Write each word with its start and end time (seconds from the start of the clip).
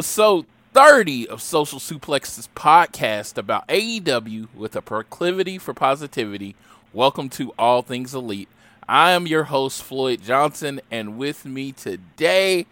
Episode 0.00 0.46
30 0.72 1.28
of 1.28 1.42
Social 1.42 1.78
Suplex's 1.78 2.48
podcast 2.56 3.36
about 3.36 3.68
AEW 3.68 4.48
with 4.54 4.74
a 4.74 4.80
proclivity 4.80 5.58
for 5.58 5.74
positivity. 5.74 6.56
Welcome 6.94 7.28
to 7.28 7.52
All 7.58 7.82
Things 7.82 8.14
Elite. 8.14 8.48
I 8.88 9.10
am 9.10 9.26
your 9.26 9.44
host, 9.44 9.82
Floyd 9.82 10.22
Johnson, 10.22 10.80
and 10.90 11.18
with 11.18 11.44
me 11.44 11.72
today 11.72 12.64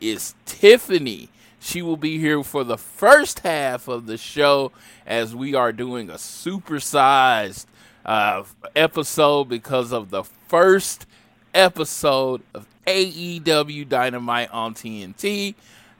is 0.00 0.36
Tiffany. 0.44 1.28
She 1.58 1.82
will 1.82 1.96
be 1.96 2.18
here 2.18 2.44
for 2.44 2.62
the 2.62 2.78
first 2.78 3.40
half 3.40 3.88
of 3.88 4.06
the 4.06 4.16
show 4.16 4.70
as 5.04 5.34
we 5.34 5.56
are 5.56 5.72
doing 5.72 6.08
a 6.08 6.14
supersized 6.14 7.66
uh, 8.04 8.44
episode 8.76 9.48
because 9.48 9.92
of 9.92 10.10
the 10.10 10.22
first 10.22 11.04
episode 11.52 12.42
of 12.54 12.64
AEW 12.86 13.88
Dynamite 13.88 14.52
on 14.52 14.72
TNT. 14.72 15.56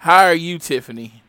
How 0.07 0.27
are 0.27 0.35
you, 0.35 0.61
Tiffany? 0.61 1.21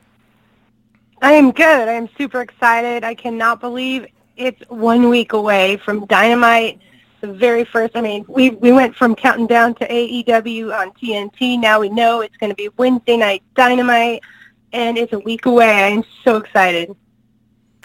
I 1.19 1.33
am 1.33 1.49
good. 1.49 1.89
I 1.89 1.93
am 1.93 2.07
super 2.15 2.41
excited. 2.41 3.03
I 3.03 3.15
cannot 3.15 3.59
believe 3.59 4.05
it's 4.35 4.61
one 4.69 5.09
week 5.09 5.33
away 5.33 5.77
from 5.77 6.05
Dynamite. 6.05 6.79
The 7.21 7.33
very 7.33 7.65
first, 7.65 7.95
I 7.95 8.01
mean, 8.01 8.23
we, 8.27 8.51
we 8.51 8.71
went 8.71 8.95
from 8.95 9.15
counting 9.15 9.47
down 9.47 9.73
to 9.77 9.87
AEW 9.87 10.79
on 10.79 10.91
TNT. 10.91 11.59
Now 11.59 11.79
we 11.79 11.89
know 11.89 12.21
it's 12.21 12.37
going 12.37 12.51
to 12.51 12.55
be 12.55 12.69
Wednesday 12.77 13.17
night 13.17 13.41
Dynamite, 13.55 14.21
and 14.71 14.95
it's 14.95 15.11
a 15.11 15.19
week 15.21 15.47
away. 15.47 15.71
I 15.71 15.87
am 15.87 16.03
so 16.23 16.37
excited. 16.37 16.95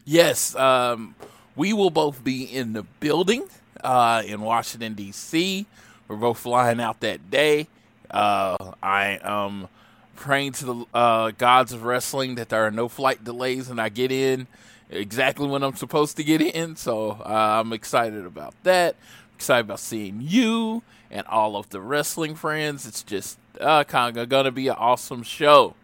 Yes, 0.04 0.54
um, 0.56 1.14
we 1.56 1.72
will 1.72 1.88
both 1.88 2.22
be 2.22 2.44
in 2.44 2.74
the 2.74 2.82
building 3.00 3.48
uh, 3.82 4.22
in 4.26 4.42
Washington, 4.42 4.92
D.C. 4.92 5.64
We're 6.06 6.16
both 6.16 6.40
flying 6.40 6.82
out 6.82 7.00
that 7.00 7.30
day. 7.30 7.68
Uh, 8.10 8.74
I 8.82 9.18
am 9.22 9.68
praying 10.16 10.52
to 10.52 10.64
the 10.64 10.84
uh, 10.94 11.30
gods 11.32 11.72
of 11.72 11.84
wrestling 11.84 12.36
that 12.36 12.48
there 12.48 12.66
are 12.66 12.70
no 12.70 12.88
flight 12.88 13.24
delays 13.24 13.68
and 13.68 13.80
I 13.80 13.88
get 13.88 14.12
in 14.12 14.46
exactly 14.90 15.46
when 15.46 15.62
I'm 15.62 15.74
supposed 15.74 16.16
to 16.18 16.24
get 16.24 16.40
in. 16.40 16.76
So 16.76 17.12
uh, 17.24 17.60
I'm 17.60 17.72
excited 17.72 18.24
about 18.24 18.54
that. 18.62 18.96
Excited 19.34 19.66
about 19.66 19.80
seeing 19.80 20.20
you 20.20 20.82
and 21.10 21.26
all 21.26 21.56
of 21.56 21.70
the 21.70 21.80
wrestling 21.80 22.34
friends. 22.34 22.86
It's 22.86 23.02
just 23.02 23.38
uh, 23.60 23.84
kind 23.84 24.16
of 24.16 24.28
going 24.28 24.44
to 24.44 24.52
be 24.52 24.68
an 24.68 24.76
awesome 24.78 25.22
show. 25.22 25.74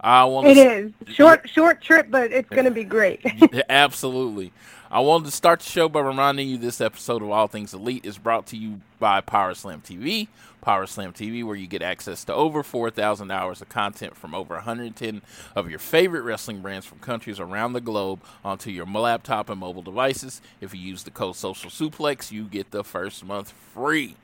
I 0.00 0.24
want 0.24 0.48
It 0.48 0.56
is 0.56 0.92
short, 1.14 1.48
short 1.48 1.80
trip, 1.80 2.08
but 2.10 2.32
it's 2.32 2.48
going 2.48 2.64
to 2.64 2.72
be 2.72 2.82
great. 2.82 3.24
Absolutely. 3.68 4.52
I 4.92 5.00
wanted 5.00 5.24
to 5.24 5.30
start 5.30 5.60
the 5.60 5.70
show 5.70 5.88
by 5.88 6.00
reminding 6.00 6.50
you 6.50 6.58
this 6.58 6.78
episode 6.78 7.22
of 7.22 7.30
All 7.30 7.48
Things 7.48 7.72
Elite 7.72 8.04
is 8.04 8.18
brought 8.18 8.44
to 8.48 8.58
you 8.58 8.82
by 8.98 9.22
Power 9.22 9.54
Slam 9.54 9.80
TV. 9.80 10.28
Power 10.60 10.86
Slam 10.86 11.14
TV, 11.14 11.42
where 11.42 11.56
you 11.56 11.66
get 11.66 11.80
access 11.80 12.24
to 12.24 12.34
over 12.34 12.62
4,000 12.62 13.30
hours 13.30 13.62
of 13.62 13.70
content 13.70 14.14
from 14.14 14.34
over 14.34 14.56
110 14.56 15.22
of 15.56 15.70
your 15.70 15.78
favorite 15.78 16.20
wrestling 16.20 16.60
brands 16.60 16.84
from 16.84 16.98
countries 16.98 17.40
around 17.40 17.72
the 17.72 17.80
globe 17.80 18.20
onto 18.44 18.70
your 18.70 18.84
laptop 18.84 19.48
and 19.48 19.60
mobile 19.60 19.80
devices. 19.80 20.42
If 20.60 20.74
you 20.74 20.80
use 20.82 21.04
the 21.04 21.10
code 21.10 21.36
Social 21.36 21.70
Suplex, 21.70 22.30
you 22.30 22.44
get 22.44 22.70
the 22.70 22.84
first 22.84 23.24
month 23.24 23.54
free. 23.72 24.16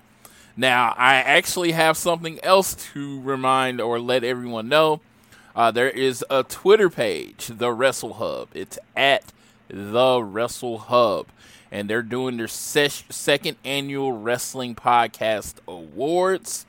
Now, 0.54 0.92
I 0.98 1.14
actually 1.14 1.72
have 1.72 1.96
something 1.96 2.38
else 2.42 2.74
to 2.92 3.22
remind 3.22 3.80
or 3.80 3.98
let 3.98 4.22
everyone 4.22 4.68
know. 4.68 5.00
Uh, 5.56 5.70
there 5.70 5.88
is 5.88 6.22
a 6.28 6.42
Twitter 6.42 6.90
page, 6.90 7.46
the 7.46 7.72
Wrestle 7.72 8.12
Hub. 8.12 8.48
It's 8.52 8.78
at 8.94 9.32
the 9.68 10.22
Wrestle 10.22 10.78
Hub, 10.78 11.26
and 11.70 11.88
they're 11.88 12.02
doing 12.02 12.36
their 12.36 12.48
ses- 12.48 13.04
second 13.08 13.56
annual 13.64 14.12
Wrestling 14.12 14.74
Podcast 14.74 15.54
Awards. 15.66 16.66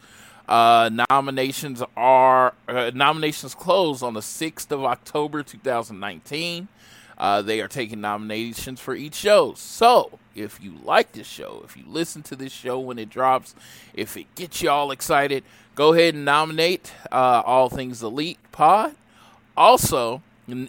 Uh, 0.47 0.89
nominations 1.09 1.83
are 1.95 2.53
uh, 2.67 2.91
nominations 2.93 3.53
close 3.53 4.01
on 4.01 4.15
the 4.15 4.21
sixth 4.21 4.71
of 4.71 4.83
October, 4.83 5.43
two 5.43 5.59
thousand 5.59 5.99
nineteen. 5.99 6.67
Uh, 7.17 7.41
they 7.41 7.59
are 7.59 7.67
taking 7.67 7.99
nominations 7.99 8.79
for 8.79 8.95
each 8.95 9.13
show. 9.13 9.53
So, 9.53 10.19
if 10.35 10.63
you 10.63 10.75
like 10.83 11.11
this 11.11 11.27
show, 11.27 11.61
if 11.65 11.75
you 11.75 11.83
listen 11.85 12.23
to 12.23 12.35
this 12.35 12.53
show 12.53 12.79
when 12.79 12.97
it 12.97 13.09
drops, 13.09 13.53
if 13.93 14.15
it 14.15 14.33
gets 14.35 14.61
you 14.61 14.69
all 14.69 14.89
excited, 14.89 15.43
go 15.75 15.93
ahead 15.93 16.13
and 16.15 16.23
nominate 16.23 16.93
uh, 17.11 17.43
All 17.45 17.69
Things 17.69 18.01
Elite 18.01 18.39
Pod. 18.53 18.95
Also, 19.57 20.21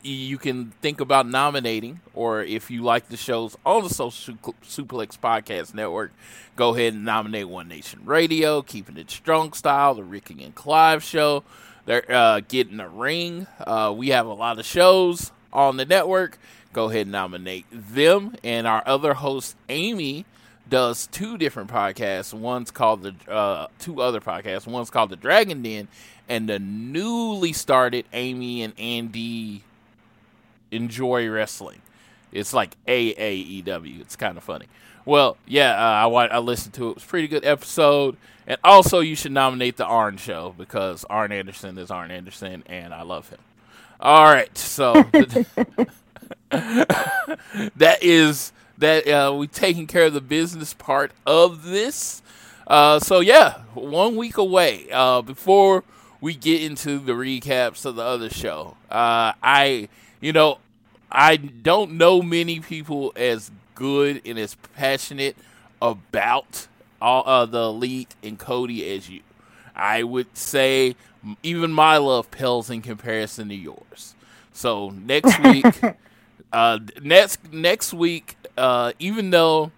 you 0.03 0.39
can 0.39 0.73
think 0.83 1.01
about 1.01 1.27
nominating, 1.29 2.01
or 2.15 2.43
if 2.43 2.71
you 2.71 2.83
like 2.83 3.09
the 3.09 3.17
shows 3.17 3.57
on 3.65 3.83
the 3.85 3.89
Social 3.89 4.11
Su- 4.11 4.55
Suplex 4.65 5.19
Podcast 5.19 5.75
Network, 5.75 6.13
go 6.57 6.75
ahead 6.75 6.95
and 6.95 7.05
nominate 7.05 7.49
One 7.49 7.69
Nation 7.69 8.01
Radio, 8.05 8.63
Keeping 8.63 8.97
It 8.97 9.11
Strong 9.11 9.55
Style, 9.55 9.95
The 9.95 10.05
Ricky 10.05 10.43
and 10.43 10.55
Clive 10.55 11.03
Show. 11.03 11.43
They're 11.87 12.11
uh, 12.11 12.41
getting 12.47 12.81
a 12.81 12.89
ring. 12.89 13.47
Uh, 13.59 13.93
we 13.97 14.09
have 14.09 14.27
a 14.27 14.33
lot 14.33 14.59
of 14.59 14.65
shows 14.67 15.33
on 15.53 15.77
the 15.77 15.85
network. 15.85 16.39
Go 16.73 16.89
ahead 16.91 17.03
and 17.03 17.13
nominate 17.13 17.67
them. 17.73 18.37
And 18.45 18.67
our 18.67 18.83
other 18.87 19.15
host, 19.15 19.57
Amy, 19.69 20.25
does 20.69 21.09
two 21.09 21.37
different 21.37 21.69
podcasts. 21.71 22.33
One's 22.33 22.71
called 22.71 23.03
the 23.03 23.15
uh, 23.31 23.67
two 23.79 24.01
other 24.01 24.21
podcasts. 24.21 24.67
One's 24.67 24.91
called 24.91 25.11
the 25.11 25.17
Dragon 25.17 25.63
Den, 25.63 25.89
and 26.29 26.49
the 26.49 26.59
newly 26.61 27.53
started 27.53 28.05
Amy 28.13 28.63
and 28.63 28.73
Andy 28.79 29.65
enjoy 30.71 31.29
wrestling. 31.29 31.83
It's 32.33 32.53
like 32.53 32.77
AAEW. 32.87 34.01
It's 34.01 34.17
kind 34.17 34.37
of 34.37 34.45
funny. 34.45 34.67
Well, 35.05 35.37
yeah, 35.47 35.73
uh, 35.75 36.09
I 36.09 36.27
I 36.27 36.39
listened 36.39 36.75
to 36.75 36.89
it. 36.89 36.91
It 36.91 36.95
was 36.97 37.05
a 37.05 37.07
pretty 37.07 37.29
good 37.29 37.45
episode. 37.45 38.17
And 38.47 38.59
also, 38.65 39.01
you 39.01 39.15
should 39.15 39.33
nominate 39.33 39.77
the 39.77 39.85
Arn 39.85 40.17
Show 40.17 40.55
because 40.57 41.05
Arn 41.09 41.33
Anderson 41.33 41.79
is 41.79 41.91
Arn 41.91 42.11
Anderson, 42.11 42.63
and 42.67 42.93
I 42.93 43.03
love 43.03 43.29
him. 43.29 43.39
All 44.01 44.25
right, 44.25 44.57
so 44.57 44.95
that 46.51 47.99
is 48.01 48.53
that 48.79 49.07
uh, 49.07 49.35
we 49.35 49.47
taking 49.47 49.87
care 49.87 50.07
of 50.07 50.15
the 50.15 50.21
business 50.21 50.75
part 50.75 51.13
of 51.27 51.65
this. 51.65 52.23
Uh, 52.67 52.99
so 52.99 53.21
yeah, 53.21 53.59
one 53.75 54.17
week 54.17 54.37
away. 54.37 54.89
Uh, 54.91 55.23
before 55.23 55.85
we 56.21 56.35
get 56.35 56.63
into 56.63 56.99
the 56.99 57.13
recaps 57.13 57.85
of 57.85 57.97
the 57.97 58.03
other 58.03 58.31
show, 58.31 58.77
uh, 58.91 59.33
I 59.43 59.89
you 60.21 60.33
know 60.33 60.59
I 61.11 61.37
don't 61.37 61.93
know 61.93 62.23
many 62.23 62.61
people 62.61 63.13
as 63.17 63.51
good 63.75 64.23
and 64.25 64.39
as 64.39 64.55
passionate 64.77 65.37
about 65.83 66.69
all 67.01 67.23
uh, 67.27 67.47
the 67.47 67.63
elite 67.63 68.15
and 68.23 68.39
Cody 68.39 68.89
as 68.93 69.09
you. 69.09 69.23
I 69.75 70.03
would 70.03 70.37
say 70.37 70.95
even 71.43 71.73
my 71.73 71.97
love 71.97 72.31
pales 72.31 72.71
in 72.71 72.83
comparison 72.83 73.49
to 73.49 73.55
yours. 73.55 74.15
So 74.53 74.91
next 74.91 75.39
week, 75.45 75.65
uh, 76.53 76.79
next 77.03 77.53
next 77.53 77.93
week, 77.93 78.37
uh, 78.57 78.93
even 78.99 79.31
though 79.31 79.73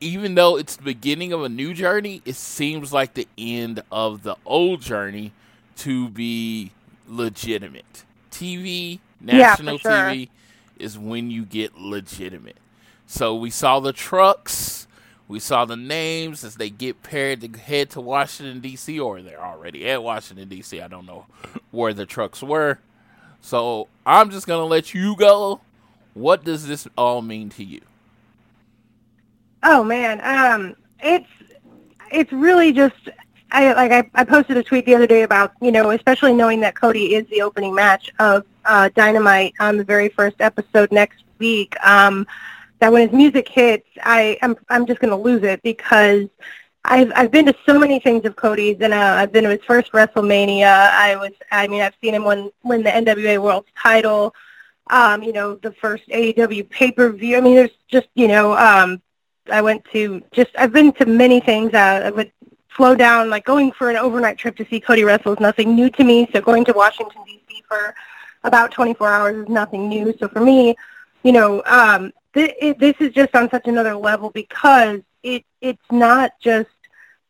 even 0.00 0.34
though 0.34 0.56
it's 0.56 0.76
the 0.76 0.82
beginning 0.82 1.32
of 1.32 1.42
a 1.42 1.48
new 1.48 1.72
journey, 1.72 2.22
it 2.24 2.36
seems 2.36 2.92
like 2.92 3.14
the 3.14 3.26
end 3.38 3.82
of 3.90 4.22
the 4.22 4.36
old 4.44 4.82
journey 4.82 5.32
to 5.76 6.08
be 6.08 6.72
legitimate. 7.08 8.04
TV, 8.30 8.98
Yeah, 9.20 9.36
national 9.38 9.78
sure. 9.78 9.90
TV, 9.90 10.28
is 10.78 10.98
when 10.98 11.30
you 11.30 11.44
get 11.44 11.78
legitimate. 11.78 12.56
So 13.06 13.34
we 13.34 13.50
saw 13.50 13.80
the 13.80 13.92
trucks, 13.92 14.86
we 15.28 15.38
saw 15.40 15.64
the 15.64 15.76
names 15.76 16.44
as 16.44 16.56
they 16.56 16.70
get 16.70 17.02
paired 17.02 17.40
to 17.40 17.58
head 17.58 17.90
to 17.90 18.00
Washington 18.00 18.60
D.C. 18.60 18.98
or 18.98 19.22
they're 19.22 19.42
already 19.42 19.88
at 19.88 20.02
Washington 20.02 20.48
D.C. 20.48 20.80
I 20.80 20.88
don't 20.88 21.06
know 21.06 21.26
where 21.70 21.92
the 21.92 22.06
trucks 22.06 22.42
were. 22.42 22.78
So 23.40 23.88
I'm 24.04 24.30
just 24.30 24.46
gonna 24.46 24.64
let 24.64 24.94
you 24.94 25.16
go. 25.16 25.60
What 26.14 26.44
does 26.44 26.66
this 26.66 26.88
all 26.96 27.22
mean 27.22 27.50
to 27.50 27.64
you? 27.64 27.80
Oh 29.62 29.84
man, 29.84 30.20
um, 30.22 30.76
it's 31.00 31.28
it's 32.10 32.32
really 32.32 32.72
just 32.72 32.94
I 33.52 33.72
like 33.72 33.92
I, 33.92 34.20
I 34.20 34.24
posted 34.24 34.56
a 34.56 34.62
tweet 34.62 34.86
the 34.86 34.94
other 34.94 35.06
day 35.06 35.22
about 35.22 35.52
you 35.60 35.72
know 35.72 35.90
especially 35.90 36.34
knowing 36.34 36.60
that 36.60 36.74
Cody 36.74 37.14
is 37.14 37.26
the 37.28 37.42
opening 37.42 37.74
match 37.74 38.10
of 38.18 38.44
uh, 38.66 38.88
Dynamite 38.94 39.54
on 39.60 39.76
the 39.76 39.84
very 39.84 40.08
first 40.08 40.36
episode 40.40 40.92
next 40.92 41.24
week. 41.38 41.74
Um, 41.84 42.26
that 42.78 42.92
when 42.92 43.08
his 43.08 43.16
music 43.16 43.48
hits, 43.48 43.88
I 44.02 44.38
I'm 44.42 44.56
I'm 44.68 44.86
just 44.86 45.00
gonna 45.00 45.16
lose 45.16 45.42
it 45.42 45.62
because 45.62 46.28
I've 46.84 47.12
I've 47.16 47.30
been 47.30 47.46
to 47.46 47.54
so 47.64 47.78
many 47.78 47.98
things 47.98 48.24
of 48.24 48.36
Cody's 48.36 48.76
and 48.80 48.92
uh, 48.92 49.14
I've 49.18 49.32
been 49.32 49.44
to 49.44 49.50
his 49.50 49.64
first 49.66 49.92
WrestleMania. 49.92 50.90
I 50.90 51.16
was 51.16 51.32
I 51.50 51.66
mean 51.68 51.82
I've 51.82 51.94
seen 52.02 52.14
him 52.14 52.24
win 52.24 52.50
win 52.64 52.82
the 52.82 52.90
NWA 52.90 53.42
World 53.42 53.64
Title. 53.76 54.34
Um, 54.88 55.22
you 55.22 55.32
know 55.32 55.56
the 55.56 55.72
first 55.72 56.06
AEW 56.08 56.68
pay 56.68 56.92
per 56.92 57.10
view. 57.10 57.36
I 57.36 57.40
mean 57.40 57.56
there's 57.56 57.76
just 57.88 58.08
you 58.14 58.28
know 58.28 58.56
um, 58.56 59.00
I 59.50 59.62
went 59.62 59.84
to 59.92 60.22
just 60.32 60.50
I've 60.58 60.72
been 60.72 60.92
to 60.94 61.06
many 61.06 61.40
things. 61.40 61.72
Uh, 61.74 62.02
I 62.04 62.10
would 62.10 62.30
slow 62.76 62.94
down, 62.94 63.30
like 63.30 63.44
going 63.44 63.72
for 63.72 63.90
an 63.90 63.96
overnight 63.96 64.38
trip 64.38 64.56
to 64.56 64.66
see 64.66 64.80
Cody 64.80 65.02
wrestle 65.02 65.32
is 65.32 65.40
nothing 65.40 65.74
new 65.74 65.90
to 65.90 66.04
me. 66.04 66.28
So 66.32 66.40
going 66.40 66.64
to 66.66 66.72
Washington 66.72 67.22
D.C. 67.26 67.64
for 67.66 67.94
about 68.46 68.70
24 68.70 69.08
hours 69.08 69.36
is 69.36 69.48
nothing 69.48 69.88
new. 69.88 70.14
So 70.18 70.28
for 70.28 70.40
me, 70.40 70.76
you 71.22 71.32
know, 71.32 71.62
um, 71.66 72.12
th- 72.32 72.54
it, 72.60 72.78
this 72.78 72.94
is 73.00 73.12
just 73.12 73.34
on 73.34 73.50
such 73.50 73.66
another 73.66 73.94
level 73.94 74.30
because 74.30 75.00
it 75.22 75.44
it's 75.60 75.82
not 75.90 76.32
just 76.40 76.70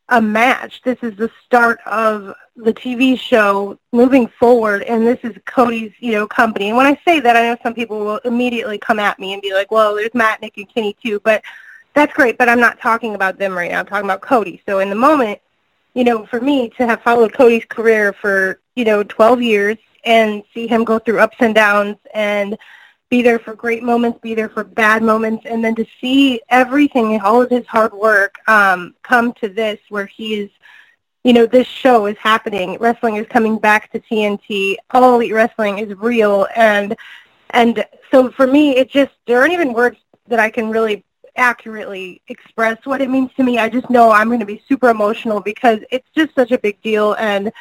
a 0.09 0.21
match. 0.21 0.81
This 0.83 0.99
is 1.01 1.17
the 1.17 1.29
start 1.43 1.79
of 1.85 2.33
the 2.55 2.73
TV 2.73 3.19
show 3.19 3.77
moving 3.91 4.27
forward, 4.27 4.83
and 4.83 5.05
this 5.05 5.19
is 5.23 5.35
Cody's, 5.45 5.91
you 5.99 6.13
know, 6.13 6.27
company. 6.27 6.69
And 6.69 6.77
when 6.77 6.85
I 6.85 6.99
say 7.03 7.19
that, 7.19 7.35
I 7.35 7.41
know 7.41 7.57
some 7.63 7.73
people 7.73 7.99
will 7.99 8.19
immediately 8.19 8.77
come 8.77 8.99
at 8.99 9.19
me 9.19 9.33
and 9.33 9.41
be 9.41 9.53
like, 9.53 9.71
"Well, 9.71 9.95
there's 9.95 10.13
Matt, 10.13 10.41
Nick, 10.41 10.57
and 10.57 10.69
Kenny 10.73 10.95
too," 11.03 11.19
but 11.23 11.41
that's 11.93 12.13
great. 12.13 12.37
But 12.37 12.49
I'm 12.49 12.59
not 12.59 12.79
talking 12.79 13.15
about 13.15 13.39
them 13.39 13.57
right 13.57 13.71
now. 13.71 13.79
I'm 13.79 13.85
talking 13.87 14.05
about 14.05 14.21
Cody. 14.21 14.61
So 14.67 14.79
in 14.79 14.89
the 14.89 14.95
moment, 14.95 15.39
you 15.95 16.03
know, 16.03 16.25
for 16.27 16.39
me 16.39 16.69
to 16.77 16.85
have 16.85 17.01
followed 17.01 17.33
Cody's 17.33 17.65
career 17.65 18.13
for 18.13 18.59
you 18.75 18.85
know 18.85 19.03
12 19.03 19.41
years 19.41 19.77
and 20.07 20.41
see 20.53 20.67
him 20.67 20.85
go 20.85 20.97
through 20.97 21.19
ups 21.19 21.35
and 21.39 21.53
downs 21.53 21.97
and 22.13 22.57
be 23.09 23.21
there 23.21 23.39
for 23.39 23.53
great 23.53 23.83
moments, 23.83 24.19
be 24.21 24.33
there 24.33 24.49
for 24.49 24.63
bad 24.63 25.03
moments, 25.03 25.45
and 25.45 25.63
then 25.63 25.75
to 25.75 25.85
see 25.99 26.41
everything, 26.49 27.19
all 27.21 27.41
of 27.41 27.49
his 27.49 27.65
hard 27.67 27.93
work 27.93 28.37
um, 28.47 28.95
come 29.03 29.33
to 29.33 29.49
this 29.49 29.79
where 29.89 30.05
he's, 30.05 30.49
you 31.23 31.33
know, 31.33 31.45
this 31.45 31.67
show 31.67 32.05
is 32.05 32.17
happening. 32.17 32.77
Wrestling 32.79 33.17
is 33.17 33.27
coming 33.27 33.59
back 33.59 33.91
to 33.91 33.99
TNT. 33.99 34.77
All 34.91 35.15
Elite 35.15 35.33
Wrestling 35.33 35.79
is 35.79 35.93
real, 35.97 36.47
and 36.55 36.95
and 37.51 37.85
so 38.11 38.31
for 38.31 38.47
me, 38.47 38.77
it 38.77 38.89
just 38.89 39.11
there 39.25 39.39
aren't 39.39 39.53
even 39.53 39.73
words 39.73 39.97
that 40.27 40.39
I 40.39 40.49
can 40.49 40.69
really 40.69 41.03
accurately 41.35 42.21
express 42.29 42.77
what 42.85 43.01
it 43.01 43.09
means 43.09 43.31
to 43.35 43.43
me. 43.43 43.59
I 43.59 43.69
just 43.69 43.89
know 43.89 44.11
I'm 44.11 44.27
going 44.27 44.39
to 44.39 44.45
be 44.45 44.63
super 44.67 44.89
emotional 44.89 45.39
because 45.39 45.79
it's 45.91 46.07
just 46.15 46.33
such 46.33 46.51
a 46.51 46.57
big 46.57 46.81
deal 46.81 47.13
and 47.13 47.51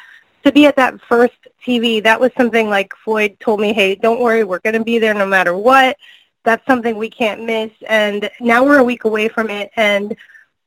to 0.46 0.52
be 0.52 0.66
at 0.66 0.76
that 0.76 1.00
first 1.02 1.34
TV, 1.64 2.02
that 2.02 2.20
was 2.20 2.30
something 2.36 2.68
like 2.68 2.92
Floyd 3.04 3.38
told 3.40 3.60
me, 3.60 3.72
hey, 3.72 3.94
don't 3.94 4.20
worry, 4.20 4.44
we're 4.44 4.60
going 4.60 4.74
to 4.74 4.84
be 4.84 4.98
there 4.98 5.14
no 5.14 5.26
matter 5.26 5.56
what. 5.56 5.96
That's 6.44 6.64
something 6.66 6.96
we 6.96 7.10
can't 7.10 7.44
miss. 7.44 7.70
And 7.88 8.30
now 8.40 8.64
we're 8.64 8.78
a 8.78 8.84
week 8.84 9.04
away 9.04 9.28
from 9.28 9.50
it. 9.50 9.70
And 9.76 10.16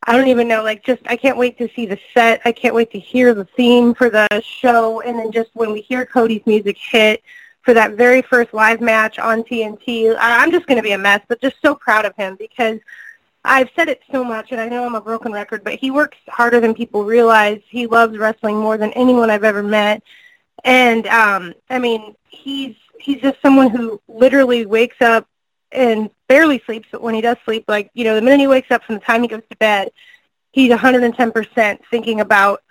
I 0.03 0.15
don't 0.15 0.27
even 0.27 0.47
know, 0.47 0.63
like, 0.63 0.83
just 0.83 1.01
I 1.07 1.15
can't 1.15 1.37
wait 1.37 1.57
to 1.57 1.69
see 1.75 1.85
the 1.85 1.99
set. 2.13 2.41
I 2.45 2.51
can't 2.51 2.75
wait 2.75 2.91
to 2.91 2.99
hear 2.99 3.33
the 3.33 3.45
theme 3.45 3.93
for 3.93 4.09
the 4.09 4.27
show. 4.43 5.01
And 5.01 5.17
then 5.17 5.31
just 5.31 5.49
when 5.53 5.71
we 5.71 5.81
hear 5.81 6.05
Cody's 6.05 6.45
music 6.45 6.77
hit 6.77 7.23
for 7.61 7.73
that 7.73 7.93
very 7.93 8.21
first 8.21 8.53
live 8.53 8.81
match 8.81 9.19
on 9.19 9.43
TNT, 9.43 10.15
I- 10.15 10.43
I'm 10.43 10.51
just 10.51 10.67
going 10.67 10.77
to 10.77 10.83
be 10.83 10.93
a 10.93 10.97
mess, 10.97 11.21
but 11.27 11.41
just 11.41 11.57
so 11.61 11.75
proud 11.75 12.05
of 12.05 12.15
him 12.15 12.35
because 12.37 12.79
I've 13.49 13.69
said 13.75 13.89
it 13.89 14.01
so 14.11 14.23
much, 14.23 14.51
and 14.51 14.61
I 14.61 14.69
know 14.69 14.85
I'm 14.85 14.93
a 14.93 15.01
broken 15.01 15.31
record, 15.31 15.63
but 15.63 15.73
he 15.73 15.89
works 15.89 16.17
harder 16.27 16.59
than 16.59 16.75
people 16.75 17.03
realize. 17.03 17.59
He 17.67 17.87
loves 17.87 18.15
wrestling 18.15 18.57
more 18.57 18.77
than 18.77 18.93
anyone 18.93 19.31
I've 19.31 19.43
ever 19.43 19.63
met, 19.63 20.03
and 20.63 21.07
um, 21.07 21.55
I 21.67 21.79
mean, 21.79 22.15
he's 22.29 22.75
he's 22.99 23.19
just 23.21 23.41
someone 23.41 23.71
who 23.71 23.99
literally 24.07 24.67
wakes 24.67 25.01
up 25.01 25.27
and 25.71 26.11
barely 26.27 26.61
sleeps, 26.67 26.89
but 26.91 27.01
when 27.01 27.15
he 27.15 27.21
does 27.21 27.37
sleep, 27.43 27.65
like 27.67 27.89
you 27.95 28.03
know, 28.03 28.13
the 28.13 28.21
minute 28.21 28.39
he 28.39 28.45
wakes 28.45 28.69
up 28.69 28.83
from 28.83 28.95
the 28.95 29.01
time 29.01 29.23
he 29.23 29.27
goes 29.27 29.41
to 29.49 29.57
bed, 29.57 29.91
he's 30.51 30.71
110% 30.71 31.79
thinking 31.89 32.19
about 32.21 32.61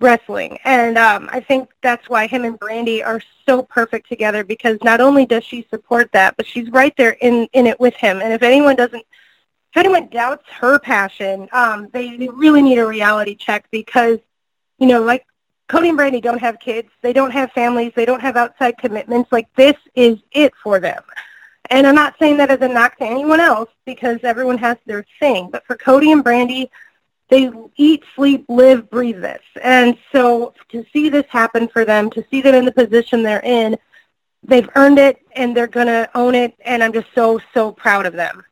wrestling. 0.00 0.58
And 0.64 0.96
um, 0.96 1.28
I 1.30 1.40
think 1.40 1.68
that's 1.82 2.08
why 2.08 2.26
him 2.26 2.44
and 2.44 2.58
Brandy 2.58 3.02
are 3.02 3.20
so 3.46 3.62
perfect 3.62 4.08
together 4.08 4.44
because 4.44 4.78
not 4.82 5.02
only 5.02 5.26
does 5.26 5.44
she 5.44 5.66
support 5.68 6.10
that, 6.12 6.38
but 6.38 6.46
she's 6.46 6.70
right 6.70 6.96
there 6.96 7.16
in 7.20 7.48
in 7.52 7.66
it 7.66 7.78
with 7.78 7.94
him. 7.94 8.22
And 8.22 8.32
if 8.32 8.42
anyone 8.42 8.76
doesn't 8.76 9.04
if 9.72 9.76
anyone 9.78 10.08
doubts 10.08 10.44
her 10.50 10.78
passion, 10.78 11.48
um, 11.50 11.88
they, 11.92 12.16
they 12.18 12.28
really 12.28 12.60
need 12.60 12.78
a 12.78 12.86
reality 12.86 13.34
check 13.34 13.66
because, 13.70 14.18
you 14.78 14.86
know, 14.86 15.02
like 15.02 15.24
Cody 15.68 15.88
and 15.88 15.96
Brandy 15.96 16.20
don't 16.20 16.40
have 16.40 16.60
kids, 16.60 16.90
they 17.00 17.14
don't 17.14 17.30
have 17.30 17.52
families, 17.52 17.92
they 17.96 18.04
don't 18.04 18.20
have 18.20 18.36
outside 18.36 18.76
commitments. 18.76 19.32
Like 19.32 19.48
this 19.54 19.76
is 19.94 20.18
it 20.32 20.52
for 20.62 20.78
them. 20.78 21.02
And 21.70 21.86
I'm 21.86 21.94
not 21.94 22.16
saying 22.18 22.36
that 22.36 22.50
as 22.50 22.60
a 22.60 22.68
knock 22.68 22.98
to 22.98 23.04
anyone 23.04 23.40
else 23.40 23.70
because 23.86 24.18
everyone 24.24 24.58
has 24.58 24.76
their 24.84 25.06
thing. 25.18 25.48
But 25.50 25.64
for 25.64 25.74
Cody 25.74 26.12
and 26.12 26.22
Brandy, 26.22 26.70
they 27.30 27.50
eat, 27.76 28.04
sleep, 28.14 28.44
live, 28.50 28.90
breathe 28.90 29.22
this. 29.22 29.40
And 29.62 29.96
so 30.12 30.52
to 30.68 30.84
see 30.92 31.08
this 31.08 31.24
happen 31.30 31.66
for 31.66 31.86
them, 31.86 32.10
to 32.10 32.22
see 32.30 32.42
them 32.42 32.54
in 32.54 32.66
the 32.66 32.72
position 32.72 33.22
they're 33.22 33.40
in, 33.40 33.78
they've 34.42 34.68
earned 34.74 34.98
it 34.98 35.18
and 35.34 35.56
they're 35.56 35.66
going 35.66 35.86
to 35.86 36.10
own 36.14 36.34
it. 36.34 36.54
And 36.62 36.84
I'm 36.84 36.92
just 36.92 37.08
so, 37.14 37.40
so 37.54 37.72
proud 37.72 38.04
of 38.04 38.12
them. 38.12 38.44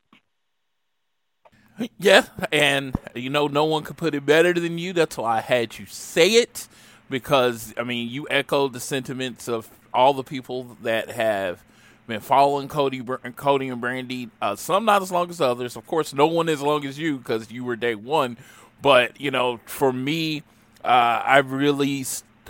Yeah, 1.99 2.27
and 2.53 2.95
you 3.15 3.31
know, 3.31 3.47
no 3.47 3.65
one 3.65 3.85
could 3.85 3.97
put 3.97 4.15
it 4.15 4.27
better 4.27 4.53
than 4.53 4.79
you. 4.79 4.93
That's 4.93 5.17
why 5.17 5.39
I 5.39 5.41
had 5.41 5.79
you 5.79 5.87
say 5.87 6.35
it 6.35 6.69
because 7.09 7.75
I 7.77 7.85
mean, 7.85 8.09
you 8.11 8.27
echoed 8.31 8.73
the 8.73 8.81
sentiments 8.81 9.49
of 9.49 9.69
all 9.93 10.15
the 10.15 10.23
people 10.23 10.77
that 10.83 11.11
have 11.11 11.63
been 12.07 12.21
following 12.21 12.69
Cody, 12.69 13.03
Cody 13.37 13.69
and 13.69 13.81
Brandy. 13.81 14.31
Uh, 14.43 14.57
some 14.57 14.85
not 14.85 15.03
as 15.03 15.11
long 15.13 15.31
as 15.31 15.41
others. 15.41 15.77
Of 15.77 15.87
course, 15.87 16.13
no 16.13 16.27
one 16.27 16.49
as 16.49 16.61
long 16.61 16.85
as 16.85 16.99
you 16.99 17.19
because 17.19 17.51
you 17.51 17.65
were 17.65 17.77
day 17.77 17.95
one. 17.95 18.37
But 18.83 19.21
you 19.21 19.31
know, 19.31 19.61
for 19.67 19.93
me, 19.93 20.43
uh, 20.85 21.23
I 21.25 21.39
really, 21.39 22.05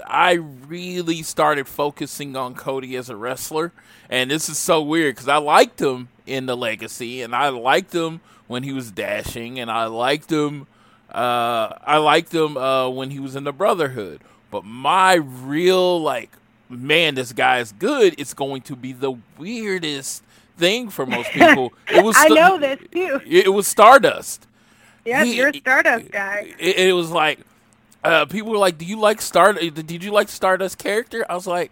I 0.07 0.33
really 0.33 1.23
started 1.23 1.69
focusing 1.69 2.37
on 2.37 2.55
Cody 2.55 2.97
as 2.97 3.11
a 3.11 3.17
wrestler, 3.17 3.73
and 4.09 4.31
this 4.31 4.49
is 4.49 4.59
so 4.59 4.83
weird 4.83 5.15
because 5.17 5.29
I 5.29 5.37
liked 5.39 5.81
him 5.81 6.09
in 6.27 6.47
the 6.47 6.57
Legacy, 6.57 7.23
and 7.23 7.35
I 7.35 7.49
liked 7.49 7.95
him 7.95 8.21
when 8.51 8.65
he 8.65 8.73
was 8.73 8.91
dashing, 8.91 9.61
and 9.61 9.71
I 9.71 9.87
liked 9.87 10.33
him. 10.33 10.67
Uh, 11.09 11.73
I 11.85 11.99
liked 11.99 12.35
him 12.35 12.57
uh, 12.57 12.89
when 12.89 13.11
he 13.11 13.21
was 13.21 13.37
in 13.37 13.45
the 13.45 13.53
Brotherhood. 13.53 14.21
But 14.51 14.65
my 14.65 15.15
real 15.15 16.03
like, 16.03 16.31
man, 16.69 17.15
this 17.15 17.33
guy 17.33 17.61
is 17.61 17.71
good. 17.71 18.17
It's 18.19 18.35
going 18.35 18.63
to 18.63 18.75
be 18.75 18.93
the 18.93 19.13
weirdest 19.39 20.25
thing 20.57 20.91
for 20.91 21.07
most 21.07 21.31
people. 21.33 21.73
It 21.89 22.03
was. 22.03 22.17
I 22.19 22.27
know 22.27 22.59
this 22.59 22.81
too. 22.91 23.21
It, 23.25 23.47
it 23.47 23.51
was 23.51 23.69
Stardust. 23.69 24.49
Yes, 25.05 25.27
He- 25.29 25.37
you're 25.37 25.51
a 25.51 25.55
Stardust 25.55 26.11
guy. 26.11 26.53
It, 26.59 26.89
it 26.89 26.93
was 26.93 27.13
like 27.13 27.39
uh, 28.03 28.25
people 28.27 28.51
were 28.51 28.59
like, 28.59 28.79
"Do 28.79 28.85
you 28.85 28.99
like 28.99 29.21
Star? 29.21 29.53
Did 29.53 30.03
you 30.03 30.11
like 30.11 30.29
Stardust 30.29 30.77
character?" 30.77 31.25
I 31.29 31.37
was 31.37 31.47
like, 31.47 31.71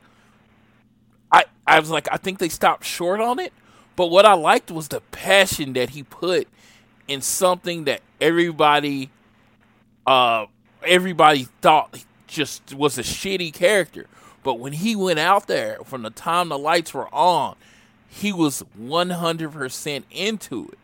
I 1.33 1.45
I 1.67 1.81
was 1.81 1.91
like, 1.91 2.07
I 2.13 2.19
think 2.19 2.39
they 2.39 2.49
stopped 2.49 2.85
short 2.85 3.21
on 3.21 3.41
it. 3.41 3.53
But 3.97 4.07
what 4.13 4.25
I 4.25 4.35
liked 4.35 4.71
was 4.71 4.87
the 4.87 5.01
passion 5.11 5.73
that 5.73 5.91
he 5.91 6.05
put 6.05 6.47
in 7.09 7.23
something 7.23 7.85
that 7.85 8.03
everybody, 8.21 9.11
uh, 10.07 10.47
everybody 10.87 11.49
thought 11.61 12.05
just 12.27 12.75
was 12.75 12.99
a 12.99 13.03
shitty 13.03 13.53
character. 13.53 14.07
But 14.45 14.55
when 14.61 14.75
he 14.75 14.95
went 14.95 15.19
out 15.19 15.47
there, 15.49 15.79
from 15.85 16.03
the 16.03 16.11
time 16.11 16.51
the 16.51 16.59
lights 16.59 16.95
were 16.95 17.13
on, 17.13 17.57
he 18.07 18.33
was 18.33 18.63
100% 18.81 20.03
into 20.11 20.69
it. 20.69 20.79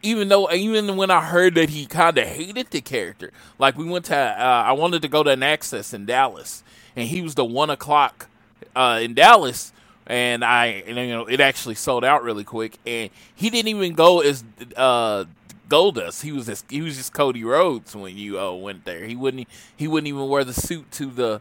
Even 0.00 0.28
though, 0.28 0.50
even 0.52 0.96
when 0.96 1.10
I 1.10 1.22
heard 1.22 1.56
that 1.56 1.70
he 1.70 1.86
kind 1.86 2.16
of 2.18 2.26
hated 2.26 2.70
the 2.70 2.80
character, 2.80 3.32
like 3.58 3.76
we 3.76 3.84
went 3.84 4.04
to, 4.06 4.16
uh, 4.16 4.64
I 4.66 4.72
wanted 4.72 5.02
to 5.02 5.08
go 5.08 5.24
to 5.24 5.30
an 5.30 5.40
Axxess 5.40 5.92
in 5.92 6.06
Dallas, 6.06 6.62
and 6.94 7.08
he 7.08 7.20
was 7.20 7.34
the 7.34 7.44
one 7.44 7.68
o'clock 7.68 8.28
uh, 8.76 9.00
in 9.02 9.14
Dallas, 9.14 9.72
and 10.06 10.44
I, 10.44 10.84
and, 10.86 10.96
you 10.96 11.08
know, 11.08 11.26
it 11.26 11.40
actually 11.40 11.74
sold 11.74 12.04
out 12.04 12.22
really 12.22 12.44
quick, 12.44 12.78
and 12.86 13.10
he 13.34 13.50
didn't 13.50 13.68
even 13.68 13.94
go 13.94 14.20
as 14.20 14.44
uh, 14.76 15.24
Goldust. 15.68 16.22
He 16.22 16.32
was 16.32 16.46
just, 16.46 16.70
he 16.70 16.80
was 16.80 16.96
just 16.96 17.12
Cody 17.12 17.44
Rhodes 17.44 17.94
when 17.94 18.16
you 18.16 18.40
uh, 18.40 18.52
went 18.52 18.84
there. 18.84 19.04
He 19.04 19.16
wouldn't 19.16 19.48
he 19.76 19.88
wouldn't 19.88 20.08
even 20.08 20.28
wear 20.28 20.44
the 20.44 20.54
suit 20.54 20.90
to 20.92 21.06
the 21.06 21.40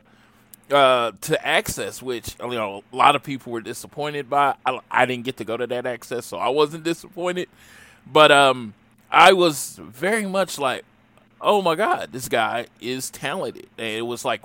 uh, 0.72 1.12
to 1.22 1.40
Axxess, 1.44 2.02
which 2.02 2.36
you 2.42 2.50
know 2.50 2.84
a 2.92 2.96
lot 2.96 3.16
of 3.16 3.24
people 3.24 3.52
were 3.52 3.62
disappointed 3.62 4.30
by. 4.30 4.56
I, 4.66 4.80
I 4.92 5.06
didn't 5.06 5.26
get 5.26 5.38
to 5.38 5.46
go 5.46 5.58
to 5.58 5.68
that 5.68 5.86
Axxess, 5.86 6.24
so 6.24 6.38
I 6.38 6.50
wasn't 6.50 6.84
disappointed. 6.84 7.50
But 8.06 8.32
um, 8.32 8.74
I 9.12 9.34
was 9.34 9.80
very 9.82 10.26
much 10.26 10.60
like, 10.60 10.84
oh 11.42 11.62
my 11.62 11.76
god, 11.76 12.10
this 12.12 12.28
guy 12.28 12.68
is 12.82 13.10
talented. 13.10 13.68
And 13.78 13.88
it 13.88 14.02
was 14.02 14.26
like, 14.26 14.42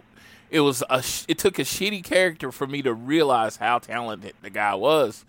it 0.51 0.61
was 0.61 0.83
a. 0.89 1.03
It 1.29 1.39
took 1.39 1.59
a 1.59 1.63
shitty 1.63 2.05
character 2.05 2.53
for 2.53 2.67
me 2.67 2.83
to 2.83 2.93
realize 2.93 3.57
how 3.57 3.79
talented 3.79 4.35
the 4.43 4.51
guy 4.51 4.75
was, 4.75 5.25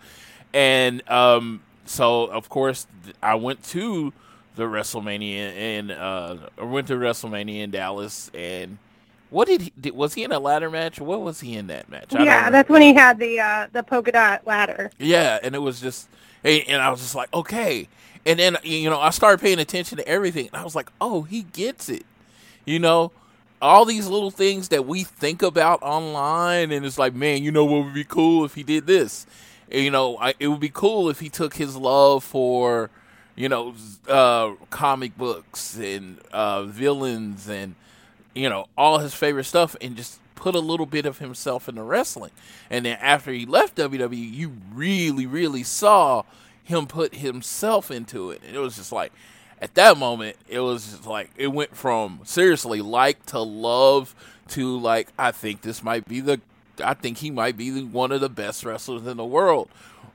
and 0.52 1.08
um, 1.10 1.62
so 1.86 2.24
of 2.24 2.48
course 2.48 2.86
I 3.22 3.34
went 3.34 3.64
to 3.64 4.12
the 4.56 4.64
WrestleMania 4.64 5.56
in 5.56 5.90
uh, 5.90 6.48
I 6.58 6.64
went 6.64 6.88
to 6.88 6.94
WrestleMania 6.94 7.62
in 7.62 7.70
Dallas 7.70 8.30
and. 8.34 8.78
What 9.30 9.48
did 9.48 9.62
he? 9.62 9.72
Did, 9.80 9.96
was 9.96 10.14
he 10.14 10.22
in 10.22 10.30
a 10.30 10.38
ladder 10.38 10.70
match? 10.70 11.00
What 11.00 11.22
was 11.22 11.40
he 11.40 11.56
in 11.56 11.66
that 11.66 11.88
match? 11.88 12.12
Yeah, 12.12 12.50
that's 12.50 12.68
when 12.68 12.82
he 12.82 12.94
had 12.94 13.18
the 13.18 13.40
uh, 13.40 13.66
the 13.72 13.82
polka 13.82 14.12
dot 14.12 14.46
ladder. 14.46 14.92
Yeah, 14.96 15.40
and 15.42 15.56
it 15.56 15.58
was 15.58 15.80
just, 15.80 16.08
and 16.44 16.62
and 16.68 16.80
I 16.80 16.88
was 16.88 17.00
just 17.00 17.16
like, 17.16 17.34
okay. 17.34 17.88
And 18.24 18.38
then 18.38 18.56
you 18.62 18.88
know, 18.88 19.00
I 19.00 19.10
started 19.10 19.40
paying 19.40 19.58
attention 19.58 19.98
to 19.98 20.06
everything, 20.06 20.46
and 20.46 20.56
I 20.56 20.62
was 20.62 20.76
like, 20.76 20.88
oh, 21.00 21.22
he 21.22 21.42
gets 21.42 21.88
it. 21.88 22.04
You 22.64 22.78
know, 22.78 23.10
all 23.60 23.84
these 23.84 24.06
little 24.06 24.30
things 24.30 24.68
that 24.68 24.86
we 24.86 25.02
think 25.02 25.42
about 25.42 25.82
online, 25.82 26.70
and 26.70 26.86
it's 26.86 26.98
like, 26.98 27.14
man, 27.14 27.42
you 27.42 27.50
know 27.50 27.64
what 27.64 27.86
would 27.86 27.94
be 27.94 28.04
cool 28.04 28.44
if 28.44 28.54
he 28.54 28.62
did 28.62 28.86
this. 28.86 29.26
And, 29.70 29.82
you 29.82 29.90
know, 29.90 30.16
I, 30.18 30.34
it 30.38 30.48
would 30.48 30.60
be 30.60 30.70
cool 30.72 31.08
if 31.08 31.18
he 31.20 31.28
took 31.28 31.54
his 31.54 31.74
love 31.74 32.22
for, 32.22 32.90
you 33.36 33.48
know, 33.48 33.74
uh, 34.08 34.54
comic 34.70 35.16
books 35.16 35.76
and 35.76 36.18
uh, 36.32 36.64
villains 36.64 37.48
and 37.48 37.74
you 38.34 38.48
know, 38.48 38.66
all 38.76 38.98
his 38.98 39.14
favorite 39.14 39.44
stuff 39.44 39.76
and 39.80 39.96
just 39.96 40.18
put 40.34 40.54
a 40.54 40.60
little 40.60 40.86
bit 40.86 41.06
of 41.06 41.18
himself 41.18 41.68
into 41.68 41.82
wrestling. 41.82 42.32
And 42.68 42.84
then 42.84 42.98
after 43.00 43.32
he 43.32 43.46
left 43.46 43.76
WWE, 43.76 44.32
you 44.32 44.56
really, 44.72 45.26
really 45.26 45.62
saw 45.62 46.24
him 46.62 46.86
put 46.86 47.14
himself 47.16 47.90
into 47.90 48.30
it. 48.30 48.42
And 48.46 48.54
it 48.54 48.58
was 48.58 48.76
just 48.76 48.92
like, 48.92 49.12
at 49.62 49.74
that 49.74 49.96
moment, 49.96 50.36
it 50.48 50.60
was 50.60 50.90
just 50.90 51.06
like, 51.06 51.30
it 51.36 51.48
went 51.48 51.76
from 51.76 52.20
seriously 52.24 52.82
like 52.82 53.24
to 53.26 53.38
love 53.38 54.14
to 54.48 54.78
like, 54.78 55.08
I 55.18 55.30
think 55.30 55.62
this 55.62 55.82
might 55.82 56.06
be 56.06 56.20
the, 56.20 56.40
I 56.82 56.94
think 56.94 57.18
he 57.18 57.30
might 57.30 57.56
be 57.56 57.82
one 57.82 58.10
of 58.12 58.20
the 58.20 58.28
best 58.28 58.64
wrestlers 58.64 59.06
in 59.06 59.16
the 59.16 59.24
world. 59.24 59.68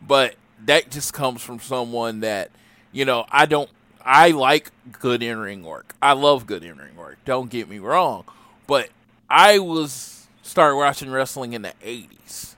But 0.05 0.35
that 0.65 0.91
just 0.91 1.13
comes 1.13 1.41
from 1.41 1.59
someone 1.59 2.19
that, 2.19 2.51
you 2.91 3.05
know, 3.05 3.25
I 3.31 3.45
don't 3.45 3.69
I 4.03 4.31
like 4.31 4.71
good 4.99 5.21
in 5.21 5.37
ring 5.39 5.63
work. 5.63 5.93
I 6.01 6.13
love 6.13 6.45
good 6.47 6.63
in 6.63 6.77
ring 6.77 6.95
work. 6.95 7.17
Don't 7.25 7.49
get 7.49 7.69
me 7.69 7.79
wrong, 7.79 8.23
but 8.67 8.89
I 9.29 9.59
was 9.59 10.27
started 10.41 10.75
watching 10.77 11.09
wrestling 11.11 11.53
in 11.53 11.61
the 11.61 11.73
eighties. 11.83 12.55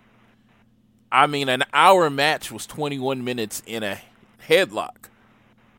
I 1.11 1.27
mean, 1.27 1.49
an 1.49 1.63
hour 1.73 2.09
match 2.09 2.51
was 2.51 2.65
twenty 2.65 2.99
one 2.99 3.23
minutes 3.23 3.61
in 3.65 3.83
a 3.83 3.99
headlock. 4.47 5.09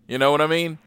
You 0.07 0.19
know 0.19 0.31
what 0.31 0.41
I 0.41 0.47
mean? 0.47 0.79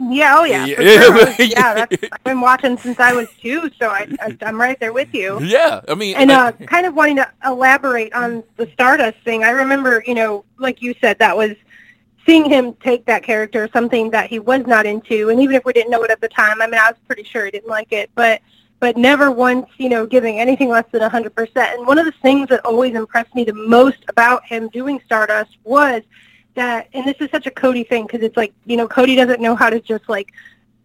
Yeah, 0.00 0.36
oh 0.38 0.44
yeah, 0.44 0.64
Yeah. 0.64 0.76
sure. 1.02 1.34
yeah. 1.44 1.74
That's, 1.90 1.96
I've 2.12 2.22
been 2.24 2.40
watching 2.40 2.78
since 2.78 3.00
I 3.00 3.12
was 3.12 3.28
two, 3.42 3.68
so 3.80 3.88
I, 3.88 4.06
I 4.20 4.36
I'm 4.42 4.58
right 4.58 4.78
there 4.78 4.92
with 4.92 5.12
you. 5.12 5.40
Yeah, 5.42 5.80
I 5.88 5.94
mean, 5.96 6.14
And 6.16 6.30
I- 6.30 6.48
uh, 6.48 6.52
kind 6.52 6.86
of 6.86 6.94
wanting 6.94 7.16
to 7.16 7.28
elaborate 7.44 8.12
on 8.14 8.44
the 8.56 8.70
Stardust 8.72 9.18
thing, 9.24 9.42
I 9.42 9.50
remember, 9.50 10.04
you 10.06 10.14
know, 10.14 10.44
like 10.58 10.80
you 10.82 10.94
said, 11.00 11.18
that 11.18 11.36
was 11.36 11.56
seeing 12.28 12.44
him 12.44 12.74
take 12.74 13.06
that 13.06 13.22
character, 13.22 13.70
something 13.72 14.10
that 14.10 14.28
he 14.28 14.38
was 14.38 14.66
not 14.66 14.84
into, 14.84 15.30
and 15.30 15.40
even 15.40 15.56
if 15.56 15.64
we 15.64 15.72
didn't 15.72 15.90
know 15.90 16.04
it 16.04 16.10
at 16.10 16.20
the 16.20 16.28
time, 16.28 16.60
I 16.60 16.66
mean, 16.66 16.78
I 16.78 16.90
was 16.90 17.00
pretty 17.06 17.24
sure 17.24 17.46
he 17.46 17.50
didn't 17.50 17.70
like 17.70 17.90
it, 17.92 18.10
but 18.14 18.42
but 18.80 18.96
never 18.96 19.32
once, 19.32 19.66
you 19.78 19.88
know, 19.88 20.06
giving 20.06 20.38
anything 20.38 20.68
less 20.68 20.84
than 20.92 21.00
100%. 21.00 21.56
And 21.56 21.84
one 21.84 21.98
of 21.98 22.04
the 22.04 22.12
things 22.22 22.48
that 22.50 22.64
always 22.64 22.94
impressed 22.94 23.34
me 23.34 23.42
the 23.42 23.52
most 23.52 24.04
about 24.06 24.44
him 24.44 24.68
doing 24.68 25.00
Stardust 25.04 25.56
was 25.64 26.02
that, 26.54 26.88
and 26.92 27.04
this 27.04 27.16
is 27.18 27.28
such 27.32 27.46
a 27.46 27.50
Cody 27.50 27.82
thing 27.82 28.06
because 28.06 28.22
it's 28.22 28.36
like, 28.36 28.52
you 28.66 28.76
know, 28.76 28.86
Cody 28.86 29.16
doesn't 29.16 29.40
know 29.40 29.56
how 29.56 29.68
to 29.68 29.80
just 29.80 30.08
like 30.08 30.32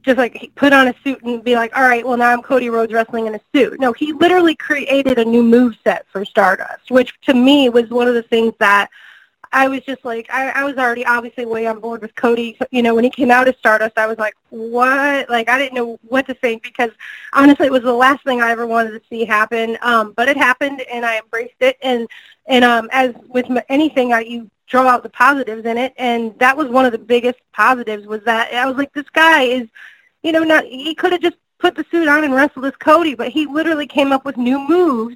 just 0.01 0.17
like 0.17 0.51
put 0.55 0.73
on 0.73 0.87
a 0.87 0.95
suit 1.03 1.21
and 1.23 1.43
be 1.43 1.55
like, 1.55 1.75
all 1.75 1.83
right, 1.83 2.05
well 2.05 2.17
now 2.17 2.31
I'm 2.31 2.41
Cody 2.41 2.69
Rhodes 2.69 2.93
wrestling 2.93 3.27
in 3.27 3.35
a 3.35 3.41
suit. 3.53 3.79
No, 3.79 3.93
he 3.93 4.11
literally 4.13 4.55
created 4.55 5.19
a 5.19 5.25
new 5.25 5.43
move 5.43 5.75
set 5.83 6.07
for 6.11 6.25
Stardust, 6.25 6.89
which 6.89 7.13
to 7.23 7.33
me 7.33 7.69
was 7.69 7.89
one 7.89 8.07
of 8.07 8.15
the 8.15 8.23
things 8.23 8.53
that 8.59 8.89
I 9.53 9.67
was 9.67 9.81
just 9.81 10.03
like, 10.03 10.27
I, 10.31 10.49
I 10.49 10.63
was 10.63 10.77
already 10.77 11.05
obviously 11.05 11.45
way 11.45 11.67
on 11.67 11.79
board 11.79 12.01
with 12.01 12.15
Cody. 12.15 12.57
You 12.71 12.81
know, 12.81 12.95
when 12.95 13.03
he 13.03 13.09
came 13.11 13.29
out 13.29 13.47
as 13.47 13.55
Stardust, 13.57 13.97
I 13.97 14.07
was 14.07 14.17
like, 14.17 14.33
what? 14.49 15.29
Like, 15.29 15.47
I 15.47 15.59
didn't 15.59 15.75
know 15.75 15.99
what 16.07 16.25
to 16.27 16.33
think 16.33 16.63
because 16.63 16.89
honestly, 17.33 17.67
it 17.67 17.71
was 17.71 17.83
the 17.83 17.93
last 17.93 18.23
thing 18.23 18.41
I 18.41 18.49
ever 18.49 18.65
wanted 18.65 18.91
to 18.91 19.01
see 19.09 19.25
happen. 19.25 19.77
Um, 19.83 20.11
but 20.13 20.27
it 20.27 20.37
happened, 20.37 20.81
and 20.91 21.05
I 21.05 21.19
embraced 21.19 21.61
it. 21.61 21.77
And 21.83 22.07
and 22.47 22.65
um, 22.65 22.89
as 22.91 23.13
with 23.29 23.45
anything, 23.69 24.11
I, 24.11 24.21
you 24.21 24.49
draw 24.67 24.87
out 24.87 25.03
the 25.03 25.09
positives 25.09 25.65
in 25.65 25.77
it, 25.77 25.93
and 25.97 26.37
that 26.39 26.57
was 26.57 26.67
one 26.67 26.85
of 26.85 26.91
the 26.91 26.97
biggest 26.97 27.39
positives. 27.53 28.07
Was 28.07 28.23
that 28.23 28.51
I 28.53 28.65
was 28.65 28.75
like, 28.75 28.91
this 28.93 29.09
guy 29.13 29.43
is, 29.43 29.67
you 30.23 30.31
know, 30.31 30.43
not 30.43 30.65
he 30.65 30.95
could 30.95 31.11
have 31.11 31.21
just 31.21 31.37
put 31.59 31.75
the 31.75 31.85
suit 31.91 32.07
on 32.07 32.23
and 32.23 32.33
wrestled 32.33 32.65
as 32.65 32.75
Cody, 32.77 33.13
but 33.13 33.29
he 33.29 33.45
literally 33.45 33.87
came 33.87 34.11
up 34.11 34.25
with 34.25 34.35
new 34.35 34.67
moves 34.67 35.15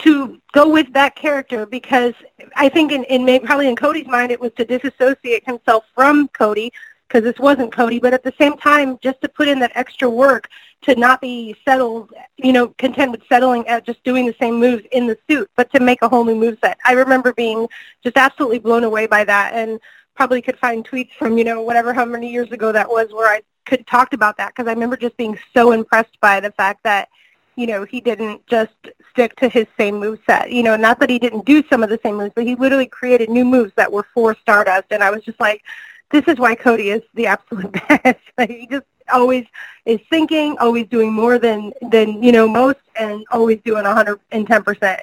to 0.00 0.40
go 0.52 0.68
with 0.68 0.92
that 0.92 1.14
character 1.14 1.66
because 1.66 2.14
I 2.56 2.68
think 2.68 2.92
in, 2.92 3.04
in 3.04 3.40
probably 3.44 3.68
in 3.68 3.76
Cody's 3.76 4.06
mind 4.06 4.32
it 4.32 4.40
was 4.40 4.52
to 4.56 4.64
disassociate 4.64 5.44
himself 5.44 5.84
from 5.94 6.28
Cody 6.28 6.72
because 7.12 7.24
this 7.24 7.38
wasn't 7.38 7.72
Cody, 7.72 7.98
but 7.98 8.14
at 8.14 8.24
the 8.24 8.32
same 8.38 8.56
time 8.56 8.98
just 9.02 9.20
to 9.20 9.28
put 9.28 9.46
in 9.46 9.58
that 9.60 9.72
extra 9.74 10.08
work 10.08 10.48
to 10.82 10.96
not 10.96 11.20
be 11.20 11.54
settled, 11.64 12.12
you 12.38 12.52
know, 12.52 12.68
content 12.78 13.12
with 13.12 13.22
settling 13.28 13.66
at 13.68 13.84
just 13.84 14.02
doing 14.02 14.26
the 14.26 14.34
same 14.40 14.58
moves 14.58 14.82
in 14.92 15.06
the 15.06 15.16
suit, 15.28 15.48
but 15.56 15.70
to 15.72 15.80
make 15.80 16.00
a 16.02 16.08
whole 16.08 16.24
new 16.24 16.34
moveset. 16.34 16.74
I 16.86 16.92
remember 16.92 17.32
being 17.34 17.68
just 18.02 18.16
absolutely 18.16 18.58
blown 18.58 18.84
away 18.84 19.06
by 19.06 19.24
that 19.24 19.52
and 19.54 19.78
probably 20.14 20.42
could 20.42 20.58
find 20.58 20.88
tweets 20.88 21.12
from, 21.18 21.38
you 21.38 21.44
know, 21.44 21.62
whatever 21.62 21.92
how 21.92 22.04
many 22.04 22.30
years 22.30 22.50
ago 22.50 22.72
that 22.72 22.88
was 22.88 23.12
where 23.12 23.28
I 23.28 23.42
could 23.66 23.86
talked 23.86 24.14
about 24.14 24.36
that 24.38 24.48
because 24.48 24.66
I 24.66 24.72
remember 24.72 24.96
just 24.96 25.16
being 25.16 25.38
so 25.54 25.72
impressed 25.72 26.18
by 26.20 26.40
the 26.40 26.50
fact 26.52 26.82
that 26.84 27.08
you 27.56 27.66
know, 27.66 27.84
he 27.84 28.00
didn't 28.00 28.46
just 28.46 28.74
stick 29.10 29.36
to 29.36 29.48
his 29.48 29.66
same 29.76 29.98
move 29.98 30.18
set. 30.26 30.50
You 30.50 30.62
know, 30.62 30.76
not 30.76 30.98
that 31.00 31.10
he 31.10 31.18
didn't 31.18 31.44
do 31.44 31.62
some 31.68 31.82
of 31.82 31.90
the 31.90 32.00
same 32.02 32.16
moves, 32.16 32.32
but 32.34 32.44
he 32.44 32.54
literally 32.54 32.86
created 32.86 33.28
new 33.28 33.44
moves 33.44 33.72
that 33.76 33.92
were 33.92 34.06
for 34.14 34.34
Stardust. 34.36 34.86
And 34.90 35.02
I 35.02 35.10
was 35.10 35.22
just 35.22 35.38
like, 35.40 35.62
this 36.10 36.24
is 36.28 36.38
why 36.38 36.54
Cody 36.54 36.90
is 36.90 37.02
the 37.14 37.26
absolute 37.26 37.72
best. 37.88 38.20
like, 38.38 38.50
he 38.50 38.66
just 38.66 38.86
always 39.12 39.46
is 39.84 40.00
thinking, 40.08 40.56
always 40.58 40.86
doing 40.86 41.12
more 41.12 41.38
than, 41.38 41.72
than 41.90 42.22
you 42.22 42.32
know, 42.32 42.48
most, 42.48 42.80
and 42.96 43.24
always 43.30 43.60
doing 43.64 43.84
110%. 43.84 45.00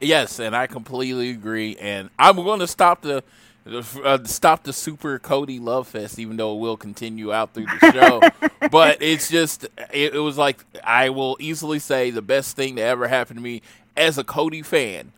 Yes, 0.00 0.38
and 0.38 0.54
I 0.54 0.66
completely 0.66 1.30
agree. 1.30 1.76
And 1.80 2.10
I'm 2.18 2.36
going 2.36 2.60
to 2.60 2.66
stop 2.66 3.02
the 3.02 3.24
uh, 3.66 4.18
stop 4.24 4.64
the 4.64 4.72
Super 4.72 5.18
Cody 5.18 5.58
Love 5.58 5.88
Fest, 5.88 6.18
even 6.18 6.36
though 6.36 6.54
it 6.54 6.60
will 6.60 6.76
continue 6.76 7.32
out 7.32 7.54
through 7.54 7.66
the 7.66 7.92
show. 7.92 8.48
but 8.70 9.00
it's 9.00 9.28
just 9.28 9.64
it, 9.92 10.14
it 10.14 10.18
was 10.18 10.36
like 10.36 10.64
I 10.82 11.10
will 11.10 11.36
easily 11.40 11.78
say 11.78 12.10
the 12.10 12.22
best 12.22 12.56
thing 12.56 12.74
that 12.76 12.82
ever 12.82 13.08
happened 13.08 13.38
to 13.38 13.42
me 13.42 13.62
as 13.96 14.18
a 14.18 14.24
Cody 14.24 14.62
fan. 14.62 15.12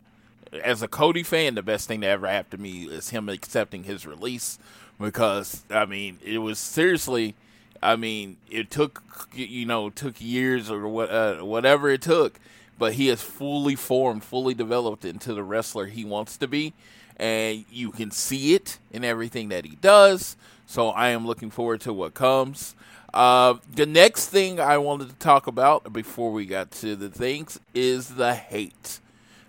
As 0.63 0.83
a 0.83 0.89
Cody 0.89 1.23
fan, 1.23 1.55
the 1.55 1.63
best 1.63 1.89
thing 1.89 2.01
that 2.01 2.11
ever 2.11 2.29
happened 2.29 2.53
to 2.53 2.59
me 2.59 2.85
is 2.85 3.11
him 3.11 3.29
accepting 3.29 3.85
his 3.85 4.07
release 4.07 4.59
because 5.01 5.65
I 5.71 5.85
mean 5.87 6.19
it 6.23 6.39
was 6.39 6.59
seriously. 6.59 7.35
I 7.83 7.97
mean, 7.97 8.39
it 8.51 8.71
took 8.71 9.03
you 9.35 9.67
know 9.67 9.91
took 9.91 10.21
years 10.21 10.71
or 10.71 10.87
what 10.89 11.11
uh, 11.11 11.37
whatever 11.39 11.89
it 11.91 12.03
took, 12.03 12.39
but 12.79 12.95
he 12.95 13.09
has 13.09 13.23
fully 13.23 13.75
formed, 13.75 14.25
fully 14.25 14.55
developed 14.55 15.05
into 15.05 15.35
the 15.35 15.43
wrestler 15.43 15.87
he 15.87 16.05
wants 16.05 16.37
to 16.39 16.49
be, 16.49 16.73
and 17.16 17.64
you 17.71 17.90
can 17.90 18.11
see 18.11 18.54
it 18.54 18.78
in 18.92 19.04
everything 19.04 19.49
that 19.50 19.64
he 19.64 19.76
does. 19.76 20.37
So 20.66 20.88
I 20.88 21.11
am 21.11 21.26
looking 21.26 21.50
forward 21.50 21.80
to 21.83 21.92
what 21.92 22.14
comes. 22.14 22.75
Uh, 23.12 23.54
the 23.73 23.87
next 23.87 24.28
thing 24.28 24.59
I 24.59 24.78
wanted 24.78 25.09
to 25.11 25.14
talk 25.16 25.47
about 25.47 25.92
before 25.92 26.33
we 26.33 26.47
got 26.47 26.73
to 26.73 26.97
the 26.97 27.09
things 27.09 27.61
is 27.73 28.09
the 28.09 28.35
hate. 28.35 28.99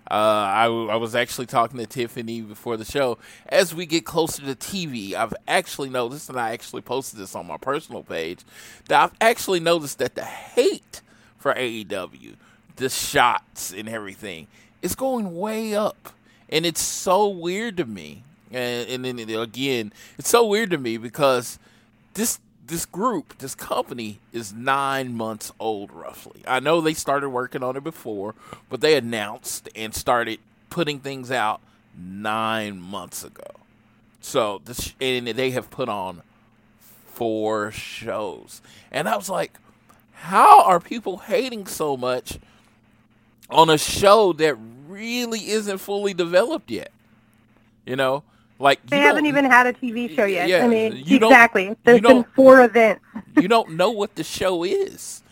Uh, 0.08 0.14
I, 0.14 0.64
w- 0.66 0.88
I 0.88 0.94
was 0.96 1.16
actually 1.16 1.46
talking 1.46 1.78
to 1.78 1.86
Tiffany 1.86 2.40
before 2.40 2.76
the 2.76 2.84
show. 2.84 3.18
As 3.48 3.74
we 3.74 3.86
get 3.86 4.04
closer 4.04 4.42
to 4.42 4.54
TV, 4.54 5.14
I've 5.14 5.34
actually 5.48 5.90
noticed, 5.90 6.28
and 6.28 6.38
I 6.38 6.52
actually 6.52 6.82
posted 6.82 7.18
this 7.18 7.34
on 7.34 7.48
my 7.48 7.56
personal 7.56 8.04
page, 8.04 8.40
that 8.88 9.02
I've 9.02 9.14
actually 9.20 9.58
noticed 9.58 9.98
that 9.98 10.14
the 10.14 10.24
hate 10.24 11.02
for 11.38 11.52
AEW, 11.54 12.36
the 12.76 12.88
shots 12.88 13.72
and 13.72 13.88
everything, 13.88 14.46
is 14.80 14.94
going 14.94 15.36
way 15.36 15.74
up. 15.74 16.10
And 16.48 16.66
it's 16.66 16.80
so 16.80 17.28
weird 17.28 17.76
to 17.78 17.84
me. 17.84 18.22
And, 18.50 19.04
and 19.04 19.18
then 19.18 19.18
again, 19.38 19.92
it's 20.18 20.28
so 20.28 20.46
weird 20.46 20.70
to 20.70 20.78
me 20.78 20.96
because 20.96 21.58
this 22.14 22.38
this 22.66 22.84
group, 22.84 23.38
this 23.38 23.54
company, 23.54 24.18
is 24.32 24.52
nine 24.52 25.14
months 25.14 25.52
old 25.60 25.92
roughly. 25.92 26.42
I 26.48 26.60
know 26.60 26.80
they 26.80 26.94
started 26.94 27.28
working 27.28 27.62
on 27.62 27.76
it 27.76 27.84
before, 27.84 28.34
but 28.68 28.80
they 28.80 28.96
announced 28.96 29.68
and 29.76 29.94
started 29.94 30.40
putting 30.68 30.98
things 30.98 31.30
out 31.30 31.60
nine 31.96 32.80
months 32.80 33.22
ago. 33.22 33.44
So 34.20 34.60
this, 34.64 34.94
and 35.00 35.28
they 35.28 35.52
have 35.52 35.70
put 35.70 35.88
on 35.88 36.22
four 37.06 37.70
shows, 37.70 38.60
and 38.90 39.08
I 39.08 39.16
was 39.16 39.28
like, 39.28 39.52
how 40.12 40.64
are 40.64 40.80
people 40.80 41.18
hating 41.18 41.66
so 41.66 41.96
much 41.96 42.38
on 43.48 43.70
a 43.70 43.78
show 43.78 44.32
that 44.34 44.56
really 44.96 45.50
isn't 45.50 45.78
fully 45.78 46.14
developed 46.14 46.70
yet? 46.70 46.90
You 47.84 47.96
know, 47.96 48.24
like 48.58 48.84
They 48.86 48.98
haven't 48.98 49.26
even 49.26 49.44
had 49.44 49.66
a 49.66 49.72
TV 49.72 50.14
show 50.14 50.24
yet. 50.24 50.48
Yeah, 50.48 50.64
I 50.64 50.68
mean, 50.68 50.92
exactly. 50.96 51.76
There's 51.84 52.00
been 52.00 52.24
four 52.34 52.64
events. 52.64 53.04
you 53.36 53.48
don't 53.48 53.72
know 53.72 53.90
what 53.90 54.14
the 54.14 54.24
show 54.24 54.64
is. 54.64 55.22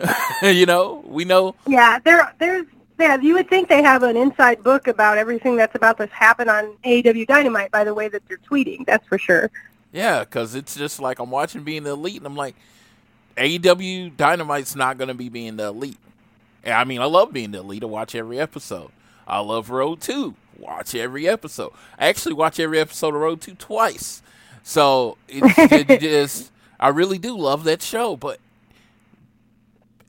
you 0.42 0.66
know, 0.66 1.04
we 1.06 1.24
know. 1.24 1.54
Yeah, 1.66 1.98
there, 1.98 2.32
there's, 2.38 2.66
yeah. 2.98 3.20
You 3.20 3.34
would 3.34 3.50
think 3.50 3.68
they 3.68 3.82
have 3.82 4.02
an 4.02 4.16
inside 4.16 4.62
book 4.62 4.88
about 4.88 5.18
everything 5.18 5.56
that's 5.56 5.74
about 5.74 5.98
to 5.98 6.06
happen 6.06 6.48
on 6.48 6.74
AEW 6.84 7.26
Dynamite. 7.26 7.70
By 7.70 7.84
the 7.84 7.92
way 7.92 8.08
that 8.08 8.22
they're 8.26 8.38
tweeting, 8.38 8.86
that's 8.86 9.06
for 9.06 9.18
sure. 9.18 9.50
Yeah, 9.92 10.20
because 10.20 10.54
it's 10.54 10.74
just 10.74 11.00
like 11.00 11.18
I'm 11.18 11.30
watching 11.30 11.64
Being 11.64 11.82
the 11.82 11.90
Elite, 11.90 12.16
and 12.16 12.26
I'm 12.26 12.36
like, 12.36 12.54
AEW 13.36 14.16
Dynamite's 14.16 14.74
not 14.74 14.96
going 14.96 15.08
to 15.08 15.14
be 15.14 15.28
Being 15.28 15.56
the 15.56 15.66
Elite. 15.66 15.98
I 16.64 16.84
mean, 16.84 17.00
I 17.00 17.06
love 17.06 17.32
Being 17.32 17.50
the 17.50 17.58
Elite. 17.58 17.82
I 17.82 17.86
watch 17.86 18.14
every 18.14 18.38
episode. 18.40 18.90
I 19.30 19.38
love 19.38 19.70
Road 19.70 20.00
2. 20.00 20.34
Watch 20.58 20.94
every 20.94 21.28
episode. 21.28 21.72
I 21.98 22.08
actually 22.08 22.34
watch 22.34 22.58
every 22.58 22.80
episode 22.80 23.14
of 23.14 23.20
Road 23.20 23.40
2 23.40 23.54
twice. 23.54 24.22
So 24.64 25.16
it's 25.28 25.54
it 25.72 26.00
just, 26.00 26.50
I 26.78 26.88
really 26.88 27.16
do 27.16 27.38
love 27.38 27.62
that 27.64 27.80
show. 27.80 28.16
But 28.16 28.40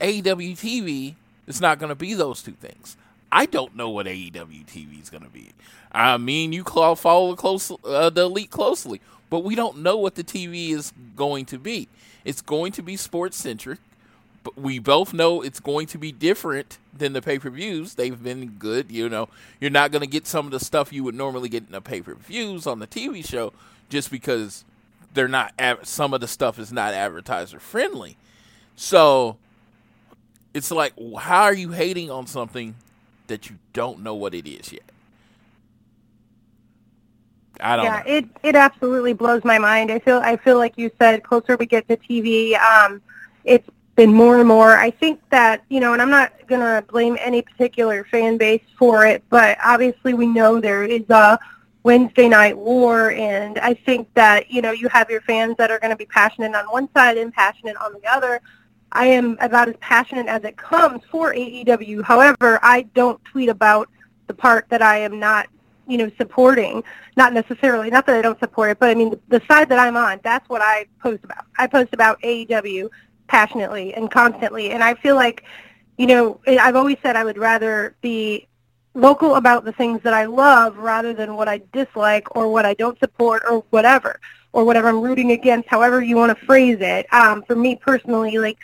AEW 0.01 0.53
TV 0.53 1.15
is 1.45 1.61
not 1.61 1.77
going 1.77 1.89
to 1.89 1.95
be 1.95 2.15
those 2.15 2.41
two 2.41 2.53
things. 2.53 2.97
I 3.31 3.45
don't 3.45 3.75
know 3.75 3.89
what 3.91 4.07
AEW 4.07 4.65
TV 4.65 5.01
is 5.01 5.09
going 5.09 5.23
to 5.23 5.29
be. 5.29 5.51
I 5.91 6.17
mean, 6.17 6.51
you 6.51 6.63
follow 6.63 7.31
the, 7.31 7.37
close, 7.37 7.71
uh, 7.85 8.09
the 8.09 8.23
elite 8.23 8.49
closely, 8.49 9.01
but 9.29 9.43
we 9.43 9.55
don't 9.55 9.77
know 9.77 9.97
what 9.97 10.15
the 10.15 10.23
TV 10.23 10.71
is 10.71 10.91
going 11.15 11.45
to 11.45 11.59
be. 11.59 11.87
It's 12.25 12.41
going 12.41 12.71
to 12.73 12.81
be 12.81 12.97
sports 12.97 13.37
centric, 13.37 13.79
but 14.43 14.57
we 14.57 14.79
both 14.79 15.13
know 15.13 15.41
it's 15.41 15.59
going 15.59 15.87
to 15.87 15.97
be 15.97 16.11
different 16.11 16.77
than 16.93 17.13
the 17.13 17.21
pay 17.21 17.39
per 17.39 17.49
views. 17.49 17.95
They've 17.95 18.21
been 18.21 18.47
good. 18.59 18.91
You 18.91 19.09
know, 19.09 19.29
you're 19.59 19.69
not 19.71 19.91
going 19.91 20.01
to 20.01 20.07
get 20.07 20.25
some 20.25 20.45
of 20.45 20.51
the 20.51 20.59
stuff 20.59 20.91
you 20.91 21.03
would 21.03 21.15
normally 21.15 21.49
get 21.49 21.63
in 21.65 21.71
the 21.71 21.81
pay 21.81 22.01
per 22.01 22.15
views 22.15 22.65
on 22.65 22.79
the 22.79 22.87
TV 22.87 23.25
show 23.25 23.53
just 23.89 24.09
because 24.09 24.65
they're 25.13 25.27
not. 25.27 25.53
Some 25.83 26.13
of 26.13 26.21
the 26.21 26.27
stuff 26.27 26.57
is 26.57 26.71
not 26.71 26.93
advertiser 26.93 27.59
friendly. 27.59 28.17
So 28.75 29.37
it's 30.53 30.71
like, 30.71 30.93
how 31.19 31.43
are 31.43 31.53
you 31.53 31.71
hating 31.71 32.09
on 32.09 32.25
something 32.25 32.75
that 33.27 33.49
you 33.49 33.57
don't 33.73 34.01
know 34.01 34.15
what 34.15 34.33
it 34.33 34.47
is 34.47 34.73
yet? 34.73 34.83
I 37.59 37.75
don't 37.75 37.85
yeah, 37.85 37.97
know. 37.97 38.03
it 38.05 38.25
it 38.41 38.55
absolutely 38.55 39.13
blows 39.13 39.43
my 39.43 39.59
mind. 39.59 39.91
I 39.91 39.99
feel 39.99 40.17
I 40.17 40.35
feel 40.37 40.57
like 40.57 40.77
you 40.77 40.89
said 40.97 41.23
closer 41.23 41.55
we 41.57 41.67
get 41.67 41.87
to 41.89 41.97
TV, 41.97 42.59
um, 42.59 43.01
it's 43.43 43.69
been 43.95 44.13
more 44.13 44.39
and 44.39 44.47
more. 44.47 44.77
I 44.77 44.91
think 44.91 45.21
that 45.29 45.63
you 45.69 45.79
know, 45.79 45.93
and 45.93 46.01
I'm 46.01 46.09
not 46.09 46.31
gonna 46.47 46.83
blame 46.89 47.17
any 47.19 47.41
particular 47.41 48.05
fan 48.05 48.37
base 48.37 48.63
for 48.77 49.05
it, 49.05 49.23
but 49.29 49.57
obviously 49.63 50.13
we 50.13 50.25
know 50.25 50.59
there 50.59 50.83
is 50.83 51.09
a 51.09 51.39
Wednesday 51.83 52.29
night 52.29 52.57
war, 52.57 53.11
and 53.11 53.57
I 53.59 53.73
think 53.73 54.07
that 54.13 54.51
you 54.51 54.61
know 54.61 54.71
you 54.71 54.87
have 54.89 55.09
your 55.09 55.21
fans 55.21 55.57
that 55.57 55.71
are 55.71 55.79
going 55.79 55.89
to 55.89 55.97
be 55.97 56.05
passionate 56.05 56.53
on 56.55 56.65
one 56.65 56.89
side 56.93 57.17
and 57.17 57.33
passionate 57.33 57.75
on 57.77 57.93
the 57.93 58.05
other. 58.07 58.41
I 58.91 59.05
am 59.05 59.37
about 59.39 59.69
as 59.69 59.75
passionate 59.79 60.27
as 60.27 60.43
it 60.43 60.57
comes 60.57 61.01
for 61.09 61.33
AEW. 61.33 62.03
However, 62.03 62.59
I 62.61 62.83
don't 62.93 63.23
tweet 63.25 63.49
about 63.49 63.89
the 64.27 64.33
part 64.33 64.67
that 64.69 64.81
I 64.81 64.97
am 64.97 65.17
not, 65.19 65.47
you 65.87 65.97
know, 65.97 66.11
supporting. 66.17 66.83
Not 67.17 67.33
necessarily, 67.33 67.89
not 67.89 68.05
that 68.05 68.15
I 68.15 68.21
don't 68.21 68.39
support 68.39 68.71
it, 68.71 68.79
but 68.79 68.89
I 68.89 68.95
mean 68.95 69.19
the 69.29 69.41
side 69.49 69.69
that 69.69 69.79
I'm 69.79 69.97
on. 69.97 70.19
That's 70.23 70.47
what 70.49 70.61
I 70.61 70.85
post 71.01 71.23
about. 71.23 71.45
I 71.57 71.67
post 71.67 71.93
about 71.93 72.21
AEW 72.21 72.89
passionately 73.31 73.93
and 73.93 74.11
constantly, 74.11 74.71
and 74.71 74.83
I 74.83 74.93
feel 74.93 75.15
like, 75.15 75.45
you 75.97 76.05
know, 76.05 76.41
I've 76.45 76.75
always 76.75 76.97
said 77.01 77.15
I 77.15 77.23
would 77.23 77.37
rather 77.37 77.95
be 78.01 78.45
local 78.93 79.35
about 79.35 79.63
the 79.63 79.71
things 79.71 80.01
that 80.03 80.13
I 80.13 80.25
love 80.25 80.77
rather 80.77 81.13
than 81.13 81.37
what 81.37 81.47
I 81.47 81.61
dislike 81.71 82.35
or 82.35 82.51
what 82.51 82.65
I 82.65 82.73
don't 82.73 82.99
support 82.99 83.43
or 83.49 83.63
whatever 83.69 84.19
or 84.51 84.65
whatever 84.65 84.89
I'm 84.89 84.99
rooting 84.99 85.31
against, 85.31 85.69
however 85.69 86.01
you 86.03 86.17
want 86.17 86.37
to 86.37 86.45
phrase 86.45 86.79
it. 86.81 87.11
Um, 87.13 87.41
for 87.43 87.55
me 87.55 87.77
personally, 87.77 88.37
like 88.37 88.57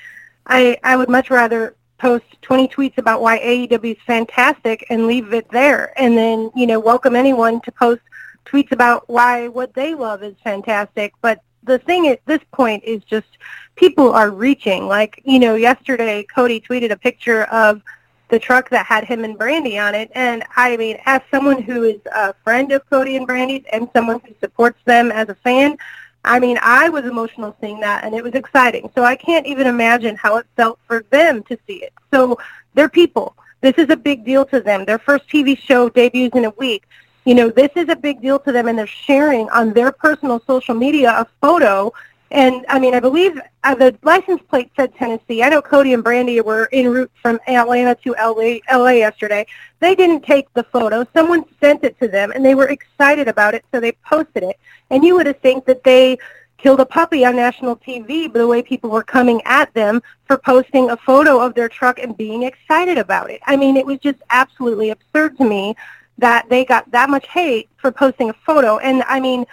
I, 0.45 0.77
I 0.83 0.97
would 0.97 1.07
much 1.07 1.29
rather 1.29 1.77
post 1.97 2.25
20 2.41 2.67
tweets 2.67 2.97
about 2.97 3.21
why 3.21 3.39
AEW 3.39 3.95
is 3.95 4.01
fantastic 4.05 4.85
and 4.89 5.07
leave 5.07 5.33
it 5.33 5.49
there 5.49 5.97
and 5.97 6.17
then, 6.17 6.51
you 6.57 6.67
know, 6.67 6.81
welcome 6.81 7.15
anyone 7.15 7.61
to 7.61 7.71
post 7.71 8.01
tweets 8.45 8.73
about 8.73 9.07
why 9.07 9.47
what 9.47 9.73
they 9.73 9.95
love 9.95 10.23
is 10.23 10.35
fantastic. 10.43 11.13
But 11.21 11.41
the 11.67 11.79
thing 11.79 12.07
at 12.07 12.25
this 12.25 12.41
point 12.51 12.83
is 12.83 13.03
just 13.03 13.27
people 13.75 14.11
are 14.11 14.31
reaching. 14.31 14.87
Like, 14.87 15.21
you 15.23 15.39
know, 15.39 15.55
yesterday 15.55 16.23
Cody 16.23 16.59
tweeted 16.59 16.91
a 16.91 16.97
picture 16.97 17.43
of 17.43 17.81
the 18.29 18.39
truck 18.39 18.69
that 18.69 18.85
had 18.85 19.03
him 19.03 19.23
and 19.23 19.37
Brandy 19.37 19.77
on 19.77 19.95
it. 19.95 20.11
And 20.15 20.43
I 20.55 20.75
mean, 20.77 20.97
as 21.05 21.21
someone 21.31 21.61
who 21.61 21.83
is 21.83 22.01
a 22.13 22.33
friend 22.43 22.71
of 22.71 22.89
Cody 22.89 23.15
and 23.15 23.27
Brandy's 23.27 23.63
and 23.71 23.87
someone 23.93 24.19
who 24.25 24.33
supports 24.39 24.79
them 24.85 25.11
as 25.11 25.29
a 25.29 25.35
fan, 25.35 25.77
I 26.25 26.39
mean, 26.39 26.57
I 26.61 26.89
was 26.89 27.05
emotional 27.05 27.55
seeing 27.61 27.79
that, 27.79 28.03
and 28.03 28.13
it 28.13 28.23
was 28.23 28.33
exciting. 28.33 28.89
So 28.93 29.03
I 29.03 29.15
can't 29.15 29.45
even 29.45 29.65
imagine 29.65 30.15
how 30.17 30.37
it 30.37 30.45
felt 30.57 30.77
for 30.85 31.03
them 31.09 31.43
to 31.43 31.57
see 31.65 31.83
it. 31.83 31.93
So 32.11 32.37
they're 32.73 32.89
people. 32.89 33.35
This 33.61 33.75
is 33.77 33.89
a 33.89 33.95
big 33.95 34.25
deal 34.25 34.45
to 34.47 34.59
them. 34.59 34.83
Their 34.83 34.99
first 34.99 35.29
TV 35.29 35.57
show 35.57 35.89
debuts 35.89 36.35
in 36.35 36.45
a 36.45 36.49
week. 36.51 36.83
You 37.27 37.35
know, 37.35 37.49
this 37.49 37.71
is 37.75 37.89
a 37.89 37.95
big 37.97 38.21
deal 38.21 38.39
to 38.39 38.53
them, 38.53 38.69
and 38.69 38.79
they're 38.79 38.87
sharing 38.87 39.49
on 39.49 39.73
their 39.73 39.91
personal 39.91 40.41
social 40.47 40.73
media 40.73 41.09
a 41.11 41.27
photo. 41.41 41.91
And 42.31 42.65
I 42.69 42.79
mean, 42.79 42.95
I 42.95 43.01
believe 43.01 43.37
uh, 43.65 43.75
the 43.75 43.97
license 44.01 44.41
plate 44.43 44.71
said 44.77 44.95
Tennessee. 44.95 45.43
I 45.43 45.49
know 45.49 45.61
Cody 45.61 45.93
and 45.93 46.01
Brandy 46.01 46.39
were 46.39 46.69
en 46.71 46.89
route 46.89 47.11
from 47.21 47.37
Atlanta 47.45 47.95
to 47.95 48.15
LA, 48.17 48.59
LA 48.73 48.91
yesterday. 48.91 49.45
They 49.81 49.93
didn't 49.93 50.21
take 50.21 50.47
the 50.53 50.63
photo. 50.63 51.05
Someone 51.13 51.43
sent 51.59 51.83
it 51.83 51.99
to 51.99 52.07
them, 52.07 52.31
and 52.31 52.45
they 52.45 52.55
were 52.55 52.69
excited 52.69 53.27
about 53.27 53.53
it, 53.53 53.65
so 53.73 53.81
they 53.81 53.91
posted 54.09 54.43
it. 54.43 54.57
And 54.89 55.03
you 55.03 55.15
would 55.15 55.25
have 55.25 55.39
think 55.41 55.65
that 55.65 55.83
they 55.83 56.17
killed 56.57 56.79
a 56.79 56.85
puppy 56.85 57.25
on 57.25 57.35
national 57.35 57.75
TV 57.75 58.31
by 58.31 58.39
the 58.39 58.47
way 58.47 58.61
people 58.61 58.89
were 58.89 59.03
coming 59.03 59.41
at 59.43 59.73
them 59.73 60.01
for 60.27 60.37
posting 60.37 60.91
a 60.91 60.97
photo 60.97 61.41
of 61.41 61.55
their 61.55 61.67
truck 61.67 61.99
and 61.99 62.15
being 62.15 62.43
excited 62.43 62.97
about 62.97 63.29
it. 63.29 63.41
I 63.45 63.57
mean, 63.57 63.75
it 63.75 63.85
was 63.85 63.99
just 63.99 64.19
absolutely 64.29 64.91
absurd 64.91 65.37
to 65.39 65.43
me 65.43 65.75
that 66.17 66.49
they 66.49 66.65
got 66.65 66.89
that 66.91 67.09
much 67.09 67.27
hate 67.27 67.69
for 67.77 67.91
posting 67.91 68.29
a 68.29 68.33
photo. 68.33 68.77
And 68.79 69.03
I 69.03 69.19
mean, 69.19 69.45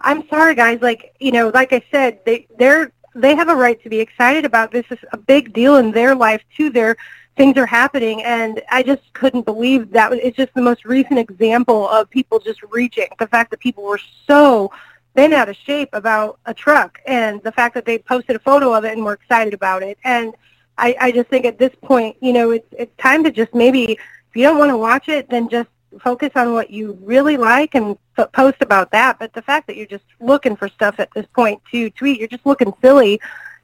I'm 0.00 0.26
sorry 0.28 0.54
guys, 0.54 0.80
like, 0.80 1.14
you 1.20 1.32
know, 1.32 1.50
like 1.54 1.72
I 1.72 1.82
said, 1.90 2.20
they 2.24 2.46
they're 2.58 2.92
they 3.14 3.34
have 3.34 3.48
a 3.48 3.54
right 3.54 3.82
to 3.82 3.90
be 3.90 4.00
excited 4.00 4.44
about 4.44 4.72
this 4.72 4.86
is 4.90 4.98
a 5.12 5.16
big 5.16 5.52
deal 5.52 5.76
in 5.76 5.92
their 5.92 6.14
life 6.14 6.42
too. 6.56 6.70
Their 6.70 6.96
things 7.36 7.56
are 7.56 7.66
happening 7.66 8.22
and 8.24 8.62
I 8.70 8.82
just 8.82 9.02
couldn't 9.14 9.44
believe 9.44 9.90
that 9.92 10.10
was 10.10 10.20
it's 10.22 10.36
just 10.36 10.54
the 10.54 10.62
most 10.62 10.84
recent 10.84 11.18
example 11.18 11.88
of 11.88 12.10
people 12.10 12.38
just 12.38 12.62
reaching. 12.62 13.08
The 13.18 13.26
fact 13.26 13.50
that 13.50 13.60
people 13.60 13.84
were 13.84 14.00
so 14.26 14.70
bent 15.14 15.34
out 15.34 15.48
of 15.48 15.56
shape 15.56 15.90
about 15.92 16.38
a 16.46 16.54
truck 16.54 16.98
and 17.06 17.42
the 17.42 17.52
fact 17.52 17.74
that 17.74 17.84
they 17.84 17.98
posted 17.98 18.36
a 18.36 18.38
photo 18.38 18.72
of 18.74 18.84
it 18.84 18.92
and 18.92 19.04
were 19.04 19.12
excited 19.12 19.54
about 19.54 19.82
it. 19.82 19.98
And 20.04 20.34
I, 20.78 20.96
I 21.00 21.12
just 21.12 21.28
think 21.28 21.44
at 21.44 21.58
this 21.58 21.74
point, 21.82 22.16
you 22.20 22.32
know, 22.32 22.50
it's 22.50 22.66
it's 22.72 22.96
time 22.96 23.24
to 23.24 23.30
just 23.30 23.54
maybe 23.54 23.92
if 23.92 24.36
you 24.36 24.42
don't 24.42 24.58
want 24.58 24.70
to 24.70 24.76
watch 24.76 25.08
it, 25.08 25.28
then 25.28 25.48
just 25.48 25.68
focus 26.00 26.30
on 26.34 26.52
what 26.52 26.70
you 26.70 26.98
really 27.02 27.36
like 27.36 27.74
and 27.74 27.96
post 28.32 28.58
about 28.60 28.90
that. 28.92 29.18
But 29.18 29.32
the 29.32 29.42
fact 29.42 29.66
that 29.66 29.76
you're 29.76 29.86
just 29.86 30.04
looking 30.20 30.56
for 30.56 30.68
stuff 30.68 30.96
at 30.98 31.10
this 31.14 31.26
point 31.34 31.60
to 31.70 31.90
tweet, 31.90 32.18
you're 32.18 32.28
just 32.28 32.46
looking 32.46 32.72
silly. 32.80 33.20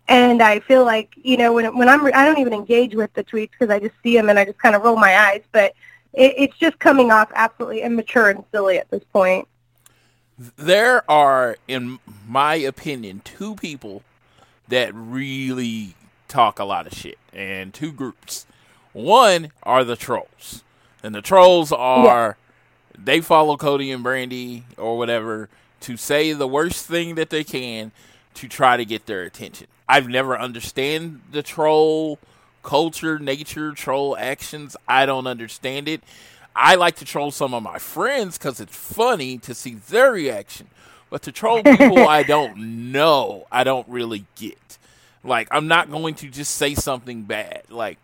And 0.09 0.43
I 0.43 0.61
feel 0.61 0.85
like, 0.85 1.15
you 1.17 1.37
know, 1.37 1.53
when 1.53 1.77
when 1.77 1.89
I'm, 1.89 2.05
I 2.07 2.25
don't 2.25 2.39
even 2.39 2.53
engage 2.55 2.95
with 2.95 3.13
the 3.15 3.23
tweets 3.25 3.51
because 3.51 3.71
I 3.71 3.79
just 3.79 3.95
see 4.03 4.17
them 4.17 4.31
and 4.31 4.39
I 4.39 4.45
just 4.45 4.59
kind 4.59 4.75
of 4.75 4.83
roll 4.83 4.97
my 4.97 5.17
eyes. 5.19 5.43
But 5.53 5.75
it, 6.15 6.35
it's 6.37 6.57
just 6.57 6.79
coming 6.79 7.11
off 7.11 7.31
absolutely 7.35 7.83
immature 7.83 8.31
and 8.31 8.45
silly 8.53 8.79
at 8.79 8.91
this 8.91 9.05
point. 9.13 9.47
there 10.57 11.09
are, 11.11 11.57
in 11.67 11.99
my 12.27 12.55
opinion, 12.55 13.21
two 13.25 13.55
people 13.57 14.03
that 14.69 14.95
really 14.95 15.95
talk 16.29 16.59
a 16.59 16.65
lot 16.65 16.87
of 16.87 16.93
shit, 16.93 17.19
and 17.33 17.73
two 17.75 17.93
groups. 17.93 18.47
One 18.93 19.51
are 19.63 19.85
the 19.85 19.97
trolls, 19.97 20.63
and 21.03 21.15
the 21.15 21.23
trolls 21.23 21.73
are 21.73 22.37
they 22.97 23.21
follow 23.21 23.57
Cody 23.57 23.91
and 23.91 24.03
Brandy 24.03 24.65
or 24.77 24.99
whatever 24.99 25.49
to 25.81 25.97
say 25.97 26.33
the 26.33 26.49
worst 26.49 26.87
thing 26.87 27.15
that 27.15 27.31
they 27.31 27.45
can 27.45 27.93
to 28.35 28.49
try 28.49 28.77
to 28.77 28.85
get 28.85 29.07
their 29.07 29.23
attention. 29.23 29.69
I've 29.89 30.09
never 30.09 30.39
understand 30.39 31.21
the 31.31 31.43
troll 31.43 32.19
culture, 32.63 33.19
nature, 33.19 33.73
troll 33.73 34.17
actions. 34.17 34.77
I 34.87 35.07
don't 35.07 35.27
understand 35.27 35.89
it. 35.89 36.03
I 36.55 36.75
like 36.75 36.97
to 36.97 37.05
troll 37.05 37.31
some 37.31 37.55
of 37.55 37.63
my 37.63 37.79
friends 37.79 38.37
because 38.37 38.61
it's 38.61 38.77
funny 38.77 39.39
to 39.39 39.55
see 39.55 39.75
their 39.75 40.13
reaction. 40.13 40.69
But 41.09 41.23
to 41.23 41.33
troll 41.33 41.63
people 41.63 42.07
I 42.07 42.23
don't 42.25 42.91
know, 42.93 43.47
I 43.51 43.65
don't 43.65 43.89
really 43.89 44.27
get. 44.37 44.79
Like, 45.25 45.49
I'm 45.51 45.69
not 45.69 45.91
going 45.91 46.15
to 46.17 46.29
just 46.29 46.55
say 46.57 46.75
something 46.75 47.23
bad. 47.23 47.63
Like, 47.71 47.99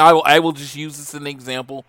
I 0.00 0.12
will, 0.12 0.22
I 0.24 0.38
will 0.38 0.52
just 0.52 0.74
use 0.76 0.96
this 0.96 1.14
as 1.14 1.20
an 1.20 1.26
example. 1.26 1.84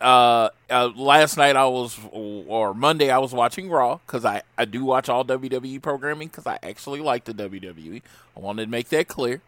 Uh, 0.00 0.48
uh, 0.68 0.90
last 0.96 1.36
night 1.36 1.56
I 1.56 1.66
was, 1.66 1.98
or 2.10 2.74
Monday 2.74 3.10
I 3.10 3.18
was 3.18 3.32
watching 3.32 3.70
Raw 3.70 4.00
because 4.06 4.24
I, 4.24 4.42
I 4.58 4.64
do 4.64 4.84
watch 4.84 5.08
all 5.08 5.24
WWE 5.24 5.80
programming 5.80 6.28
because 6.28 6.46
I 6.46 6.58
actually 6.62 7.00
like 7.00 7.24
the 7.24 7.32
WWE. 7.32 8.02
I 8.36 8.40
wanted 8.40 8.64
to 8.64 8.70
make 8.70 8.88
that 8.90 9.08
clear. 9.08 9.40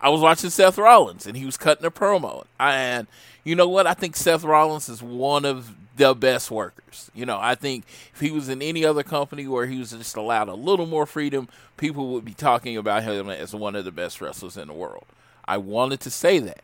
I 0.00 0.08
was 0.08 0.20
watching 0.20 0.50
Seth 0.50 0.78
Rollins 0.78 1.26
and 1.26 1.36
he 1.36 1.46
was 1.46 1.56
cutting 1.56 1.84
a 1.84 1.90
promo. 1.90 2.44
And 2.58 3.06
you 3.44 3.54
know 3.54 3.68
what? 3.68 3.86
I 3.86 3.94
think 3.94 4.16
Seth 4.16 4.42
Rollins 4.42 4.88
is 4.88 5.02
one 5.02 5.44
of 5.44 5.74
the 5.96 6.14
best 6.14 6.50
workers. 6.50 7.10
You 7.14 7.26
know, 7.26 7.38
I 7.40 7.54
think 7.54 7.84
if 8.12 8.20
he 8.20 8.30
was 8.30 8.48
in 8.48 8.62
any 8.62 8.84
other 8.84 9.02
company 9.04 9.46
where 9.46 9.66
he 9.66 9.78
was 9.78 9.92
just 9.92 10.16
allowed 10.16 10.48
a 10.48 10.54
little 10.54 10.86
more 10.86 11.06
freedom, 11.06 11.48
people 11.76 12.08
would 12.08 12.24
be 12.24 12.34
talking 12.34 12.76
about 12.76 13.04
him 13.04 13.28
as 13.28 13.54
one 13.54 13.76
of 13.76 13.84
the 13.84 13.92
best 13.92 14.20
wrestlers 14.20 14.56
in 14.56 14.68
the 14.68 14.74
world. 14.74 15.04
I 15.44 15.58
wanted 15.58 16.00
to 16.00 16.10
say 16.10 16.38
that, 16.40 16.62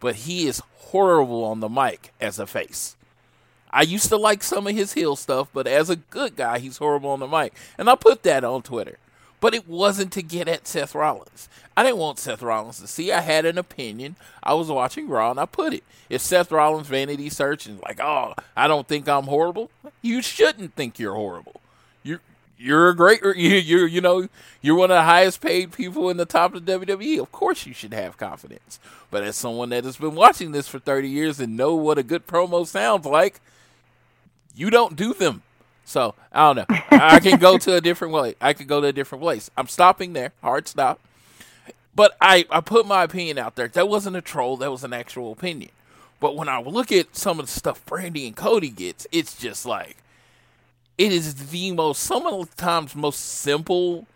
but 0.00 0.16
he 0.16 0.46
is 0.46 0.62
horrible 0.76 1.44
on 1.44 1.60
the 1.60 1.68
mic 1.68 2.12
as 2.20 2.38
a 2.38 2.46
face. 2.46 2.96
I 3.70 3.82
used 3.82 4.08
to 4.08 4.16
like 4.16 4.42
some 4.42 4.66
of 4.66 4.74
his 4.74 4.94
heel 4.94 5.14
stuff, 5.14 5.48
but 5.52 5.66
as 5.66 5.88
a 5.88 5.96
good 5.96 6.34
guy, 6.34 6.58
he's 6.58 6.78
horrible 6.78 7.10
on 7.10 7.20
the 7.20 7.28
mic. 7.28 7.54
And 7.78 7.88
I 7.88 7.94
put 7.94 8.24
that 8.24 8.42
on 8.42 8.62
Twitter. 8.62 8.98
But 9.38 9.54
it 9.54 9.68
wasn't 9.68 10.12
to 10.14 10.22
get 10.22 10.48
at 10.48 10.66
Seth 10.66 10.94
Rollins. 10.94 11.48
I 11.76 11.82
didn't 11.82 11.98
want 11.98 12.18
Seth 12.18 12.42
Rollins 12.42 12.80
to 12.80 12.86
see. 12.86 13.10
I 13.10 13.20
had 13.20 13.46
an 13.46 13.56
opinion. 13.56 14.16
I 14.42 14.54
was 14.54 14.68
watching 14.68 15.08
Raw 15.08 15.30
and 15.30 15.40
I 15.40 15.46
put 15.46 15.72
it. 15.72 15.84
If 16.10 16.20
Seth 16.20 16.52
Rollins 16.52 16.88
vanity 16.88 17.30
search 17.30 17.66
and 17.66 17.80
like, 17.80 18.00
oh, 18.00 18.34
I 18.56 18.68
don't 18.68 18.86
think 18.86 19.08
I'm 19.08 19.24
horrible, 19.24 19.70
you 20.02 20.20
shouldn't 20.20 20.74
think 20.74 20.98
you're 20.98 21.14
horrible. 21.14 21.60
You're 22.62 22.90
a 22.90 22.94
great 22.94 23.22
you 23.24 23.56
you 23.56 23.86
you 23.86 24.00
know 24.02 24.28
you're 24.60 24.76
one 24.76 24.90
of 24.90 24.96
the 24.96 25.02
highest 25.02 25.40
paid 25.40 25.72
people 25.72 26.10
in 26.10 26.18
the 26.18 26.26
top 26.26 26.54
of 26.54 26.66
the 26.66 26.72
WWE. 26.78 27.18
Of 27.18 27.32
course, 27.32 27.64
you 27.64 27.72
should 27.72 27.94
have 27.94 28.18
confidence. 28.18 28.78
But 29.10 29.24
as 29.24 29.36
someone 29.36 29.70
that 29.70 29.84
has 29.84 29.96
been 29.96 30.14
watching 30.14 30.52
this 30.52 30.68
for 30.68 30.78
30 30.78 31.08
years 31.08 31.40
and 31.40 31.56
know 31.56 31.74
what 31.74 31.96
a 31.96 32.02
good 32.02 32.26
promo 32.26 32.66
sounds 32.66 33.06
like, 33.06 33.40
you 34.54 34.68
don't 34.68 34.94
do 34.94 35.14
them. 35.14 35.42
So 35.86 36.14
I 36.30 36.52
don't 36.52 36.68
know. 36.68 36.76
I 36.90 37.18
can 37.18 37.38
go 37.38 37.56
to 37.56 37.76
a 37.76 37.80
different 37.80 38.12
way. 38.12 38.34
I 38.42 38.52
could 38.52 38.68
go 38.68 38.82
to 38.82 38.88
a 38.88 38.92
different 38.92 39.22
place. 39.22 39.50
I'm 39.56 39.66
stopping 39.66 40.12
there. 40.12 40.32
Hard 40.42 40.68
stop. 40.68 41.00
But 41.94 42.14
I, 42.20 42.44
I 42.50 42.60
put 42.60 42.86
my 42.86 43.04
opinion 43.04 43.38
out 43.38 43.56
there. 43.56 43.68
That 43.68 43.88
wasn't 43.88 44.16
a 44.16 44.20
troll. 44.20 44.58
That 44.58 44.70
was 44.70 44.84
an 44.84 44.92
actual 44.92 45.32
opinion. 45.32 45.70
But 46.20 46.36
when 46.36 46.48
I 46.50 46.60
look 46.60 46.92
at 46.92 47.16
some 47.16 47.40
of 47.40 47.46
the 47.46 47.52
stuff 47.52 47.84
Brandy 47.86 48.26
and 48.26 48.36
Cody 48.36 48.68
gets, 48.68 49.06
it's 49.10 49.34
just 49.34 49.64
like 49.64 49.96
it 51.00 51.12
is 51.12 51.34
the 51.50 51.72
most 51.72 52.02
some 52.02 52.26
of 52.26 52.50
the 52.50 52.56
times 52.56 52.94
most 52.94 53.20
simple, 53.20 54.06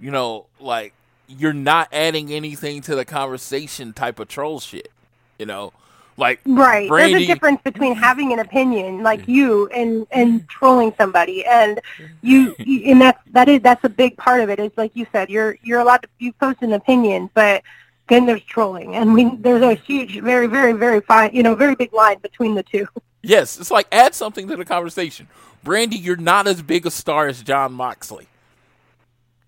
you 0.00 0.10
know, 0.10 0.46
like 0.58 0.92
you're 1.28 1.52
not 1.52 1.88
adding 1.92 2.32
anything 2.32 2.80
to 2.82 2.96
the 2.96 3.04
conversation 3.04 3.92
type 3.92 4.18
of 4.18 4.26
troll 4.26 4.58
shit. 4.58 4.90
You 5.38 5.46
know, 5.46 5.72
like 6.16 6.40
Right. 6.44 6.90
There's 6.90 7.22
a 7.22 7.26
difference 7.26 7.60
between 7.62 7.94
having 7.94 8.32
an 8.32 8.40
opinion 8.40 9.04
like 9.04 9.28
you 9.28 9.68
and 9.68 10.04
and 10.10 10.48
trolling 10.48 10.92
somebody, 10.98 11.46
and 11.46 11.80
you, 12.22 12.56
you 12.58 12.90
and 12.90 13.00
that's 13.00 13.20
that 13.30 13.48
is 13.48 13.62
that's 13.62 13.84
a 13.84 13.88
big 13.88 14.16
part 14.16 14.40
of 14.40 14.50
it. 14.50 14.58
Is 14.58 14.72
like 14.76 14.90
you 14.94 15.06
said, 15.12 15.30
you're 15.30 15.56
you're 15.62 15.78
allowed 15.78 16.02
to 16.02 16.08
you 16.18 16.32
post 16.32 16.60
an 16.60 16.72
opinion, 16.72 17.30
but 17.34 17.62
then 18.08 18.26
there's 18.26 18.42
trolling, 18.44 18.94
and 18.94 19.14
we 19.14 19.34
there's 19.36 19.62
a 19.62 19.74
huge, 19.74 20.20
very 20.20 20.46
very 20.46 20.72
very 20.72 21.00
fine, 21.00 21.30
you 21.34 21.42
know, 21.42 21.54
very 21.54 21.74
big 21.74 21.92
line 21.92 22.18
between 22.20 22.54
the 22.54 22.62
two. 22.62 22.86
Yes, 23.22 23.58
it's 23.58 23.70
like 23.70 23.88
add 23.90 24.14
something 24.14 24.46
to 24.48 24.56
the 24.56 24.64
conversation. 24.64 25.28
Brandy, 25.64 25.96
you're 25.96 26.16
not 26.16 26.46
as 26.46 26.62
big 26.62 26.86
a 26.86 26.90
star 26.90 27.26
as 27.26 27.42
Jon 27.42 27.72
Moxley. 27.72 28.28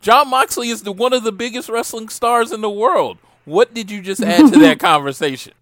Jon 0.00 0.28
Moxley 0.28 0.70
is 0.70 0.82
the 0.82 0.92
one 0.92 1.12
of 1.12 1.22
the 1.22 1.32
biggest 1.32 1.68
wrestling 1.68 2.08
stars 2.08 2.52
in 2.52 2.60
the 2.60 2.70
world. 2.70 3.18
What 3.44 3.72
did 3.74 3.90
you 3.90 4.02
just 4.02 4.22
add 4.22 4.52
to 4.52 4.58
that 4.60 4.78
conversation? 4.80 5.54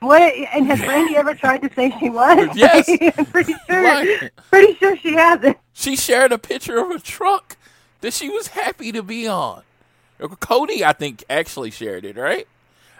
What 0.00 0.22
and 0.22 0.66
has 0.66 0.80
Brandy 0.80 1.16
ever 1.16 1.34
tried 1.34 1.62
to 1.62 1.74
say 1.74 1.94
she 1.98 2.08
was? 2.08 2.48
Yes. 2.56 2.88
I'm 3.18 3.26
pretty 3.26 3.54
sure. 3.66 3.82
Right. 3.82 4.30
Pretty 4.50 4.74
sure 4.74 4.96
she 4.96 5.14
hasn't. 5.14 5.58
She 5.72 5.96
shared 5.96 6.32
a 6.32 6.38
picture 6.38 6.78
of 6.78 6.90
a 6.90 6.98
truck 6.98 7.56
that 8.00 8.12
she 8.12 8.28
was 8.28 8.48
happy 8.48 8.92
to 8.92 9.02
be 9.02 9.26
on. 9.26 9.62
Cody, 10.40 10.84
I 10.84 10.92
think, 10.92 11.24
actually 11.30 11.70
shared 11.70 12.04
it, 12.04 12.16
right? 12.16 12.46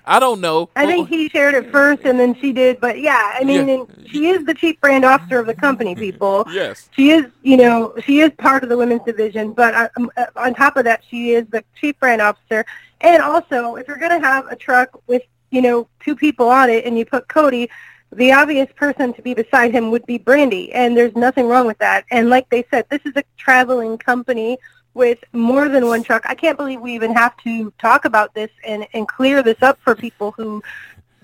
I 0.09 0.21
don't 0.21 0.41
know. 0.41 0.71
I 0.75 0.87
think 0.87 1.11
he 1.11 1.29
shared 1.29 1.55
it 1.55 1.71
first, 1.71 2.03
and 2.05 2.19
then 2.19 2.35
she 2.41 2.53
did. 2.53 2.81
But 2.81 2.99
yeah, 3.01 3.35
I 3.35 3.45
mean, 3.45 3.69
Yeah. 3.69 3.85
she 4.07 4.29
is 4.29 4.45
the 4.47 4.55
chief 4.55 4.81
brand 4.81 5.05
officer 5.05 5.39
of 5.39 5.47
the 5.47 5.55
company. 5.55 5.95
People. 6.09 6.47
Yes. 6.51 6.89
She 6.93 7.11
is, 7.11 7.27
you 7.43 7.59
know, 7.59 7.95
she 8.05 8.21
is 8.21 8.31
part 8.39 8.63
of 8.63 8.71
the 8.71 8.77
women's 8.79 9.03
division. 9.03 9.53
But 9.53 9.75
uh, 9.75 9.89
um, 9.99 10.11
uh, 10.17 10.27
on 10.37 10.55
top 10.55 10.79
of 10.79 10.85
that, 10.85 11.03
she 11.09 11.33
is 11.33 11.47
the 11.49 11.63
chief 11.79 11.99
brand 12.01 12.23
officer. 12.23 12.65
And 13.03 13.23
also, 13.23 13.77
if 13.77 13.87
you're 13.87 13.99
going 13.99 14.19
to 14.19 14.27
have 14.27 14.47
a 14.47 14.57
truck 14.57 14.99
with, 15.07 15.23
you 15.51 15.61
know, 15.61 15.87
two 16.03 16.17
people 16.17 16.49
on 16.49 16.71
it, 16.71 16.87
and 16.87 16.99
you 16.99 17.05
put 17.05 17.29
Cody, 17.29 17.69
the 18.11 18.33
obvious 18.33 18.69
person 18.77 19.13
to 19.13 19.21
be 19.21 19.35
beside 19.35 19.73
him 19.73 19.91
would 19.91 20.07
be 20.07 20.17
Brandy, 20.17 20.73
and 20.73 20.97
there's 20.97 21.15
nothing 21.15 21.47
wrong 21.47 21.67
with 21.67 21.79
that. 21.79 22.07
And 22.11 22.31
like 22.31 22.49
they 22.49 22.65
said, 22.71 22.87
this 22.89 23.03
is 23.05 23.13
a 23.17 23.25
traveling 23.37 23.99
company 23.99 24.57
with 24.99 25.23
more 25.33 25.69
than 25.69 25.87
one 25.87 26.03
truck. 26.03 26.25
I 26.27 26.35
can't 26.35 26.59
believe 26.59 26.81
we 26.81 26.95
even 26.95 27.15
have 27.15 27.35
to 27.39 27.73
talk 27.79 28.05
about 28.05 28.35
this 28.35 28.51
and, 28.65 28.87
and 28.93 29.09
clear 29.09 29.43
this 29.43 29.63
up 29.63 29.79
for 29.81 29.95
people 29.95 30.33
who 30.33 30.63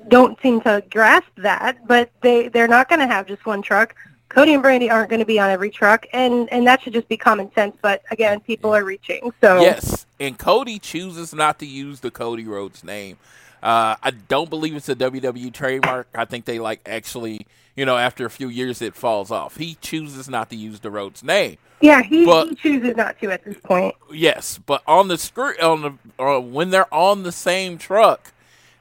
don't 0.08 0.40
seem 0.40 0.60
to 0.62 0.82
grasp 0.90 1.28
that, 1.36 1.86
but 1.86 2.10
they, 2.22 2.48
they're 2.48 2.68
not 2.68 2.88
going 2.88 3.00
to 3.00 3.06
have 3.06 3.26
just 3.26 3.44
one 3.44 3.60
truck. 3.60 3.94
Cody 4.28 4.54
and 4.54 4.62
Brandy 4.62 4.90
aren't 4.90 5.10
going 5.10 5.20
to 5.20 5.26
be 5.26 5.38
on 5.38 5.50
every 5.50 5.70
truck, 5.70 6.06
and, 6.12 6.50
and 6.52 6.66
that 6.66 6.82
should 6.82 6.92
just 6.92 7.08
be 7.08 7.16
common 7.16 7.52
sense. 7.52 7.76
But 7.82 8.02
again, 8.10 8.40
people 8.40 8.74
are 8.74 8.84
reaching. 8.84 9.32
So 9.40 9.60
Yes, 9.60 10.06
and 10.18 10.38
Cody 10.38 10.78
chooses 10.78 11.34
not 11.34 11.58
to 11.58 11.66
use 11.66 12.00
the 12.00 12.10
Cody 12.10 12.44
Rhodes 12.44 12.84
name. 12.84 13.18
Uh, 13.62 13.96
I 14.02 14.10
don't 14.10 14.50
believe 14.50 14.76
it's 14.76 14.88
a 14.88 14.94
WWE 14.94 15.52
trademark. 15.52 16.08
I 16.14 16.24
think 16.26 16.44
they 16.44 16.58
like 16.58 16.80
actually, 16.86 17.46
you 17.76 17.84
know, 17.84 17.96
after 17.96 18.24
a 18.26 18.30
few 18.30 18.48
years 18.48 18.80
it 18.82 18.94
falls 18.94 19.30
off. 19.30 19.56
He 19.56 19.76
chooses 19.80 20.28
not 20.28 20.50
to 20.50 20.56
use 20.56 20.80
the 20.80 20.90
Rhodes 20.90 21.22
name. 21.22 21.56
yeah, 21.80 22.02
he, 22.02 22.24
But- 22.24 22.48
he 22.50 22.54
chooses 22.56 22.96
not 22.96 23.18
to 23.20 23.30
at 23.30 23.44
this 23.44 23.56
point. 23.62 23.94
Yes, 24.12 24.58
but 24.64 24.82
on 24.86 25.08
the 25.08 25.18
screen, 25.18 25.60
on 25.60 25.82
the 25.82 26.22
uh, 26.22 26.40
when 26.40 26.70
they're 26.70 26.92
on 26.94 27.22
the 27.24 27.32
same 27.32 27.78
truck, 27.78 28.32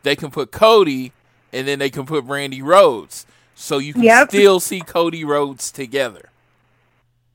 they 0.03 0.15
can 0.15 0.29
put 0.32 0.51
Cody 0.51 1.12
and 1.51 1.67
then 1.67 1.79
they 1.79 1.89
can 1.89 2.06
put 2.06 2.25
Brandy 2.25 2.62
Rhodes, 2.62 3.25
so 3.56 3.77
you 3.77 3.93
can 3.93 4.03
Yep. 4.03 4.29
still 4.29 4.60
see 4.60 4.82
Cody 4.82 5.23
Rhodes 5.23 5.71
together. 5.71 6.29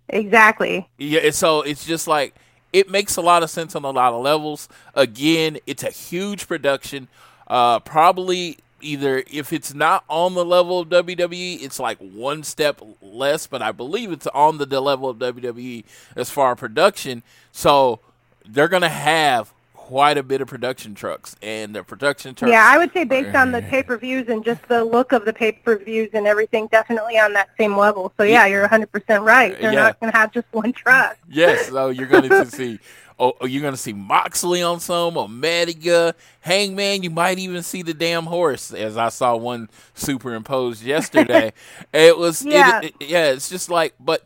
Exactly. 0.09 0.89
Yeah, 0.97 1.31
so 1.31 1.63
it's 1.63 1.85
just 1.85 2.07
like 2.09 2.35
it 2.73 2.91
makes 2.91 3.17
a 3.17 3.21
lot 3.23 3.43
of 3.43 3.51
sense 3.51 3.75
on 3.75 3.85
a 3.85 3.91
lot 3.91 4.13
of 4.13 4.23
levels. 4.23 4.69
Again, 4.95 5.59
it's 5.67 5.83
a 5.83 5.91
huge 5.91 6.49
production. 6.49 7.09
Uh, 7.47 7.81
probably 7.81 8.59
either 8.81 9.23
if 9.31 9.53
it's 9.53 9.75
not 9.75 10.05
on 10.09 10.35
the 10.35 10.45
level 10.45 10.81
of 10.81 10.89
WWE, 10.89 11.63
it's 11.63 11.79
like 11.81 11.99
one 11.99 12.43
step 12.43 12.81
less, 13.03 13.47
but 13.47 13.63
I 13.63 13.73
believe 13.73 14.13
it's 14.13 14.27
on 14.29 14.59
the, 14.59 14.67
the 14.67 14.81
level 14.81 15.09
of 15.09 15.19
WWE 15.19 15.85
as 16.17 16.31
far 16.31 16.53
as 16.53 16.59
production. 16.59 17.23
So 17.53 18.01
they're 18.47 18.69
gonna 18.69 18.89
have 18.89 19.53
quite 19.75 20.19
a 20.19 20.23
bit 20.23 20.43
of 20.43 20.47
production 20.49 20.95
trucks, 20.95 21.35
and 21.41 21.75
the 21.75 21.83
production 21.83 22.35
trucks. 22.35 22.53
Yeah, 22.53 22.63
I 22.71 22.77
would 22.77 22.93
say 22.93 23.05
based 23.05 23.35
on 23.35 23.53
the 23.53 23.63
pay-per-views 23.63 24.29
and 24.29 24.45
just 24.45 24.61
the 24.69 24.85
look 24.85 25.13
of 25.13 25.25
the 25.25 25.33
pay-per-views 25.33 26.11
and 26.13 26.27
everything, 26.27 26.67
definitely 26.67 27.19
on 27.19 27.33
that 27.33 27.49
same 27.57 27.75
level. 27.75 28.13
So 28.19 28.23
yeah, 28.25 28.45
you're 28.45 28.69
100% 28.69 29.25
right. 29.25 29.59
They're 29.59 29.73
Yeah. 29.73 29.85
not 29.85 29.99
going 29.99 30.13
to 30.13 30.19
have 30.19 30.31
just 30.31 30.47
one 30.53 30.75
truck. 30.75 31.17
Yes, 31.27 31.69
so 31.69 31.89
you're 31.89 32.07
going 32.07 32.29
to 32.29 32.45
see. 32.45 32.79
Oh, 33.21 33.33
oh, 33.41 33.47
you're 33.47 33.63
gonna 33.63 33.77
see 33.77 33.93
Moxley 33.93 34.63
on 34.63 34.79
some, 34.81 35.17
Omega, 35.19 36.15
Hangman. 36.41 37.03
You 37.03 37.11
might 37.11 37.39
even 37.41 37.63
see 37.65 37.83
the 37.83 37.93
damn 37.95 38.27
horse, 38.27 38.73
as 38.73 38.97
I 38.97 39.09
saw 39.09 39.35
one 39.37 39.69
superimposed 39.95 40.83
yesterday. 40.85 41.53
it 41.93 42.17
was, 42.17 42.47
it- 42.47 42.53
Yeah. 42.53 42.81
it- 42.83 42.95
yeah. 43.01 43.25
It's 43.33 43.49
just 43.49 43.71
like, 43.71 43.95
but 43.99 44.25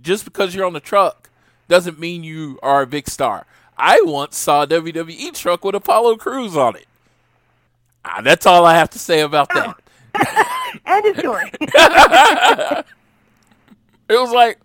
just 0.00 0.24
because 0.24 0.54
you're 0.54 0.64
on 0.66 0.72
the 0.72 0.80
truck 0.80 1.28
doesn't 1.68 1.98
mean 1.98 2.24
you 2.24 2.58
are 2.62 2.82
a 2.82 2.86
big 2.86 3.08
star. 3.08 3.46
I 3.76 4.00
once 4.02 4.36
saw 4.36 4.62
a 4.62 4.66
WWE 4.66 5.32
truck 5.34 5.64
with 5.64 5.74
Apollo 5.74 6.16
Crews 6.16 6.56
on 6.56 6.76
it. 6.76 6.86
Ah, 8.04 8.20
that's 8.22 8.46
all 8.46 8.64
I 8.64 8.74
have 8.74 8.90
to 8.90 8.98
say 8.98 9.20
about 9.20 9.48
that. 9.50 9.76
End 10.86 11.06
of 11.06 11.18
story. 11.18 11.50
It 14.08 14.16
was 14.20 14.30
like, 14.32 14.58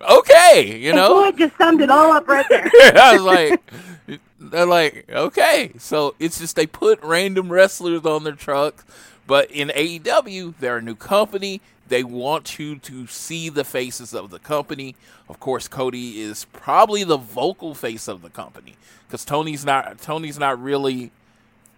okay, 0.00 0.78
you 0.78 0.92
oh, 0.92 0.96
know. 0.96 1.08
Floyd 1.08 1.38
just 1.38 1.56
summed 1.56 1.80
it 1.80 1.90
all 1.90 2.12
up 2.12 2.28
right 2.28 2.46
there. 2.48 2.70
I 2.96 3.14
was 3.14 3.22
like, 3.22 4.20
they're 4.38 4.66
like, 4.66 5.06
okay. 5.10 5.72
So 5.78 6.14
it's 6.18 6.38
just 6.38 6.56
they 6.56 6.66
put 6.66 7.02
random 7.02 7.50
wrestlers 7.50 8.04
on 8.04 8.24
their 8.24 8.32
trucks. 8.32 8.84
But 9.26 9.50
in 9.50 9.68
AEW, 9.68 10.54
they're 10.58 10.78
a 10.78 10.82
new 10.82 10.96
company. 10.96 11.60
They 11.88 12.02
want 12.02 12.58
you 12.58 12.76
to 12.78 13.06
see 13.06 13.48
the 13.48 13.64
faces 13.64 14.14
of 14.14 14.30
the 14.30 14.38
company. 14.38 14.96
Of 15.28 15.38
course, 15.40 15.68
Cody 15.68 16.20
is 16.20 16.46
probably 16.52 17.04
the 17.04 17.16
vocal 17.16 17.74
face 17.74 18.08
of 18.08 18.22
the 18.22 18.30
company 18.30 18.76
because 19.06 19.24
Tony's 19.24 19.64
not. 19.64 20.00
Tony's 20.00 20.38
not 20.38 20.60
really 20.60 21.10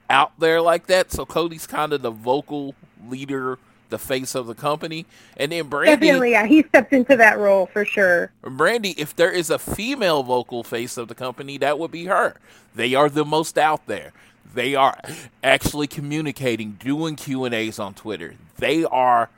out 0.09 0.33
there 0.39 0.61
like 0.61 0.87
that. 0.87 1.11
So 1.11 1.25
Cody's 1.25 1.67
kind 1.67 1.93
of 1.93 2.03
the 2.03 2.11
vocal 2.11 2.75
leader, 3.09 3.59
the 3.93 3.99
face 3.99 4.35
of 4.35 4.49
the 4.49 4.55
company. 4.55 5.07
And 5.37 5.53
then 5.53 5.69
Brandy, 5.69 6.07
Definitely, 6.07 6.33
yeah, 6.33 6.47
he 6.47 6.65
stepped 6.65 6.93
into 6.93 7.17
that 7.17 7.39
role 7.39 7.67
for 7.67 7.85
sure. 7.85 8.33
Brandy, 8.43 8.91
if 8.99 9.15
there 9.15 9.31
is 9.31 9.51
a 9.51 9.59
female 9.59 10.25
vocal 10.25 10.65
face 10.65 10.97
of 10.97 11.07
the 11.07 11.15
company, 11.15 11.59
that 11.59 11.79
would 11.79 11.93
be 11.93 12.07
her. 12.07 12.35
They 12.75 12.95
are 12.95 13.09
the 13.09 13.25
most 13.25 13.57
out 13.57 13.87
there. 13.87 14.13
They 14.55 14.75
are 14.75 14.99
actually 15.45 15.87
communicating, 15.87 16.73
doing 16.73 17.15
Q 17.17 17.45
and 17.45 17.55
A's 17.55 17.79
on 17.79 17.95
Twitter. 17.95 18.35
They 18.57 18.85
are 18.85 19.31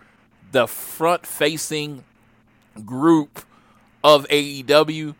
the 0.52 0.66
front-facing 0.66 2.04
group 2.86 3.44
of 4.02 4.26
AEW. 4.28 5.14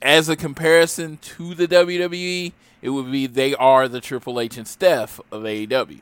As 0.00 0.28
a 0.28 0.36
comparison 0.36 1.18
to 1.22 1.54
the 1.54 1.66
WWE, 1.66 2.52
it 2.80 2.90
would 2.90 3.10
be 3.10 3.26
they 3.26 3.54
are 3.54 3.88
the 3.88 4.00
Triple 4.00 4.38
H 4.38 4.56
and 4.56 4.68
Steph 4.68 5.20
of 5.32 5.42
AEW. 5.42 6.00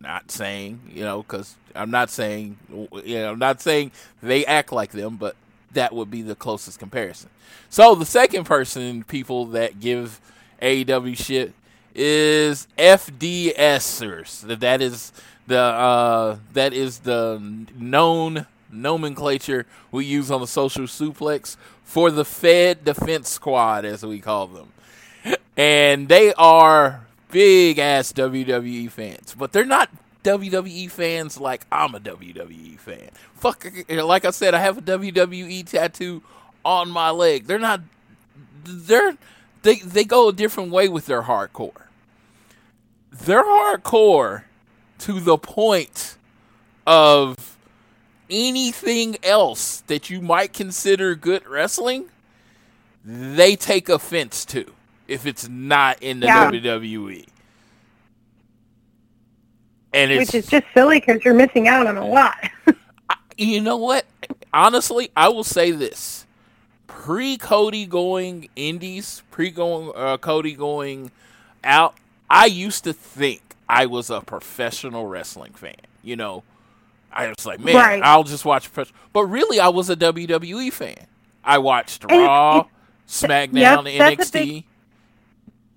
Not 0.00 0.30
saying, 0.30 0.80
you 0.92 1.02
know, 1.02 1.22
because 1.22 1.56
I'm 1.74 1.90
not 1.90 2.10
saying, 2.10 2.58
you 3.04 3.18
know, 3.18 3.32
I'm 3.32 3.38
not 3.38 3.60
saying 3.60 3.92
they 4.22 4.44
act 4.46 4.72
like 4.72 4.92
them, 4.92 5.16
but 5.16 5.36
that 5.72 5.92
would 5.92 6.10
be 6.10 6.22
the 6.22 6.34
closest 6.34 6.78
comparison. 6.78 7.30
So 7.70 7.94
the 7.94 8.06
second 8.06 8.44
person, 8.44 9.04
people 9.04 9.46
that 9.46 9.80
give 9.80 10.20
AEW 10.62 11.16
shit, 11.16 11.52
is 11.94 12.68
FDSers. 12.78 14.60
That 14.60 14.82
is 14.82 15.12
the 15.46 15.58
uh, 15.58 16.36
that 16.52 16.72
is 16.72 17.00
the 17.00 17.40
known 17.76 18.46
nomenclature 18.70 19.64
we 19.90 20.04
use 20.04 20.30
on 20.30 20.40
the 20.40 20.46
social 20.46 20.84
suplex 20.84 21.56
for 21.84 22.10
the 22.10 22.24
Fed 22.24 22.84
Defense 22.84 23.28
Squad, 23.28 23.84
as 23.84 24.04
we 24.04 24.20
call 24.20 24.46
them 24.48 24.72
and 25.56 26.08
they 26.08 26.34
are 26.34 27.05
big 27.36 27.78
ass 27.78 28.14
WWE 28.14 28.90
fans, 28.90 29.36
but 29.38 29.52
they're 29.52 29.66
not 29.66 29.90
WWE 30.24 30.90
fans 30.90 31.38
like 31.38 31.66
I'm 31.70 31.94
a 31.94 32.00
WWE 32.00 32.78
fan. 32.78 33.10
Fuck, 33.34 33.66
like 33.90 34.24
I 34.24 34.30
said, 34.30 34.54
I 34.54 34.60
have 34.60 34.78
a 34.78 34.80
WWE 34.80 35.66
tattoo 35.66 36.22
on 36.64 36.88
my 36.88 37.10
leg. 37.10 37.44
They're 37.44 37.58
not. 37.58 37.82
They're 38.64 39.18
they 39.60 39.80
they 39.80 40.04
go 40.04 40.30
a 40.30 40.32
different 40.32 40.70
way 40.70 40.88
with 40.88 41.04
their 41.04 41.24
hardcore. 41.24 41.88
They're 43.12 43.44
hardcore 43.44 44.44
to 45.00 45.20
the 45.20 45.36
point 45.36 46.16
of 46.86 47.58
anything 48.30 49.18
else 49.22 49.82
that 49.88 50.08
you 50.08 50.22
might 50.22 50.54
consider 50.54 51.14
good 51.14 51.46
wrestling. 51.46 52.06
They 53.04 53.56
take 53.56 53.90
offense 53.90 54.46
to 54.46 54.72
if 55.08 55.26
it's 55.26 55.48
not 55.48 56.02
in 56.02 56.20
the 56.20 56.26
Yeah. 56.26 56.50
WWE. 56.50 57.26
And 59.92 60.10
it's 60.10 60.32
Which 60.32 60.44
is 60.44 60.50
just 60.50 60.66
silly 60.74 61.00
because 61.00 61.24
you're 61.24 61.34
missing 61.34 61.68
out 61.68 61.86
on 61.86 61.96
a 61.96 62.06
lot. 62.06 62.36
you 63.38 63.60
know 63.60 63.76
what? 63.76 64.04
Honestly, 64.52 65.10
I 65.16 65.28
will 65.28 65.44
say 65.44 65.70
this: 65.70 66.26
pre 66.86 67.36
Cody 67.38 67.86
going 67.86 68.48
indies, 68.56 69.22
pre 69.30 69.50
going 69.50 69.92
uh, 69.94 70.18
Cody 70.18 70.52
going 70.54 71.10
out, 71.64 71.94
I 72.28 72.46
used 72.46 72.84
to 72.84 72.92
think 72.92 73.40
I 73.68 73.86
was 73.86 74.10
a 74.10 74.20
professional 74.20 75.06
wrestling 75.06 75.52
fan. 75.52 75.76
You 76.02 76.16
know, 76.16 76.42
I 77.12 77.28
was 77.28 77.46
like, 77.46 77.60
man, 77.60 77.74
Right. 77.76 78.02
I'll 78.02 78.24
just 78.24 78.44
watch 78.44 78.70
professional. 78.72 79.00
But 79.12 79.24
really, 79.24 79.60
I 79.60 79.68
was 79.68 79.88
a 79.88 79.96
WWE 79.96 80.72
fan. 80.72 81.06
I 81.42 81.58
watched 81.58 82.04
it's- 82.04 82.18
Raw, 82.18 82.56
Yep, 82.56 82.66
SmackDown, 83.08 83.86
a 83.86 83.98
NXT. 84.16 84.32
big- 84.32 84.64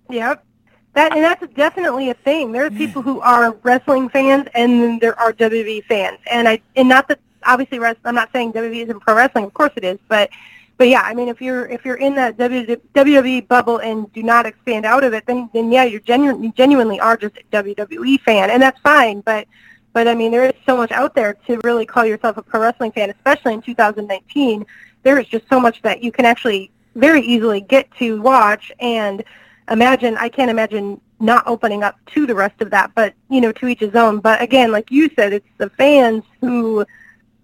Yep. 0.10 0.46
That 0.94 1.16
and 1.16 1.24
that's 1.24 1.46
definitely 1.54 2.10
a 2.10 2.16
thing. 2.16 2.52
There 2.52 2.66
are 2.66 2.72
people 2.72 3.02
who 3.02 3.20
are 3.20 3.52
wrestling 3.64 4.10
fans, 4.10 4.48
and 4.56 4.82
then 4.82 5.00
there 5.00 5.18
are 5.20 5.32
WWE 5.32 5.84
fans. 5.86 6.18
And 6.32 6.48
I 6.48 6.62
and 6.76 6.90
not 6.90 7.08
that 7.10 7.20
obviously 7.44 7.80
I'm 8.04 8.16
not 8.16 8.32
saying 8.34 8.54
WWE 8.54 8.84
isn't 8.84 9.00
pro 9.00 9.16
wrestling. 9.16 9.46
Of 9.46 9.54
course 9.54 9.72
it 9.76 9.84
is, 9.84 10.00
but 10.08 10.30
but 10.78 10.88
yeah, 10.88 11.02
I 11.02 11.14
mean 11.14 11.28
if 11.28 11.42
you're 11.42 11.68
if 11.68 11.86
you're 11.86 11.98
in 11.98 12.16
that 12.16 12.38
WWE 12.38 13.48
bubble 13.48 13.78
and 13.78 14.12
do 14.14 14.24
not 14.24 14.48
expand 14.48 14.86
out 14.86 15.04
of 15.04 15.14
it, 15.14 15.26
then 15.28 15.50
then 15.54 15.72
yeah, 15.72 15.84
you're 15.84 16.00
genuine 16.00 16.42
you 16.44 16.52
genuinely 16.54 17.00
are 17.00 17.16
just 17.16 17.38
a 17.38 17.56
WWE 17.56 18.20
fan, 18.22 18.50
and 18.50 18.62
that's 18.62 18.80
fine. 18.80 19.22
But 19.22 19.48
but 19.94 20.08
I 20.08 20.16
mean 20.16 20.32
there 20.32 20.46
is 20.46 20.54
so 20.66 20.76
much 20.76 20.92
out 20.92 21.14
there 21.14 21.36
to 21.46 21.60
really 21.64 21.86
call 21.86 22.06
yourself 22.06 22.38
a 22.38 22.42
pro 22.42 22.62
wrestling 22.62 22.94
fan, 22.94 23.12
especially 23.12 23.54
in 23.54 23.62
2019. 23.62 24.66
There 25.04 25.20
is 25.20 25.28
just 25.28 25.48
so 25.50 25.60
much 25.60 25.84
that 25.84 26.02
you 26.02 26.12
can 26.12 26.26
actually 26.26 26.72
very 26.96 27.22
easily 27.22 27.62
get 27.62 27.90
to 27.98 28.20
watch 28.22 28.72
and 28.80 29.24
imagine 29.70 30.18
I 30.18 30.30
can't 30.30 30.52
imagine 30.52 31.00
not 31.20 31.46
opening 31.48 31.84
up 31.84 31.98
to 32.14 32.26
the 32.26 32.36
rest 32.36 32.62
of 32.62 32.70
that, 32.72 32.92
but 32.96 33.14
you 33.30 33.42
know, 33.42 33.52
to 33.54 33.68
each 33.68 33.80
his 33.80 33.96
own. 33.96 34.20
But 34.20 34.42
again, 34.42 34.72
like 34.72 34.92
you 34.92 35.10
said, 35.16 35.34
it's 35.34 35.48
the 35.58 35.70
fans 35.72 36.24
who 36.40 36.86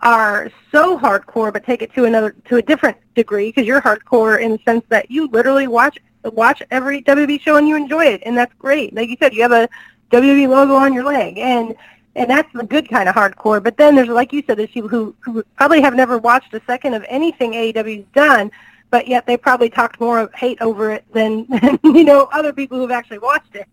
are 0.01 0.51
so 0.71 0.97
hardcore, 0.97 1.51
but 1.51 1.65
take 1.65 1.81
it 1.81 1.93
to 1.95 2.05
another 2.05 2.35
to 2.45 2.57
a 2.57 2.61
different 2.61 2.97
degree 3.15 3.49
because 3.49 3.65
you're 3.65 3.81
hardcore 3.81 4.39
in 4.39 4.51
the 4.51 4.59
sense 4.65 4.85
that 4.89 5.09
you 5.09 5.27
literally 5.27 5.67
watch 5.67 5.97
watch 6.23 6.61
every 6.71 7.01
WWE 7.03 7.39
show 7.41 7.57
and 7.57 7.67
you 7.67 7.75
enjoy 7.75 8.05
it, 8.05 8.21
and 8.25 8.37
that's 8.37 8.53
great. 8.59 8.93
Like 8.93 9.09
you 9.09 9.17
said, 9.19 9.33
you 9.33 9.41
have 9.41 9.51
a 9.51 9.69
WWE 10.11 10.47
logo 10.47 10.75
on 10.75 10.93
your 10.93 11.03
leg, 11.03 11.37
and 11.37 11.75
and 12.15 12.29
that's 12.29 12.51
the 12.53 12.63
good 12.63 12.89
kind 12.89 13.09
of 13.09 13.15
hardcore. 13.15 13.61
But 13.61 13.77
then 13.77 13.95
there's 13.95 14.07
like 14.07 14.31
you 14.31 14.43
said, 14.45 14.57
there's 14.57 14.69
people 14.69 14.89
who 14.89 15.15
who 15.19 15.43
probably 15.55 15.81
have 15.81 15.95
never 15.95 16.17
watched 16.17 16.53
a 16.53 16.61
second 16.65 16.93
of 16.93 17.05
anything 17.09 17.51
AEW's 17.51 18.05
done, 18.13 18.51
but 18.91 19.07
yet 19.07 19.25
they 19.25 19.37
probably 19.37 19.69
talked 19.69 19.99
more 19.99 20.29
hate 20.35 20.61
over 20.61 20.91
it 20.91 21.05
than, 21.13 21.45
than 21.49 21.79
you 21.83 22.03
know 22.03 22.29
other 22.31 22.53
people 22.53 22.77
who've 22.77 22.91
actually 22.91 23.19
watched 23.19 23.55
it. 23.55 23.67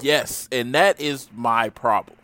Yes, 0.00 0.48
and 0.52 0.74
that 0.74 1.00
is 1.00 1.28
my 1.34 1.68
problem. 1.70 2.16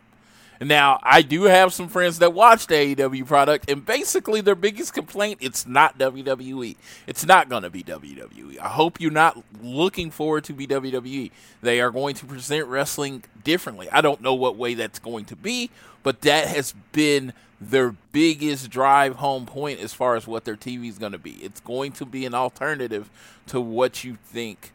Now, 0.64 1.00
I 1.02 1.22
do 1.22 1.44
have 1.44 1.72
some 1.72 1.88
friends 1.88 2.20
that 2.20 2.32
watch 2.32 2.68
the 2.68 2.94
AEW 2.94 3.26
product, 3.26 3.68
and 3.68 3.84
basically 3.84 4.40
their 4.40 4.54
biggest 4.54 4.94
complaint 4.94 5.38
it's 5.40 5.66
not 5.66 5.98
WWE. 5.98 6.76
It's 7.06 7.26
not 7.26 7.48
going 7.48 7.64
to 7.64 7.70
be 7.70 7.82
WWE. 7.82 8.58
I 8.60 8.68
hope 8.68 9.00
you're 9.00 9.10
not 9.10 9.42
looking 9.60 10.10
forward 10.10 10.44
to 10.44 10.52
be 10.52 10.66
WWE. 10.66 11.32
They 11.62 11.80
are 11.80 11.90
going 11.90 12.14
to 12.16 12.26
present 12.26 12.68
wrestling 12.68 13.24
differently. 13.42 13.90
I 13.90 14.00
don't 14.00 14.20
know 14.20 14.34
what 14.34 14.56
way 14.56 14.74
that's 14.74 15.00
going 15.00 15.24
to 15.26 15.36
be, 15.36 15.70
but 16.02 16.20
that 16.20 16.46
has 16.46 16.74
been 16.92 17.32
their 17.60 17.94
biggest 18.12 18.70
drive 18.70 19.16
home 19.16 19.46
point 19.46 19.80
as 19.80 19.92
far 19.92 20.16
as 20.16 20.26
what 20.26 20.44
their 20.44 20.56
TV 20.56 20.88
is 20.88 20.98
going 20.98 21.12
to 21.12 21.18
be. 21.18 21.32
It's 21.42 21.60
going 21.60 21.92
to 21.92 22.04
be 22.04 22.24
an 22.24 22.34
alternative 22.34 23.10
to 23.46 23.60
what 23.60 24.04
you 24.04 24.16
think 24.24 24.72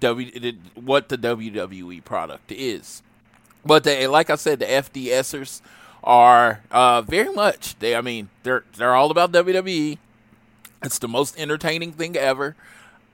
W 0.00 0.52
what 0.74 1.08
the 1.08 1.18
WWE 1.18 2.04
product 2.04 2.52
is. 2.52 3.02
But 3.66 3.84
they, 3.84 4.06
like 4.06 4.30
I 4.30 4.36
said, 4.36 4.60
the 4.60 4.66
FDSers 4.66 5.60
are 6.04 6.62
uh, 6.70 7.02
very 7.02 7.32
much. 7.32 7.78
They, 7.78 7.96
I 7.96 8.00
mean, 8.00 8.28
they're 8.44 8.64
they're 8.76 8.94
all 8.94 9.10
about 9.10 9.32
WWE. 9.32 9.98
It's 10.82 10.98
the 10.98 11.08
most 11.08 11.38
entertaining 11.38 11.92
thing 11.92 12.16
ever. 12.16 12.54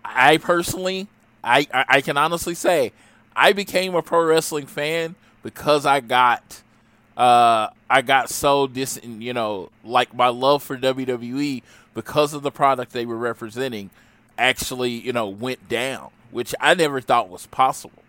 I 0.04 0.36
personally, 0.36 1.08
I, 1.44 1.66
I, 1.72 2.00
can 2.00 2.16
honestly 2.16 2.54
say, 2.54 2.92
I 3.36 3.52
became 3.52 3.94
a 3.94 4.02
pro 4.02 4.24
wrestling 4.24 4.66
fan 4.66 5.14
because 5.44 5.86
I 5.86 6.00
got, 6.00 6.60
uh, 7.16 7.68
I 7.88 8.02
got 8.02 8.28
so 8.28 8.66
dis, 8.66 8.98
you 9.04 9.32
know, 9.32 9.70
like 9.84 10.12
my 10.12 10.28
love 10.28 10.62
for 10.62 10.76
WWE 10.76 11.62
because 11.94 12.34
of 12.34 12.42
the 12.42 12.50
product 12.50 12.92
they 12.92 13.06
were 13.06 13.16
representing, 13.16 13.90
actually, 14.36 14.90
you 14.90 15.12
know, 15.12 15.28
went 15.28 15.68
down, 15.68 16.10
which 16.32 16.54
I 16.60 16.74
never 16.74 17.00
thought 17.00 17.28
was 17.28 17.46
possible. 17.46 18.01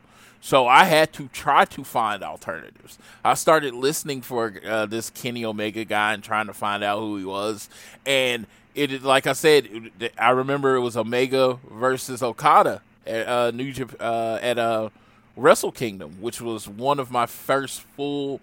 So 0.43 0.67
I 0.67 0.83
had 0.83 1.13
to 1.13 1.29
try 1.29 1.63
to 1.63 1.85
find 1.85 2.21
alternatives. 2.21 2.99
I 3.23 3.33
started 3.33 3.73
listening 3.73 4.21
for 4.21 4.53
uh, 4.65 4.85
this 4.85 5.09
Kenny 5.09 5.45
Omega 5.45 5.85
guy 5.85 6.13
and 6.13 6.21
trying 6.21 6.47
to 6.47 6.53
find 6.53 6.83
out 6.83 6.99
who 6.99 7.15
he 7.15 7.23
was. 7.23 7.69
And 8.05 8.45
it, 8.75 9.03
like 9.03 9.25
I 9.25 9.31
said, 9.31 9.69
I 10.17 10.31
remember 10.31 10.75
it 10.75 10.81
was 10.81 10.97
Omega 10.97 11.59
versus 11.71 12.21
Okada 12.21 12.81
at 13.07 13.25
uh, 13.25 13.51
New 13.51 13.73
Jap- 13.73 13.95
uh, 14.01 14.37
at 14.41 14.59
uh, 14.59 14.89
Wrestle 15.37 15.71
Kingdom, 15.71 16.17
which 16.19 16.41
was 16.41 16.67
one 16.67 16.99
of 16.99 17.09
my 17.09 17.25
first 17.25 17.79
full 17.95 18.41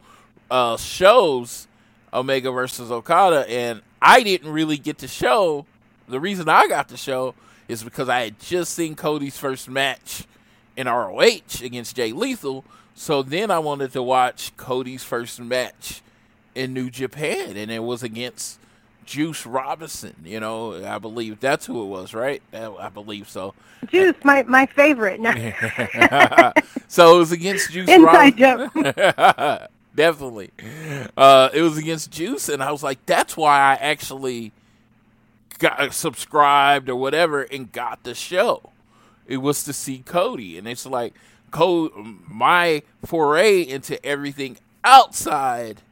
uh, 0.51 0.79
shows. 0.79 1.69
Omega 2.15 2.51
versus 2.51 2.91
Okada, 2.91 3.49
and 3.49 3.83
I 4.01 4.23
didn't 4.23 4.51
really 4.51 4.79
get 4.79 4.97
to 4.99 5.07
show. 5.07 5.67
The 6.09 6.19
reason 6.19 6.49
I 6.49 6.67
got 6.67 6.89
the 6.89 6.97
show 6.97 7.35
is 7.69 7.85
because 7.85 8.09
I 8.09 8.21
had 8.21 8.41
just 8.41 8.73
seen 8.73 8.97
Cody's 8.97 9.37
first 9.37 9.69
match 9.69 10.25
in 10.81 10.87
ROH 10.89 11.63
against 11.63 11.95
Jay 11.97 12.13
Lethal. 12.13 12.65
So 12.95 13.23
then 13.23 13.51
I 13.51 13.59
wanted 13.59 13.93
to 13.93 14.03
watch 14.03 14.57
Cody's 14.57 15.05
first 15.05 15.41
match 15.41 16.03
in 16.55 16.75
New 16.75 16.91
Japan, 16.91 17.57
and 17.57 17.71
it 17.71 17.83
was 17.83 18.03
against 18.03 18.59
Juice 19.05 19.47
Robinson. 19.47 20.15
You 20.25 20.41
know, 20.41 20.85
I 20.85 20.99
believe 20.99 21.41
that's 21.41 21.67
who 21.67 21.83
it 21.83 21.87
was, 21.87 22.15
right? 22.15 22.43
I 22.53 22.89
believe 22.89 23.29
so. 23.29 23.55
Juice, 23.91 24.17
my 24.25 24.43
my 24.45 24.67
favorite. 24.67 25.21
So 26.89 27.15
it 27.15 27.19
was 27.21 27.31
against 27.31 27.71
Juice 27.71 27.89
Inside 27.89 28.41
Robinson. 28.41 28.83
joke. 28.85 29.71
Definitely. 29.95 30.51
Uh, 31.17 31.51
it 31.55 31.63
was 31.63 31.79
against 31.79 32.11
Juice, 32.11 32.49
and 32.49 32.63
I 32.63 32.73
was 32.73 32.83
like, 32.83 33.05
that's 33.07 33.37
why 33.37 33.59
I 33.61 33.75
actually 33.75 34.51
got 35.61 35.95
subscribed 35.95 36.89
or 36.89 36.97
whatever 36.97 37.43
and 37.43 37.71
got 37.71 38.03
the 38.03 38.15
show. 38.15 38.70
It 39.31 39.39
was 39.39 39.63
to 39.65 39.73
see 39.73 40.03
Cody, 40.05 40.59
and 40.59 40.67
it's 40.69 40.85
like, 40.85 41.15
Co- 41.53 41.91
my 42.29 42.83
foray 43.05 43.63
into 43.63 44.05
everything 44.05 44.57
outside 44.85 45.83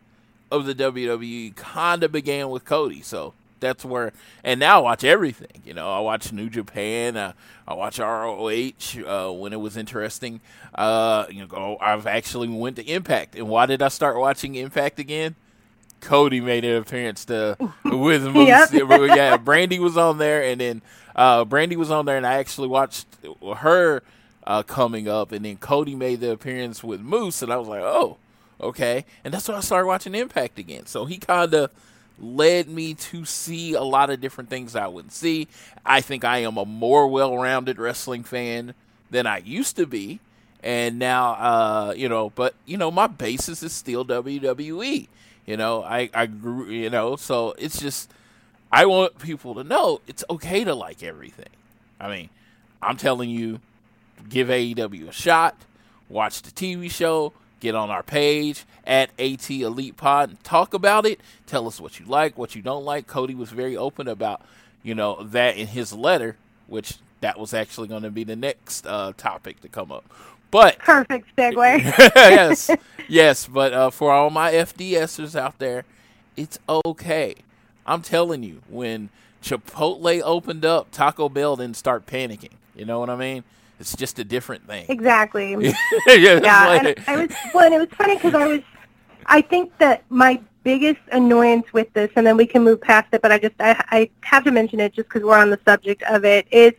of 0.51 0.67
the 0.67 0.75
WWE 0.75 1.55
kind 1.57 2.03
of 2.03 2.13
began 2.13 2.51
with 2.51 2.65
Cody. 2.65 3.01
So 3.01 3.35
that's 3.61 3.85
where, 3.85 4.13
and 4.43 4.59
now 4.61 4.81
I 4.81 4.83
watch 4.83 5.05
everything. 5.05 5.63
You 5.65 5.75
know, 5.75 5.91
I 5.91 6.01
watch 6.01 6.33
New 6.33 6.51
Japan. 6.51 7.17
Uh, 7.17 7.33
I 7.67 7.75
watch 7.75 7.99
ROH 7.99 8.73
uh, 9.07 9.33
when 9.33 9.53
it 9.53 9.61
was 9.61 9.77
interesting. 9.77 10.41
Uh, 10.75 11.27
you 11.31 11.47
know, 11.47 11.77
I've 11.81 12.07
actually 12.07 12.49
went 12.49 12.77
to 12.77 12.85
Impact. 12.85 13.37
And 13.37 13.49
why 13.49 13.67
did 13.67 13.83
I 13.83 13.89
start 13.89 14.19
watching 14.19 14.55
Impact 14.57 14.99
again? 14.99 15.37
Cody 16.01 16.41
made 16.41 16.65
an 16.65 16.77
appearance 16.77 17.25
to 17.27 17.57
with 17.85 18.25
Moose. 18.25 18.49
Yep. 18.49 18.71
yeah, 18.73 19.37
Brandi 19.37 19.79
was 19.79 19.97
on 19.97 20.19
there, 20.19 20.43
and 20.43 20.61
then 20.61 20.83
uh, 21.17 21.45
Brandi 21.45 21.77
was 21.77 21.91
on 21.91 22.07
there, 22.07 22.17
and 22.17 22.27
I 22.27 22.35
actually 22.35 22.69
watched 22.69 23.07
her 23.59 24.03
uh, 24.47 24.63
coming 24.63 25.09
up, 25.09 25.33
and 25.33 25.45
then 25.45 25.57
Cody 25.57 25.95
made 25.95 26.21
the 26.21 26.33
appearance 26.33 26.83
with 26.83 27.01
Moose, 27.01 27.43
and 27.43 27.53
I 27.53 27.57
was 27.57 27.69
like, 27.69 27.83
oh, 27.83 28.17
okay, 28.61 29.05
and 29.25 29.33
that's 29.33 29.49
when 29.49 29.57
I 29.57 29.61
started 29.61 29.87
watching 29.87 30.15
Impact 30.15 30.59
again. 30.59 30.87
So 30.87 31.05
he 31.05 31.19
kind 31.19 31.53
of 31.55 31.71
led 32.21 32.69
me 32.69 32.95
to 32.95 33.25
see 33.25 33.75
a 33.75 33.83
lot 33.83 34.11
of 34.11 34.21
different 34.21 34.51
things 34.51 34.75
I 34.75 34.87
wouldn't 34.89 35.13
see. 35.13 35.49
I 35.85 36.01
think 36.01 36.25
I 36.25 36.39
am 36.39 36.57
a 36.57 36.65
more 36.65 37.07
well-rounded 37.09 37.79
wrestling 37.79 38.25
fan 38.25 38.75
than 39.11 39.27
I 39.27 39.39
used 39.39 39.77
to 39.77 39.87
be, 39.87 40.21
and 40.63 40.99
now, 40.99 41.33
uh, 41.33 41.95
you 41.97 42.09
know, 42.09 42.31
but 42.31 42.55
you 42.67 42.77
know, 42.77 42.91
my 42.91 43.07
basis 43.07 43.63
is 43.63 43.73
still 43.73 44.05
WWE. 44.05 45.09
You 45.49 45.57
know, 45.57 45.83
I 45.83 46.11
I 46.13 46.27
grew, 46.27 46.67
you 46.69 46.91
know, 46.91 47.17
so 47.17 47.55
it's 47.57 47.81
just 47.81 48.11
I 48.71 48.85
want 48.85 49.19
people 49.19 49.55
to 49.55 49.65
know 49.65 50.03
it's 50.07 50.23
okay 50.29 50.63
to 50.63 50.75
like 50.75 51.03
everything. 51.03 51.49
I 51.99 52.11
mean, 52.11 52.29
I'm 52.83 52.99
telling 52.99 53.31
you, 53.31 53.61
give 54.29 54.49
AEW 54.49 55.09
a 55.09 55.13
shot, 55.13 55.57
watch 56.11 56.43
the 56.43 56.51
TV 56.51 56.91
show, 56.91 57.33
get 57.61 57.75
on 57.75 57.89
our 57.89 58.03
page 58.03 58.67
at 58.87 59.09
AT 59.19 59.51
Elite 59.51 59.97
Pod 59.97 60.29
and 60.29 60.45
talk 60.45 60.75
about 60.75 61.07
it. 61.07 61.19
Tell 61.47 61.67
us 61.67 61.81
what 61.81 61.99
you 61.99 62.05
like, 62.05 62.37
what 62.37 62.55
you 62.55 62.61
don't 62.61 62.85
like. 62.85 63.07
Cody 63.07 63.35
was 63.35 63.49
very 63.49 63.75
open 63.75 64.07
about, 64.07 64.43
you 64.83 64.95
know, 64.95 65.23
that 65.23 65.57
in 65.57 65.69
his 65.69 65.95
letter, 65.95 66.37
which 66.67 66.99
that 67.21 67.39
was 67.41 67.55
actually 67.55 67.89
going 67.89 68.03
to 68.03 68.11
be 68.11 68.23
the 68.23 68.37
next 68.37 68.87
uh, 68.87 69.15
topic 69.17 69.63
to 69.63 69.69
come 69.69 69.93
up. 69.93 70.05
But 70.51 70.79
Perfect 70.79 71.29
segue. 71.37 71.83
yes, 72.17 72.71
yes. 73.07 73.47
But 73.47 73.73
uh, 73.73 73.91
for 73.91 74.13
all 74.13 74.31
my 74.31 74.53
FDSers 74.53 75.39
out 75.39 75.59
there, 75.59 75.85
it's 76.37 76.59
okay. 76.69 77.35
I'm 77.87 78.03
telling 78.03 78.43
you, 78.43 78.63
when 78.69 79.11
Chipotle 79.43 80.23
opened 80.25 80.65
up, 80.65 80.91
Taco 80.91 81.29
Bell 81.29 81.57
didn't 81.57 81.77
start 81.77 82.07
panicking. 82.07 82.53
You 82.75 82.85
know 82.85 82.99
what 83.01 83.11
I 83.11 83.17
mean? 83.17 83.45
It's 83.81 83.95
just 83.97 84.19
a 84.19 84.25
different 84.25 84.67
thing. 84.67 84.87
exactly. 84.89 85.53
yeah, 86.07 86.41
yeah, 86.43 86.67
like- 86.69 86.99
and 86.99 87.05
I 87.07 87.17
was 87.17 87.31
well, 87.55 87.65
and 87.67 87.75
it 87.75 87.79
was 87.79 87.89
funny 87.97 88.15
because 88.17 88.35
I 88.35 88.47
was, 88.47 88.61
I 89.27 89.41
think 89.41 89.77
that 89.79 90.03
my 90.09 90.41
biggest 90.65 91.01
annoyance 91.13 91.73
with 91.73 91.93
this, 91.93 92.11
and 92.17 92.27
then 92.27 92.37
we 92.37 92.47
can 92.47 92.65
move 92.65 92.81
past 92.81 93.09
it, 93.13 93.23
but 93.23 93.31
I 93.33 93.39
just 93.39 93.55
I, 93.61 93.83
I 93.91 94.11
have 94.23 94.45
to 94.45 94.51
mention 94.51 94.81
it 94.81 94.95
just 94.95 95.09
because 95.09 95.23
we're 95.23 95.39
on 95.39 95.51
the 95.51 95.61
subject 95.65 96.03
of 96.05 96.25
it 96.25 96.47
is 96.51 96.73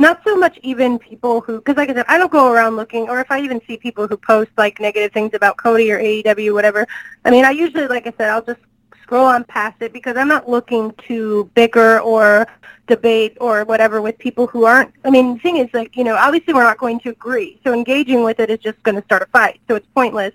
not 0.00 0.22
so 0.24 0.34
much 0.34 0.58
even 0.62 0.98
people 0.98 1.42
who, 1.42 1.58
because 1.58 1.76
like 1.76 1.90
I 1.90 1.94
said, 1.94 2.06
I 2.08 2.16
don't 2.18 2.32
go 2.32 2.50
around 2.50 2.76
looking, 2.76 3.08
or 3.08 3.20
if 3.20 3.30
I 3.30 3.40
even 3.40 3.60
see 3.66 3.76
people 3.76 4.08
who 4.08 4.16
post 4.16 4.50
like 4.56 4.80
negative 4.80 5.12
things 5.12 5.34
about 5.34 5.58
Cody 5.58 5.92
or 5.92 6.00
AEW, 6.00 6.54
whatever. 6.54 6.86
I 7.24 7.30
mean, 7.30 7.44
I 7.44 7.50
usually, 7.50 7.86
like 7.86 8.06
I 8.06 8.12
said, 8.16 8.30
I'll 8.30 8.42
just 8.42 8.60
scroll 9.02 9.26
on 9.26 9.44
past 9.44 9.82
it 9.82 9.92
because 9.92 10.16
I'm 10.16 10.28
not 10.28 10.48
looking 10.48 10.92
to 11.06 11.50
bicker 11.54 11.98
or 11.98 12.46
debate 12.86 13.36
or 13.40 13.64
whatever 13.64 14.00
with 14.00 14.18
people 14.18 14.46
who 14.46 14.64
aren't. 14.64 14.92
I 15.04 15.10
mean, 15.10 15.34
the 15.34 15.40
thing 15.40 15.58
is, 15.58 15.68
like, 15.74 15.94
you 15.96 16.04
know, 16.04 16.16
obviously 16.16 16.54
we're 16.54 16.64
not 16.64 16.78
going 16.78 16.98
to 17.00 17.10
agree, 17.10 17.60
so 17.62 17.74
engaging 17.74 18.24
with 18.24 18.40
it 18.40 18.48
is 18.48 18.58
just 18.58 18.82
going 18.82 18.96
to 18.96 19.04
start 19.04 19.22
a 19.22 19.26
fight, 19.26 19.60
so 19.68 19.74
it's 19.74 19.86
pointless. 19.94 20.32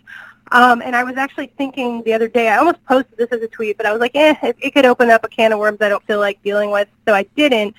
Um, 0.51 0.83
and 0.83 0.95
I 0.95 1.03
was 1.03 1.17
actually 1.17 1.47
thinking 1.57 2.03
the 2.03 2.13
other 2.13 2.27
day, 2.27 2.49
I 2.49 2.57
almost 2.57 2.85
posted 2.85 3.17
this 3.17 3.29
as 3.31 3.41
a 3.41 3.47
tweet, 3.47 3.77
but 3.77 3.87
I 3.87 3.91
was 3.91 3.99
like, 3.99 4.15
eh, 4.15 4.35
it, 4.43 4.55
it 4.59 4.71
could 4.75 4.85
open 4.85 5.09
up 5.09 5.23
a 5.23 5.27
can 5.27 5.51
of 5.51 5.59
worms 5.59 5.79
I 5.81 5.89
don't 5.89 6.03
feel 6.03 6.19
like 6.19 6.41
dealing 6.43 6.69
with, 6.69 6.87
so 7.07 7.15
I 7.15 7.23
didn't. 7.35 7.75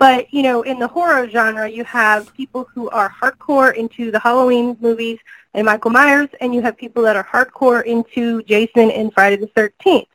But, 0.00 0.32
you 0.32 0.42
know, 0.42 0.62
in 0.62 0.78
the 0.78 0.88
horror 0.88 1.28
genre, 1.28 1.68
you 1.68 1.84
have 1.84 2.32
people 2.32 2.66
who 2.74 2.88
are 2.88 3.10
hardcore 3.10 3.74
into 3.74 4.10
the 4.10 4.18
Halloween 4.18 4.74
movies 4.80 5.18
and 5.52 5.66
Michael 5.66 5.90
Myers, 5.90 6.30
and 6.40 6.54
you 6.54 6.62
have 6.62 6.78
people 6.78 7.02
that 7.02 7.16
are 7.16 7.24
hardcore 7.24 7.84
into 7.84 8.42
Jason 8.44 8.90
and 8.90 9.12
Friday 9.12 9.36
the 9.36 9.48
13th. 9.48 10.06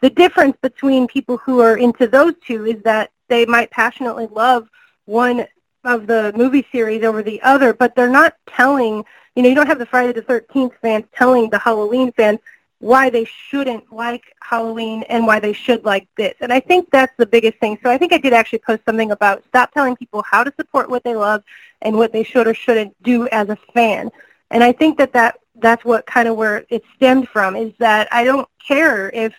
The 0.00 0.10
difference 0.10 0.56
between 0.60 1.06
people 1.06 1.36
who 1.36 1.60
are 1.60 1.76
into 1.76 2.08
those 2.08 2.34
two 2.44 2.66
is 2.66 2.82
that 2.82 3.12
they 3.28 3.46
might 3.46 3.70
passionately 3.70 4.26
love 4.26 4.68
one 5.04 5.46
of 5.84 6.08
the 6.08 6.32
movie 6.36 6.66
series 6.72 7.04
over 7.04 7.22
the 7.22 7.40
other, 7.42 7.72
but 7.72 7.94
they're 7.94 8.10
not 8.10 8.34
telling, 8.48 9.04
you 9.36 9.44
know, 9.44 9.48
you 9.48 9.54
don't 9.54 9.68
have 9.68 9.78
the 9.78 9.86
Friday 9.86 10.12
the 10.12 10.22
13th 10.22 10.72
fans 10.82 11.04
telling 11.14 11.48
the 11.48 11.58
Halloween 11.60 12.10
fans 12.10 12.40
why 12.80 13.10
they 13.10 13.24
shouldn't 13.24 13.92
like 13.92 14.22
Halloween 14.40 15.02
and 15.08 15.26
why 15.26 15.40
they 15.40 15.52
should 15.52 15.84
like 15.84 16.06
this. 16.16 16.34
And 16.40 16.52
I 16.52 16.60
think 16.60 16.88
that's 16.90 17.12
the 17.16 17.26
biggest 17.26 17.58
thing. 17.58 17.78
So 17.82 17.90
I 17.90 17.98
think 17.98 18.12
I 18.12 18.18
did 18.18 18.32
actually 18.32 18.60
post 18.60 18.82
something 18.86 19.10
about 19.10 19.44
stop 19.48 19.72
telling 19.72 19.96
people 19.96 20.22
how 20.22 20.44
to 20.44 20.52
support 20.56 20.88
what 20.88 21.02
they 21.02 21.16
love 21.16 21.42
and 21.82 21.96
what 21.96 22.12
they 22.12 22.22
should 22.22 22.46
or 22.46 22.54
shouldn't 22.54 23.00
do 23.02 23.26
as 23.28 23.48
a 23.48 23.56
fan. 23.74 24.10
And 24.50 24.62
I 24.62 24.72
think 24.72 24.98
that, 24.98 25.12
that 25.14 25.40
that's 25.56 25.84
what 25.84 26.06
kind 26.06 26.28
of 26.28 26.36
where 26.36 26.64
it 26.68 26.84
stemmed 26.94 27.28
from 27.28 27.56
is 27.56 27.72
that 27.78 28.08
I 28.12 28.24
don't 28.24 28.48
care 28.64 29.10
if 29.10 29.34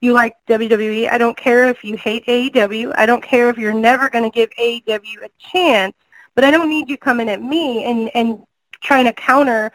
you 0.00 0.12
like 0.12 0.36
WWE. 0.48 1.10
I 1.10 1.18
don't 1.18 1.36
care 1.36 1.68
if 1.68 1.82
you 1.82 1.96
hate 1.96 2.24
AEW. 2.26 2.92
I 2.96 3.06
don't 3.06 3.22
care 3.22 3.50
if 3.50 3.58
you're 3.58 3.74
never 3.74 4.08
going 4.08 4.24
to 4.24 4.30
give 4.30 4.50
AEW 4.50 5.24
a 5.24 5.30
chance. 5.38 5.94
But 6.34 6.44
I 6.44 6.50
don't 6.50 6.68
need 6.68 6.88
you 6.88 6.98
coming 6.98 7.28
at 7.28 7.42
me 7.42 7.84
and, 7.84 8.10
and 8.14 8.44
trying 8.80 9.06
to 9.06 9.12
counter 9.12 9.72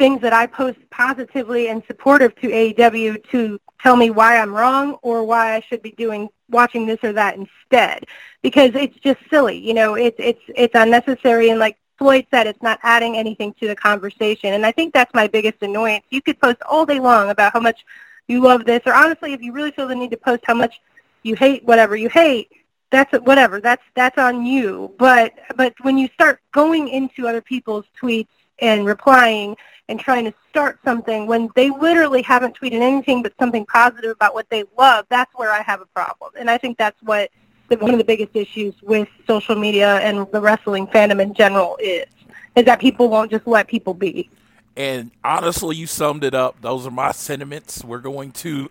things 0.00 0.22
that 0.22 0.32
I 0.32 0.46
post 0.46 0.78
positively 0.90 1.68
and 1.68 1.82
supportive 1.86 2.34
to 2.36 2.48
AEW 2.48 3.22
to 3.32 3.60
tell 3.82 3.96
me 3.96 4.08
why 4.08 4.38
I'm 4.38 4.50
wrong 4.50 4.94
or 5.02 5.24
why 5.24 5.54
I 5.54 5.60
should 5.60 5.82
be 5.82 5.90
doing 5.92 6.30
watching 6.48 6.86
this 6.86 6.98
or 7.02 7.12
that 7.12 7.36
instead. 7.36 8.06
Because 8.40 8.70
it's 8.74 8.98
just 9.00 9.20
silly 9.28 9.58
you 9.58 9.74
know 9.74 9.94
it's 9.94 10.16
it's 10.18 10.40
it's 10.56 10.74
unnecessary 10.74 11.50
and 11.50 11.60
like 11.60 11.76
Floyd 11.98 12.26
said 12.30 12.46
it's 12.46 12.62
not 12.62 12.78
adding 12.82 13.18
anything 13.18 13.52
to 13.60 13.68
the 13.68 13.76
conversation. 13.76 14.54
And 14.54 14.64
I 14.64 14.72
think 14.72 14.94
that's 14.94 15.12
my 15.12 15.26
biggest 15.26 15.58
annoyance. 15.60 16.06
You 16.08 16.22
could 16.22 16.40
post 16.40 16.62
all 16.66 16.86
day 16.86 16.98
long 16.98 17.28
about 17.28 17.52
how 17.52 17.60
much 17.60 17.84
you 18.26 18.40
love 18.40 18.64
this 18.64 18.80
or 18.86 18.94
honestly 18.94 19.34
if 19.34 19.42
you 19.42 19.52
really 19.52 19.70
feel 19.70 19.86
the 19.86 19.94
need 19.94 20.12
to 20.12 20.16
post 20.16 20.44
how 20.46 20.54
much 20.54 20.80
you 21.24 21.36
hate 21.36 21.62
whatever 21.64 21.94
you 21.94 22.08
hate 22.08 22.48
that's 22.90 23.12
whatever 23.20 23.60
that's 23.60 23.82
that's 23.94 24.16
on 24.16 24.46
you. 24.46 24.94
But 24.98 25.34
but 25.56 25.74
when 25.82 25.98
you 25.98 26.08
start 26.14 26.40
going 26.52 26.88
into 26.88 27.28
other 27.28 27.42
people's 27.42 27.84
tweets 28.00 28.28
and 28.60 28.86
replying 28.86 29.56
and 29.88 29.98
trying 29.98 30.24
to 30.24 30.34
start 30.48 30.78
something 30.84 31.26
when 31.26 31.50
they 31.56 31.70
literally 31.70 32.22
haven't 32.22 32.58
tweeted 32.58 32.80
anything 32.80 33.22
but 33.22 33.32
something 33.40 33.66
positive 33.66 34.12
about 34.12 34.34
what 34.34 34.48
they 34.48 34.64
love, 34.78 35.04
that's 35.08 35.32
where 35.34 35.50
I 35.50 35.62
have 35.62 35.80
a 35.80 35.86
problem. 35.86 36.32
And 36.38 36.48
I 36.48 36.58
think 36.58 36.78
that's 36.78 37.00
what 37.02 37.30
the, 37.68 37.76
one 37.78 37.90
of 37.90 37.98
the 37.98 38.04
biggest 38.04 38.34
issues 38.34 38.74
with 38.82 39.08
social 39.26 39.56
media 39.56 39.96
and 39.98 40.30
the 40.30 40.40
wrestling 40.40 40.86
fandom 40.86 41.20
in 41.20 41.34
general 41.34 41.76
is, 41.80 42.06
is 42.54 42.64
that 42.66 42.80
people 42.80 43.08
won't 43.08 43.30
just 43.30 43.46
let 43.46 43.66
people 43.66 43.94
be. 43.94 44.30
And 44.76 45.10
honestly, 45.24 45.76
you 45.76 45.86
summed 45.88 46.22
it 46.22 46.34
up. 46.34 46.60
Those 46.60 46.86
are 46.86 46.90
my 46.92 47.10
sentiments. 47.10 47.84
We're 47.84 47.98
going 47.98 48.30
to 48.32 48.70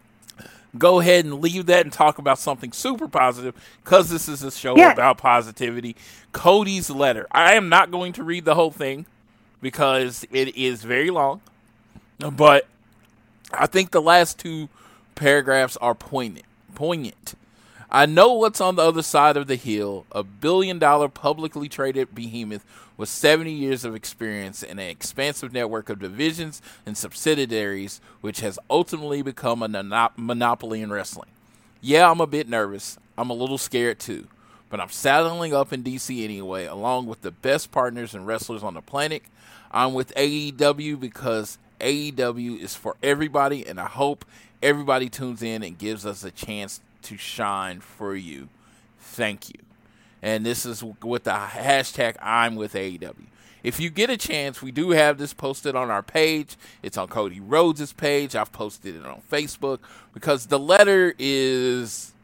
go 0.78 1.00
ahead 1.00 1.24
and 1.26 1.40
leave 1.40 1.66
that 1.66 1.84
and 1.84 1.92
talk 1.92 2.18
about 2.18 2.38
something 2.38 2.72
super 2.72 3.08
positive 3.08 3.54
because 3.84 4.08
this 4.08 4.28
is 4.28 4.42
a 4.42 4.50
show 4.50 4.76
Yeah. 4.76 4.92
about 4.92 5.18
positivity. 5.18 5.96
Cody's 6.32 6.88
letter. 6.90 7.26
I 7.30 7.54
am 7.54 7.68
not 7.68 7.90
going 7.90 8.14
to 8.14 8.22
read 8.22 8.44
the 8.46 8.54
whole 8.54 8.70
thing 8.70 9.06
because 9.66 10.24
it 10.30 10.56
is 10.56 10.84
very 10.84 11.10
long, 11.10 11.40
but 12.20 12.68
I 13.52 13.66
think 13.66 13.90
the 13.90 14.00
last 14.00 14.38
two 14.38 14.68
paragraphs 15.16 15.76
are 15.78 15.92
poignant. 15.92 16.46
Poignant. 16.76 17.34
I 17.90 18.06
know 18.06 18.32
what's 18.34 18.60
on 18.60 18.76
the 18.76 18.82
other 18.82 19.02
side 19.02 19.36
of 19.36 19.48
the 19.48 19.56
hill. 19.56 20.06
A 20.12 20.22
billion 20.22 20.78
dollar 20.78 21.08
publicly 21.08 21.68
traded 21.68 22.14
behemoth 22.14 22.64
with 22.96 23.08
70 23.08 23.50
years 23.50 23.84
of 23.84 23.96
experience 23.96 24.62
and 24.62 24.78
an 24.78 24.86
expansive 24.86 25.52
network 25.52 25.88
of 25.88 25.98
divisions 25.98 26.62
and 26.86 26.96
subsidiaries, 26.96 28.00
which 28.20 28.42
has 28.42 28.60
ultimately 28.70 29.20
become 29.20 29.64
a 29.64 29.68
mono- 29.68 30.12
monopoly 30.16 30.80
in 30.80 30.92
wrestling. 30.92 31.30
Yeah, 31.80 32.08
I'm 32.08 32.20
a 32.20 32.26
bit 32.28 32.48
nervous. 32.48 32.98
I'm 33.18 33.30
a 33.30 33.34
little 33.34 33.58
scared 33.58 33.98
too. 33.98 34.28
But 34.70 34.78
I'm 34.78 34.90
saddling 34.90 35.52
up 35.52 35.72
in 35.72 35.82
DC 35.82 36.22
anyway, 36.22 36.66
along 36.66 37.06
with 37.06 37.22
the 37.22 37.32
best 37.32 37.72
partners 37.72 38.14
and 38.14 38.28
wrestlers 38.28 38.62
on 38.62 38.74
the 38.74 38.80
planet. 38.80 39.24
I'm 39.76 39.92
with 39.92 40.14
AEW 40.14 40.98
because 40.98 41.58
AEW 41.80 42.58
is 42.62 42.74
for 42.74 42.96
everybody, 43.02 43.66
and 43.66 43.78
I 43.78 43.84
hope 43.84 44.24
everybody 44.62 45.10
tunes 45.10 45.42
in 45.42 45.62
and 45.62 45.76
gives 45.76 46.06
us 46.06 46.24
a 46.24 46.30
chance 46.30 46.80
to 47.02 47.18
shine 47.18 47.80
for 47.80 48.16
you. 48.16 48.48
Thank 48.98 49.50
you. 49.50 49.60
And 50.22 50.46
this 50.46 50.64
is 50.64 50.82
with 50.82 51.24
the 51.24 51.32
hashtag 51.32 52.16
I'm 52.22 52.56
with 52.56 52.72
AEW. 52.72 53.26
If 53.62 53.78
you 53.78 53.90
get 53.90 54.08
a 54.08 54.16
chance, 54.16 54.62
we 54.62 54.70
do 54.70 54.92
have 54.92 55.18
this 55.18 55.34
posted 55.34 55.76
on 55.76 55.90
our 55.90 56.02
page. 56.02 56.56
It's 56.82 56.96
on 56.96 57.08
Cody 57.08 57.40
Rhodes' 57.40 57.92
page. 57.92 58.34
I've 58.34 58.52
posted 58.52 58.96
it 58.96 59.04
on 59.04 59.20
Facebook 59.30 59.80
because 60.14 60.46
the 60.46 60.58
letter 60.58 61.14
is 61.18 62.14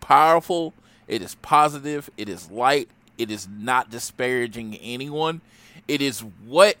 powerful. 0.00 0.74
It 1.06 1.22
is 1.22 1.36
positive. 1.36 2.10
It 2.18 2.28
is 2.28 2.50
light. 2.50 2.90
It 3.16 3.30
is 3.30 3.48
not 3.48 3.90
disparaging 3.90 4.76
anyone. 4.76 5.40
It 5.86 6.02
is 6.02 6.20
what 6.20 6.76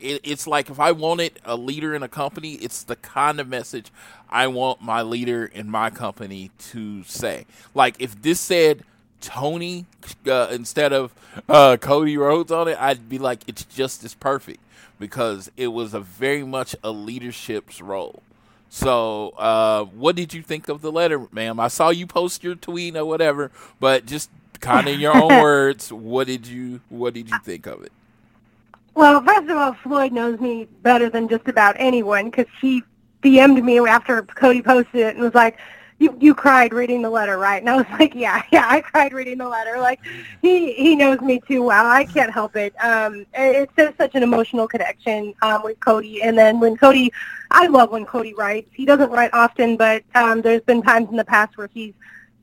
it, 0.00 0.20
it's 0.24 0.46
like 0.46 0.70
if 0.70 0.78
I 0.80 0.92
wanted 0.92 1.40
a 1.44 1.56
leader 1.56 1.94
in 1.94 2.02
a 2.02 2.08
company, 2.08 2.54
it's 2.54 2.82
the 2.82 2.96
kind 2.96 3.40
of 3.40 3.48
message 3.48 3.90
I 4.28 4.46
want 4.48 4.82
my 4.82 5.02
leader 5.02 5.44
in 5.46 5.70
my 5.70 5.90
company 5.90 6.50
to 6.70 7.04
say. 7.04 7.46
Like 7.74 7.96
if 7.98 8.20
this 8.20 8.40
said 8.40 8.84
Tony 9.20 9.86
uh, 10.26 10.48
instead 10.50 10.92
of 10.92 11.14
uh, 11.48 11.76
Cody 11.78 12.16
Rhodes 12.16 12.52
on 12.52 12.68
it, 12.68 12.80
I'd 12.80 13.08
be 13.08 13.18
like, 13.18 13.40
it's 13.46 13.64
just 13.64 14.04
as 14.04 14.14
perfect 14.14 14.60
because 14.98 15.50
it 15.56 15.68
was 15.68 15.94
a 15.94 16.00
very 16.00 16.44
much 16.44 16.76
a 16.84 16.90
leadership's 16.90 17.80
role. 17.80 18.22
So, 18.68 19.30
uh, 19.38 19.84
what 19.84 20.16
did 20.16 20.34
you 20.34 20.42
think 20.42 20.68
of 20.68 20.82
the 20.82 20.90
letter, 20.90 21.28
ma'am? 21.30 21.60
I 21.60 21.68
saw 21.68 21.90
you 21.90 22.06
post 22.06 22.42
your 22.42 22.56
tweet 22.56 22.96
or 22.96 23.04
whatever, 23.04 23.52
but 23.78 24.04
just 24.04 24.30
kind 24.60 24.88
of 24.88 24.94
in 24.94 25.00
your 25.00 25.16
own 25.16 25.28
words, 25.42 25.92
what 25.92 26.26
did 26.26 26.46
you 26.46 26.80
what 26.88 27.14
did 27.14 27.30
you 27.30 27.38
think 27.44 27.66
of 27.66 27.82
it? 27.84 27.92
Well, 28.94 29.22
first 29.22 29.48
of 29.50 29.56
all, 29.56 29.74
Floyd 29.74 30.12
knows 30.12 30.38
me 30.40 30.68
better 30.82 31.10
than 31.10 31.28
just 31.28 31.48
about 31.48 31.74
anyone 31.78 32.26
because 32.26 32.46
he 32.60 32.82
DM'd 33.22 33.62
me 33.64 33.78
after 33.80 34.22
Cody 34.22 34.62
posted 34.62 35.00
it 35.00 35.14
and 35.14 35.24
was 35.24 35.34
like, 35.34 35.58
"You 35.98 36.16
you 36.20 36.34
cried 36.34 36.72
reading 36.72 37.02
the 37.02 37.10
letter, 37.10 37.36
right?" 37.36 37.60
And 37.60 37.68
I 37.68 37.76
was 37.76 37.86
like, 37.98 38.14
"Yeah, 38.14 38.42
yeah, 38.52 38.66
I 38.68 38.80
cried 38.82 39.12
reading 39.12 39.38
the 39.38 39.48
letter." 39.48 39.78
Like 39.80 40.00
he 40.42 40.74
he 40.74 40.94
knows 40.94 41.20
me 41.20 41.40
too 41.48 41.62
well. 41.64 41.86
I 41.86 42.04
can't 42.04 42.32
help 42.32 42.54
it. 42.54 42.72
Um, 42.84 43.26
it's 43.34 43.72
just 43.76 43.96
such 43.96 44.14
an 44.14 44.22
emotional 44.22 44.68
connection 44.68 45.34
um, 45.42 45.62
with 45.64 45.80
Cody. 45.80 46.22
And 46.22 46.38
then 46.38 46.60
when 46.60 46.76
Cody, 46.76 47.12
I 47.50 47.66
love 47.66 47.90
when 47.90 48.04
Cody 48.06 48.34
writes. 48.34 48.68
He 48.72 48.84
doesn't 48.84 49.10
write 49.10 49.30
often, 49.32 49.76
but 49.76 50.04
um, 50.14 50.40
there's 50.42 50.62
been 50.62 50.82
times 50.82 51.08
in 51.10 51.16
the 51.16 51.24
past 51.24 51.56
where 51.58 51.68
he's 51.72 51.94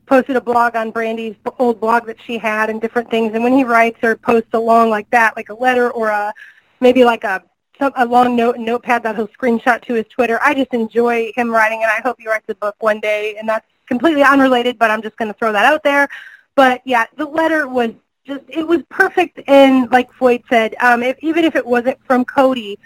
posted 0.06 0.36
a 0.36 0.40
blog 0.40 0.76
on 0.76 0.90
Brandi's 0.90 1.36
old 1.58 1.80
blog 1.80 2.06
that 2.06 2.16
she 2.26 2.38
had 2.38 2.70
and 2.70 2.80
different 2.80 3.10
things. 3.10 3.32
And 3.34 3.42
when 3.42 3.52
he 3.52 3.64
writes 3.64 3.98
or 4.02 4.16
posts 4.16 4.50
along 4.52 4.90
like 4.90 5.08
that, 5.10 5.36
like 5.36 5.48
a 5.48 5.54
letter 5.54 5.90
or 5.90 6.08
a 6.08 6.32
maybe 6.80 7.04
like 7.04 7.24
a 7.24 7.42
some, 7.78 7.92
a 7.96 8.04
long 8.04 8.36
note 8.36 8.58
notepad 8.58 9.02
that 9.04 9.16
he'll 9.16 9.28
screenshot 9.28 9.82
to 9.82 9.94
his 9.94 10.06
Twitter, 10.08 10.38
I 10.42 10.54
just 10.54 10.72
enjoy 10.74 11.32
him 11.34 11.50
writing, 11.50 11.82
and 11.82 11.90
I 11.90 12.00
hope 12.00 12.16
he 12.18 12.28
writes 12.28 12.46
a 12.48 12.54
book 12.54 12.76
one 12.80 13.00
day. 13.00 13.36
And 13.38 13.48
that's 13.48 13.66
completely 13.86 14.22
unrelated, 14.22 14.78
but 14.78 14.90
I'm 14.90 15.02
just 15.02 15.16
going 15.16 15.32
to 15.32 15.38
throw 15.38 15.52
that 15.52 15.64
out 15.64 15.82
there. 15.82 16.08
But 16.54 16.82
yeah, 16.84 17.06
the 17.16 17.26
letter 17.26 17.66
was 17.68 17.90
just 18.26 18.42
it 18.48 18.66
was 18.66 18.82
perfect, 18.88 19.40
and 19.46 19.90
like 19.90 20.12
Floyd 20.12 20.42
said, 20.48 20.74
um, 20.80 21.02
if, 21.02 21.16
even 21.22 21.44
if 21.44 21.56
it 21.56 21.66
wasn't 21.66 21.98
from 22.04 22.24
Cody, 22.24 22.78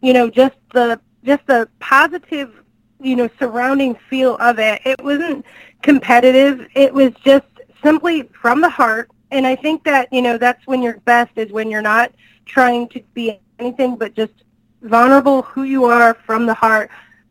you 0.00 0.12
know, 0.12 0.28
just 0.30 0.56
the 0.72 1.00
just 1.24 1.46
the 1.46 1.68
positive, 1.78 2.62
you 3.00 3.16
know, 3.16 3.28
surrounding 3.38 3.94
feel 4.08 4.36
of 4.36 4.58
it. 4.58 4.80
It 4.84 5.02
wasn't 5.02 5.44
competitive. 5.82 6.66
It 6.74 6.92
was 6.92 7.12
just 7.24 7.46
simply 7.82 8.24
from 8.40 8.60
the 8.60 8.68
heart. 8.68 9.10
And 9.30 9.46
I 9.46 9.56
think 9.56 9.84
that, 9.84 10.12
you 10.12 10.22
know, 10.22 10.38
that's 10.38 10.66
when 10.66 10.82
you're 10.82 10.98
best 11.00 11.30
is 11.36 11.52
when 11.52 11.70
you're 11.70 11.82
not 11.82 12.12
trying 12.46 12.88
to 12.88 13.00
be 13.14 13.38
anything 13.58 13.96
but 13.96 14.14
just 14.14 14.32
vulnerable 14.82 15.42
who 15.42 15.62
you 15.62 15.84
are 15.84 16.14
from 16.26 16.46
the 16.46 16.54
heart 16.54 16.90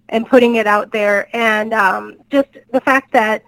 and 0.10 0.26
putting 0.28 0.56
it 0.56 0.68
out 0.68 0.92
there. 0.92 1.30
And 1.36 1.74
um, 1.74 2.18
just 2.30 2.50
the 2.72 2.82
fact 2.82 3.12
that, 3.14 3.44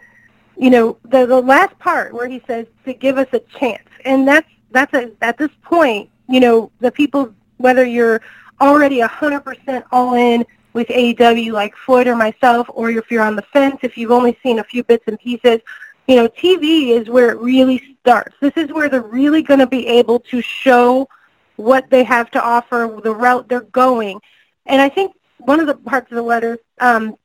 you 0.57 0.69
know, 0.69 0.97
the, 1.03 1.25
the 1.25 1.41
last 1.41 1.77
part 1.79 2.13
where 2.13 2.27
he 2.27 2.41
says 2.45 2.67
to 2.85 2.93
give 2.93 3.17
us 3.17 3.27
a 3.33 3.39
chance. 3.57 3.87
And 4.05 4.27
that's, 4.27 4.47
that's 4.71 4.93
a, 4.93 5.11
at 5.21 5.37
this 5.37 5.51
point, 5.63 6.09
you 6.29 6.39
know, 6.39 6.71
the 6.79 6.91
people, 6.91 7.33
whether 7.57 7.85
you're 7.85 8.21
already 8.59 9.01
a 9.01 9.07
100% 9.07 9.83
all 9.91 10.13
in 10.15 10.45
with 10.73 10.87
AEW 10.87 11.51
like 11.51 11.75
Floyd 11.75 12.07
or 12.07 12.15
myself, 12.15 12.67
or 12.73 12.89
if 12.89 13.11
you're 13.11 13.23
on 13.23 13.35
the 13.35 13.41
fence, 13.41 13.77
if 13.83 13.97
you've 13.97 14.11
only 14.11 14.37
seen 14.41 14.59
a 14.59 14.63
few 14.63 14.83
bits 14.83 15.03
and 15.07 15.19
pieces, 15.19 15.59
you 16.07 16.15
know, 16.15 16.27
TV 16.27 16.89
is 16.89 17.09
where 17.09 17.29
it 17.31 17.39
really 17.39 17.97
starts. 18.01 18.35
This 18.41 18.53
is 18.55 18.71
where 18.71 18.89
they're 18.89 19.01
really 19.01 19.41
going 19.41 19.59
to 19.59 19.67
be 19.67 19.85
able 19.87 20.19
to 20.21 20.41
show 20.41 21.07
what 21.55 21.89
they 21.89 22.03
have 22.03 22.31
to 22.31 22.43
offer, 22.43 22.99
the 23.03 23.13
route 23.13 23.47
they're 23.47 23.61
going. 23.61 24.19
And 24.65 24.81
I 24.81 24.89
think 24.89 25.13
one 25.37 25.59
of 25.59 25.67
the 25.67 25.75
parts 25.75 26.11
of 26.11 26.15
the 26.15 26.21
letter, 26.21 26.57
um, 26.79 27.15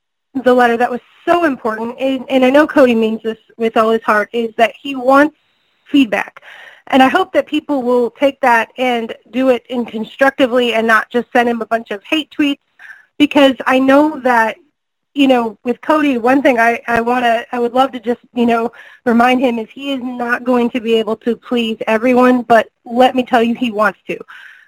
the 0.43 0.53
letter 0.53 0.77
that 0.77 0.91
was 0.91 1.01
so 1.25 1.45
important, 1.45 1.97
and, 1.99 2.29
and 2.29 2.45
I 2.45 2.49
know 2.49 2.67
Cody 2.67 2.95
means 2.95 3.23
this 3.23 3.39
with 3.57 3.77
all 3.77 3.89
his 3.89 4.03
heart, 4.03 4.29
is 4.33 4.53
that 4.57 4.73
he 4.79 4.95
wants 4.95 5.37
feedback. 5.85 6.41
And 6.87 7.03
I 7.03 7.09
hope 7.09 7.33
that 7.33 7.47
people 7.47 7.83
will 7.83 8.11
take 8.11 8.39
that 8.41 8.71
and 8.77 9.13
do 9.31 9.49
it 9.49 9.65
in 9.67 9.85
constructively 9.85 10.73
and 10.73 10.87
not 10.87 11.09
just 11.09 11.31
send 11.33 11.49
him 11.49 11.61
a 11.61 11.65
bunch 11.65 11.91
of 11.91 12.03
hate 12.03 12.31
tweets 12.31 12.59
because 13.17 13.55
I 13.65 13.79
know 13.79 14.19
that 14.21 14.57
you 15.17 15.27
know, 15.27 15.57
with 15.63 15.81
Cody, 15.81 16.19
one 16.19 16.43
thing 16.43 16.59
I, 16.59 16.79
I 16.87 17.01
want 17.01 17.25
to, 17.25 17.43
I 17.51 17.57
would 17.57 17.73
love 17.73 17.91
to 17.93 17.99
just, 17.99 18.21
you 18.35 18.45
know, 18.45 18.71
remind 19.03 19.41
him 19.41 19.57
is 19.57 19.67
he 19.71 19.91
is 19.91 20.01
not 20.01 20.43
going 20.43 20.69
to 20.69 20.79
be 20.79 20.93
able 20.93 21.15
to 21.17 21.35
please 21.35 21.77
everyone, 21.87 22.43
but 22.43 22.69
let 22.85 23.15
me 23.15 23.23
tell 23.23 23.41
you, 23.41 23.55
he 23.55 23.71
wants 23.71 23.97
to. 24.07 24.19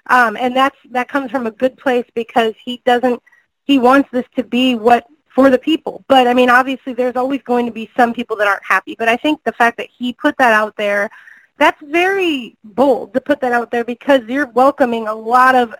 Um, 0.07 0.35
and 0.37 0.55
that's, 0.55 0.75
that 0.89 1.07
comes 1.07 1.29
from 1.29 1.45
a 1.45 1.51
good 1.51 1.77
place 1.77 2.05
because 2.15 2.55
he 2.65 2.81
doesn't, 2.83 3.21
he 3.65 3.77
wants 3.77 4.09
this 4.11 4.25
to 4.37 4.43
be 4.43 4.73
what, 4.73 5.05
for 5.27 5.51
the 5.51 5.59
people. 5.59 6.03
But 6.07 6.25
I 6.25 6.33
mean, 6.33 6.49
obviously 6.49 6.93
there's 6.93 7.15
always 7.15 7.43
going 7.43 7.67
to 7.67 7.71
be 7.71 7.91
some 7.95 8.11
people 8.11 8.35
that 8.37 8.47
aren't 8.47 8.65
happy, 8.65 8.95
but 8.97 9.07
I 9.07 9.17
think 9.17 9.43
the 9.43 9.53
fact 9.53 9.77
that 9.77 9.89
he 9.95 10.13
put 10.13 10.35
that 10.39 10.53
out 10.53 10.75
there, 10.77 11.11
that's 11.59 11.79
very 11.83 12.57
bold 12.63 13.13
to 13.13 13.21
put 13.21 13.39
that 13.41 13.51
out 13.51 13.69
there 13.69 13.83
because 13.83 14.21
you're 14.27 14.47
welcoming 14.47 15.07
a 15.07 15.13
lot 15.13 15.53
of 15.53 15.75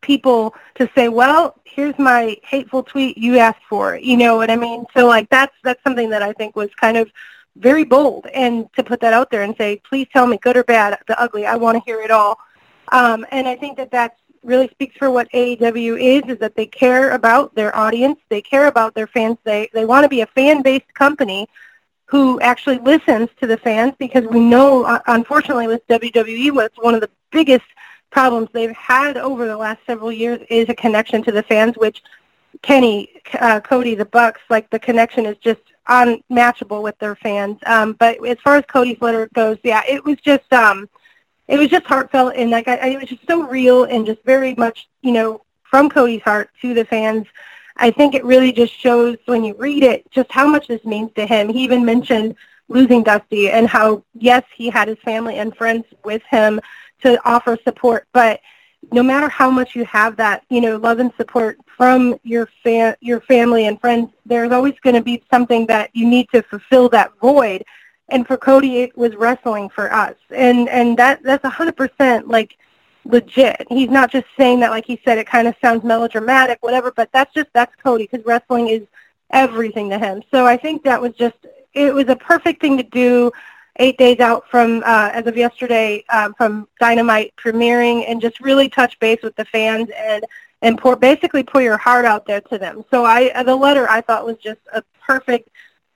people 0.00 0.54
to 0.76 0.88
say, 0.94 1.08
well, 1.08 1.56
here's 1.64 1.98
my 1.98 2.36
hateful 2.42 2.82
tweet 2.82 3.16
you 3.18 3.38
asked 3.38 3.64
for. 3.68 3.96
You 3.96 4.16
know 4.16 4.36
what 4.36 4.50
I 4.50 4.56
mean? 4.56 4.84
So 4.96 5.06
like 5.06 5.28
that's 5.30 5.54
that's 5.62 5.82
something 5.82 6.10
that 6.10 6.22
I 6.22 6.32
think 6.32 6.56
was 6.56 6.70
kind 6.74 6.96
of 6.96 7.10
very 7.56 7.84
bold 7.84 8.26
and 8.32 8.72
to 8.74 8.82
put 8.82 9.00
that 9.00 9.12
out 9.12 9.30
there 9.30 9.42
and 9.42 9.54
say, 9.56 9.80
please 9.88 10.06
tell 10.12 10.26
me 10.26 10.38
good 10.38 10.56
or 10.56 10.64
bad, 10.64 10.98
the 11.06 11.20
ugly. 11.20 11.46
I 11.46 11.56
want 11.56 11.76
to 11.76 11.84
hear 11.84 12.00
it 12.00 12.10
all. 12.10 12.38
Um, 12.92 13.26
and 13.30 13.46
I 13.46 13.56
think 13.56 13.76
that 13.76 13.90
that 13.92 14.16
really 14.42 14.68
speaks 14.68 14.96
for 14.96 15.10
what 15.10 15.30
AEW 15.32 16.00
is, 16.00 16.32
is 16.32 16.38
that 16.38 16.56
they 16.56 16.66
care 16.66 17.10
about 17.10 17.54
their 17.54 17.76
audience. 17.76 18.18
They 18.28 18.40
care 18.40 18.66
about 18.66 18.94
their 18.94 19.06
fans. 19.06 19.36
They, 19.44 19.68
they 19.74 19.84
want 19.84 20.04
to 20.04 20.08
be 20.08 20.22
a 20.22 20.26
fan-based 20.26 20.92
company 20.94 21.48
who 22.06 22.40
actually 22.40 22.78
listens 22.78 23.28
to 23.40 23.46
the 23.46 23.56
fans 23.56 23.92
because 23.98 24.24
we 24.26 24.40
know, 24.40 24.84
uh, 24.84 25.00
unfortunately, 25.06 25.68
with 25.68 25.86
WWE, 25.88 26.52
what's 26.52 26.76
one 26.78 26.94
of 26.94 27.00
the 27.00 27.10
biggest 27.30 27.66
problems 28.10 28.48
they've 28.52 28.70
had 28.72 29.16
over 29.16 29.46
the 29.46 29.56
last 29.56 29.80
several 29.86 30.12
years 30.12 30.40
is 30.50 30.68
a 30.68 30.74
connection 30.74 31.22
to 31.22 31.32
the 31.32 31.42
fans, 31.42 31.76
which 31.76 32.02
Kenny, 32.62 33.20
uh, 33.38 33.60
Cody, 33.60 33.94
the 33.94 34.04
Bucks, 34.04 34.40
like 34.50 34.68
the 34.70 34.78
connection 34.78 35.26
is 35.26 35.36
just 35.38 35.60
unmatchable 35.88 36.82
with 36.82 36.98
their 36.98 37.16
fans. 37.16 37.58
Um, 37.66 37.94
but 37.94 38.24
as 38.26 38.38
far 38.42 38.56
as 38.56 38.64
Cody's 38.66 39.00
letter 39.00 39.28
goes, 39.34 39.58
yeah, 39.62 39.82
it 39.88 40.04
was 40.04 40.18
just 40.18 40.52
um, 40.52 40.88
it 41.48 41.58
was 41.58 41.68
just 41.68 41.86
heartfelt 41.86 42.34
and 42.36 42.50
like 42.50 42.68
I, 42.68 42.76
I, 42.76 42.86
it 42.88 43.00
was 43.00 43.08
just 43.08 43.26
so 43.26 43.46
real 43.46 43.84
and 43.84 44.06
just 44.06 44.22
very 44.24 44.54
much 44.54 44.88
you 45.02 45.12
know 45.12 45.42
from 45.62 45.88
Cody's 45.88 46.22
heart 46.22 46.50
to 46.62 46.74
the 46.74 46.84
fans. 46.84 47.26
I 47.76 47.90
think 47.90 48.14
it 48.14 48.24
really 48.24 48.52
just 48.52 48.74
shows 48.74 49.16
when 49.26 49.42
you 49.42 49.54
read 49.54 49.82
it 49.82 50.10
just 50.10 50.30
how 50.30 50.46
much 50.46 50.68
this 50.68 50.84
means 50.84 51.12
to 51.14 51.26
him. 51.26 51.48
He 51.48 51.64
even 51.64 51.84
mentioned 51.84 52.34
losing 52.68 53.02
Dusty 53.02 53.50
and 53.50 53.66
how 53.66 54.04
yes, 54.14 54.44
he 54.54 54.68
had 54.68 54.88
his 54.88 54.98
family 54.98 55.36
and 55.36 55.56
friends 55.56 55.86
with 56.04 56.22
him 56.30 56.60
to 57.02 57.20
offer 57.28 57.58
support, 57.64 58.06
but 58.12 58.40
no 58.92 59.02
matter 59.02 59.28
how 59.28 59.50
much 59.50 59.76
you 59.76 59.84
have 59.84 60.16
that, 60.16 60.44
you 60.48 60.60
know, 60.60 60.76
love 60.76 60.98
and 60.98 61.12
support 61.16 61.58
from 61.76 62.18
your 62.22 62.48
fa- 62.62 62.96
your 63.00 63.20
family 63.20 63.66
and 63.66 63.80
friends, 63.80 64.10
there's 64.24 64.52
always 64.52 64.74
going 64.82 64.96
to 64.96 65.02
be 65.02 65.22
something 65.30 65.66
that 65.66 65.90
you 65.92 66.06
need 66.06 66.28
to 66.32 66.42
fulfill 66.42 66.88
that 66.88 67.12
void. 67.20 67.64
And 68.08 68.26
for 68.26 68.36
Cody, 68.36 68.78
it 68.78 68.96
was 68.96 69.14
wrestling 69.16 69.68
for 69.68 69.92
us, 69.92 70.16
and 70.30 70.68
and 70.68 70.98
that 70.98 71.22
that's 71.22 71.44
a 71.44 71.50
hundred 71.50 71.76
percent 71.76 72.28
like 72.28 72.56
legit. 73.04 73.66
He's 73.68 73.90
not 73.90 74.10
just 74.10 74.26
saying 74.36 74.60
that 74.60 74.70
like 74.70 74.86
he 74.86 75.00
said. 75.04 75.18
It 75.18 75.26
kind 75.26 75.46
of 75.46 75.54
sounds 75.62 75.84
melodramatic, 75.84 76.58
whatever, 76.62 76.90
but 76.90 77.10
that's 77.12 77.32
just 77.34 77.48
that's 77.52 77.74
Cody 77.76 78.08
because 78.10 78.26
wrestling 78.26 78.68
is 78.68 78.82
everything 79.30 79.90
to 79.90 79.98
him. 79.98 80.22
So 80.32 80.46
I 80.46 80.56
think 80.56 80.82
that 80.84 81.00
was 81.00 81.12
just 81.14 81.36
it 81.72 81.94
was 81.94 82.08
a 82.08 82.16
perfect 82.16 82.60
thing 82.60 82.76
to 82.78 82.82
do 82.82 83.30
eight 83.80 83.98
days 83.98 84.20
out 84.20 84.44
from 84.48 84.82
uh, 84.84 85.10
as 85.12 85.26
of 85.26 85.36
yesterday 85.36 86.04
um, 86.10 86.34
from 86.34 86.68
Dynamite 86.78 87.34
premiering 87.36 88.04
and 88.06 88.20
just 88.20 88.38
really 88.40 88.68
touch 88.68 88.98
base 89.00 89.20
with 89.22 89.34
the 89.36 89.44
fans 89.46 89.88
and 89.96 90.24
and 90.62 90.78
pour 90.78 90.94
basically 90.94 91.42
pour 91.42 91.62
your 91.62 91.78
heart 91.78 92.04
out 92.04 92.26
there 92.26 92.42
to 92.42 92.58
them. 92.58 92.84
So 92.90 93.04
I 93.04 93.30
uh, 93.34 93.42
the 93.42 93.56
letter 93.56 93.88
I 93.88 94.02
thought 94.02 94.24
was 94.24 94.36
just 94.36 94.60
a 94.72 94.82
perfect 95.04 95.48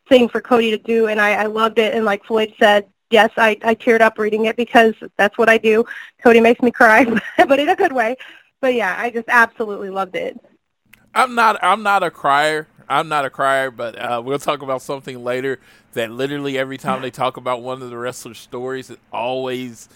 thing 0.09 0.29
for 0.29 0.41
Cody 0.41 0.71
to 0.71 0.79
do 0.79 1.07
and 1.07 1.21
I, 1.21 1.35
I 1.35 1.47
loved 1.47 1.79
it 1.79 1.95
and 1.95 2.05
like 2.05 2.25
Floyd 2.25 2.55
said, 2.59 2.87
yes, 3.11 3.31
I, 3.37 3.57
I 3.63 3.75
teared 3.75 4.01
up 4.01 4.19
reading 4.19 4.47
it 4.47 4.57
because 4.57 4.95
that's 5.17 5.39
what 5.39 5.49
I 5.49 5.59
do. 5.59 5.85
Cody 6.23 6.41
makes 6.41 6.63
me 6.63 6.71
cry, 6.71 7.05
but 7.37 7.59
in 7.59 7.69
a 7.69 7.77
good 7.77 7.93
way. 7.93 8.17
But 8.61 8.75
yeah, 8.75 8.97
I 8.99 9.11
just 9.11 9.29
absolutely 9.29 9.91
loved 9.91 10.17
it. 10.17 10.39
I'm 11.15 11.35
not. 11.35 11.63
I'm 11.63 11.83
not 11.83 12.03
a 12.03 12.11
crier. 12.11 12.67
I'm 12.89 13.09
not 13.09 13.25
a 13.25 13.31
crier, 13.31 13.71
but 13.71 13.99
uh, 13.99 14.23
we'll 14.25 14.39
talk 14.39 14.63
about 14.63 14.83
something 14.83 15.23
later 15.23 15.59
that 15.95 16.11
literally 16.11 16.59
every 16.59 16.79
time 16.79 17.03
they 17.03 17.11
talk 17.11 17.37
about 17.37 17.63
one 17.63 17.83
of 17.83 17.91
the 17.91 17.97
wrestlers' 17.97 18.39
stories, 18.39 18.91
it 18.91 18.99
always 19.13 19.89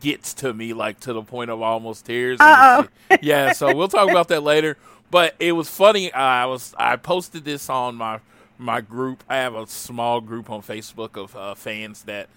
gets 0.00 0.32
to 0.34 0.52
me, 0.54 0.72
like 0.72 1.00
to 1.00 1.12
the 1.12 1.22
point 1.22 1.50
of 1.50 1.60
almost 1.60 2.06
tears. 2.06 2.38
Yeah, 2.40 3.52
so 3.52 3.74
we'll 3.74 3.88
talk 3.88 4.08
about 4.10 4.28
that 4.28 4.42
later. 4.42 4.76
But 5.10 5.34
it 5.38 5.52
was 5.52 5.68
funny. 5.68 6.12
I 6.12 6.46
was 6.46 6.74
I 6.78 6.96
posted 6.96 7.44
this 7.44 7.68
on 7.68 7.96
my 7.96 8.20
my 8.58 8.80
group. 8.80 9.24
I 9.28 9.36
have 9.36 9.54
a 9.54 9.66
small 9.66 10.20
group 10.20 10.48
on 10.50 10.62
Facebook 10.62 11.16
of 11.22 11.36
uh, 11.36 11.54
fans 11.54 12.04
that 12.04 12.28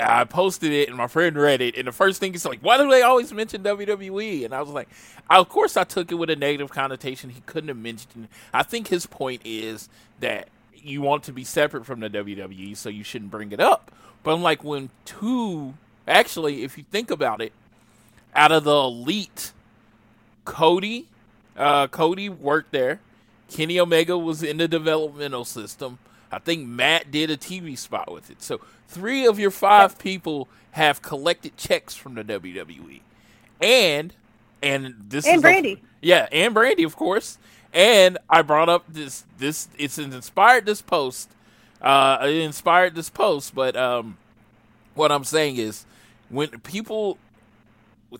I 0.00 0.24
posted 0.24 0.72
it 0.72 0.88
and 0.88 0.96
my 0.96 1.06
friend 1.06 1.36
read 1.36 1.60
it, 1.60 1.76
and 1.76 1.86
the 1.86 1.92
first 1.92 2.20
thing 2.20 2.34
is 2.34 2.44
like, 2.44 2.60
why 2.60 2.76
do 2.78 2.88
they 2.88 3.02
always 3.02 3.32
mention 3.32 3.62
WWE? 3.62 4.44
And 4.44 4.54
I 4.54 4.60
was 4.60 4.70
like, 4.70 4.88
of 5.28 5.48
course 5.48 5.76
I 5.76 5.84
took 5.84 6.10
it 6.10 6.16
with 6.16 6.30
a 6.30 6.36
negative 6.36 6.70
connotation. 6.70 7.30
He 7.30 7.42
couldn't 7.46 7.68
have 7.68 7.76
mentioned. 7.76 8.28
I 8.52 8.62
think 8.62 8.88
his 8.88 9.06
point 9.06 9.42
is 9.44 9.88
that 10.20 10.48
you 10.74 11.02
want 11.02 11.24
to 11.24 11.32
be 11.32 11.44
separate 11.44 11.86
from 11.86 12.00
the 12.00 12.10
WWE, 12.10 12.76
so 12.76 12.88
you 12.88 13.04
shouldn't 13.04 13.30
bring 13.30 13.52
it 13.52 13.60
up. 13.60 13.92
But 14.22 14.34
I'm 14.34 14.42
like, 14.42 14.64
when 14.64 14.90
two, 15.04 15.74
actually, 16.06 16.62
if 16.62 16.76
you 16.76 16.84
think 16.90 17.10
about 17.10 17.40
it, 17.40 17.52
out 18.34 18.52
of 18.52 18.64
the 18.64 18.74
elite, 18.74 19.52
Cody, 20.44 21.06
uh, 21.56 21.86
Cody 21.88 22.28
worked 22.28 22.72
there. 22.72 23.00
Kenny 23.50 23.80
Omega 23.80 24.16
was 24.16 24.42
in 24.42 24.58
the 24.58 24.68
developmental 24.68 25.44
system. 25.44 25.98
I 26.32 26.38
think 26.38 26.66
Matt 26.66 27.10
did 27.10 27.30
a 27.30 27.36
TV 27.36 27.76
spot 27.76 28.12
with 28.12 28.30
it. 28.30 28.42
So 28.42 28.60
three 28.88 29.26
of 29.26 29.38
your 29.38 29.50
five 29.50 29.98
people 29.98 30.48
have 30.72 31.02
collected 31.02 31.56
checks 31.56 31.94
from 31.94 32.14
the 32.14 32.22
WWE, 32.24 33.00
and 33.60 34.14
and 34.62 34.94
this 35.08 35.26
And 35.26 35.38
is 35.38 35.44
a- 35.44 35.46
Brandi. 35.46 35.78
yeah, 36.00 36.28
and 36.30 36.54
Brandi, 36.54 36.84
of 36.84 36.96
course. 36.96 37.38
And 37.72 38.18
I 38.28 38.42
brought 38.42 38.68
up 38.68 38.84
this 38.88 39.24
this 39.38 39.68
it's 39.78 39.98
inspired 39.98 40.66
this 40.66 40.82
post. 40.82 41.30
Uh, 41.80 42.18
it 42.22 42.36
inspired 42.36 42.94
this 42.94 43.08
post, 43.08 43.54
but 43.54 43.74
um, 43.76 44.16
what 44.94 45.10
I'm 45.10 45.24
saying 45.24 45.56
is 45.56 45.86
when 46.28 46.48
people 46.60 47.16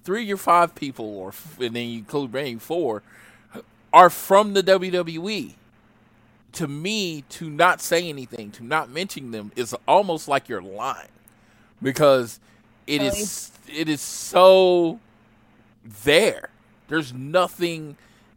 three 0.03 0.23
of 0.23 0.29
your 0.29 0.37
five 0.37 0.75
people, 0.75 1.05
or 1.05 1.33
and 1.61 1.75
then 1.77 1.89
you 1.89 1.99
include 1.99 2.33
Brandi 2.33 2.61
four, 2.61 3.03
are 3.93 4.09
from 4.11 4.55
the 4.55 4.63
WWE. 4.63 5.55
To 6.55 6.69
me, 6.69 7.23
to 7.31 7.49
not 7.49 7.81
say 7.81 8.09
anything, 8.09 8.51
to 8.53 8.65
not 8.65 8.91
mention 8.91 9.31
them, 9.31 9.53
is 9.57 9.75
almost 9.87 10.29
like 10.29 10.49
you're 10.49 10.63
lying, 10.63 11.09
because 11.81 12.41
it 12.87 13.03
is 13.03 13.53
it 13.73 13.89
is 13.89 14.01
so 14.01 14.99
there. 16.05 16.51
There's 16.89 17.13
nothing 17.13 17.97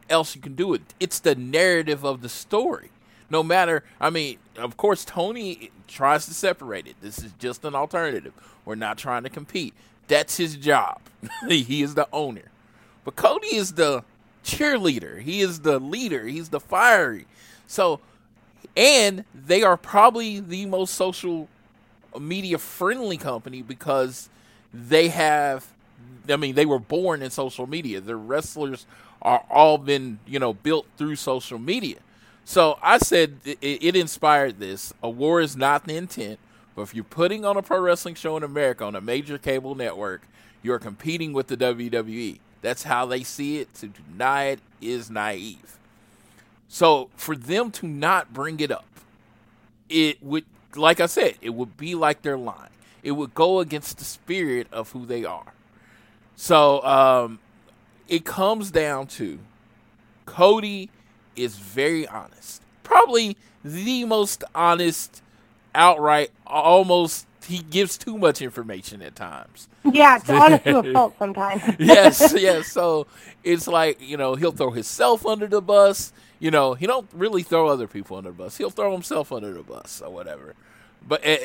else 0.10 0.36
you 0.36 0.42
can 0.42 0.56
do. 0.56 0.74
It. 0.74 0.82
It's 1.00 1.20
the 1.20 1.36
narrative 1.36 2.06
of 2.06 2.22
the 2.22 2.30
story. 2.30 2.90
No 3.30 3.42
matter, 3.42 3.84
I 4.00 4.10
mean, 4.12 4.38
of 4.58 4.78
course, 4.78 5.04
Tony 5.04 5.72
tries 5.88 6.26
to 6.28 6.34
separate 6.34 6.86
it. 6.86 6.96
This 7.02 7.20
is 7.20 7.32
just 7.40 7.66
an 7.66 7.74
alternative. 7.74 8.34
We're 8.64 8.76
not 8.76 8.98
trying 8.98 9.24
to 9.24 9.30
compete. 9.30 9.74
That's 10.08 10.38
his 10.38 10.56
job. 10.56 11.00
he 11.48 11.82
is 11.82 11.96
the 11.96 12.08
owner. 12.14 12.52
But 13.04 13.16
Cody 13.16 13.56
is 13.56 13.74
the 13.74 14.04
cheerleader. 14.44 15.22
He 15.22 15.42
is 15.42 15.62
the 15.62 15.80
leader. 15.80 16.28
He's 16.28 16.50
the 16.50 16.60
fiery. 16.60 17.26
So, 17.74 18.02
and 18.78 19.26
they 19.34 19.64
are 19.64 19.78
probably 19.78 20.40
the 20.40 20.68
most 20.68 20.94
social 20.94 21.50
media 22.20 22.60
friendly 22.60 23.18
company 23.18 23.64
because 23.64 24.30
they 24.72 25.08
have 25.08 25.66
I 26.30 26.36
mean 26.36 26.54
they 26.54 26.68
were 26.68 26.78
born 26.78 27.24
in 27.24 27.32
social 27.32 27.66
media. 27.66 28.00
Their 28.00 28.18
wrestlers 28.18 28.86
are 29.24 29.44
all 29.50 29.80
been, 29.80 30.20
you 30.28 30.38
know, 30.38 30.54
built 30.54 30.86
through 30.98 31.16
social 31.16 31.58
media. 31.58 31.98
So 32.46 32.78
I 32.80 33.00
said 33.00 33.38
it, 33.44 33.58
it 33.62 33.96
inspired 33.96 34.60
this. 34.60 34.94
A 35.02 35.10
war 35.10 35.42
is 35.42 35.58
not 35.58 35.86
the 35.86 35.96
intent, 35.96 36.38
but 36.76 36.84
if 36.84 36.94
you're 36.94 37.04
putting 37.04 37.44
on 37.44 37.58
a 37.58 37.64
pro 37.64 37.80
wrestling 37.80 38.14
show 38.14 38.38
in 38.38 38.44
America 38.44 38.86
on 38.86 38.96
a 38.96 39.02
major 39.02 39.40
cable 39.40 39.74
network, 39.74 40.28
you're 40.62 40.78
competing 40.78 41.34
with 41.34 41.48
the 41.48 41.58
WWE. 41.58 42.38
That's 42.62 42.84
how 42.84 43.08
they 43.08 43.24
see 43.24 43.58
it. 43.58 43.74
To 43.76 43.88
deny 43.88 44.44
it 44.44 44.60
is 44.80 45.10
naive. 45.10 45.80
So 46.74 47.12
for 47.16 47.36
them 47.36 47.70
to 47.70 47.88
not 47.88 48.34
bring 48.34 48.60
it 48.60 48.72
up, 48.72 48.88
it 49.90 50.24
would, 50.24 50.44
like 50.76 51.00
I 51.00 51.06
said, 51.06 51.36
it 51.40 51.52
would 51.52 51.78
be 51.78 51.94
like 51.94 52.24
they're 52.24 52.36
lying. 52.36 52.72
It 53.04 53.12
would 53.12 53.36
go 53.36 53.60
against 53.60 54.00
the 54.00 54.04
spirit 54.04 54.66
of 54.72 54.92
who 54.92 55.06
they 55.06 55.24
are. 55.24 55.54
So 56.36 56.82
um, 56.84 57.38
it 58.08 58.26
comes 58.26 58.72
down 58.72 59.06
to 59.20 59.38
Cody 60.26 60.90
is 61.36 61.58
very 61.60 62.08
honest. 62.08 62.64
Probably 62.82 63.38
the 63.64 64.06
most 64.06 64.44
honest, 64.56 65.22
outright, 65.76 66.32
almost, 66.48 67.28
he 67.46 67.60
gives 67.60 68.00
too 68.00 68.18
much 68.18 68.42
information 68.42 69.04
at 69.04 69.16
times 69.16 69.68
Yeah, 69.84 70.16
it's 70.16 70.28
honest 70.30 70.64
to 70.64 70.80
a 70.80 70.84
fault 70.94 71.14
sometimes. 71.20 71.62
yes, 71.78 72.34
yes. 72.36 72.68
So 72.72 73.06
it's 73.44 73.68
like 73.68 74.02
you 74.02 74.18
know 74.18 74.34
he'll 74.34 74.54
throw 74.54 74.72
himself 74.72 75.24
under 75.24 75.46
the 75.46 75.62
bus. 75.62 76.14
You 76.44 76.52
know 76.52 76.74
he 76.74 76.88
don't 76.88 77.08
really 77.14 77.42
throw 77.42 77.70
other 77.70 77.88
people 77.88 78.18
under 78.18 78.32
the 78.32 78.36
bus. 78.36 78.58
He'll 78.58 78.70
throw 78.70 78.92
himself 78.92 79.32
under 79.32 79.54
the 79.54 79.64
bus 79.64 80.02
or 80.02 80.12
whatever. 80.12 80.56
But 81.02 81.26
uh, 81.26 81.38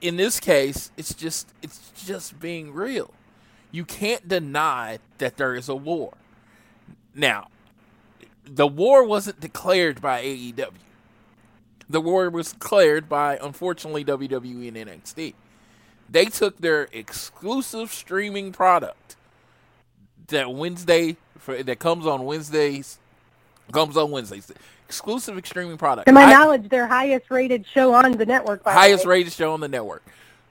in 0.00 0.16
this 0.16 0.38
case, 0.38 0.92
it's 0.96 1.12
just 1.12 1.52
it's 1.60 1.90
just 1.96 2.38
being 2.38 2.72
real. 2.72 3.12
You 3.72 3.84
can't 3.84 4.28
deny 4.28 5.00
that 5.18 5.38
there 5.38 5.56
is 5.56 5.68
a 5.68 5.74
war. 5.74 6.12
Now, 7.16 7.48
the 8.44 8.68
war 8.68 9.04
wasn't 9.04 9.40
declared 9.40 10.00
by 10.00 10.22
AEW. 10.22 10.70
The 11.90 12.00
war 12.00 12.30
was 12.30 12.52
declared 12.52 13.08
by, 13.08 13.36
unfortunately, 13.42 14.04
WWE 14.04 14.68
and 14.68 14.76
NXT. 14.76 15.34
They 16.08 16.26
took 16.26 16.58
their 16.58 16.86
exclusive 16.92 17.92
streaming 17.92 18.52
product 18.52 19.16
that 20.28 20.54
Wednesday 20.54 21.16
that 21.44 21.80
comes 21.80 22.06
on 22.06 22.24
Wednesdays 22.24 23.00
comes 23.72 23.96
on 23.96 24.10
Wednesdays. 24.10 24.50
Exclusive 24.88 25.40
streaming 25.46 25.76
product. 25.78 26.06
to 26.06 26.12
my 26.12 26.24
I- 26.24 26.32
knowledge, 26.32 26.68
their 26.68 26.86
highest 26.86 27.30
rated 27.30 27.66
show 27.66 27.94
on 27.94 28.12
the 28.12 28.26
network. 28.26 28.62
By 28.62 28.72
the 28.72 28.78
highest 28.78 29.06
way. 29.06 29.18
rated 29.18 29.32
show 29.32 29.52
on 29.52 29.60
the 29.60 29.68
network. 29.68 30.02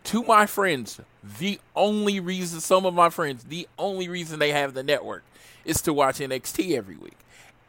To 0.05 0.23
my 0.23 0.45
friends, 0.45 0.99
the 1.39 1.59
only 1.75 2.19
reason 2.19 2.59
some 2.59 2.85
of 2.85 2.93
my 2.93 3.09
friends, 3.09 3.45
the 3.45 3.67
only 3.79 4.09
reason 4.09 4.39
they 4.39 4.51
have 4.51 4.73
the 4.73 4.83
network 4.83 5.23
is 5.63 5.81
to 5.83 5.93
watch 5.93 6.19
NXT 6.19 6.75
every 6.75 6.97
week. 6.97 7.17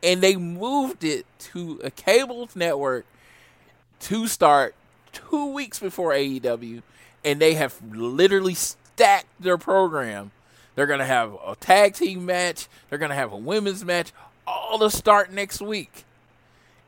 And 0.03 0.21
they 0.21 0.37
moved 0.37 1.05
it 1.05 1.27
to 1.53 1.81
a 1.85 1.91
cable 1.91 2.49
network 2.55 3.07
to 4.01 4.27
start 4.27 4.75
two 5.13 5.47
weeks 5.53 5.79
before 5.79 6.13
AEW, 6.13 6.83
and 7.25 7.41
they 7.41 7.55
have 7.55 7.77
literally 7.95 8.55
stacked 8.55 9.27
their 9.39 9.57
program. 9.57 10.33
They're 10.75 10.87
gonna 10.87 11.07
have 11.07 11.35
a 11.47 11.55
tag 11.55 11.95
team 11.95 12.27
match. 12.27 12.67
They're 12.91 12.99
gonna 12.99 13.15
have 13.15 13.33
a 13.33 13.37
women's 13.37 13.85
match, 13.85 14.13
all 14.47 14.79
to 14.79 14.91
start 14.91 15.33
next 15.33 15.61
week. 15.61 16.05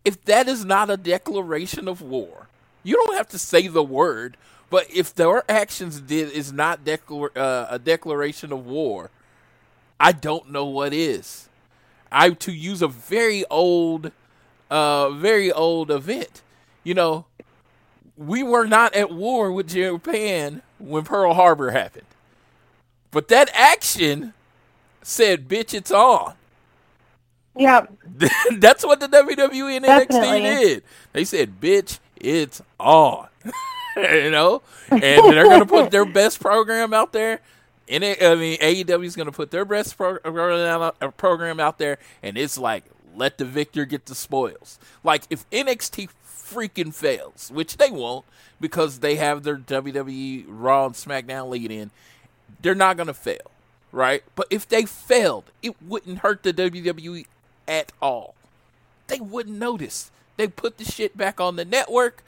If 0.04 0.24
that 0.24 0.48
is 0.48 0.64
not 0.64 0.90
a 0.90 0.96
declaration 0.96 1.88
of 1.88 2.00
war, 2.00 2.48
you 2.82 2.94
don't 2.94 3.16
have 3.16 3.28
to 3.30 3.38
say 3.38 3.66
the 3.66 3.82
word. 3.82 4.36
But 4.68 4.86
if 4.92 5.14
their 5.14 5.48
actions 5.50 6.00
did 6.00 6.32
is 6.32 6.52
not 6.52 6.80
uh, 6.88 7.66
a 7.70 7.78
declaration 7.78 8.52
of 8.52 8.66
war, 8.66 9.10
I 9.98 10.12
don't 10.12 10.50
know 10.50 10.64
what 10.64 10.92
is. 10.92 11.48
I 12.10 12.30
to 12.30 12.52
use 12.52 12.82
a 12.82 12.88
very 12.88 13.44
old, 13.46 14.12
uh, 14.70 15.10
very 15.10 15.52
old 15.52 15.90
event. 15.90 16.42
You 16.82 16.94
know, 16.94 17.26
we 18.16 18.42
were 18.42 18.66
not 18.66 18.94
at 18.94 19.10
war 19.10 19.52
with 19.52 19.68
Japan 19.68 20.62
when 20.78 21.04
Pearl 21.04 21.34
Harbor 21.34 21.70
happened, 21.70 22.06
but 23.10 23.28
that 23.28 23.50
action 23.54 24.34
said, 25.02 25.48
"Bitch, 25.48 25.74
it's 25.74 25.90
on." 25.90 26.34
Yeah, 27.56 27.86
That's 28.58 28.84
what 28.84 29.00
the 29.00 29.08
WWE 29.08 29.76
and 29.76 29.84
NXT 29.84 30.42
did. 30.42 30.82
They 31.12 31.24
said, 31.24 31.60
"Bitch, 31.60 31.98
it's 32.16 32.62
on." 32.78 33.28
you 33.96 34.30
know, 34.30 34.62
and 34.90 35.02
they're 35.02 35.44
gonna 35.48 35.66
put 35.66 35.90
their 35.90 36.04
best 36.12 36.40
program 36.40 36.92
out 36.92 37.12
there. 37.12 37.40
And 37.88 38.02
it, 38.02 38.22
I 38.22 38.34
mean, 38.34 38.58
AEW 38.58 39.04
is 39.04 39.16
gonna 39.16 39.32
put 39.32 39.50
their 39.50 39.64
best 39.64 39.96
pro- 39.96 40.18
program 40.18 40.82
out- 40.82 40.96
uh, 41.00 41.10
program 41.12 41.60
out 41.60 41.78
there, 41.78 41.98
and 42.22 42.36
it's 42.36 42.58
like, 42.58 42.84
let 43.14 43.38
the 43.38 43.44
victor 43.44 43.84
get 43.84 44.06
the 44.06 44.14
spoils. 44.14 44.78
Like 45.02 45.24
if 45.30 45.48
NXT 45.50 46.08
freaking 46.26 46.92
fails, 46.94 47.50
which 47.52 47.76
they 47.76 47.90
won't, 47.90 48.24
because 48.60 49.00
they 49.00 49.16
have 49.16 49.42
their 49.42 49.56
WWE 49.56 50.44
Raw 50.48 50.86
and 50.86 50.94
SmackDown 50.94 51.48
lead 51.48 51.70
in, 51.70 51.90
they're 52.60 52.74
not 52.74 52.96
gonna 52.96 53.14
fail, 53.14 53.50
right? 53.92 54.22
But 54.34 54.48
if 54.50 54.68
they 54.68 54.84
failed, 54.84 55.44
it 55.62 55.80
wouldn't 55.82 56.18
hurt 56.18 56.42
the 56.42 56.52
WWE 56.52 57.26
at 57.68 57.92
all. 58.00 58.34
They 59.06 59.20
wouldn't 59.20 59.58
notice. 59.58 60.10
They 60.36 60.48
put 60.48 60.78
the 60.78 60.84
shit 60.84 61.16
back 61.16 61.40
on 61.40 61.56
the 61.56 61.64
network. 61.64 62.22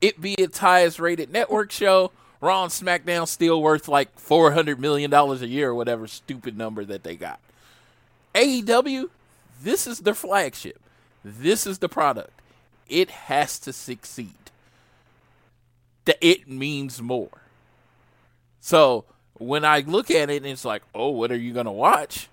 It 0.00 0.20
be 0.20 0.34
its 0.34 0.58
highest 0.58 0.98
rated 0.98 1.32
network 1.32 1.70
show. 1.70 2.12
Raw 2.40 2.64
and 2.64 2.72
SmackDown 2.72 3.26
still 3.26 3.62
worth 3.62 3.88
like 3.88 4.18
four 4.18 4.52
hundred 4.52 4.78
million 4.78 5.10
dollars 5.10 5.40
a 5.40 5.48
year 5.48 5.70
or 5.70 5.74
whatever 5.74 6.06
stupid 6.06 6.58
number 6.58 6.84
that 6.84 7.02
they 7.02 7.16
got. 7.16 7.40
AEW, 8.34 9.08
this 9.62 9.86
is 9.86 10.00
their 10.00 10.14
flagship. 10.14 10.78
This 11.24 11.66
is 11.66 11.78
the 11.78 11.88
product. 11.88 12.32
It 12.88 13.10
has 13.10 13.58
to 13.60 13.72
succeed. 13.72 14.34
It 16.20 16.48
means 16.48 17.00
more. 17.00 17.30
So 18.60 19.04
when 19.38 19.64
I 19.64 19.80
look 19.80 20.10
at 20.10 20.28
it 20.28 20.44
it's 20.44 20.64
like, 20.64 20.82
oh, 20.94 21.10
what 21.10 21.32
are 21.32 21.36
you 21.36 21.54
gonna 21.54 21.72
watch? 21.72 22.28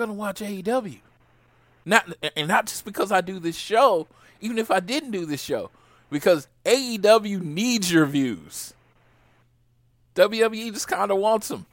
Gonna 0.00 0.14
watch 0.14 0.40
AEW. 0.40 0.98
Not 1.84 2.06
and 2.34 2.48
not 2.48 2.64
just 2.66 2.86
because 2.86 3.12
I 3.12 3.20
do 3.20 3.38
this 3.38 3.54
show, 3.56 4.06
even 4.40 4.56
if 4.56 4.70
I 4.70 4.80
didn't 4.80 5.10
do 5.10 5.26
this 5.26 5.42
show, 5.42 5.68
because 6.10 6.48
AEW 6.64 7.42
needs 7.42 7.92
your 7.92 8.06
views. 8.06 8.72
WWE 10.14 10.72
just 10.72 10.88
kind 10.88 11.10
of 11.10 11.18
wants 11.18 11.48
them. 11.48 11.66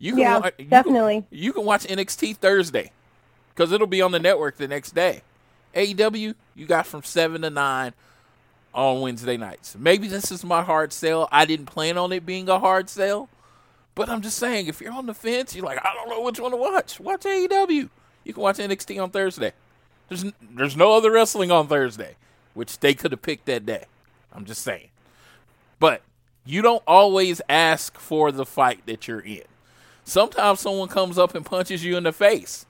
You 0.00 0.12
can 0.14 0.20
Yeah, 0.22 0.38
wa- 0.38 0.46
you 0.46 0.52
can- 0.64 0.68
definitely. 0.68 1.24
you 1.30 1.52
can 1.52 1.64
watch 1.64 1.84
NXT 1.86 2.36
Thursday 2.36 2.90
because 3.54 3.70
it'll 3.70 3.86
be 3.86 4.02
on 4.02 4.10
the 4.10 4.18
network 4.18 4.56
the 4.56 4.66
next 4.66 4.92
day. 4.92 5.22
AEW, 5.76 6.34
you 6.56 6.66
got 6.66 6.84
from 6.86 7.04
7 7.04 7.42
to 7.42 7.50
9 7.50 7.94
on 8.74 9.00
Wednesday 9.02 9.36
nights. 9.36 9.76
Maybe 9.78 10.08
this 10.08 10.32
is 10.32 10.44
my 10.44 10.62
hard 10.62 10.92
sell. 10.92 11.28
I 11.30 11.44
didn't 11.44 11.66
plan 11.66 11.96
on 11.96 12.10
it 12.12 12.26
being 12.26 12.48
a 12.48 12.58
hard 12.58 12.90
sell, 12.90 13.28
but 13.94 14.08
I'm 14.08 14.22
just 14.22 14.38
saying, 14.38 14.66
if 14.66 14.80
you're 14.80 14.92
on 14.92 15.06
the 15.06 15.14
fence, 15.14 15.54
you're 15.54 15.64
like, 15.64 15.78
I 15.84 15.92
don't 15.94 16.08
know 16.08 16.22
which 16.22 16.40
one 16.40 16.50
to 16.52 16.56
watch. 16.56 16.98
Watch 16.98 17.22
AEW. 17.22 17.90
You 18.24 18.32
can 18.32 18.42
watch 18.42 18.58
NXT 18.58 19.02
on 19.02 19.10
Thursday. 19.10 19.52
There's, 20.08 20.24
n- 20.24 20.34
there's 20.54 20.76
no 20.76 20.92
other 20.92 21.10
wrestling 21.10 21.50
on 21.50 21.68
Thursday, 21.68 22.16
which 22.54 22.78
they 22.80 22.94
could 22.94 23.12
have 23.12 23.22
picked 23.22 23.46
that 23.46 23.66
day. 23.66 23.84
I'm 24.32 24.44
just 24.44 24.62
saying. 24.62 24.88
But 25.78 26.02
you 26.44 26.62
don't 26.62 26.82
always 26.86 27.42
ask 27.48 27.98
for 27.98 28.32
the 28.32 28.46
fight 28.46 28.86
that 28.86 29.06
you're 29.06 29.20
in. 29.20 29.42
Sometimes 30.04 30.60
someone 30.60 30.88
comes 30.88 31.18
up 31.18 31.34
and 31.34 31.44
punches 31.44 31.84
you 31.84 31.96
in 31.96 32.04
the 32.04 32.12
face, 32.12 32.66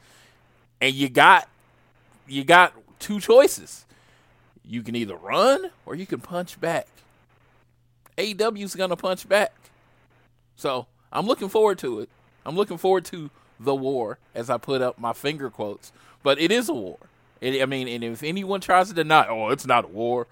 and 0.80 0.94
you 0.94 1.08
got 1.08 1.48
you 2.26 2.44
got 2.44 2.74
two 2.98 3.20
choices. 3.20 3.86
You 4.64 4.82
can 4.82 4.94
either 4.94 5.16
run 5.16 5.70
or 5.86 5.94
you 5.94 6.06
can 6.06 6.20
punch 6.20 6.60
back. 6.60 6.86
AEW's 8.18 8.74
gonna 8.74 8.96
punch 8.96 9.28
back. 9.28 9.54
So 10.56 10.86
I'm 11.12 11.26
looking 11.26 11.48
forward 11.48 11.78
to 11.78 12.00
it. 12.00 12.08
I'm 12.46 12.56
looking 12.56 12.78
forward 12.78 13.04
to 13.06 13.30
the 13.60 13.74
war, 13.74 14.18
as 14.34 14.50
I 14.50 14.58
put 14.58 14.82
up 14.82 14.98
my 14.98 15.12
finger 15.12 15.50
quotes. 15.50 15.92
But 16.22 16.40
it 16.40 16.50
is 16.50 16.68
a 16.68 16.74
war. 16.74 16.98
It, 17.40 17.60
I 17.62 17.66
mean, 17.66 17.88
and 17.88 18.02
if 18.04 18.22
anyone 18.22 18.60
tries 18.60 18.88
to 18.88 18.94
deny, 18.94 19.26
oh, 19.28 19.48
it's 19.50 19.66
not 19.66 19.84
a 19.84 19.88
war. 19.88 20.26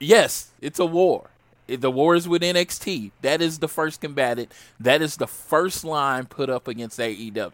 Yes, 0.00 0.50
it's 0.60 0.78
a 0.78 0.86
war. 0.86 1.30
It- 1.68 1.80
The 1.80 1.90
war 1.90 2.14
is 2.14 2.28
with 2.28 2.42
NXT. 2.42 3.12
That 3.22 3.40
is 3.40 3.58
the 3.60 3.68
first 3.68 4.00
combatant. 4.00 4.52
That 4.80 5.00
is 5.02 5.16
the 5.16 5.26
first 5.26 5.84
line 5.84 6.26
put 6.26 6.50
up 6.50 6.68
against 6.68 6.98
AEW. 6.98 7.52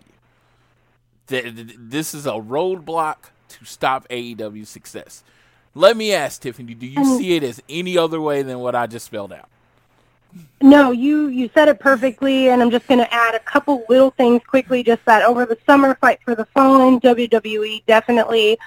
Th- 1.29 1.55
th- 1.55 1.77
This 1.79 2.15
is 2.15 2.27
a 2.27 2.33
roadblock 2.33 3.17
to 3.51 3.65
stop 3.65 4.07
AEW's 4.09 4.69
success. 4.69 5.23
Let 5.75 5.97
me 5.97 6.13
ask 6.13 6.41
Tiffany, 6.43 6.75
do 6.75 6.87
you 6.87 7.05
see 7.19 7.37
it 7.37 7.43
as 7.43 7.63
any 7.69 7.97
other 7.97 8.21
way 8.21 8.43
than 8.43 8.59
what 8.59 8.75
I 8.75 8.87
just 8.87 9.07
spelled 9.07 9.33
out? 9.33 9.49
No, 10.63 10.93
you 10.93 11.27
you 11.27 11.51
said 11.55 11.69
it 11.69 11.81
perfectly, 11.81 12.51
and 12.51 12.63
I'm 12.63 12.71
just 12.71 12.87
going 12.87 13.01
to 13.01 13.13
add 13.13 13.35
a 13.35 13.41
couple 13.41 13.85
little 13.89 14.11
things 14.11 14.43
quickly. 14.47 14.85
Just 14.85 15.05
that 15.07 15.25
over 15.25 15.45
the 15.45 15.59
summer, 15.67 15.97
Fight 15.97 16.21
for 16.25 16.37
the 16.37 16.47
Fallen, 16.47 17.01
WWE 17.01 17.85
definitely 17.87 18.59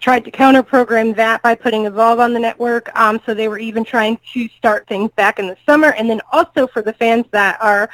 tried 0.00 0.24
to 0.24 0.30
counter 0.30 0.62
program 0.62 1.14
that 1.14 1.40
by 1.42 1.54
putting 1.54 1.86
Evolve 1.86 2.18
on 2.18 2.32
the 2.32 2.40
network. 2.40 2.90
Um, 2.98 3.20
so 3.24 3.32
they 3.32 3.48
were 3.48 3.58
even 3.58 3.84
trying 3.84 4.18
to 4.32 4.48
start 4.48 4.88
things 4.88 5.10
back 5.12 5.38
in 5.38 5.46
the 5.46 5.56
summer, 5.64 5.92
and 5.92 6.10
then 6.10 6.20
also 6.32 6.66
for 6.66 6.82
the 6.82 6.92
fans 6.94 7.24
that 7.30 7.58
are 7.62 7.88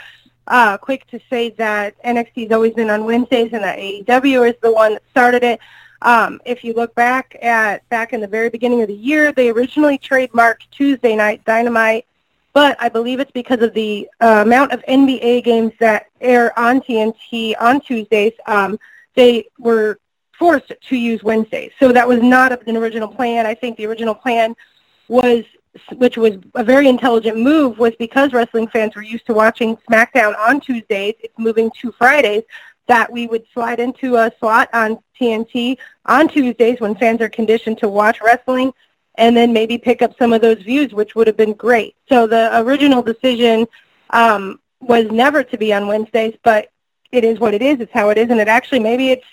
uh, 0.47 0.79
quick 0.79 1.07
to 1.09 1.20
say 1.31 1.51
that 1.51 1.95
NXT 2.05 2.45
has 2.45 2.53
always 2.53 2.73
been 2.73 2.91
on 2.91 3.05
Wednesdays 3.05 3.53
and 3.53 3.62
that 3.62 3.79
AEW 3.79 4.49
is 4.49 4.57
the 4.62 4.73
one 4.73 4.95
that 4.95 5.03
started 5.11 5.45
it. 5.45 5.61
Um, 6.01 6.41
if 6.45 6.64
you 6.64 6.73
look 6.73 6.95
back 6.95 7.37
at 7.41 7.89
back 7.89 8.12
in 8.12 8.20
the 8.20 8.27
very 8.27 8.51
beginning 8.51 8.83
of 8.83 8.89
the 8.89 8.95
year, 8.95 9.31
they 9.31 9.51
originally 9.51 9.99
trademarked 9.99 10.70
Tuesday 10.73 11.14
Night 11.14 11.45
Dynamite 11.45 12.07
but 12.53 12.76
I 12.80 12.88
believe 12.88 13.20
it's 13.20 13.30
because 13.30 13.62
of 13.62 13.72
the 13.74 14.09
uh, 14.20 14.42
amount 14.44 14.72
of 14.72 14.84
NBA 14.86 15.44
games 15.44 15.72
that 15.80 16.07
air 16.20 16.57
on 16.59 16.80
TNT 16.80 17.55
on 17.61 17.80
Tuesdays. 17.80 18.32
Um, 18.46 18.78
they 19.14 19.46
were 19.59 19.98
forced 20.38 20.72
to 20.88 20.96
use 20.96 21.22
Wednesdays, 21.22 21.72
so 21.78 21.92
that 21.92 22.07
was 22.07 22.20
not 22.22 22.66
an 22.68 22.76
original 22.76 23.09
plan. 23.09 23.46
I 23.46 23.55
think 23.55 23.76
the 23.76 23.86
original 23.86 24.14
plan 24.14 24.55
was, 25.09 25.44
which 25.96 26.16
was 26.16 26.38
a 26.55 26.64
very 26.64 26.88
intelligent 26.88 27.38
move, 27.38 27.78
was 27.78 27.94
because 27.98 28.32
wrestling 28.32 28.68
fans 28.68 28.94
were 28.94 29.03
used 29.03 29.26
to 29.26 29.34
watching 29.34 29.76
SmackDown 29.90 30.36
on 30.38 30.61
Tuesdays. 30.61 31.14
It's 31.20 31.38
moving 31.38 31.70
to 31.80 31.92
Fridays. 31.92 32.42
That 32.88 33.11
we 33.11 33.28
would 33.28 33.44
slide 33.55 33.78
into 33.78 34.16
a 34.16 34.30
slot 34.40 34.68
on 34.74 34.98
TNT 35.18 35.78
on 36.05 36.28
Tuesdays 36.28 36.80
when 36.80 36.96
fans 36.96 37.20
are 37.20 37.28
conditioned 37.28 37.78
to 37.78 37.88
watch 37.88 38.20
wrestling 38.20 38.72
and 39.17 39.37
then 39.37 39.53
maybe 39.53 39.79
pick 39.79 40.03
up 40.03 40.17
some 40.19 40.33
of 40.33 40.41
those 40.41 40.59
views, 40.63 40.93
which 40.93 41.15
would 41.15 41.27
have 41.27 41.37
been 41.37 41.53
great. 41.53 41.97
So 42.09 42.27
the 42.27 42.59
original 42.61 43.03
decision 43.03 43.67
um, 44.11 44.61
was 44.81 45.11
never 45.11 45.43
to 45.43 45.59
be 45.59 45.73
on 45.73 45.87
Wednesdays, 45.87 46.37
but 46.43 46.71
it 47.11 47.25
is 47.25 47.39
what 47.39 47.55
it 47.55 47.63
is. 47.63 47.81
It's 47.81 47.93
how 47.93 48.09
it 48.09 48.19
is, 48.19 48.31
and 48.31 48.41
it 48.41 48.49
actually 48.49 48.81
maybe 48.81 49.11
it's 49.11 49.27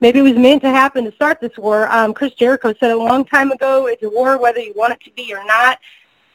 maybe 0.00 0.20
it 0.20 0.22
was 0.22 0.36
meant 0.36 0.62
to 0.62 0.70
happen 0.70 1.04
to 1.04 1.12
start 1.12 1.40
this 1.40 1.56
war. 1.58 1.90
Um, 1.92 2.14
Chris 2.14 2.32
Jericho 2.34 2.74
said 2.78 2.90
a 2.90 2.96
long 2.96 3.24
time 3.24 3.52
ago, 3.52 3.86
it's 3.86 4.02
a 4.02 4.10
war 4.10 4.38
whether 4.38 4.60
you 4.60 4.72
want 4.74 4.94
it 4.94 5.00
to 5.04 5.10
be 5.12 5.34
or 5.34 5.44
not. 5.44 5.78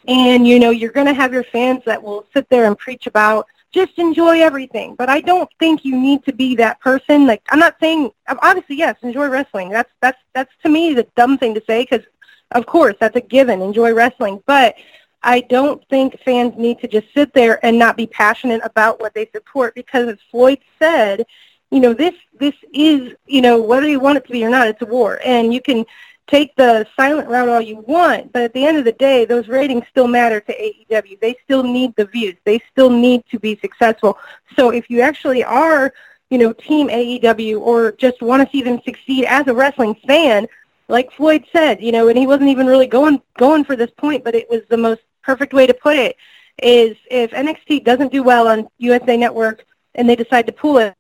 And 0.07 0.47
you 0.47 0.59
know 0.59 0.71
you're 0.71 0.91
going 0.91 1.07
to 1.07 1.13
have 1.13 1.33
your 1.33 1.43
fans 1.43 1.81
that 1.85 2.01
will 2.01 2.25
sit 2.33 2.49
there 2.49 2.65
and 2.65 2.77
preach 2.77 3.07
about 3.07 3.47
just 3.71 3.97
enjoy 3.97 4.41
everything. 4.41 4.95
But 4.95 5.09
I 5.09 5.21
don't 5.21 5.49
think 5.59 5.85
you 5.85 5.97
need 5.97 6.25
to 6.25 6.33
be 6.33 6.55
that 6.55 6.79
person. 6.81 7.25
Like 7.25 7.41
I'm 7.49 7.59
not 7.59 7.75
saying 7.79 8.11
obviously 8.27 8.77
yes, 8.77 8.97
enjoy 9.01 9.27
wrestling. 9.27 9.69
That's 9.69 9.91
that's 10.01 10.19
that's 10.33 10.51
to 10.63 10.69
me 10.69 10.93
the 10.93 11.07
dumb 11.15 11.37
thing 11.37 11.53
to 11.55 11.63
say 11.65 11.83
because 11.83 12.05
of 12.51 12.65
course, 12.65 12.95
that's 12.99 13.15
a 13.15 13.21
given. 13.21 13.61
Enjoy 13.61 13.93
wrestling. 13.93 14.41
But 14.45 14.75
I 15.23 15.41
don't 15.41 15.87
think 15.89 16.19
fans 16.25 16.53
need 16.57 16.79
to 16.79 16.87
just 16.87 17.07
sit 17.13 17.33
there 17.33 17.63
and 17.65 17.77
not 17.77 17.97
be 17.97 18.07
passionate 18.07 18.61
about 18.63 18.99
what 18.99 19.13
they 19.13 19.27
support 19.33 19.75
because 19.75 20.07
as 20.07 20.17
Floyd 20.31 20.59
said, 20.79 21.25
you 21.69 21.79
know, 21.79 21.93
this 21.93 22.15
this 22.39 22.55
is, 22.73 23.13
you 23.27 23.41
know, 23.41 23.61
whether 23.61 23.87
you 23.87 23.99
want 23.99 24.17
it 24.17 24.25
to 24.25 24.31
be 24.31 24.43
or 24.43 24.49
not, 24.49 24.67
it's 24.67 24.81
a 24.81 24.85
war. 24.85 25.19
And 25.23 25.53
you 25.53 25.61
can 25.61 25.85
take 26.27 26.55
the 26.55 26.87
silent 26.95 27.27
route 27.27 27.49
all 27.49 27.61
you 27.61 27.77
want, 27.87 28.31
but 28.31 28.41
at 28.41 28.53
the 28.53 28.65
end 28.65 28.77
of 28.77 28.85
the 28.85 28.91
day, 28.93 29.25
those 29.25 29.47
ratings 29.47 29.85
still 29.89 30.07
matter 30.07 30.39
to 30.39 30.53
AEW. 30.53 31.19
They 31.19 31.35
still 31.43 31.63
need 31.63 31.93
the 31.95 32.05
views. 32.05 32.35
They 32.45 32.59
still 32.71 32.89
need 32.89 33.23
to 33.31 33.39
be 33.39 33.57
successful. 33.59 34.17
So 34.55 34.69
if 34.69 34.89
you 34.89 35.01
actually 35.01 35.43
are, 35.43 35.93
you 36.29 36.37
know, 36.37 36.53
team 36.53 36.87
AEW 36.87 37.59
or 37.59 37.91
just 37.93 38.21
want 38.21 38.43
to 38.43 38.51
see 38.51 38.63
them 38.63 38.81
succeed 38.85 39.25
as 39.25 39.47
a 39.47 39.53
wrestling 39.53 39.95
fan, 40.07 40.47
like 40.91 41.11
Floyd 41.13 41.45
said, 41.51 41.81
you 41.81 41.91
know, 41.91 42.09
and 42.09 42.17
he 42.17 42.27
wasn't 42.27 42.49
even 42.49 42.67
really 42.67 42.87
going 42.87 43.21
going 43.37 43.63
for 43.63 43.75
this 43.75 43.91
point, 43.91 44.23
but 44.23 44.35
it 44.35 44.49
was 44.49 44.61
the 44.69 44.77
most 44.77 45.01
perfect 45.23 45.53
way 45.53 45.65
to 45.65 45.73
put 45.73 45.97
it. 45.97 46.15
Is 46.61 46.97
if 47.09 47.31
NXT 47.31 47.85
doesn't 47.85 48.11
do 48.11 48.21
well 48.21 48.47
on 48.47 48.67
USA 48.77 49.17
Network 49.17 49.65
and 49.95 50.07
they 50.07 50.15
decide 50.15 50.45
to 50.47 50.51
pull 50.51 50.77
it, 50.77 50.95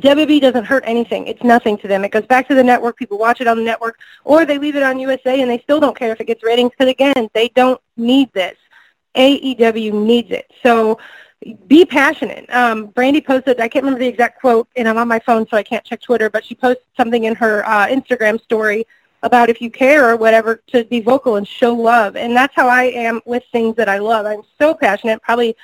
WWE 0.00 0.40
doesn't 0.40 0.64
hurt 0.64 0.82
anything. 0.86 1.26
It's 1.26 1.42
nothing 1.44 1.78
to 1.78 1.88
them. 1.88 2.04
It 2.04 2.10
goes 2.10 2.26
back 2.26 2.48
to 2.48 2.54
the 2.54 2.64
network. 2.64 2.96
People 2.96 3.18
watch 3.18 3.40
it 3.40 3.46
on 3.46 3.56
the 3.56 3.62
network, 3.62 3.98
or 4.24 4.44
they 4.44 4.58
leave 4.58 4.76
it 4.76 4.82
on 4.82 4.98
USA 4.98 5.40
and 5.40 5.50
they 5.50 5.58
still 5.60 5.78
don't 5.78 5.96
care 5.96 6.12
if 6.12 6.20
it 6.20 6.26
gets 6.26 6.42
ratings 6.42 6.70
because 6.70 6.90
again, 6.90 7.28
they 7.34 7.48
don't 7.50 7.80
need 7.96 8.32
this. 8.32 8.56
AEW 9.14 9.92
needs 9.92 10.30
it. 10.30 10.50
So 10.62 10.98
be 11.66 11.84
passionate. 11.84 12.48
Um, 12.50 12.88
Brandi 12.88 13.24
posted, 13.24 13.60
I 13.60 13.68
can't 13.68 13.84
remember 13.84 14.00
the 14.00 14.08
exact 14.08 14.40
quote, 14.40 14.68
and 14.76 14.88
I'm 14.88 14.98
on 14.98 15.08
my 15.08 15.18
phone, 15.18 15.46
so 15.48 15.56
I 15.56 15.62
can't 15.62 15.84
check 15.84 16.00
Twitter, 16.00 16.30
but 16.30 16.44
she 16.44 16.54
posted 16.54 16.84
something 16.96 17.24
in 17.24 17.34
her 17.34 17.64
uh, 17.66 17.86
Instagram 17.86 18.42
story 18.42 18.86
about 19.22 19.48
if 19.48 19.60
you 19.60 19.70
care 19.70 20.08
or 20.08 20.16
whatever, 20.16 20.62
to 20.68 20.84
be 20.84 21.00
vocal 21.00 21.36
and 21.36 21.46
show 21.46 21.74
love. 21.74 22.16
And 22.16 22.36
that's 22.36 22.54
how 22.54 22.68
I 22.68 22.84
am 22.84 23.20
with 23.24 23.42
things 23.52 23.76
that 23.76 23.88
I 23.88 23.98
love. 23.98 24.26
I'm 24.26 24.42
so 24.58 24.74
passionate, 24.74 25.22
probably 25.22 25.56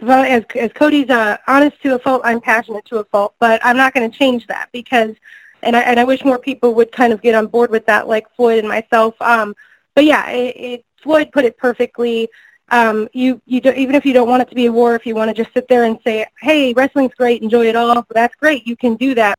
as, 0.00 0.44
as 0.54 0.72
Cody's 0.72 1.10
uh, 1.10 1.36
honest 1.46 1.80
to 1.82 1.94
a 1.94 1.98
fault, 1.98 2.22
I'm 2.24 2.40
passionate 2.40 2.84
to 2.86 2.98
a 2.98 3.04
fault, 3.04 3.34
but 3.38 3.60
I'm 3.64 3.76
not 3.76 3.94
going 3.94 4.10
to 4.10 4.16
change 4.16 4.46
that 4.46 4.68
because, 4.72 5.14
and 5.62 5.76
I, 5.76 5.80
and 5.80 6.00
I 6.00 6.04
wish 6.04 6.24
more 6.24 6.38
people 6.38 6.74
would 6.74 6.92
kind 6.92 7.12
of 7.12 7.22
get 7.22 7.34
on 7.34 7.46
board 7.46 7.70
with 7.70 7.86
that, 7.86 8.08
like 8.08 8.26
Floyd 8.36 8.60
and 8.60 8.68
myself. 8.68 9.14
Um, 9.20 9.54
but 9.94 10.04
yeah, 10.04 10.28
it, 10.30 10.56
it, 10.56 10.84
Floyd 11.02 11.30
put 11.32 11.44
it 11.44 11.56
perfectly 11.56 12.28
um, 12.70 13.08
you 13.12 13.40
you 13.46 13.60
do, 13.60 13.72
even 13.72 13.94
if 13.94 14.06
you 14.06 14.12
don't 14.14 14.28
want 14.28 14.42
it 14.42 14.48
to 14.48 14.54
be 14.54 14.66
a 14.66 14.72
war, 14.72 14.94
if 14.94 15.04
you 15.06 15.14
want 15.14 15.34
to 15.34 15.42
just 15.42 15.52
sit 15.54 15.68
there 15.68 15.84
and 15.84 15.98
say, 16.04 16.26
"Hey, 16.40 16.72
wrestling's 16.72 17.14
great, 17.14 17.42
enjoy 17.42 17.66
it 17.66 17.76
all," 17.76 18.06
that's 18.10 18.34
great. 18.36 18.66
You 18.66 18.76
can 18.76 18.96
do 18.96 19.14
that. 19.14 19.38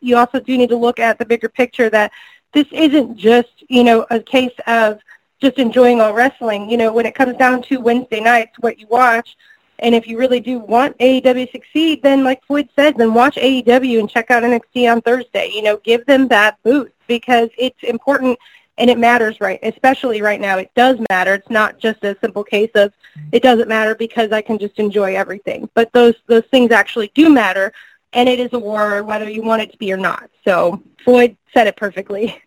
You 0.00 0.16
also 0.16 0.40
do 0.40 0.56
need 0.56 0.68
to 0.68 0.76
look 0.76 0.98
at 0.98 1.18
the 1.18 1.24
bigger 1.24 1.48
picture 1.48 1.88
that 1.90 2.12
this 2.52 2.66
isn't 2.72 3.16
just 3.16 3.64
you 3.68 3.82
know 3.82 4.06
a 4.10 4.20
case 4.20 4.52
of 4.66 5.00
just 5.40 5.58
enjoying 5.58 6.00
all 6.00 6.12
wrestling. 6.12 6.68
You 6.70 6.76
know, 6.76 6.92
when 6.92 7.06
it 7.06 7.14
comes 7.14 7.36
down 7.36 7.62
to 7.62 7.78
Wednesday 7.78 8.20
nights, 8.20 8.58
what 8.60 8.78
you 8.78 8.86
watch, 8.88 9.36
and 9.78 9.94
if 9.94 10.06
you 10.06 10.18
really 10.18 10.40
do 10.40 10.58
want 10.58 10.96
AEW 10.98 11.46
to 11.46 11.52
succeed, 11.52 12.02
then 12.02 12.24
like 12.24 12.44
Floyd 12.44 12.68
said, 12.76 12.96
then 12.96 13.14
watch 13.14 13.36
AEW 13.36 14.00
and 14.00 14.10
check 14.10 14.30
out 14.30 14.42
NXT 14.42 14.90
on 14.90 15.00
Thursday. 15.00 15.50
You 15.52 15.62
know, 15.62 15.78
give 15.78 16.04
them 16.06 16.28
that 16.28 16.58
boost 16.62 16.92
because 17.06 17.48
it's 17.58 17.82
important 17.82 18.38
and 18.78 18.90
it 18.90 18.98
matters 18.98 19.40
right 19.40 19.58
especially 19.62 20.22
right 20.22 20.40
now 20.40 20.58
it 20.58 20.70
does 20.74 20.98
matter 21.10 21.34
it's 21.34 21.50
not 21.50 21.78
just 21.78 22.02
a 22.04 22.16
simple 22.20 22.44
case 22.44 22.70
of 22.74 22.92
it 23.32 23.42
doesn't 23.42 23.68
matter 23.68 23.94
because 23.94 24.32
i 24.32 24.40
can 24.40 24.58
just 24.58 24.78
enjoy 24.78 25.14
everything 25.14 25.68
but 25.74 25.92
those 25.92 26.14
those 26.26 26.44
things 26.50 26.70
actually 26.70 27.10
do 27.14 27.28
matter 27.28 27.72
and 28.12 28.28
it 28.28 28.38
is 28.38 28.52
a 28.52 28.58
war 28.58 29.02
whether 29.02 29.28
you 29.28 29.42
want 29.42 29.62
it 29.62 29.70
to 29.70 29.78
be 29.78 29.92
or 29.92 29.96
not 29.96 30.30
so 30.44 30.82
floyd 31.04 31.36
said 31.52 31.66
it 31.66 31.76
perfectly 31.76 32.40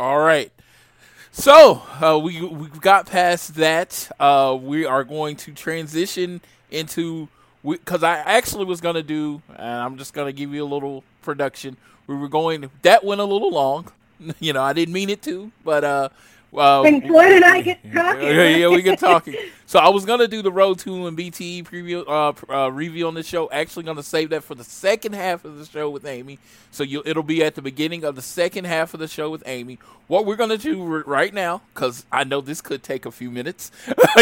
All 0.00 0.20
right. 0.20 0.52
So 1.32 1.82
uh, 2.00 2.20
we 2.22 2.40
we 2.40 2.68
got 2.68 3.06
past 3.06 3.56
that. 3.56 4.08
Uh, 4.20 4.56
we 4.60 4.84
are 4.86 5.02
going 5.02 5.34
to 5.36 5.52
transition 5.52 6.40
into 6.70 7.28
because 7.68 8.04
I 8.04 8.18
actually 8.18 8.64
was 8.64 8.80
going 8.80 8.94
to 8.94 9.02
do, 9.02 9.42
and 9.48 9.60
I'm 9.60 9.98
just 9.98 10.14
going 10.14 10.28
to 10.28 10.32
give 10.32 10.54
you 10.54 10.64
a 10.64 10.66
little 10.66 11.02
production. 11.22 11.76
We 12.06 12.14
were 12.14 12.28
going 12.28 12.70
that 12.82 13.02
went 13.02 13.20
a 13.20 13.24
little 13.24 13.50
long. 13.50 13.90
You 14.40 14.52
know, 14.52 14.62
I 14.62 14.72
didn't 14.72 14.94
mean 14.94 15.10
it 15.10 15.22
to, 15.22 15.50
but 15.64 15.84
uh, 15.84 16.08
well, 16.50 16.84
And 16.86 17.02
Floyd 17.06 17.32
and 17.32 17.44
I 17.44 17.60
get 17.60 17.78
talking. 17.92 18.22
yeah, 18.22 18.56
yeah, 18.56 18.68
we 18.68 18.82
get 18.82 18.98
talking. 19.10 19.34
So 19.66 19.78
I 19.78 19.90
was 19.90 20.04
gonna 20.06 20.26
do 20.26 20.40
the 20.42 20.50
Road 20.50 20.78
to 20.80 21.06
and 21.06 21.16
BTE 21.16 21.64
preview 21.64 22.02
uh, 22.08 22.32
uh, 22.52 22.70
review 22.70 23.06
on 23.06 23.14
the 23.14 23.22
show. 23.22 23.50
Actually, 23.50 23.82
gonna 23.84 24.02
save 24.02 24.30
that 24.30 24.42
for 24.44 24.54
the 24.54 24.64
second 24.64 25.14
half 25.14 25.44
of 25.44 25.58
the 25.58 25.66
show 25.66 25.90
with 25.90 26.06
Amy. 26.06 26.38
So 26.70 26.82
you, 26.82 27.02
it'll 27.04 27.22
be 27.22 27.44
at 27.44 27.54
the 27.54 27.62
beginning 27.62 28.02
of 28.02 28.16
the 28.16 28.22
second 28.22 28.64
half 28.64 28.94
of 28.94 29.00
the 29.00 29.08
show 29.08 29.28
with 29.30 29.42
Amy. 29.46 29.78
What 30.06 30.24
we're 30.24 30.36
gonna 30.36 30.56
do 30.58 30.80
r- 30.82 31.04
right 31.06 31.34
now, 31.34 31.60
because 31.74 32.06
I 32.10 32.24
know 32.24 32.40
this 32.40 32.60
could 32.62 32.82
take 32.82 33.04
a 33.04 33.12
few 33.12 33.30
minutes, 33.30 33.70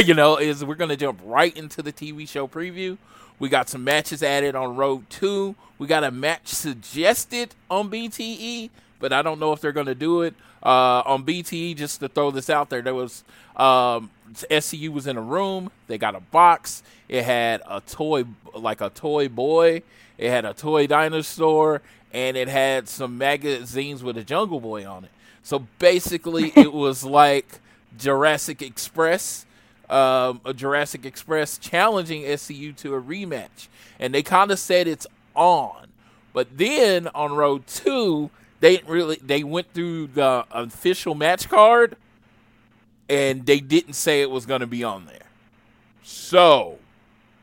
you 0.04 0.14
know, 0.14 0.36
is 0.36 0.64
we're 0.64 0.74
gonna 0.74 0.96
jump 0.96 1.20
right 1.24 1.56
into 1.56 1.80
the 1.80 1.92
TV 1.92 2.28
show 2.28 2.48
preview. 2.48 2.98
We 3.38 3.48
got 3.48 3.68
some 3.68 3.84
matches 3.84 4.22
added 4.22 4.54
on 4.56 4.74
Road 4.76 5.08
to. 5.10 5.54
We 5.78 5.86
got 5.86 6.02
a 6.04 6.10
match 6.10 6.48
suggested 6.48 7.54
on 7.70 7.90
BTE, 7.90 8.70
but 8.98 9.12
I 9.12 9.22
don't 9.22 9.38
know 9.38 9.52
if 9.52 9.60
they're 9.60 9.72
gonna 9.72 9.94
do 9.94 10.22
it 10.22 10.34
uh, 10.62 11.02
on 11.04 11.24
BTE. 11.24 11.76
Just 11.76 12.00
to 12.00 12.08
throw 12.08 12.30
this 12.30 12.50
out 12.50 12.70
there, 12.70 12.82
there 12.82 12.94
was 12.94 13.24
um, 13.56 14.10
SCU 14.32 14.90
was 14.90 15.06
in 15.06 15.16
a 15.16 15.22
room. 15.22 15.70
They 15.86 15.98
got 15.98 16.14
a 16.14 16.20
box. 16.20 16.82
It 17.08 17.24
had 17.24 17.62
a 17.68 17.80
toy, 17.80 18.24
like 18.54 18.80
a 18.80 18.90
toy 18.90 19.28
boy. 19.28 19.82
It 20.18 20.30
had 20.30 20.44
a 20.44 20.54
toy 20.54 20.86
dinosaur, 20.86 21.82
and 22.12 22.36
it 22.36 22.48
had 22.48 22.88
some 22.88 23.18
magazines 23.18 24.02
with 24.02 24.16
a 24.16 24.24
Jungle 24.24 24.60
Boy 24.60 24.86
on 24.86 25.04
it. 25.04 25.10
So 25.42 25.66
basically, 25.78 26.52
it 26.56 26.72
was 26.72 27.04
like 27.04 27.60
Jurassic 27.98 28.62
Express, 28.62 29.46
um, 29.88 30.40
a 30.44 30.54
Jurassic 30.54 31.04
Express 31.04 31.58
challenging 31.58 32.22
SCU 32.22 32.74
to 32.78 32.94
a 32.94 33.00
rematch, 33.00 33.68
and 33.98 34.14
they 34.14 34.22
kind 34.22 34.50
of 34.50 34.58
said 34.58 34.88
it's 34.88 35.06
on. 35.34 35.86
But 36.32 36.58
then 36.58 37.08
on 37.14 37.32
Road 37.32 37.66
to, 37.66 38.30
they 38.60 38.82
really 38.86 39.16
they 39.22 39.44
went 39.44 39.72
through 39.72 40.08
the 40.08 40.44
official 40.50 41.14
match 41.14 41.48
card, 41.48 41.96
and 43.08 43.46
they 43.46 43.60
didn't 43.60 43.94
say 43.94 44.22
it 44.22 44.30
was 44.30 44.46
going 44.46 44.60
to 44.60 44.66
be 44.66 44.84
on 44.84 45.06
there. 45.06 45.26
So 46.02 46.78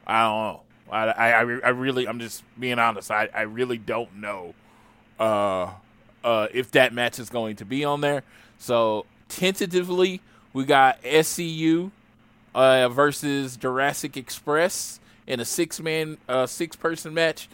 I 0.06 0.24
don't 0.24 0.54
know. 0.54 0.60
I, 0.92 1.06
I, 1.08 1.30
I 1.30 1.70
really, 1.70 2.08
I'm 2.08 2.20
just 2.20 2.44
being 2.60 2.78
honest. 2.78 3.10
I, 3.10 3.30
I 3.34 3.42
really 3.42 3.78
don't 3.78 4.16
know 4.18 4.54
uh, 5.20 5.72
uh, 6.24 6.48
if 6.54 6.72
that 6.72 6.94
match 6.94 7.20
is 7.20 7.30
going 7.30 7.56
to 7.58 7.66
be 7.66 7.84
on 7.84 8.02
there. 8.02 8.24
So 8.60 9.06
tentatively, 9.28 10.22
we 10.54 10.66
got 10.66 11.02
SCU 11.02 11.92
uh, 12.54 12.90
versus 12.90 13.58
Jurassic 13.58 14.18
Express 14.18 15.00
in 15.26 15.40
a 15.40 15.46
six 15.46 15.80
man, 15.80 16.18
uh, 16.30 16.46
six 16.46 16.76
person 16.76 17.14
match. 17.14 17.50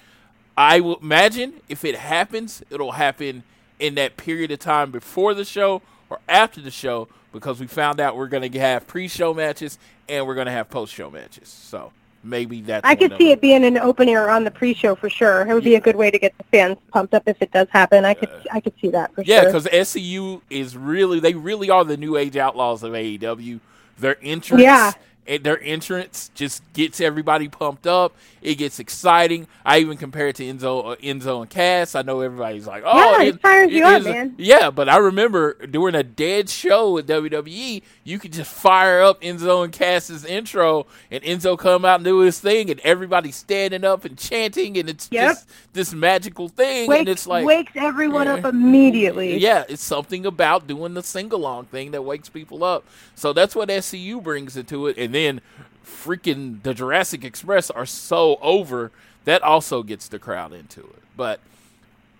I 0.59 0.81
will 0.81 0.97
imagine 0.97 1.53
if 1.69 1.85
it 1.85 1.95
happens, 1.95 2.61
it'll 2.69 2.91
happen 2.91 3.43
in 3.79 3.95
that 3.95 4.17
period 4.17 4.51
of 4.51 4.59
time 4.59 4.91
before 4.91 5.33
the 5.33 5.45
show 5.45 5.81
or 6.09 6.19
after 6.27 6.59
the 6.59 6.69
show 6.69 7.07
because 7.31 7.61
we 7.61 7.67
found 7.67 8.01
out 8.01 8.17
we're 8.17 8.27
going 8.27 8.51
to 8.51 8.59
have 8.59 8.85
pre 8.85 9.07
show 9.07 9.33
matches 9.33 9.79
and 10.09 10.27
we're 10.27 10.35
going 10.35 10.47
to 10.47 10.51
have 10.51 10.69
post 10.69 10.93
show 10.93 11.09
matches. 11.09 11.47
So 11.47 11.93
maybe 12.25 12.59
that's 12.59 12.85
I 12.85 12.95
could 12.95 13.11
see 13.17 13.29
them. 13.29 13.33
it 13.33 13.41
being 13.41 13.63
an 13.63 13.77
opener 13.77 14.29
on 14.29 14.43
the 14.43 14.51
pre-show 14.51 14.95
for 14.95 15.09
sure. 15.09 15.47
It 15.47 15.53
would 15.53 15.63
be 15.63 15.75
a 15.75 15.79
good 15.79 15.95
way 15.95 16.11
to 16.11 16.19
get 16.19 16.37
the 16.37 16.43
fans 16.45 16.77
pumped 16.91 17.13
up 17.13 17.23
if 17.27 17.41
it 17.41 17.51
does 17.53 17.69
happen. 17.69 18.03
I 18.03 18.13
could 18.13 18.29
I 18.51 18.59
could 18.59 18.73
see 18.81 18.89
that 18.89 19.15
for 19.15 19.21
Yeah, 19.21 19.43
sure. 19.43 19.45
because 19.53 19.65
SCU 19.67 20.41
is 20.49 20.75
really 20.75 21.21
they 21.21 21.35
really 21.35 21.69
are 21.69 21.85
the 21.85 21.95
new 21.95 22.17
age 22.17 22.35
outlaws 22.35 22.83
of 22.83 22.91
AEW. 22.91 23.61
Their 23.97 24.17
entrance, 24.21 24.61
Yeah. 24.63 24.91
And 25.29 25.43
their 25.43 25.61
entrance 25.61 26.31
just 26.33 26.61
gets 26.73 26.99
everybody 26.99 27.47
pumped 27.47 27.85
up. 27.87 28.13
It 28.41 28.55
gets 28.55 28.79
exciting. 28.79 29.47
I 29.65 29.79
even 29.79 29.97
compare 29.97 30.29
it 30.29 30.37
to 30.37 30.43
Enzo, 30.43 30.93
uh, 30.93 30.95
Enzo 30.95 31.41
and 31.41 31.49
Cass. 31.49 31.93
I 31.93 32.01
know 32.01 32.21
everybody's 32.21 32.65
like, 32.65 32.83
"Oh, 32.85 32.97
Yeah, 33.19 33.23
it 33.23 33.27
En- 33.33 33.37
fires 33.39 33.71
you 33.71 33.85
up, 33.85 34.03
man. 34.03 34.33
Yeah, 34.37 34.71
but 34.71 34.89
I 34.89 34.97
remember 34.97 35.53
during 35.67 35.93
a 35.93 36.03
dead 36.03 36.49
show 36.49 36.97
at 36.97 37.05
WWE, 37.05 37.83
you 38.05 38.17
could 38.17 38.33
just 38.33 38.51
fire 38.51 39.01
up 39.01 39.21
Enzo 39.21 39.63
and 39.63 39.71
Cass's 39.73 40.23
intro, 40.25 40.87
and 41.11 41.21
Enzo 41.23 41.57
come 41.59 41.83
out 41.85 41.95
and 41.95 42.05
do 42.05 42.19
his 42.19 42.39
thing, 42.39 42.69
and 42.71 42.79
everybody's 42.79 43.35
standing 43.35 43.83
up 43.83 44.05
and 44.05 44.17
chanting, 44.17 44.77
and 44.77 44.89
it's 44.89 45.09
Yep. 45.11 45.27
just 45.29 45.49
this 45.73 45.93
magical 45.93 46.47
thing, 46.47 46.87
wakes, 46.89 46.99
and 47.01 47.09
it's 47.09 47.27
like 47.27 47.45
wakes 47.45 47.73
everyone 47.75 48.27
Yeah. 48.27 48.35
up 48.35 48.45
immediately. 48.45 49.37
yeah, 49.37 49.65
it's 49.67 49.83
something 49.83 50.25
about 50.25 50.65
doing 50.65 50.93
the 50.93 51.03
sing 51.03 51.31
along 51.33 51.65
thing 51.65 51.91
that 51.91 52.03
wakes 52.03 52.29
people 52.29 52.63
up. 52.63 52.85
So 53.15 53.33
that's 53.33 53.53
what 53.53 53.69
SCU 53.69 54.21
brings 54.21 54.55
into 54.55 54.87
it. 54.87 54.97
And 54.97 55.13
then 55.13 55.18
freaking 55.85 56.61
the 56.63 56.73
Jurassic 56.73 57.23
Express 57.23 57.69
are 57.69 57.85
so 57.85 58.37
over 58.41 58.91
that 59.25 59.41
also 59.43 59.83
gets 59.83 60.07
the 60.07 60.19
crowd 60.19 60.53
into 60.53 60.81
it. 60.81 61.03
But 61.15 61.39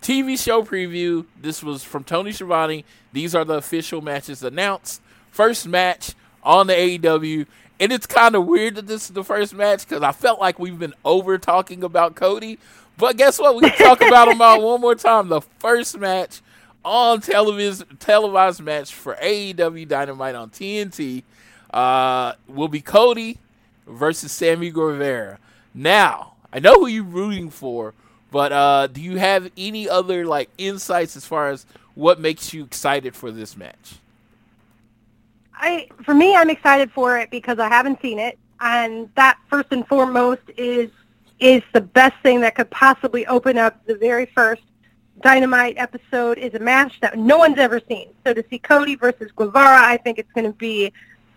TV 0.02 0.42
show 0.42 0.62
preview. 0.62 1.26
This 1.40 1.62
was 1.62 1.82
from 1.82 2.04
Tony 2.04 2.32
Schiavone. 2.32 2.84
These 3.12 3.34
are 3.34 3.44
the 3.44 3.54
official 3.54 4.00
matches 4.00 4.42
announced. 4.42 5.00
First 5.30 5.66
match 5.66 6.14
on 6.42 6.66
the 6.66 6.74
AEW. 6.74 7.46
And 7.78 7.92
it's 7.92 8.06
kind 8.06 8.34
of 8.34 8.46
weird 8.46 8.74
that 8.74 8.86
this 8.86 9.04
is 9.04 9.10
the 9.10 9.24
first 9.24 9.54
match 9.54 9.88
because 9.88 10.02
I 10.02 10.12
felt 10.12 10.40
like 10.40 10.58
we've 10.58 10.78
been 10.78 10.94
over 11.04 11.38
talking 11.38 11.82
about 11.82 12.14
Cody. 12.14 12.58
But 12.96 13.16
guess 13.16 13.38
what? 13.38 13.56
We 13.56 13.62
can 13.62 13.78
talk 13.78 14.02
about 14.02 14.28
him 14.28 14.42
out 14.42 14.62
one 14.62 14.80
more 14.80 14.94
time. 14.94 15.28
The 15.28 15.40
first 15.40 15.98
match 15.98 16.42
on 16.84 17.20
television, 17.20 17.96
televised 17.98 18.62
match 18.62 18.94
for 18.94 19.16
AEW 19.22 19.88
Dynamite 19.88 20.34
on 20.34 20.50
TNT 20.50 21.22
uh, 21.72 22.34
will 22.48 22.68
be 22.68 22.80
Cody 22.80 23.38
versus 23.86 24.32
Sammy 24.32 24.70
Guevara. 24.70 25.38
Now, 25.74 26.34
I 26.52 26.58
know 26.58 26.74
who 26.74 26.86
you're 26.86 27.04
rooting 27.04 27.50
for, 27.50 27.94
but 28.30 28.52
uh, 28.52 28.86
do 28.88 29.00
you 29.00 29.18
have 29.18 29.50
any 29.56 29.88
other 29.88 30.26
like 30.26 30.50
insights 30.58 31.16
as 31.16 31.26
far 31.26 31.50
as 31.50 31.66
what 31.94 32.20
makes 32.20 32.52
you 32.52 32.64
excited 32.64 33.14
for 33.14 33.30
this 33.30 33.56
match? 33.56 33.96
I 35.54 35.88
for 36.04 36.14
me, 36.14 36.34
I'm 36.34 36.50
excited 36.50 36.90
for 36.90 37.18
it 37.18 37.30
because 37.30 37.58
I 37.58 37.68
haven't 37.68 38.00
seen 38.00 38.18
it, 38.18 38.38
and 38.60 39.10
that 39.16 39.38
first 39.48 39.68
and 39.70 39.86
foremost 39.86 40.42
is 40.56 40.90
is 41.38 41.62
the 41.72 41.80
best 41.80 42.14
thing 42.22 42.40
that 42.40 42.54
could 42.54 42.70
possibly 42.70 43.26
open 43.26 43.58
up 43.58 43.84
the 43.86 43.94
very 43.94 44.26
first 44.26 44.62
Dynamite 45.22 45.74
episode. 45.76 46.38
Is 46.38 46.54
a 46.54 46.58
match 46.58 46.98
that 47.00 47.18
no 47.18 47.38
one's 47.38 47.58
ever 47.58 47.80
seen. 47.88 48.08
So 48.24 48.32
to 48.32 48.44
see 48.48 48.58
Cody 48.58 48.94
versus 48.94 49.30
Guevara, 49.36 49.84
I 49.84 49.98
think 49.98 50.18
it's 50.18 50.32
going 50.32 50.46
to 50.46 50.56
be 50.56 50.92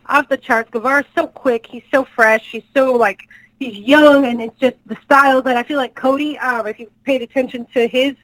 off 0.07 0.29
the 0.29 0.37
charts. 0.37 0.69
Guevara's 0.71 1.05
so 1.15 1.27
quick. 1.27 1.65
He's 1.65 1.83
so 1.91 2.05
fresh. 2.05 2.51
He's 2.51 2.63
so 2.73 2.93
like 2.93 3.27
he's 3.59 3.77
young, 3.77 4.25
and 4.25 4.41
it's 4.41 4.57
just 4.59 4.75
the 4.85 4.97
style 5.03 5.41
that 5.43 5.55
I 5.55 5.63
feel 5.63 5.77
like 5.77 5.95
Cody. 5.95 6.37
Um, 6.39 6.67
if 6.67 6.79
you 6.79 6.91
paid 7.03 7.21
attention 7.21 7.65
to 7.73 7.87
his 7.87 8.15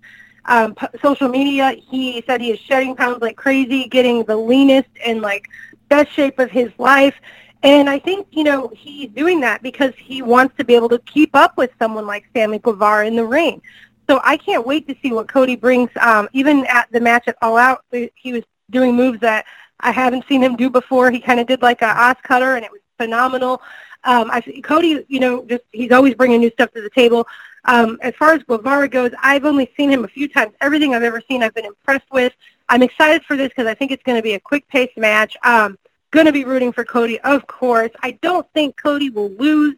um, 0.46 0.76
p- 0.76 0.88
social 1.02 1.30
media, 1.30 1.76
he 1.90 2.24
said 2.26 2.42
he 2.42 2.52
is 2.52 2.60
shedding 2.60 2.96
pounds 2.96 3.22
like 3.22 3.38
crazy, 3.38 3.88
getting 3.88 4.24
the 4.24 4.36
leanest 4.36 4.90
and 5.06 5.22
like 5.22 5.48
best 5.90 6.12
shape 6.12 6.40
of 6.40 6.52
his 6.52 6.72
life. 6.78 7.16
And 7.62 7.90
I 7.90 8.00
think, 8.00 8.28
you 8.32 8.44
know, 8.44 8.72
he's 8.74 9.10
doing 9.10 9.42
that 9.42 9.62
because 9.62 9.94
he 9.98 10.22
wants 10.22 10.56
to 10.58 10.64
be 10.64 10.76
able 10.76 10.90
to 10.90 11.00
keep 11.00 11.36
up 11.36 11.58
with 11.58 11.72
someone 11.78 12.08
like 12.08 12.26
Sammy 12.34 12.60
Guevara 12.60 13.06
in 13.06 13.16
the 13.16 13.26
ring. 13.26 13.62
So 14.10 14.22
I 14.24 14.38
can't 14.38 14.66
wait 14.66 14.88
to 14.88 14.96
see 15.02 15.12
what 15.12 15.28
Cody 15.28 15.56
brings. 15.56 15.90
Um, 16.00 16.30
even 16.34 16.66
at 16.68 16.92
the 16.92 17.00
match 17.02 17.28
at 17.28 17.36
All 17.42 17.58
Out, 17.58 17.84
he 17.92 18.34
was 18.34 18.44
doing 18.70 18.96
moves 18.96 19.20
that 19.20 19.46
I 19.80 19.92
haven't 19.92 20.26
seen 20.28 20.44
him 20.44 20.56
do 20.56 20.70
before. 20.70 21.12
He 21.12 21.20
kind 21.20 21.40
of 21.40 21.48
did 21.48 21.62
like 21.62 21.82
a 21.82 21.86
OsCutter, 21.86 22.56
and 22.56 22.66
it 22.66 22.72
was 22.72 22.82
phenomenal. 22.98 23.62
Um, 24.04 24.30
I 24.32 24.42
Cody, 24.64 25.06
you 25.08 25.20
know, 25.20 25.44
just 25.46 25.64
he's 25.72 25.92
always 25.92 26.14
bringing 26.14 26.40
new 26.40 26.52
stuff 26.52 26.72
to 26.74 26.82
the 26.82 26.90
table. 26.90 27.28
Um, 27.66 27.98
as 28.02 28.14
far 28.16 28.34
as 28.34 28.44
Guevara 28.44 28.88
goes, 28.88 29.12
I've 29.22 29.46
only 29.46 29.72
seen 29.76 29.92
him 29.92 30.06
a 30.06 30.08
few 30.08 30.30
times. 30.30 30.54
Everything 30.62 30.96
I've 30.96 31.04
ever 31.04 31.22
seen, 31.28 31.44
I've 31.44 31.54
been 31.54 31.66
impressed 31.66 32.10
with. 32.12 32.34
I'm 32.70 32.82
excited 32.82 33.24
for 33.26 33.36
this 33.36 33.50
because 33.50 33.68
I 33.68 33.74
think 33.74 33.92
it's 33.92 34.04
going 34.04 34.18
to 34.18 34.22
be 34.24 34.36
a 34.36 34.40
quick-paced 34.40 34.98
match. 34.98 35.36
Um, 35.44 35.78
going 36.12 36.26
to 36.26 36.32
be 36.32 36.46
rooting 36.46 36.72
for 36.72 36.86
Cody, 36.86 37.20
of 37.22 37.46
course. 37.48 37.92
I 38.02 38.12
don't 38.22 38.48
think 38.54 38.78
Cody 38.78 39.10
will 39.10 39.32
lose 39.32 39.76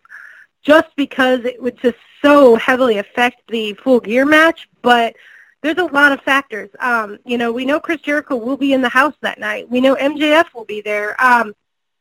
just 0.61 0.95
because 0.95 1.43
it 1.45 1.61
would 1.61 1.77
just 1.79 1.97
so 2.21 2.55
heavily 2.55 2.99
affect 2.99 3.41
the 3.49 3.73
full 3.73 3.99
gear 3.99 4.25
match, 4.25 4.69
but 4.81 5.15
there's 5.61 5.77
a 5.77 5.85
lot 5.85 6.11
of 6.11 6.21
factors. 6.21 6.69
Um, 6.79 7.19
you 7.25 7.37
know, 7.37 7.51
we 7.51 7.65
know 7.65 7.79
Chris 7.79 8.01
Jericho 8.01 8.35
will 8.35 8.57
be 8.57 8.73
in 8.73 8.81
the 8.81 8.89
house 8.89 9.13
that 9.21 9.39
night. 9.39 9.69
We 9.69 9.79
know 9.81 9.95
MJF 9.95 10.53
will 10.53 10.65
be 10.65 10.81
there. 10.81 11.21
Um, 11.23 11.53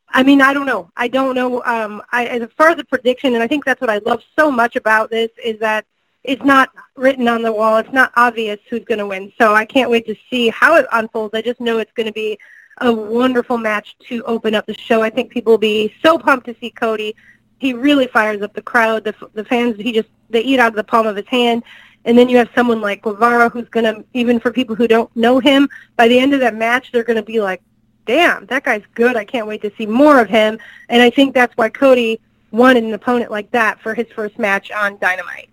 I 0.09 0.23
mean, 0.23 0.43
I 0.43 0.53
don't 0.53 0.67
know. 0.67 0.91
I 0.97 1.09
don't 1.09 1.35
know. 1.35 1.63
Um, 1.65 2.03
I, 2.11 2.27
as 2.27 2.49
far 2.57 2.71
as 2.71 2.79
a 2.79 2.85
prediction, 2.85 3.35
and 3.35 3.43
I 3.43 3.47
think 3.47 3.65
that's 3.65 3.81
what 3.81 3.91
I 3.91 3.99
love 3.99 4.23
so 4.37 4.51
much 4.51 4.77
about 4.77 5.11
this 5.11 5.31
is 5.45 5.59
that 5.61 5.85
it's 6.25 6.43
not 6.43 6.71
written 6.97 7.29
on 7.29 7.43
the 7.43 7.53
wall. 7.53 7.79
It's 7.79 7.93
not 7.93 8.13
obvious 8.17 8.59
who's 8.69 8.85
going 8.85 8.99
to 8.99 9.07
win. 9.07 9.33
So 9.39 9.55
I 9.55 9.65
can't 9.65 9.91
wait 9.91 10.07
to 10.07 10.17
see 10.29 10.49
how 10.49 10.77
it 10.77 10.87
unfolds. 10.93 11.35
I 11.35 11.43
just 11.43 11.61
know 11.61 11.79
it's 11.79 11.93
going 11.93 12.07
to 12.07 12.13
be 12.13 12.39
a 12.79 12.93
wonderful 12.93 13.59
match 13.59 13.97
to 14.09 14.23
open 14.25 14.55
up 14.55 14.67
the 14.67 14.75
show. 14.75 15.03
I 15.03 15.11
think 15.11 15.31
people 15.31 15.53
will 15.53 15.59
be 15.59 15.95
so 16.03 16.19
pumped 16.19 16.47
to 16.47 16.57
see 16.61 16.71
Cody. 16.71 17.15
He 17.59 17.73
really 17.75 18.07
fires 18.07 18.43
up 18.43 18.55
the 18.55 18.63
crowd. 18.63 19.05
The, 19.05 19.15
the 19.35 19.45
fans, 19.45 19.77
he 19.77 19.93
just, 19.93 20.09
they 20.29 20.41
eat 20.41 20.61
out 20.61 20.69
of 20.69 20.77
the 20.77 20.85
palm 20.85 21.07
of 21.07 21.17
his 21.17 21.27
hand. 21.27 21.63
And 22.05 22.17
then 22.17 22.29
you 22.29 22.39
have 22.39 22.49
someone 22.55 22.81
like 22.81 23.03
Guevara 23.03 23.49
who's 23.51 23.69
going 23.69 23.85
to, 23.85 24.05
even 24.15 24.41
for 24.41 24.51
people 24.51 24.75
who 24.75 24.89
don't 24.89 25.15
know 25.17 25.39
him, 25.39 25.69
by 25.97 26.09
the 26.09 26.19
end 26.19 26.33
of 26.33 26.41
that 26.41 26.55
match, 26.55 26.93
they're 26.93 27.05
going 27.05 27.17
to 27.17 27.23
be 27.23 27.41
like, 27.41 27.63
damn, 28.07 28.47
that 28.47 28.65
guy's 28.65 28.83
good. 28.95 29.17
I 29.17 29.25
can't 29.25 29.47
wait 29.47 29.63
to 29.63 29.73
see 29.77 29.87
more 29.87 30.19
of 30.21 30.29
him. 30.29 30.59
And 30.89 31.03
I 31.03 31.11
think 31.11 31.35
that's 31.35 31.57
why 31.57 31.69
Cody 31.69 32.21
wanted 32.51 32.85
an 32.85 32.95
opponent 32.95 33.31
like 33.31 33.51
that 33.53 33.81
for 33.81 33.95
his 33.95 34.07
first 34.15 34.39
match 34.39 34.71
on 34.71 34.99
Dynamite. 34.99 35.51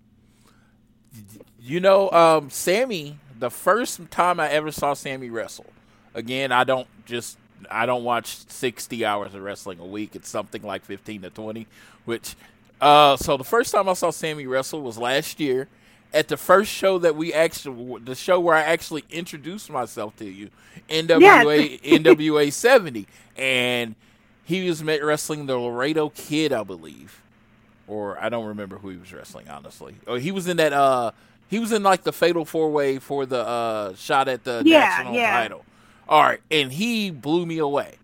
You 1.60 1.80
know, 1.82 2.10
um, 2.12 2.50
Sammy, 2.50 3.20
the 3.38 3.52
first 3.52 4.10
time 4.10 4.40
I 4.40 4.50
ever 4.50 4.72
saw 4.72 4.94
Sammy 4.94 5.30
wrestle, 5.30 5.66
again, 6.14 6.52
I 6.52 6.64
don't 6.64 6.88
just 7.06 7.38
I 7.70 7.86
don't 7.86 8.04
watch 8.04 8.48
60 8.48 9.04
hours 9.06 9.34
of 9.34 9.42
wrestling 9.42 9.80
a 9.80 9.86
week. 9.86 10.16
It's 10.16 10.30
something 10.30 10.62
like 10.62 10.86
15 10.86 11.24
to 11.24 11.30
20, 11.30 11.68
which 12.06 12.36
uh 12.80 13.18
so 13.18 13.38
the 13.38 13.44
first 13.44 13.74
time 13.74 13.90
I 13.90 13.94
saw 13.94 14.12
Sammy 14.12 14.46
wrestle 14.46 14.82
was 14.82 14.98
last 14.98 15.40
year 15.40 15.68
at 16.14 16.28
the 16.30 16.38
first 16.38 16.72
show 16.72 16.98
that 17.00 17.16
we 17.16 17.34
actually 17.34 18.00
the 18.02 18.16
show 18.16 18.40
where 18.40 18.56
I 18.56 18.62
actually 18.64 19.06
introduced 19.10 19.70
myself 19.70 20.16
to 20.18 20.26
you, 20.26 20.50
NWA 20.90 21.82
NWA 21.84 22.52
70 22.52 23.08
and 23.38 23.96
he 24.46 24.68
was 24.68 24.84
wrestling 24.84 25.46
the 25.48 25.58
Laredo 25.58 26.10
Kid, 26.10 26.54
I 26.54 26.64
believe. 26.64 27.22
Or 27.88 28.22
I 28.22 28.30
don't 28.30 28.46
remember 28.46 28.80
who 28.80 28.90
he 28.90 28.98
was 28.98 29.14
wrestling 29.14 29.50
honestly. 29.50 29.96
Or 30.08 30.20
he 30.20 30.32
was 30.32 30.48
in 30.48 30.58
that 30.58 30.74
uh 30.74 31.12
he 31.50 31.60
was 31.60 31.72
in 31.72 31.84
like 31.84 32.04
the 32.04 32.14
fatal 32.14 32.46
four 32.46 32.72
way 32.72 33.00
for 33.00 33.26
the 33.26 33.40
uh 33.48 33.96
shot 33.96 34.28
at 34.28 34.44
the 34.44 34.64
Yeah, 34.64 35.04
national 35.04 35.14
yeah. 35.16 35.32
title. 35.32 35.66
All 36.10 36.24
right, 36.24 36.42
and 36.52 36.72
he 36.74 37.12
blew 37.12 37.46
me 37.46 37.58
away. 37.60 37.96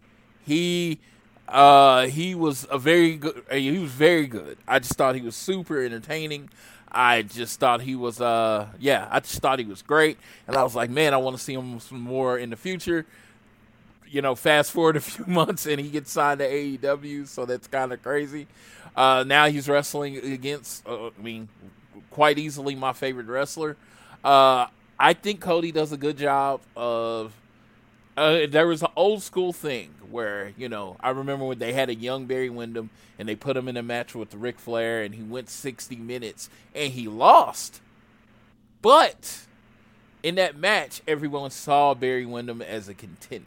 He 0.46 1.00
uh 1.48 2.08
he 2.08 2.36
was 2.36 2.66
a 2.72 2.78
very 2.78 3.16
good 3.18 3.44
he 3.52 3.78
was 3.80 3.92
very 3.92 4.28
good. 4.28 4.58
I 4.68 4.80
just 4.80 4.96
thought 4.96 5.16
he 5.16 5.22
was 5.22 5.36
super 5.36 5.82
entertaining. 5.84 6.50
I 6.94 7.24
just 7.24 7.60
thought 7.60 7.82
he 7.82 7.96
was 7.96 8.22
uh 8.22 8.68
yeah, 8.80 9.08
I 9.10 9.20
just 9.20 9.40
thought 9.40 9.60
he 9.60 9.66
was 9.66 9.82
great 9.82 10.18
and 10.48 10.56
I 10.56 10.64
was 10.64 10.76
like, 10.76 10.90
man, 10.90 11.14
I 11.14 11.18
want 11.18 11.36
to 11.38 11.42
see 11.42 11.54
him 11.54 11.80
some 11.80 12.00
more 12.02 12.38
in 12.38 12.50
the 12.50 12.56
future. 12.56 13.06
You 14.08 14.22
know, 14.22 14.36
fast 14.36 14.72
forward 14.72 14.96
a 14.98 15.00
few 15.02 15.26
months 15.26 15.66
and 15.66 15.80
he 15.80 15.90
gets 15.90 16.12
signed 16.12 16.40
to 16.40 16.48
AEW, 16.48 17.28
so 17.28 17.46
that's 17.46 17.68
kind 17.68 17.92
of 17.92 18.02
crazy. 18.04 18.48
Uh 18.96 19.24
now 19.26 19.48
he's 19.48 19.68
wrestling 19.68 20.18
against 20.18 20.88
uh, 20.88 21.08
I 21.08 21.22
mean 21.22 21.50
quite 22.12 22.38
easily 22.38 22.76
my 22.76 22.94
favorite 22.94 23.28
wrestler. 23.28 23.76
Uh 24.24 24.68
I 25.00 25.14
think 25.14 25.42
Cody 25.42 25.72
does 25.72 25.92
a 25.92 25.98
good 25.98 26.18
job 26.18 26.62
of 26.76 27.34
uh, 28.18 28.46
there 28.48 28.68
was 28.68 28.82
an 28.84 28.90
old 28.96 29.24
school 29.24 29.54
thing 29.54 29.90
where 30.10 30.54
you 30.58 30.70
know 30.70 30.98
I 31.00 31.10
remember 31.10 31.46
when 31.46 31.60
they 31.60 31.74
had 31.74 31.90
a 31.90 31.96
young 31.96 32.26
Barry 32.26 32.50
Windham 32.50 32.90
and 33.18 33.28
they 33.28 33.36
put 33.36 33.58
him 33.58 33.68
in 33.68 33.78
a 33.78 33.84
match 33.84 34.14
with 34.16 34.34
Ric 34.36 34.60
Flair 34.60 35.02
and 35.02 35.16
he 35.16 35.24
went 35.24 35.50
60 35.50 35.96
minutes 35.96 36.50
and 36.76 36.94
he 36.94 37.08
lost, 37.08 37.82
but 38.82 39.46
in 40.22 40.36
that 40.36 40.58
match 40.58 41.02
everyone 41.08 41.52
saw 41.52 41.94
Barry 41.94 42.26
Windham 42.26 42.62
as 42.62 42.88
a 42.90 42.94
contender. 42.94 43.46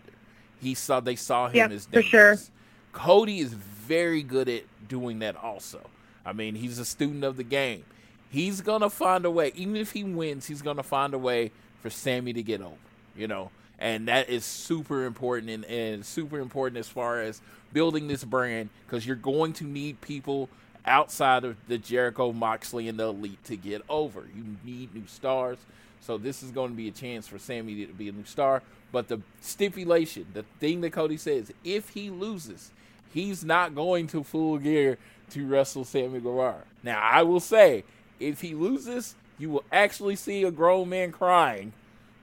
He 0.61 0.75
saw 0.75 1.01
they 1.01 1.17
saw 1.17 1.49
him 1.49 1.71
Yep, 1.71 1.71
as 1.73 1.87
for 1.87 2.03
sure. 2.03 2.31
dangerous. 2.31 2.51
Cody 2.93 3.39
is 3.41 3.53
very 3.55 4.23
good 4.23 4.49
at 4.49 4.63
doing 4.89 5.19
that 5.21 5.37
also. 5.37 5.81
I 6.25 6.33
mean, 6.33 6.55
he's 6.57 6.79
a 6.79 6.85
student 6.85 7.23
of 7.25 7.37
the 7.37 7.45
game. 7.45 7.85
He's 8.31 8.61
gonna 8.61 8.91
find 8.91 9.25
a 9.25 9.31
way, 9.31 9.53
even 9.55 9.77
if 9.77 9.93
he 9.93 10.03
wins, 10.03 10.47
he's 10.47 10.63
gonna 10.63 10.83
find 10.83 11.15
a 11.15 11.19
way 11.19 11.53
for 11.81 11.91
Sammy 11.91 12.33
to 12.33 12.43
get 12.43 12.61
over. 12.61 12.75
You 13.17 13.29
know, 13.29 13.51
and 13.79 14.09
that 14.09 14.29
is 14.29 14.45
super 14.45 15.05
important 15.05 15.51
and, 15.51 15.65
and 15.67 16.05
super 16.05 16.39
important 16.39 16.79
as 16.79 16.89
far 16.89 17.21
as 17.21 17.41
building 17.73 18.09
this 18.09 18.25
brand 18.25 18.71
because 18.87 19.07
you're 19.07 19.17
going 19.17 19.53
to 19.55 19.65
need 19.65 20.01
people 20.01 20.49
outside 20.87 21.45
of 21.45 21.57
the 21.69 21.79
Jericho, 21.79 22.33
Moxley, 22.33 22.89
and 22.89 22.99
the 22.99 23.09
Elite 23.09 23.43
to 23.45 23.57
get 23.57 23.83
over. 23.89 24.25
You 24.35 24.45
need 24.65 24.95
new 24.95 25.07
stars. 25.07 25.59
So 26.01 26.17
this 26.17 26.43
is 26.43 26.53
going 26.53 26.71
to 26.71 26.77
be 26.77 26.89
a 26.89 26.93
chance 26.93 27.27
for 27.27 27.39
Sammy 27.39 27.85
to 27.85 27.93
be 27.93 28.09
a 28.09 28.13
new 28.13 28.25
star. 28.25 28.63
But 28.93 29.09
the 29.09 29.21
stipulation, 29.41 30.27
the 30.33 30.45
thing 30.61 30.81
that 30.83 30.93
Cody 30.93 31.17
says, 31.17 31.53
if 31.65 31.91
he 31.91 32.11
loses, 32.11 32.71
he's 33.13 33.45
not 33.45 33.75
going 33.75 34.07
to 34.09 34.23
full 34.23 34.59
gear 34.59 34.99
to 35.31 35.47
wrestle 35.47 35.85
Sammy 35.85 36.21
Guevara. 36.21 36.63
Now 36.83 37.01
I 37.01 37.23
will 37.23 37.41
say, 37.41 37.83
if 38.21 38.41
he 38.41 38.55
loses, 38.55 39.17
you 39.39 39.51
will 39.51 39.65
actually 39.73 40.17
see 40.17 40.45
a 40.45 40.51
grown 40.51 40.89
man 40.89 41.13
crying 41.13 41.73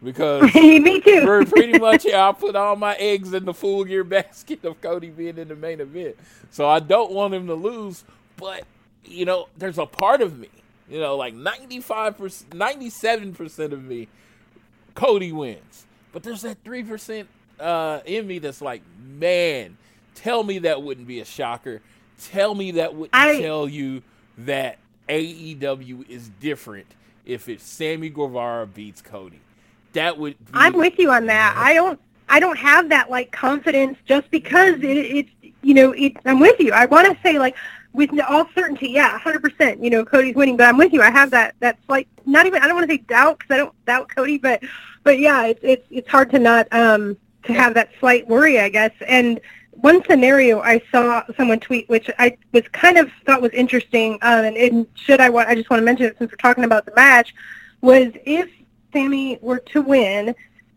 because 0.04 0.44
Me 0.56 1.00
too. 1.02 1.46
pretty 1.46 1.80
much 1.80 2.06
yeah, 2.06 2.30
I 2.30 2.32
put 2.34 2.56
all 2.56 2.76
my 2.76 2.96
eggs 2.96 3.34
in 3.34 3.46
the 3.46 3.54
full 3.54 3.84
gear 3.86 4.04
basket 4.04 4.64
of 4.66 4.80
Cody 4.82 5.10
being 5.10 5.38
in 5.38 5.48
the 5.48 5.56
main 5.56 5.80
event. 5.82 6.16
So 6.52 6.68
I 6.68 6.80
don't 6.80 7.12
want 7.12 7.34
him 7.34 7.48
to 7.48 7.54
lose, 7.56 8.04
but 8.38 8.64
you 9.06 9.26
know, 9.26 9.48
there's 9.58 9.78
a 9.78 9.86
part 9.86 10.22
of 10.22 10.38
me, 10.40 10.50
you 10.90 11.00
know, 11.00 11.16
like 11.18 11.34
95%, 11.36 12.46
97% 12.50 13.72
of 13.74 13.84
me, 13.84 14.08
Cody 14.96 15.32
wins. 15.32 15.86
But 16.12 16.24
there's 16.24 16.44
that 16.44 16.64
3% 16.64 17.26
uh, 17.60 18.00
in 18.06 18.28
me 18.28 18.40
that's 18.40 18.62
like, 18.62 18.82
man, 19.04 19.78
tell 20.16 20.44
me 20.44 20.60
that 20.60 20.82
wouldn't 20.84 21.08
be 21.08 21.20
a 21.20 21.26
shocker. 21.26 21.82
Tell 22.22 22.56
me 22.56 22.72
that 22.72 22.94
wouldn't 22.96 23.14
I- 23.16 23.42
tell 23.42 23.68
you 23.68 24.04
that 24.38 24.78
AEW 25.10 26.08
is 26.10 26.30
different 26.40 26.88
if 27.26 27.50
it's 27.50 27.64
Sammy 27.64 28.10
Guevara 28.10 28.68
beats 28.68 29.02
Cody. 29.02 29.40
That 29.94 30.18
would 30.18 30.38
be 30.38 30.52
I'm 30.54 30.74
with 30.74 30.98
you 31.00 31.12
on 31.12 31.26
that. 31.28 31.56
I 31.58 31.74
don't 31.74 32.00
I 32.30 32.40
don't 32.40 32.58
have 32.58 32.90
that 32.90 33.10
like 33.10 33.32
confidence 33.32 33.98
just 34.06 34.30
because 34.32 34.76
it, 34.78 34.84
it's 34.84 35.30
you 35.62 35.74
know 35.74 35.92
it, 35.92 36.14
I'm 36.26 36.40
with 36.40 36.60
you. 36.60 36.72
I 36.74 36.86
want 36.86 37.08
to 37.08 37.18
say 37.24 37.40
like 37.40 37.56
with 37.94 38.10
all 38.28 38.48
certainty, 38.56 38.90
yeah, 38.90 39.20
100%. 39.20 39.84
You 39.84 39.92
know, 39.92 40.04
Cody's 40.04 40.36
winning, 40.36 40.58
but 40.58 40.68
I'm 40.68 40.78
with 40.78 40.94
you. 40.94 41.02
I 41.02 41.12
have 41.12 41.30
that 41.32 41.56
that 41.60 41.78
slight 41.86 42.08
not 42.26 42.46
even 42.46 42.62
I 42.62 42.68
don't 42.68 42.76
want 42.76 42.90
to 42.90 42.94
say 42.96 43.04
doubt 43.08 43.40
because 43.40 43.54
I 43.54 43.58
don't 43.58 43.86
doubt 43.86 44.10
Cody, 44.14 44.38
but 44.38 44.64
but 45.04 45.20
yeah, 45.20 45.46
it's 45.46 45.60
it's 45.64 45.86
it's 45.90 46.10
hard 46.10 46.32
to 46.32 46.40
not 46.40 46.68
um 46.72 47.18
to 47.44 47.54
have 47.54 47.74
that 47.76 47.90
slight 48.00 48.28
worry, 48.28 48.60
I 48.60 48.70
guess. 48.70 48.92
And 49.08 49.40
one 49.72 50.04
scenario 50.06 50.62
I 50.62 50.82
saw 50.92 51.24
someone 51.36 51.60
tweet, 51.60 51.90
which 51.90 52.10
I 52.18 52.38
was 52.52 52.64
kind 52.72 52.98
of 52.98 53.12
thought 53.26 53.42
was 53.42 53.52
interesting, 53.52 54.14
um, 54.22 54.46
and, 54.46 54.58
and 54.58 54.88
should 54.96 55.20
I 55.20 55.30
want 55.30 55.50
I 55.50 55.56
just 55.56 55.70
want 55.70 55.82
to 55.82 55.86
mention 55.86 56.06
it 56.06 56.18
since 56.18 56.32
we're 56.32 56.38
talking 56.38 56.64
about 56.64 56.86
the 56.86 56.94
match, 56.96 57.36
was 57.82 58.12
if 58.26 58.50
Sammy 58.94 59.40
were 59.42 59.60
to 59.60 59.82
win, 59.82 60.34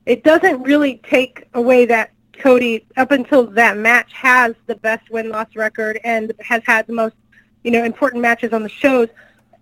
it 0.06 0.24
doesn't 0.24 0.62
really 0.62 1.00
take 1.08 1.46
away 1.54 1.84
that 1.86 2.10
Cody, 2.32 2.86
up 2.96 3.12
until 3.12 3.46
that 3.46 3.76
match, 3.76 4.12
has 4.12 4.54
the 4.66 4.74
best 4.76 5.08
win-loss 5.10 5.54
record 5.54 6.00
and 6.04 6.32
has 6.40 6.62
had 6.66 6.86
the 6.86 6.92
most, 6.92 7.14
you 7.62 7.70
know, 7.70 7.84
important 7.84 8.20
matches 8.22 8.52
on 8.52 8.62
the 8.62 8.68
shows. 8.68 9.08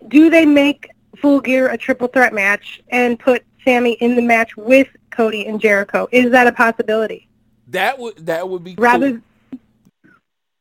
Do 0.07 0.29
they 0.29 0.45
make 0.45 0.89
Full 1.21 1.39
Gear 1.39 1.69
a 1.69 1.77
triple 1.77 2.07
threat 2.07 2.33
match 2.33 2.81
and 2.89 3.19
put 3.19 3.43
Sammy 3.63 3.93
in 3.93 4.15
the 4.15 4.21
match 4.21 4.57
with 4.57 4.87
Cody 5.09 5.45
and 5.45 5.59
Jericho? 5.61 6.07
Is 6.11 6.31
that 6.31 6.47
a 6.47 6.51
possibility? 6.51 7.27
that 7.69 7.97
would 7.97 8.25
that 8.25 8.47
would 8.47 8.63
be 8.63 8.75
Rather, 8.77 9.11
cool. 9.51 9.59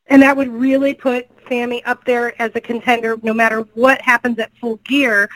and 0.07 0.23
that 0.23 0.37
would 0.37 0.49
really 0.49 0.95
put 0.95 1.29
Sammy 1.49 1.85
up 1.85 2.05
there 2.05 2.41
as 2.41 2.51
a 2.55 2.61
contender, 2.61 3.17
no 3.23 3.35
matter 3.35 3.61
what 3.75 4.01
happens 4.01 4.39
at 4.39 4.51
Full 4.59 4.77
Gear. 4.85 5.29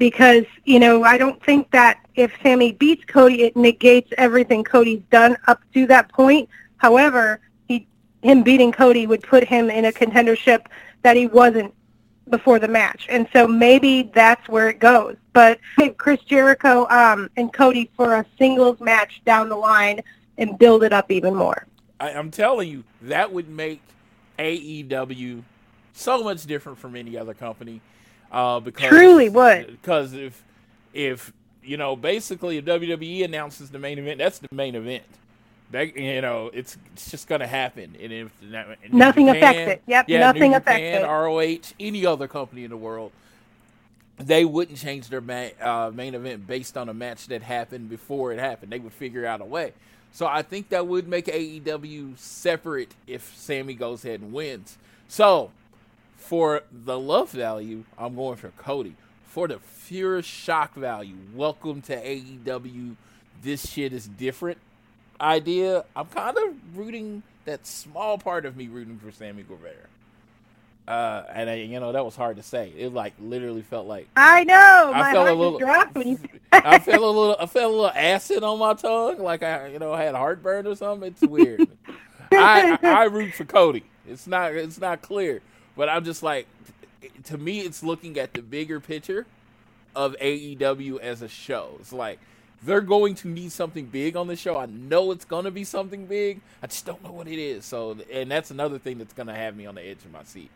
Because 0.00 0.46
you 0.64 0.80
know, 0.80 1.04
I 1.04 1.18
don't 1.18 1.40
think 1.44 1.70
that 1.72 2.00
if 2.14 2.32
Sammy 2.42 2.72
beats 2.72 3.04
Cody, 3.04 3.42
it 3.42 3.54
negates 3.54 4.10
everything 4.16 4.64
Cody's 4.64 5.02
done 5.10 5.36
up 5.46 5.60
to 5.74 5.86
that 5.88 6.08
point. 6.08 6.48
However, 6.78 7.40
he 7.68 7.86
him 8.22 8.42
beating 8.42 8.72
Cody 8.72 9.06
would 9.06 9.22
put 9.22 9.44
him 9.44 9.68
in 9.68 9.84
a 9.84 9.92
contendership 9.92 10.66
that 11.02 11.16
he 11.16 11.26
wasn't 11.26 11.74
before 12.30 12.58
the 12.58 12.68
match, 12.68 13.08
and 13.10 13.28
so 13.30 13.46
maybe 13.46 14.10
that's 14.14 14.48
where 14.48 14.70
it 14.70 14.78
goes. 14.78 15.16
But 15.34 15.60
Chris 15.98 16.20
Jericho 16.22 16.88
um, 16.88 17.28
and 17.36 17.52
Cody 17.52 17.90
for 17.94 18.14
a 18.14 18.24
singles 18.38 18.80
match 18.80 19.20
down 19.26 19.50
the 19.50 19.56
line 19.56 20.00
and 20.38 20.58
build 20.58 20.82
it 20.82 20.94
up 20.94 21.10
even 21.10 21.34
more. 21.34 21.66
I, 22.00 22.12
I'm 22.12 22.30
telling 22.30 22.70
you, 22.70 22.84
that 23.02 23.30
would 23.32 23.50
make 23.50 23.82
AEW 24.38 25.42
so 25.92 26.24
much 26.24 26.46
different 26.46 26.78
from 26.78 26.96
any 26.96 27.18
other 27.18 27.34
company. 27.34 27.82
Uh, 28.30 28.60
because 28.60 28.88
Truly 28.88 29.28
would. 29.28 29.66
Because 29.66 30.12
if 30.12 30.42
if 30.92 31.32
you 31.62 31.76
know, 31.76 31.96
basically, 31.96 32.58
if 32.58 32.64
WWE 32.64 33.24
announces 33.24 33.70
the 33.70 33.78
main 33.78 33.98
event, 33.98 34.18
that's 34.18 34.38
the 34.38 34.48
main 34.52 34.74
event. 34.74 35.04
That, 35.72 35.96
you 35.96 36.20
know, 36.20 36.50
it's 36.52 36.76
it's 36.92 37.10
just 37.10 37.28
going 37.28 37.40
to 37.40 37.46
happen. 37.46 37.96
And 38.00 38.12
if 38.12 38.32
and 38.42 38.92
Nothing 38.92 39.26
New 39.26 39.32
affects 39.32 39.72
it. 39.72 39.82
Yep, 39.86 40.08
yeah, 40.08 40.18
nothing 40.18 40.50
New 40.50 40.56
affects 40.56 40.80
Japan, 40.80 41.02
it. 41.02 41.06
ROH, 41.06 41.74
any 41.78 42.06
other 42.06 42.26
company 42.26 42.64
in 42.64 42.70
the 42.70 42.76
world, 42.76 43.12
they 44.18 44.44
wouldn't 44.44 44.78
change 44.78 45.08
their 45.08 45.20
ma- 45.20 45.50
uh, 45.60 45.90
main 45.94 46.14
event 46.14 46.46
based 46.46 46.76
on 46.76 46.88
a 46.88 46.94
match 46.94 47.26
that 47.28 47.42
happened 47.42 47.88
before 47.88 48.32
it 48.32 48.38
happened. 48.40 48.72
They 48.72 48.80
would 48.80 48.92
figure 48.92 49.26
out 49.26 49.40
a 49.40 49.44
way. 49.44 49.72
So 50.12 50.26
I 50.26 50.42
think 50.42 50.70
that 50.70 50.88
would 50.88 51.06
make 51.06 51.26
AEW 51.26 52.18
separate 52.18 52.94
if 53.06 53.32
Sammy 53.36 53.74
goes 53.74 54.04
ahead 54.04 54.20
and 54.20 54.32
wins. 54.32 54.76
So 55.06 55.52
for 56.20 56.62
the 56.70 56.98
love 56.98 57.30
value, 57.30 57.84
I'm 57.98 58.14
going 58.14 58.36
for 58.36 58.50
Cody. 58.50 58.94
For 59.24 59.48
the 59.48 59.58
pure 59.88 60.22
shock 60.22 60.74
value, 60.74 61.16
welcome 61.34 61.82
to 61.82 61.96
AEW. 61.96 62.96
This 63.42 63.68
shit 63.70 63.92
is 63.92 64.06
different. 64.06 64.58
Idea. 65.20 65.84
I'm 65.94 66.06
kind 66.06 66.36
of 66.36 66.76
rooting 66.76 67.22
that 67.44 67.66
small 67.66 68.18
part 68.18 68.44
of 68.44 68.56
me 68.56 68.68
rooting 68.68 68.98
for 68.98 69.10
Sammy 69.12 69.42
Guevara. 69.42 69.74
Uh, 70.88 71.24
and 71.32 71.48
I, 71.48 71.54
you 71.56 71.78
know 71.78 71.92
that 71.92 72.04
was 72.04 72.16
hard 72.16 72.36
to 72.36 72.42
say. 72.42 72.72
It 72.76 72.92
like 72.92 73.12
literally 73.20 73.62
felt 73.62 73.86
like 73.86 74.08
I 74.16 74.42
know. 74.44 74.90
I 74.94 74.98
My 75.00 75.12
felt 75.12 75.28
a 75.28 75.34
little- 75.34 75.58
dropped 75.58 75.94
when 75.94 76.08
you. 76.08 76.18
I 76.52 76.78
felt 76.80 77.02
a 77.02 77.06
little. 77.06 77.36
I 77.38 77.46
felt 77.46 77.64
a 77.72 77.76
little 77.76 77.92
acid 77.94 78.42
on 78.42 78.58
my 78.58 78.74
tongue, 78.74 79.18
like 79.20 79.42
I, 79.44 79.68
you 79.68 79.78
know, 79.78 79.94
had 79.94 80.14
heartburn 80.16 80.66
or 80.66 80.74
something. 80.74 81.08
It's 81.12 81.22
weird. 81.22 81.68
I, 82.32 82.76
I 82.82 82.88
I 82.88 83.04
root 83.04 83.34
for 83.34 83.44
Cody. 83.44 83.84
It's 84.08 84.26
not. 84.26 84.52
It's 84.54 84.80
not 84.80 85.00
clear, 85.02 85.42
but 85.76 85.88
I'm 85.88 86.04
just 86.04 86.22
like, 86.22 86.46
to 87.24 87.38
me, 87.38 87.60
it's 87.60 87.82
looking 87.82 88.18
at 88.18 88.34
the 88.34 88.42
bigger 88.42 88.80
picture 88.80 89.26
of 89.94 90.16
AEW 90.20 91.00
as 91.00 91.22
a 91.22 91.28
show. 91.28 91.76
It's 91.80 91.92
like 91.92 92.18
they're 92.62 92.80
going 92.80 93.14
to 93.16 93.28
need 93.28 93.52
something 93.52 93.86
big 93.86 94.16
on 94.16 94.26
the 94.26 94.36
show. 94.36 94.56
I 94.58 94.66
know 94.66 95.12
it's 95.12 95.24
going 95.24 95.44
to 95.44 95.50
be 95.50 95.64
something 95.64 96.06
big. 96.06 96.40
I 96.62 96.66
just 96.66 96.84
don't 96.84 97.02
know 97.02 97.12
what 97.12 97.26
it 97.26 97.38
is. 97.38 97.64
So, 97.64 97.96
and 98.12 98.30
that's 98.30 98.50
another 98.50 98.78
thing 98.78 98.98
that's 98.98 99.14
going 99.14 99.28
to 99.28 99.34
have 99.34 99.56
me 99.56 99.66
on 99.66 99.74
the 99.76 99.82
edge 99.82 100.04
of 100.04 100.12
my 100.12 100.24
seat. 100.24 100.50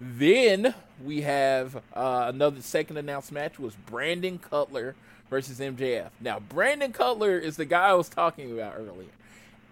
Then 0.00 0.74
we 1.04 1.22
have 1.22 1.76
uh, 1.94 2.26
another 2.28 2.60
second 2.62 2.98
announced 2.98 3.32
match 3.32 3.58
was 3.58 3.74
Brandon 3.74 4.38
Cutler 4.38 4.94
versus 5.28 5.58
MJF. 5.58 6.10
Now, 6.20 6.38
Brandon 6.40 6.92
Cutler 6.92 7.38
is 7.38 7.56
the 7.56 7.64
guy 7.64 7.88
I 7.88 7.94
was 7.94 8.08
talking 8.08 8.52
about 8.52 8.74
earlier. 8.76 9.08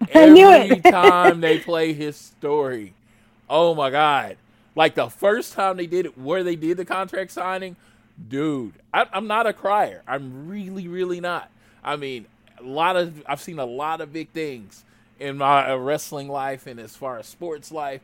I 0.15 0.29
knew 0.29 0.49
Every 0.49 0.77
it. 0.77 0.83
time 0.83 1.41
they 1.41 1.59
play 1.59 1.93
his 1.93 2.15
story, 2.15 2.93
oh 3.49 3.73
my 3.73 3.89
god! 3.89 4.37
Like 4.77 4.93
the 4.93 5.09
first 5.09 5.53
time 5.53 5.75
they 5.77 5.87
did 5.87 6.05
it, 6.05 6.19
where 6.19 6.43
they 6.43 6.55
did 6.55 6.77
the 6.77 6.85
contract 6.85 7.31
signing, 7.31 7.75
dude, 8.29 8.73
I, 8.93 9.07
I'm 9.11 9.25
not 9.25 9.47
a 9.47 9.51
crier. 9.51 10.03
I'm 10.07 10.47
really, 10.47 10.87
really 10.87 11.19
not. 11.19 11.49
I 11.83 11.95
mean, 11.95 12.27
a 12.59 12.63
lot 12.63 12.95
of 12.95 13.23
I've 13.25 13.41
seen 13.41 13.57
a 13.57 13.65
lot 13.65 14.01
of 14.01 14.13
big 14.13 14.29
things 14.29 14.85
in 15.19 15.37
my 15.37 15.71
uh, 15.71 15.77
wrestling 15.77 16.29
life 16.29 16.67
and 16.67 16.79
as 16.79 16.95
far 16.95 17.17
as 17.17 17.25
sports 17.25 17.71
life. 17.71 18.01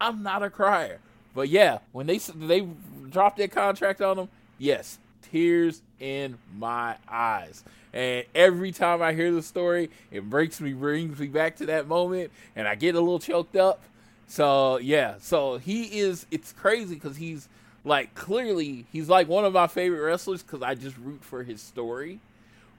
I'm 0.00 0.22
not 0.22 0.42
a 0.42 0.48
crier, 0.48 0.98
but 1.34 1.50
yeah, 1.50 1.80
when 1.92 2.06
they 2.06 2.16
they 2.16 2.66
dropped 3.10 3.36
that 3.36 3.52
contract 3.52 4.00
on 4.00 4.16
them, 4.16 4.28
yes, 4.58 4.98
tears 5.30 5.82
in 6.00 6.38
my 6.56 6.96
eyes. 7.06 7.64
And 7.92 8.24
every 8.34 8.72
time 8.72 9.02
I 9.02 9.12
hear 9.12 9.30
the 9.30 9.42
story, 9.42 9.90
it 10.10 10.28
breaks 10.30 10.58
me, 10.58 10.72
brings 10.72 11.18
me 11.18 11.26
back 11.26 11.56
to 11.56 11.66
that 11.66 11.86
moment, 11.86 12.32
and 12.56 12.66
I 12.66 12.76
get 12.76 12.94
a 12.94 13.00
little 13.00 13.18
choked 13.18 13.56
up. 13.56 13.82
So 14.26 14.78
yeah, 14.78 15.14
so 15.20 15.58
he 15.58 16.00
is. 16.00 16.26
It's 16.30 16.52
crazy 16.52 16.94
because 16.94 17.16
he's 17.16 17.48
like 17.84 18.14
clearly 18.14 18.86
he's 18.92 19.08
like 19.08 19.28
one 19.28 19.44
of 19.44 19.52
my 19.52 19.66
favorite 19.66 20.00
wrestlers 20.00 20.42
because 20.42 20.62
I 20.62 20.74
just 20.74 20.96
root 20.98 21.22
for 21.22 21.42
his 21.42 21.60
story. 21.60 22.20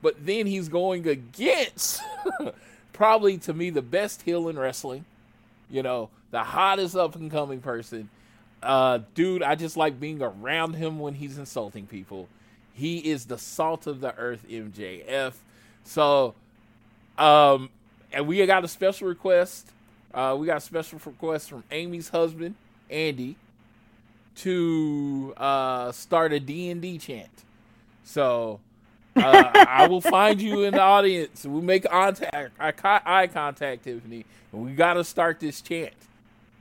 But 0.01 0.25
then 0.25 0.45
he's 0.45 0.69
going 0.69 1.07
against 1.07 2.01
probably 2.93 3.37
to 3.39 3.53
me 3.53 3.69
the 3.69 3.81
best 3.81 4.21
heel 4.23 4.49
in 4.49 4.57
wrestling. 4.57 5.05
You 5.69 5.83
know, 5.83 6.09
the 6.31 6.43
hottest 6.43 6.95
up 6.95 7.15
and 7.15 7.31
coming 7.31 7.61
person. 7.61 8.09
Uh, 8.61 8.99
dude, 9.13 9.43
I 9.43 9.55
just 9.55 9.77
like 9.77 9.99
being 9.99 10.21
around 10.21 10.73
him 10.73 10.99
when 10.99 11.13
he's 11.13 11.37
insulting 11.37 11.85
people. 11.85 12.27
He 12.73 12.97
is 12.97 13.25
the 13.25 13.37
salt 13.37 13.87
of 13.87 14.01
the 14.01 14.15
earth, 14.17 14.45
MJF. 14.49 15.33
So, 15.83 16.35
um, 17.17 17.69
and 18.11 18.27
we 18.27 18.45
got 18.45 18.63
a 18.65 18.67
special 18.67 19.07
request. 19.07 19.71
Uh, 20.15 20.35
we 20.39 20.47
got 20.47 20.63
special 20.63 20.99
request 21.05 21.49
from 21.49 21.63
Amy's 21.69 22.09
husband, 22.09 22.55
Andy, 22.89 23.35
to 24.37 25.33
uh, 25.37 25.91
start 25.91 26.33
a 26.33 26.39
D&D 26.39 26.97
chant. 26.97 27.29
So, 28.03 28.61
uh, 29.15 29.51
I 29.67 29.87
will 29.87 30.01
find 30.01 30.41
you 30.41 30.63
in 30.63 30.73
the 30.73 30.81
audience. 30.81 31.45
We 31.45 31.61
make 31.61 31.83
contact, 31.83 32.51
eye 32.59 33.27
contact, 33.27 33.83
Tiffany, 33.83 34.25
we 34.55 34.71
got 34.73 34.93
to 34.93 35.03
start 35.03 35.39
this 35.39 35.61
chant, 35.61 35.93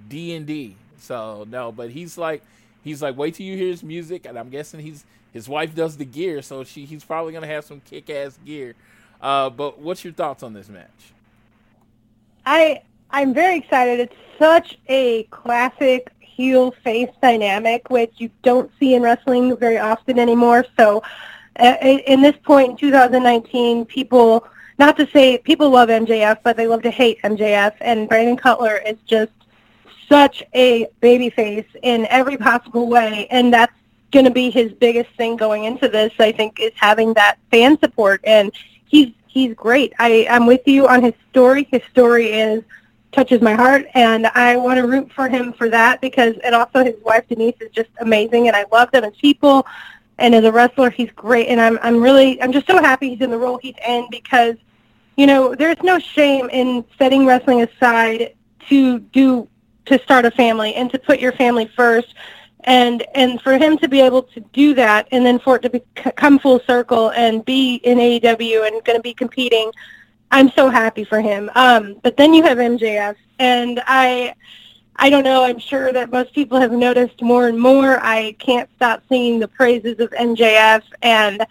D 0.08 0.34
and 0.34 0.46
D. 0.46 0.76
So 0.98 1.46
no, 1.48 1.70
but 1.70 1.90
he's 1.90 2.18
like, 2.18 2.42
he's 2.82 3.02
like, 3.02 3.16
wait 3.16 3.34
till 3.34 3.46
you 3.46 3.56
hear 3.56 3.68
his 3.68 3.82
music, 3.82 4.26
and 4.26 4.38
I'm 4.38 4.50
guessing 4.50 4.80
he's 4.80 5.04
his 5.32 5.48
wife 5.48 5.74
does 5.74 5.96
the 5.96 6.04
gear, 6.04 6.42
so 6.42 6.64
she 6.64 6.84
he's 6.84 7.04
probably 7.04 7.32
gonna 7.32 7.46
have 7.46 7.64
some 7.64 7.80
kick 7.80 8.10
ass 8.10 8.38
gear. 8.44 8.74
Uh, 9.20 9.50
but 9.50 9.78
what's 9.78 10.04
your 10.04 10.12
thoughts 10.12 10.42
on 10.42 10.52
this 10.52 10.68
match? 10.68 11.12
I 12.44 12.82
I'm 13.14 13.32
very 13.32 13.58
excited. 13.58 14.00
It's 14.00 14.16
such 14.40 14.76
a 14.88 15.22
classic 15.30 16.10
heel 16.18 16.72
face 16.82 17.10
dynamic, 17.22 17.88
which 17.88 18.12
you 18.16 18.28
don't 18.42 18.68
see 18.80 18.96
in 18.96 19.02
wrestling 19.02 19.56
very 19.56 19.78
often 19.78 20.18
anymore. 20.18 20.66
So, 20.76 21.00
uh, 21.60 21.76
in 21.80 22.22
this 22.22 22.34
point 22.42 22.70
in 22.72 22.76
2019, 22.76 23.84
people 23.84 24.44
not 24.80 24.96
to 24.96 25.08
say 25.12 25.38
people 25.38 25.70
love 25.70 25.90
MJF, 25.90 26.38
but 26.42 26.56
they 26.56 26.66
love 26.66 26.82
to 26.82 26.90
hate 26.90 27.22
MJF, 27.22 27.74
and 27.80 28.08
Brandon 28.08 28.36
Cutler 28.36 28.82
is 28.84 28.96
just 29.06 29.30
such 30.08 30.42
a 30.52 30.88
baby 31.00 31.30
face 31.30 31.68
in 31.84 32.06
every 32.06 32.36
possible 32.36 32.88
way, 32.88 33.28
and 33.30 33.54
that's 33.54 33.72
going 34.10 34.24
to 34.24 34.32
be 34.32 34.50
his 34.50 34.72
biggest 34.72 35.10
thing 35.16 35.36
going 35.36 35.62
into 35.62 35.88
this. 35.88 36.12
I 36.18 36.32
think 36.32 36.58
is 36.58 36.72
having 36.74 37.14
that 37.14 37.36
fan 37.52 37.78
support, 37.78 38.22
and 38.24 38.50
he's 38.86 39.12
he's 39.28 39.54
great. 39.54 39.92
I 40.00 40.26
I'm 40.28 40.46
with 40.46 40.66
you 40.66 40.88
on 40.88 41.04
his 41.04 41.14
story. 41.30 41.68
His 41.70 41.82
story 41.92 42.32
is 42.32 42.64
touches 43.14 43.40
my 43.40 43.54
heart, 43.54 43.86
and 43.94 44.26
I 44.28 44.56
want 44.56 44.78
to 44.78 44.86
root 44.86 45.10
for 45.12 45.28
him 45.28 45.52
for 45.52 45.68
that 45.70 46.00
because, 46.00 46.34
and 46.44 46.54
also 46.54 46.84
his 46.84 46.96
wife 47.02 47.26
Denise 47.28 47.56
is 47.60 47.70
just 47.70 47.90
amazing, 48.00 48.48
and 48.48 48.56
I 48.56 48.64
love 48.72 48.90
them 48.90 49.04
as 49.04 49.14
people, 49.16 49.66
and 50.18 50.34
as 50.34 50.44
a 50.44 50.52
wrestler, 50.52 50.90
he's 50.90 51.10
great, 51.10 51.48
and 51.48 51.60
I'm 51.60 51.78
I'm 51.82 52.00
really 52.00 52.40
I'm 52.42 52.52
just 52.52 52.66
so 52.66 52.80
happy 52.80 53.10
he's 53.10 53.20
in 53.20 53.30
the 53.30 53.38
role 53.38 53.58
he's 53.58 53.74
in 53.86 54.06
because, 54.10 54.56
you 55.16 55.26
know, 55.26 55.54
there's 55.54 55.82
no 55.82 55.98
shame 55.98 56.48
in 56.50 56.84
setting 56.98 57.26
wrestling 57.26 57.62
aside 57.62 58.34
to 58.68 58.98
do 58.98 59.48
to 59.86 59.98
start 60.02 60.24
a 60.24 60.30
family 60.30 60.74
and 60.74 60.90
to 60.90 60.98
put 60.98 61.20
your 61.20 61.32
family 61.32 61.70
first. 61.76 62.14
And 62.66 63.04
and 63.14 63.40
for 63.42 63.58
him 63.58 63.76
to 63.78 63.88
be 63.88 64.00
able 64.00 64.22
to 64.22 64.40
do 64.40 64.72
that 64.74 65.06
and 65.12 65.26
then 65.26 65.38
for 65.38 65.56
it 65.56 65.62
to 65.62 65.70
be, 65.70 65.82
come 65.94 66.38
full 66.38 66.60
circle 66.66 67.10
and 67.10 67.44
be 67.44 67.76
in 67.76 67.98
AEW 67.98 68.66
and 68.66 68.82
going 68.84 68.96
to 68.96 69.02
be 69.02 69.12
competing 69.12 69.70
I'm 70.34 70.50
so 70.50 70.68
happy 70.68 71.04
for 71.04 71.20
him 71.20 71.50
um 71.54 71.96
but 72.02 72.16
then 72.16 72.34
you 72.34 72.42
have 72.42 72.58
MJF 72.58 73.14
and 73.38 73.80
I 73.86 74.34
I 74.96 75.08
don't 75.08 75.24
know 75.24 75.44
I'm 75.44 75.58
sure 75.58 75.92
that 75.92 76.10
most 76.10 76.34
people 76.34 76.58
have 76.60 76.72
noticed 76.72 77.22
more 77.22 77.46
and 77.48 77.58
more 77.58 77.98
I 78.00 78.32
can't 78.38 78.68
stop 78.76 79.02
singing 79.08 79.38
the 79.38 79.48
praises 79.48 80.00
of 80.00 80.10
MJF 80.10 80.82
and 81.02 81.46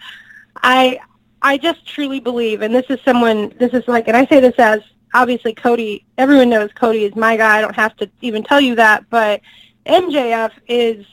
I 0.57 0.99
I 1.41 1.57
just 1.57 1.87
truly 1.87 2.19
believe 2.19 2.61
and 2.61 2.75
this 2.75 2.85
is 2.89 2.99
someone 3.05 3.53
this 3.57 3.73
is 3.73 3.87
like 3.87 4.07
and 4.09 4.17
I 4.17 4.25
say 4.25 4.41
this 4.41 4.55
as 4.57 4.81
obviously 5.13 5.53
Cody 5.53 6.05
everyone 6.17 6.49
knows 6.49 6.71
Cody 6.73 7.05
is 7.05 7.15
my 7.15 7.37
guy 7.37 7.57
I 7.57 7.61
don't 7.61 7.75
have 7.75 7.95
to 7.97 8.09
even 8.21 8.43
tell 8.43 8.59
you 8.59 8.75
that 8.75 9.09
but 9.09 9.39
MJF 9.85 10.51
is 10.67 11.05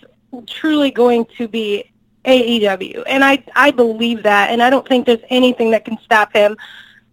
truly 0.46 0.90
going 0.90 1.24
to 1.38 1.48
be 1.48 1.84
AEW, 2.24 3.04
and 3.06 3.24
I 3.24 3.42
I 3.56 3.70
believe 3.70 4.22
that, 4.24 4.50
and 4.50 4.62
I 4.62 4.68
don't 4.68 4.86
think 4.86 5.06
there's 5.06 5.24
anything 5.30 5.70
that 5.70 5.84
can 5.84 5.98
stop 6.04 6.32
him. 6.34 6.56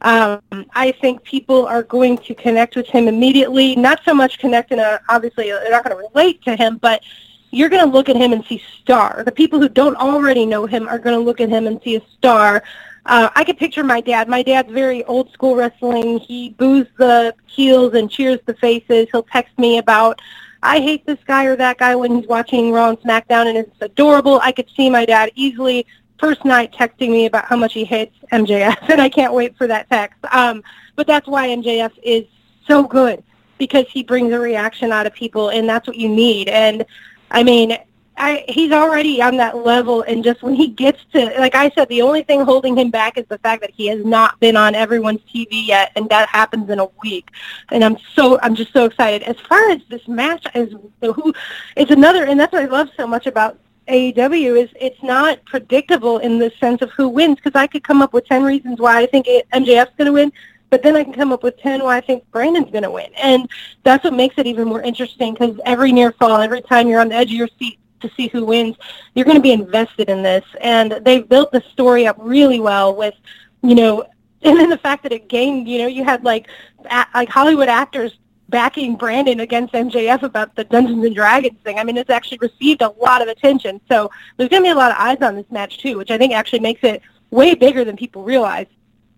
Um, 0.01 0.41
I 0.73 0.93
think 1.01 1.23
people 1.23 1.65
are 1.65 1.83
going 1.83 2.17
to 2.19 2.35
connect 2.35 2.75
with 2.75 2.87
him 2.87 3.07
immediately. 3.07 3.75
Not 3.75 4.01
so 4.05 4.13
much 4.13 4.39
connect 4.39 4.71
in 4.71 4.79
a 4.79 4.99
obviously 5.09 5.49
they're 5.49 5.71
not 5.71 5.83
going 5.83 5.97
to 5.97 6.07
relate 6.13 6.43
to 6.43 6.55
him, 6.55 6.77
but 6.77 7.03
you're 7.51 7.69
going 7.69 7.85
to 7.85 7.91
look 7.91 8.09
at 8.09 8.15
him 8.15 8.33
and 8.33 8.45
see 8.45 8.61
star. 8.81 9.23
The 9.25 9.31
people 9.31 9.59
who 9.59 9.69
don't 9.69 9.95
already 9.95 10.45
know 10.45 10.65
him 10.65 10.87
are 10.87 10.99
going 10.99 11.17
to 11.17 11.23
look 11.23 11.41
at 11.41 11.49
him 11.49 11.65
and 11.65 11.81
see 11.81 11.95
a 11.95 12.01
star. 12.17 12.63
Uh, 13.05 13.29
I 13.35 13.43
could 13.43 13.57
picture 13.57 13.83
my 13.83 14.01
dad. 14.01 14.27
My 14.27 14.43
dad's 14.43 14.71
very 14.71 15.03
old 15.05 15.31
school 15.31 15.55
wrestling. 15.55 16.19
He 16.19 16.49
boos 16.49 16.87
the 16.97 17.33
heels 17.45 17.93
and 17.93 18.11
cheers 18.11 18.39
the 18.45 18.53
faces. 18.55 19.07
He'll 19.11 19.23
text 19.23 19.57
me 19.57 19.77
about 19.77 20.21
I 20.63 20.79
hate 20.79 21.05
this 21.05 21.19
guy 21.25 21.45
or 21.45 21.55
that 21.55 21.77
guy 21.77 21.95
when 21.95 22.15
he's 22.15 22.27
watching 22.27 22.71
Raw 22.71 22.89
and 22.89 22.99
SmackDown, 22.99 23.47
and 23.47 23.57
it's 23.57 23.75
adorable. 23.79 24.39
I 24.41 24.51
could 24.51 24.69
see 24.75 24.89
my 24.89 25.05
dad 25.05 25.31
easily 25.35 25.85
first 26.19 26.45
night 26.45 26.73
texting 26.73 27.09
me 27.09 27.25
about 27.25 27.45
how 27.45 27.55
much 27.55 27.73
he 27.73 27.85
hates 27.85 28.15
MJF, 28.31 28.77
and 28.89 29.01
I 29.01 29.09
can't 29.09 29.33
wait 29.33 29.57
for 29.57 29.67
that 29.67 29.89
text. 29.89 30.19
Um, 30.31 30.63
but 30.95 31.07
that's 31.07 31.27
why 31.27 31.49
MJF 31.49 31.91
is 32.03 32.25
so 32.67 32.83
good 32.83 33.23
because 33.57 33.85
he 33.89 34.03
brings 34.03 34.33
a 34.33 34.39
reaction 34.39 34.91
out 34.91 35.07
of 35.07 35.13
people, 35.13 35.49
and 35.49 35.67
that's 35.67 35.87
what 35.87 35.97
you 35.97 36.09
need. 36.09 36.47
And 36.47 36.85
I 37.31 37.43
mean, 37.43 37.77
I, 38.19 38.45
he's 38.49 38.71
already 38.71 39.21
on 39.21 39.37
that 39.37 39.57
level, 39.57 40.01
and 40.01 40.23
just 40.23 40.41
when 40.41 40.55
he 40.55 40.67
gets 40.67 41.03
to, 41.13 41.25
like 41.37 41.53
I 41.53 41.69
said, 41.69 41.87
the 41.87 42.01
only 42.01 42.23
thing 42.23 42.41
holding 42.41 42.75
him 42.75 42.89
back 42.89 43.17
is 43.17 43.25
the 43.27 43.37
fact 43.39 43.61
that 43.61 43.69
he 43.69 43.87
has 43.87 44.03
not 44.03 44.39
been 44.39 44.57
on 44.57 44.73
everyone's 44.73 45.21
TV 45.31 45.67
yet, 45.67 45.91
and 45.95 46.09
that 46.09 46.27
happens 46.29 46.69
in 46.69 46.79
a 46.79 46.87
week. 47.03 47.29
And 47.71 47.83
I'm 47.83 47.97
so, 48.15 48.39
I'm 48.41 48.55
just 48.55 48.73
so 48.73 48.85
excited. 48.85 49.21
As 49.23 49.39
far 49.41 49.69
as 49.69 49.81
this 49.89 50.07
match, 50.07 50.47
is 50.55 50.73
who, 51.01 51.33
it's 51.75 51.91
another, 51.91 52.25
and 52.25 52.39
that's 52.39 52.51
what 52.51 52.63
I 52.63 52.65
love 52.65 52.89
so 52.97 53.05
much 53.05 53.27
about 53.27 53.59
AEW 53.87 54.63
is 54.63 54.69
it's 54.79 55.01
not 55.01 55.43
predictable 55.45 56.17
in 56.19 56.37
the 56.39 56.51
sense 56.59 56.81
of 56.81 56.91
who 56.91 57.07
wins 57.07 57.37
because 57.37 57.59
I 57.59 57.67
could 57.67 57.83
come 57.83 58.01
up 58.01 58.13
with 58.13 58.25
ten 58.25 58.43
reasons 58.43 58.79
why 58.79 58.99
I 58.99 59.05
think 59.05 59.27
MJF's 59.53 59.95
going 59.97 60.07
to 60.07 60.13
win, 60.13 60.31
but 60.69 60.83
then 60.83 60.95
I 60.95 61.03
can 61.03 61.13
come 61.13 61.31
up 61.31 61.43
with 61.43 61.57
10 61.59 61.83
why 61.83 61.97
I 61.97 62.01
think 62.01 62.29
Brandon's 62.31 62.71
going 62.71 62.83
to 62.83 62.91
win. 62.91 63.09
And 63.15 63.49
that's 63.83 64.03
what 64.03 64.13
makes 64.13 64.35
it 64.37 64.47
even 64.47 64.67
more 64.67 64.81
interesting 64.81 65.33
because 65.33 65.59
every 65.65 65.91
near 65.91 66.11
fall, 66.13 66.41
every 66.41 66.61
time 66.61 66.87
you're 66.87 66.99
on 66.99 67.09
the 67.09 67.15
edge 67.15 67.31
of 67.31 67.37
your 67.37 67.49
seat 67.59 67.79
to 68.01 68.09
see 68.15 68.27
who 68.27 68.45
wins, 68.45 68.75
you're 69.15 69.25
going 69.25 69.37
to 69.37 69.41
be 69.41 69.51
invested 69.51 70.09
in 70.09 70.21
this. 70.21 70.43
And 70.61 70.99
they've 71.01 71.27
built 71.27 71.51
the 71.51 71.63
story 71.71 72.05
up 72.05 72.17
really 72.19 72.59
well 72.59 72.95
with, 72.95 73.15
you 73.63 73.75
know, 73.75 74.05
and 74.43 74.57
then 74.59 74.69
the 74.69 74.77
fact 74.77 75.03
that 75.03 75.11
it 75.11 75.27
gained, 75.29 75.67
you 75.67 75.79
know, 75.79 75.87
you 75.87 76.03
had 76.03 76.23
like 76.23 76.47
a- 76.91 77.07
like 77.13 77.29
Hollywood 77.29 77.69
actors 77.69 78.17
backing 78.49 78.95
Brandon 78.95 79.41
against 79.41 79.73
MJF 79.73 80.23
about 80.23 80.55
the 80.55 80.63
Dungeons 80.63 81.03
and 81.05 81.15
Dragons 81.15 81.59
thing. 81.63 81.79
I 81.79 81.83
mean, 81.83 81.97
it's 81.97 82.09
actually 82.09 82.39
received 82.39 82.81
a 82.81 82.89
lot 82.89 83.21
of 83.21 83.27
attention. 83.27 83.81
So 83.89 84.09
there's 84.37 84.49
going 84.49 84.63
to 84.63 84.67
be 84.67 84.71
a 84.71 84.75
lot 84.75 84.91
of 84.91 84.97
eyes 84.97 85.17
on 85.21 85.35
this 85.35 85.49
match 85.51 85.79
too, 85.79 85.97
which 85.97 86.11
I 86.11 86.17
think 86.17 86.33
actually 86.33 86.61
makes 86.61 86.83
it 86.83 87.01
way 87.31 87.55
bigger 87.55 87.83
than 87.83 87.97
people 87.97 88.23
realize. 88.23 88.67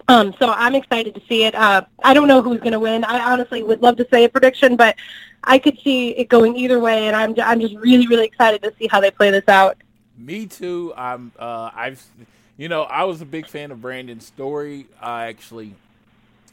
Um, 0.07 0.34
so 0.39 0.49
I'm 0.49 0.73
excited 0.73 1.13
to 1.13 1.21
see 1.30 1.43
it. 1.43 1.53
Uh, 1.53 1.84
I 2.03 2.15
don't 2.15 2.27
know 2.27 2.41
who's 2.41 2.59
going 2.59 2.73
to 2.73 2.80
win. 2.80 3.03
I 3.03 3.32
honestly 3.32 3.61
would 3.61 3.84
love 3.84 3.95
to 3.97 4.07
say 4.11 4.23
a 4.23 4.30
prediction, 4.30 4.75
but 4.75 4.95
I 5.43 5.59
could 5.59 5.77
see 5.84 6.09
it 6.09 6.30
going 6.30 6.55
either 6.55 6.80
way, 6.80 7.07
and 7.07 7.15
I'm 7.15 7.36
I'm 7.39 7.61
just 7.61 7.75
really 7.75 8.07
really 8.07 8.25
excited 8.25 8.63
to 8.63 8.73
see 8.80 8.88
how 8.88 8.99
they 8.99 9.11
play 9.11 9.30
this 9.30 9.47
out. 9.47 9.77
Me 10.17 10.47
too. 10.47 10.93
I'm. 10.97 11.32
Uh, 11.38 11.69
I've. 11.73 12.03
You 12.57 12.67
know, 12.67 12.84
I 12.84 13.03
was 13.03 13.21
a 13.21 13.25
big 13.25 13.45
fan 13.45 13.71
of 13.71 13.82
Brandon's 13.82 14.25
story. 14.25 14.88
I 14.99 15.27
actually 15.27 15.75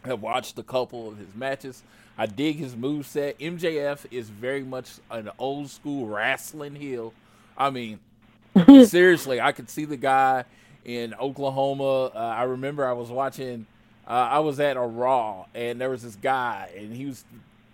have 0.05 0.21
watched 0.21 0.59
a 0.59 0.63
couple 0.63 1.09
of 1.09 1.17
his 1.17 1.35
matches. 1.35 1.83
I 2.19 2.27
dig 2.27 2.57
his 2.57 2.75
moveset. 2.75 3.39
MJF 3.39 4.07
is 4.11 4.31
very 4.31 4.63
much 4.63 4.93
an 5.11 5.31
old 5.39 5.71
school 5.71 6.07
wrestling 6.07 6.75
heel. 6.75 7.13
I 7.57 7.71
mean, 7.71 8.01
seriously, 8.85 9.41
I 9.41 9.53
could 9.53 9.69
see 9.69 9.85
the 9.85 9.97
guy 9.97 10.45
in 10.85 11.15
Oklahoma. 11.15 12.07
Uh, 12.07 12.19
I 12.19 12.45
remember 12.45 12.87
I 12.87 12.93
was 12.93 13.11
watching, 13.11 13.67
uh, 14.07 14.11
I 14.11 14.39
was 14.39 14.61
at 14.61 14.77
a 14.77 14.81
Raw, 14.81 15.47
and 15.55 15.81
there 15.81 15.91
was 15.91 16.03
this 16.03 16.17
guy, 16.17 16.71
and 16.77 16.95
he 16.95 17.05
was 17.07 17.25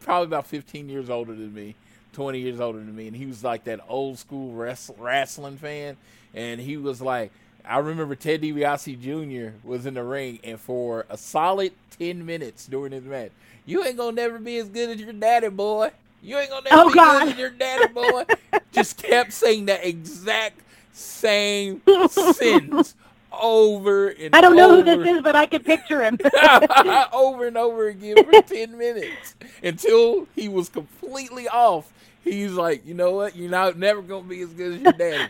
probably 0.01 0.27
about 0.27 0.47
15 0.47 0.89
years 0.89 1.09
older 1.09 1.35
than 1.35 1.55
me, 1.55 1.77
20 2.13 2.41
years 2.41 2.59
older 2.59 2.79
than 2.79 2.95
me, 2.97 3.07
and 3.07 3.17
he 3.17 3.27
was 3.27 3.45
like 3.45 3.65
that 3.65 3.81
old 3.89 4.19
school 4.19 4.53
wrest- 4.55 4.91
wrestling 4.99 5.57
fan. 5.57 5.97
And 6.35 6.61
he 6.61 6.77
was 6.77 7.01
like, 7.01 7.31
I 7.65 7.79
remember 7.79 8.17
Ted 8.17 8.43
DiBiase 8.43 9.01
Jr. 9.01 9.57
was 9.63 9.87
in 9.87 9.95
the 9.95 10.03
ring, 10.03 10.41
and 10.43 10.59
for 10.59 11.07
a 11.09 11.17
solid 11.17 11.73
10 11.99 12.27
minutes 12.27 12.67
during 12.67 12.93
his 12.93 13.05
match, 13.05 13.31
you 13.67 13.85
ain't 13.85 13.97
gonna 13.97 14.13
never 14.13 14.39
be 14.39 14.59
as 14.59 14.69
good 14.69 14.91
as 14.91 15.01
your 15.01 15.13
daddy, 15.13 15.49
boy. 15.49 15.91
You 16.23 16.39
ain't 16.39 16.51
gonna 16.51 16.69
never 16.71 16.83
Oh, 16.83 16.89
be 16.89 16.95
God. 16.95 17.21
good 17.25 17.33
as 17.33 17.39
your 17.39 17.51
daddy, 17.51 17.87
boy. 17.93 18.25
Just 18.73 19.03
kept 19.03 19.33
saying 19.33 19.67
that 19.67 19.85
exact 19.87 20.61
same 20.93 21.81
sentence 22.09 22.95
over 23.33 24.09
and 24.09 24.35
over. 24.35 24.37
I 24.37 24.41
don't 24.41 24.57
know 24.57 24.77
who 24.77 24.83
this 24.83 25.07
is, 25.17 25.23
but 25.23 25.35
I 25.37 25.47
can 25.47 25.63
picture 25.63 26.03
him. 26.03 26.19
over 27.13 27.47
and 27.47 27.57
over 27.57 27.89
again 27.89 28.17
for 28.25 28.35
10 28.47 28.77
minutes 28.79 29.37
until 29.63 30.27
he 30.35 30.49
was 30.49 30.69
completely 30.69 31.49
off. 31.49 31.93
He's 32.25 32.53
like, 32.53 32.87
you 32.87 32.95
know 32.95 33.13
what? 33.13 33.37
You're 33.37 33.51
not 33.51 33.79
never 33.79 34.01
going 34.03 34.25
to 34.25 34.29
be 34.29 34.41
as 34.43 34.51
good 34.51 34.75
as 34.75 34.81
your 34.81 34.93
daddy. 34.93 35.29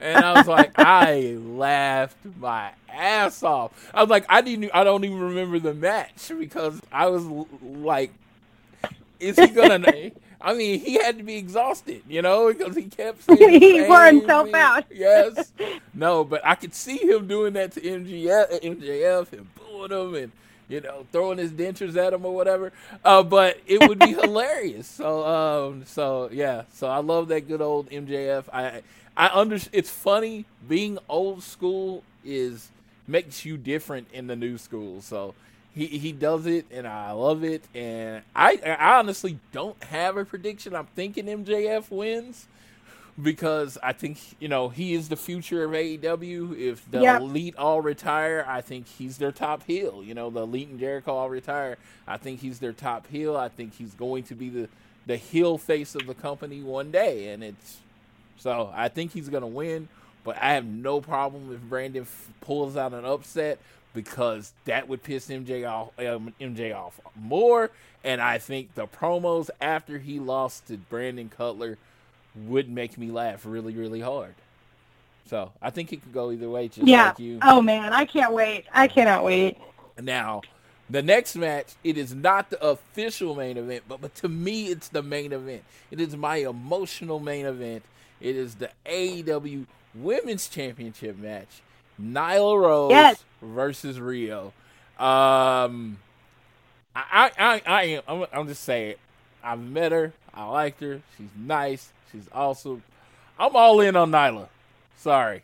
And 0.00 0.24
I 0.24 0.32
was 0.32 0.48
like, 0.48 0.72
I 0.78 1.36
laughed 1.38 2.16
my 2.38 2.72
ass 2.88 3.42
off. 3.42 3.90
I 3.94 4.02
was 4.02 4.10
like, 4.10 4.24
I 4.28 4.40
didn't, 4.40 4.70
I 4.74 4.84
don't 4.84 5.04
even 5.04 5.20
remember 5.20 5.58
the 5.58 5.74
match 5.74 6.30
because 6.38 6.80
I 6.90 7.06
was 7.06 7.24
like, 7.62 8.12
is 9.18 9.38
he 9.38 9.48
gonna? 9.48 10.10
I 10.42 10.54
mean, 10.54 10.80
he 10.80 10.94
had 10.94 11.18
to 11.18 11.22
be 11.22 11.36
exhausted, 11.36 12.02
you 12.08 12.22
know, 12.22 12.50
because 12.50 12.74
he 12.74 12.84
kept 12.84 13.22
saying 13.24 13.60
He 13.60 13.82
wore 13.82 14.06
himself 14.06 14.52
out. 14.54 14.84
Yes, 14.90 15.52
no, 15.92 16.24
but 16.24 16.40
I 16.44 16.54
could 16.54 16.74
see 16.74 16.96
him 16.96 17.26
doing 17.28 17.52
that 17.52 17.72
to 17.72 17.80
MGF, 17.80 18.62
MJF 18.62 19.32
and 19.34 19.46
booing 19.54 19.92
him 19.92 20.14
and 20.14 20.32
you 20.70 20.80
know 20.80 21.04
throwing 21.12 21.38
his 21.38 21.50
dentures 21.50 21.96
at 21.96 22.12
him 22.12 22.24
or 22.24 22.34
whatever. 22.34 22.72
Uh, 23.04 23.22
but 23.22 23.60
it 23.66 23.86
would 23.88 23.98
be 23.98 24.12
hilarious. 24.22 24.86
So, 24.86 25.26
um, 25.26 25.84
so 25.84 26.30
yeah, 26.32 26.62
so 26.72 26.86
I 26.86 26.98
love 26.98 27.28
that 27.28 27.46
good 27.48 27.60
old 27.60 27.90
MJF. 27.90 28.44
I, 28.52 28.82
I 29.16 29.28
under. 29.28 29.58
It's 29.72 29.90
funny 29.90 30.46
being 30.68 30.98
old 31.08 31.42
school 31.42 32.04
is 32.24 32.70
makes 33.06 33.44
you 33.44 33.56
different 33.56 34.06
in 34.12 34.28
the 34.28 34.36
new 34.36 34.56
school. 34.56 35.02
So 35.02 35.34
he 35.74 35.86
he 35.86 36.12
does 36.12 36.46
it, 36.46 36.66
and 36.70 36.86
I 36.86 37.12
love 37.12 37.44
it. 37.44 37.64
And 37.74 38.22
I 38.34 38.60
I 38.64 38.98
honestly 38.98 39.38
don't 39.52 39.82
have 39.84 40.16
a 40.16 40.24
prediction. 40.24 40.74
I'm 40.74 40.86
thinking 40.94 41.26
MJF 41.26 41.90
wins 41.90 42.46
because 43.22 43.78
I 43.82 43.92
think 43.94 44.18
you 44.40 44.48
know 44.48 44.70
he 44.70 44.94
is 44.94 45.08
the 45.10 45.16
future 45.16 45.64
of 45.64 45.72
AEW. 45.72 46.58
If 46.58 46.90
the 46.90 47.00
Yep. 47.00 47.16
elite 47.16 47.56
all 47.56 47.82
retire, 47.82 48.44
I 48.48 48.62
think 48.62 48.88
he's 48.88 49.18
their 49.18 49.32
top 49.32 49.64
heel. 49.66 50.02
You 50.04 50.14
know, 50.14 50.30
the 50.30 50.42
elite 50.42 50.68
and 50.70 50.80
Jericho 50.80 51.14
all 51.14 51.30
retire. 51.30 51.78
I 52.08 52.18
think 52.18 52.40
he's 52.40 52.60
their 52.60 52.74
top 52.74 53.08
heel. 53.08 53.36
I 53.36 53.48
think 53.50 53.74
he's 53.74 53.94
going 53.94 54.24
to 54.24 54.34
be 54.36 54.50
the 54.50 54.70
the 55.06 55.16
heel 55.18 55.58
face 55.58 55.94
of 55.96 56.06
the 56.06 56.14
company 56.14 56.62
one 56.62 56.92
day, 56.92 57.28
and 57.32 57.44
it's 57.44 57.82
so 58.36 58.72
I 58.74 58.88
think 58.88 59.12
he's 59.12 59.28
gonna 59.30 59.48
win. 59.48 59.88
But 60.24 60.38
I 60.38 60.54
have 60.54 60.66
no 60.66 61.00
problem 61.00 61.52
if 61.52 61.60
Brandon 61.62 62.02
f- 62.02 62.30
pulls 62.40 62.76
out 62.76 62.94
an 62.94 63.04
upset 63.06 63.60
because 63.94 64.54
that 64.66 64.88
would 64.88 65.02
piss 65.02 65.28
MJ 65.30 65.64
off, 65.68 65.98
um, 65.98 66.34
MJ 66.40 66.72
off 66.76 67.00
more. 67.16 67.72
And 68.04 68.20
I 68.20 68.38
think 68.38 68.74
the 68.74 68.86
promos 68.86 69.50
after 69.60 69.98
he 69.98 70.20
lost 70.20 70.68
to 70.68 70.78
Brandon 70.78 71.28
Cutler 71.30 71.78
would 72.34 72.68
make 72.68 72.96
me 72.98 73.10
laugh 73.10 73.44
really, 73.44 73.74
really 73.74 74.00
hard. 74.00 74.34
So 75.26 75.52
I 75.62 75.70
think 75.70 75.92
it 75.92 76.02
could 76.02 76.12
go 76.12 76.32
either 76.32 76.48
way, 76.48 76.68
just 76.68 76.86
yeah. 76.86 77.08
like 77.08 77.18
you. 77.18 77.38
Oh 77.42 77.62
man, 77.62 77.92
I 77.92 78.04
can't 78.04 78.32
wait. 78.32 78.66
I 78.72 78.88
cannot 78.88 79.24
wait. 79.24 79.58
Now, 80.00 80.42
the 80.88 81.02
next 81.02 81.36
match, 81.36 81.74
it 81.84 81.96
is 81.96 82.14
not 82.14 82.50
the 82.50 82.62
official 82.64 83.36
main 83.36 83.56
event, 83.56 83.84
but, 83.88 84.00
but 84.00 84.14
to 84.16 84.28
me, 84.28 84.66
it's 84.68 84.88
the 84.88 85.02
main 85.02 85.32
event. 85.32 85.62
It 85.90 86.00
is 86.00 86.16
my 86.16 86.36
emotional 86.38 87.20
main 87.20 87.46
event. 87.46 87.84
It 88.20 88.34
is 88.34 88.56
the 88.56 88.70
AEW 88.86 89.66
Women's 89.94 90.48
Championship 90.48 91.16
match. 91.16 91.62
Nyla 92.00 92.60
Rose 92.60 92.90
Yes. 92.90 93.24
versus 93.40 93.98
Riho. 93.98 94.46
Um, 94.98 95.98
I, 96.94 97.04
I, 97.12 97.30
I, 97.38 97.62
I 97.66 97.82
am. 97.84 98.02
I'm, 98.08 98.26
I'm 98.32 98.46
just 98.48 98.64
saying. 98.64 98.96
I've 99.42 99.60
met 99.60 99.92
her. 99.92 100.12
I 100.34 100.44
liked 100.48 100.80
her. 100.80 101.00
She's 101.16 101.28
nice. 101.36 101.92
She's 102.12 102.28
awesome. 102.32 102.82
I'm 103.38 103.54
all 103.56 103.80
in 103.80 103.96
on 103.96 104.10
Nyla. 104.10 104.48
Sorry. 104.96 105.42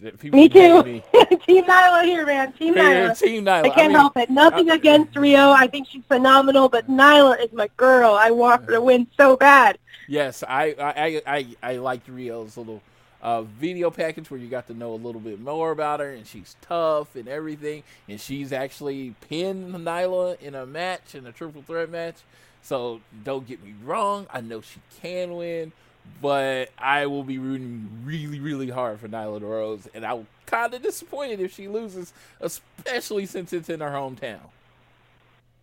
Me 0.00 0.48
too. 0.48 0.82
me. 0.82 1.02
Team 1.46 1.64
Nyla 1.64 2.04
here, 2.04 2.26
man. 2.26 2.52
Team 2.52 2.74
Here, 2.74 3.08
Nyla. 3.08 3.18
Team 3.18 3.44
Nyla. 3.44 3.64
I 3.64 3.68
can't 3.70 3.88
mean, 3.88 3.90
help 3.92 4.16
it. 4.16 4.28
Nothing 4.30 4.70
I- 4.70 4.74
against 4.74 5.14
Riho. 5.14 5.54
I 5.54 5.66
think 5.66 5.88
she's 5.88 6.02
phenomenal, 6.08 6.68
but 6.68 6.88
Nyla 6.88 7.42
is 7.42 7.52
my 7.52 7.68
girl. 7.76 8.14
I 8.14 8.30
want 8.30 8.64
her 8.64 8.72
to 8.72 8.80
win 8.80 9.06
so 9.16 9.36
bad. 9.36 9.78
Yes, 10.06 10.44
I 10.46 10.74
I 10.78 10.92
I, 11.04 11.22
I, 11.26 11.46
I 11.62 11.76
liked 11.76 12.08
Riho's 12.10 12.56
little 12.58 12.82
uh, 13.22 13.42
video 13.42 13.90
package 13.90 14.30
where 14.30 14.38
you 14.38 14.48
got 14.48 14.66
to 14.66 14.74
know 14.74 14.92
a 14.92 14.96
little 14.96 15.20
bit 15.20 15.40
more 15.40 15.70
about 15.70 16.00
her, 16.00 16.10
and 16.10 16.26
she's 16.26 16.56
tough 16.60 17.16
and 17.16 17.26
everything, 17.26 17.82
and 18.06 18.20
she's 18.20 18.52
actually 18.52 19.14
pinned 19.28 19.74
Nyla 19.74 20.38
in 20.42 20.54
a 20.54 20.66
match 20.66 21.14
in 21.14 21.26
a 21.26 21.32
triple 21.32 21.62
threat 21.62 21.88
match. 21.88 22.16
So 22.64 23.00
don't 23.24 23.46
get 23.46 23.62
me 23.62 23.74
wrong, 23.84 24.26
I 24.32 24.40
know 24.40 24.62
she 24.62 24.80
can 25.02 25.36
win, 25.36 25.72
but 26.20 26.70
I 26.78 27.06
will 27.06 27.22
be 27.22 27.38
rooting 27.38 27.88
really 28.04 28.40
really 28.40 28.70
hard 28.70 29.00
for 29.00 29.06
Nyla 29.06 29.42
Rose, 29.42 29.86
and 29.94 30.04
I'm 30.04 30.26
kind 30.46 30.72
of 30.72 30.82
disappointed 30.82 31.40
if 31.40 31.54
she 31.54 31.68
loses, 31.68 32.14
especially 32.40 33.26
since 33.26 33.52
it's 33.52 33.68
in 33.68 33.80
her 33.80 33.90
hometown. 33.90 34.40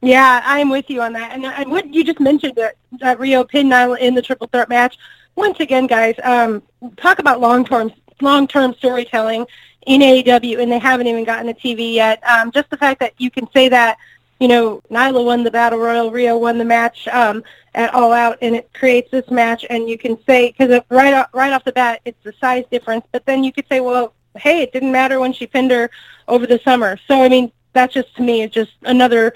Yeah, 0.01 0.41
I'm 0.43 0.69
with 0.69 0.89
you 0.89 1.01
on 1.01 1.13
that. 1.13 1.31
And, 1.31 1.45
and 1.45 1.71
what 1.71 1.93
you 1.93 2.03
just 2.03 2.19
mentioned 2.19 2.55
that, 2.55 2.75
that 2.99 3.19
Riho 3.19 3.47
pinned 3.47 3.71
Nyla 3.71 3.99
in 3.99 4.15
the 4.15 4.21
triple 4.21 4.47
threat 4.47 4.69
match. 4.69 4.97
Once 5.35 5.59
again, 5.59 5.87
guys, 5.87 6.15
um, 6.23 6.61
talk 6.97 7.19
about 7.19 7.39
long 7.39 7.65
term 7.65 7.91
long 8.21 8.47
term 8.47 8.73
storytelling 8.75 9.45
in 9.87 10.01
AEW, 10.01 10.61
and 10.61 10.71
they 10.71 10.79
haven't 10.79 11.07
even 11.07 11.23
gotten 11.23 11.49
a 11.49 11.53
TV 11.53 11.93
yet. 11.93 12.21
Um, 12.27 12.51
just 12.51 12.69
the 12.69 12.77
fact 12.77 12.99
that 12.99 13.13
you 13.17 13.31
can 13.31 13.49
say 13.51 13.69
that, 13.69 13.97
you 14.41 14.47
know, 14.47 14.81
Nyla 14.89 15.23
won 15.23 15.43
the 15.43 15.51
battle 15.51 15.77
royal, 15.77 16.09
Riho 16.09 16.39
won 16.39 16.57
the 16.57 16.65
match 16.65 17.07
um, 17.09 17.43
at 17.75 17.93
All 17.93 18.11
Out, 18.11 18.39
and 18.41 18.55
it 18.55 18.73
creates 18.73 19.11
this 19.11 19.29
match, 19.29 19.67
and 19.69 19.87
you 19.87 19.99
can 19.99 20.17
say 20.25 20.47
because 20.47 20.81
right 20.89 21.13
off, 21.13 21.27
right 21.31 21.53
off 21.53 21.63
the 21.63 21.71
bat, 21.71 22.01
it's 22.05 22.21
the 22.23 22.33
size 22.41 22.65
difference. 22.71 23.05
But 23.11 23.23
then 23.27 23.43
you 23.43 23.53
could 23.53 23.67
say, 23.69 23.81
well, 23.81 24.15
hey, 24.35 24.63
it 24.63 24.73
didn't 24.73 24.91
matter 24.91 25.19
when 25.19 25.31
she 25.31 25.45
pinned 25.45 25.69
her 25.69 25.91
over 26.27 26.47
the 26.47 26.59
summer. 26.63 26.97
So 27.07 27.21
I 27.21 27.29
mean, 27.29 27.51
that 27.73 27.91
just 27.91 28.15
to 28.15 28.23
me 28.23 28.41
is 28.41 28.49
just 28.49 28.71
another 28.81 29.31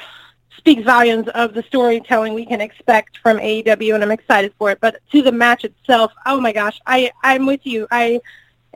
speaks 0.57 0.81
volumes 0.81 1.27
of 1.35 1.53
the 1.53 1.61
storytelling 1.61 2.33
we 2.33 2.43
can 2.43 2.59
expect 2.59 3.19
from 3.19 3.37
AEW, 3.37 3.93
and 3.93 4.03
I'm 4.03 4.09
excited 4.09 4.55
for 4.57 4.71
it. 4.71 4.79
But 4.81 5.01
to 5.11 5.21
the 5.21 5.31
match 5.31 5.65
itself, 5.65 6.13
oh 6.25 6.41
my 6.41 6.51
gosh, 6.51 6.81
I 6.87 7.11
I'm 7.21 7.45
with 7.45 7.63
you. 7.63 7.85
I 7.91 8.21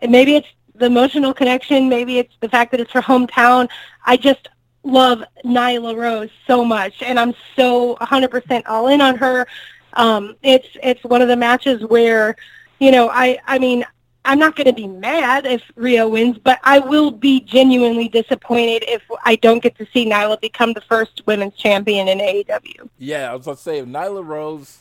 maybe 0.08 0.36
it's 0.36 0.48
the 0.76 0.86
emotional 0.86 1.34
connection, 1.34 1.90
maybe 1.90 2.20
it's 2.20 2.36
the 2.40 2.50
fact 2.50 2.70
that 2.70 2.80
it's 2.80 2.92
her 2.92 3.02
hometown. 3.02 3.68
I 4.06 4.16
just 4.16 4.48
love 4.84 5.24
Nyla 5.46 5.96
Rose 5.96 6.30
so 6.48 6.64
much, 6.64 7.02
and 7.02 7.20
I'm 7.20 7.34
so 7.56 7.96
100% 7.98 8.64
all 8.68 8.88
in 8.88 9.02
on 9.02 9.16
her. 9.18 9.48
Um, 9.94 10.36
it's 10.44 10.68
it's 10.84 11.04
one 11.04 11.22
of 11.22 11.28
the 11.28 11.36
matches 11.36 11.84
where, 11.86 12.36
you 12.80 12.92
know, 12.92 13.10
I 13.10 13.40
I 13.48 13.60
mean. 13.60 13.86
I'm 14.26 14.38
not 14.38 14.56
going 14.58 14.68
to 14.68 14.74
be 14.74 14.86
mad 14.86 15.46
if 15.46 15.64
Riho 15.78 16.12
wins, 16.12 16.38
but 16.38 16.60
I 16.64 16.80
will 16.80 17.10
be 17.10 17.40
genuinely 17.40 18.10
disappointed 18.10 18.84
if 18.86 19.02
I 19.24 19.38
don't 19.38 19.64
get 19.64 19.78
to 19.78 19.88
see 19.94 20.06
Nyla 20.06 20.40
become 20.42 20.74
the 20.74 20.82
first 20.82 21.24
women's 21.26 21.56
champion 21.56 22.10
in 22.10 22.20
AEW. 22.20 22.90
Yeah, 23.00 23.32
I 23.32 23.36
was 23.36 23.46
gonna 23.46 23.58
say 23.58 23.80
if 23.80 23.86
Nyla 23.86 24.24
Rose 24.24 24.80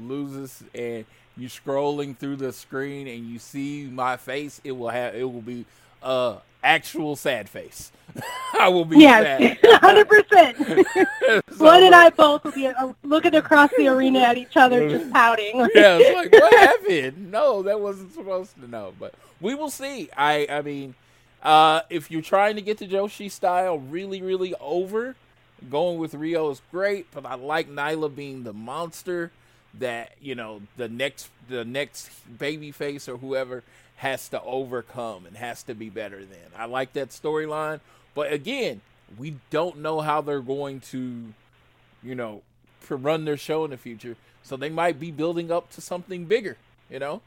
loses 0.00 0.62
and 0.74 1.04
you're 1.36 1.48
scrolling 1.48 2.16
through 2.16 2.36
the 2.36 2.52
screen 2.52 3.06
and 3.06 3.26
you 3.26 3.38
see 3.38 3.86
my 3.86 4.16
face, 4.16 4.60
it 4.64 4.72
will 4.72 4.88
have 4.88 5.14
it 5.14 5.24
will 5.24 5.40
be 5.40 5.64
uh 6.02 6.38
actual 6.62 7.16
sad 7.16 7.48
face. 7.48 7.92
I 8.58 8.68
will 8.68 8.84
be 8.84 8.98
Yes, 8.98 9.24
sad. 9.40 9.58
100%. 9.62 10.84
So, 11.50 11.58
Blood 11.58 11.82
and 11.84 11.94
I 11.94 12.10
both 12.10 12.42
will 12.44 12.52
be 12.52 12.66
uh, 12.66 12.92
looking 13.04 13.34
across 13.34 13.70
the 13.76 13.86
arena 13.88 14.20
at 14.20 14.36
each 14.38 14.56
other, 14.56 14.88
just 14.88 15.10
pouting. 15.10 15.58
Yeah, 15.74 15.98
it's 16.00 16.14
like 16.14 16.32
what 16.32 16.52
happened? 16.54 17.30
No, 17.30 17.62
that 17.62 17.80
wasn't 17.80 18.12
supposed 18.14 18.54
to 18.60 18.68
know. 18.68 18.92
But 18.98 19.14
we 19.40 19.54
will 19.54 19.70
see. 19.70 20.08
I 20.16 20.46
I 20.50 20.62
mean, 20.62 20.94
uh, 21.42 21.82
if 21.90 22.10
you're 22.10 22.22
trying 22.22 22.56
to 22.56 22.62
get 22.62 22.78
the 22.78 22.88
Joshi 22.88 23.30
style 23.30 23.78
really, 23.78 24.22
really 24.22 24.54
over, 24.60 25.14
going 25.70 25.98
with 25.98 26.14
Riho 26.14 26.50
is 26.50 26.62
great. 26.70 27.06
But 27.12 27.26
I 27.26 27.34
like 27.34 27.68
Nyla 27.70 28.14
being 28.14 28.42
the 28.44 28.52
monster 28.54 29.30
that 29.78 30.12
you 30.20 30.34
know 30.34 30.62
the 30.76 30.88
next 30.88 31.28
the 31.48 31.64
next 31.64 32.10
baby 32.38 32.72
face 32.72 33.08
or 33.08 33.18
whoever 33.18 33.62
has 34.00 34.30
to 34.30 34.42
overcome 34.42 35.26
and 35.26 35.36
has 35.36 35.62
to 35.62 35.74
be 35.74 35.90
better 35.90 36.20
than. 36.20 36.38
I 36.56 36.64
like 36.64 36.94
that 36.94 37.10
storyline, 37.10 37.80
but 38.14 38.32
again, 38.32 38.80
we 39.18 39.36
don't 39.50 39.80
know 39.80 40.00
how 40.00 40.22
they're 40.22 40.40
going 40.40 40.80
to, 40.92 41.34
you 42.02 42.14
know, 42.14 42.40
run 42.88 43.26
their 43.26 43.36
show 43.36 43.62
in 43.66 43.72
the 43.72 43.76
future. 43.76 44.16
So 44.42 44.56
they 44.56 44.70
might 44.70 44.98
be 44.98 45.10
building 45.10 45.52
up 45.52 45.70
to 45.72 45.82
something 45.82 46.24
bigger, 46.24 46.56
you 46.88 46.98
know. 46.98 47.20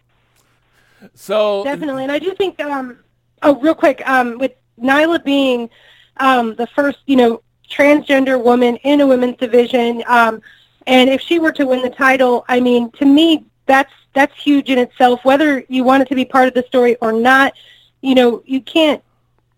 So 1.13 1.63
Definitely, 1.63 2.03
and 2.03 2.11
I 2.11 2.17
do 2.17 2.33
think. 2.33 2.59
Um, 2.59 2.97
oh, 3.43 3.55
real 3.59 3.75
quick, 3.75 4.01
um, 4.09 4.39
with 4.39 4.53
Nyla 4.81 5.23
being 5.23 5.69
um, 6.17 6.55
the 6.55 6.65
first, 6.65 6.97
you 7.05 7.17
know, 7.17 7.43
transgender 7.69 8.43
woman 8.43 8.77
in 8.77 8.99
a 8.99 9.05
women's 9.05 9.37
division, 9.37 10.03
um, 10.07 10.41
and 10.87 11.11
if 11.11 11.21
she 11.21 11.37
were 11.37 11.51
to 11.51 11.67
win 11.67 11.83
the 11.83 11.91
title, 11.91 12.45
I 12.49 12.59
mean, 12.59 12.89
to 12.93 13.05
me, 13.05 13.45
that's 13.65 13.91
that's 14.14 14.35
huge 14.41 14.69
in 14.69 14.77
itself. 14.77 15.23
Whether 15.23 15.64
you 15.69 15.84
want 15.84 16.03
it 16.03 16.10
to 16.10 16.15
be 16.15 16.26
part 16.26 16.48
of 16.48 16.53
the 16.53 16.64
story 16.64 16.95
or 16.98 17.11
not, 17.11 17.53
you 18.02 18.15
know, 18.15 18.44
you 18.45 18.61
can't 18.61 19.03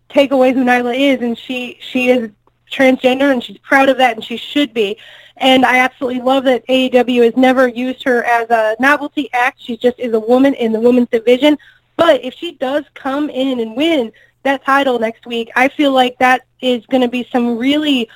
take 0.10 0.32
away 0.32 0.53
who 0.53 0.64
Nyla 0.64 0.98
is, 0.98 1.22
and 1.22 1.38
she 1.38 1.77
she 1.82 2.10
is 2.10 2.32
transgender, 2.72 3.32
and 3.32 3.44
she's 3.44 3.57
proud 3.60 3.90
of 3.90 3.98
that, 3.98 4.15
and 4.15 4.23
she 4.23 4.38
should 4.38 4.73
be. 4.73 4.98
And 5.38 5.65
I 5.65 5.80
absolutely 5.80 6.22
love 6.22 6.45
that 6.45 6.65
AEW 6.68 7.26
has 7.26 7.36
never 7.36 7.68
used 7.68 8.03
her 8.03 8.23
as 8.23 8.49
a 8.49 8.76
novelty 8.80 9.30
act. 9.34 9.61
She 9.61 9.76
just 9.76 9.99
is 9.99 10.14
a 10.14 10.19
woman 10.19 10.53
in 10.53 10.72
the 10.72 10.80
women's 10.80 11.10
division. 11.10 11.57
But 11.98 12.23
if 12.23 12.34
she 12.34 12.53
does 12.53 12.86
come 12.94 13.30
in 13.30 13.60
and 13.60 13.76
win 13.76 14.11
that 14.44 14.64
title 14.64 14.99
next 14.99 15.26
week, 15.26 15.52
I 15.56 15.68
feel 15.68 15.91
like 15.91 16.18
that 16.19 16.45
is 16.61 16.86
going 16.86 17.02
to 17.02 17.07
be 17.07 17.27
some 17.32 17.57
really 17.57 18.10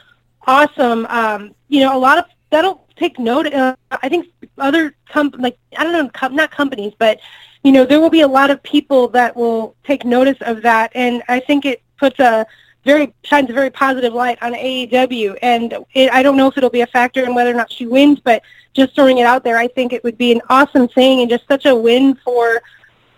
awesome. 0.48 1.06
Um, 1.07 1.56
you 1.68 1.82
know, 1.82 1.98
a 1.98 1.99
lot 1.99 2.18
of 2.18 2.26
that'll 2.52 2.88
take 2.99 3.17
note. 3.17 3.51
Uh, 3.53 3.76
I 3.91 4.09
think 4.09 4.27
other 4.57 4.95
com- 5.09 5.34
like 5.38 5.57
I 5.77 5.84
don't 5.84 5.93
know, 5.93 6.09
com- 6.09 6.35
not 6.35 6.51
companies, 6.51 6.93
but 6.97 7.19
you 7.63 7.71
know, 7.71 7.85
there 7.85 7.99
will 7.99 8.09
be 8.09 8.21
a 8.21 8.27
lot 8.27 8.51
of 8.51 8.61
people 8.63 9.07
that 9.09 9.35
will 9.35 9.76
take 9.84 10.05
notice 10.05 10.38
of 10.41 10.61
that, 10.63 10.91
and 10.95 11.23
I 11.27 11.39
think 11.39 11.65
it 11.65 11.81
puts 11.97 12.19
a 12.19 12.45
very 12.85 13.13
shines 13.23 13.49
a 13.49 13.53
very 13.53 13.69
positive 13.69 14.13
light 14.13 14.38
on 14.41 14.53
AEW. 14.53 15.38
And 15.41 15.73
it, 15.93 16.11
I 16.11 16.23
don't 16.23 16.38
know 16.38 16.47
if 16.47 16.57
it'll 16.57 16.69
be 16.69 16.81
a 16.81 16.88
factor 16.88 17.23
in 17.23 17.35
whether 17.35 17.51
or 17.51 17.55
not 17.55 17.71
she 17.71 17.85
wins, 17.85 18.19
but 18.19 18.41
just 18.73 18.95
throwing 18.95 19.17
it 19.17 19.26
out 19.26 19.43
there, 19.43 19.57
I 19.57 19.67
think 19.67 19.93
it 19.93 20.03
would 20.03 20.17
be 20.17 20.31
an 20.31 20.41
awesome 20.49 20.88
thing 20.88 21.21
and 21.21 21.30
just 21.30 21.47
such 21.47 21.65
a 21.65 21.76
win 21.76 22.15
for 22.15 22.61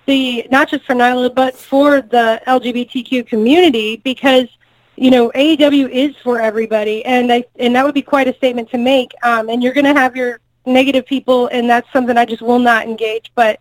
the 0.07 0.47
not 0.49 0.69
just 0.69 0.83
for 0.85 0.93
Nyla 0.93 1.33
but 1.33 1.55
for 1.55 2.01
the 2.01 2.41
LGBTQ 2.47 3.27
community 3.27 3.97
because 3.97 4.47
you 4.95 5.09
know 5.11 5.31
AEW 5.31 5.89
is 5.89 6.15
for 6.23 6.39
everybody, 6.39 7.03
and 7.05 7.31
I 7.31 7.45
and 7.57 7.75
that 7.75 7.85
would 7.85 7.93
be 7.93 8.01
quite 8.01 8.27
a 8.27 8.33
statement 8.35 8.69
to 8.71 8.77
make. 8.77 9.11
Um, 9.23 9.49
and 9.49 9.63
you're 9.63 9.73
going 9.73 9.93
to 9.93 9.99
have 9.99 10.15
your 10.15 10.39
negative 10.65 11.05
people, 11.05 11.47
and 11.47 11.69
that's 11.69 11.91
something 11.91 12.17
I 12.17 12.25
just 12.25 12.41
will 12.41 12.59
not 12.59 12.85
engage. 12.87 13.31
But 13.35 13.59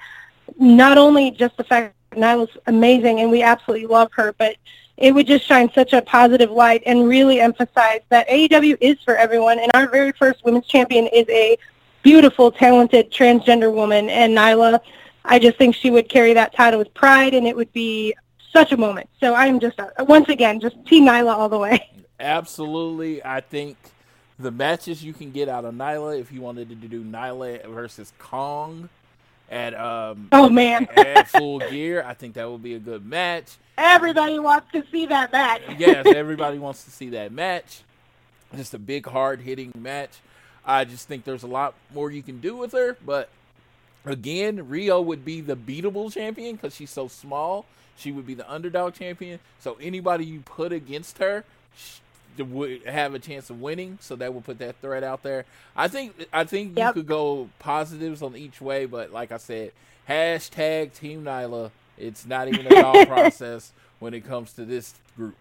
not 0.58 0.98
only 0.98 1.30
just 1.30 1.56
the 1.56 1.64
fact 1.64 1.94
that 2.10 2.18
Nyla's 2.18 2.56
amazing, 2.66 3.20
and 3.20 3.30
we 3.30 3.42
absolutely 3.42 3.86
love 3.86 4.10
her, 4.12 4.34
but 4.38 4.56
it 4.96 5.14
would 5.14 5.26
just 5.26 5.46
shine 5.46 5.70
such 5.74 5.94
a 5.94 6.02
positive 6.02 6.50
light 6.50 6.82
and 6.84 7.08
really 7.08 7.40
emphasize 7.40 8.00
that 8.10 8.28
AEW 8.28 8.76
is 8.80 8.98
for 9.02 9.16
everyone. 9.16 9.58
And 9.58 9.70
our 9.74 9.88
very 9.88 10.12
first 10.12 10.44
women's 10.44 10.66
champion 10.66 11.06
is 11.06 11.26
a 11.30 11.56
beautiful, 12.02 12.52
talented 12.52 13.10
transgender 13.10 13.72
woman, 13.72 14.10
and 14.10 14.36
Nyla. 14.36 14.80
I 15.24 15.38
just 15.38 15.56
think 15.58 15.74
she 15.74 15.90
would 15.90 16.08
carry 16.08 16.34
that 16.34 16.54
title 16.54 16.78
with 16.78 16.92
pride, 16.92 17.34
and 17.34 17.46
it 17.46 17.56
would 17.56 17.72
be 17.72 18.14
such 18.52 18.72
a 18.72 18.76
moment. 18.76 19.08
So 19.20 19.34
I'm 19.34 19.60
just, 19.60 19.78
uh, 19.78 19.88
once 20.00 20.28
again, 20.28 20.60
just 20.60 20.76
Team 20.86 21.06
Nyla 21.06 21.32
all 21.34 21.48
the 21.48 21.58
way. 21.58 21.88
Absolutely. 22.18 23.24
I 23.24 23.40
think 23.40 23.76
the 24.38 24.50
matches 24.50 25.02
you 25.02 25.12
can 25.12 25.30
get 25.30 25.48
out 25.48 25.64
of 25.64 25.74
Nyla, 25.74 26.20
if 26.20 26.32
you 26.32 26.40
wanted 26.40 26.68
to 26.68 26.74
do 26.74 27.02
Nyla 27.04 27.66
versus 27.66 28.12
Kong 28.18 28.88
at 29.50 29.74
um 29.74 30.28
Oh 30.32 30.48
man, 30.48 30.86
at 30.96 31.28
full 31.28 31.58
gear, 31.58 32.04
I 32.06 32.14
think 32.14 32.34
that 32.34 32.48
would 32.48 32.62
be 32.62 32.74
a 32.74 32.78
good 32.78 33.04
match. 33.04 33.56
everybody 33.76 34.38
wants 34.38 34.68
to 34.72 34.84
see 34.90 35.06
that 35.06 35.32
match. 35.32 35.62
Yes, 35.78 36.06
everybody 36.14 36.58
wants 36.58 36.84
to 36.84 36.90
see 36.90 37.10
that 37.10 37.32
match. 37.32 37.82
Just 38.56 38.74
a 38.74 38.78
big, 38.78 39.06
hard 39.06 39.40
hitting 39.40 39.72
match. 39.76 40.10
I 40.64 40.84
just 40.84 41.08
think 41.08 41.24
there's 41.24 41.42
a 41.42 41.48
lot 41.48 41.74
more 41.94 42.10
you 42.10 42.22
can 42.22 42.40
do 42.40 42.56
with 42.56 42.72
her, 42.72 42.96
but 43.04 43.28
again, 44.04 44.58
Riho 44.68 45.04
would 45.04 45.24
be 45.24 45.40
the 45.40 45.56
beatable 45.56 46.12
champion 46.12 46.56
because 46.56 46.74
she's 46.74 46.90
so 46.90 47.08
small. 47.08 47.64
She 47.96 48.12
would 48.12 48.26
be 48.26 48.34
the 48.34 48.50
underdog 48.50 48.94
champion. 48.94 49.40
So 49.58 49.76
anybody 49.80 50.24
you 50.24 50.40
put 50.40 50.72
against 50.72 51.18
her 51.18 51.44
would 52.38 52.84
have 52.84 53.14
a 53.14 53.18
chance 53.18 53.50
of 53.50 53.60
winning. 53.60 53.98
So 54.00 54.16
that 54.16 54.32
would 54.32 54.44
put 54.44 54.58
that 54.60 54.76
threat 54.80 55.04
out 55.04 55.22
there. 55.22 55.44
I 55.76 55.88
think 55.88 56.14
I 56.32 56.44
think 56.44 56.78
Yep. 56.78 56.88
you 56.96 57.02
could 57.02 57.08
go 57.08 57.50
positives 57.58 58.22
on 58.22 58.36
each 58.36 58.60
way, 58.60 58.86
but 58.86 59.12
like 59.12 59.32
I 59.32 59.36
said, 59.36 59.72
hashtag 60.08 60.94
Team 60.94 61.24
Nyla. 61.24 61.70
It's 61.98 62.24
not 62.24 62.48
even 62.48 62.66
a 62.66 62.70
thought 62.70 63.06
process 63.08 63.72
when 63.98 64.14
it 64.14 64.26
comes 64.26 64.52
to 64.54 64.64
this 64.64 64.94
group. 65.16 65.36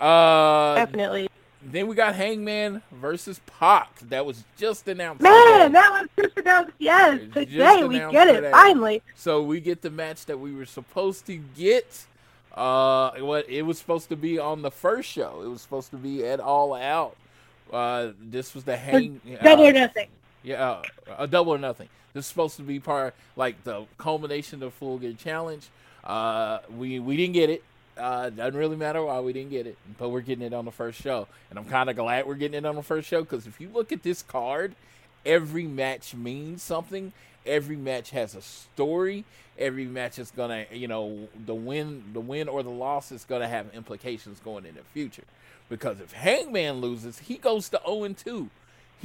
Uh, 0.00 0.74
Definitely. 0.76 1.28
Then 1.64 1.86
we 1.86 1.94
got 1.94 2.14
Hangman 2.14 2.82
versus 2.92 3.40
Pac. 3.46 3.98
That 4.08 4.26
was 4.26 4.44
just 4.56 4.86
announced. 4.88 5.22
Man, 5.22 5.32
today. 5.32 5.72
that 5.72 5.90
was 5.92 6.08
just 6.18 6.36
announced. 6.38 6.72
Yes, 6.78 7.20
today 7.32 7.84
we 7.84 7.98
get 7.98 8.28
it 8.28 8.34
today. 8.34 8.50
finally. 8.50 9.02
So 9.14 9.42
we 9.42 9.60
get 9.60 9.82
the 9.82 9.90
match 9.90 10.26
that 10.26 10.38
we 10.38 10.54
were 10.54 10.66
supposed 10.66 11.26
to 11.26 11.36
get. 11.36 12.06
Uh, 12.54 13.10
what 13.18 13.48
it 13.48 13.62
was 13.62 13.78
supposed 13.78 14.08
to 14.08 14.16
be 14.16 14.38
on 14.38 14.62
the 14.62 14.70
first 14.70 15.10
show. 15.10 15.42
It 15.42 15.48
was 15.48 15.60
supposed 15.60 15.90
to 15.90 15.96
be 15.96 16.24
at 16.24 16.38
All 16.38 16.72
Out. 16.72 17.16
Uh, 17.72 18.12
this 18.20 18.54
was 18.54 18.62
the 18.62 18.76
hang. 18.76 19.20
Double 19.42 19.64
uh, 19.64 19.70
or 19.70 19.72
nothing. 19.72 20.08
yeah, 20.44 20.62
uh, 20.64 20.82
a 21.18 21.26
double 21.26 21.52
or 21.54 21.58
nothing. 21.58 21.88
This 22.12 22.26
is 22.26 22.28
supposed 22.28 22.56
to 22.58 22.62
be 22.62 22.78
part 22.78 23.14
like 23.34 23.64
the 23.64 23.86
culmination 23.98 24.62
of 24.62 24.72
Full 24.74 24.98
Gear 24.98 25.14
Challenge. 25.14 25.66
Uh, 26.04 26.58
we 26.78 27.00
we 27.00 27.16
didn't 27.16 27.34
get 27.34 27.50
it. 27.50 27.64
Uh, 27.96 28.28
doesn't 28.30 28.58
really 28.58 28.76
matter 28.76 29.04
why 29.04 29.20
we 29.20 29.32
didn't 29.32 29.50
get 29.50 29.66
it, 29.66 29.78
but 29.98 30.08
we're 30.08 30.20
getting 30.20 30.44
it 30.44 30.52
on 30.52 30.64
the 30.64 30.72
first 30.72 31.00
show, 31.00 31.28
and 31.50 31.58
I'm 31.58 31.64
kind 31.64 31.88
of 31.88 31.94
glad 31.94 32.26
we're 32.26 32.34
getting 32.34 32.58
it 32.58 32.66
on 32.66 32.74
the 32.74 32.82
first 32.82 33.08
show 33.08 33.22
because 33.22 33.46
if 33.46 33.60
you 33.60 33.68
look 33.68 33.92
at 33.92 34.02
this 34.02 34.22
card, 34.22 34.74
every 35.24 35.64
match 35.64 36.14
means 36.14 36.62
something. 36.62 37.12
Every 37.46 37.76
match 37.76 38.10
has 38.10 38.34
a 38.34 38.42
story. 38.42 39.24
Every 39.58 39.84
match 39.84 40.18
is 40.18 40.32
gonna, 40.32 40.66
you 40.72 40.88
know, 40.88 41.28
the 41.46 41.54
win, 41.54 42.02
the 42.12 42.20
win 42.20 42.48
or 42.48 42.62
the 42.62 42.70
loss 42.70 43.12
is 43.12 43.24
gonna 43.24 43.48
have 43.48 43.72
implications 43.74 44.40
going 44.40 44.64
in 44.64 44.74
the 44.74 44.82
future. 44.92 45.24
Because 45.68 46.00
if 46.00 46.12
Hangman 46.12 46.80
loses, 46.80 47.20
he 47.20 47.36
goes 47.36 47.68
to 47.70 47.80
0 47.86 48.04
and 48.04 48.16
2. 48.16 48.50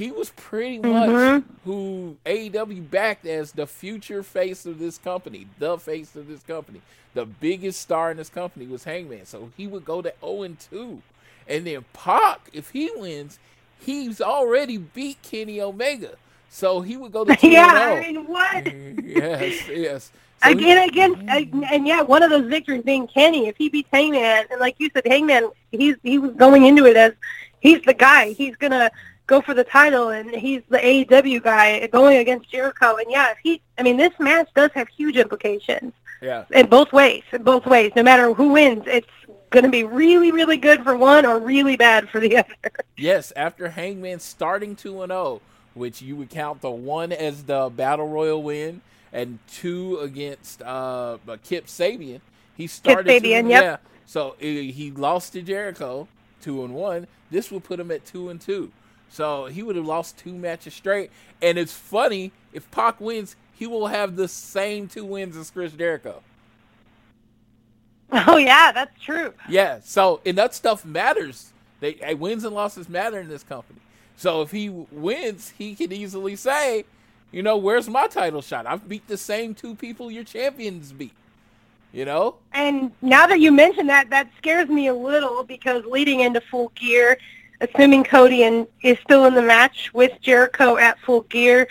He 0.00 0.10
was 0.10 0.30
pretty 0.30 0.78
mm-hmm. 0.78 1.12
much 1.12 1.42
who 1.66 2.16
AEW 2.24 2.90
backed 2.90 3.26
as 3.26 3.52
the 3.52 3.66
future 3.66 4.22
face 4.22 4.64
of 4.64 4.78
this 4.78 4.96
company, 4.96 5.46
the 5.58 5.76
face 5.76 6.16
of 6.16 6.26
this 6.26 6.42
company. 6.42 6.80
The 7.12 7.26
biggest 7.26 7.82
star 7.82 8.10
in 8.10 8.16
this 8.16 8.30
company 8.30 8.66
was 8.66 8.84
Hangman. 8.84 9.26
So 9.26 9.50
he 9.58 9.66
would 9.66 9.84
go 9.84 10.00
to 10.00 10.10
0 10.22 10.42
and 10.44 10.58
2. 10.58 11.02
And 11.46 11.66
then 11.66 11.84
Pac, 11.92 12.48
if 12.54 12.70
he 12.70 12.90
wins, 12.96 13.38
he's 13.78 14.22
already 14.22 14.78
beat 14.78 15.20
Kenny 15.20 15.60
Omega. 15.60 16.14
So 16.48 16.80
he 16.80 16.96
would 16.96 17.12
go 17.12 17.26
to 17.26 17.36
2 17.36 17.50
Yeah, 17.50 17.68
oh. 17.70 17.96
I 17.96 18.00
mean, 18.00 18.26
what? 18.26 18.74
yes, 19.04 19.68
yes. 19.68 20.12
So 20.42 20.48
again, 20.48 20.88
again, 20.88 21.14
mm-hmm. 21.14 21.28
and, 21.28 21.64
and 21.66 21.86
yeah, 21.86 22.00
one 22.00 22.22
of 22.22 22.30
those 22.30 22.48
victories 22.48 22.84
being 22.84 23.06
Kenny. 23.06 23.48
If 23.48 23.58
he 23.58 23.68
beats 23.68 23.90
Hangman, 23.92 24.46
and 24.50 24.60
like 24.60 24.76
you 24.78 24.88
said, 24.94 25.06
Hangman, 25.06 25.50
he's 25.70 25.96
he 26.02 26.16
was 26.16 26.32
going 26.32 26.64
into 26.64 26.86
it 26.86 26.96
as 26.96 27.12
he's 27.60 27.82
the 27.82 27.92
guy. 27.92 28.32
He's 28.32 28.56
gonna 28.56 28.90
go 29.30 29.40
for 29.40 29.54
the 29.54 29.64
title, 29.64 30.08
and 30.08 30.28
he's 30.34 30.60
the 30.68 30.78
AEW 30.78 31.42
guy 31.42 31.86
going 31.86 32.18
against 32.18 32.50
Jericho. 32.50 32.96
And 32.96 33.06
yeah, 33.08 33.30
if 33.30 33.38
he, 33.38 33.62
I 33.78 33.82
mean, 33.82 33.96
this 33.96 34.12
match 34.18 34.48
does 34.54 34.72
have 34.74 34.88
huge 34.88 35.16
implications 35.16 35.92
yeah. 36.20 36.44
in 36.50 36.66
both 36.66 36.92
ways. 36.92 37.22
In 37.32 37.44
both 37.44 37.64
ways, 37.64 37.92
no 37.94 38.02
matter 38.02 38.34
who 38.34 38.48
wins, 38.48 38.82
it's 38.86 39.06
going 39.50 39.64
to 39.64 39.70
be 39.70 39.84
really, 39.84 40.32
really 40.32 40.56
good 40.56 40.82
for 40.82 40.96
one 40.96 41.24
or 41.24 41.38
really 41.38 41.76
bad 41.76 42.08
for 42.10 42.18
the 42.18 42.36
other. 42.38 42.72
Yes, 42.96 43.32
after 43.36 43.68
Hangman 43.68 44.18
starting 44.18 44.74
2 44.74 45.02
and 45.02 45.12
0, 45.12 45.40
which 45.74 46.02
you 46.02 46.16
would 46.16 46.30
count 46.30 46.60
the 46.60 46.70
one 46.70 47.12
as 47.12 47.44
the 47.44 47.70
Battle 47.70 48.08
Royal 48.08 48.42
win 48.42 48.82
and 49.12 49.38
two 49.50 49.98
against 49.98 50.62
uh 50.62 51.18
Kip 51.44 51.66
Sabian. 51.66 52.20
He 52.56 52.66
started 52.66 53.06
two- 53.06 53.28
Sabian, 53.28 53.48
yep. 53.48 53.62
yeah. 53.62 53.76
So 54.06 54.30
uh, 54.30 54.34
he 54.40 54.90
lost 54.90 55.34
to 55.34 55.42
Jericho 55.42 56.08
2 56.42 56.64
and 56.64 56.74
1. 56.74 57.06
This 57.30 57.52
would 57.52 57.62
put 57.62 57.78
him 57.78 57.92
at 57.92 58.04
2 58.04 58.28
and 58.28 58.40
2. 58.40 58.72
So 59.10 59.46
he 59.46 59.62
would 59.62 59.76
have 59.76 59.84
lost 59.84 60.16
two 60.18 60.32
matches 60.32 60.72
straight. 60.72 61.10
And 61.42 61.58
it's 61.58 61.72
funny, 61.72 62.32
if 62.52 62.70
Pac 62.70 63.00
wins, 63.00 63.36
he 63.52 63.66
will 63.66 63.88
have 63.88 64.16
the 64.16 64.28
same 64.28 64.88
two 64.88 65.04
wins 65.04 65.36
as 65.36 65.50
Chris 65.50 65.72
Jericho. 65.72 66.22
Oh 68.12 68.38
yeah, 68.38 68.72
that's 68.72 69.00
true. 69.00 69.32
Yeah, 69.48 69.78
so 69.84 70.20
and 70.26 70.36
that 70.36 70.52
stuff 70.52 70.84
matters. 70.84 71.52
They 71.78 71.96
wins 72.18 72.42
and 72.42 72.52
losses 72.52 72.88
matter 72.88 73.20
in 73.20 73.28
this 73.28 73.44
company. 73.44 73.78
So 74.16 74.42
if 74.42 74.50
he 74.50 74.68
wins, 74.68 75.54
he 75.56 75.76
can 75.76 75.92
easily 75.92 76.34
say, 76.34 76.84
you 77.30 77.42
know, 77.42 77.56
where's 77.56 77.88
my 77.88 78.08
title 78.08 78.42
shot? 78.42 78.66
I've 78.66 78.88
beat 78.88 79.06
the 79.06 79.16
same 79.16 79.54
two 79.54 79.74
people 79.74 80.10
your 80.10 80.24
champions 80.24 80.92
beat. 80.92 81.14
You 81.92 82.04
know? 82.04 82.36
And 82.52 82.92
now 83.00 83.26
that 83.26 83.40
you 83.40 83.50
mention 83.50 83.86
that, 83.86 84.10
that 84.10 84.28
scares 84.38 84.68
me 84.68 84.88
a 84.88 84.94
little 84.94 85.42
because 85.42 85.84
leading 85.84 86.20
into 86.20 86.40
Full 86.40 86.70
Gear, 86.74 87.18
assuming 87.60 88.04
Cody 88.04 88.44
and 88.44 88.66
is 88.82 88.98
still 89.02 89.24
in 89.26 89.34
the 89.34 89.42
match 89.42 89.92
with 89.92 90.12
Jericho 90.20 90.76
at 90.76 90.98
Full 91.00 91.22
Gear, 91.22 91.68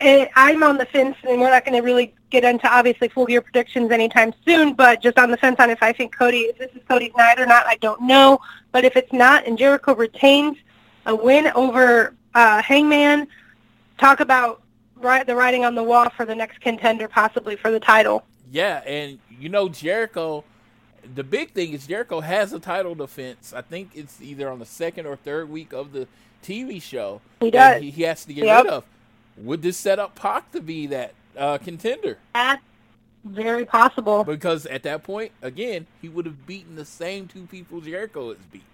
eh, 0.00 0.26
I'm 0.34 0.62
on 0.62 0.78
the 0.78 0.86
fence, 0.86 1.16
and 1.28 1.40
we're 1.40 1.50
not 1.50 1.64
going 1.64 1.76
to 1.76 1.82
really 1.82 2.14
get 2.30 2.44
into 2.44 2.68
obviously 2.68 3.08
full 3.08 3.26
gear 3.26 3.40
predictions 3.40 3.90
anytime 3.90 4.32
soon. 4.44 4.74
But 4.74 5.02
just 5.02 5.18
on 5.18 5.30
the 5.30 5.36
fence 5.36 5.56
on 5.58 5.70
if 5.70 5.82
I 5.82 5.92
think 5.92 6.16
Cody, 6.16 6.40
if 6.40 6.58
this 6.58 6.70
is 6.74 6.82
Cody's 6.88 7.12
night 7.16 7.38
or 7.38 7.46
not, 7.46 7.66
I 7.66 7.76
don't 7.76 8.02
know. 8.02 8.40
But 8.72 8.84
if 8.84 8.96
it's 8.96 9.12
not, 9.12 9.46
and 9.46 9.56
Jericho 9.56 9.94
retains 9.94 10.56
a 11.06 11.14
win 11.14 11.46
over 11.54 12.14
uh, 12.34 12.62
Hangman, 12.62 13.28
talk 13.98 14.20
about 14.20 14.62
right, 14.96 15.26
the 15.26 15.36
writing 15.36 15.64
on 15.64 15.74
the 15.74 15.82
wall 15.82 16.10
for 16.16 16.24
the 16.24 16.34
next 16.34 16.60
contender, 16.60 17.08
possibly 17.08 17.56
for 17.56 17.70
the 17.70 17.80
title. 17.80 18.24
Yeah, 18.50 18.82
and 18.86 19.18
you 19.30 19.48
know 19.48 19.68
Jericho. 19.68 20.44
The 21.14 21.24
big 21.24 21.52
thing 21.52 21.72
is 21.72 21.86
Jericho 21.86 22.20
has 22.20 22.52
a 22.52 22.58
title 22.60 22.94
defense. 22.94 23.52
I 23.54 23.62
think 23.62 23.90
it's 23.94 24.20
either 24.20 24.48
on 24.48 24.58
the 24.58 24.66
second 24.66 25.06
or 25.06 25.16
third 25.16 25.48
week 25.50 25.72
of 25.72 25.92
the 25.92 26.08
TV 26.42 26.80
show. 26.80 27.20
He 27.40 27.50
does. 27.50 27.82
He, 27.82 27.90
he 27.90 28.02
has 28.02 28.24
to 28.24 28.34
get 28.34 28.44
Yep. 28.44 28.64
rid 28.64 28.72
of. 28.72 28.84
Would 29.38 29.62
this 29.62 29.76
set 29.76 29.98
up 29.98 30.14
Pac 30.14 30.50
to 30.52 30.60
be 30.60 30.86
that 30.88 31.14
uh, 31.36 31.58
contender? 31.58 32.18
That's 32.34 32.62
very 33.24 33.64
possible. 33.64 34.24
Because 34.24 34.66
at 34.66 34.82
that 34.84 35.02
point, 35.02 35.32
again, 35.42 35.86
he 36.00 36.08
would 36.08 36.26
have 36.26 36.46
beaten 36.46 36.76
the 36.76 36.84
same 36.84 37.28
two 37.28 37.46
people 37.46 37.80
Jericho 37.80 38.28
has 38.28 38.38
beaten. 38.50 38.66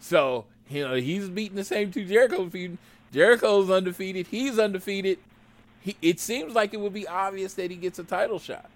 So 0.00 0.44
you 0.68 0.86
know 0.86 0.94
he's 0.94 1.28
beating 1.28 1.56
the 1.56 1.64
same 1.64 1.90
two 1.90 2.04
Jericho's 2.04 2.50
beaten. 2.50 2.78
Jericho's 3.12 3.70
undefeated. 3.70 4.28
He's 4.28 4.58
undefeated. 4.58 5.18
He, 5.80 5.96
it 6.00 6.20
seems 6.20 6.54
like 6.54 6.72
it 6.74 6.80
would 6.80 6.92
be 6.94 7.06
obvious 7.06 7.54
that 7.54 7.70
he 7.70 7.76
gets 7.76 7.98
a 7.98 8.04
title 8.04 8.38
shot. 8.38 8.70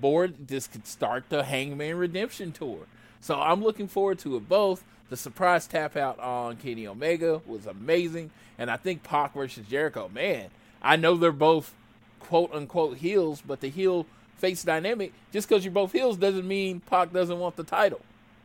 Board 0.00 0.48
this 0.48 0.66
could 0.66 0.86
start 0.86 1.24
the 1.28 1.44
Hangman 1.44 1.96
Redemption 1.96 2.52
tour. 2.52 2.80
So 3.20 3.40
I'm 3.40 3.62
looking 3.62 3.88
forward 3.88 4.18
to 4.20 4.36
it 4.36 4.48
both. 4.48 4.84
The 5.08 5.16
surprise 5.16 5.66
tap 5.66 5.96
out 5.96 6.18
on 6.18 6.56
Kenny 6.56 6.86
Omega 6.86 7.40
was 7.46 7.66
amazing, 7.66 8.30
and 8.58 8.70
I 8.70 8.76
think 8.76 9.02
Pac 9.02 9.34
versus 9.34 9.66
Jericho. 9.66 10.10
Man, 10.12 10.50
I 10.82 10.96
know 10.96 11.16
they're 11.16 11.32
both 11.32 11.72
quote 12.20 12.52
unquote 12.52 12.98
heels, 12.98 13.42
but 13.46 13.60
the 13.60 13.68
heel 13.68 14.06
face 14.38 14.62
dynamic 14.62 15.12
just 15.32 15.48
because 15.48 15.64
you're 15.64 15.72
both 15.72 15.92
heels 15.92 16.16
doesn't 16.16 16.46
mean 16.46 16.80
Pac 16.80 17.12
doesn't 17.12 17.38
want 17.38 17.56
the 17.56 17.64
title. 17.64 18.00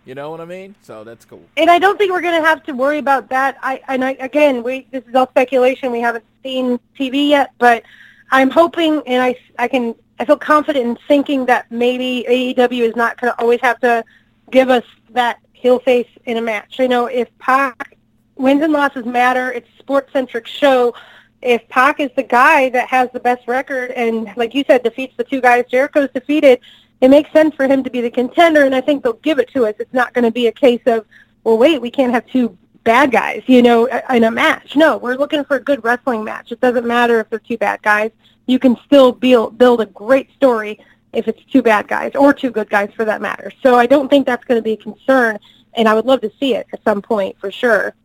You 0.06 0.16
know 0.16 0.32
what 0.32 0.42
I 0.42 0.46
mean? 0.46 0.76
So 0.82 1.04
that's 1.04 1.26
cool. 1.26 1.44
And 1.58 1.70
I 1.70 1.78
don't 1.78 1.98
think 1.98 2.12
we're 2.12 2.22
going 2.22 2.42
to 2.42 2.48
have 2.48 2.64
to 2.64 2.74
worry 2.74 2.98
about 2.98 3.30
that. 3.30 3.58
I 3.62 3.82
and 3.88 4.04
I 4.04 4.12
again, 4.14 4.64
we 4.64 4.88
this 4.92 5.04
is 5.08 5.14
all 5.14 5.28
speculation. 5.28 5.92
We 5.92 6.02
haven't 6.02 6.26
seen 6.44 6.80
TV 6.98 7.30
yet, 7.30 7.52
but 7.60 7.84
I'm 8.32 8.50
hoping, 8.50 9.04
and 9.06 9.22
I 9.22 9.36
I 9.60 9.68
can 9.68 9.94
I 10.22 10.26
feel 10.26 10.38
confident 10.38 10.86
in 10.86 10.98
thinking 11.08 11.48
that 11.48 11.72
maybe 11.72 12.24
AEW 12.30 12.88
is 12.88 12.96
not 12.96 13.20
going 13.20 13.34
to 13.34 13.42
always 13.42 13.60
have 13.62 13.80
to 13.80 14.06
give 14.52 14.70
us 14.70 14.84
that 15.10 15.40
heel 15.52 15.80
face 15.80 16.08
in 16.26 16.38
a 16.38 16.42
match. 16.42 16.78
You 16.78 16.88
know, 16.88 17.08
if 17.08 17.28
Pac 17.40 17.98
wins 18.36 18.62
and 18.62 18.72
losses 18.72 19.04
matter, 19.04 19.52
it's 19.52 19.68
a 19.68 19.80
sports 19.80 20.14
centric 20.14 20.46
show. 20.46 20.94
If 21.42 21.68
Pac 21.70 22.00
is 22.00 22.12
the 22.16 22.22
guy 22.22 22.70
that 22.70 22.88
has 22.88 23.10
the 23.14 23.20
best 23.20 23.48
record 23.48 23.90
and, 23.92 24.32
like 24.38 24.54
you 24.54 24.64
said, 24.68 24.84
defeats 24.84 25.18
the 25.18 25.24
two 25.24 25.42
guys 25.42 25.66
Jericho's 25.68 26.12
defeated, 26.14 26.60
it 27.02 27.10
makes 27.10 27.32
sense 27.32 27.56
for 27.56 27.66
him 27.66 27.84
to 27.84 27.90
be 27.90 28.02
the 28.02 28.12
contender, 28.12 28.66
and 28.66 28.76
I 28.76 28.82
think 28.82 29.04
they'll 29.04 29.14
give 29.14 29.40
it 29.40 29.50
to 29.54 29.66
us. 29.66 29.74
It's 29.80 29.92
not 29.92 30.14
going 30.14 30.26
to 30.26 30.32
be 30.32 30.46
a 30.46 30.52
case 30.52 30.84
of, 30.86 31.04
well, 31.44 31.58
wait, 31.58 31.82
we 31.82 31.90
can't 31.90 32.14
have 32.14 32.28
two 32.28 32.56
bad 32.84 33.12
guys, 33.12 33.42
you 33.48 33.64
know, 33.64 33.88
in 34.12 34.24
a 34.24 34.30
match. 34.30 34.76
No, 34.76 35.00
we're 35.00 35.16
looking 35.16 35.44
for 35.46 35.58
a 35.58 35.60
good 35.60 35.84
wrestling 35.84 36.24
match. 36.24 36.52
It 36.52 36.62
doesn't 36.62 36.86
matter 36.86 37.20
if 37.20 37.30
they're 37.32 37.40
two 37.40 37.58
bad 37.58 37.82
guys. 37.82 38.12
You 38.52 38.60
can 38.60 38.78
still 38.86 39.14
build 39.14 39.58
build 39.58 39.80
a 39.80 39.86
great 39.86 40.30
story 40.34 40.78
if 41.14 41.28
it's 41.30 41.42
two 41.46 41.62
bad 41.62 41.88
guys 41.88 42.12
or 42.16 42.34
two 42.34 42.52
good 42.52 42.70
guys 42.70 42.90
for 42.94 43.06
that 43.06 43.22
matter. 43.22 43.50
So 43.64 43.76
I 43.76 43.86
don't 43.86 44.10
think 44.10 44.26
that's 44.26 44.44
going 44.44 44.58
to 44.58 44.62
be 44.62 44.74
a 44.74 44.78
concern, 44.78 45.40
and 45.76 45.88
I 45.88 45.94
would 45.94 46.06
love 46.06 46.20
to 46.22 46.32
see 46.38 46.56
it 46.56 46.68
at 46.74 46.84
some 46.84 47.02
point 47.02 47.40
for 47.40 47.50
sure. 47.50 47.96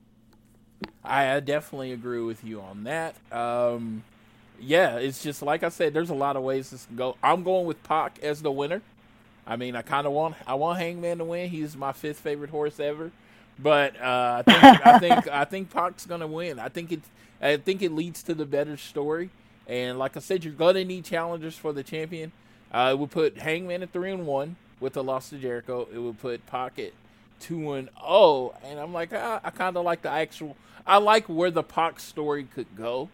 I 1.05 1.41
definitely 1.41 1.93
agree 1.93 2.23
with 2.23 2.45
you 2.45 2.61
on 2.61 2.85
that. 2.85 3.17
Um, 3.33 4.05
yeah, 4.61 4.97
it's 4.99 5.21
just 5.21 5.43
like 5.43 5.65
I 5.65 5.69
said. 5.69 5.93
There's 5.93 6.11
a 6.11 6.15
lot 6.15 6.37
of 6.37 6.45
ways 6.45 6.71
this 6.71 6.87
can 6.87 6.95
go. 6.95 7.17
I'm 7.25 7.43
going 7.43 7.67
with 7.67 7.83
Pac 7.83 8.21
as 8.23 8.41
the 8.41 8.53
winner. 8.53 8.83
I 9.49 9.57
mean, 9.57 9.75
I 9.75 9.83
kind 9.83 10.07
of 10.07 10.13
want 10.13 10.37
I 10.47 10.55
want 10.55 10.79
Hangman 10.79 11.19
to 11.19 11.25
win. 11.25 11.51
He's 11.51 11.77
my 11.77 11.93
fifth 11.93 12.21
favorite 12.21 12.51
horse 12.51 12.79
ever. 12.79 13.11
But 13.59 14.01
uh, 14.01 14.43
I 14.47 14.53
think 14.53 14.87
I 14.87 14.99
think 14.99 15.29
I 15.33 15.45
think 15.45 15.71
Pac's 15.71 16.07
gonna 16.07 16.27
win. 16.27 16.61
I 16.61 16.69
think 16.69 16.93
it 16.93 17.01
I 17.41 17.57
think 17.57 17.83
it 17.83 17.93
leads 17.93 18.23
to 18.25 18.35
the 18.35 18.47
better 18.47 18.77
story. 18.77 19.31
And 19.69 19.99
like 19.99 20.17
I 20.17 20.21
said, 20.21 20.45
you're 20.45 20.55
gonna 20.55 20.85
need 20.85 21.05
challengers 21.05 21.57
for 21.57 21.73
the 21.73 21.83
champion. 21.83 22.33
Uh, 22.73 22.91
it 22.93 22.99
would 22.99 23.11
put 23.11 23.39
Hangman 23.39 23.83
at 23.83 23.93
three 23.93 24.13
and 24.13 24.27
one 24.27 24.57
with 24.81 24.95
the 24.95 25.03
loss 25.03 25.31
to 25.31 25.39
Jericho. 25.39 25.89
It 25.93 25.99
would 25.99 26.21
put 26.21 26.47
Pocket 26.47 26.95
two 27.41 27.73
and 27.73 27.89
oh. 28.03 28.55
And 28.65 28.79
I'm 28.79 28.93
like, 28.93 29.11
ah, 29.13 29.41
I 29.43 29.51
kind 29.51 29.77
of 29.77 29.85
like 29.85 30.03
the 30.03 30.11
actual. 30.11 30.57
I 30.87 30.99
like 30.99 31.29
where 31.29 31.51
the 31.51 31.63
Pac 31.63 32.01
story 32.01 32.45
could 32.45 32.77
go. 32.77 33.09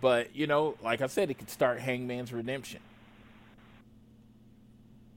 But 0.00 0.34
you 0.34 0.46
know, 0.46 0.76
like 0.82 1.00
I 1.00 1.06
said, 1.06 1.30
it 1.30 1.34
could 1.38 1.50
start 1.50 1.80
Hangman's 1.80 2.32
redemption. 2.32 2.80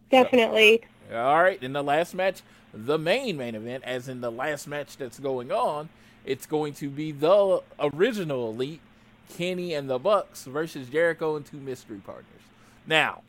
Definitely. 0.09 0.83
All 1.11 1.41
right, 1.41 1.61
in 1.61 1.73
the 1.73 1.83
last 1.83 2.13
match, 2.13 2.41
the 2.73 2.97
main 2.97 3.37
main 3.37 3.55
event, 3.55 3.83
as 3.85 4.07
in 4.07 4.21
the 4.21 4.31
last 4.31 4.67
match 4.67 4.97
that's 4.97 5.19
going 5.19 5.51
on, 5.51 5.89
it's 6.25 6.45
going 6.45 6.73
to 6.75 6.89
be 6.89 7.11
the 7.11 7.61
original 7.79 8.49
Elite, 8.51 8.81
Kenny 9.35 9.73
and 9.73 9.89
the 9.89 9.99
Bucks 9.99 10.45
versus 10.45 10.89
Jericho 10.89 11.35
and 11.35 11.45
two 11.45 11.57
mystery 11.57 12.01
partners. 12.05 12.25
Now, 12.85 13.21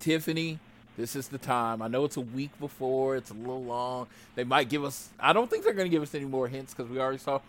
Tiffany, 0.00 0.58
this 0.96 1.14
is 1.14 1.28
the 1.28 1.38
time. 1.38 1.82
I 1.82 1.88
know 1.88 2.04
it's 2.04 2.16
a 2.16 2.22
week 2.22 2.50
before, 2.58 3.16
it's 3.16 3.30
a 3.30 3.34
little 3.34 3.62
long. 3.62 4.06
They 4.34 4.44
might 4.44 4.68
give 4.68 4.84
us, 4.84 5.10
I 5.20 5.32
don't 5.32 5.50
think 5.50 5.64
they're 5.64 5.74
going 5.74 5.86
to 5.86 5.94
give 5.94 6.02
us 6.02 6.14
any 6.14 6.24
more 6.24 6.48
hints 6.48 6.74
because 6.74 6.90
we 6.90 6.98
already 6.98 7.18
saw 7.18 7.40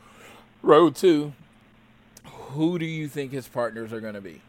Road 0.61 0.95
to. 0.97 1.33
Who 2.25 2.77
do 2.77 2.85
you 2.85 3.07
think 3.07 3.31
his 3.31 3.47
partners 3.47 3.93
are 3.93 4.01
going 4.01 4.15
to 4.15 4.21
be? 4.21 4.41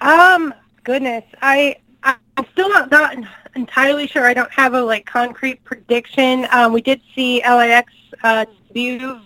Um, 0.00 0.52
goodness, 0.84 1.24
I 1.40 1.76
I'm 2.02 2.46
still 2.52 2.68
not, 2.68 2.90
not 2.90 3.16
entirely 3.54 4.06
sure. 4.06 4.26
I 4.26 4.34
don't 4.34 4.52
have 4.52 4.74
a 4.74 4.82
like 4.82 5.06
concrete 5.06 5.64
prediction. 5.64 6.46
Um, 6.52 6.72
we 6.72 6.82
did 6.82 7.00
see 7.14 7.40
LAX 7.42 7.92
uh, 8.22 8.44
debut 8.68 9.20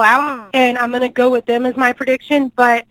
out, 0.00 0.50
and 0.54 0.78
I'm 0.78 0.90
going 0.90 1.02
to 1.02 1.08
go 1.08 1.30
with 1.30 1.46
them 1.46 1.66
as 1.66 1.76
my 1.76 1.92
prediction. 1.92 2.52
But 2.54 2.86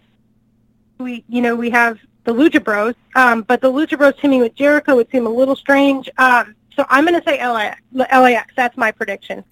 we, 0.98 1.24
you 1.30 1.42
know, 1.42 1.56
we 1.56 1.70
have 1.70 2.00
the 2.26 2.34
Lucha 2.34 2.64
Bros, 2.64 2.96
um, 3.16 3.44
but 3.44 3.62
the 3.62 3.72
Lucha 3.72 3.98
Bros 3.98 4.14
teaming 4.22 4.42
with 4.42 4.54
Jericho 4.56 4.96
would 4.98 5.10
seem 5.10 5.26
a 5.26 5.30
little 5.30 5.56
strange. 5.56 6.10
Um, 6.18 6.56
so 6.76 6.86
I'm 6.90 7.06
going 7.06 7.20
to 7.20 7.26
say 7.28 7.46
LAX. 7.46 7.82
LAX. 7.94 8.54
That's 8.56 8.76
my 8.78 8.92
prediction. 8.92 9.44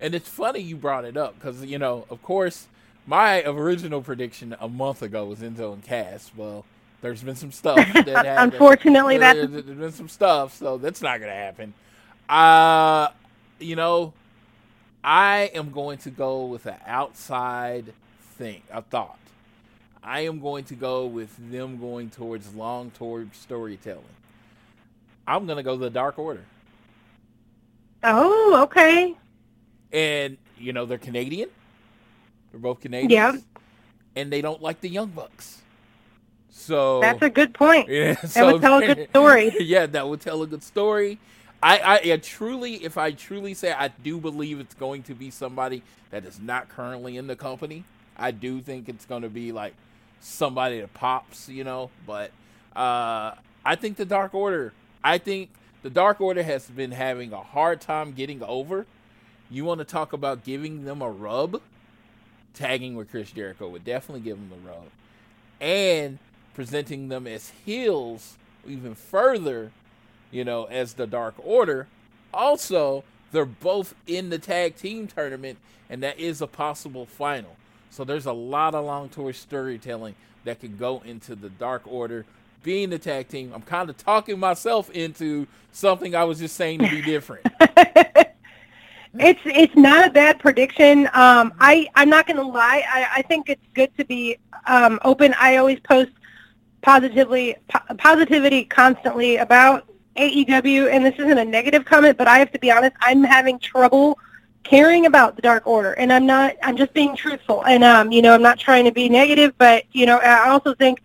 And 0.00 0.14
it's 0.14 0.28
funny 0.28 0.60
you 0.60 0.76
brought 0.76 1.04
it 1.04 1.16
up 1.16 1.34
because, 1.38 1.64
you 1.64 1.78
know, 1.78 2.06
of 2.10 2.22
course, 2.22 2.66
my 3.06 3.42
original 3.44 4.02
prediction 4.02 4.54
a 4.60 4.68
month 4.68 5.02
ago 5.02 5.24
was 5.24 5.38
Enzo 5.40 5.72
and 5.72 5.82
Cass. 5.82 6.30
Well, 6.36 6.64
there's 7.00 7.22
been 7.22 7.36
some 7.36 7.52
stuff 7.52 7.76
that 7.76 8.06
happened. 8.08 8.52
Unfortunately, 8.52 9.18
There- 9.18 9.46
that's 9.46 9.64
there's 9.64 9.78
been 9.78 9.92
some 9.92 10.08
stuff, 10.08 10.54
so 10.56 10.76
that's 10.78 11.02
not 11.02 11.18
going 11.18 11.30
to 11.30 11.36
happen. 11.36 11.74
Uh, 12.28 13.08
you 13.58 13.76
know, 13.76 14.12
I 15.04 15.50
am 15.54 15.70
going 15.72 15.98
to 15.98 16.10
go 16.10 16.46
with 16.46 16.66
an 16.66 16.76
outside 16.86 17.92
thing, 18.36 18.62
a 18.70 18.82
thought. 18.82 19.18
I 20.02 20.20
am 20.20 20.40
going 20.40 20.64
to 20.64 20.74
go 20.74 21.06
with 21.06 21.30
them 21.50 21.78
going 21.78 22.10
towards 22.10 22.54
long 22.54 22.90
towards 22.92 23.36
storytelling. 23.38 24.02
I'm 25.26 25.46
going 25.46 25.56
to 25.58 25.62
go 25.62 25.76
the 25.76 25.90
Dark 25.90 26.18
Order. 26.18 26.44
oh 28.02 28.60
okay. 28.64 29.14
and 29.92 30.36
you 30.58 30.72
know 30.72 30.86
they're 30.86 30.98
Canadian. 30.98 31.48
They're 32.50 32.60
both 32.60 32.80
Canadian. 32.80 33.10
Yeah. 33.10 33.36
And 34.16 34.30
they 34.32 34.42
don't 34.42 34.60
like 34.60 34.80
the 34.80 34.88
Young 34.88 35.08
Bucks. 35.08 35.62
So 36.50 37.00
That's 37.00 37.22
a 37.22 37.30
good 37.30 37.54
point. 37.54 37.88
yeah, 37.90 38.14
That 38.14 38.46
would 38.52 38.60
tell 38.60 38.78
a 38.78 38.86
good 38.86 39.08
story. 39.10 39.52
yeah, 39.58 39.86
that 39.86 40.08
would 40.08 40.20
tell 40.20 40.42
a 40.42 40.46
good 40.46 40.62
story. 40.62 41.18
I, 41.62 42.00
I, 42.04 42.16
truly, 42.16 42.84
if 42.84 42.98
I 42.98 43.12
truly 43.12 43.54
say, 43.54 43.72
I 43.72 43.88
do 43.88 44.18
believe 44.18 44.58
it's 44.58 44.74
going 44.74 45.04
to 45.04 45.14
be 45.14 45.30
somebody 45.30 45.82
that 46.10 46.24
is 46.24 46.40
not 46.40 46.68
currently 46.68 47.16
in 47.16 47.28
the 47.28 47.36
company. 47.36 47.84
I 48.16 48.32
do 48.32 48.60
think 48.60 48.88
it's 48.88 49.04
going 49.04 49.22
to 49.22 49.28
be 49.28 49.52
like 49.52 49.74
somebody 50.20 50.80
that 50.80 50.92
pops, 50.92 51.48
you 51.48 51.62
know. 51.62 51.90
But 52.06 52.32
uh, 52.74 53.34
I 53.64 53.76
think 53.76 53.96
the 53.96 54.04
Dark 54.04 54.34
Order. 54.34 54.72
I 55.04 55.18
think 55.18 55.50
the 55.82 55.90
Dark 55.90 56.20
Order 56.20 56.42
has 56.42 56.66
been 56.68 56.92
having 56.92 57.32
a 57.32 57.42
hard 57.42 57.80
time 57.80 58.12
getting 58.12 58.42
over. 58.42 58.86
You 59.50 59.64
want 59.64 59.78
to 59.78 59.84
talk 59.84 60.12
about 60.12 60.44
giving 60.44 60.84
them 60.84 61.00
a 61.00 61.10
rub? 61.10 61.60
Tagging 62.54 62.96
with 62.96 63.10
Chris 63.10 63.30
Jericho 63.30 63.68
would 63.68 63.84
definitely 63.84 64.20
give 64.20 64.36
them 64.36 64.52
a 64.52 64.68
rub, 64.68 64.84
and 65.60 66.18
presenting 66.54 67.08
them 67.08 67.26
as 67.26 67.50
heels 67.64 68.36
even 68.66 68.94
further, 68.94 69.72
you 70.32 70.44
know, 70.44 70.64
as 70.64 70.94
the 70.94 71.06
Dark 71.06 71.34
Order. 71.38 71.86
Also, 72.34 73.04
they're 73.30 73.44
both 73.44 73.94
in 74.06 74.30
the 74.30 74.38
tag 74.38 74.76
team 74.76 75.06
tournament, 75.06 75.58
and 75.88 76.02
that 76.02 76.18
is 76.18 76.40
a 76.40 76.46
possible 76.48 77.06
final. 77.06 77.56
So 77.90 78.04
there's 78.04 78.26
a 78.26 78.32
lot 78.32 78.74
of 78.74 78.84
long 78.84 79.10
tour 79.10 79.32
storytelling 79.32 80.16
that 80.44 80.60
could 80.60 80.78
go 80.78 81.02
into 81.04 81.36
the 81.36 81.50
Dark 81.50 81.82
Order 81.86 82.24
being 82.62 82.90
the 82.90 82.98
tag 82.98 83.28
team. 83.28 83.52
I'm 83.54 83.62
kind 83.62 83.90
of 83.90 83.96
talking 83.96 84.38
myself 84.38 84.90
into 84.90 85.46
something 85.72 86.14
I 86.14 86.24
was 86.24 86.38
just 86.38 86.56
saying 86.56 86.80
to 86.80 86.88
be 86.88 87.02
different. 87.06 87.46
It's 89.14 89.40
it's 89.44 89.76
not 89.76 90.08
a 90.08 90.10
bad 90.10 90.38
prediction. 90.38 91.06
Um, 91.12 91.52
I 91.60 91.86
I'm 91.94 92.08
not 92.08 92.26
going 92.26 92.38
to 92.38 92.46
lie. 92.46 92.82
I, 92.90 93.06
I 93.16 93.22
think 93.22 93.50
it's 93.50 93.66
good 93.74 93.94
to 93.98 94.06
be 94.06 94.38
um, 94.66 94.98
open. 95.04 95.34
I 95.38 95.56
always 95.56 95.80
post 95.80 96.12
positively 96.80 97.56
po- 97.68 97.94
positivity 97.96 98.64
constantly 98.64 99.36
about 99.36 99.86
AEW, 100.16 100.90
and 100.92 101.04
this 101.04 101.14
isn't 101.14 101.38
a 101.38 101.44
negative 101.44 101.84
comment, 101.84 102.18
but 102.18 102.28
I 102.28 102.38
have 102.38 102.52
to 102.52 102.58
be 102.58 102.70
honest. 102.70 102.94
I'm 103.00 103.24
having 103.24 103.58
trouble 103.58 104.18
caring 104.62 105.06
about 105.06 105.36
the 105.36 105.42
Dark 105.42 105.66
Order, 105.66 105.92
and 105.92 106.12
I'm 106.12 106.26
not. 106.26 106.56
I'm 106.62 106.76
just 106.76 106.92
being 106.92 107.16
truthful, 107.16 107.64
and 107.64 107.82
um, 107.84 108.12
you 108.12 108.22
know, 108.22 108.34
I'm 108.34 108.42
not 108.42 108.58
trying 108.58 108.84
to 108.84 108.92
be 108.92 109.08
negative, 109.08 109.54
but 109.58 109.84
you 109.92 110.06
know, 110.06 110.18
I 110.18 110.48
also 110.48 110.74
think 110.74 111.02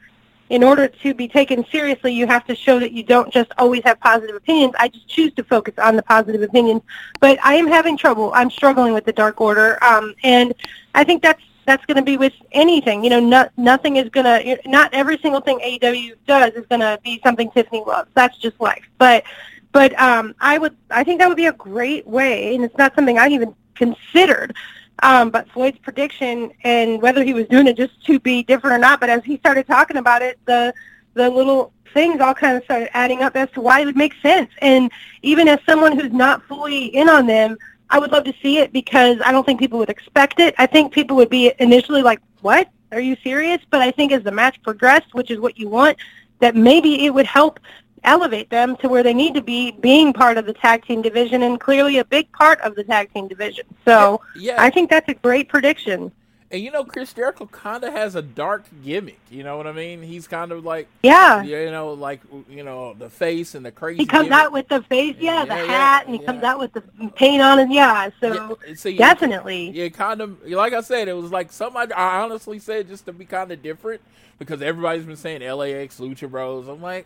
in 0.49 0.63
order 0.63 0.87
to 0.87 1.13
be 1.13 1.27
taken 1.27 1.65
seriously, 1.69 2.13
you 2.13 2.25
have 2.25 2.45
to 2.47 2.55
show 2.55 2.79
that 2.79 2.91
you 2.91 3.03
don't 3.03 3.31
just 3.31 3.51
always 3.57 3.83
have 3.83 3.99
positive 3.99 4.35
opinions. 4.35 4.73
I 4.79 4.87
just 4.87 5.07
choose 5.07 5.33
to 5.33 5.43
focus 5.43 5.73
on 5.77 5.95
the 5.95 6.03
positive 6.03 6.41
opinions, 6.41 6.81
but 7.19 7.37
I 7.43 7.55
am 7.55 7.67
having 7.67 7.97
trouble. 7.97 8.31
I'm 8.33 8.49
struggling 8.49 8.93
with 8.93 9.05
the 9.05 9.13
Dark 9.13 9.41
Order, 9.41 9.83
um, 9.83 10.15
and 10.23 10.53
I 10.95 11.03
think 11.03 11.21
that's 11.21 11.41
that's 11.67 11.85
going 11.85 11.97
to 11.97 12.01
be 12.03 12.17
with 12.17 12.33
anything. 12.53 13.03
You 13.03 13.11
know, 13.11 13.19
not, 13.19 13.51
nothing 13.57 13.97
is 13.97 14.09
going 14.09 14.23
to, 14.23 14.57
not 14.65 14.91
every 14.93 15.19
single 15.19 15.41
thing 15.41 15.59
AEW 15.59 16.15
does 16.25 16.53
is 16.53 16.65
going 16.67 16.79
to 16.79 16.97
be 17.03 17.19
something 17.23 17.51
Tiffany 17.51 17.83
loves. 17.85 18.09
That's 18.15 18.37
just 18.37 18.59
life. 18.59 18.85
But, 18.97 19.25
but 19.73 19.97
um, 19.99 20.33
I 20.39 20.57
would, 20.57 20.75
I 20.89 21.03
think 21.03 21.19
that 21.19 21.27
would 21.27 21.37
be 21.37 21.47
a 21.47 21.53
great 21.53 22.07
way, 22.07 22.55
and 22.55 22.63
it's 22.63 22.77
not 22.77 22.95
something 22.95 23.19
I 23.19 23.27
even 23.27 23.53
considered. 23.75 24.55
Um, 25.03 25.29
but 25.29 25.47
Floyd's 25.49 25.77
prediction 25.77 26.51
and 26.63 26.99
whether 27.01 27.23
he 27.23 27.35
was 27.35 27.47
doing 27.47 27.67
it 27.67 27.77
just 27.77 28.03
to 28.05 28.19
be 28.19 28.41
different 28.41 28.75
or 28.75 28.79
not, 28.79 28.99
but 28.99 29.11
as 29.11 29.23
he 29.23 29.37
started 29.37 29.67
talking 29.67 29.97
about 29.97 30.23
it, 30.23 30.39
the 30.45 30.73
the 31.13 31.29
little 31.29 31.71
things 31.93 32.19
all 32.19 32.33
kind 32.33 32.57
of 32.57 32.63
started 32.63 32.89
adding 32.95 33.21
up 33.21 33.35
as 33.35 33.49
to 33.51 33.61
why 33.61 33.81
it 33.81 33.85
would 33.85 33.95
make 33.95 34.13
sense. 34.23 34.49
And 34.59 34.91
even 35.21 35.47
as 35.47 35.59
someone 35.67 35.97
who's 35.97 36.11
not 36.11 36.43
fully 36.43 36.85
in 36.85 37.09
on 37.09 37.27
them, 37.27 37.57
I 37.89 37.99
would 37.99 38.11
love 38.11 38.23
to 38.25 38.33
see 38.41 38.57
it 38.59 38.73
because 38.73 39.17
I 39.23 39.31
don't 39.31 39.45
think 39.45 39.59
people 39.59 39.79
would 39.79 39.89
expect 39.89 40.39
it. 40.39 40.55
I 40.57 40.65
think 40.65 40.93
people 40.93 41.15
would 41.17 41.29
be 41.29 41.53
initially 41.59 42.01
like, 42.01 42.19
"What? 42.41 42.69
Are 42.91 42.99
you 42.99 43.15
serious?" 43.23 43.59
But 43.69 43.81
I 43.81 43.91
think 43.91 44.11
as 44.11 44.23
the 44.23 44.31
match 44.31 44.61
progressed, 44.61 45.13
which 45.13 45.31
is 45.31 45.39
what 45.39 45.57
you 45.57 45.69
want, 45.69 45.97
that 46.39 46.55
maybe 46.55 47.05
it 47.05 47.13
would 47.13 47.25
help 47.25 47.59
elevate 48.03 48.49
them 48.49 48.75
to 48.77 48.87
where 48.87 49.03
they 49.03 49.13
need 49.13 49.33
to 49.33 49.41
be, 49.41 49.71
being 49.71 50.13
part 50.13 50.37
of 50.37 50.45
the 50.45 50.53
tag 50.53 50.85
team 50.85 51.01
division 51.01 51.43
and 51.43 51.59
clearly 51.59 51.97
a 51.97 52.05
big 52.05 52.31
part 52.31 52.59
of 52.61 52.75
the 52.75 52.83
tag 52.83 53.11
team 53.13 53.27
division. 53.27 53.65
So 53.85 54.21
Yeah. 54.35 54.55
I 54.57 54.69
think 54.69 54.89
that's 54.89 55.09
a 55.09 55.13
great 55.13 55.49
prediction. 55.49 56.11
And 56.49 56.61
you 56.63 56.71
know, 56.71 56.85
Chris 56.85 57.11
Jericho 57.11 57.45
kind 57.47 57.83
of 57.83 57.91
has 57.93 58.15
a 58.15 58.21
dark 58.21 58.63
gimmick. 58.83 59.19
You 59.29 59.43
know 59.43 59.57
what 59.57 59.67
I 59.67 59.73
mean? 59.73 60.01
He's 60.01 60.27
kind 60.29 60.53
of 60.53 60.63
like, 60.63 60.87
Yeah. 61.03 61.43
you 61.43 61.69
know, 61.71 61.91
like 61.91 62.21
you 62.49 62.63
know, 62.63 62.93
the 62.93 63.09
face 63.09 63.53
and 63.53 63.65
the 63.65 63.71
crazy. 63.71 63.97
He 63.97 64.05
comes 64.05 64.29
gimmick. 64.29 64.39
out 64.45 64.51
with 64.53 64.67
the 64.69 64.81
face, 64.83 65.17
yeah, 65.19 65.43
the 65.43 65.55
Yeah, 65.55 65.63
yeah, 65.65 65.65
hat, 65.65 66.05
and 66.05 66.15
he 66.15 66.21
yeah. 66.21 66.25
comes 66.27 66.43
out 66.43 66.59
with 66.59 66.71
the 66.71 66.81
paint 67.15 67.41
on 67.41 67.59
it, 67.59 67.69
yeah. 67.69 68.09
So 68.21 68.57
Yeah, 68.85 68.95
definitely, 68.97 69.71
Yeah, 69.71 69.89
kind 69.89 70.21
of. 70.21 70.41
Like 70.47 70.71
I 70.73 70.81
said, 70.81 71.09
it 71.09 71.13
was 71.17 71.31
like 71.31 71.51
something 71.51 71.91
I 71.91 72.21
honestly 72.21 72.59
said 72.59 72.87
just 72.87 73.05
to 73.07 73.13
be 73.13 73.25
kind 73.25 73.51
of 73.51 73.61
different 73.61 74.01
because 74.39 74.61
everybody's 74.61 75.03
been 75.05 75.17
saying 75.17 75.41
LAX 75.41 75.99
Lucha 75.99 76.29
Bros. 76.31 76.69
I'm 76.69 76.81
like, 76.81 77.05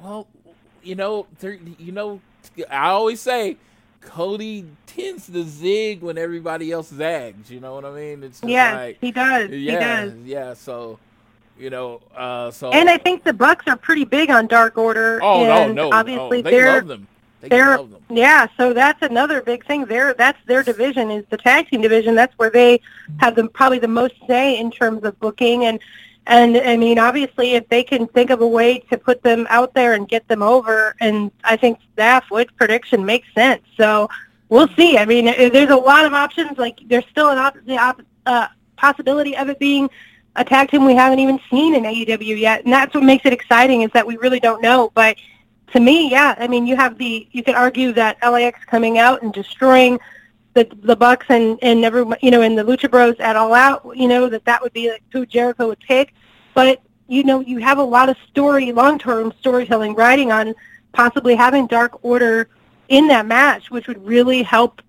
well, 0.00 0.28
you 0.84 0.94
know, 0.94 1.26
you 1.78 1.90
know, 1.90 2.20
I 2.70 2.90
always 2.90 3.20
say 3.20 3.56
Cody 4.00 4.66
tends 4.86 5.26
to 5.26 5.42
zig 5.44 6.02
when 6.02 6.18
everybody 6.18 6.72
else 6.72 6.88
zags. 6.88 7.50
You 7.50 7.60
know 7.60 7.74
what 7.74 7.84
I 7.84 7.90
mean? 7.92 8.22
It's 8.22 8.40
yes, 8.44 8.74
like, 8.74 8.98
he 9.00 9.10
does. 9.12 9.50
yeah, 9.50 9.56
He 9.72 9.76
does. 10.10 10.14
yeah. 10.24 10.54
So, 10.54 10.98
you 11.58 11.70
know, 11.70 12.00
uh, 12.16 12.50
so 12.50 12.70
And 12.72 12.88
I 12.88 12.98
think 12.98 13.24
the 13.24 13.32
Bucks 13.32 13.66
are 13.66 13.76
pretty 13.76 14.04
big 14.04 14.30
on 14.30 14.46
Dark 14.46 14.76
Order. 14.78 15.20
oh 15.22 15.44
and 15.44 15.74
no, 15.74 15.90
no, 15.90 15.96
obviously 15.96 16.38
oh, 16.40 16.42
they 16.42 16.50
they're 16.50 16.74
love 16.76 16.86
them. 16.86 17.08
They 17.40 17.48
they're 17.48 17.76
love 17.78 17.90
them. 17.90 18.02
yeah. 18.10 18.46
So 18.56 18.72
that's 18.72 19.02
another 19.02 19.42
big 19.42 19.66
thing. 19.66 19.84
There, 19.86 20.14
that's 20.14 20.38
their 20.46 20.62
division 20.62 21.10
is 21.10 21.24
the 21.30 21.36
tag 21.36 21.68
team 21.68 21.80
division. 21.82 22.14
That's 22.14 22.36
where 22.38 22.50
they 22.50 22.80
have 23.18 23.34
the 23.36 23.48
probably 23.48 23.78
the 23.78 23.88
most 23.88 24.14
say 24.26 24.58
in 24.58 24.70
terms 24.70 25.04
of 25.04 25.18
booking 25.20 25.64
and. 25.64 25.80
And 26.26 26.56
I 26.56 26.76
mean, 26.76 26.98
obviously, 26.98 27.52
if 27.52 27.68
they 27.68 27.84
can 27.84 28.08
think 28.08 28.30
of 28.30 28.40
a 28.40 28.46
way 28.46 28.80
to 28.90 28.98
put 28.98 29.22
them 29.22 29.46
out 29.48 29.74
there 29.74 29.94
and 29.94 30.08
get 30.08 30.26
them 30.26 30.42
over, 30.42 30.96
and 31.00 31.30
I 31.44 31.56
think 31.56 31.78
that 31.94 32.24
Wood's 32.30 32.50
prediction 32.52 33.06
makes 33.06 33.28
sense. 33.32 33.62
So 33.76 34.08
we'll 34.48 34.68
see. 34.76 34.98
I 34.98 35.04
mean, 35.04 35.26
there's 35.26 35.70
a 35.70 35.76
lot 35.76 36.04
of 36.04 36.12
options. 36.12 36.58
Like 36.58 36.80
there's 36.86 37.06
still 37.10 37.30
an 37.30 37.38
op- 37.38 37.64
the 37.64 37.78
op- 37.78 38.02
uh, 38.26 38.48
possibility 38.76 39.36
of 39.36 39.48
it 39.48 39.58
being 39.60 39.88
a 40.34 40.44
tag 40.44 40.68
team 40.68 40.84
we 40.84 40.94
haven't 40.94 41.20
even 41.20 41.40
seen 41.48 41.76
in 41.76 41.84
AEW 41.84 42.38
yet, 42.38 42.64
and 42.64 42.72
that's 42.72 42.92
what 42.92 43.04
makes 43.04 43.24
it 43.24 43.32
exciting 43.32 43.82
is 43.82 43.90
that 43.92 44.06
we 44.06 44.16
really 44.16 44.40
don't 44.40 44.60
know. 44.60 44.90
But 44.94 45.16
to 45.72 45.80
me, 45.80 46.10
yeah, 46.10 46.34
I 46.38 46.48
mean, 46.48 46.66
you 46.66 46.74
have 46.74 46.98
the 46.98 47.28
you 47.30 47.44
could 47.44 47.54
argue 47.54 47.92
that 47.92 48.18
LAX 48.20 48.64
coming 48.64 48.98
out 48.98 49.22
and 49.22 49.32
destroying 49.32 50.00
the 50.56 50.66
the 50.82 50.96
Bucks 50.96 51.26
and 51.28 51.58
and 51.62 51.84
everyone, 51.84 52.18
you 52.22 52.30
know, 52.30 52.40
and 52.40 52.58
the 52.58 52.64
Lucha 52.64 52.90
Bros 52.90 53.14
at 53.20 53.36
All 53.36 53.54
Out, 53.54 53.86
you 53.94 54.08
know, 54.08 54.28
that 54.28 54.44
that 54.46 54.62
would 54.62 54.72
be 54.72 54.90
like 54.90 55.02
who 55.12 55.26
Jericho 55.26 55.68
would 55.68 55.80
pick. 55.80 56.14
But 56.54 56.80
you 57.06 57.22
know, 57.22 57.40
you 57.40 57.58
have 57.58 57.78
a 57.78 57.84
lot 57.84 58.08
of 58.08 58.16
story, 58.28 58.72
long 58.72 58.98
term 58.98 59.32
storytelling 59.38 59.94
riding 59.94 60.32
on 60.32 60.54
possibly 60.92 61.34
having 61.36 61.66
Dark 61.66 62.02
Order 62.02 62.48
in 62.88 63.06
that 63.08 63.26
match, 63.26 63.70
which 63.70 63.86
would 63.86 64.04
really 64.04 64.42
help 64.42 64.80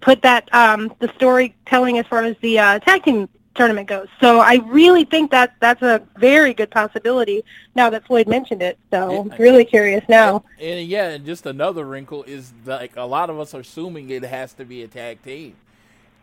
put 0.00 0.20
that 0.22 0.52
um, 0.52 0.92
the 0.98 1.10
storytelling 1.14 1.98
as 1.98 2.06
far 2.06 2.24
as 2.24 2.36
the 2.40 2.58
uh, 2.58 2.78
tag 2.80 3.04
team 3.04 3.28
tournament 3.54 3.88
goes. 3.88 4.08
So 4.20 4.40
I 4.40 4.56
really 4.66 5.04
think 5.04 5.30
that 5.30 5.54
that's 5.60 5.82
a 5.82 6.02
very 6.16 6.54
good 6.54 6.70
possibility 6.70 7.44
now 7.74 7.90
that 7.90 8.06
Floyd 8.06 8.28
mentioned 8.28 8.62
it. 8.62 8.78
So 8.90 9.26
Yeah. 9.28 9.36
really 9.38 9.64
curious 9.64 10.04
now. 10.08 10.44
And 10.60 10.86
yeah, 10.88 11.08
and 11.10 11.24
just 11.24 11.46
another 11.46 11.84
wrinkle 11.84 12.22
is 12.24 12.52
like 12.64 12.96
a 12.96 13.04
lot 13.04 13.30
of 13.30 13.38
us 13.38 13.54
are 13.54 13.60
assuming 13.60 14.10
it 14.10 14.22
has 14.24 14.52
to 14.54 14.64
be 14.64 14.82
a 14.82 14.88
tag 14.88 15.22
team. 15.22 15.54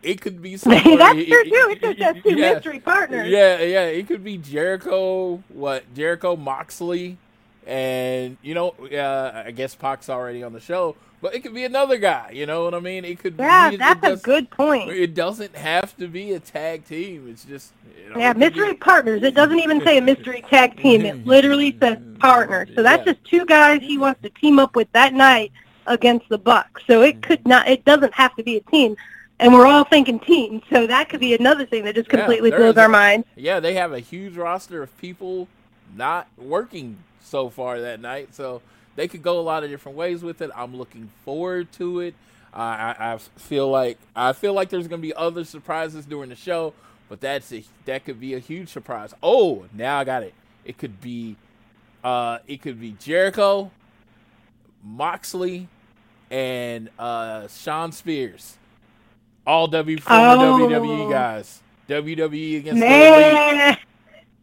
It 0.02 0.22
could 0.22 0.42
be 0.42 0.56
somebody. 0.58 0.96
that's 0.96 1.14
true 1.26 1.44
too. 1.44 1.50
It's 1.72 1.82
just 1.82 2.00
has 2.00 2.16
two 2.24 2.36
yeah, 2.36 2.54
mystery 2.54 2.80
partners. 2.80 3.28
Yeah, 3.30 3.60
yeah. 3.62 3.86
It 3.86 4.08
could 4.08 4.24
be 4.24 4.38
Jericho. 4.38 5.44
What 5.50 5.94
Jericho 5.94 6.36
Moxley, 6.36 7.18
and 7.70 8.38
you 8.42 8.56
know, 8.56 8.70
uh, 8.92 9.44
I 9.46 9.52
guess 9.52 9.76
Pac's 9.76 10.10
already 10.10 10.42
on 10.42 10.54
the 10.54 10.60
show, 10.60 10.96
but 11.22 11.36
it 11.36 11.42
could 11.42 11.54
be 11.54 11.66
another 11.66 11.98
guy. 11.98 12.32
You 12.34 12.48
know 12.48 12.64
what 12.64 12.74
I 12.74 12.80
mean? 12.80 13.06
It 13.06 13.20
could. 13.20 13.36
Yeah, 13.38 13.70
be, 13.70 13.76
it 13.76 13.78
that's 13.78 14.08
a 14.08 14.16
good 14.18 14.50
point. 14.50 14.90
It 14.90 15.14
doesn't 15.14 15.56
have 15.56 15.96
to 15.98 16.08
be 16.08 16.34
a 16.34 16.40
tag 16.40 16.86
team. 16.86 17.30
It's 17.30 17.46
just 17.46 17.72
you 18.04 18.10
know, 18.10 18.20
Yeah, 18.20 18.32
it 18.32 18.38
mystery 18.38 18.74
partners. 18.74 19.22
It 19.22 19.36
doesn't 19.36 19.60
even 19.60 19.82
say 19.82 20.00
a 20.00 20.02
mystery 20.02 20.44
tag 20.50 20.78
team. 20.78 21.06
It 21.06 21.28
literally 21.28 21.78
says 21.82 22.00
partner. 22.18 22.68
So 22.76 22.82
that's 22.82 23.06
Yeah. 23.06 23.14
just 23.14 23.24
two 23.26 23.46
guys 23.46 23.82
he 23.84 24.00
wants 24.00 24.22
to 24.24 24.30
team 24.32 24.58
up 24.58 24.76
with 24.76 24.92
that 24.94 25.14
night 25.14 25.52
against 25.86 26.28
the 26.30 26.40
Bucks. 26.40 26.82
So 26.88 27.04
it 27.04 27.22
could 27.22 27.48
not. 27.48 27.68
It 27.68 27.86
doesn't 27.86 28.16
have 28.16 28.36
to 28.38 28.44
be 28.44 28.58
a 28.58 28.62
team. 28.62 28.98
And 29.42 29.54
we're 29.54 29.68
all 29.68 29.84
thinking 29.84 30.20
team. 30.20 30.64
So 30.74 30.88
that 30.88 31.08
could 31.08 31.20
be 31.20 31.36
another 31.36 31.68
thing 31.68 31.86
that 31.86 31.94
just 31.94 32.10
completely 32.10 32.50
there 32.50 32.60
blows 32.60 32.78
our 32.78 32.90
minds. 32.90 33.28
Yeah, 33.36 33.60
they 33.60 33.76
have 33.76 33.94
a 33.94 34.00
huge 34.00 34.36
roster 34.36 34.82
of 34.82 34.98
people 34.98 35.48
not 35.96 36.28
working 36.36 36.98
so 37.30 37.50
far 37.50 37.80
that 37.82 38.00
night, 38.02 38.34
so 38.36 38.62
they 38.96 39.08
could 39.08 39.22
go 39.24 39.40
a 39.40 39.42
lot 39.42 39.64
of 39.64 39.70
different 39.70 39.98
ways 39.98 40.24
with 40.24 40.42
it. 40.42 40.50
I'm 40.56 40.76
looking 40.76 41.10
forward 41.24 41.72
to 41.74 42.00
it. 42.02 42.16
Uh, 42.54 42.58
I, 42.58 43.14
I 43.14 43.18
feel 43.18 43.70
like 43.70 43.98
I 44.16 44.34
feel 44.34 44.54
like 44.54 44.70
there's 44.70 44.88
going 44.88 45.02
to 45.02 45.08
be 45.08 45.14
other 45.14 45.44
surprises 45.44 46.06
during 46.06 46.30
the 46.30 46.36
show, 46.36 46.74
but 47.08 47.22
that's 47.22 47.52
a, 47.54 47.64
that 47.86 48.06
could 48.06 48.20
be 48.20 48.34
a 48.34 48.40
huge 48.40 48.70
surprise. 48.70 49.14
Oh, 49.22 49.66
now 49.74 50.00
I 50.00 50.04
got 50.04 50.24
it. 50.24 50.34
It 50.66 50.78
could 50.78 51.00
be, 51.00 51.36
uh, 52.04 52.40
it 52.48 52.62
could 52.62 52.80
be 52.82 52.96
Jericho, 53.00 53.72
Moxley, 54.84 55.68
and 56.32 56.90
uh, 56.98 57.48
Shawn 57.48 57.92
Spears, 57.92 58.58
all 59.46 59.68
W 59.68 59.98
former 60.00 60.22
Oh. 60.44 60.68
WWE 60.68 61.10
guys. 61.12 61.62
WWE 61.88 62.58
against 62.60 62.80
the 62.82 63.66
Elite. 63.68 63.78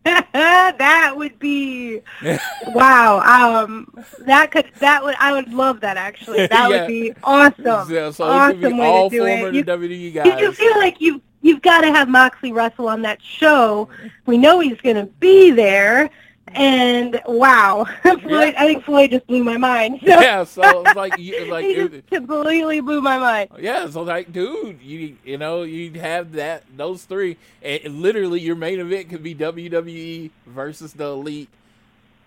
That 0.32 1.14
would 1.16 1.38
be 1.38 2.00
wow. 2.68 3.20
Um, 3.64 3.92
that 4.20 4.50
could 4.50 4.70
that 4.80 5.02
would 5.02 5.14
I 5.18 5.32
would 5.32 5.52
love 5.52 5.80
that 5.80 5.96
actually. 5.96 6.46
That 6.46 6.70
Yeah. 6.70 6.80
would 6.82 6.86
be 6.88 7.12
awesome. 7.24 7.88
So, 7.88 8.10
so 8.12 8.24
awesome 8.24 8.58
it 8.58 8.62
could 8.62 8.72
be 8.74 8.78
way 8.80 9.08
to 9.08 9.16
do 9.16 9.24
it. 9.26 9.54
You, 9.54 9.64
WWE 9.64 10.00
you 10.00 10.10
guys. 10.10 10.38
do 10.38 10.52
feel 10.52 10.76
like 10.78 11.00
you 11.00 11.20
you've 11.42 11.62
got 11.62 11.80
to 11.82 11.88
have 11.88 12.08
Moxley 12.08 12.52
Russell 12.52 12.88
on 12.88 13.02
that 13.02 13.22
show. 13.22 13.88
We 14.26 14.36
know 14.38 14.60
he's 14.60 14.80
going 14.80 14.96
to 14.96 15.06
be 15.06 15.50
there, 15.50 16.10
and 16.54 17.20
wow, 17.26 17.84
Floyd! 18.02 18.54
I 18.56 18.66
think 18.66 18.84
Floyd 18.84 19.10
just 19.10 19.26
blew 19.26 19.42
my 19.44 19.56
mind. 19.56 20.00
So, 20.06 20.20
yeah, 20.20 20.44
so 20.44 20.82
it's 20.84 20.94
like 20.96 21.18
you- 21.18 21.44
like 21.46 21.64
he 21.64 21.72
it- 21.72 22.06
completely 22.10 22.80
blew 22.80 23.00
my 23.00 23.18
mind. 23.18 23.50
yeah, 23.58 23.88
so 23.90 24.02
like 24.02 24.32
dude, 24.32 24.80
you 24.80 25.16
you 25.24 25.38
know 25.38 25.62
you 25.64 25.92
have 26.00 26.32
that 26.32 26.64
those 26.76 27.04
three, 27.04 27.36
and 27.62 28.00
literally 28.00 28.40
your 28.40 28.56
main 28.56 28.80
event 28.80 29.08
could 29.10 29.22
be 29.22 29.34
WWE 29.34 30.30
versus 30.46 30.92
the 30.92 31.04
Elite. 31.06 31.48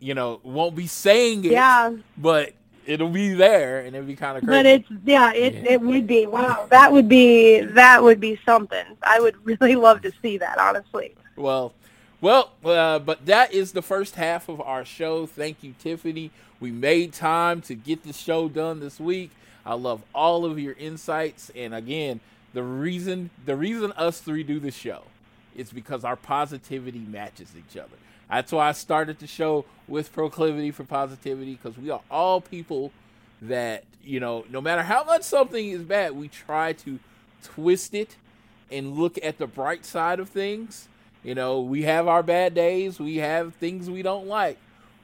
You 0.02 0.14
know, 0.14 0.40
won't 0.44 0.76
be 0.76 0.88
saying 0.88 1.44
it, 1.44 1.52
Yeah, 1.52 1.94
but 2.18 2.54
it'll 2.86 3.10
be 3.10 3.34
there, 3.34 3.80
and 3.80 3.94
it'll 3.96 4.08
be 4.08 4.16
kind 4.16 4.38
of 4.38 4.44
crazy. 4.46 4.58
but 4.58 4.66
it's 4.66 4.88
yeah, 5.06 5.34
it 5.34 5.54
Yeah. 5.56 5.72
it 5.74 5.82
would 5.82 6.08
be 6.08 6.26
wow. 6.26 6.68
That 6.70 6.92
would 6.94 7.10
be 7.10 7.60
that 7.62 8.02
would 8.04 8.20
be 8.20 8.40
something. 8.46 8.86
I 9.04 9.20
would 9.20 9.36
really 9.46 9.76
love 9.76 10.02
to 10.04 10.12
see 10.22 10.38
that. 10.38 10.58
Honestly. 10.58 11.16
Well, 11.36 11.74
well, 12.22 12.52
uh, 12.66 13.00
but 13.00 13.26
that 13.26 13.54
is 13.54 13.72
the 13.72 13.82
first 13.82 14.16
half 14.16 14.50
of 14.50 14.62
our 14.62 14.84
show. 14.86 15.26
Thank 15.26 15.64
you, 15.64 15.74
Tiffany. 15.80 16.32
We 16.60 16.72
made 16.72 17.14
time 17.14 17.62
to 17.62 17.76
get 17.76 18.04
the 18.04 18.14
show 18.14 18.50
done 18.50 18.80
this 18.80 19.00
week. 19.00 19.32
I 19.66 19.76
love 19.76 20.02
all 20.14 20.46
of 20.46 20.60
your 20.60 20.74
insights. 20.74 21.52
And 21.56 21.74
again, 21.74 22.20
the 22.54 22.64
reason 22.64 23.30
the 23.46 23.56
reason 23.56 23.92
us 23.94 24.20
three 24.20 24.44
do 24.44 24.60
the 24.60 24.72
show 24.72 25.04
is 25.56 25.72
because 25.72 26.04
our 26.04 26.16
positivity 26.16 27.00
matches 27.00 27.54
each 27.58 27.78
other. 27.78 27.96
That's 28.30 28.52
why 28.52 28.70
I 28.70 28.72
started 28.74 29.20
the 29.20 29.28
show 29.28 29.66
with 29.88 30.12
proclivity 30.12 30.72
for 30.72 30.84
positivity 30.84 31.56
because 31.56 31.78
we 31.78 31.90
are 31.90 32.02
all 32.10 32.42
people 32.42 32.92
that 33.42 33.84
you 34.04 34.20
know, 34.20 34.46
no 34.50 34.62
matter 34.62 34.82
how 34.82 35.04
much 35.04 35.24
something 35.24 35.70
is 35.70 35.84
bad, 35.84 36.14
we 36.14 36.28
try 36.28 36.74
to 36.74 37.00
twist 37.44 37.94
it 37.94 38.16
and 38.72 38.94
look 38.94 39.20
at 39.24 39.38
the 39.38 39.48
bright 39.48 39.86
side 39.86 40.20
of 40.20 40.30
things. 40.30 40.88
You 41.24 41.36
know, 41.36 41.62
we 41.62 41.84
have 41.84 42.08
our 42.08 42.24
bad 42.24 42.54
days, 42.54 43.00
we 43.00 43.18
have 43.18 43.54
things 43.56 43.90
we 43.90 44.02
don't 44.02 44.28
like, 44.28 44.58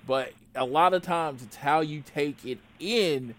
but 0.07 0.31
a 0.55 0.63
lot 0.63 0.93
of 0.93 1.01
times 1.01 1.43
it's 1.43 1.57
how 1.57 1.81
you 1.81 2.01
take 2.01 2.45
it 2.45 2.59
in 2.79 3.35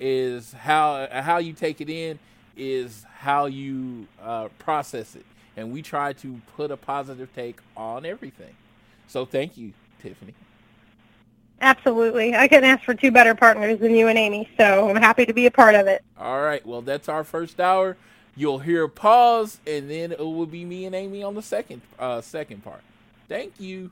is 0.00 0.52
how 0.52 1.06
how 1.10 1.38
you 1.38 1.52
take 1.52 1.80
it 1.80 1.88
in 1.88 2.18
is 2.56 3.04
how 3.18 3.46
you 3.46 4.08
uh, 4.22 4.48
process 4.58 5.14
it, 5.14 5.24
and 5.56 5.72
we 5.72 5.82
try 5.82 6.12
to 6.14 6.40
put 6.56 6.70
a 6.70 6.76
positive 6.76 7.32
take 7.34 7.60
on 7.76 8.04
everything. 8.04 8.54
So 9.06 9.24
thank 9.24 9.56
you, 9.56 9.72
Tiffany. 10.02 10.34
Absolutely. 11.60 12.34
I 12.34 12.48
couldn't 12.48 12.64
ask 12.64 12.82
for 12.84 12.94
two 12.94 13.12
better 13.12 13.34
partners 13.34 13.78
than 13.78 13.94
you 13.94 14.08
and 14.08 14.18
Amy, 14.18 14.48
so 14.58 14.88
I'm 14.88 14.96
happy 14.96 15.26
to 15.26 15.32
be 15.32 15.46
a 15.46 15.50
part 15.50 15.74
of 15.74 15.86
it. 15.86 16.02
All 16.18 16.40
right, 16.40 16.64
well 16.66 16.82
that's 16.82 17.08
our 17.08 17.22
first 17.22 17.60
hour. 17.60 17.96
You'll 18.36 18.60
hear 18.60 18.84
a 18.84 18.88
pause, 18.88 19.58
and 19.66 19.90
then 19.90 20.12
it 20.12 20.18
will 20.18 20.46
be 20.46 20.64
me 20.64 20.86
and 20.86 20.94
Amy 20.94 21.22
on 21.22 21.34
the 21.34 21.42
second 21.42 21.82
uh, 21.98 22.20
second 22.20 22.62
part. 22.62 22.82
Thank 23.28 23.58
you. 23.58 23.90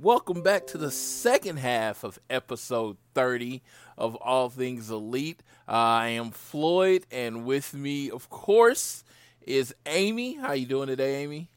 Welcome 0.00 0.42
back 0.42 0.66
to 0.68 0.78
the 0.78 0.90
second 0.90 1.58
half 1.58 2.02
of 2.02 2.18
episode 2.28 2.96
30 3.14 3.62
of 3.96 4.16
All 4.16 4.48
Things 4.48 4.90
Elite. 4.90 5.40
Uh, 5.68 5.72
I 5.72 6.08
am 6.08 6.30
Floyd, 6.30 7.06
and 7.12 7.44
with 7.44 7.74
me, 7.74 8.10
of 8.10 8.28
course, 8.28 9.04
is 9.46 9.74
Amy. 9.86 10.34
How 10.34 10.52
you 10.52 10.66
doing 10.66 10.88
today, 10.88 11.22
Amy? 11.22 11.48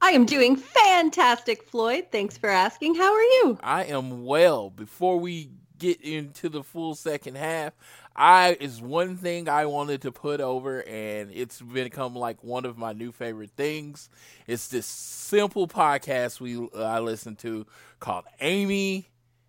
I 0.00 0.10
am 0.12 0.24
doing 0.26 0.56
fantastic, 0.56 1.62
Floyd. 1.62 2.06
Thanks 2.10 2.36
for 2.36 2.48
asking. 2.48 2.94
How 2.94 3.12
are 3.12 3.22
you? 3.22 3.58
I 3.62 3.84
am 3.84 4.24
well. 4.24 4.70
Before 4.70 5.18
we 5.18 5.50
get 5.78 6.00
into 6.00 6.48
the 6.48 6.62
full 6.62 6.94
second 6.94 7.36
half, 7.36 7.72
I 8.14 8.56
is 8.60 8.80
one 8.80 9.16
thing 9.16 9.48
I 9.48 9.66
wanted 9.66 10.02
to 10.02 10.12
put 10.12 10.40
over, 10.40 10.82
and 10.82 11.30
it's 11.32 11.60
become 11.60 12.14
like 12.14 12.42
one 12.44 12.64
of 12.64 12.76
my 12.76 12.92
new 12.92 13.12
favorite 13.12 13.52
things. 13.56 14.10
It's 14.46 14.68
this 14.68 14.86
simple 14.86 15.66
podcast 15.66 16.40
we 16.40 16.56
uh, 16.56 16.82
I 16.82 17.00
listen 17.00 17.36
to 17.36 17.66
called 18.00 18.24
Amy 18.40 19.08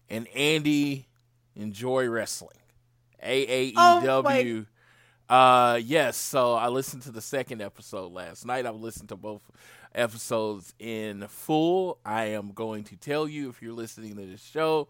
and 0.10 0.28
Andy 0.30 1.08
Enjoy 1.56 2.08
Wrestling. 2.08 2.58
AAEW. 3.24 4.68
Uh 5.30 5.80
yes, 5.84 6.18
so 6.18 6.54
I 6.54 6.68
listened 6.68 7.04
to 7.04 7.12
the 7.12 7.22
second 7.22 7.62
episode 7.62 8.12
last 8.12 8.46
night. 8.46 8.66
I've 8.66 8.76
listened 8.76 9.10
to 9.10 9.16
both 9.16 9.42
episodes 9.96 10.74
in 10.80 11.28
full. 11.28 12.00
I 12.06 12.26
am 12.26 12.52
going 12.52 12.84
to 12.86 12.96
tell 12.96 13.28
you 13.28 13.50
if 13.50 13.62
you're 13.62 13.74
listening 13.74 14.16
to 14.16 14.26
this 14.26 14.44
show, 14.44 14.88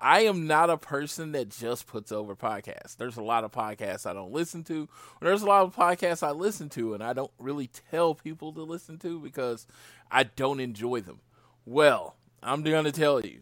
I 0.00 0.20
am 0.20 0.46
not 0.46 0.70
a 0.70 0.76
person 0.76 1.32
that 1.32 1.48
just 1.48 1.86
puts 1.86 2.12
over 2.12 2.36
podcasts. 2.36 2.96
There's 2.96 3.16
a 3.16 3.22
lot 3.22 3.44
of 3.44 3.52
podcasts 3.52 4.06
I 4.06 4.12
don't 4.12 4.32
listen 4.32 4.64
to. 4.64 4.88
There's 5.20 5.42
a 5.42 5.46
lot 5.46 5.64
of 5.64 5.74
podcasts 5.74 6.26
I 6.26 6.32
listen 6.32 6.68
to 6.70 6.94
and 6.94 7.02
I 7.02 7.12
don't 7.12 7.32
really 7.38 7.70
tell 7.90 8.14
people 8.14 8.52
to 8.54 8.62
listen 8.62 8.98
to 8.98 9.20
because 9.20 9.66
I 10.10 10.24
don't 10.24 10.60
enjoy 10.60 11.00
them. 11.00 11.20
Well, 11.64 12.16
I'm 12.42 12.62
going 12.62 12.84
to 12.84 12.92
tell 12.92 13.20
you. 13.20 13.40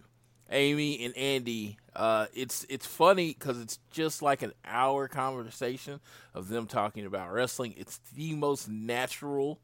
Amy 0.51 1.05
and 1.05 1.17
Andy, 1.17 1.79
uh, 1.97 2.27
it's 2.35 2.67
it's 2.69 2.87
funny 2.87 3.29
because 3.29 3.59
it's 3.61 3.79
just 3.91 4.23
like 4.23 4.43
an 4.43 4.53
hour 4.65 5.09
conversation 5.09 6.01
of 6.35 6.49
them 6.49 6.67
talking 6.67 7.07
about 7.07 7.33
wrestling. 7.33 7.75
It's 7.77 7.99
the 8.15 8.35
most 8.35 8.69
natural 8.69 9.59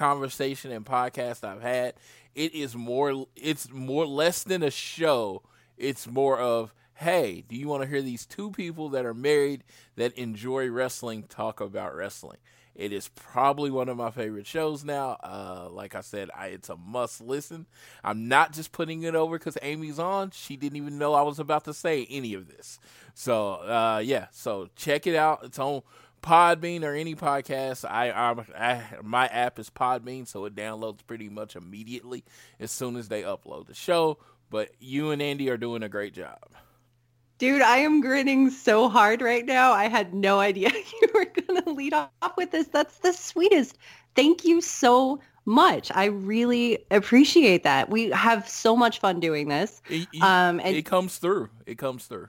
conversation 0.00 0.72
and 0.72 0.86
podcast 0.86 1.44
I've 1.44 1.60
had. 1.60 1.92
It 2.34 2.54
is 2.54 2.74
more 2.74 3.26
it's 3.36 3.70
more 3.70 4.06
less 4.06 4.42
than 4.42 4.62
a 4.62 4.70
show. 4.70 5.42
It's 5.76 6.06
more 6.08 6.38
of, 6.38 6.72
hey, 6.94 7.44
do 7.46 7.54
you 7.54 7.68
want 7.68 7.82
to 7.82 7.88
hear 7.88 8.00
these 8.00 8.24
two 8.24 8.50
people 8.50 8.88
that 8.90 9.04
are 9.04 9.12
married 9.12 9.62
that 9.96 10.16
enjoy 10.16 10.70
wrestling 10.70 11.24
talk 11.24 11.60
about 11.60 11.94
wrestling? 11.94 12.38
It 12.74 12.94
is 12.94 13.08
probably 13.08 13.70
one 13.70 13.90
of 13.90 13.98
my 13.98 14.10
favorite 14.10 14.46
shows 14.46 14.84
now. 14.84 15.18
Uh, 15.22 15.68
like 15.70 15.94
I 15.94 16.00
said, 16.00 16.30
I, 16.34 16.46
it's 16.46 16.70
a 16.70 16.76
must 16.76 17.20
listen. 17.20 17.66
I'm 18.02 18.26
not 18.26 18.52
just 18.54 18.72
putting 18.72 19.02
it 19.02 19.14
over 19.14 19.38
because 19.38 19.58
Amy's 19.60 19.98
on. 19.98 20.30
She 20.30 20.56
didn't 20.56 20.78
even 20.78 20.96
know 20.96 21.12
I 21.12 21.22
was 21.22 21.38
about 21.38 21.64
to 21.64 21.74
say 21.74 22.06
any 22.08 22.32
of 22.32 22.48
this. 22.48 22.78
So, 23.12 23.54
uh, 23.54 24.00
yeah, 24.02 24.28
so 24.32 24.70
check 24.76 25.06
it 25.06 25.14
out. 25.14 25.40
It's 25.42 25.58
on 25.58 25.82
Podbean 26.22 26.82
or 26.84 26.94
any 26.94 27.14
podcast. 27.14 27.88
I, 27.88 28.10
I, 28.10 28.32
I 28.58 28.84
my 29.02 29.26
app 29.26 29.58
is 29.58 29.70
Podbean, 29.70 30.26
so 30.26 30.44
it 30.44 30.54
downloads 30.54 31.00
pretty 31.06 31.28
much 31.28 31.56
immediately 31.56 32.24
as 32.58 32.70
soon 32.70 32.96
as 32.96 33.08
they 33.08 33.22
upload 33.22 33.66
the 33.66 33.74
show. 33.74 34.18
But 34.50 34.70
you 34.80 35.10
and 35.10 35.22
Andy 35.22 35.48
are 35.50 35.56
doing 35.56 35.82
a 35.82 35.88
great 35.88 36.14
job. 36.14 36.38
Dude, 37.38 37.62
I 37.62 37.78
am 37.78 38.02
grinning 38.02 38.50
so 38.50 38.88
hard 38.90 39.22
right 39.22 39.46
now. 39.46 39.72
I 39.72 39.88
had 39.88 40.12
no 40.12 40.40
idea 40.40 40.70
you 41.02 41.08
were 41.14 41.24
going 41.24 41.62
to 41.62 41.70
lead 41.70 41.94
off 41.94 42.36
with 42.36 42.50
this. 42.50 42.66
That's 42.68 42.98
the 42.98 43.12
sweetest. 43.12 43.78
Thank 44.14 44.44
you 44.44 44.60
so 44.60 45.20
much. 45.46 45.90
I 45.94 46.06
really 46.06 46.84
appreciate 46.90 47.62
that. 47.62 47.88
We 47.88 48.10
have 48.10 48.46
so 48.46 48.76
much 48.76 48.98
fun 48.98 49.20
doing 49.20 49.48
this. 49.48 49.80
It, 49.88 50.06
Um, 50.20 50.60
and 50.60 50.76
it 50.76 50.84
comes 50.84 51.16
through. 51.16 51.48
It 51.64 51.78
comes 51.78 52.04
through. 52.06 52.28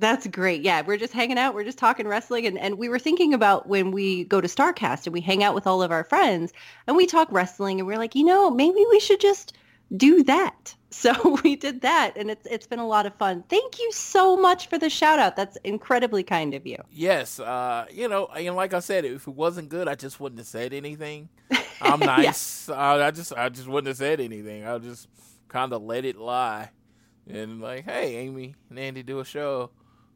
That's 0.00 0.26
great. 0.26 0.62
Yeah, 0.62 0.82
we're 0.84 0.96
just 0.96 1.12
hanging 1.12 1.38
out. 1.38 1.54
We're 1.54 1.64
just 1.64 1.78
talking 1.78 2.08
wrestling. 2.08 2.46
And, 2.46 2.58
and 2.58 2.78
we 2.78 2.88
were 2.88 2.98
thinking 2.98 3.34
about 3.34 3.68
when 3.68 3.92
we 3.92 4.24
go 4.24 4.40
to 4.40 4.48
Starrcast 4.48 5.06
and 5.06 5.12
we 5.12 5.20
hang 5.20 5.44
out 5.44 5.54
with 5.54 5.66
all 5.66 5.82
of 5.82 5.90
our 5.92 6.04
friends 6.04 6.52
and 6.86 6.96
we 6.96 7.06
talk 7.06 7.28
wrestling 7.30 7.78
and 7.78 7.86
we're 7.86 7.98
like, 7.98 8.14
you 8.14 8.24
know, 8.24 8.50
maybe 8.50 8.84
we 8.90 8.98
should 8.98 9.20
just 9.20 9.52
do 9.96 10.22
that. 10.24 10.74
So 10.92 11.38
we 11.44 11.54
did 11.54 11.82
that 11.82 12.14
and 12.16 12.32
it's 12.32 12.44
it's 12.46 12.66
been 12.66 12.80
a 12.80 12.86
lot 12.86 13.06
of 13.06 13.14
fun. 13.14 13.44
Thank 13.48 13.78
you 13.78 13.92
so 13.92 14.36
much 14.36 14.66
for 14.66 14.76
the 14.76 14.90
shout 14.90 15.20
out. 15.20 15.36
That's 15.36 15.56
incredibly 15.62 16.24
kind 16.24 16.52
of 16.52 16.66
you. 16.66 16.78
Yes, 16.90 17.38
uh, 17.38 17.86
you 17.92 18.08
know, 18.08 18.26
and 18.26 18.56
like 18.56 18.74
I 18.74 18.80
said, 18.80 19.04
if 19.04 19.28
it 19.28 19.34
wasn't 19.34 19.68
good, 19.68 19.86
I 19.86 19.94
just 19.94 20.18
wouldn't 20.18 20.40
have 20.40 20.48
said 20.48 20.72
anything. 20.72 21.28
I'm 21.80 22.00
Yeah. 22.00 22.06
nice. 22.06 22.68
uh, 22.68 22.74
I 22.74 23.12
just, 23.12 23.32
I 23.32 23.48
just 23.50 23.68
wouldn't 23.68 23.86
have 23.86 23.98
said 23.98 24.20
anything. 24.20 24.66
I'll 24.66 24.80
just 24.80 25.06
kind 25.46 25.72
of 25.72 25.80
let 25.82 26.04
it 26.04 26.16
lie, 26.16 26.70
and 27.28 27.60
like, 27.60 27.84
hey, 27.84 28.16
Amy 28.16 28.56
and 28.68 28.76
Andy 28.76 29.04
do 29.04 29.20
a 29.20 29.24
show, 29.24 29.70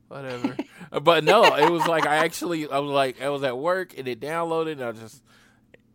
whatever. 0.08 0.56
Uh, 0.92 1.00
but 1.00 1.24
no, 1.24 1.44
it 1.56 1.70
was 1.70 1.86
like 1.86 2.06
I 2.06 2.16
actually, 2.16 2.68
I 2.68 2.78
was 2.78 2.90
like, 2.90 3.20
I 3.22 3.28
was 3.30 3.42
at 3.42 3.56
work 3.58 3.96
and 3.98 4.06
it 4.08 4.20
downloaded, 4.20 4.72
and 4.72 4.82
I 4.84 4.92
just, 4.92 5.22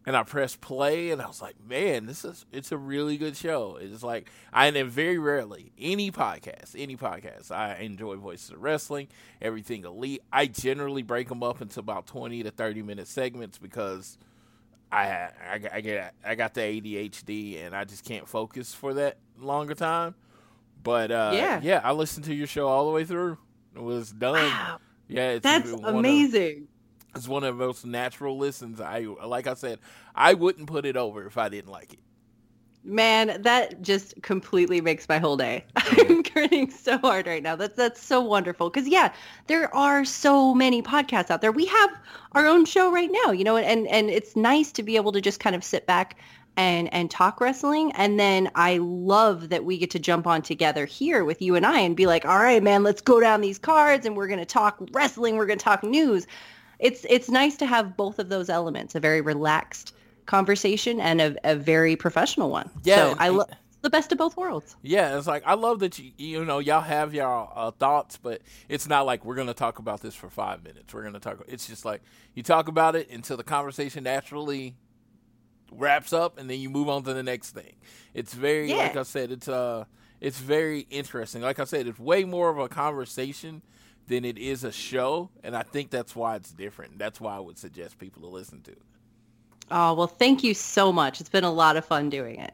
and 0.05 0.15
I 0.17 0.23
pressed 0.23 0.59
play, 0.61 1.11
and 1.11 1.21
I 1.21 1.27
was 1.27 1.41
like, 1.41 1.55
man, 1.67 2.05
this 2.07 2.25
is, 2.25 2.45
it's 2.51 2.71
a 2.71 2.77
really 2.77 3.17
good 3.17 3.37
show. 3.37 3.77
It's 3.79 4.01
like, 4.01 4.29
I 4.51 4.65
and 4.67 4.89
very 4.89 5.17
rarely 5.19 5.71
any 5.77 6.11
podcast, 6.11 6.73
any 6.77 6.95
podcast, 6.97 7.51
I 7.51 7.75
enjoy 7.75 8.15
Voices 8.15 8.49
of 8.51 8.61
Wrestling, 8.61 9.07
everything 9.41 9.85
elite. 9.85 10.23
I 10.33 10.47
generally 10.47 11.03
break 11.03 11.29
them 11.29 11.43
up 11.43 11.61
into 11.61 11.79
about 11.79 12.07
twenty 12.07 12.41
to 12.43 12.51
thirty 12.51 12.81
minute 12.81 13.07
segments 13.07 13.57
because 13.59 14.17
I 14.91 15.05
I, 15.07 15.61
I 15.73 15.81
get 15.81 16.13
I 16.25 16.33
got 16.35 16.55
the 16.55 16.61
ADHD 16.61 17.63
and 17.63 17.75
I 17.75 17.83
just 17.83 18.03
can't 18.03 18.27
focus 18.27 18.73
for 18.73 18.95
that 18.95 19.17
longer 19.39 19.75
time. 19.75 20.15
But 20.81 21.11
uh, 21.11 21.31
Yeah. 21.35 21.59
yeah, 21.61 21.81
I 21.83 21.91
listened 21.91 22.25
to 22.25 22.33
your 22.33 22.47
show 22.47 22.67
all 22.67 22.85
the 22.87 22.91
way 22.91 23.03
through. 23.03 23.37
Was 23.75 24.11
done. 24.11 24.35
Wow. 24.35 24.79
Yeah, 25.07 25.29
it's 25.31 25.43
That's 25.43 25.71
one 25.71 25.85
of- 25.85 25.95
amazing. 25.95 26.67
it's 27.15 27.27
one 27.27 27.43
of 27.43 27.57
the 27.57 27.65
most 27.65 27.85
natural 27.85 28.37
listens. 28.37 28.79
I 28.79 28.99
like 29.25 29.47
I 29.47 29.55
said, 29.55 29.79
I 30.15 30.33
wouldn't 30.33 30.67
put 30.67 30.85
it 30.85 30.95
over 30.95 31.25
if 31.25 31.37
I 31.37 31.49
didn't 31.49 31.71
like 31.71 31.93
it. 31.93 31.99
Man, 32.83 33.41
that 33.41 33.81
just 33.81 34.21
completely 34.21 34.79
makes 34.79 35.09
my 35.09 35.17
whole 35.17 35.35
day. 35.35 35.65
I'm 35.75 35.83
mm-hmm. 35.83 36.33
grinning 36.33 36.71
so 36.71 36.97
hard 36.99 37.27
right 37.27 37.43
now. 37.43 37.55
That's 37.55 37.75
that's 37.75 38.01
so 38.01 38.21
wonderful. 38.21 38.69
Because 38.69 38.87
yeah, 38.87 39.11
there 39.47 39.73
are 39.75 40.05
so 40.05 40.55
many 40.55 40.81
podcasts 40.81 41.29
out 41.29 41.41
there. 41.41 41.51
We 41.51 41.65
have 41.65 41.89
our 42.31 42.47
own 42.47 42.65
show 42.65 42.91
right 42.91 43.09
now, 43.25 43.31
you 43.31 43.43
know, 43.43 43.57
and 43.57 43.85
and 43.87 44.09
it's 44.09 44.35
nice 44.35 44.71
to 44.73 44.83
be 44.83 44.95
able 44.95 45.11
to 45.11 45.21
just 45.21 45.39
kind 45.39 45.55
of 45.55 45.63
sit 45.63 45.85
back 45.87 46.17
and 46.59 46.93
and 46.93 47.09
talk 47.09 47.39
wrestling. 47.39 47.93
And 47.93 48.19
then 48.19 48.51
I 48.53 48.79
love 48.79 49.47
that 49.49 49.63
we 49.63 49.77
get 49.77 49.91
to 49.91 49.99
jump 49.99 50.27
on 50.27 50.41
together 50.41 50.85
here 50.85 51.23
with 51.23 51.41
you 51.41 51.55
and 51.55 51.65
I 51.65 51.79
and 51.79 51.95
be 51.95 52.05
like, 52.05 52.25
all 52.25 52.37
right, 52.37 52.61
man, 52.61 52.83
let's 52.83 53.01
go 53.01 53.21
down 53.21 53.39
these 53.39 53.57
cards 53.57 54.05
and 54.05 54.17
we're 54.17 54.27
gonna 54.27 54.45
talk 54.45 54.77
wrestling. 54.91 55.37
We're 55.37 55.45
gonna 55.45 55.57
talk 55.57 55.83
news. 55.83 56.27
It's 56.79 57.05
it's 57.09 57.29
nice 57.29 57.55
to 57.57 57.65
have 57.65 57.95
both 57.95 58.19
of 58.19 58.27
those 58.27 58.49
elements, 58.49 58.93
a 58.93 58.99
very 58.99 59.21
relaxed 59.21 59.95
conversation 60.25 60.99
and 60.99 61.21
a, 61.21 61.35
a 61.49 61.55
very 61.55 61.95
professional 61.95 62.49
one. 62.49 62.69
Yeah, 62.83 63.13
So 63.13 63.15
I 63.19 63.29
love 63.29 63.49
the 63.81 63.89
best 63.89 64.11
of 64.11 64.17
both 64.17 64.35
worlds. 64.35 64.75
Yeah, 64.81 65.17
it's 65.17 65.27
like 65.27 65.43
I 65.45 65.53
love 65.53 65.79
that 65.79 65.97
you 65.97 66.11
you 66.17 66.43
know 66.43 66.59
y'all 66.59 66.81
have 66.81 67.13
y'all 67.13 67.53
uh, 67.55 67.71
thoughts, 67.71 68.17
but 68.17 68.41
it's 68.67 68.89
not 68.89 69.05
like 69.05 69.23
we're 69.23 69.35
gonna 69.35 69.53
talk 69.53 69.79
about 69.79 70.01
this 70.01 70.13
for 70.13 70.29
five 70.29 70.61
minutes. 70.61 70.93
We're 70.93 71.03
gonna 71.03 71.21
talk. 71.21 71.41
It's 71.47 71.67
just 71.67 71.85
like 71.85 72.01
you 72.33 72.43
talk 72.43 72.67
about 72.67 72.97
it 72.97 73.09
until 73.09 73.37
the 73.37 73.45
conversation 73.45 74.03
naturally 74.03 74.75
wraps 75.71 76.13
up, 76.13 76.37
and 76.37 76.49
then 76.49 76.59
you 76.59 76.69
move 76.69 76.89
on 76.89 77.03
to 77.03 77.13
the 77.13 77.23
next 77.23 77.51
thing. 77.51 77.73
It's 78.13 78.33
very 78.33 78.69
Yeah. 78.69 78.77
like 78.77 78.95
I 78.97 79.03
said. 79.03 79.31
It's 79.31 79.47
uh, 79.47 79.85
it's 80.21 80.39
very 80.39 80.81
interesting. 80.89 81.41
Like 81.41 81.59
I 81.59 81.63
said, 81.65 81.87
it's 81.87 81.99
way 81.99 82.23
more 82.25 82.49
of 82.49 82.57
a 82.57 82.67
conversation 82.67 83.61
than 84.07 84.25
it 84.25 84.37
is 84.37 84.63
a 84.63 84.71
show, 84.71 85.29
and 85.43 85.55
I 85.55 85.61
think 85.63 85.91
that's 85.91 86.15
why 86.15 86.35
it's 86.35 86.51
different. 86.51 86.97
That's 86.97 87.21
why 87.21 87.35
I 87.35 87.39
would 87.39 87.57
suggest 87.57 87.99
people 87.99 88.21
to 88.23 88.27
listen 88.27 88.61
to 88.63 88.71
it. 88.71 88.81
Oh, 89.71 89.93
well, 89.93 90.07
thank 90.07 90.43
you 90.43 90.55
so 90.55 90.91
much. 90.91 91.19
It's 91.21 91.29
been 91.29 91.43
a 91.43 91.51
lot 91.51 91.77
of 91.77 91.85
fun 91.85 92.09
doing 92.09 92.39
it. 92.39 92.53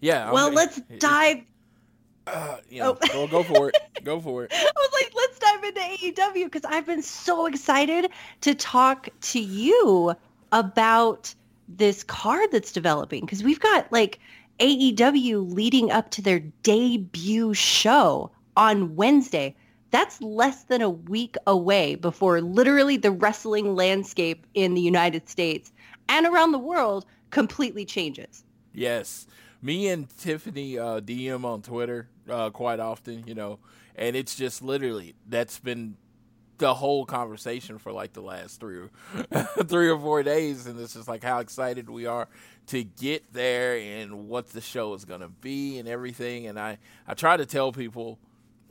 Yeah. 0.00 0.32
Well, 0.32 0.50
let's 0.52 0.78
it- 0.78 1.00
dive. 1.00 1.42
Uh, 2.26 2.56
you 2.70 2.80
know, 2.80 2.96
Oh. 3.02 3.08
go, 3.12 3.26
go 3.26 3.42
for 3.42 3.68
it. 3.68 3.76
Go 4.02 4.18
for 4.20 4.44
it. 4.44 4.52
I 4.52 4.70
was 4.74 4.90
like, 4.94 5.12
let's 5.14 5.38
dive 5.38 5.62
into 5.64 5.80
AEW 5.80 6.44
because 6.46 6.64
I've 6.64 6.86
been 6.86 7.02
so 7.02 7.46
excited 7.46 8.10
to 8.40 8.54
talk 8.54 9.08
to 9.20 9.38
you 9.40 10.14
about 10.50 11.34
this 11.68 12.02
card 12.02 12.50
that's 12.52 12.72
developing 12.72 13.22
because 13.22 13.42
we've 13.42 13.60
got 13.60 13.90
like 13.92 14.18
AEW 14.60 15.52
leading 15.52 15.90
up 15.90 16.10
to 16.10 16.22
their 16.22 16.40
debut 16.62 17.54
show 17.54 18.30
on 18.56 18.94
Wednesday. 18.96 19.54
That's 19.90 20.20
less 20.20 20.64
than 20.64 20.82
a 20.82 20.90
week 20.90 21.36
away 21.46 21.94
before 21.94 22.40
literally 22.40 22.96
the 22.96 23.12
wrestling 23.12 23.74
landscape 23.76 24.46
in 24.54 24.74
the 24.74 24.80
United 24.80 25.28
States 25.28 25.72
and 26.08 26.26
around 26.26 26.52
the 26.52 26.58
world 26.58 27.06
completely 27.30 27.84
changes. 27.84 28.44
Yes. 28.72 29.26
Me 29.62 29.88
and 29.88 30.08
Tiffany 30.18 30.78
uh, 30.78 31.00
DM 31.00 31.44
on 31.44 31.62
Twitter 31.62 32.08
uh, 32.28 32.50
quite 32.50 32.80
often, 32.80 33.24
you 33.26 33.34
know, 33.34 33.58
and 33.96 34.14
it's 34.14 34.34
just 34.34 34.62
literally 34.62 35.14
that's 35.28 35.58
been 35.58 35.96
the 36.64 36.72
whole 36.72 37.04
conversation 37.04 37.76
for 37.76 37.92
like 37.92 38.14
the 38.14 38.22
last 38.22 38.58
three 38.58 38.78
or 38.78 38.90
three 39.64 39.90
or 39.90 39.98
four 39.98 40.22
days, 40.22 40.64
and 40.66 40.80
it's 40.80 40.94
just 40.94 41.06
like 41.06 41.22
how 41.22 41.40
excited 41.40 41.90
we 41.90 42.06
are 42.06 42.26
to 42.68 42.82
get 42.82 43.30
there 43.34 43.76
and 43.76 44.30
what 44.30 44.48
the 44.48 44.62
show 44.62 44.94
is 44.94 45.04
going 45.04 45.20
to 45.20 45.28
be 45.28 45.78
and 45.78 45.86
everything. 45.86 46.46
And 46.46 46.58
I 46.58 46.78
I 47.06 47.12
try 47.12 47.36
to 47.36 47.44
tell 47.44 47.70
people, 47.70 48.18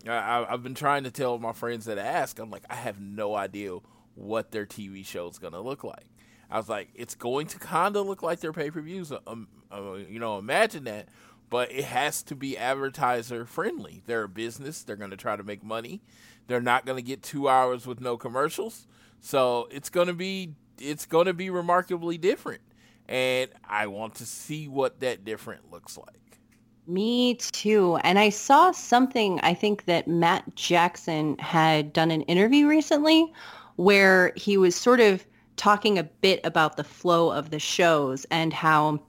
I, 0.07 0.11
I- 0.14 0.53
I've 0.53 0.64
been 0.64 0.74
trying 0.74 1.03
to 1.03 1.11
tell 1.11 1.38
my 1.38 1.53
friends 1.53 1.86
that 1.86 1.99
ask, 1.99 2.40
I'm 2.40 2.49
like 2.49 2.65
I 2.68 2.74
have 2.76 2.99
no 2.99 3.36
idea 3.36 3.78
what 4.15 4.49
their 4.49 4.65
TV 4.65 5.06
show 5.06 5.28
is 5.30 5.38
going 5.38 5.53
to 5.53 5.61
look 5.61 5.84
like. 5.84 6.07
I 6.49 6.57
was 6.57 6.70
like, 6.70 6.90
it's 6.95 7.14
going 7.14 7.45
to 7.48 7.60
kind 7.60 7.95
of 7.95 8.07
look 8.07 8.24
like 8.24 8.40
their 8.40 8.53
pay 8.53 8.72
per 8.72 8.82
views. 8.82 9.11
Um, 9.28 9.48
uh, 9.72 9.94
you 10.10 10.18
know, 10.18 10.40
imagine 10.40 10.86
that. 10.86 11.10
But 11.52 11.72
it 11.72 11.84
has 11.84 12.24
to 12.24 12.36
be 12.36 12.57
advertiser 12.57 13.45
friendly. 13.45 14.02
They're 14.07 14.24
a 14.24 14.28
business. 14.30 14.82
They're 14.82 14.95
going 14.95 15.11
to 15.11 15.18
try 15.18 15.36
to 15.36 15.44
make 15.44 15.64
money. 15.64 16.02
They're 16.48 16.61
not 16.61 16.86
going 16.86 16.98
to 16.98 17.07
get 17.07 17.24
two 17.24 17.48
hours 17.49 17.88
with 17.88 18.02
no 18.02 18.18
commercials. 18.18 18.88
So 19.22 19.68
it's 19.72 19.90
going 19.90 20.07
to 20.07 20.14
be 20.14 20.53
it's 20.80 21.06
going 21.06 21.28
to 21.28 21.34
be 21.34 21.49
remarkably 21.49 22.18
different. 22.18 22.61
And 23.07 23.49
I 23.68 23.88
want 23.88 24.15
to 24.15 24.26
see 24.26 24.68
what 24.68 24.99
that 25.02 25.24
different 25.24 25.72
looks 25.72 25.98
like. 25.98 26.40
Me 26.88 27.36
too. 27.36 27.98
And 28.03 28.20
I 28.20 28.30
saw 28.30 28.72
something, 28.72 29.40
I 29.41 29.53
think 29.53 29.86
that 29.86 30.07
Matt 30.07 30.56
Jackson 30.56 31.38
had 31.38 31.94
done 31.94 32.11
an 32.11 32.24
interview 32.24 32.68
recently 32.68 33.32
where 33.78 34.34
he 34.36 34.57
was 34.57 34.76
sort 34.76 34.99
of 34.99 35.26
talking 35.56 35.98
a 35.98 36.03
bit 36.03 36.41
about 36.44 36.76
the 36.76 36.84
flow 36.84 37.32
of 37.32 37.52
the 37.52 37.60
shows 37.60 38.26
and 38.32 38.52
how 38.52 38.99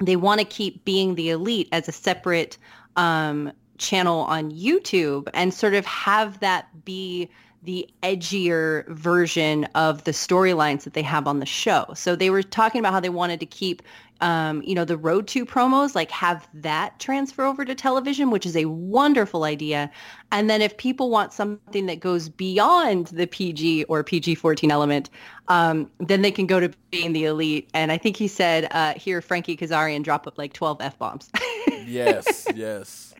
they 0.00 0.16
want 0.16 0.40
to 0.40 0.44
keep 0.44 0.84
being 0.84 1.14
the 1.14 1.30
elite 1.30 1.68
as 1.70 1.88
a 1.88 1.92
separate 1.92 2.58
um, 2.96 3.52
channel 3.78 4.20
on 4.20 4.50
YouTube 4.50 5.28
and 5.34 5.52
sort 5.52 5.74
of 5.74 5.84
have 5.86 6.40
that 6.40 6.84
be 6.84 7.30
the 7.62 7.88
edgier 8.02 8.86
version 8.88 9.64
of 9.76 10.02
the 10.04 10.10
storylines 10.10 10.82
that 10.82 10.94
they 10.94 11.02
have 11.02 11.28
on 11.28 11.38
the 11.38 11.46
show. 11.46 11.86
So 11.94 12.16
they 12.16 12.30
were 12.30 12.42
talking 12.42 12.80
about 12.80 12.92
how 12.92 12.98
they 12.98 13.08
wanted 13.08 13.38
to 13.38 13.46
keep, 13.46 13.82
um, 14.20 14.62
you 14.62 14.74
know, 14.74 14.84
the 14.84 14.96
Road 14.96 15.28
to 15.28 15.46
promos, 15.46 15.94
like 15.94 16.10
have 16.10 16.48
that 16.54 16.98
transfer 16.98 17.44
over 17.44 17.64
to 17.64 17.74
television, 17.76 18.30
which 18.30 18.46
is 18.46 18.56
a 18.56 18.64
wonderful 18.64 19.44
idea. 19.44 19.92
And 20.32 20.50
then 20.50 20.60
if 20.60 20.76
people 20.76 21.08
want 21.08 21.32
something 21.32 21.86
that 21.86 22.00
goes 22.00 22.28
beyond 22.28 23.08
the 23.08 23.28
PG 23.28 23.84
or 23.84 24.02
PG-14 24.02 24.70
element, 24.70 25.08
um, 25.46 25.88
then 26.00 26.22
they 26.22 26.32
can 26.32 26.48
go 26.48 26.58
to 26.58 26.72
being 26.90 27.12
the 27.12 27.26
elite. 27.26 27.70
And 27.74 27.92
I 27.92 27.98
think 27.98 28.16
he 28.16 28.26
said, 28.26 28.66
uh, 28.72 28.94
here, 28.94 29.20
Frankie 29.20 29.56
Kazarian 29.56 30.02
drop 30.02 30.26
up 30.26 30.36
like 30.36 30.52
12 30.52 30.80
F-bombs. 30.80 31.30
yes, 31.86 32.48
yes. 32.56 33.11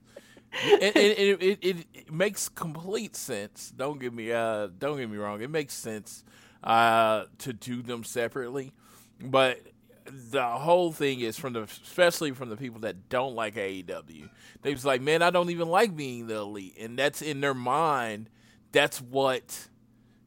And 0.64 0.96
it, 0.96 1.42
it, 1.42 1.58
it, 1.62 1.86
it 1.94 2.12
makes 2.12 2.48
complete 2.48 3.16
sense. 3.16 3.72
Don't 3.74 3.98
get 3.98 4.12
me 4.12 4.32
uh 4.32 4.68
don't 4.78 4.98
get 4.98 5.08
me 5.10 5.16
wrong. 5.16 5.40
It 5.40 5.50
makes 5.50 5.74
sense 5.74 6.24
uh 6.62 7.24
to 7.38 7.52
do 7.52 7.82
them 7.82 8.04
separately, 8.04 8.72
but 9.20 9.60
the 10.06 10.44
whole 10.44 10.92
thing 10.92 11.20
is 11.20 11.38
from 11.38 11.52
the 11.52 11.62
especially 11.62 12.32
from 12.32 12.48
the 12.48 12.56
people 12.56 12.80
that 12.80 13.08
don't 13.08 13.34
like 13.34 13.54
AEW. 13.54 14.28
They 14.62 14.72
was 14.72 14.84
like, 14.84 15.00
man, 15.00 15.22
I 15.22 15.30
don't 15.30 15.50
even 15.50 15.68
like 15.68 15.96
being 15.96 16.26
the 16.26 16.36
elite, 16.36 16.76
and 16.78 16.98
that's 16.98 17.22
in 17.22 17.40
their 17.40 17.54
mind. 17.54 18.28
That's 18.72 19.00
what 19.00 19.68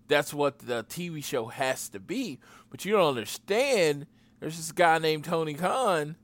that's 0.08 0.34
what 0.34 0.60
the 0.60 0.84
TV 0.84 1.24
show 1.24 1.48
has 1.48 1.90
to 1.90 2.00
be. 2.00 2.40
But 2.70 2.86
you 2.86 2.94
don't 2.94 3.10
understand. 3.10 4.08
There's 4.40 4.58
this 4.58 4.72
guy 4.72 5.00
named 5.00 5.26
Tony 5.26 5.54
Khan 5.54 6.16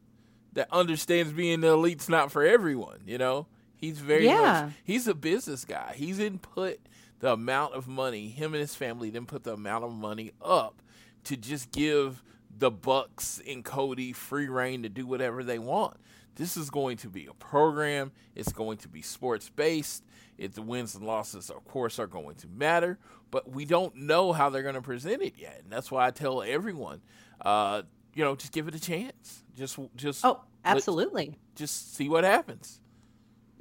that 0.54 0.68
understands 0.72 1.32
being 1.34 1.62
the 1.62 1.70
elite's 1.70 2.10
not 2.10 2.32
for 2.32 2.44
everyone. 2.44 3.00
You 3.06 3.18
know, 3.18 3.48
he's 3.82 4.00
very 4.00 4.26
Yeah. 4.26 4.66
much 4.68 4.74
he's 4.84 5.08
a 5.08 5.14
business 5.16 5.66
guy. 5.66 5.94
He's 5.98 6.20
input 6.20 6.80
the 7.20 7.34
amount 7.34 7.74
of 7.74 7.88
money 7.88 8.30
him 8.30 8.54
and 8.54 8.62
his 8.62 8.76
family 8.76 9.10
then 9.10 9.26
put 9.26 9.44
the 9.44 9.54
amount 9.54 9.84
of 9.84 9.92
money 9.94 10.32
up 10.42 10.82
to 11.26 11.36
just 11.36 11.72
give 11.72 12.24
the 12.58 12.72
Bucks 12.72 13.42
and 13.48 13.64
Cody 13.66 14.12
free 14.14 14.48
reign 14.48 14.84
to 14.84 14.90
do 14.90 15.06
whatever 15.06 15.44
they 15.44 15.60
want. 15.60 15.98
This 16.36 16.56
is 16.58 16.70
going 16.70 16.98
to 16.98 17.10
be 17.10 17.26
a 17.28 17.34
program. 17.34 18.12
It's 18.36 18.52
going 18.54 18.78
to 18.80 18.88
be 18.88 19.02
sports 19.02 19.50
based. 19.50 20.04
It, 20.38 20.56
the 20.56 20.62
wins 20.62 20.96
and 20.96 21.06
losses, 21.06 21.50
of 21.50 21.64
course, 21.66 22.00
are 22.00 22.08
going 22.08 22.36
to 22.38 22.48
matter, 22.48 22.98
but 23.30 23.52
we 23.52 23.64
don't 23.66 23.96
know 23.96 24.32
how 24.34 24.50
they're 24.50 24.64
going 24.64 24.76
to 24.76 24.82
present 24.82 25.22
it 25.22 25.36
yet, 25.38 25.60
and 25.64 25.72
that's 25.72 25.92
why 25.92 26.08
I 26.08 26.12
tell 26.12 26.42
everyone, 26.42 27.02
uh, 27.42 27.84
you 28.16 28.24
know, 28.24 28.36
just 28.36 28.52
give 28.52 28.68
it 28.68 28.74
a 28.74 28.80
chance. 28.80 29.44
Just, 29.56 29.78
just 29.96 30.26
oh, 30.26 30.42
let- 30.66 30.78
absolutely. 30.78 31.38
just 31.56 31.94
see 31.96 32.10
what 32.10 32.24
happens. 32.24 32.81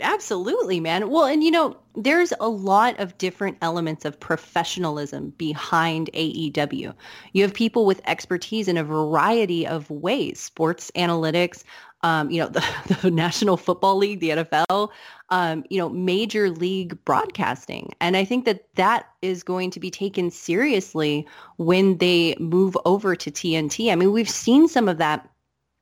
Absolutely, 0.00 0.80
man. 0.80 1.10
Well, 1.10 1.26
and 1.26 1.42
you 1.44 1.50
know, 1.50 1.76
there's 1.94 2.32
a 2.40 2.48
lot 2.48 2.98
of 2.98 3.16
different 3.18 3.58
elements 3.62 4.04
of 4.04 4.18
professionalism 4.18 5.30
behind 5.36 6.10
AEW. 6.14 6.94
You 7.32 7.42
have 7.42 7.54
people 7.54 7.86
with 7.86 8.00
expertise 8.06 8.68
in 8.68 8.76
a 8.76 8.84
variety 8.84 9.66
of 9.66 9.90
ways, 9.90 10.40
sports 10.40 10.90
analytics, 10.96 11.64
um, 12.02 12.30
you 12.30 12.40
know, 12.40 12.48
the, 12.48 12.64
the 13.02 13.10
National 13.10 13.56
Football 13.56 13.96
League, 13.96 14.20
the 14.20 14.30
NFL, 14.30 14.90
um, 15.30 15.64
you 15.70 15.78
know, 15.78 15.88
major 15.88 16.50
league 16.50 17.02
broadcasting. 17.04 17.90
And 18.00 18.16
I 18.16 18.24
think 18.24 18.44
that 18.44 18.74
that 18.76 19.08
is 19.22 19.42
going 19.42 19.70
to 19.72 19.80
be 19.80 19.90
taken 19.90 20.30
seriously 20.30 21.26
when 21.56 21.98
they 21.98 22.34
move 22.38 22.76
over 22.84 23.14
to 23.16 23.30
TNT. 23.30 23.92
I 23.92 23.96
mean, 23.96 24.12
we've 24.12 24.30
seen 24.30 24.68
some 24.68 24.88
of 24.88 24.98
that 24.98 25.28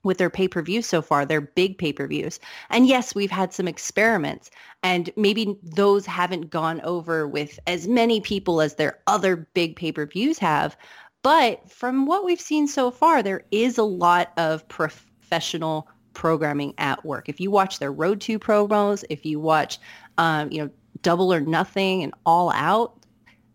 with 0.05 0.19
their 0.19 0.31
pay-per-views 0.31 0.87
so 0.87 1.03
far, 1.03 1.25
their 1.25 1.41
big 1.41 1.77
pay-per-views. 1.79 2.39
And 2.71 2.87
yes, 2.87 3.15
we've 3.15 3.31
had 3.31 3.53
some 3.53 3.69
experiments 3.69 4.51
and 4.83 5.11
maybe 5.17 5.59
those 5.63 6.07
haven't 6.07 6.51
gone 6.51 6.81
over 6.83 7.27
with 7.27 7.59
as 7.67 7.89
many 7.89 8.21
people 8.21 8.61
as 8.61 8.75
their 8.75 8.99
other 9.07 9.37
big 9.55 9.77
pay-per-views 9.77 10.39
have. 10.39 10.77
But 11.23 11.69
from 11.71 12.07
what 12.07 12.25
we've 12.25 12.41
seen 12.41 12.69
so 12.69 12.91
far, 12.91 13.23
there 13.23 13.43
is 13.51 13.77
a 13.77 13.83
lot 13.83 14.33
of 14.37 14.67
professional 14.69 15.89
programming 16.15 16.75
at 16.79 17.05
work. 17.05 17.29
If 17.29 17.41
you 17.41 17.51
watch 17.51 17.79
their 17.79 17.93
Road 17.93 18.21
to 18.23 18.39
promos, 18.39 19.05
if 19.11 19.27
you 19.27 19.41
watch, 19.41 19.79
um, 20.17 20.51
you 20.51 20.63
know, 20.63 20.71
Double 21.03 21.33
or 21.33 21.41
Nothing 21.41 22.03
and 22.03 22.13
All 22.25 22.51
Out, 22.51 22.98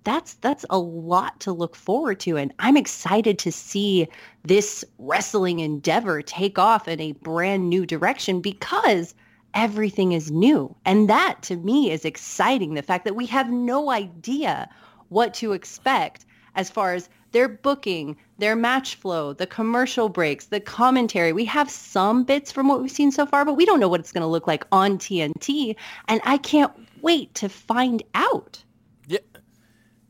that's 0.04 0.36
that's 0.36 0.66
a 0.70 0.78
lot 0.78 1.40
to 1.40 1.52
look 1.52 1.76
forward 1.76 2.20
to 2.20 2.38
and 2.38 2.54
i'm 2.60 2.78
excited 2.78 3.40
to 3.40 3.52
see 3.52 4.08
this 4.44 4.84
wrestling 4.98 5.60
endeavor 5.60 6.22
take 6.22 6.60
off 6.60 6.88
in 6.88 7.00
a 7.00 7.14
brand 7.14 7.70
new 7.70 7.86
direction 7.86 8.42
because 8.42 9.16
everything 9.54 10.12
is 10.12 10.32
new. 10.32 10.76
And 10.86 11.10
that 11.10 11.42
to 11.44 11.56
me 11.56 11.92
is 11.92 12.06
exciting 12.06 12.74
the 12.74 12.82
fact 12.82 13.06
that 13.06 13.16
we 13.16 13.26
have 13.28 13.50
no 13.50 13.92
idea 13.92 14.70
what 15.10 15.34
to 15.36 15.54
expect 15.54 16.26
as 16.56 16.70
far 16.70 16.94
as 16.94 17.10
their 17.32 17.48
booking 17.48 18.16
their 18.38 18.56
match 18.56 18.96
flow 18.96 19.34
the 19.34 19.48
commercial 19.48 20.08
breaks 20.08 20.46
the 20.46 20.60
commentary. 20.60 21.34
We 21.34 21.46
have 21.46 21.70
some 21.70 22.24
bits 22.24 22.52
from 22.52 22.68
what 22.68 22.82
we've 22.82 22.92
seen 22.92 23.12
so 23.12 23.26
far 23.26 23.44
but 23.44 23.56
we 23.56 23.66
don't 23.66 23.80
know 23.80 23.88
what 23.88 24.00
it's 24.00 24.12
going 24.12 24.22
to 24.22 24.28
look 24.28 24.48
like 24.48 24.66
on 24.72 25.00
tnt 25.00 25.76
and 26.08 26.22
i 26.26 26.38
can't 26.38 26.72
wait 27.02 27.34
to 27.36 27.50
find 27.50 28.04
out 28.14 28.64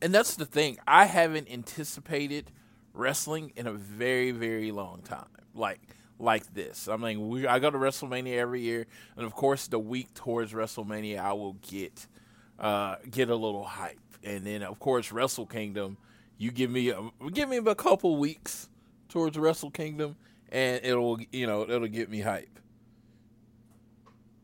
and 0.04 0.14
that's 0.14 0.36
the 0.36 0.44
thing. 0.44 0.78
I 0.86 1.06
haven't 1.06 1.50
anticipated 1.50 2.50
wrestling 2.92 3.52
in 3.56 3.66
a 3.66 3.72
very, 3.72 4.32
very 4.32 4.70
long 4.70 5.00
time. 5.00 5.24
Like 5.54 5.80
like 6.18 6.52
this. 6.52 6.88
I 6.88 6.96
mean, 6.98 7.26
we 7.28 7.46
I 7.46 7.58
go 7.58 7.70
to 7.70 7.78
WrestleMania 7.78 8.36
every 8.36 8.60
year, 8.60 8.86
and 9.16 9.24
of 9.24 9.34
course, 9.34 9.66
the 9.66 9.78
week 9.78 10.12
towards 10.12 10.52
WrestleMania, 10.52 11.18
I 11.18 11.32
will 11.32 11.54
get 11.54 12.06
uh, 12.58 12.96
get 13.10 13.30
a 13.30 13.34
little 13.34 13.64
hype, 13.64 13.98
and 14.22 14.46
then 14.46 14.62
of 14.62 14.78
course, 14.78 15.10
Wrestle 15.10 15.46
Kingdom. 15.46 15.96
You 16.36 16.50
give 16.50 16.70
me 16.70 16.90
a, 16.90 17.10
give 17.32 17.48
me 17.48 17.56
a 17.56 17.74
couple 17.74 18.16
weeks 18.16 18.68
towards 19.08 19.38
Wrestle 19.38 19.70
Kingdom, 19.70 20.16
and 20.50 20.84
it'll 20.84 21.18
you 21.32 21.46
know 21.46 21.62
it'll 21.62 21.88
get 21.88 22.10
me 22.10 22.20
hype. 22.20 22.60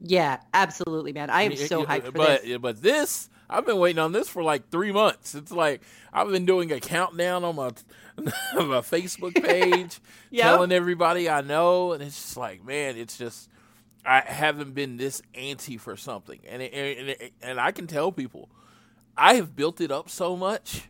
Yeah, 0.01 0.41
absolutely, 0.55 1.13
man. 1.13 1.29
I 1.29 1.43
am 1.43 1.57
so 1.57 1.85
hyped 1.85 2.07
for 2.07 2.13
but, 2.13 2.43
this. 2.43 2.59
But 2.59 2.81
this, 2.81 3.29
I've 3.51 3.67
been 3.67 3.79
waiting 3.79 3.99
on 3.99 4.13
this 4.13 4.29
for 4.29 4.43
like 4.43 4.71
three 4.71 4.93
months. 4.93 5.35
It's 5.35 5.51
like 5.53 5.83
I've 6.13 6.29
been 6.31 6.47
doing 6.47 6.71
a 6.73 6.81
countdown 6.81 7.45
on 7.45 7.57
my 7.57 7.71
my 8.55 8.81
Facebook 8.81 9.35
page, 9.45 9.99
Yep. 10.31 10.43
telling 10.45 10.73
everybody 10.73 11.29
I 11.29 11.41
know, 11.41 11.93
and 11.93 12.03
it's 12.03 12.15
just 12.17 12.37
like, 12.37 12.65
man, 12.65 12.97
it's 12.97 13.19
just 13.19 13.49
I 14.07 14.21
haven't 14.21 14.75
been 14.75 14.97
this 14.97 15.21
anti 15.35 15.77
for 15.77 15.97
something, 15.97 16.41
and 16.49 16.63
it, 16.63 16.73
and 16.73 17.09
it, 17.11 17.33
and 17.43 17.61
I 17.61 17.73
can 17.73 17.87
tell 17.87 18.13
people 18.13 18.49
I 19.17 19.35
have 19.35 19.55
built 19.57 19.81
it 19.81 19.91
up 19.91 20.09
so 20.09 20.37
much. 20.37 20.83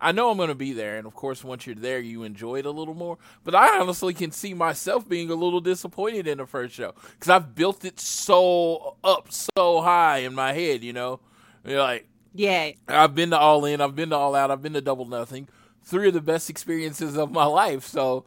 I 0.00 0.12
know 0.12 0.30
I'm 0.30 0.36
going 0.36 0.48
to 0.48 0.54
be 0.54 0.72
there, 0.74 0.96
and 0.96 1.06
of 1.08 1.14
course, 1.14 1.42
once 1.42 1.66
you're 1.66 1.74
there, 1.74 1.98
you 1.98 2.22
enjoy 2.22 2.60
it 2.60 2.66
a 2.66 2.70
little 2.70 2.94
more. 2.94 3.18
But 3.42 3.56
I 3.56 3.80
honestly 3.80 4.14
can 4.14 4.30
see 4.30 4.54
myself 4.54 5.08
being 5.08 5.28
a 5.28 5.34
little 5.34 5.60
disappointed 5.60 6.28
in 6.28 6.38
the 6.38 6.46
first 6.46 6.74
show 6.74 6.94
because 7.14 7.28
I've 7.30 7.54
built 7.56 7.84
it 7.84 7.98
so 7.98 8.96
up, 9.02 9.26
so 9.32 9.80
high 9.80 10.18
in 10.18 10.34
my 10.36 10.52
head. 10.52 10.84
You 10.84 10.92
know, 10.92 11.18
You're 11.64 11.80
like 11.80 12.08
Yeah. 12.34 12.72
I've 12.88 13.14
been 13.14 13.30
to 13.30 13.38
All 13.38 13.64
In, 13.64 13.80
I've 13.80 13.96
been 13.96 14.10
to 14.10 14.16
All 14.16 14.34
Out, 14.34 14.50
I've 14.50 14.62
been 14.62 14.74
to 14.74 14.80
Double 14.80 15.06
Nothing. 15.06 15.48
Three 15.82 16.08
of 16.08 16.14
the 16.14 16.20
best 16.20 16.50
experiences 16.50 17.16
of 17.16 17.30
my 17.32 17.44
life. 17.46 17.86
So 17.86 18.24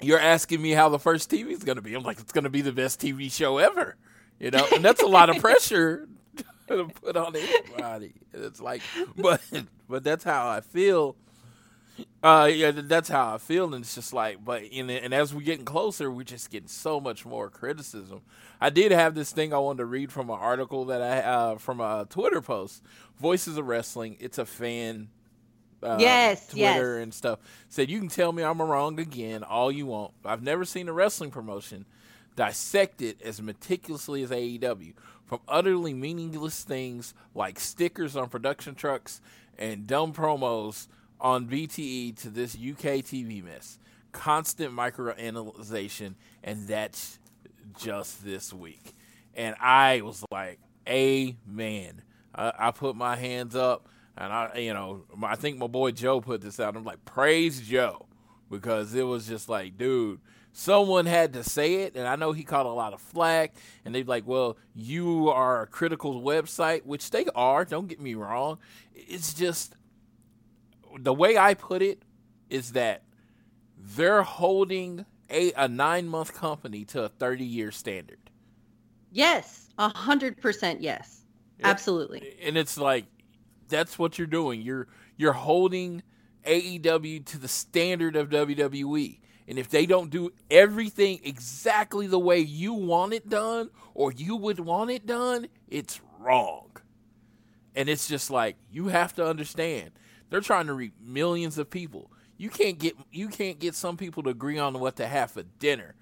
you're 0.00 0.18
asking 0.20 0.62
me 0.62 0.70
how 0.72 0.88
the 0.88 0.98
first 0.98 1.30
TV 1.30 1.50
is 1.50 1.64
going 1.64 1.76
to 1.76 1.82
be. 1.82 1.94
I'm 1.94 2.02
like, 2.02 2.18
it's 2.18 2.32
going 2.32 2.44
to 2.44 2.50
be 2.50 2.62
the 2.62 2.72
best 2.72 3.00
TV 3.00 3.30
show 3.30 3.58
ever. 3.58 3.96
You 4.38 4.50
know, 4.50 4.66
and 4.74 4.84
that's 4.84 5.02
a 5.02 5.06
lot 5.06 5.30
of 5.30 5.38
pressure 5.38 6.08
to 6.68 6.88
put 7.02 7.16
on 7.16 7.34
anybody. 7.34 8.14
It's 8.32 8.60
like, 8.60 8.82
but 9.16 9.40
but 9.88 10.04
that's 10.04 10.24
how 10.24 10.48
I 10.48 10.60
feel. 10.60 11.16
Uh, 12.22 12.50
yeah, 12.52 12.72
that's 12.72 13.08
how 13.08 13.34
I 13.34 13.38
feel, 13.38 13.72
and 13.74 13.84
it's 13.84 13.94
just 13.94 14.12
like, 14.12 14.44
but 14.44 14.64
in 14.64 14.90
and 14.90 15.14
as 15.14 15.32
we're 15.34 15.42
getting 15.42 15.64
closer, 15.64 16.10
we're 16.10 16.24
just 16.24 16.50
getting 16.50 16.68
so 16.68 17.00
much 17.00 17.24
more 17.24 17.50
criticism. 17.50 18.22
I 18.60 18.70
did 18.70 18.92
have 18.92 19.14
this 19.14 19.32
thing 19.32 19.54
I 19.54 19.58
wanted 19.58 19.78
to 19.78 19.86
read 19.86 20.12
from 20.12 20.28
an 20.30 20.38
article 20.38 20.86
that 20.86 21.02
I 21.02 21.18
uh 21.20 21.58
from 21.58 21.80
a 21.80 22.06
Twitter 22.10 22.40
post, 22.40 22.82
Voices 23.20 23.56
of 23.56 23.66
Wrestling. 23.66 24.16
It's 24.20 24.38
a 24.38 24.46
fan. 24.46 25.08
Uh, 25.82 25.98
Yes, 26.00 26.48
Twitter 26.48 26.96
yes. 26.98 27.02
and 27.02 27.14
stuff 27.14 27.38
said 27.68 27.90
you 27.90 27.98
can 27.98 28.08
tell 28.08 28.32
me 28.32 28.42
I'm 28.42 28.60
wrong 28.62 28.98
again 28.98 29.42
all 29.44 29.70
you 29.70 29.86
want. 29.86 30.12
I've 30.24 30.42
never 30.42 30.64
seen 30.64 30.88
a 30.88 30.92
wrestling 30.92 31.30
promotion 31.30 31.86
dissected 32.34 33.20
as 33.22 33.40
meticulously 33.40 34.22
as 34.22 34.30
AEW, 34.30 34.94
from 35.26 35.40
utterly 35.48 35.94
meaningless 35.94 36.64
things 36.64 37.14
like 37.34 37.60
stickers 37.60 38.16
on 38.16 38.28
production 38.28 38.74
trucks 38.74 39.20
and 39.58 39.86
dumb 39.86 40.12
promos 40.12 40.88
on 41.20 41.46
BTE 41.46 42.16
to 42.22 42.30
this 42.30 42.54
UK 42.54 43.02
TV 43.04 43.42
mess. 43.42 43.78
Constant 44.12 44.72
microanalyzation, 44.74 46.14
and 46.42 46.66
that's 46.66 47.18
just 47.78 48.24
this 48.24 48.52
week. 48.52 48.94
And 49.34 49.54
I 49.60 50.00
was 50.00 50.24
like, 50.30 50.58
Amen. 50.88 52.02
I, 52.34 52.52
I 52.58 52.70
put 52.70 52.96
my 52.96 53.16
hands 53.16 53.56
up, 53.56 53.88
and 54.16 54.32
I, 54.32 54.58
you 54.58 54.72
know, 54.74 55.02
my- 55.16 55.32
I 55.32 55.34
think 55.36 55.58
my 55.58 55.66
boy 55.66 55.90
Joe 55.90 56.20
put 56.20 56.40
this 56.40 56.60
out. 56.60 56.76
I'm 56.76 56.84
like, 56.84 57.04
praise 57.04 57.60
Joe, 57.60 58.06
because 58.50 58.94
it 58.94 59.02
was 59.02 59.26
just 59.26 59.48
like, 59.48 59.76
dude, 59.76 60.20
someone 60.52 61.06
had 61.06 61.32
to 61.32 61.42
say 61.42 61.82
it, 61.82 61.96
and 61.96 62.06
I 62.06 62.16
know 62.16 62.32
he 62.32 62.44
caught 62.44 62.66
a 62.66 62.70
lot 62.70 62.92
of 62.92 63.00
flack, 63.00 63.54
and 63.84 63.94
they're 63.94 64.04
like, 64.04 64.26
well, 64.26 64.56
you 64.74 65.28
are 65.28 65.62
a 65.62 65.66
critical 65.66 66.22
website, 66.22 66.84
which 66.86 67.10
they 67.10 67.26
are. 67.34 67.64
Don't 67.64 67.88
get 67.88 68.00
me 68.00 68.14
wrong. 68.14 68.58
It's 68.94 69.34
just 69.34 69.74
the 70.98 71.12
way 71.12 71.36
I 71.36 71.54
put 71.54 71.82
it 71.82 72.02
is 72.50 72.72
that 72.72 73.02
they're 73.78 74.22
holding 74.22 75.04
a, 75.30 75.52
a 75.52 75.68
nine 75.68 76.08
month 76.08 76.34
company 76.34 76.84
to 76.86 77.04
a 77.04 77.08
30 77.08 77.44
year 77.44 77.70
standard. 77.70 78.30
Yes. 79.10 79.68
A 79.78 79.88
hundred 79.88 80.40
percent 80.40 80.80
yes. 80.80 81.22
Yeah. 81.58 81.68
Absolutely. 81.68 82.36
and 82.42 82.56
it's 82.56 82.76
like 82.78 83.06
that's 83.68 83.98
what 83.98 84.18
you're 84.18 84.26
doing. 84.26 84.62
You're 84.62 84.88
you're 85.16 85.32
holding 85.32 86.02
AEW 86.46 87.24
to 87.26 87.38
the 87.38 87.48
standard 87.48 88.16
of 88.16 88.30
WWE. 88.30 89.18
And 89.48 89.58
if 89.58 89.68
they 89.68 89.86
don't 89.86 90.10
do 90.10 90.32
everything 90.50 91.20
exactly 91.22 92.06
the 92.06 92.18
way 92.18 92.40
you 92.40 92.72
want 92.74 93.12
it 93.12 93.28
done 93.28 93.70
or 93.94 94.12
you 94.12 94.36
would 94.36 94.60
want 94.60 94.90
it 94.90 95.06
done, 95.06 95.48
it's 95.68 96.00
wrong. 96.18 96.70
And 97.74 97.88
it's 97.88 98.08
just 98.08 98.30
like 98.30 98.56
you 98.70 98.88
have 98.88 99.14
to 99.14 99.26
understand. 99.26 99.90
They're 100.30 100.40
trying 100.40 100.66
to 100.66 100.74
reach 100.74 100.92
millions 101.00 101.58
of 101.58 101.70
people. 101.70 102.10
You 102.36 102.50
can't 102.50 102.78
get 102.78 102.96
you 103.12 103.28
can't 103.28 103.58
get 103.58 103.74
some 103.74 103.96
people 103.96 104.22
to 104.24 104.30
agree 104.30 104.58
on 104.58 104.78
what 104.78 104.96
to 104.96 105.06
have 105.06 105.30
for 105.30 105.42
dinner. 105.58 105.94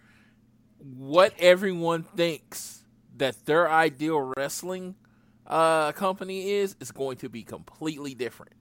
What 0.79 1.33
everyone 1.39 2.03
thinks 2.03 2.83
that 3.17 3.47
their 3.47 3.71
ideal 3.71 4.33
wrestling 4.37 4.97
uh, 5.47 5.93
company 5.93 6.51
is 6.51 6.77
is 6.81 6.91
going 6.91 7.19
to 7.19 7.29
be 7.29 7.43
completely 7.43 8.15
different. 8.15 8.53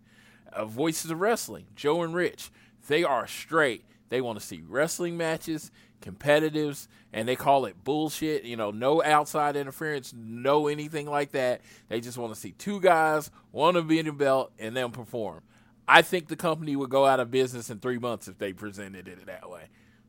Uh, 0.51 0.65
Voices 0.65 1.09
of 1.09 1.19
Wrestling, 1.19 1.65
Joe 1.75 2.03
and 2.03 2.13
Rich, 2.13 2.51
they 2.87 3.03
are 3.03 3.25
straight. 3.25 3.85
They 4.09 4.21
want 4.21 4.39
to 4.39 4.45
see 4.45 4.61
wrestling 4.67 5.17
matches, 5.17 5.71
competitives, 6.01 6.87
and 7.11 7.27
they 7.27 7.35
call 7.35 7.65
it 7.65 7.83
bullshit. 7.83 8.43
You 8.43 8.55
know, 8.55 8.69
no 8.69 9.01
outside 9.01 9.55
interference, 9.55 10.13
no 10.15 10.67
anything 10.67 11.09
like 11.09 11.31
that. 11.31 11.61
They 11.87 11.99
just 11.99 12.19
want 12.19 12.33
to 12.33 12.39
see 12.39 12.51
two 12.51 12.79
guys, 12.79 13.31
one 13.49 13.75
of 13.75 13.87
being 13.87 14.07
a 14.07 14.13
belt, 14.13 14.51
and 14.59 14.77
then 14.77 14.91
perform. 14.91 15.41
I 15.87 16.01
think 16.01 16.27
the 16.27 16.35
company 16.35 16.75
would 16.75 16.89
go 16.89 17.05
out 17.05 17.19
of 17.19 17.31
business 17.31 17.69
in 17.69 17.79
three 17.79 17.97
months 17.97 18.27
if 18.27 18.37
they 18.37 18.53
presented 18.53 19.07
it 19.07 19.25
that 19.25 19.49
way. 19.49 19.63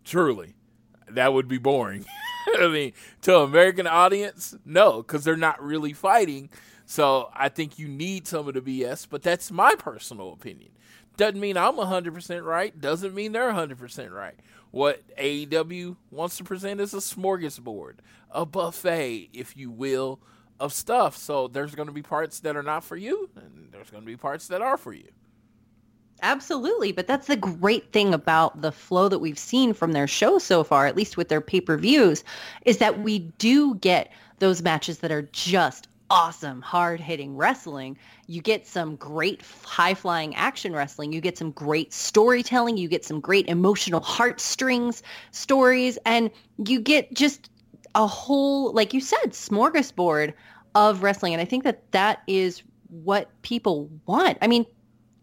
Truly, 0.05 0.55
that 1.09 1.33
would 1.33 1.49
be 1.49 1.59
boring. 1.59 2.05
I 2.59 2.69
mean, 2.69 2.93
to 3.23 3.39
an 3.39 3.45
American 3.45 3.87
audience, 3.87 4.55
no, 4.65 4.99
because 4.99 5.25
they're 5.25 5.37
not 5.37 5.63
really 5.63 5.93
fighting. 5.93 6.51
So 6.87 7.31
I 7.35 7.49
think 7.49 7.79
you 7.79 7.89
need 7.89 8.27
some 8.29 8.47
of 8.47 8.55
the 8.55 8.61
BS, 8.61 9.07
but 9.09 9.23
that's 9.23 9.51
my 9.51 9.75
personal 9.75 10.33
opinion. 10.33 10.71
Doesn't 11.17 11.41
mean 11.41 11.57
I'm 11.57 11.77
100% 11.77 12.45
right. 12.45 12.79
Doesn't 12.79 13.15
mean 13.15 13.33
they're 13.33 13.53
100% 13.53 14.11
right. 14.11 14.35
What 14.71 15.03
AEW 15.17 15.97
wants 16.11 16.37
to 16.39 16.45
present 16.45 16.81
is 16.81 16.93
a 16.93 16.99
smorgasbord, 16.99 17.95
a 18.33 18.45
buffet, 18.45 19.31
if 19.33 19.57
you 19.57 19.71
will, 19.71 20.21
of 20.59 20.73
stuff. 20.73 21.17
So 21.17 21.47
there's 21.47 21.75
going 21.75 21.87
to 21.87 21.93
be 21.93 22.03
parts 22.03 22.41
that 22.41 22.57
are 22.57 22.63
not 22.63 22.83
for 22.83 22.97
you, 22.97 23.31
and 23.37 23.69
there's 23.71 23.91
going 23.91 24.03
to 24.03 24.07
be 24.07 24.17
parts 24.17 24.49
that 24.49 24.61
are 24.61 24.77
for 24.77 24.93
you. 24.93 25.09
Absolutely, 26.23 26.93
but 26.93 27.07
that's 27.07 27.27
the 27.27 27.37
great 27.37 27.93
thing 27.93 28.15
about 28.15 28.63
the 28.63 28.73
flow 28.73 29.09
that 29.09 29.19
we've 29.19 29.39
seen 29.39 29.75
from 29.75 29.93
their 29.93 30.07
show 30.07 30.39
so 30.39 30.65
far, 30.65 30.87
at 30.87 30.97
least 30.97 31.17
with 31.17 31.29
their 31.29 31.41
pay-per-views, 31.41 32.25
is 32.65 32.79
that 32.79 33.01
we 33.01 33.19
do 33.19 33.75
get 33.77 34.11
those 34.39 34.63
matches 34.63 34.99
that 35.01 35.13
are 35.13 35.29
just 35.33 35.89
awesome, 36.11 36.63
hard-hitting 36.63 37.37
wrestling. 37.37 37.99
You 38.27 38.41
get 38.41 38.67
some 38.67 38.97
great 38.97 39.43
high-flying 39.65 40.35
action 40.35 40.73
wrestling. 40.73 41.13
You 41.13 41.21
get 41.21 41.37
some 41.37 41.51
great 41.51 41.93
storytelling. 41.93 42.77
You 42.77 42.89
get 42.89 43.05
some 43.05 43.21
great 43.21 43.49
emotional 43.49 44.01
heartstrings 44.01 45.03
stories, 45.31 45.99
and 46.07 46.31
you 46.65 46.81
get 46.81 47.13
just 47.13 47.51
a 47.95 48.07
whole, 48.07 48.73
like 48.73 48.95
you 48.95 49.01
said, 49.01 49.31
smorgasbord 49.31 50.33
of 50.75 51.03
wrestling. 51.03 51.35
And 51.35 51.41
I 51.41 51.45
think 51.45 51.65
that 51.65 51.91
that 51.93 52.23
is 52.27 52.63
what 52.89 53.31
people 53.43 53.91
want. 54.07 54.39
I 54.41 54.47
mean, 54.47 54.67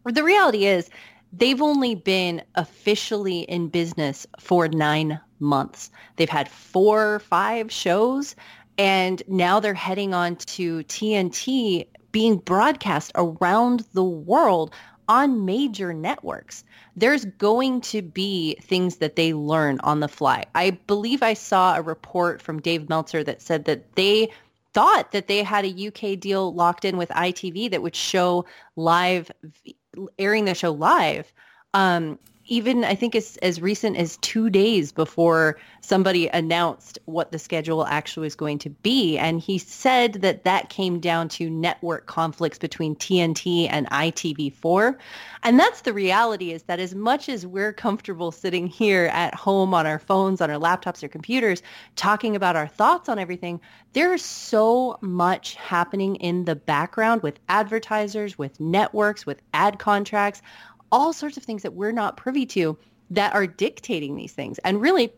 the 0.06 0.24
reality 0.24 0.66
is 0.66 0.90
they've 1.34 1.62
only 1.62 1.96
been 1.96 2.42
officially 2.56 3.42
in 3.42 3.70
business 3.70 4.28
for 4.40 4.68
nine 4.68 5.20
months. 5.40 5.92
They've 6.16 6.30
had 6.30 6.50
four, 6.50 7.16
or 7.16 7.20
five 7.20 7.72
shows, 7.72 8.36
and 8.78 9.22
now 9.28 9.60
they're 9.60 9.74
heading 9.74 10.14
on 10.14 10.38
to 10.38 10.80
TNT 10.84 11.88
being 12.12 12.38
broadcast 12.38 13.12
around 13.16 13.86
the 13.94 14.04
world 14.04 14.74
on 15.08 15.46
major 15.46 15.94
networks. 15.94 16.64
There's 16.96 17.26
going 17.26 17.82
to 17.82 18.02
be 18.02 18.56
things 18.62 18.98
that 18.98 19.16
they 19.16 19.34
learn 19.34 19.80
on 19.82 20.00
the 20.00 20.08
fly. 20.08 20.46
I 20.56 20.72
believe 20.88 21.24
I 21.24 21.34
saw 21.34 21.76
a 21.76 21.82
report 21.82 22.42
from 22.42 22.62
Dave 22.62 22.88
Meltzer 22.90 23.24
that 23.24 23.42
said 23.42 23.66
that 23.66 23.96
they 23.96 24.30
thought 24.74 25.12
that 25.12 25.28
they 25.28 25.44
had 25.44 25.66
a 25.66 25.88
UK 25.88 26.20
deal 26.20 26.54
locked 26.54 26.86
in 26.86 26.98
with 26.98 27.10
ITV 27.10 27.72
that 27.72 27.82
would 27.82 27.96
show 27.96 28.46
live 28.76 29.30
airing 30.18 30.46
the 30.46 30.56
show 30.56 30.72
live. 30.72 31.32
Um, 31.74 32.20
even 32.52 32.84
I 32.84 32.96
think 32.96 33.16
as 33.16 33.38
as 33.38 33.62
recent 33.62 33.96
as 33.96 34.18
two 34.18 34.50
days 34.50 34.92
before 34.92 35.58
somebody 35.80 36.28
announced 36.28 37.00
what 37.06 37.32
the 37.32 37.40
schedule 37.40 37.86
actually 37.86 38.26
was 38.26 38.36
going 38.36 38.60
to 38.60 38.70
be, 38.70 39.18
and 39.18 39.40
he 39.40 39.58
said 39.58 40.16
that 40.16 40.44
that 40.44 40.68
came 40.68 41.00
down 41.00 41.30
to 41.30 41.50
network 41.50 42.08
conflicts 42.08 42.58
between 42.58 42.94
TNT 42.98 43.70
and 43.72 43.90
ITV4, 43.90 44.98
and 45.44 45.58
that's 45.58 45.82
the 45.82 45.94
reality. 45.94 46.52
Is 46.52 46.64
that 46.64 46.82
as 46.82 46.94
much 46.94 47.30
as 47.30 47.48
we're 47.48 47.72
comfortable 47.72 48.34
sitting 48.34 48.68
here 48.68 49.06
at 49.14 49.34
home 49.34 49.74
on 49.74 49.88
our 49.88 50.00
phones, 50.00 50.42
on 50.42 50.52
our 50.52 50.60
laptops 50.60 51.02
or 51.04 51.08
computers, 51.08 51.64
talking 51.96 52.36
about 52.36 52.58
our 52.58 52.68
thoughts 52.68 53.08
on 53.08 53.18
everything, 53.18 53.62
there's 53.94 54.24
so 54.24 54.98
much 55.00 55.56
happening 55.56 56.18
in 56.18 56.44
the 56.44 56.56
background 56.56 57.24
with 57.24 57.40
advertisers, 57.48 58.38
with 58.38 58.60
networks, 58.60 59.26
with 59.26 59.42
ad 59.54 59.80
contracts 59.80 60.42
all 60.92 61.14
sorts 61.14 61.38
of 61.38 61.44
things 61.44 61.64
that 61.64 61.74
we're 61.74 61.92
not 61.92 62.18
privy 62.18 62.46
to 62.46 62.78
that 63.10 63.34
are 63.34 63.48
dictating 63.48 64.16
these 64.16 64.34
things. 64.34 64.58
And 64.60 64.82
really, 64.82 65.12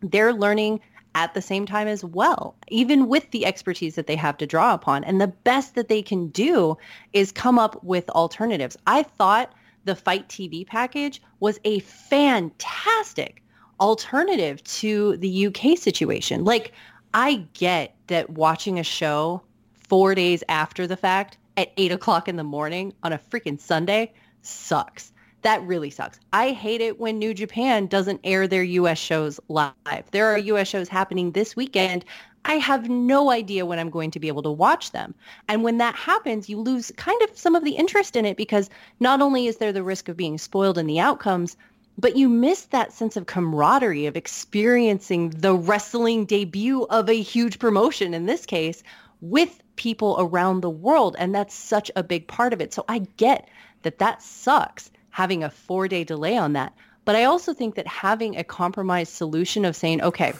they're 0.00 0.32
learning 0.32 0.80
at 1.14 1.34
the 1.34 1.42
same 1.42 1.66
time 1.66 1.88
as 1.88 2.04
well, 2.04 2.56
even 2.68 3.08
with 3.08 3.30
the 3.30 3.44
expertise 3.44 3.94
that 3.94 4.06
they 4.06 4.16
have 4.16 4.36
to 4.36 4.46
draw 4.46 4.74
upon. 4.74 5.02
And 5.04 5.20
the 5.20 5.26
best 5.26 5.74
that 5.74 5.88
they 5.88 6.02
can 6.02 6.28
do 6.28 6.76
is 7.12 7.32
come 7.32 7.58
up 7.58 7.82
with 7.82 8.08
alternatives. 8.10 8.76
I 8.86 9.02
thought 9.02 9.52
the 9.84 9.96
FITE 9.96 10.28
TV 10.28 10.66
package 10.66 11.22
was 11.40 11.58
a 11.64 11.80
fantastic 11.80 13.42
alternative 13.80 14.62
to 14.64 15.16
the 15.16 15.46
UK 15.46 15.78
situation. 15.78 16.44
Like, 16.44 16.72
I 17.14 17.46
get 17.54 17.96
that 18.08 18.30
watching 18.30 18.78
a 18.78 18.84
show 18.84 19.42
four 19.88 20.14
days 20.14 20.44
after 20.48 20.86
the 20.86 20.96
fact 20.96 21.38
at 21.56 21.72
eight 21.78 21.90
o'clock 21.90 22.28
in 22.28 22.36
the 22.36 22.44
morning 22.44 22.92
on 23.02 23.12
a 23.12 23.18
freaking 23.18 23.58
Sunday 23.58 24.12
sucks. 24.42 25.12
That 25.42 25.62
really 25.62 25.90
sucks. 25.90 26.18
I 26.32 26.50
hate 26.50 26.80
it 26.80 26.98
when 26.98 27.18
New 27.18 27.32
Japan 27.32 27.86
doesn't 27.86 28.20
air 28.24 28.48
their 28.48 28.64
US 28.64 28.98
shows 28.98 29.38
live. 29.48 30.10
There 30.10 30.26
are 30.26 30.38
US 30.38 30.66
shows 30.66 30.88
happening 30.88 31.30
this 31.30 31.54
weekend. 31.54 32.04
I 32.44 32.54
have 32.54 32.88
no 32.88 33.30
idea 33.30 33.66
when 33.66 33.78
I'm 33.78 33.90
going 33.90 34.10
to 34.12 34.20
be 34.20 34.28
able 34.28 34.42
to 34.42 34.50
watch 34.50 34.90
them. 34.90 35.14
And 35.48 35.62
when 35.62 35.78
that 35.78 35.94
happens, 35.94 36.48
you 36.48 36.58
lose 36.58 36.90
kind 36.96 37.20
of 37.22 37.36
some 37.38 37.54
of 37.54 37.62
the 37.62 37.76
interest 37.76 38.16
in 38.16 38.24
it 38.24 38.36
because 38.36 38.68
not 39.00 39.20
only 39.20 39.46
is 39.46 39.58
there 39.58 39.72
the 39.72 39.82
risk 39.82 40.08
of 40.08 40.16
being 40.16 40.38
spoiled 40.38 40.78
in 40.78 40.86
the 40.86 40.98
outcomes, 40.98 41.56
but 41.98 42.16
you 42.16 42.28
miss 42.28 42.62
that 42.66 42.92
sense 42.92 43.16
of 43.16 43.26
camaraderie 43.26 44.06
of 44.06 44.16
experiencing 44.16 45.30
the 45.30 45.54
wrestling 45.54 46.24
debut 46.24 46.84
of 46.90 47.08
a 47.08 47.20
huge 47.20 47.58
promotion 47.58 48.14
in 48.14 48.26
this 48.26 48.46
case 48.46 48.82
with 49.20 49.62
people 49.76 50.16
around 50.18 50.60
the 50.62 50.70
world. 50.70 51.16
And 51.18 51.34
that's 51.34 51.54
such 51.54 51.90
a 51.94 52.02
big 52.02 52.26
part 52.26 52.52
of 52.52 52.60
it. 52.60 52.72
So 52.72 52.84
I 52.88 53.00
get 53.16 53.48
that 53.82 53.98
that 53.98 54.22
sucks 54.22 54.90
having 55.10 55.44
a 55.44 55.50
four 55.50 55.88
day 55.88 56.04
delay 56.04 56.36
on 56.36 56.52
that. 56.54 56.74
But 57.04 57.16
I 57.16 57.24
also 57.24 57.54
think 57.54 57.74
that 57.76 57.86
having 57.86 58.36
a 58.36 58.44
compromise 58.44 59.08
solution 59.08 59.64
of 59.64 59.74
saying, 59.74 60.02
okay, 60.02 60.34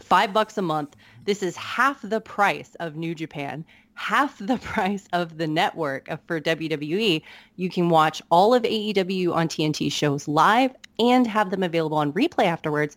five 0.00 0.32
bucks 0.32 0.58
a 0.58 0.62
month, 0.62 0.96
this 1.24 1.42
is 1.42 1.56
half 1.56 2.00
the 2.02 2.20
price 2.20 2.74
of 2.80 2.96
New 2.96 3.14
Japan, 3.14 3.64
half 3.94 4.38
the 4.38 4.58
price 4.72 5.08
of 5.12 5.38
the 5.38 5.46
network 5.46 6.08
for 6.26 6.40
WWE. 6.40 7.22
You 7.56 7.70
can 7.70 7.88
watch 7.88 8.20
all 8.30 8.54
of 8.54 8.62
AEW 8.62 9.32
on 9.32 9.48
TNT 9.48 9.90
shows 9.90 10.28
live 10.28 10.74
and 10.98 11.26
have 11.26 11.50
them 11.50 11.62
available 11.62 11.98
on 11.98 12.12
replay 12.12 12.44
afterwards. 12.44 12.96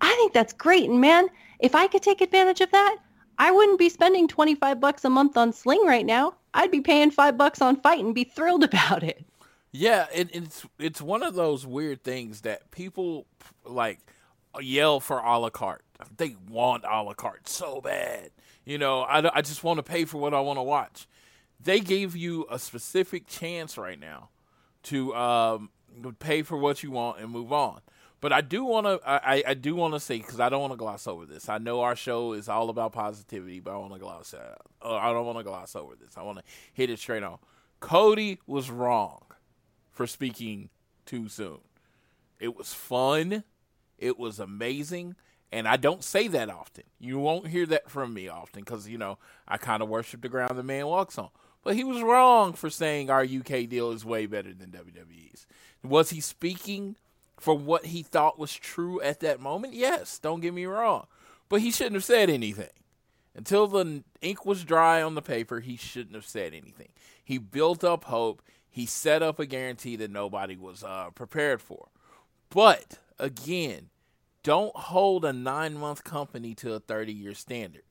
I 0.00 0.12
think 0.16 0.32
that's 0.32 0.52
great. 0.52 0.90
And 0.90 1.00
man, 1.00 1.28
if 1.58 1.74
I 1.74 1.86
could 1.86 2.02
take 2.02 2.20
advantage 2.20 2.60
of 2.60 2.70
that, 2.72 2.96
I 3.38 3.50
wouldn't 3.50 3.78
be 3.78 3.88
spending 3.88 4.28
25 4.28 4.80
bucks 4.80 5.04
a 5.04 5.10
month 5.10 5.36
on 5.36 5.52
Sling 5.52 5.84
right 5.86 6.06
now. 6.06 6.34
I'd 6.54 6.70
be 6.70 6.80
paying 6.80 7.10
five 7.10 7.36
bucks 7.36 7.60
on 7.60 7.80
FITE 7.80 8.04
and 8.04 8.14
be 8.14 8.24
thrilled 8.24 8.64
about 8.72 9.02
it. 9.02 9.24
Yeah, 9.78 10.06
it, 10.10 10.34
it's 10.34 10.64
it's 10.78 11.02
one 11.02 11.22
of 11.22 11.34
those 11.34 11.66
weird 11.66 12.02
things 12.02 12.40
that 12.42 12.70
people 12.70 13.26
like 13.62 14.00
yell 14.58 15.00
for 15.00 15.18
a 15.18 15.38
la 15.38 15.50
carte. 15.50 15.84
They 16.16 16.34
want 16.48 16.84
a 16.90 17.02
la 17.02 17.12
carte 17.12 17.46
so 17.46 17.82
bad. 17.82 18.30
You 18.64 18.78
know, 18.78 19.02
I, 19.02 19.38
I 19.38 19.42
just 19.42 19.62
want 19.62 19.76
to 19.76 19.82
pay 19.82 20.06
for 20.06 20.16
what 20.16 20.32
I 20.32 20.40
want 20.40 20.58
to 20.58 20.62
watch. 20.62 21.06
They 21.62 21.80
gave 21.80 22.16
you 22.16 22.46
a 22.50 22.58
specific 22.58 23.26
chance 23.26 23.76
right 23.76 24.00
now 24.00 24.30
to 24.84 25.14
um, 25.14 25.68
pay 26.20 26.40
for 26.40 26.56
what 26.56 26.82
you 26.82 26.90
want 26.90 27.20
and 27.20 27.30
move 27.30 27.52
on. 27.52 27.80
But 28.22 28.32
I 28.32 28.40
do 28.40 28.64
want 28.64 28.86
to 28.86 28.98
I, 29.06 29.44
I 29.46 29.52
do 29.52 29.74
want 29.74 29.92
to 29.92 30.00
say 30.00 30.16
because 30.16 30.40
I 30.40 30.48
don't 30.48 30.62
want 30.62 30.72
to 30.72 30.78
gloss 30.78 31.06
over 31.06 31.26
this. 31.26 31.50
I 31.50 31.58
know 31.58 31.82
our 31.82 31.96
show 31.96 32.32
is 32.32 32.48
all 32.48 32.70
about 32.70 32.92
positivity, 32.92 33.60
but 33.60 33.74
I 33.74 33.76
want 33.76 33.92
to 33.92 33.98
gloss 33.98 34.32
uh, 34.32 34.54
I 34.82 35.12
don't 35.12 35.26
want 35.26 35.36
to 35.36 35.44
gloss 35.44 35.76
over 35.76 35.94
this. 35.96 36.16
I 36.16 36.22
want 36.22 36.38
to 36.38 36.44
hit 36.72 36.88
it 36.88 36.98
straight 36.98 37.22
on. 37.22 37.36
Cody 37.80 38.38
was 38.46 38.70
wrong 38.70 39.25
for 39.96 40.06
speaking 40.06 40.68
too 41.06 41.28
soon. 41.28 41.58
It 42.38 42.54
was 42.54 42.74
fun. 42.74 43.44
It 43.98 44.18
was 44.18 44.38
amazing. 44.38 45.16
And 45.50 45.66
I 45.66 45.78
don't 45.78 46.04
say 46.04 46.28
that 46.28 46.50
often. 46.50 46.84
You 47.00 47.18
won't 47.18 47.48
hear 47.48 47.64
that 47.66 47.90
from 47.90 48.12
me 48.12 48.28
often 48.28 48.62
because, 48.62 48.86
you 48.88 48.98
know, 48.98 49.18
I 49.48 49.56
kind 49.56 49.82
of 49.82 49.88
worship 49.88 50.20
the 50.20 50.28
ground 50.28 50.58
the 50.58 50.62
man 50.62 50.86
walks 50.86 51.16
on. 51.16 51.30
But 51.64 51.76
he 51.76 51.82
was 51.82 52.02
wrong 52.02 52.52
for 52.52 52.68
saying 52.68 53.08
our 53.08 53.22
UK 53.22 53.68
deal 53.68 53.90
is 53.90 54.04
way 54.04 54.26
better 54.26 54.52
than 54.52 54.70
WWE's. 54.70 55.46
Was 55.82 56.10
he 56.10 56.20
speaking 56.20 56.96
for 57.38 57.56
what 57.56 57.86
he 57.86 58.02
thought 58.02 58.38
was 58.38 58.52
true 58.52 59.00
at 59.00 59.20
that 59.20 59.40
moment? 59.40 59.72
Yes, 59.72 60.18
don't 60.18 60.40
get 60.40 60.52
me 60.52 60.66
wrong. 60.66 61.06
But 61.48 61.62
he 61.62 61.70
shouldn't 61.70 61.94
have 61.94 62.04
said 62.04 62.28
anything. 62.28 62.68
Until 63.34 63.66
the 63.66 64.04
ink 64.20 64.44
was 64.44 64.64
dry 64.64 65.00
on 65.02 65.14
the 65.14 65.22
paper, 65.22 65.60
he 65.60 65.76
shouldn't 65.76 66.14
have 66.14 66.26
said 66.26 66.52
anything. 66.52 66.88
He 67.24 67.38
built 67.38 67.82
up 67.82 68.04
hope 68.04 68.42
he 68.76 68.84
set 68.84 69.22
up 69.22 69.38
a 69.38 69.46
guarantee 69.46 69.96
that 69.96 70.10
nobody 70.10 70.54
was 70.54 70.84
uh, 70.84 71.08
prepared 71.14 71.62
for. 71.62 71.88
But 72.50 72.98
again, 73.18 73.88
don't 74.42 74.76
hold 74.76 75.24
a 75.24 75.32
nine 75.32 75.78
month 75.78 76.04
company 76.04 76.54
to 76.56 76.74
a 76.74 76.78
30 76.78 77.10
year 77.10 77.32
standard. 77.32 77.84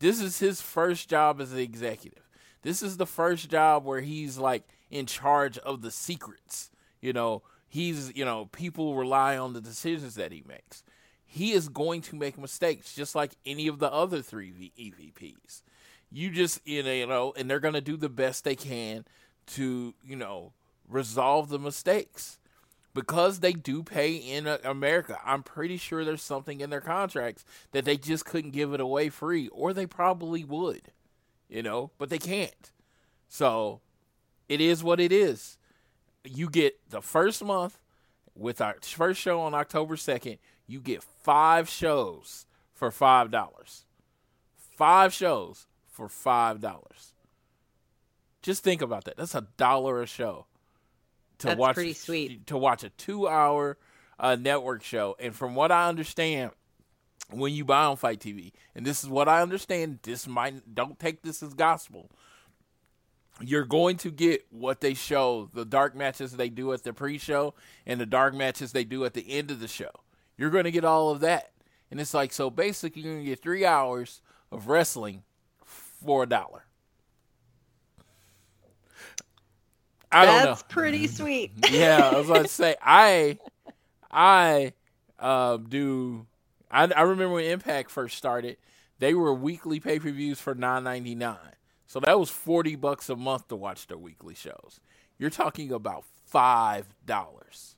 This 0.00 0.20
is 0.20 0.40
his 0.40 0.60
first 0.60 1.08
job 1.08 1.40
as 1.40 1.52
an 1.52 1.60
executive. 1.60 2.28
This 2.62 2.82
is 2.82 2.96
the 2.96 3.06
first 3.06 3.48
job 3.48 3.84
where 3.84 4.00
he's 4.00 4.36
like 4.36 4.64
in 4.90 5.06
charge 5.06 5.58
of 5.58 5.82
the 5.82 5.92
secrets. 5.92 6.72
You 7.00 7.12
know, 7.12 7.42
he's, 7.68 8.12
you 8.16 8.24
know, 8.24 8.46
people 8.46 8.96
rely 8.96 9.38
on 9.38 9.52
the 9.52 9.60
decisions 9.60 10.16
that 10.16 10.32
he 10.32 10.42
makes. 10.44 10.82
He 11.24 11.52
is 11.52 11.68
going 11.68 12.00
to 12.00 12.16
make 12.16 12.36
mistakes 12.36 12.96
just 12.96 13.14
like 13.14 13.36
any 13.46 13.68
of 13.68 13.78
the 13.78 13.92
other 13.92 14.22
three 14.22 14.72
EVPs. 14.76 15.62
You 16.10 16.30
just, 16.30 16.66
you 16.66 16.82
know, 16.82 17.32
and 17.36 17.48
they're 17.48 17.60
going 17.60 17.74
to 17.74 17.80
do 17.80 17.96
the 17.96 18.08
best 18.08 18.42
they 18.42 18.56
can 18.56 19.04
to, 19.48 19.94
you 20.04 20.16
know, 20.16 20.52
resolve 20.88 21.48
the 21.48 21.58
mistakes. 21.58 22.38
Because 22.94 23.40
they 23.40 23.52
do 23.52 23.82
pay 23.82 24.14
in 24.14 24.46
America, 24.46 25.18
I'm 25.22 25.42
pretty 25.42 25.76
sure 25.76 26.02
there's 26.02 26.22
something 26.22 26.62
in 26.62 26.70
their 26.70 26.80
contracts 26.80 27.44
that 27.72 27.84
they 27.84 27.98
just 27.98 28.24
couldn't 28.24 28.52
give 28.52 28.72
it 28.72 28.80
away 28.80 29.10
free, 29.10 29.48
or 29.48 29.74
they 29.74 29.84
probably 29.84 30.44
would, 30.44 30.92
you 31.46 31.62
know, 31.62 31.90
but 31.98 32.08
they 32.08 32.16
can't. 32.16 32.72
So 33.28 33.82
it 34.48 34.62
is 34.62 34.82
what 34.82 34.98
it 34.98 35.12
is. 35.12 35.58
You 36.24 36.48
get 36.48 36.78
the 36.88 37.02
first 37.02 37.44
month 37.44 37.78
with 38.34 38.62
our 38.62 38.76
first 38.82 39.20
show 39.20 39.40
on 39.40 39.52
October 39.52 39.96
2nd, 39.96 40.38
you 40.66 40.80
get 40.80 41.02
five 41.02 41.68
shows 41.68 42.46
for 42.72 42.90
$5. 42.90 43.82
Five 44.56 45.12
shows 45.12 45.66
for 45.90 46.08
$5. 46.08 47.12
Just 48.46 48.62
think 48.62 48.80
about 48.80 49.06
that. 49.06 49.16
That's 49.16 49.34
a 49.34 49.44
dollar 49.56 50.00
a 50.00 50.06
show 50.06 50.46
to 51.38 51.48
That's 51.48 51.58
watch. 51.58 51.74
Pretty 51.74 51.94
sweet 51.94 52.46
to 52.46 52.56
watch 52.56 52.84
a 52.84 52.90
two-hour 52.90 53.76
uh, 54.20 54.36
network 54.36 54.84
show. 54.84 55.16
And 55.18 55.34
from 55.34 55.56
what 55.56 55.72
I 55.72 55.88
understand, 55.88 56.52
when 57.32 57.54
you 57.54 57.64
buy 57.64 57.86
on 57.86 57.96
FITE 57.96 58.20
TV, 58.20 58.52
and 58.72 58.86
this 58.86 59.02
is 59.02 59.10
what 59.10 59.28
I 59.28 59.42
understand, 59.42 59.98
this 60.04 60.28
might 60.28 60.76
don't 60.76 60.96
take 60.96 61.22
this 61.22 61.42
as 61.42 61.54
gospel. 61.54 62.08
You're 63.40 63.64
going 63.64 63.96
to 63.96 64.12
get 64.12 64.46
what 64.50 64.80
they 64.80 64.94
show, 64.94 65.50
the 65.52 65.64
dark 65.64 65.96
matches 65.96 66.30
they 66.30 66.48
do 66.48 66.72
at 66.72 66.84
the 66.84 66.92
pre-show, 66.92 67.52
and 67.84 68.00
the 68.00 68.06
dark 68.06 68.32
matches 68.32 68.70
they 68.70 68.84
do 68.84 69.04
at 69.04 69.14
the 69.14 69.28
end 69.28 69.50
of 69.50 69.58
the 69.58 69.66
show. 69.66 69.90
You're 70.38 70.50
going 70.50 70.62
to 70.62 70.70
get 70.70 70.84
all 70.84 71.10
of 71.10 71.18
that, 71.18 71.50
and 71.90 72.00
it's 72.00 72.14
like 72.14 72.32
so. 72.32 72.48
Basically, 72.50 73.02
you're 73.02 73.14
going 73.14 73.24
to 73.24 73.28
get 73.28 73.42
three 73.42 73.64
hours 73.64 74.22
of 74.52 74.68
wrestling 74.68 75.24
for 75.64 76.22
a 76.22 76.28
dollar. 76.28 76.65
I 80.24 80.26
That's 80.26 80.44
don't 80.44 80.44
know. 80.44 80.58
pretty 80.68 81.08
sweet. 81.08 81.52
yeah, 81.70 82.10
I 82.12 82.18
was 82.18 82.30
about 82.30 82.42
to 82.44 82.48
say 82.48 82.76
I 82.82 83.38
I 84.10 84.72
uh, 85.18 85.58
do 85.58 86.26
I, 86.70 86.84
I 86.84 87.02
remember 87.02 87.34
when 87.34 87.44
Impact 87.46 87.90
first 87.90 88.16
started, 88.18 88.58
they 88.98 89.14
were 89.14 89.34
weekly 89.34 89.80
pay 89.80 89.98
per 90.00 90.10
views 90.10 90.40
for 90.40 90.54
nine 90.54 90.84
ninety 90.84 91.14
nine. 91.14 91.54
So 91.86 92.00
that 92.00 92.18
was 92.18 92.30
forty 92.30 92.76
bucks 92.76 93.10
a 93.10 93.16
month 93.16 93.48
to 93.48 93.56
watch 93.56 93.86
their 93.88 93.98
weekly 93.98 94.34
shows. 94.34 94.80
You're 95.18 95.30
talking 95.30 95.72
about 95.72 96.04
five 96.26 96.88
dollars. 97.06 97.76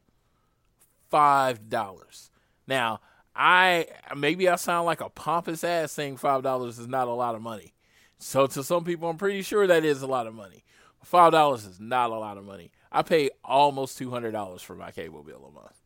Five 1.10 1.70
dollars. 1.70 2.30
Now, 2.66 3.00
I 3.36 3.86
maybe 4.16 4.48
I 4.48 4.56
sound 4.56 4.86
like 4.86 5.00
a 5.00 5.10
pompous 5.10 5.64
ass 5.64 5.92
saying 5.92 6.18
five 6.18 6.42
dollars 6.42 6.78
is 6.78 6.88
not 6.88 7.08
a 7.08 7.12
lot 7.12 7.34
of 7.34 7.42
money. 7.42 7.74
So 8.18 8.46
to 8.48 8.64
some 8.64 8.84
people, 8.84 9.08
I'm 9.10 9.18
pretty 9.18 9.42
sure 9.42 9.66
that 9.66 9.84
is 9.84 10.02
a 10.02 10.06
lot 10.08 10.26
of 10.26 10.34
money. 10.34 10.64
Five 11.02 11.32
dollars 11.32 11.64
is 11.64 11.80
not 11.80 12.10
a 12.10 12.18
lot 12.18 12.36
of 12.36 12.44
money. 12.44 12.70
I 12.90 13.02
pay 13.02 13.30
almost 13.44 13.98
two 13.98 14.10
hundred 14.10 14.32
dollars 14.32 14.62
for 14.62 14.74
my 14.74 14.90
cable 14.90 15.22
bill 15.22 15.44
a 15.48 15.52
month. 15.52 15.76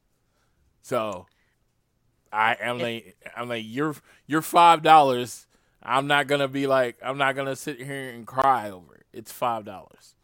So 0.82 1.26
I 2.32 2.56
am 2.60 2.78
like 2.78 3.16
I'm 3.36 3.48
like 3.48 3.64
you're 3.66 3.94
you're 4.26 4.43
five 4.43 4.82
dollars. 4.82 5.47
I'm 5.82 6.06
not 6.06 6.26
gonna 6.26 6.48
be 6.48 6.66
like 6.66 6.97
I'm 7.05 7.18
not 7.18 7.36
gonna 7.36 7.56
sit 7.56 7.80
here 7.80 8.10
and 8.10 8.26
cry 8.26 8.70
over 8.70 8.94
it. 8.94 9.06
It's 9.12 9.30
five 9.30 9.64
dollars. 9.64 10.14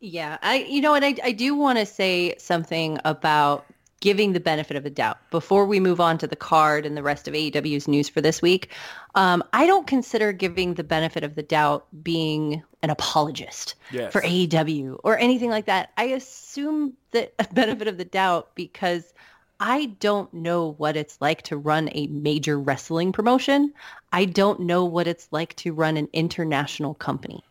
Yeah, 0.00 0.38
I 0.42 0.56
you 0.56 0.80
know 0.80 0.90
what 0.90 1.04
I 1.04 1.14
I 1.22 1.32
do 1.32 1.54
want 1.54 1.78
to 1.78 1.86
say 1.86 2.34
something 2.38 2.98
about 3.04 3.66
giving 4.00 4.32
the 4.32 4.40
benefit 4.40 4.76
of 4.76 4.82
the 4.82 4.90
doubt 4.90 5.18
before 5.30 5.66
we 5.66 5.78
move 5.78 6.00
on 6.00 6.16
to 6.18 6.26
the 6.26 6.36
card 6.36 6.86
and 6.86 6.96
the 6.96 7.02
rest 7.02 7.28
of 7.28 7.34
AEW's 7.34 7.86
news 7.86 8.08
for 8.08 8.20
this 8.20 8.40
week. 8.40 8.70
Um, 9.14 9.44
I 9.52 9.66
don't 9.66 9.86
consider 9.86 10.32
giving 10.32 10.74
the 10.74 10.84
benefit 10.84 11.22
of 11.22 11.34
the 11.34 11.42
doubt 11.42 11.86
being 12.02 12.62
an 12.82 12.90
apologist 12.90 13.74
Yes. 13.92 14.10
for 14.12 14.22
AEW 14.22 14.98
or 15.04 15.18
anything 15.18 15.50
like 15.50 15.66
that. 15.66 15.90
I 15.98 16.04
assume 16.04 16.94
that 17.12 17.34
a 17.38 17.46
benefit 17.52 17.88
of 17.88 17.98
the 17.98 18.04
doubt 18.04 18.50
because 18.54 19.12
I 19.62 19.86
don't 20.00 20.32
know 20.32 20.72
what 20.78 20.96
it's 20.96 21.20
like 21.20 21.42
to 21.42 21.58
run 21.58 21.90
a 21.92 22.06
major 22.06 22.58
wrestling 22.58 23.12
promotion. 23.12 23.74
I 24.10 24.24
don't 24.24 24.60
know 24.60 24.86
what 24.86 25.06
it's 25.06 25.28
like 25.30 25.54
to 25.56 25.74
run 25.74 25.98
an 25.98 26.08
international 26.14 26.94
company. 26.94 27.44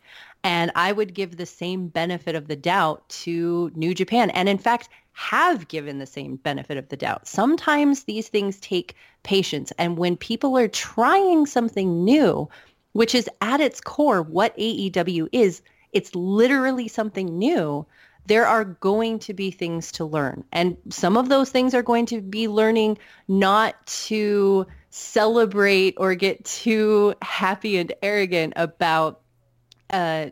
And 0.43 0.71
I 0.75 0.91
would 0.91 1.13
give 1.13 1.37
the 1.37 1.45
same 1.45 1.87
benefit 1.87 2.35
of 2.35 2.47
the 2.47 2.55
doubt 2.55 3.07
to 3.09 3.71
New 3.75 3.93
Japan. 3.93 4.29
And 4.31 4.47
in 4.47 4.57
fact, 4.57 4.89
have 5.13 5.67
given 5.67 5.99
the 5.99 6.05
same 6.05 6.37
benefit 6.37 6.77
of 6.77 6.87
the 6.87 6.95
doubt. 6.95 7.27
Sometimes 7.27 8.03
these 8.03 8.29
things 8.29 8.57
take 8.59 8.95
patience. 9.23 9.73
And 9.77 9.97
when 9.97 10.15
people 10.15 10.57
are 10.57 10.69
trying 10.69 11.45
something 11.45 12.05
new, 12.05 12.47
which 12.93 13.13
is 13.13 13.29
at 13.41 13.59
its 13.59 13.81
core 13.81 14.21
what 14.21 14.57
AEW 14.57 15.27
is, 15.33 15.61
it's 15.91 16.15
literally 16.15 16.87
something 16.87 17.37
new. 17.37 17.85
There 18.27 18.45
are 18.47 18.63
going 18.63 19.19
to 19.19 19.33
be 19.33 19.51
things 19.51 19.91
to 19.93 20.05
learn. 20.05 20.43
And 20.53 20.77
some 20.89 21.17
of 21.17 21.29
those 21.29 21.49
things 21.49 21.73
are 21.73 21.83
going 21.83 22.05
to 22.07 22.21
be 22.21 22.47
learning 22.47 22.97
not 23.27 23.85
to 24.07 24.67
celebrate 24.89 25.95
or 25.97 26.15
get 26.15 26.45
too 26.45 27.13
happy 27.21 27.77
and 27.77 27.91
arrogant 28.01 28.53
about 28.55 29.21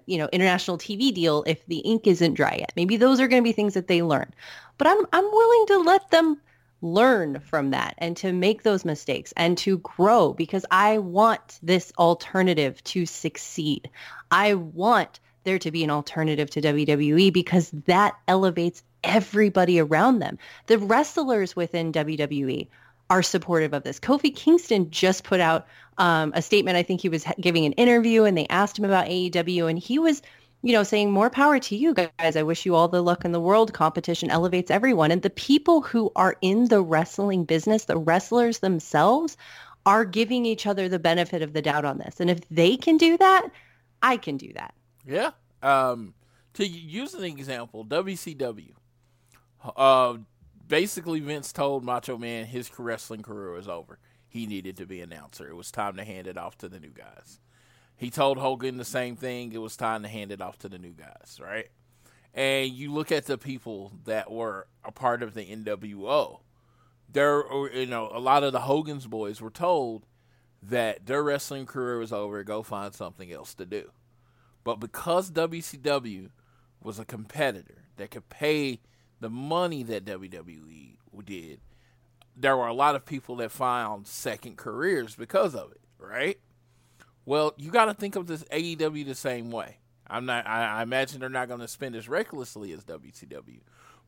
you 0.05 0.17
know, 0.17 0.29
international 0.31 0.77
TV 0.77 1.13
deal 1.13 1.43
if 1.47 1.65
the 1.65 1.79
ink 1.79 2.07
isn't 2.07 2.33
dry 2.33 2.57
yet. 2.59 2.73
Maybe 2.75 2.97
those 2.97 3.19
are 3.19 3.27
going 3.27 3.41
to 3.41 3.47
be 3.47 3.53
things 3.53 3.73
that 3.73 3.87
they 3.87 4.01
learn. 4.01 4.33
But 4.77 4.87
I'm 4.87 5.05
I'm 5.11 5.23
willing 5.23 5.67
to 5.67 5.77
let 5.79 6.11
them 6.11 6.37
learn 6.81 7.39
from 7.39 7.71
that 7.71 7.95
and 7.97 8.15
to 8.17 8.31
make 8.31 8.63
those 8.63 8.85
mistakes 8.85 9.33
and 9.35 9.57
to 9.57 9.79
grow 9.79 10.33
because 10.33 10.65
I 10.69 10.99
want 10.99 11.59
this 11.63 11.91
alternative 11.97 12.83
to 12.85 13.05
succeed. 13.05 13.89
I 14.29 14.53
want 14.53 15.19
there 15.43 15.59
to 15.59 15.71
be 15.71 15.83
an 15.83 15.89
alternative 15.89 16.49
to 16.51 16.61
WWE 16.61 17.31
because 17.33 17.71
that 17.85 18.15
elevates 18.27 18.83
everybody 19.03 19.79
around 19.79 20.19
them. 20.19 20.37
The 20.67 20.77
wrestlers 20.77 21.55
within 21.55 21.93
WWE 21.93 22.67
are 23.09 23.23
supportive 23.23 23.73
of 23.73 23.83
this. 23.83 23.99
Kofi 23.99 24.35
Kingston 24.35 24.89
just 24.91 25.23
put 25.23 25.39
out 25.39 25.67
um, 25.97 26.31
a 26.35 26.41
statement. 26.41 26.77
I 26.77 26.83
think 26.83 27.01
he 27.01 27.09
was 27.09 27.25
giving 27.39 27.65
an 27.65 27.73
interview 27.73 28.23
and 28.23 28.37
they 28.37 28.47
asked 28.47 28.77
him 28.77 28.85
about 28.85 29.07
AEW 29.07 29.69
and 29.69 29.79
he 29.79 29.97
was, 29.99 30.21
you 30.61 30.73
know, 30.73 30.83
saying 30.83 31.11
more 31.11 31.29
power 31.29 31.59
to 31.59 31.75
you 31.75 31.93
guys. 31.93 32.35
I 32.35 32.43
wish 32.43 32.65
you 32.65 32.75
all 32.75 32.87
the 32.87 33.01
luck 33.01 33.23
in 33.23 33.31
the 33.31 33.39
world. 33.39 33.73
Competition 33.73 34.29
elevates 34.29 34.69
everyone. 34.69 35.11
And 35.11 35.21
the 35.21 35.29
people 35.29 35.81
who 35.81 36.11
are 36.15 36.35
in 36.41 36.65
the 36.67 36.81
wrestling 36.81 37.45
business, 37.45 37.85
the 37.85 37.97
wrestlers 37.97 38.59
themselves, 38.59 39.37
are 39.85 40.03
giving 40.03 40.45
each 40.45 40.67
other 40.67 40.89
the 40.89 40.99
benefit 40.99 41.41
of 41.41 41.53
the 41.53 41.61
doubt 41.61 41.85
on 41.85 41.97
this. 41.97 42.19
And 42.19 42.29
if 42.29 42.41
they 42.49 42.75
can 42.75 42.97
do 42.97 43.17
that, 43.17 43.49
I 44.01 44.17
can 44.17 44.35
do 44.35 44.51
that. 44.53 44.73
Yeah. 45.05 45.31
Um, 45.63 46.13
to 46.55 46.67
use 46.67 47.13
an 47.13 47.23
example, 47.23 47.85
WCW. 47.85 48.71
Uh, 49.75 50.17
basically, 50.67 51.19
Vince 51.19 51.51
told 51.51 51.83
Macho 51.83 52.17
Man 52.17 52.45
his 52.45 52.69
wrestling 52.77 53.21
career 53.21 53.51
was 53.51 53.67
over 53.67 53.99
he 54.27 54.45
needed 54.45 54.77
to 54.77 54.85
be 54.85 55.01
announcer. 55.01 55.47
It 55.47 55.55
was 55.55 55.71
time 55.71 55.97
to 55.97 56.03
hand 56.03 56.27
it 56.27 56.37
off 56.37 56.57
to 56.59 56.69
the 56.69 56.79
new 56.79 56.91
guys. 56.91 57.39
He 57.95 58.09
told 58.09 58.37
Hogan 58.37 58.77
the 58.77 58.85
same 58.85 59.15
thing. 59.15 59.53
It 59.53 59.61
was 59.61 59.75
time 59.75 60.03
to 60.03 60.09
hand 60.09 60.31
it 60.31 60.41
off 60.41 60.59
to 60.59 60.69
the 60.69 60.77
new 60.77 60.93
guys, 60.93 61.39
right? 61.41 61.69
And 62.33 62.71
you 62.71 62.93
look 62.93 63.11
at 63.11 63.25
the 63.25 63.37
people 63.37 63.93
that 64.05 64.29
were 64.29 64.67
a 64.83 64.91
part 64.91 65.23
of 65.23 65.33
the 65.33 65.45
NWO. 65.45 66.41
There, 67.11 67.43
you 67.73 67.87
know, 67.87 68.11
a 68.13 68.19
lot 68.19 68.43
of 68.43 68.51
the 68.51 68.61
Hogan's 68.61 69.07
boys 69.07 69.41
were 69.41 69.49
told 69.49 70.05
that 70.61 71.05
their 71.05 71.23
wrestling 71.23 71.65
career 71.65 71.97
was 71.97 72.13
over. 72.13 72.43
Go 72.43 72.61
find 72.61 72.93
something 72.93 73.31
else 73.31 73.55
to 73.55 73.65
do. 73.65 73.91
But 74.63 74.79
because 74.79 75.31
WCW 75.31 76.29
was 76.83 76.99
a 76.99 77.05
competitor 77.05 77.85
that 77.95 78.11
could 78.11 78.29
pay 78.29 78.81
the 79.19 79.29
money 79.29 79.83
that 79.83 80.05
WWE 80.05 80.97
did, 81.25 81.59
there 82.35 82.55
were 82.55 82.67
a 82.67 82.73
lot 82.73 82.95
of 82.95 83.05
people 83.05 83.37
that 83.37 83.51
found 83.51 84.07
second 84.07 84.57
careers 84.57 85.15
because 85.15 85.55
of 85.55 85.71
it, 85.71 85.81
right? 85.99 86.39
Well, 87.25 87.53
you 87.57 87.71
got 87.71 87.85
to 87.85 87.93
think 87.93 88.15
of 88.15 88.27
this 88.27 88.43
AEW 88.45 89.05
the 89.05 89.15
same 89.15 89.51
way. 89.51 89.79
I'm 90.09 90.25
not. 90.25 90.47
I, 90.47 90.79
I 90.79 90.83
imagine 90.83 91.19
they're 91.19 91.29
not 91.29 91.49
going 91.49 91.59
to 91.59 91.67
spend 91.67 91.95
as 91.95 92.07
recklessly 92.07 92.71
as 92.71 92.85
WCW, 92.85 93.59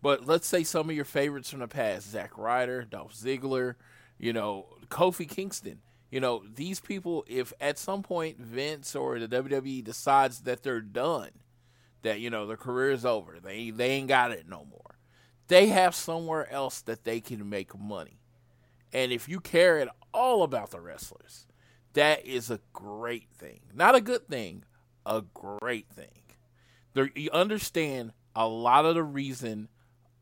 but 0.01 0.25
let's 0.25 0.47
say 0.47 0.63
some 0.63 0.89
of 0.89 0.95
your 0.95 1.05
favorites 1.05 1.49
from 1.49 1.59
the 1.59 1.67
past: 1.67 2.09
Zack 2.09 2.37
Ryder, 2.37 2.83
Dolph 2.83 3.13
Ziggler, 3.13 3.75
you 4.17 4.31
know, 4.31 4.67
Kofi 4.87 5.27
Kingston. 5.27 5.81
You 6.09 6.21
know, 6.21 6.43
these 6.55 6.79
people. 6.79 7.25
If 7.27 7.51
at 7.59 7.77
some 7.77 8.01
point 8.01 8.39
Vince 8.39 8.95
or 8.95 9.19
the 9.19 9.27
WWE 9.27 9.83
decides 9.83 10.41
that 10.41 10.63
they're 10.63 10.79
done, 10.79 11.31
that 12.03 12.21
you 12.21 12.29
know 12.29 12.47
their 12.47 12.55
career 12.57 12.91
is 12.91 13.05
over, 13.05 13.39
they 13.43 13.69
they 13.69 13.89
ain't 13.91 14.07
got 14.07 14.31
it 14.31 14.47
no 14.47 14.65
more. 14.69 14.88
They 15.49 15.67
have 15.67 15.93
somewhere 15.93 16.49
else 16.51 16.81
that 16.81 17.03
they 17.03 17.19
can 17.19 17.49
make 17.49 17.77
money. 17.77 18.21
And 18.93 19.11
if 19.11 19.27
you 19.27 19.39
care 19.39 19.79
at 19.79 19.89
all 20.13 20.43
about 20.43 20.71
the 20.71 20.79
wrestlers, 20.79 21.47
that 21.93 22.25
is 22.25 22.49
a 22.49 22.61
great 22.71 23.29
thing. 23.35 23.61
Not 23.73 23.95
a 23.95 24.01
good 24.01 24.27
thing, 24.27 24.63
a 25.05 25.23
great 25.33 25.89
thing. 25.89 26.21
There, 26.93 27.09
you 27.15 27.31
understand 27.31 28.13
a 28.35 28.47
lot 28.47 28.85
of 28.85 28.95
the 28.95 29.03
reason 29.03 29.69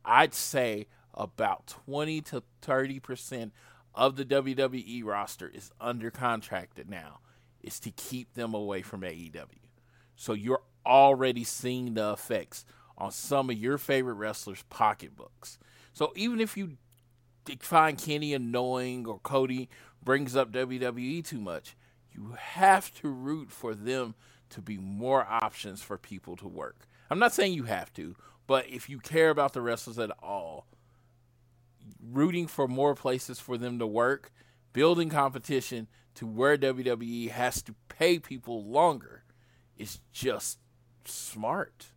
I'd 0.04 0.34
say 0.34 0.88
about 1.14 1.76
20 1.86 2.22
to 2.22 2.44
30% 2.62 3.52
of 3.94 4.16
the 4.16 4.26
WWE 4.26 5.04
roster 5.04 5.50
is 5.50 5.72
under 5.82 6.10
contracted 6.10 6.90
now 6.90 7.20
is 7.62 7.80
to 7.82 7.92
keep 7.92 8.34
them 8.34 8.54
away 8.54 8.82
from 8.82 9.02
AEW. 9.02 9.46
So 10.16 10.34
you're 10.34 10.62
already 10.86 11.44
seeing 11.44 11.96
the 11.96 12.14
effects 12.14 12.64
on 12.98 13.12
some 13.12 13.50
of 13.50 13.58
your 13.58 13.78
favorite 13.78 14.16
wrestlers' 14.16 14.64
pocketbooks. 14.70 15.60
So 15.94 16.14
even 16.16 16.40
if 16.40 16.58
you 16.58 16.78
find 17.60 17.98
Kenny 17.98 18.34
annoying 18.34 19.08
or 19.08 19.20
Cody 19.20 19.70
brings 20.04 20.36
up 20.36 20.52
WWE 20.52 21.26
too 21.26 21.40
much, 21.40 21.76
you 22.12 22.36
have 22.38 22.94
to 23.02 23.10
root 23.10 23.52
for 23.52 23.76
them 23.76 24.16
to 24.50 24.62
be 24.62 24.78
more 24.78 25.26
options 25.30 25.82
for 25.82 25.98
people 25.98 26.36
to 26.38 26.48
work. 26.48 26.88
I'm 27.10 27.20
not 27.20 27.34
saying 27.34 27.54
you 27.54 27.64
have 27.64 27.94
to, 27.94 28.16
but 28.48 28.68
if 28.70 28.90
you 28.90 29.00
care 29.00 29.30
about 29.30 29.54
the 29.54 29.62
wrestlers 29.62 30.00
at 30.00 30.12
all, 30.22 30.66
rooting 32.02 32.48
for 32.48 32.68
more 32.68 32.96
places 32.96 33.40
for 33.40 33.58
them 33.58 33.80
to 33.80 33.88
work, 33.88 34.32
building 34.74 35.10
competition 35.10 35.88
to 36.16 36.26
where 36.26 36.58
WWE 36.58 37.30
has 37.30 37.62
to 37.62 37.76
pay 37.90 38.20
people 38.20 38.64
longer 38.66 39.24
is 39.78 40.00
just 40.12 40.60
smart. 41.06 41.88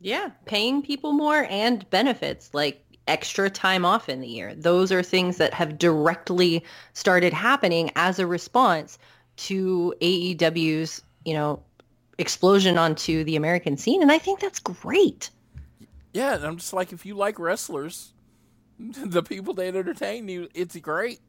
Yeah, 0.00 0.30
paying 0.46 0.82
people 0.82 1.12
more 1.12 1.46
and 1.50 1.88
benefits 1.90 2.54
like 2.54 2.82
extra 3.06 3.50
time 3.50 3.84
off 3.84 4.08
in 4.08 4.20
the 4.20 4.28
year. 4.28 4.54
Those 4.54 4.92
are 4.92 5.02
things 5.02 5.36
that 5.36 5.52
have 5.52 5.78
directly 5.78 6.64
started 6.94 7.32
happening 7.32 7.90
as 7.96 8.18
a 8.18 8.26
response 8.26 8.98
to 9.36 9.94
AEW's, 10.00 11.02
you 11.24 11.34
know, 11.34 11.62
explosion 12.18 12.78
onto 12.78 13.24
the 13.24 13.36
American 13.36 13.76
scene. 13.76 14.00
And 14.00 14.12
I 14.12 14.18
think 14.18 14.40
that's 14.40 14.58
great. 14.58 15.30
Yeah, 16.12 16.34
and 16.34 16.44
I'm 16.44 16.56
just 16.56 16.72
like, 16.72 16.92
if 16.92 17.04
you 17.04 17.14
like 17.14 17.38
wrestlers, 17.38 18.12
the 18.78 19.22
people 19.22 19.54
that 19.54 19.66
entertain 19.66 20.28
you, 20.28 20.48
it's 20.54 20.76
great 20.76 21.20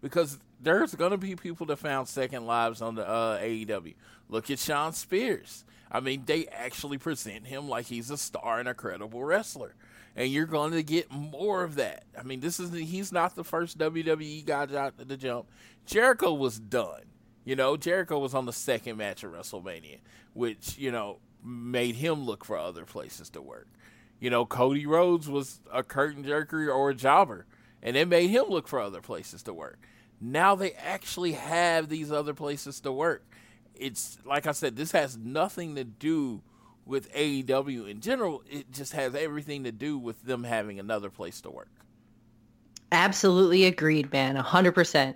because 0.00 0.38
there's 0.60 0.94
going 0.94 1.12
to 1.12 1.18
be 1.18 1.36
people 1.36 1.66
that 1.66 1.76
found 1.76 2.08
second 2.08 2.46
lives 2.46 2.82
on 2.82 2.94
the 2.94 3.08
uh, 3.08 3.38
AEW. 3.38 3.94
Look 4.28 4.50
at 4.50 4.58
Shawn 4.58 4.92
Spears. 4.92 5.64
I 5.90 6.00
mean, 6.00 6.22
they 6.24 6.46
actually 6.46 6.98
present 6.98 7.46
him 7.46 7.68
like 7.68 7.86
he's 7.86 8.10
a 8.10 8.16
star 8.16 8.60
and 8.60 8.68
a 8.68 8.74
credible 8.74 9.24
wrestler 9.24 9.74
and 10.16 10.30
you're 10.30 10.46
going 10.46 10.72
to 10.72 10.82
get 10.82 11.10
more 11.10 11.62
of 11.62 11.76
that. 11.76 12.04
I 12.18 12.22
mean, 12.22 12.40
this 12.40 12.60
is 12.60 12.72
he's 12.72 13.12
not 13.12 13.34
the 13.34 13.44
first 13.44 13.78
WWE 13.78 14.44
guy 14.44 14.66
to 14.66 15.16
jump. 15.16 15.46
Jericho 15.86 16.34
was 16.34 16.58
done. 16.58 17.02
You 17.44 17.56
know, 17.56 17.76
Jericho 17.76 18.18
was 18.18 18.34
on 18.34 18.46
the 18.46 18.52
second 18.52 18.96
match 18.98 19.24
of 19.24 19.32
WrestleMania, 19.32 19.98
which 20.34 20.76
you 20.78 20.90
know 20.92 21.18
made 21.44 21.94
him 21.94 22.24
look 22.24 22.44
for 22.44 22.58
other 22.58 22.84
places 22.84 23.30
to 23.30 23.40
work. 23.40 23.68
You 24.18 24.28
know, 24.28 24.44
Cody 24.44 24.84
Rhodes 24.84 25.28
was 25.28 25.60
a 25.72 25.82
curtain 25.82 26.24
jerker 26.24 26.74
or 26.74 26.90
a 26.90 26.94
jobber, 26.94 27.46
and 27.82 27.96
it 27.96 28.08
made 28.08 28.30
him 28.30 28.46
look 28.48 28.68
for 28.68 28.80
other 28.80 29.00
places 29.00 29.42
to 29.44 29.54
work. 29.54 29.78
Now 30.20 30.54
they 30.54 30.72
actually 30.72 31.32
have 31.32 31.88
these 31.88 32.12
other 32.12 32.34
places 32.34 32.80
to 32.80 32.92
work. 32.92 33.24
It's 33.74 34.18
like 34.24 34.46
I 34.46 34.52
said, 34.52 34.76
this 34.76 34.92
has 34.92 35.16
nothing 35.16 35.76
to 35.76 35.84
do 35.84 36.42
with 36.86 37.12
AEW 37.12 37.88
in 37.88 38.00
general, 38.00 38.42
it 38.50 38.72
just 38.72 38.92
has 38.92 39.14
everything 39.14 39.64
to 39.64 39.72
do 39.72 39.96
with 39.96 40.22
them 40.24 40.42
having 40.42 40.80
another 40.80 41.08
place 41.08 41.40
to 41.42 41.50
work. 41.50 41.70
Absolutely 42.90 43.64
agreed, 43.64 44.12
man. 44.12 44.36
100%. 44.36 45.14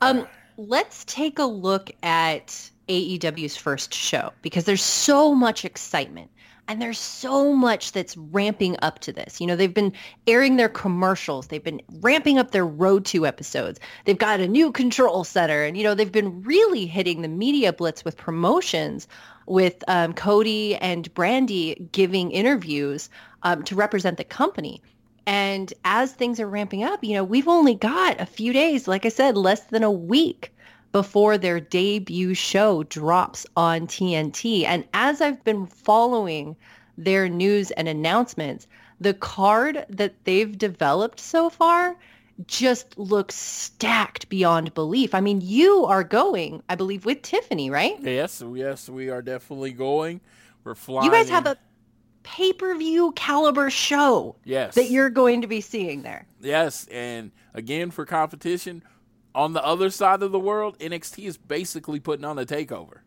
Um, 0.00 0.26
let's 0.56 1.04
take 1.04 1.38
a 1.38 1.44
look 1.44 1.90
at 2.02 2.70
AEW's 2.88 3.56
first 3.56 3.92
show 3.92 4.32
because 4.40 4.64
there's 4.64 4.82
so 4.82 5.34
much 5.34 5.64
excitement 5.64 6.30
and 6.70 6.80
there's 6.80 7.00
so 7.00 7.52
much 7.52 7.90
that's 7.90 8.16
ramping 8.16 8.76
up 8.80 9.00
to 9.00 9.12
this. 9.12 9.40
You 9.40 9.48
know, 9.48 9.56
they've 9.56 9.74
been 9.74 9.92
airing 10.28 10.54
their 10.54 10.68
commercials. 10.68 11.48
They've 11.48 11.64
been 11.64 11.82
ramping 12.00 12.38
up 12.38 12.52
their 12.52 12.64
Road 12.64 13.04
to 13.06 13.26
episodes. 13.26 13.80
They've 14.04 14.16
got 14.16 14.38
a 14.38 14.46
new 14.46 14.70
control 14.70 15.24
center 15.24 15.64
and, 15.64 15.76
you 15.76 15.82
know, 15.82 15.96
they've 15.96 16.12
been 16.12 16.42
really 16.44 16.86
hitting 16.86 17.22
the 17.22 17.28
media 17.28 17.72
blitz 17.72 18.04
with 18.04 18.16
promotions 18.16 19.08
with 19.46 19.82
um, 19.88 20.12
Cody 20.12 20.76
and 20.76 21.12
Brandi 21.12 21.90
giving 21.90 22.30
interviews 22.30 23.10
um, 23.42 23.64
to 23.64 23.74
represent 23.74 24.16
the 24.16 24.22
company. 24.22 24.80
And 25.26 25.74
as 25.84 26.12
things 26.12 26.38
are 26.38 26.48
ramping 26.48 26.84
up, 26.84 27.02
you 27.02 27.14
know, 27.14 27.24
we've 27.24 27.48
only 27.48 27.74
got 27.74 28.20
a 28.20 28.26
few 28.26 28.52
days, 28.52 28.86
like 28.86 29.04
I 29.04 29.08
said, 29.08 29.36
less 29.36 29.64
than 29.64 29.82
a 29.82 29.90
week 29.90 30.52
before 30.92 31.38
their 31.38 31.60
debut 31.60 32.34
show 32.34 32.82
drops 32.84 33.46
on 33.56 33.86
TNT. 33.86 34.64
And 34.64 34.84
as 34.94 35.20
I've 35.20 35.42
been 35.44 35.66
following 35.66 36.56
their 36.98 37.28
news 37.28 37.70
and 37.72 37.88
announcements, 37.88 38.66
the 39.00 39.14
card 39.14 39.86
that 39.88 40.14
they've 40.24 40.56
developed 40.58 41.20
so 41.20 41.48
far 41.48 41.96
just 42.46 42.98
looks 42.98 43.34
stacked 43.34 44.28
beyond 44.28 44.74
belief. 44.74 45.14
I 45.14 45.20
mean, 45.20 45.40
you 45.42 45.84
are 45.84 46.02
going, 46.02 46.62
I 46.68 46.74
believe, 46.74 47.04
with 47.04 47.22
Tiffany, 47.22 47.70
right? 47.70 47.96
Yes, 48.00 48.42
yes, 48.54 48.88
we 48.88 49.10
are 49.10 49.22
definitely 49.22 49.72
going. 49.72 50.20
We're 50.64 50.74
flying. 50.74 51.04
You 51.04 51.10
guys 51.10 51.28
have 51.28 51.46
a 51.46 51.56
pay-per-view 52.22 53.12
caliber 53.12 53.70
show 53.70 54.36
yes 54.44 54.74
that 54.74 54.90
you're 54.90 55.10
going 55.10 55.40
to 55.40 55.46
be 55.46 55.60
seeing 55.60 56.02
there. 56.02 56.26
Yes, 56.40 56.86
and 56.90 57.30
again 57.54 57.90
for 57.90 58.04
competition, 58.04 58.82
on 59.34 59.52
the 59.52 59.64
other 59.64 59.90
side 59.90 60.22
of 60.22 60.32
the 60.32 60.40
world, 60.40 60.78
NXT 60.78 61.26
is 61.26 61.36
basically 61.36 62.00
putting 62.00 62.24
on 62.24 62.38
a 62.38 62.44
takeover. 62.44 62.98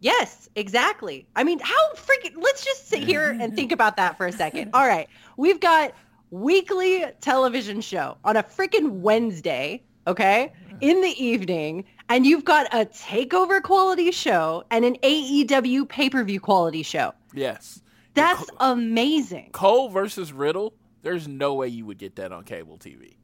Yes, 0.00 0.48
exactly. 0.56 1.26
I 1.36 1.44
mean, 1.44 1.60
how 1.60 1.92
freaking 1.94 2.34
let's 2.36 2.64
just 2.64 2.88
sit 2.88 3.04
here 3.04 3.36
and 3.40 3.54
think 3.54 3.70
about 3.78 3.96
that 3.96 4.16
for 4.16 4.26
a 4.26 4.32
second. 4.32 4.70
All 4.74 4.86
right. 4.86 5.08
We've 5.36 5.60
got 5.60 5.92
weekly 6.30 7.04
television 7.20 7.80
show 7.80 8.16
on 8.24 8.36
a 8.36 8.42
freaking 8.42 9.00
Wednesday, 9.00 9.82
okay? 10.08 10.52
In 10.80 11.00
the 11.02 11.24
evening, 11.24 11.84
and 12.08 12.26
you've 12.26 12.44
got 12.44 12.66
a 12.74 12.86
takeover 12.86 13.62
quality 13.62 14.10
show 14.10 14.64
and 14.72 14.84
an 14.84 14.96
AEW 15.04 15.88
pay-per-view 15.88 16.40
quality 16.40 16.82
show. 16.82 17.12
Yes. 17.32 17.80
That's 18.14 18.50
amazing. 18.58 19.50
Cole 19.52 19.88
versus 19.88 20.32
Riddle, 20.32 20.74
there's 21.02 21.28
no 21.28 21.54
way 21.54 21.68
you 21.68 21.86
would 21.86 21.98
get 21.98 22.16
that 22.16 22.32
on 22.32 22.44
cable 22.44 22.76
TV. 22.76 23.14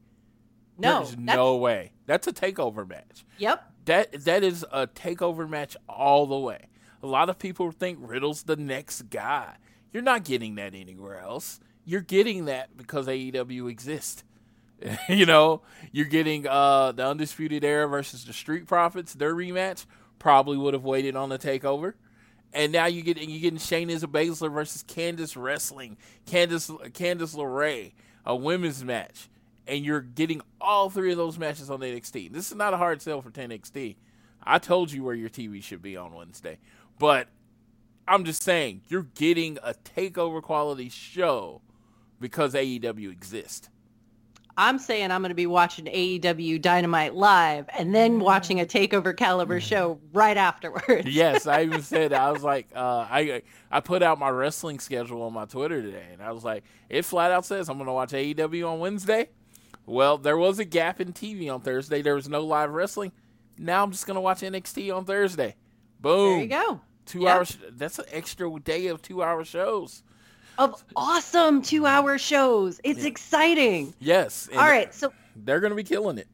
No. 0.77 0.99
There's 0.99 1.17
no 1.17 1.57
way. 1.57 1.91
That's 2.09 2.25
a 2.25 2.33
takeover 2.33 2.89
match. 2.89 3.23
Yep. 3.37 3.71
That 3.85 4.25
that 4.25 4.43
is 4.43 4.65
a 4.71 4.87
takeover 4.87 5.47
match 5.47 5.77
all 5.87 6.25
the 6.25 6.39
way. 6.39 6.65
A 7.03 7.05
lot 7.05 7.29
of 7.29 7.37
people 7.37 7.69
think 7.69 7.99
Riddle's 8.01 8.41
the 8.41 8.55
next 8.55 9.11
guy. 9.11 9.57
You're 9.93 10.01
not 10.01 10.23
getting 10.23 10.55
that 10.55 10.73
anywhere 10.73 11.19
else. 11.19 11.59
You're 11.85 12.01
getting 12.01 12.45
that 12.45 12.75
because 12.75 13.05
AEW 13.05 13.69
exists. 13.69 14.23
you 15.09 15.27
know, 15.27 15.61
you're 15.91 16.07
getting 16.07 16.47
uh 16.47 16.93
the 16.93 17.05
Undisputed 17.05 17.63
Era 17.63 17.87
versus 17.87 18.25
the 18.25 18.33
Street 18.33 18.65
Profits, 18.65 19.13
their 19.13 19.35
rematch. 19.35 19.85
Probably 20.17 20.57
would 20.57 20.73
have 20.73 20.83
waited 20.83 21.15
on 21.15 21.29
the 21.29 21.37
takeover. 21.37 21.93
And 22.51 22.71
now 22.71 22.87
you 22.87 23.03
get 23.03 23.19
you 23.19 23.39
getting 23.39 23.59
Shayna 23.59 23.99
Baszler 23.99 24.51
versus 24.51 24.83
Candice 24.83 25.39
Wrestling, 25.39 25.95
Candice 26.25 26.71
Candice 26.91 27.35
LeRae, 27.35 27.91
a 28.25 28.35
women's 28.35 28.83
match, 28.83 29.29
and 29.69 29.85
you're 29.85 30.01
getting 30.01 30.41
all 30.59 30.89
three 30.89 31.11
of 31.11 31.17
those 31.17 31.37
matches 31.37 31.69
on 31.69 31.79
NXT. 31.79 32.33
This 32.33 32.49
is 32.49 32.55
not 32.55 32.73
a 32.73 32.77
hard 32.77 33.01
sell 33.01 33.21
for 33.21 33.29
10 33.29 33.49
NXT. 33.49 33.95
I 34.43 34.57
told 34.59 34.91
you 34.91 35.03
where 35.03 35.15
your 35.15 35.29
TV 35.29 35.63
should 35.63 35.81
be 35.81 35.95
on 35.95 36.13
Wednesday, 36.13 36.57
but 36.97 37.27
I'm 38.07 38.25
just 38.25 38.41
saying 38.41 38.81
you're 38.87 39.07
getting 39.15 39.59
a 39.63 39.73
takeover 39.73 40.41
quality 40.41 40.89
show 40.89 41.61
because 42.19 42.53
AEW 42.53 43.11
exists. 43.11 43.69
I'm 44.57 44.77
saying 44.77 45.09
I'm 45.09 45.21
going 45.21 45.29
to 45.29 45.35
be 45.35 45.47
watching 45.47 45.85
AEW 45.85 46.61
Dynamite 46.61 47.15
live 47.15 47.69
and 47.77 47.95
then 47.95 48.19
watching 48.19 48.59
a 48.59 48.65
takeover 48.65 49.15
caliber 49.15 49.61
show 49.61 50.01
right 50.11 50.35
afterwards. 50.35 51.07
yes, 51.07 51.47
I 51.47 51.63
even 51.63 51.81
said 51.81 52.11
I 52.11 52.29
was 52.31 52.43
like, 52.53 52.67
uh, 52.75 53.07
I 53.09 53.41
I 53.71 53.79
put 53.79 54.03
out 54.03 54.19
my 54.19 54.29
wrestling 54.29 54.79
schedule 54.79 55.21
on 55.21 55.31
my 55.31 55.45
Twitter 55.45 55.81
today, 55.81 56.07
and 56.11 56.21
I 56.21 56.33
was 56.33 56.43
like, 56.43 56.65
it 56.89 57.03
flat 57.05 57.31
out 57.31 57.45
says 57.45 57.69
I'm 57.69 57.77
going 57.77 57.87
to 57.87 57.93
watch 57.93 58.11
AEW 58.11 58.69
on 58.69 58.79
Wednesday. 58.79 59.29
Well, 59.89 60.17
there 60.17 60.37
was 60.37 60.59
a 60.59 60.65
gap 60.65 61.01
in 61.01 61.13
TV 61.13 61.51
on 61.53 61.61
Thursday. 61.61 62.01
There 62.01 62.15
was 62.15 62.29
no 62.29 62.41
live 62.41 62.69
wrestling. 62.71 63.11
Now 63.57 63.83
I'm 63.83 63.91
just 63.91 64.05
going 64.05 64.15
to 64.15 64.21
watch 64.21 64.41
NXT 64.41 64.95
on 64.95 65.03
Thursday. 65.05 65.55
Boom. 65.99 66.29
There 66.33 66.41
you 66.43 66.47
go. 66.47 66.81
Two 67.05 67.21
Yep. 67.21 67.35
hours. 67.35 67.57
That's 67.71 67.97
an 67.99 68.05
extra 68.11 68.59
day 68.59 68.87
of 68.87 69.01
two 69.01 69.23
hour 69.23 69.43
shows. 69.43 70.03
Of 70.59 70.83
awesome 70.95 71.61
two-hour 71.61 72.17
shows. 72.17 72.81
It's 72.83 73.05
exciting. 73.05 73.93
Yes. 73.99 74.49
All 74.51 74.59
right, 74.59 74.93
so 74.93 75.11
They're 75.35 75.61
going 75.61 75.71
to 75.71 75.75
be 75.75 75.85
killing 75.85 76.17
it. 76.17 76.27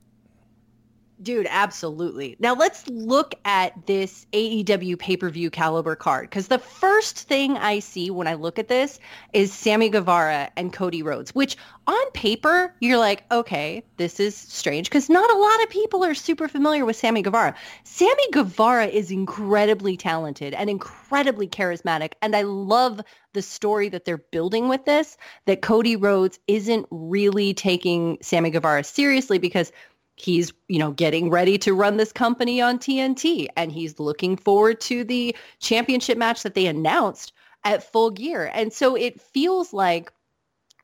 Dude, 1.21 1.47
absolutely. 1.49 2.35
Now 2.39 2.55
let's 2.55 2.85
look 2.89 3.35
at 3.45 3.87
this 3.87 4.27
AEW 4.33 4.99
pay-per-view 4.99 5.49
caliber 5.49 5.95
card 5.95 6.29
because 6.29 6.49
the 6.49 6.59
first 6.59 7.19
thing 7.19 7.57
I 7.57 7.79
see 7.79 8.11
when 8.11 8.27
I 8.27 8.33
look 8.33 8.59
at 8.59 8.67
this 8.67 8.99
is 9.31 9.53
Sammy 9.53 9.87
Guevara 9.87 10.51
and 10.57 10.73
Cody 10.73 11.01
Rhodes, 11.01 11.33
which 11.33 11.55
on 11.87 12.11
paper 12.11 12.75
you're 12.81 12.97
like, 12.97 13.23
okay, 13.31 13.81
this 13.95 14.19
is 14.19 14.35
strange 14.35 14.89
because 14.89 15.09
not 15.09 15.31
a 15.31 15.37
lot 15.37 15.63
of 15.63 15.69
people 15.69 16.03
are 16.03 16.13
super 16.13 16.49
familiar 16.49 16.83
with 16.83 16.97
Sammy 16.97 17.21
Guevara. 17.21 17.55
Sammy 17.85 18.31
Guevara 18.33 18.87
is 18.87 19.09
incredibly 19.09 19.95
talented 19.95 20.53
and 20.53 20.69
incredibly 20.69 21.47
charismatic, 21.47 22.13
and 22.21 22.35
I 22.35 22.41
love 22.41 22.99
the 23.31 23.41
story 23.41 23.87
that 23.89 24.03
they're 24.03 24.17
building 24.17 24.67
with 24.67 24.83
this. 24.83 25.15
That 25.45 25.61
Cody 25.61 25.95
Rhodes 25.95 26.39
isn't 26.47 26.87
really 26.91 27.53
taking 27.53 28.17
Sammy 28.21 28.49
Guevara 28.49 28.83
seriously 28.83 29.37
because 29.37 29.71
he's 30.15 30.53
you 30.67 30.79
know 30.79 30.91
getting 30.91 31.29
ready 31.29 31.57
to 31.57 31.73
run 31.73 31.97
this 31.97 32.11
company 32.11 32.61
on 32.61 32.79
TNT 32.79 33.47
and 33.57 33.71
he's 33.71 33.99
looking 33.99 34.37
forward 34.37 34.79
to 34.81 35.03
the 35.03 35.35
championship 35.59 36.17
match 36.17 36.43
that 36.43 36.55
they 36.55 36.67
announced 36.67 37.33
at 37.63 37.83
full 37.91 38.11
gear. 38.11 38.51
And 38.53 38.71
so 38.71 38.95
it 38.95 39.19
feels 39.19 39.73
like 39.73 40.11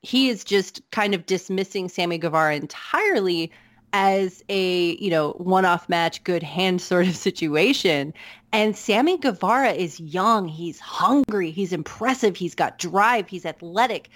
he 0.02 0.30
is 0.30 0.44
just 0.44 0.82
kind 0.92 1.14
of 1.14 1.26
dismissing 1.26 1.88
Sammy 1.88 2.18
Guevara 2.18 2.56
entirely 2.56 3.52
as 3.94 4.42
a 4.50 4.96
you 4.98 5.10
know 5.10 5.32
one-off 5.34 5.88
match 5.90 6.24
good 6.24 6.44
hand 6.44 6.82
sort 6.82 7.08
of 7.08 7.16
situation. 7.16 8.14
And 8.54 8.76
Sammy 8.76 9.18
Guevara 9.18 9.72
is 9.72 10.00
young. 10.00 10.48
He's 10.50 10.80
hungry. 10.80 11.52
He's 11.52 11.72
impressive. 11.72 12.36
He's 12.36 12.56
got 12.56 12.80
drive. 12.80 13.30
He's 13.30 13.46
athletic 13.46 14.10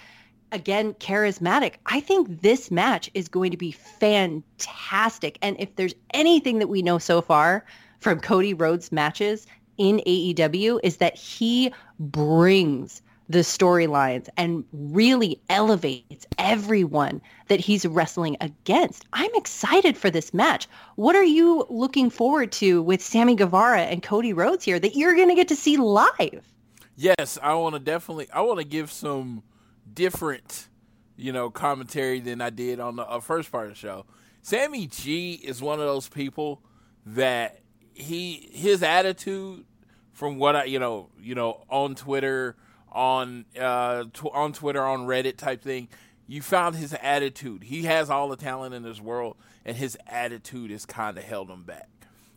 again 0.52 0.94
charismatic. 0.94 1.74
I 1.86 2.00
think 2.00 2.42
this 2.42 2.70
match 2.70 3.10
is 3.14 3.28
going 3.28 3.50
to 3.50 3.56
be 3.56 3.72
fantastic. 3.72 5.38
And 5.42 5.56
if 5.58 5.76
there's 5.76 5.94
anything 6.12 6.58
that 6.58 6.68
we 6.68 6.82
know 6.82 6.98
so 6.98 7.20
far 7.20 7.64
from 8.00 8.20
Cody 8.20 8.54
Rhodes 8.54 8.92
matches 8.92 9.46
in 9.78 10.00
AEW 10.06 10.80
is 10.82 10.98
that 10.98 11.16
he 11.16 11.72
brings 11.98 13.02
the 13.28 13.40
storylines 13.40 14.28
and 14.36 14.64
really 14.72 15.40
elevates 15.50 16.26
everyone 16.38 17.20
that 17.48 17.60
he's 17.60 17.84
wrestling 17.84 18.36
against. 18.40 19.04
I'm 19.12 19.34
excited 19.34 19.96
for 19.96 20.10
this 20.10 20.32
match. 20.32 20.68
What 20.94 21.16
are 21.16 21.24
you 21.24 21.66
looking 21.68 22.08
forward 22.08 22.52
to 22.52 22.82
with 22.82 23.02
Sammy 23.02 23.34
Guevara 23.34 23.82
and 23.82 24.02
Cody 24.02 24.32
Rhodes 24.32 24.64
here 24.64 24.78
that 24.78 24.94
you're 24.94 25.16
going 25.16 25.28
to 25.28 25.34
get 25.34 25.48
to 25.48 25.56
see 25.56 25.76
live? 25.76 26.52
Yes, 26.96 27.38
I 27.42 27.54
want 27.54 27.74
to 27.74 27.80
definitely. 27.80 28.28
I 28.32 28.40
want 28.42 28.60
to 28.60 28.64
give 28.64 28.90
some 28.90 29.42
different, 29.92 30.68
you 31.16 31.32
know, 31.32 31.50
commentary 31.50 32.20
than 32.20 32.40
I 32.40 32.50
did 32.50 32.80
on 32.80 32.96
the 32.96 33.06
uh, 33.06 33.20
first 33.20 33.50
part 33.50 33.66
of 33.66 33.72
the 33.72 33.78
show. 33.78 34.06
Sammy 34.42 34.86
G 34.86 35.32
is 35.32 35.60
one 35.60 35.80
of 35.80 35.86
those 35.86 36.08
people 36.08 36.62
that 37.04 37.60
he 37.94 38.48
his 38.52 38.82
attitude 38.82 39.64
from 40.12 40.38
what 40.38 40.54
I 40.54 40.64
you 40.64 40.78
know 40.78 41.08
you 41.20 41.34
know 41.34 41.64
on 41.68 41.94
Twitter 41.94 42.56
on 42.92 43.44
uh 43.58 44.04
tw- 44.12 44.32
on 44.32 44.52
Twitter 44.52 44.84
on 44.84 45.06
Reddit 45.06 45.36
type 45.36 45.62
thing. 45.62 45.88
You 46.28 46.42
found 46.42 46.76
his 46.76 46.92
attitude. 47.00 47.64
He 47.64 47.84
has 47.84 48.10
all 48.10 48.28
the 48.28 48.36
talent 48.36 48.74
in 48.74 48.82
this 48.82 49.00
world, 49.00 49.36
and 49.64 49.76
his 49.76 49.96
attitude 50.06 50.70
has 50.72 50.84
kind 50.84 51.16
of 51.16 51.24
held 51.24 51.48
him 51.48 51.62
back. 51.62 51.88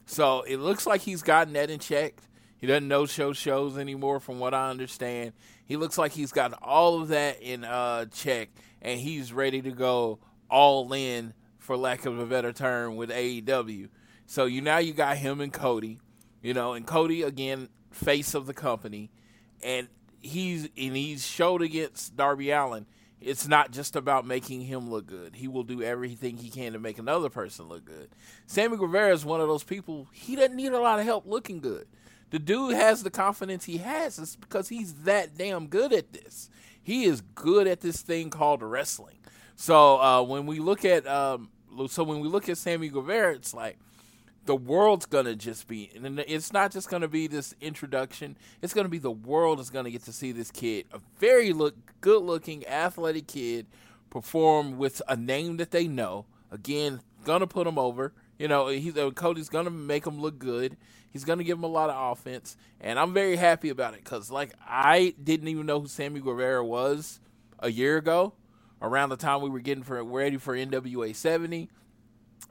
So 0.05 0.41
it 0.41 0.57
looks 0.57 0.85
like 0.85 1.01
he's 1.01 1.21
gotten 1.21 1.53
that 1.53 1.69
in 1.69 1.79
check. 1.79 2.21
He 2.59 2.67
doesn't 2.67 2.87
no 2.87 3.05
show 3.05 3.33
shows 3.33 3.77
anymore, 3.77 4.19
from 4.19 4.39
what 4.39 4.53
I 4.53 4.69
understand. 4.69 5.33
He 5.65 5.77
looks 5.77 5.97
like 5.97 6.11
he's 6.11 6.31
got 6.31 6.53
all 6.61 7.01
of 7.01 7.07
that 7.09 7.41
in 7.41 7.63
uh, 7.63 8.05
check, 8.05 8.49
and 8.81 8.99
he's 8.99 9.31
ready 9.31 9.61
to 9.61 9.71
go 9.71 10.19
all 10.49 10.91
in, 10.93 11.33
for 11.57 11.77
lack 11.77 12.05
of 12.05 12.19
a 12.19 12.25
better 12.25 12.51
term, 12.51 12.97
with 12.97 13.09
AEW. 13.09 13.89
So 14.25 14.45
you 14.45 14.61
now 14.61 14.77
you 14.77 14.93
got 14.93 15.17
him 15.17 15.41
and 15.41 15.53
Cody, 15.53 15.99
you 16.41 16.53
know, 16.53 16.73
and 16.73 16.85
Cody 16.85 17.23
again, 17.23 17.69
face 17.91 18.33
of 18.33 18.45
the 18.45 18.53
company, 18.53 19.09
and 19.63 19.87
he's 20.19 20.65
and 20.77 20.95
he's 20.95 21.25
showed 21.25 21.61
against 21.61 22.15
Darby 22.15 22.51
Allin. 22.51 22.85
It's 23.21 23.47
not 23.47 23.71
just 23.71 23.95
about 23.95 24.25
making 24.25 24.61
him 24.61 24.89
look 24.89 25.05
good. 25.05 25.35
He 25.35 25.47
will 25.47 25.63
do 25.63 25.81
everything 25.81 26.37
he 26.37 26.49
can 26.49 26.71
to 26.73 26.79
make 26.79 26.99
another 26.99 27.29
person 27.29 27.67
look 27.67 27.83
good. 27.83 28.09
Sammy 28.45 28.77
Guevara 28.77 29.13
is 29.13 29.25
one 29.25 29.41
of 29.41 29.47
those 29.47 29.63
people. 29.63 30.07
He 30.13 30.37
doesn't 30.37 30.55
need 30.55 30.71
a 30.71 30.79
lot 30.79 30.99
of 30.99 31.05
help 31.05 31.25
looking 31.25 31.59
good. 31.59 31.85
The 32.31 32.39
dude 32.39 32.75
has 32.75 33.03
the 33.03 33.09
confidence 33.09 33.65
he 33.65 33.77
has 33.77 34.19
is 34.19 34.35
because 34.35 34.69
he's 34.69 34.93
that 35.03 35.37
damn 35.37 35.67
good 35.67 35.93
at 35.93 36.13
this. 36.13 36.49
He 36.81 37.05
is 37.05 37.21
good 37.35 37.67
at 37.67 37.81
this 37.81 38.01
thing 38.01 38.29
called 38.29 38.61
wrestling. 38.61 39.17
So 39.55 39.99
uh, 39.99 40.23
when 40.23 40.45
we 40.45 40.59
look 40.59 40.85
at 40.85 41.07
um, 41.07 41.49
so 41.87 42.03
when 42.03 42.19
we 42.19 42.27
look 42.27 42.49
at 42.49 42.57
Sammy 42.57 42.89
Guevara, 42.89 43.35
it's 43.35 43.53
like 43.53 43.77
the 44.45 44.55
world's 44.55 45.05
gonna 45.05 45.35
just 45.35 45.67
be 45.67 45.91
and 45.95 46.19
it's 46.21 46.51
not 46.53 46.71
just 46.71 46.89
gonna 46.89 47.07
be 47.07 47.27
this 47.27 47.53
introduction 47.61 48.35
it's 48.63 48.73
gonna 48.73 48.89
be 48.89 48.97
the 48.97 49.11
world 49.11 49.59
is 49.59 49.69
gonna 49.69 49.91
get 49.91 50.01
to 50.01 50.13
see 50.13 50.31
this 50.31 50.49
kid 50.49 50.85
a 50.91 50.99
very 51.19 51.53
look 51.53 51.75
good 52.01 52.23
looking 52.23 52.65
athletic 52.65 53.27
kid 53.27 53.67
perform 54.09 54.77
with 54.77 55.01
a 55.07 55.15
name 55.15 55.57
that 55.57 55.71
they 55.71 55.87
know. 55.87 56.25
Again, 56.51 57.01
gonna 57.23 57.47
put 57.47 57.67
him 57.67 57.77
over. 57.77 58.13
You 58.37 58.47
know, 58.47 58.67
he's 58.67 58.97
uh, 58.97 59.11
Cody's 59.11 59.49
gonna 59.49 59.69
make 59.69 60.05
him 60.05 60.19
look 60.19 60.39
good. 60.39 60.77
He's 61.11 61.25
gonna 61.25 61.43
give 61.43 61.57
him 61.57 61.63
a 61.63 61.67
lot 61.67 61.89
of 61.89 62.17
offense, 62.17 62.55
and 62.79 62.99
I'm 62.99 63.13
very 63.13 63.35
happy 63.35 63.69
about 63.69 63.93
it 63.93 64.03
because, 64.03 64.29
like, 64.29 64.53
I 64.65 65.15
didn't 65.21 65.47
even 65.47 65.65
know 65.65 65.81
who 65.81 65.87
Sammy 65.87 66.19
Guevara 66.19 66.63
was 66.63 67.19
a 67.59 67.71
year 67.71 67.97
ago, 67.97 68.33
around 68.81 69.09
the 69.09 69.17
time 69.17 69.41
we 69.41 69.49
were 69.49 69.59
getting 69.59 69.83
for 69.83 70.03
ready 70.03 70.37
for 70.37 70.55
NWA 70.55 71.15
70. 71.15 71.69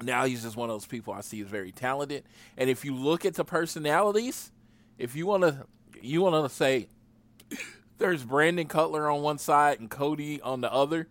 Now 0.02 0.26
he's 0.26 0.42
just 0.42 0.56
one 0.56 0.70
of 0.70 0.74
those 0.74 0.86
people 0.86 1.12
I 1.12 1.22
see 1.22 1.40
as 1.40 1.48
very 1.48 1.72
talented. 1.72 2.24
And 2.56 2.70
if 2.70 2.84
you 2.84 2.94
look 2.94 3.24
at 3.24 3.34
the 3.34 3.44
personalities, 3.44 4.52
if 4.96 5.16
you 5.16 5.26
want 5.26 5.42
to, 5.42 5.66
you 6.00 6.20
want 6.20 6.48
to 6.48 6.54
say 6.54 6.88
there's 7.98 8.24
Brandon 8.24 8.66
Cutler 8.66 9.10
on 9.10 9.22
one 9.22 9.38
side 9.38 9.80
and 9.80 9.90
Cody 9.90 10.40
on 10.40 10.60
the 10.60 10.72
other. 10.72 11.08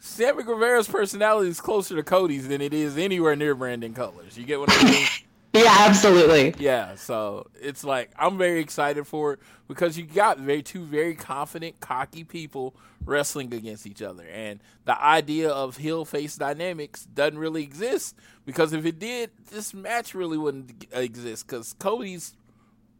Sammy 0.00 0.42
Guevara's 0.42 0.88
personality 0.88 1.48
is 1.48 1.60
closer 1.60 1.94
to 1.94 2.02
Cody's 2.02 2.48
than 2.48 2.60
it 2.60 2.74
is 2.74 2.98
anywhere 2.98 3.36
near 3.36 3.54
Brandon 3.54 3.94
Cutler's. 3.94 4.36
You 4.36 4.44
get 4.44 4.58
what 4.58 4.68
I 4.72 4.84
mean? 4.84 5.06
Yeah, 5.52 5.76
absolutely. 5.80 6.54
Yeah, 6.58 6.94
so 6.94 7.48
it's 7.60 7.84
like 7.84 8.10
I'm 8.18 8.38
very 8.38 8.60
excited 8.60 9.06
for 9.06 9.34
it 9.34 9.40
because 9.68 9.98
you 9.98 10.04
got 10.04 10.38
very 10.38 10.62
two 10.62 10.84
very 10.84 11.14
confident, 11.14 11.78
cocky 11.80 12.24
people 12.24 12.74
wrestling 13.04 13.52
against 13.52 13.86
each 13.86 14.00
other, 14.00 14.24
and 14.32 14.60
the 14.86 14.98
idea 15.02 15.50
of 15.50 15.76
heel 15.76 16.06
face 16.06 16.36
dynamics 16.36 17.04
doesn't 17.04 17.38
really 17.38 17.62
exist 17.62 18.16
because 18.46 18.72
if 18.72 18.86
it 18.86 18.98
did, 18.98 19.30
this 19.50 19.74
match 19.74 20.14
really 20.14 20.38
wouldn't 20.38 20.86
exist 20.92 21.46
because 21.46 21.74
Cody's 21.74 22.34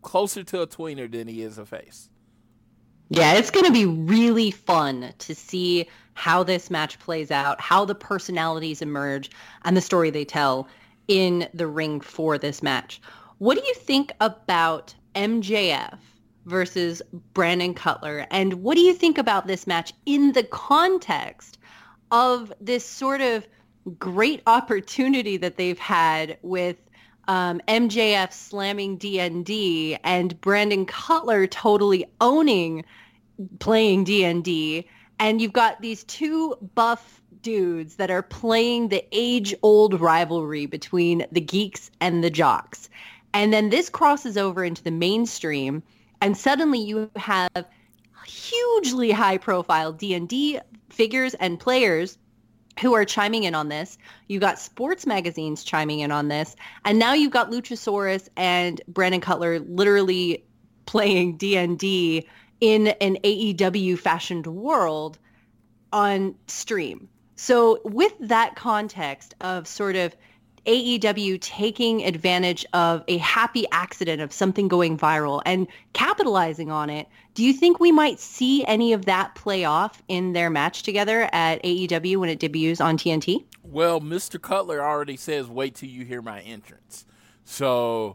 closer 0.03 0.43
to 0.45 0.61
a 0.61 0.67
tweener 0.67 1.11
than 1.11 1.29
he 1.29 1.43
is 1.43 1.57
a 1.57 1.65
face. 1.65 2.11
Yeah, 3.09 3.35
it's 3.35 3.51
going 3.51 3.67
to 3.67 3.73
be 3.73 3.85
really 3.85 4.51
fun 4.51 5.13
to 5.19 5.35
see 5.35 5.89
how 6.15 6.43
this 6.43 6.71
match 6.71 6.99
plays 6.99 7.31
out, 7.31 7.61
how 7.61 7.85
the 7.85 7.95
personalities 7.95 8.83
emerge, 8.83 9.31
and 9.65 9.77
the 9.77 9.81
story 9.81 10.11
they 10.11 10.25
tell 10.25 10.69
in 11.09 11.49
the 11.55 11.67
ring 11.67 12.01
for 12.01 12.39
this 12.39 12.63
match. 12.63 13.01
What 13.39 13.59
do 13.59 13.65
you 13.67 13.75
think 13.75 14.13
about 14.21 14.95
MJF 15.15 15.99
versus 16.47 17.03
Brandon 17.35 17.75
Cutler? 17.75 18.27
And 18.31 18.55
what 18.55 18.77
do 18.77 18.81
you 18.81 18.95
think 18.95 19.19
about 19.19 19.47
this 19.47 19.67
match 19.67 19.93
in 20.07 20.33
the 20.33 20.45
context 20.45 21.59
of 22.11 22.53
this 22.61 22.85
sort 22.85 23.21
of 23.21 23.47
great 23.99 24.43
opportunity 24.47 25.37
that 25.39 25.57
they've 25.57 25.79
had 25.79 26.39
with 26.43 26.77
um, 27.29 27.61
MJF 27.69 28.33
slamming 28.33 28.97
D&D 28.97 29.97
and 30.05 30.41
Brandon 30.41 30.87
Cutler 30.87 31.47
totally 31.47 32.05
owning 32.21 32.85
playing 33.59 34.05
D&D 34.05 34.87
and 35.19 35.41
you've 35.41 35.53
got 35.53 35.81
these 35.81 36.03
two 36.05 36.57
buff 36.75 37.22
dudes 37.43 37.97
that 37.97 38.11
are 38.11 38.23
playing 38.23 38.89
the 38.89 39.05
age-old 39.13 40.01
rivalry 40.01 40.67
between 40.67 41.27
the 41.33 41.41
geeks 41.41 41.91
and 42.01 42.23
the 42.23 42.31
jocks. 42.31 42.89
And 43.35 43.53
then 43.53 43.71
this 43.71 43.89
crosses 43.89 44.37
over 44.37 44.65
into 44.65 44.83
the 44.83 44.91
mainstream 44.91 45.83
and 46.23 46.37
suddenly 46.37 46.79
you 46.79 47.11
have 47.17 47.51
hugely 48.25 49.11
high-profile 49.11 49.93
D&D 49.93 50.61
figures 50.89 51.35
and 51.35 51.59
players 51.59 52.17
who 52.81 52.95
are 52.95 53.05
chiming 53.05 53.43
in 53.43 53.57
on 53.57 53.69
this. 53.69 53.99
You've 54.29 54.41
got 54.41 54.61
sports 54.61 55.05
magazines 55.05 55.65
chiming 55.65 55.99
in 55.99 56.13
on 56.13 56.29
this. 56.29 56.55
And 56.85 56.99
now 57.01 57.13
you've 57.13 57.33
got 57.33 57.51
Luchasaurus 57.51 58.29
and 58.37 58.81
Brandon 58.87 59.21
Cutler 59.21 59.59
literally 59.59 60.45
playing 60.87 61.39
D&D 61.39 62.27
in 62.61 62.87
an 62.87 63.17
AEW 63.25 63.99
fashioned 63.99 64.47
world 64.47 65.19
on 65.93 66.37
stream. 66.47 67.09
So 67.43 67.81
with 67.83 68.13
that 68.21 68.55
context 68.55 69.35
of 69.41 69.67
sort 69.67 69.97
of 69.97 70.15
AEW 70.65 71.41
taking 71.41 72.05
advantage 72.05 72.65
of 72.73 73.03
a 73.09 73.19
happy 73.19 73.67
accident 73.73 74.23
of 74.23 74.33
something 74.33 74.69
going 74.69 74.97
viral 74.97 75.43
and 75.45 75.67
capitalizing 75.93 76.71
on 76.71 76.89
it, 76.89 77.09
do 77.35 77.43
you 77.43 77.53
think 77.53 77.81
we 77.81 77.91
might 77.91 78.21
see 78.21 78.65
any 78.67 78.93
of 78.93 79.07
that 79.07 79.35
play 79.35 79.65
off 79.65 80.05
in 80.07 80.35
their 80.35 80.51
match 80.51 80.85
together 80.85 81.29
at 81.33 81.61
AEW 81.65 82.19
when 82.19 82.29
it 82.29 82.39
debuts 82.39 82.81
on 82.81 82.97
TNT? 82.97 83.45
Well, 83.65 84.01
Mr. 84.01 84.41
Cutler 84.41 84.81
already 84.81 85.17
says, 85.17 85.49
"Wait 85.49 85.75
till 85.75 85.89
you 85.89 86.05
hear 86.05 86.23
my 86.23 86.43
entrance." 86.43 87.05
So 87.45 88.15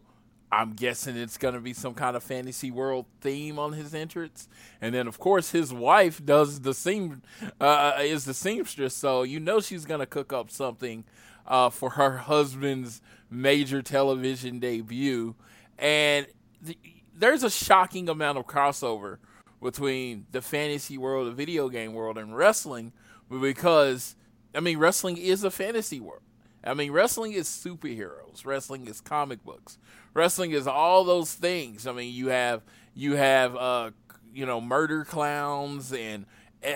I'm 0.52 0.74
guessing 0.74 1.18
it's 1.18 1.38
going 1.38 1.56
to 1.56 1.60
be 1.60 1.74
some 1.74 1.94
kind 1.94 2.15
of 2.15 2.24
fantasy 2.24 2.72
world 2.72 3.06
theme 3.19 3.60
on 3.60 3.74
his 3.74 3.94
entrance, 3.94 4.48
and 4.82 4.95
then 4.95 5.07
of 5.07 5.19
course 5.19 5.52
his 5.52 5.74
wife 5.74 6.26
does 6.26 6.61
the 6.61 6.74
seam 6.74 7.22
uh, 7.60 7.94
is 7.99 8.24
the 8.24 8.34
seamstress, 8.34 8.95
so 8.95 9.24
you 9.24 9.41
know 9.41 9.60
she's 9.60 9.84
going 9.86 9.99
to 9.99 10.06
cook 10.06 10.32
up 10.32 10.49
something 10.49 11.03
uh, 11.45 11.69
for 11.69 11.91
her 11.91 12.18
husband's 12.18 13.02
major 13.30 13.82
television 13.82 14.60
debut, 14.60 15.36
and 15.78 16.28
th- 16.65 16.80
there's 17.14 17.44
a 17.44 17.49
shocking 17.49 18.07
amount 18.07 18.38
of 18.38 18.48
crossover 18.48 19.18
between 19.61 20.28
the 20.32 20.41
fantasy 20.41 20.98
world, 20.98 21.28
the 21.28 21.32
video 21.32 21.68
game 21.68 21.94
world, 21.94 22.18
and 22.18 22.38
wrestling, 22.38 22.94
because 23.30 24.15
I 24.56 24.61
mean 24.61 24.78
wrestling 24.78 25.18
is 25.18 25.44
a 25.44 25.52
fantasy 25.52 25.99
world. 25.99 26.22
I 26.68 26.73
mean, 26.73 26.91
wrestling 26.91 27.34
is 27.34 27.48
superheroes. 27.48 28.45
Wrestling 28.45 28.88
is 28.88 29.02
comic 29.02 29.44
books. 29.44 29.77
Wrestling 30.14 30.52
is 30.52 30.68
all 30.68 31.03
those 31.03 31.34
things. 31.34 31.88
I 31.88 31.91
mean, 31.94 32.14
you 32.14 32.27
have 32.27 32.61
you 32.95 33.15
have 33.15 33.56
uh, 33.56 33.91
you 34.34 34.45
know 34.45 34.60
murder 34.60 35.06
clowns 35.06 35.94
and 35.94 36.26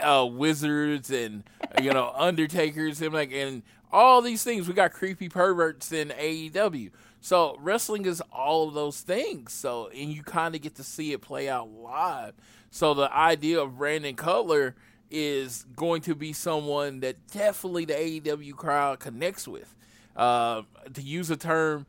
uh, 0.02 0.26
wizards 0.26 1.12
and 1.12 1.44
you 1.82 1.92
know 1.92 2.14
undertakers 2.16 3.02
and 3.02 3.14
like 3.14 3.32
and 3.34 3.64
all 3.92 4.22
these 4.22 4.44
things. 4.44 4.68
We 4.68 4.74
got 4.74 4.94
creepy 4.94 5.30
perverts 5.30 5.92
in 5.92 6.10
AEW. 6.10 6.92
So 7.20 7.58
wrestling 7.60 8.06
is 8.06 8.22
all 8.32 8.68
of 8.68 8.74
those 8.74 9.02
things. 9.02 9.54
So 9.54 9.90
and 9.90 10.12
you 10.12 10.24
kind 10.24 10.56
of 10.56 10.62
get 10.62 10.76
to 10.76 10.84
see 10.84 11.12
it 11.12 11.22
play 11.22 11.50
out 11.50 11.70
live. 11.70 12.34
So 12.72 12.94
the 12.94 13.14
idea 13.14 13.62
of 13.62 13.78
Brandon 13.78 14.16
Cutler 14.16 14.76
is 15.12 15.66
going 15.76 16.02
to 16.04 16.16
be 16.16 16.32
someone 16.34 17.02
that 17.02 17.28
definitely 17.28 17.86
the 17.86 17.94
AEW 17.94 18.56
crowd 18.56 19.00
connects 19.00 19.48
with. 19.48 19.76
Uh, 20.16 20.64
to 20.94 21.02
use 21.02 21.30
a 21.30 21.38
term 21.38 21.86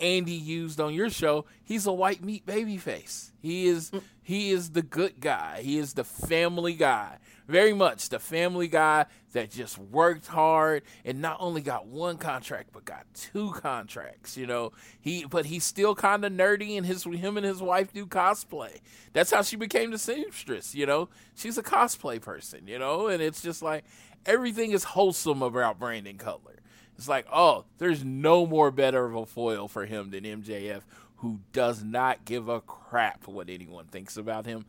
Andy 0.00 0.32
used 0.32 0.80
on 0.80 0.92
your 0.92 1.10
show, 1.10 1.44
he's 1.64 1.86
a 1.86 1.92
white 1.92 2.22
meat 2.22 2.44
baby 2.44 2.76
face. 2.76 3.32
He 3.40 3.66
is 3.66 3.92
he 4.22 4.50
is 4.50 4.70
the 4.70 4.82
good 4.82 5.20
guy. 5.20 5.62
He 5.62 5.78
is 5.78 5.94
the 5.94 6.04
family 6.04 6.74
guy. 6.74 7.18
Very 7.46 7.72
much 7.72 8.08
the 8.08 8.18
family 8.18 8.68
guy 8.68 9.06
that 9.32 9.50
just 9.50 9.78
worked 9.78 10.26
hard 10.26 10.82
and 11.04 11.22
not 11.22 11.38
only 11.40 11.62
got 11.62 11.86
one 11.86 12.18
contract 12.18 12.70
but 12.72 12.84
got 12.84 13.06
two 13.14 13.52
contracts, 13.52 14.36
you 14.36 14.46
know. 14.46 14.72
He 15.00 15.24
but 15.24 15.46
he's 15.46 15.64
still 15.64 15.94
kind 15.94 16.24
of 16.24 16.32
nerdy 16.32 16.76
and 16.76 16.84
his 16.84 17.04
him 17.04 17.36
and 17.36 17.46
his 17.46 17.62
wife 17.62 17.92
do 17.92 18.06
cosplay. 18.06 18.80
That's 19.12 19.30
how 19.30 19.42
she 19.42 19.56
became 19.56 19.92
the 19.92 19.98
seamstress, 19.98 20.74
you 20.74 20.86
know. 20.86 21.08
She's 21.34 21.56
a 21.56 21.62
cosplay 21.62 22.20
person, 22.20 22.66
you 22.66 22.78
know, 22.78 23.06
and 23.06 23.22
it's 23.22 23.42
just 23.42 23.62
like 23.62 23.84
everything 24.26 24.72
is 24.72 24.84
wholesome 24.84 25.42
about 25.42 25.78
Brandon 25.78 26.18
Cutler. 26.18 26.57
It's 26.98 27.08
like, 27.08 27.26
oh, 27.32 27.64
there's 27.78 28.04
no 28.04 28.44
more 28.44 28.72
better 28.72 29.06
of 29.06 29.14
a 29.14 29.24
foil 29.24 29.68
for 29.68 29.86
him 29.86 30.10
than 30.10 30.24
MJF, 30.24 30.82
who 31.18 31.38
does 31.52 31.84
not 31.84 32.24
give 32.24 32.48
a 32.48 32.60
crap 32.60 33.28
what 33.28 33.48
anyone 33.48 33.86
thinks 33.86 34.16
about 34.16 34.46
him. 34.46 34.66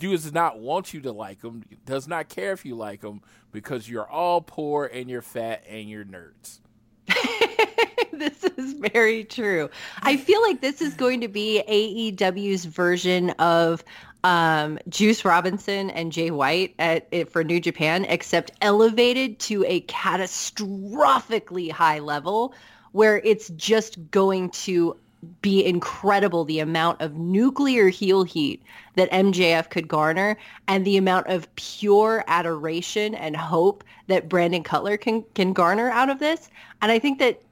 Does 0.00 0.32
not 0.32 0.58
want 0.58 0.94
you 0.94 1.00
to 1.02 1.12
like 1.12 1.42
him, 1.42 1.64
does 1.84 2.08
not 2.08 2.30
care 2.30 2.52
if 2.52 2.64
you 2.64 2.74
like 2.74 3.02
him, 3.02 3.20
because 3.52 3.88
you're 3.88 4.08
all 4.08 4.40
poor 4.40 4.86
and 4.86 5.10
you're 5.10 5.22
fat 5.22 5.64
and 5.68 5.88
you're 5.88 6.04
nerds. 6.04 6.60
this 8.12 8.42
is 8.44 8.72
very 8.72 9.24
true. 9.24 9.68
I 10.02 10.16
feel 10.16 10.40
like 10.42 10.60
this 10.62 10.80
is 10.80 10.94
going 10.94 11.20
to 11.20 11.28
be 11.28 11.62
AEW's 11.68 12.64
version 12.64 13.30
of 13.32 13.84
um, 14.26 14.76
Juice 14.88 15.24
Robinson 15.24 15.88
and 15.90 16.10
Jay 16.10 16.32
White 16.32 16.74
at, 16.80 17.06
at, 17.12 17.30
for 17.30 17.44
New 17.44 17.60
Japan, 17.60 18.04
except 18.06 18.50
elevated 18.60 19.38
to 19.40 19.64
a 19.68 19.82
catastrophically 19.82 21.70
high 21.70 22.00
level 22.00 22.52
where 22.90 23.18
it's 23.18 23.50
just 23.50 24.10
going 24.10 24.50
to 24.50 24.96
be 25.42 25.64
incredible 25.64 26.44
the 26.44 26.58
amount 26.58 27.00
of 27.00 27.14
nuclear 27.14 27.88
heel 27.88 28.24
heat 28.24 28.60
that 28.96 29.10
MJF 29.12 29.70
could 29.70 29.86
garner 29.86 30.36
and 30.66 30.84
the 30.84 30.96
amount 30.96 31.28
of 31.28 31.52
pure 31.54 32.24
adoration 32.26 33.14
and 33.14 33.36
hope 33.36 33.84
that 34.08 34.28
Brandon 34.28 34.64
Cutler 34.64 34.96
can 34.96 35.24
can 35.34 35.52
garner 35.52 35.88
out 35.90 36.10
of 36.10 36.18
this. 36.18 36.50
And 36.82 36.90
I 36.90 36.98
think 36.98 37.20
that 37.20 37.42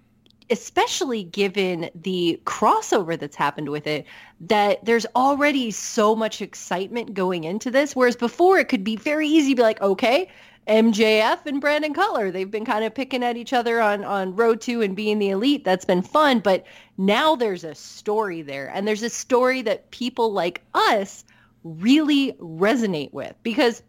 especially 0.51 1.25
given 1.25 1.89
the 1.95 2.41
crossover 2.45 3.19
that's 3.19 3.37
happened 3.37 3.71
with 3.71 3.87
it, 3.87 4.05
that 4.41 4.85
there's 4.85 5.07
already 5.17 5.71
so 5.71 6.15
much 6.15 6.43
excitement 6.43 7.15
going 7.15 7.45
into 7.45 7.71
this. 7.71 7.97
Whereas 7.97 8.17
before 8.17 8.59
it 8.59 8.69
could 8.69 8.85
be 8.85 8.97
very 8.97 9.27
easy 9.27 9.51
to 9.51 9.57
be 9.57 9.63
like, 9.63 9.81
okay, 9.81 10.29
MJF 10.69 11.47
and 11.47 11.61
Brandon 11.61 11.95
Cutler, 11.95 12.31
they've 12.31 12.51
been 12.51 12.65
kind 12.65 12.85
of 12.85 12.95
picking 12.95 13.23
at 13.23 13.37
each 13.37 13.53
other 13.53 13.81
on, 13.81 14.05
on 14.05 14.37
Road 14.37 14.61
to 14.63 14.83
and 14.83 14.97
being 14.97 15.19
the 15.19 15.31
elite. 15.31 15.65
That's 15.65 15.85
been 15.85 16.03
fun. 16.03 16.41
But 16.41 16.65
now 16.99 17.37
there's 17.37 17.65
a 17.65 17.75
story 17.75 18.43
there. 18.43 18.71
And 18.75 18.87
there's 18.87 19.03
a 19.03 19.11
story 19.11 19.63
that 19.63 19.91
people 19.91 20.33
like 20.33 20.63
us 20.75 21.25
really 21.65 22.33
resonate 22.35 23.13
with. 23.13 23.35
Because 23.43 23.83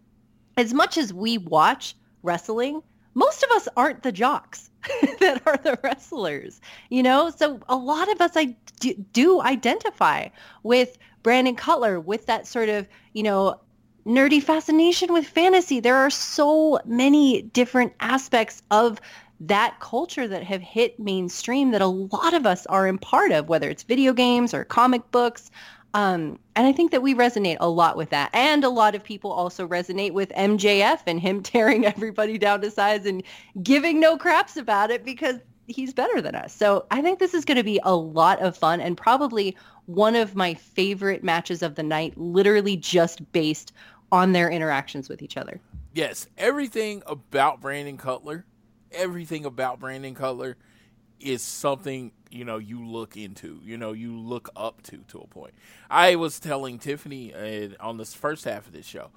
as 0.57 0.73
much 0.73 0.98
as 0.98 1.14
we 1.14 1.38
watch 1.38 1.95
wrestling, 2.23 2.82
most 3.14 3.44
of 3.44 3.52
us 3.52 3.68
aren't 3.76 4.03
the 4.03 4.11
jocks 4.11 4.69
that 5.19 5.41
are 5.45 5.57
the 5.57 5.79
wrestlers, 5.83 6.61
you 6.89 7.03
know? 7.03 7.29
So 7.29 7.59
a 7.69 7.75
lot 7.75 8.11
of 8.11 8.21
us 8.21 8.31
I 8.35 8.55
do, 9.13 9.41
identify 9.41 10.29
with 10.63 10.97
Brandon 11.23 11.55
Cutler 11.55 11.99
with 11.99 12.25
that 12.27 12.47
sort 12.47 12.69
of, 12.69 12.87
you 13.13 13.23
know, 13.23 13.59
nerdy 14.05 14.41
fascination 14.41 15.11
with 15.11 15.25
fantasy. 15.25 15.79
There 15.79 15.95
are 15.95 16.09
so 16.09 16.79
many 16.85 17.41
different 17.41 17.93
aspects 17.99 18.61
of 18.69 19.01
that 19.39 19.79
culture 19.79 20.27
that 20.27 20.43
have 20.43 20.61
hit 20.61 20.99
mainstream 20.99 21.71
that 21.71 21.81
a 21.81 21.87
lot 21.87 22.33
of 22.33 22.45
us 22.45 22.65
are 22.67 22.87
in 22.87 22.97
part 22.97 23.31
of, 23.31 23.49
whether 23.49 23.69
it's 23.69 23.83
video 23.83 24.13
games 24.13 24.53
or 24.53 24.63
comic 24.63 25.09
books. 25.11 25.51
Um, 25.95 26.39
and 26.57 26.67
I 26.67 26.73
think 26.73 26.91
that 26.91 27.01
we 27.01 27.15
resonate 27.15 27.55
a 27.61 27.69
lot 27.69 27.95
with 27.95 28.09
that. 28.09 28.30
And 28.34 28.65
a 28.65 28.69
lot 28.69 28.95
of 28.95 29.03
people 29.03 29.31
also 29.31 29.65
resonate 29.65 30.11
with 30.11 30.27
MJF 30.31 30.99
and 31.07 31.22
him 31.22 31.41
tearing 31.43 31.85
everybody 31.85 32.38
down 32.38 32.59
to 32.61 32.69
size 32.69 33.05
and 33.05 33.23
giving 33.63 34.01
no 34.01 34.17
craps 34.17 34.57
about 34.57 34.91
it 34.91 35.05
because 35.05 35.38
he's 35.67 35.93
better 35.93 36.22
than 36.22 36.35
us. 36.35 36.53
So 36.53 36.85
I 36.91 37.01
think 37.01 37.19
this 37.19 37.34
is 37.34 37.45
going 37.45 37.57
to 37.57 37.63
be 37.63 37.80
a 37.84 37.95
lot 37.95 38.41
of 38.41 38.57
fun 38.57 38.81
and 38.81 38.97
probably 38.97 39.55
one 39.85 40.17
of 40.17 40.35
my 40.35 40.53
favorite 40.53 41.23
matches 41.23 41.63
of 41.63 41.76
the 41.76 41.84
night, 41.84 42.13
literally 42.17 42.76
just 42.76 43.31
based 43.31 43.72
on 44.11 44.34
their 44.34 44.49
interactions 44.49 45.07
with 45.07 45.22
each 45.22 45.38
other. 45.38 45.61
Yes, 45.93 46.27
everything 46.38 47.03
about 47.07 47.61
Brandon 47.61 47.95
Cutler, 47.95 48.43
everything 48.91 49.45
about 49.45 49.80
Brandon 49.80 50.13
Cutler 50.13 50.57
is 51.19 51.41
something 51.41 52.11
you 52.31 52.45
know 52.45 52.57
you 52.57 52.85
look 52.85 53.17
into 53.17 53.59
you 53.63 53.77
know 53.77 53.93
you 53.93 54.17
look 54.17 54.49
up 54.55 54.81
to 54.83 54.97
to 55.09 55.19
a 55.19 55.27
point. 55.27 55.53
I 55.89 56.15
was 56.15 56.39
telling 56.39 56.79
tiffany 56.79 57.33
uh, 57.33 57.69
on 57.79 57.97
this 57.97 58.13
first 58.13 58.45
half 58.45 58.67
of 58.67 58.73
this 58.73 58.85
show 58.87 59.11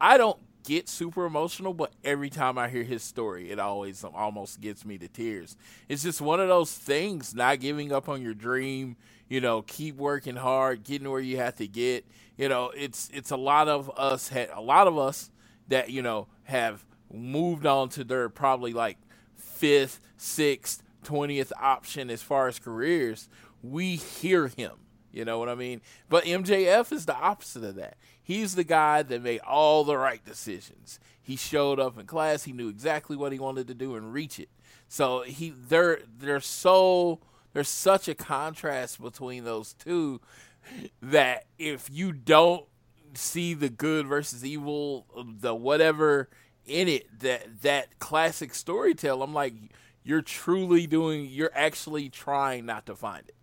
i 0.00 0.18
don't 0.18 0.38
get 0.64 0.88
super 0.88 1.26
emotional 1.26 1.74
but 1.74 1.92
every 2.04 2.30
time 2.30 2.58
i 2.58 2.68
hear 2.68 2.84
his 2.84 3.02
story 3.02 3.50
it 3.50 3.58
always 3.60 4.04
almost 4.04 4.60
gets 4.60 4.84
me 4.84 4.98
to 4.98 5.08
tears. 5.08 5.56
It's 5.88 6.02
just 6.04 6.20
one 6.20 6.40
of 6.40 6.48
those 6.48 6.72
things 6.72 7.34
not 7.34 7.60
giving 7.60 7.92
up 7.92 8.08
on 8.08 8.22
your 8.22 8.34
dream 8.34 8.96
you 9.28 9.40
know 9.40 9.62
keep 9.62 9.96
working 9.96 10.36
hard 10.36 10.84
getting 10.84 11.10
where 11.10 11.20
you 11.20 11.38
have 11.38 11.56
to 11.56 11.68
get. 11.68 12.06
You 12.38 12.48
know 12.50 12.72
it's 12.76 13.10
it's 13.14 13.32
a 13.32 13.38
lot 13.38 13.68
of 13.68 13.90
us 13.98 14.28
had 14.28 14.50
a 14.54 14.60
lot 14.62 14.88
of 14.88 14.98
us 14.98 15.30
that 15.68 15.90
you 15.90 16.02
know 16.02 16.28
have 16.44 16.84
moved 17.12 17.66
on 17.66 17.88
to 17.90 18.04
their 18.04 18.28
probably 18.28 18.72
like 18.74 18.98
fifth 19.36 20.00
sixth 20.18 20.82
20th 21.04 21.52
option 21.60 22.10
as 22.10 22.22
far 22.22 22.48
as 22.48 22.58
careers, 22.58 23.28
we 23.62 23.96
hear 23.96 24.48
him. 24.48 24.72
You 25.12 25.24
know 25.24 25.38
what 25.38 25.48
I 25.48 25.54
mean? 25.54 25.80
But 26.08 26.24
MJF 26.24 26.92
is 26.92 27.06
the 27.06 27.16
opposite 27.16 27.64
of 27.64 27.74
that. 27.76 27.96
He's 28.22 28.54
the 28.54 28.64
guy 28.64 29.02
that 29.02 29.22
made 29.22 29.40
all 29.40 29.82
the 29.82 29.98
right 29.98 30.24
decisions. 30.24 31.00
He 31.20 31.36
showed 31.36 31.80
up 31.80 31.98
in 31.98 32.06
class. 32.06 32.44
He 32.44 32.52
knew 32.52 32.68
exactly 32.68 33.16
what 33.16 33.32
he 33.32 33.38
wanted 33.38 33.66
to 33.68 33.74
do 33.74 33.96
and 33.96 34.12
reach 34.12 34.38
it. 34.38 34.48
So 34.88 35.22
he 35.22 35.50
they're 35.50 36.00
they're 36.18 36.40
so 36.40 37.20
there's 37.52 37.68
such 37.68 38.08
a 38.08 38.14
contrast 38.14 39.00
between 39.00 39.44
those 39.44 39.72
two 39.72 40.20
that 41.02 41.46
if 41.58 41.88
you 41.90 42.12
don't 42.12 42.66
see 43.14 43.54
the 43.54 43.68
good 43.68 44.06
versus 44.06 44.44
evil, 44.44 45.06
the 45.40 45.54
whatever 45.54 46.28
in 46.66 46.88
it, 46.88 47.20
that 47.20 47.62
that 47.62 47.98
classic 47.98 48.52
storytell, 48.52 49.22
I'm 49.22 49.34
like 49.34 49.54
you're 50.02 50.22
truly 50.22 50.86
doing 50.86 51.26
you're 51.30 51.52
actually 51.54 52.08
trying 52.08 52.66
not 52.66 52.86
to 52.86 52.94
find 52.94 53.28
it 53.28 53.34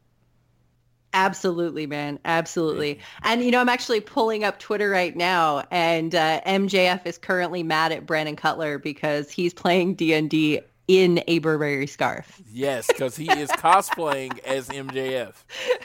Absolutely, 1.14 1.88
man. 1.88 2.20
Absolutely. 2.26 3.00
And, 3.24 3.42
you 3.42 3.50
know, 3.50 3.60
I'm 3.60 3.70
actually 3.70 4.02
pulling 4.02 4.44
up 4.44 4.60
Twitter 4.60 4.90
right 4.90 5.16
now, 5.16 5.64
and 5.72 6.14
uh, 6.14 6.42
MJF 6.42 7.06
is 7.06 7.18
currently 7.18 7.64
mad 7.64 7.92
at 7.92 8.06
Brandon 8.06 8.36
Cutler 8.36 8.78
because 8.78 9.32
he's 9.32 9.54
playing 9.54 9.96
D&D 9.96 10.60
in 10.88 11.24
a 11.28 11.40
Burberry 11.40 11.88
scarf. 11.88 12.42
yes 12.50 12.88
because 12.88 13.16
he 13.16 13.30
is 13.30 13.50
cosplaying 13.52 14.40
as 14.46 14.70
mjf 14.70 15.34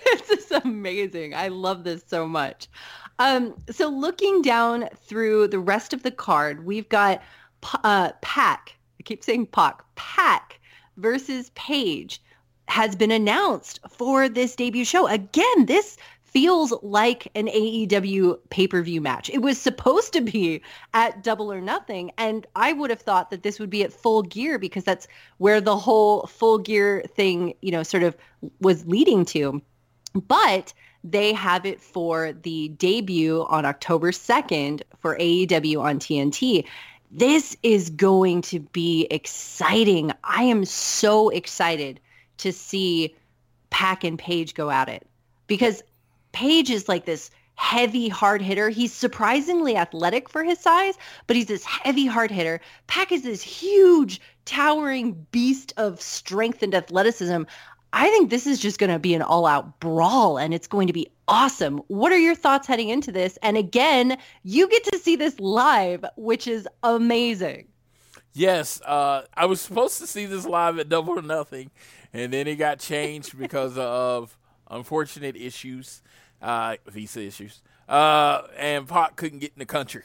it's 0.06 0.28
just 0.28 0.64
amazing. 0.64 1.34
I 1.34 1.48
love 1.48 1.84
this 1.84 2.04
so 2.06 2.28
much. 2.28 2.68
Um, 3.18 3.54
so 3.70 3.88
looking 3.88 4.42
down 4.42 4.88
through 4.96 5.48
the 5.48 5.58
rest 5.58 5.92
of 5.92 6.02
the 6.02 6.10
card, 6.10 6.64
we've 6.64 6.88
got 6.88 7.22
uh, 7.84 8.12
Pac. 8.20 8.76
I 8.98 9.02
keep 9.02 9.24
saying 9.24 9.46
Pac. 9.46 9.82
Pac 9.94 10.60
versus 10.96 11.50
Page 11.54 12.22
has 12.68 12.96
been 12.96 13.10
announced 13.10 13.80
for 13.90 14.28
this 14.28 14.56
debut 14.56 14.84
show. 14.84 15.06
Again, 15.06 15.66
this 15.66 15.96
feels 16.24 16.72
like 16.82 17.30
an 17.34 17.46
AEW 17.46 18.38
pay-per-view 18.48 19.00
match. 19.02 19.28
It 19.28 19.42
was 19.42 19.58
supposed 19.58 20.14
to 20.14 20.22
be 20.22 20.62
at 20.94 21.22
Double 21.22 21.52
or 21.52 21.60
Nothing, 21.60 22.10
and 22.16 22.46
I 22.56 22.72
would 22.72 22.88
have 22.88 23.02
thought 23.02 23.30
that 23.30 23.42
this 23.42 23.60
would 23.60 23.68
be 23.68 23.84
at 23.84 23.92
Full 23.92 24.22
Gear 24.22 24.58
because 24.58 24.84
that's 24.84 25.06
where 25.36 25.60
the 25.60 25.76
whole 25.76 26.26
Full 26.26 26.58
Gear 26.58 27.02
thing, 27.14 27.54
you 27.60 27.70
know, 27.70 27.82
sort 27.82 28.02
of 28.02 28.16
was 28.60 28.86
leading 28.86 29.26
to. 29.26 29.60
But 30.14 30.72
they 31.04 31.32
have 31.32 31.66
it 31.66 31.80
for 31.80 32.32
the 32.32 32.68
debut 32.68 33.44
on 33.48 33.66
October 33.66 34.12
2nd 34.12 34.82
for 35.00 35.18
AEW 35.18 35.80
on 35.82 35.98
TNT 35.98 36.64
this 37.12 37.54
is 37.62 37.90
going 37.90 38.40
to 38.42 38.58
be 38.58 39.06
exciting. 39.10 40.12
I 40.24 40.44
am 40.44 40.64
so 40.64 41.28
excited 41.28 42.00
to 42.38 42.52
see 42.52 43.14
Pac 43.68 44.02
and 44.02 44.18
Page 44.18 44.54
go 44.54 44.70
at 44.70 44.88
it 44.88 45.06
because 45.46 45.82
Page 46.32 46.70
is 46.70 46.88
like 46.88 47.04
this 47.04 47.30
heavy 47.54 48.08
hard 48.08 48.40
hitter. 48.40 48.70
He's 48.70 48.94
surprisingly 48.94 49.76
athletic 49.76 50.30
for 50.30 50.42
his 50.42 50.58
size, 50.58 50.94
but 51.26 51.36
he's 51.36 51.46
this 51.46 51.64
heavy 51.64 52.06
hard 52.06 52.30
hitter. 52.30 52.62
Pac 52.86 53.12
is 53.12 53.22
this 53.22 53.42
huge, 53.42 54.18
towering 54.46 55.26
beast 55.30 55.74
of 55.76 56.00
strength 56.00 56.62
and 56.62 56.74
athleticism. 56.74 57.42
I 57.92 58.08
think 58.08 58.30
this 58.30 58.46
is 58.46 58.58
just 58.58 58.78
going 58.78 58.90
to 58.90 58.98
be 58.98 59.14
an 59.14 59.22
all-out 59.22 59.78
brawl 59.80 60.38
and 60.38 60.54
it's 60.54 60.66
going 60.66 60.86
to 60.86 60.92
be 60.92 61.08
awesome. 61.28 61.78
What 61.88 62.10
are 62.10 62.18
your 62.18 62.34
thoughts 62.34 62.66
heading 62.66 62.88
into 62.88 63.12
this? 63.12 63.38
And 63.42 63.56
again, 63.56 64.16
you 64.44 64.68
get 64.68 64.84
to 64.84 64.98
see 64.98 65.16
this 65.16 65.38
live, 65.38 66.04
which 66.16 66.46
is 66.46 66.66
amazing. 66.82 67.68
Yes, 68.34 68.80
uh, 68.82 69.26
I 69.34 69.44
was 69.44 69.60
supposed 69.60 69.98
to 69.98 70.06
see 70.06 70.24
this 70.24 70.46
live 70.46 70.78
at 70.78 70.88
Double 70.88 71.18
or 71.18 71.22
Nothing, 71.22 71.70
and 72.14 72.32
then 72.32 72.46
it 72.46 72.56
got 72.56 72.78
changed 72.78 73.38
because 73.38 73.76
of 73.76 74.38
unfortunate 74.70 75.36
issues, 75.36 76.00
uh, 76.40 76.76
visa 76.86 77.20
issues, 77.20 77.60
uh, 77.90 78.42
and 78.56 78.88
Pac 78.88 79.16
couldn't 79.16 79.40
get 79.40 79.52
in 79.54 79.58
the 79.58 79.66
country. 79.66 80.04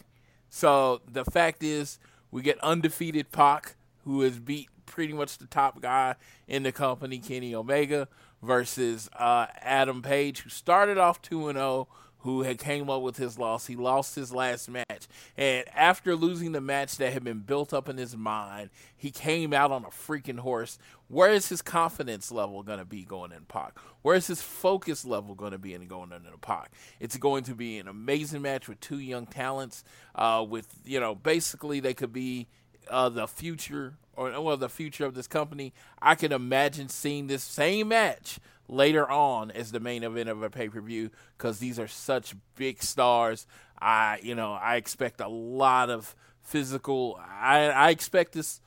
So 0.50 1.00
the 1.10 1.24
fact 1.24 1.64
is, 1.64 2.00
we 2.30 2.42
get 2.42 2.60
undefeated 2.60 3.32
Pac, 3.32 3.76
who 4.04 4.22
has 4.22 4.40
beat 4.40 4.68
pretty 4.88 5.14
much 5.14 5.38
the 5.38 5.46
top 5.46 5.80
guy 5.80 6.16
in 6.48 6.64
the 6.64 6.72
company, 6.72 7.20
Kenny 7.20 7.54
Omega, 7.54 8.08
versus 8.42 9.10
uh, 9.18 9.46
Adam 9.62 10.02
Page, 10.02 10.40
who 10.40 10.50
started 10.50 10.98
off 10.98 11.22
2 11.22 11.52
0, 11.52 11.88
who 12.20 12.42
had 12.42 12.58
came 12.58 12.90
up 12.90 13.02
with 13.02 13.18
his 13.18 13.38
loss. 13.38 13.68
He 13.68 13.76
lost 13.76 14.16
his 14.16 14.34
last 14.34 14.70
match. 14.70 15.08
And 15.38 15.64
after 15.74 16.16
losing 16.16 16.52
the 16.52 16.62
match 16.62 16.98
that 16.98 17.14
had 17.14 17.24
been 17.24 17.40
built 17.40 17.74
up 17.74 17.88
in 17.88 17.98
his 17.98 18.18
mind, 18.18 18.70
he 18.96 19.12
came 19.12 19.54
out 19.54 19.72
on 19.72 19.86
a 19.86 19.90
freaking 19.90 20.40
horse. 20.40 20.78
Where 21.08 21.32
is 21.32 21.48
his 21.48 21.62
confidence 21.62 22.32
level 22.32 22.64
going 22.64 22.80
to 22.80 22.86
be 22.86 23.04
going 23.04 23.32
in 23.32 23.46
Pac? 23.46 23.78
Where 24.02 24.16
is 24.16 24.28
his 24.28 24.42
focus 24.42 25.06
level 25.06 25.36
going 25.36 25.54
to 25.54 25.58
be 25.58 25.74
in 25.74 25.88
going 25.88 26.12
into 26.12 26.32
the 26.32 26.38
Pac? 26.38 26.72
It's 27.00 27.18
going 27.18 27.44
to 27.46 27.56
be 27.56 27.78
an 27.78 27.88
amazing 27.88 28.42
match 28.42 28.68
with 28.68 28.80
two 28.80 29.00
young 29.00 29.26
talents. 29.26 29.84
Uh, 30.16 30.46
with, 30.48 30.68
you 30.86 31.00
know, 31.00 31.16
basically 31.16 31.80
they 31.80 31.94
could 31.94 32.12
be 32.12 32.48
uh, 32.90 33.10
the 33.10 33.28
future 33.28 33.94
or 34.18 34.42
well 34.42 34.58
the 34.58 34.68
future 34.68 35.06
of 35.06 35.14
this 35.14 35.28
company, 35.28 35.74
I 36.02 36.16
can 36.16 36.32
imagine 36.32 36.90
seeing 36.90 37.28
this 37.28 37.44
same 37.44 37.90
match 37.90 38.40
later 38.68 39.10
on 39.10 39.52
as 39.52 39.72
the 39.72 39.80
main 39.80 40.04
event 40.04 40.28
of 40.28 40.44
a 40.44 40.50
pay 40.50 40.68
per 40.68 40.82
view 40.82 41.12
because 41.38 41.60
these 41.60 41.80
are 41.80 41.88
such 41.88 42.36
big 42.56 42.84
stars. 42.84 43.48
I 43.80 44.20
you 44.22 44.36
know 44.36 44.54
I 44.54 44.76
expect 44.76 45.22
a 45.22 45.28
lot 45.30 45.90
of 45.90 46.16
physical. 46.42 47.20
I 47.22 47.70
I 47.70 47.90
expect 47.92 48.34
this. 48.34 48.60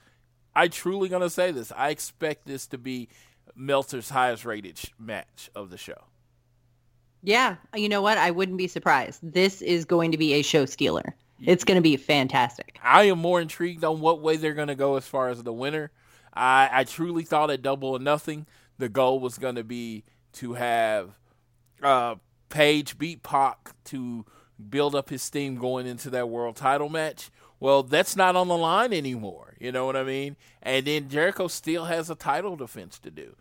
I 0.55 0.68
truly 0.68 1.09
gonna 1.09 1.31
say 1.31 1.51
this. 1.51 1.72
I 1.77 1.90
expect 1.90 2.47
this 2.47 2.66
to 2.68 2.78
be 2.78 3.09
Meltzer's 3.55 4.10
highest 4.10 4.44
rated 4.44 4.81
match 4.98 5.51
of 5.55 5.70
the 5.70 5.77
show. 5.77 6.05
Yeah, 7.22 7.56
you 7.74 7.89
know 7.89 8.01
what? 8.01 8.16
I 8.16 8.31
wouldn't 8.31 8.56
be 8.56 8.68
surprised. 8.68 9.20
This 9.22 9.60
is 9.60 9.85
going 9.85 10.12
to 10.12 10.18
be 10.18 10.35
a 10.35 10.43
show 10.43 10.64
stealer. 10.64 11.14
It's 11.43 11.65
going 11.65 11.77
to 11.77 11.83
be 11.83 11.97
fantastic. 11.97 12.79
I 12.83 13.05
am 13.05 13.19
more 13.19 13.41
intrigued 13.41 13.85
on 13.85 14.01
what 14.01 14.21
way 14.21 14.37
they're 14.37 14.55
going 14.55 14.69
to 14.69 14.75
go 14.75 14.97
as 14.97 15.07
far 15.07 15.29
as 15.29 15.43
the 15.43 15.53
winner. 15.53 15.91
I, 16.35 16.69
I 16.73 16.85
truly 16.85 17.25
thought 17.25 17.51
at 17.51 17.62
double 17.62 17.91
or 17.91 17.99
nothing, 17.99 18.47
the 18.79 18.89
goal 18.89 19.21
was 19.21 19.39
going 19.39 19.57
to 19.57 19.65
be 19.65 20.05
to 20.35 20.55
have 20.55 21.11
uh, 21.83 22.17
Page 22.49 22.99
beat 22.99 23.23
Pac 23.23 23.71
to 23.85 24.25
build 24.69 24.95
up 24.95 25.09
his 25.09 25.23
steam 25.23 25.57
going 25.57 25.87
into 25.87 26.11
that 26.11 26.29
world 26.29 26.57
title 26.57 26.89
match. 26.89 27.31
Well, 27.59 27.83
that's 27.83 28.17
not 28.17 28.37
on 28.37 28.49
the 28.49 28.57
line 28.57 28.93
anymore. 28.93 29.55
You 29.61 29.73
know 29.73 29.87
what 29.87 29.97
I 29.97 30.05
mean? 30.05 30.37
And 30.62 30.87
then 30.87 31.09
Jericho 31.09 31.49
still 31.49 31.85
has 31.85 32.11
a 32.11 32.15
title 32.15 32.57
defense 32.57 32.99
to 33.01 33.11
do. 33.11 33.37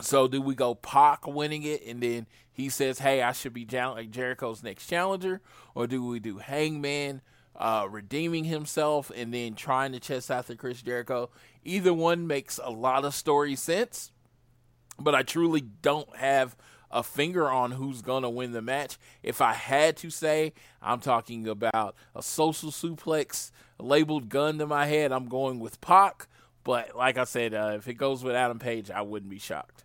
So 0.00 0.26
do 0.26 0.40
we 0.40 0.54
go 0.54 0.74
Pac 0.74 1.26
winning 1.26 1.62
it 1.62 1.84
and 1.86 2.02
then 2.02 2.26
he 2.54 2.70
says, 2.70 3.00
"Hey, 3.00 3.20
I 3.20 3.32
should 3.32 3.52
be 3.52 3.66
Jericho's 3.66 4.62
next 4.62 4.86
challenger," 4.86 5.42
or 5.74 5.86
do 5.86 6.02
we 6.02 6.20
do 6.20 6.38
Hangman 6.38 7.20
uh, 7.56 7.86
redeeming 7.90 8.44
himself 8.44 9.10
and 9.14 9.32
then 9.32 9.54
trying 9.54 9.92
to 9.92 10.00
chase 10.00 10.30
after 10.30 10.54
Chris 10.54 10.82
Jericho. 10.82 11.30
Either 11.64 11.94
one 11.94 12.26
makes 12.26 12.58
a 12.62 12.70
lot 12.70 13.04
of 13.04 13.14
story 13.14 13.54
sense, 13.56 14.10
but 14.98 15.14
I 15.14 15.22
truly 15.22 15.60
don't 15.60 16.16
have 16.16 16.56
a 16.90 17.02
finger 17.02 17.50
on 17.50 17.72
who's 17.72 18.02
to 18.22 18.30
win 18.30 18.52
the 18.52 18.62
match. 18.62 18.98
If 19.22 19.40
I 19.40 19.52
had 19.52 19.96
to 19.98 20.10
say, 20.10 20.52
I'm 20.80 21.00
talking 21.00 21.48
about 21.48 21.96
a 22.14 22.22
social 22.22 22.70
suplex 22.70 23.50
labeled 23.80 24.28
gun 24.28 24.58
to 24.58 24.66
my 24.66 24.86
head. 24.86 25.10
I'm 25.10 25.28
going 25.28 25.58
with 25.58 25.80
Pac. 25.80 26.28
But 26.62 26.96
like 26.96 27.18
I 27.18 27.24
said, 27.24 27.52
uh, 27.52 27.72
if 27.76 27.88
it 27.88 27.94
goes 27.94 28.22
with 28.22 28.34
Adam 28.34 28.58
Page, 28.58 28.90
I 28.90 29.02
wouldn't 29.02 29.30
be 29.30 29.38
shocked. 29.38 29.83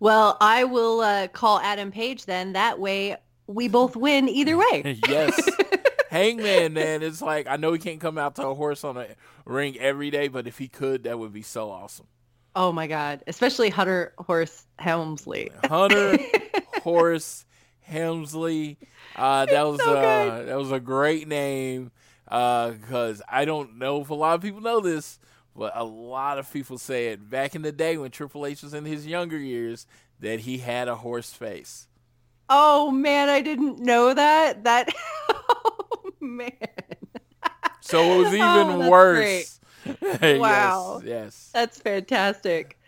Well, 0.00 0.36
I 0.40 0.64
will 0.64 1.00
uh, 1.00 1.28
call 1.28 1.58
Adam 1.60 1.90
Page 1.90 2.26
then. 2.26 2.52
That 2.52 2.78
way 2.78 3.16
we 3.46 3.68
both 3.68 3.96
win 3.96 4.28
either 4.28 4.56
way. 4.72 4.98
yes. 5.08 5.38
Hangman, 6.10 6.72
man, 6.72 7.02
it's 7.02 7.20
like 7.20 7.46
I 7.48 7.56
know 7.56 7.72
he 7.72 7.78
can't 7.78 8.00
come 8.00 8.16
out 8.16 8.36
to 8.36 8.46
a 8.46 8.54
horse 8.54 8.84
on 8.84 8.96
a 8.96 9.08
ring 9.44 9.76
every 9.78 10.10
day, 10.10 10.28
but 10.28 10.46
if 10.46 10.56
he 10.58 10.68
could, 10.68 11.02
that 11.04 11.18
would 11.18 11.32
be 11.32 11.42
so 11.42 11.70
awesome. 11.70 12.06
Oh 12.54 12.72
my 12.72 12.86
God. 12.86 13.22
Especially 13.26 13.68
Hunter 13.70 14.14
Horse 14.18 14.64
Helmsley. 14.78 15.50
Hunter 15.64 16.16
Horse 16.82 17.44
Helmsley. 17.80 18.78
Uh, 19.14 19.46
that 19.46 19.62
was 19.62 19.80
so 19.80 19.94
uh, 19.96 20.42
that 20.44 20.56
was 20.56 20.70
a 20.72 20.80
great 20.80 21.26
name 21.28 21.90
because 22.24 23.20
I 23.28 23.44
don't 23.44 23.76
know 23.78 24.00
if 24.00 24.10
a 24.10 24.14
lot 24.14 24.34
of 24.36 24.40
people 24.42 24.60
know 24.60 24.80
this, 24.80 25.18
but 25.56 25.72
a 25.74 25.84
lot 25.84 26.38
of 26.38 26.52
people 26.52 26.78
say 26.78 27.08
it 27.08 27.30
back 27.30 27.54
in 27.54 27.62
the 27.62 27.72
day 27.72 27.96
when 27.96 28.10
Triple 28.10 28.44
H 28.46 28.62
was 28.62 28.74
in 28.74 28.84
his 28.84 29.06
younger 29.06 29.38
years 29.38 29.86
that 30.20 30.40
he 30.40 30.58
had 30.58 30.88
a 30.88 30.96
horse 30.96 31.32
face. 31.32 31.88
Oh 32.48 32.90
man, 32.90 33.28
I 33.28 33.40
didn't 33.40 33.80
know 33.80 34.14
that. 34.14 34.64
That 34.64 34.88
oh 35.30 36.12
man. 36.20 36.52
So 37.80 38.00
it 38.00 38.18
was 38.18 38.28
even 38.34 38.42
Oh, 38.82 38.90
worse. 38.90 39.60
yes, 40.02 40.38
Wow. 40.40 41.00
yes. 41.04 41.50
That's 41.52 41.78
fantastic. 41.80 42.78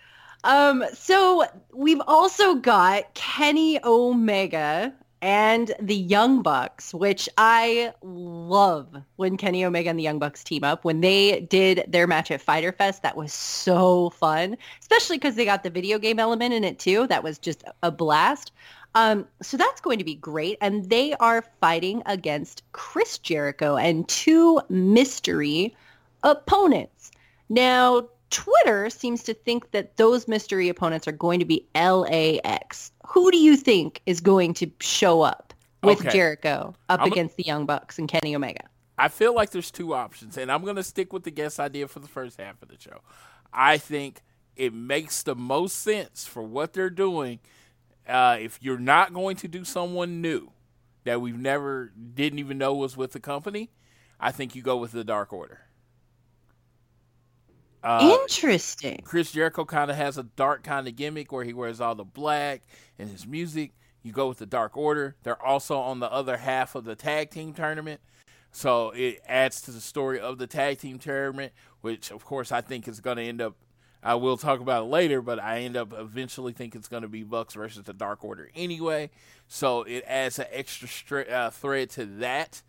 Um, 0.44 0.84
so 0.94 1.44
we've 1.72 2.00
also 2.06 2.54
got 2.56 3.14
Kenny 3.14 3.82
Omega 3.84 4.94
and 5.20 5.72
the 5.80 5.94
Young 5.94 6.42
Bucks, 6.42 6.94
which 6.94 7.28
I 7.36 7.92
love 8.02 8.88
when 9.16 9.36
Kenny 9.36 9.64
Omega 9.64 9.90
and 9.90 9.98
the 9.98 10.02
Young 10.04 10.18
Bucks 10.18 10.44
team 10.44 10.64
up. 10.64 10.84
When 10.84 11.00
they 11.00 11.40
did 11.40 11.84
their 11.88 12.06
match 12.06 12.30
at 12.30 12.40
Fyter 12.40 12.72
Fest, 12.72 13.02
that 13.02 13.16
was 13.16 13.32
so 13.32 14.10
fun, 14.10 14.56
especially 14.80 15.18
because 15.18 15.34
they 15.34 15.44
got 15.44 15.62
the 15.62 15.70
video 15.70 15.98
game 15.98 16.18
element 16.18 16.54
in 16.54 16.64
it 16.64 16.78
too. 16.78 17.06
That 17.08 17.24
was 17.24 17.38
just 17.38 17.64
a 17.82 17.90
blast. 17.90 18.52
Um, 18.94 19.26
so 19.42 19.56
that's 19.56 19.80
going 19.80 19.98
to 19.98 20.04
be 20.04 20.14
great. 20.14 20.58
And 20.60 20.88
they 20.88 21.14
are 21.14 21.44
fighting 21.60 22.02
against 22.06 22.62
Chris 22.72 23.18
Jericho 23.18 23.76
and 23.76 24.08
two 24.08 24.60
mystery 24.68 25.76
opponents. 26.22 27.10
Now, 27.48 28.08
Twitter 28.30 28.90
seems 28.90 29.22
to 29.24 29.34
think 29.34 29.70
that 29.70 29.96
those 29.96 30.28
mystery 30.28 30.68
opponents 30.68 31.08
are 31.08 31.12
going 31.12 31.38
to 31.40 31.44
be 31.46 31.66
LAX. 31.74 32.92
Who 33.06 33.30
do 33.30 33.38
you 33.38 33.56
think 33.56 34.02
is 34.06 34.20
going 34.20 34.54
to 34.54 34.70
show 34.80 35.22
up 35.22 35.54
with 35.82 36.00
Okay. 36.00 36.10
Jericho 36.10 36.74
up 36.88 37.00
I'm- 37.00 37.10
against 37.12 37.36
the 37.36 37.44
Young 37.44 37.64
Bucks 37.66 37.98
and 37.98 38.08
Kenny 38.08 38.34
Omega? 38.34 38.64
I 39.00 39.08
feel 39.08 39.32
like 39.34 39.50
there's 39.50 39.70
two 39.70 39.94
options, 39.94 40.36
and 40.36 40.50
I'm 40.50 40.64
going 40.64 40.74
to 40.76 40.82
stick 40.82 41.12
with 41.12 41.22
the 41.22 41.30
guest 41.30 41.60
idea 41.60 41.86
for 41.86 42.00
the 42.00 42.08
first 42.08 42.40
half 42.40 42.60
of 42.62 42.68
the 42.68 42.76
show. 42.78 43.00
I 43.52 43.78
think 43.78 44.22
it 44.56 44.74
makes 44.74 45.22
the 45.22 45.36
most 45.36 45.78
sense 45.78 46.26
for 46.26 46.42
what 46.42 46.72
they're 46.72 46.90
doing. 46.90 47.38
Uh, 48.08 48.38
if 48.40 48.58
you're 48.60 48.78
not 48.78 49.14
going 49.14 49.36
to 49.36 49.46
do 49.48 49.64
someone 49.64 50.20
new 50.20 50.50
that 51.04 51.20
we've 51.20 51.38
never 51.38 51.92
didn't 52.14 52.40
even 52.40 52.58
know 52.58 52.74
was 52.74 52.96
with 52.96 53.12
the 53.12 53.20
company, 53.20 53.70
I 54.18 54.32
think 54.32 54.56
you 54.56 54.62
go 54.62 54.76
with 54.76 54.90
the 54.90 55.04
Dark 55.04 55.32
Order. 55.32 55.60
Uh, 57.82 58.18
Interesting. 58.22 59.00
Chris 59.04 59.32
Jericho 59.32 59.64
kind 59.64 59.90
of 59.90 59.96
has 59.96 60.18
a 60.18 60.24
dark 60.24 60.62
kind 60.62 60.88
of 60.88 60.96
gimmick 60.96 61.30
where 61.30 61.44
he 61.44 61.52
wears 61.52 61.80
all 61.80 61.94
the 61.94 62.04
black 62.04 62.62
and 62.98 63.08
his 63.08 63.26
music. 63.26 63.72
You 64.02 64.12
go 64.12 64.28
with 64.28 64.38
the 64.38 64.46
Dark 64.46 64.76
Order. 64.76 65.16
They're 65.22 65.42
also 65.42 65.78
on 65.78 66.00
the 66.00 66.10
other 66.10 66.36
half 66.36 66.74
of 66.74 66.84
the 66.84 66.96
tag 66.96 67.30
team 67.30 67.52
tournament. 67.52 68.00
So 68.50 68.90
it 68.90 69.20
adds 69.28 69.60
to 69.62 69.70
the 69.70 69.80
story 69.80 70.18
of 70.18 70.38
the 70.38 70.46
tag 70.46 70.78
team 70.78 70.98
tournament, 70.98 71.52
which 71.80 72.10
of 72.10 72.24
course 72.24 72.50
I 72.50 72.60
think 72.60 72.88
is 72.88 73.00
going 73.00 73.18
to 73.18 73.22
end 73.22 73.40
up. 73.40 73.56
I 74.02 74.14
will 74.14 74.36
talk 74.36 74.60
about 74.60 74.84
it 74.84 74.86
later, 74.86 75.20
but 75.20 75.40
I 75.40 75.60
end 75.60 75.76
up 75.76 75.92
eventually 75.92 76.52
think 76.52 76.74
it's 76.74 76.88
going 76.88 77.02
to 77.02 77.08
be 77.08 77.24
Bucks 77.24 77.54
versus 77.54 77.82
the 77.82 77.92
Dark 77.92 78.24
Order 78.24 78.48
anyway. 78.54 79.10
So 79.48 79.82
it 79.82 80.04
adds 80.06 80.38
an 80.38 80.46
extra 80.52 81.22
uh, 81.22 81.50
thread 81.50 81.90
to 81.90 82.04
that. 82.04 82.62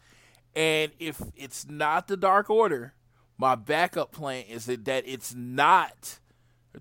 And 0.55 0.91
if 0.99 1.21
it's 1.35 1.67
not 1.67 2.07
the 2.07 2.17
Dark 2.17 2.49
Order, 2.49 2.93
my 3.39 3.55
backup 3.55 4.11
plan 4.11 4.43
is 4.49 4.65
that, 4.65 4.85
that 4.85 5.05
it's 5.07 5.33
not 5.33 6.19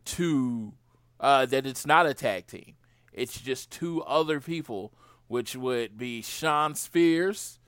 two, 0.05 0.75
uh, 1.21 1.47
that 1.47 1.65
it's 1.65 1.87
not 1.87 2.05
a 2.05 2.13
tag 2.13 2.49
team. 2.49 2.75
It's 3.13 3.41
just 3.41 3.71
two 3.71 4.03
other 4.03 4.41
people, 4.41 4.93
which 5.29 5.57
would 5.57 5.97
be 5.97 6.21
Shawn 6.21 6.75
Spears 6.75 7.61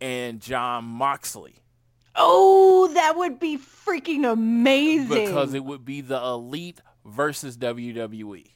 and 0.00 0.40
Jon 0.40 0.84
Moxley. 0.84 1.56
Oh, 2.16 2.90
that 2.94 3.16
would 3.16 3.38
be 3.38 3.58
freaking 3.58 4.30
amazing. 4.30 5.26
Because 5.26 5.54
it 5.54 5.64
would 5.64 5.84
be 5.84 6.00
the 6.00 6.20
Elite 6.20 6.80
versus. 7.04 7.56
WWE. 7.58 8.46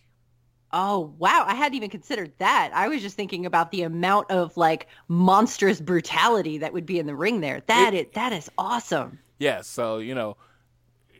Oh 0.77 1.15
wow, 1.19 1.45
I 1.47 1.55
hadn't 1.55 1.77
even 1.77 1.89
considered 1.89 2.33
that. 2.39 2.73
I 2.75 2.89
was 2.89 3.01
just 3.01 3.17
thinking 3.17 3.47
about 3.47 3.71
the 3.71 3.83
amount 3.83 4.31
of 4.33 4.57
like 4.57 4.89
monstrous 5.07 5.81
brutality 5.81 6.59
that 6.59 6.73
would 6.73 6.85
be 6.85 6.99
in 6.99 7.07
the 7.07 7.15
ring 7.15 7.41
there. 7.41 7.63
That 7.67 7.95
is 7.95 8.07
that 8.15 8.33
is 8.33 8.51
awesome. 8.59 9.21
Yeah, 9.39 9.63
so 9.63 9.99
you 9.99 10.15
know, 10.15 10.37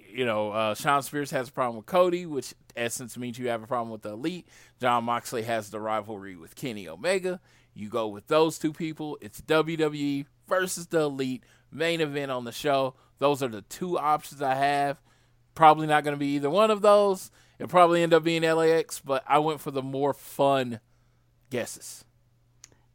you 0.09 0.25
know, 0.25 0.51
uh, 0.51 0.75
Shawn 0.75 1.03
Spears 1.03 1.31
has 1.33 1.49
a 1.49 1.53
problem 1.53 1.77
with 1.77 1.87
Cody, 1.87 2.27
which 2.27 2.55
essence 2.77 3.17
means 3.17 3.39
you 3.39 3.49
have 3.49 3.63
a 3.63 3.67
problem 3.67 3.91
with 3.91 4.03
the 4.03 4.13
Elite. 4.13 4.47
Jon 4.81 5.05
Moxley 5.05 5.43
has 5.43 5.71
the 5.71 5.81
rivalry 5.81 6.37
with 6.37 6.55
Kenny 6.55 6.89
Omega. 6.89 7.41
You 7.75 7.89
go 7.89 8.07
with 8.07 8.29
those 8.29 8.59
two 8.59 8.73
people. 8.73 9.19
It's 9.21 9.41
WWE 9.41 10.27
versus 10.49 10.87
the 10.87 11.01
Elite 11.01 11.43
main 11.73 12.01
event 12.01 12.31
on 12.31 12.45
the 12.45 12.53
show. 12.53 12.95
Those 13.19 13.43
are 13.43 13.49
the 13.49 13.63
two 13.63 13.99
options 13.99 14.41
I 14.41 14.55
have. 14.55 15.01
Probably 15.55 15.87
not 15.87 16.05
going 16.05 16.15
to 16.15 16.19
be 16.21 16.35
either 16.35 16.51
one 16.51 16.71
of 16.71 16.83
those. 16.83 17.31
It'll 17.59 17.69
probably 17.69 18.03
end 18.03 18.15
up 18.15 18.25
being 18.25 18.43
LAX, 18.43 19.01
but 19.01 19.25
I 19.27 19.39
went 19.39 19.61
for 19.61 19.71
the 19.71 19.83
more 19.83 20.13
fun 20.13 20.81
guesses. 21.51 22.05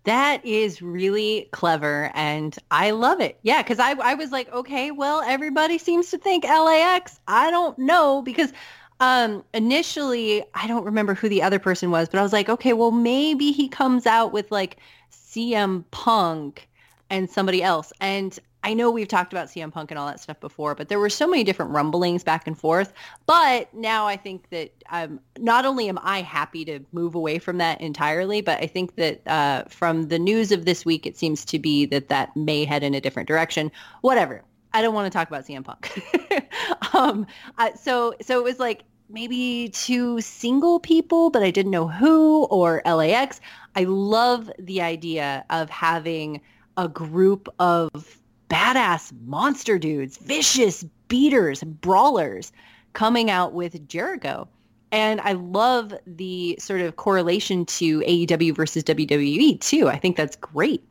That 0.05 0.43
is 0.45 0.81
really 0.81 1.49
clever 1.51 2.11
and 2.13 2.57
I 2.71 2.91
love 2.91 3.19
it. 3.19 3.38
Yeah, 3.43 3.61
because 3.61 3.80
I, 3.80 3.91
I 3.91 4.15
was 4.15 4.31
like, 4.31 4.51
okay, 4.51 4.91
well, 4.91 5.21
everybody 5.21 5.77
seems 5.77 6.09
to 6.11 6.17
think 6.17 6.45
LAX. 6.45 7.19
I 7.27 7.51
don't 7.51 7.77
know 7.77 8.21
because 8.21 8.53
um, 9.01 9.43
initially 9.53 10.43
I 10.53 10.67
don't 10.67 10.85
remember 10.85 11.13
who 11.13 11.30
the 11.30 11.43
other 11.43 11.59
person 11.59 11.91
was, 11.91 12.09
but 12.09 12.19
I 12.19 12.23
was 12.23 12.34
like, 12.34 12.49
okay, 12.49 12.73
well, 12.73 12.91
maybe 12.91 13.51
he 13.51 13.67
comes 13.67 14.05
out 14.05 14.31
with 14.31 14.51
like 14.51 14.77
CM 15.11 15.84
Punk 15.91 16.67
and 17.09 17.30
somebody 17.30 17.63
else. 17.63 17.91
And 17.99 18.38
I 18.64 18.73
know 18.73 18.91
we've 18.91 19.07
talked 19.07 19.31
about 19.31 19.48
CM 19.48 19.72
Punk 19.72 19.90
and 19.91 19.98
all 19.98 20.07
that 20.07 20.19
stuff 20.19 20.40
before, 20.40 20.76
but 20.76 20.90
there 20.90 20.99
were 20.99 21.10
so 21.10 21.27
many 21.27 21.44
different 21.44 21.72
rumblings 21.72 22.23
back 22.23 22.45
and 22.45 22.57
forth. 22.57 22.94
But 23.26 23.73
now 23.73 24.06
I 24.06 24.18
think 24.18 24.49
that 24.49 24.72
um, 24.90 25.19
not 25.38 25.65
only 25.65 25.88
am 25.88 25.98
I 26.02 26.22
happy 26.22 26.65
to 26.65 26.80
move 26.91 27.15
away 27.15 27.40
from 27.40 27.57
that 27.60 27.80
entirely, 27.80 28.41
but 28.41 28.61
I 28.61 28.68
think 28.68 28.95
that 28.95 29.26
uh, 29.27 29.64
from 29.69 30.10
the 30.10 30.19
news 30.19 30.52
of 30.52 30.65
this 30.65 30.86
week, 30.86 31.06
it 31.06 31.18
seems 31.18 31.45
to 31.45 31.60
be 31.60 31.86
that 31.86 32.10
that 32.10 32.36
may 32.36 32.65
head 32.65 32.84
in 32.84 32.94
a 32.94 33.02
different 33.02 33.27
direction. 33.27 33.72
Whatever. 34.02 34.44
I 34.73 34.81
don't 34.81 34.94
want 34.94 35.11
to 35.11 35.18
talk 35.18 35.27
about 35.27 35.45
CM 35.45 35.64
Punk. 35.64 36.94
um, 36.94 37.26
uh, 37.57 37.73
so 37.73 38.14
so 38.22 38.38
it 38.40 38.44
was 38.44 38.60
like 38.60 38.84
maybe 39.10 39.69
two 39.69 40.22
single 40.22 40.80
people, 40.80 41.30
but 41.30 41.41
I 41.41 41.49
didn't 41.49 41.72
know 41.72 41.88
who 41.88 42.44
or 42.45 42.81
LAX. 42.86 43.41
I 43.76 43.86
love 43.86 44.52
the 44.60 44.81
idea 44.81 45.44
of 45.49 45.69
having 45.69 46.41
a 46.77 46.88
group 46.88 47.49
of 47.60 48.18
badass 48.49 49.13
monster 49.26 49.77
dudes, 49.77 50.17
vicious 50.17 50.84
beaters, 51.07 51.63
brawlers 51.63 52.51
coming 52.93 53.30
out 53.30 53.53
with 53.53 53.88
Jericho. 53.88 54.47
And 54.91 55.21
I 55.21 55.34
love 55.34 55.93
the 56.07 56.57
sort 56.59 56.81
of 56.81 56.95
correlation 56.95 57.65
to 57.65 57.99
AEW 58.01 58.55
versus 58.55 58.84
WWE 58.84 59.59
too. 59.61 59.88
I 59.88 59.97
think 59.97 60.17
that's 60.17 60.35
great. 60.35 60.84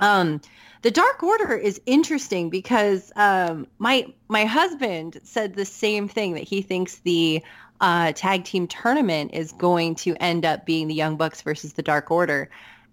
Um, 0.00 0.40
the 0.82 0.90
Dark 0.90 1.22
Order 1.22 1.56
is 1.56 1.80
interesting 1.86 2.50
because 2.50 3.10
um, 3.16 3.66
my 3.78 4.06
my 4.28 4.44
husband 4.44 5.18
said 5.24 5.54
the 5.54 5.64
same 5.64 6.06
thing 6.06 6.34
that 6.34 6.44
he 6.44 6.62
thinks 6.62 6.98
the 6.98 7.42
uh, 7.80 8.12
tag 8.12 8.44
team 8.44 8.66
tournament 8.66 9.32
is 9.34 9.52
going 9.52 9.94
to 9.96 10.14
end 10.16 10.44
up 10.44 10.66
being 10.66 10.86
the 10.86 10.94
Young 10.94 11.16
Bucks 11.16 11.42
versus 11.42 11.72
the 11.72 11.82
Dark 11.82 12.10
Order. 12.10 12.48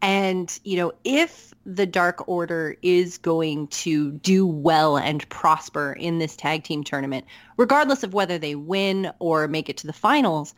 And, 0.05 0.59
you 0.63 0.77
know, 0.77 0.93
if 1.03 1.51
the 1.65 1.87
Dark 1.87 2.27
Order 2.27 2.75
is 2.83 3.17
going 3.17 3.69
to 3.69 4.11
do 4.11 4.45
well 4.45 4.97
and 4.97 5.27
prosper 5.29 5.93
in 5.93 6.19
this 6.19 6.35
tag 6.35 6.63
team 6.63 6.83
tournament, 6.83 7.25
regardless 7.57 8.03
of 8.03 8.13
whether 8.13 8.37
they 8.37 8.53
win 8.53 9.11
or 9.17 9.47
make 9.47 9.67
it 9.67 9.77
to 9.77 9.87
the 9.87 9.93
finals, 9.93 10.53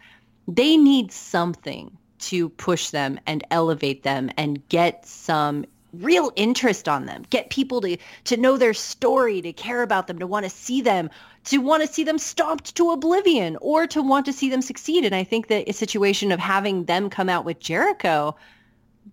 they 0.50 0.76
need 0.76 1.14
something 1.14 1.98
to 2.20 2.50
push 2.50 2.90
them 2.90 3.22
and 3.26 3.42
elevate 3.50 4.04
them 4.04 4.30
and 4.36 4.68
get 4.68 5.06
some 5.06 5.64
real 5.94 6.34
interest 6.36 6.90
on 6.90 7.06
them, 7.06 7.24
get 7.30 7.50
people 7.50 7.80
to 7.80 7.96
to 8.26 8.36
know 8.36 8.58
their 8.58 8.74
story, 8.74 9.42
to 9.42 9.54
care 9.54 9.82
about 9.82 10.08
them, 10.08 10.20
to 10.20 10.28
want 10.28 10.44
to 10.44 10.50
see 10.50 10.82
them, 10.82 11.10
to 11.46 11.60
want 11.60 11.82
to 11.82 11.88
see 11.88 12.04
them 12.04 12.18
stomped 12.18 12.76
to 12.76 12.92
oblivion, 12.92 13.58
or 13.62 13.88
to 13.88 14.02
want 14.02 14.26
to 14.26 14.34
see 14.34 14.50
them 14.50 14.62
succeed. 14.62 15.06
And 15.06 15.16
I 15.16 15.24
think 15.24 15.48
that 15.48 15.70
a 15.70 15.72
situation 15.74 16.34
of 16.34 16.40
having 16.42 16.84
them 16.84 17.10
come 17.10 17.30
out 17.30 17.46
with 17.46 17.62
Jericho, 17.62 18.36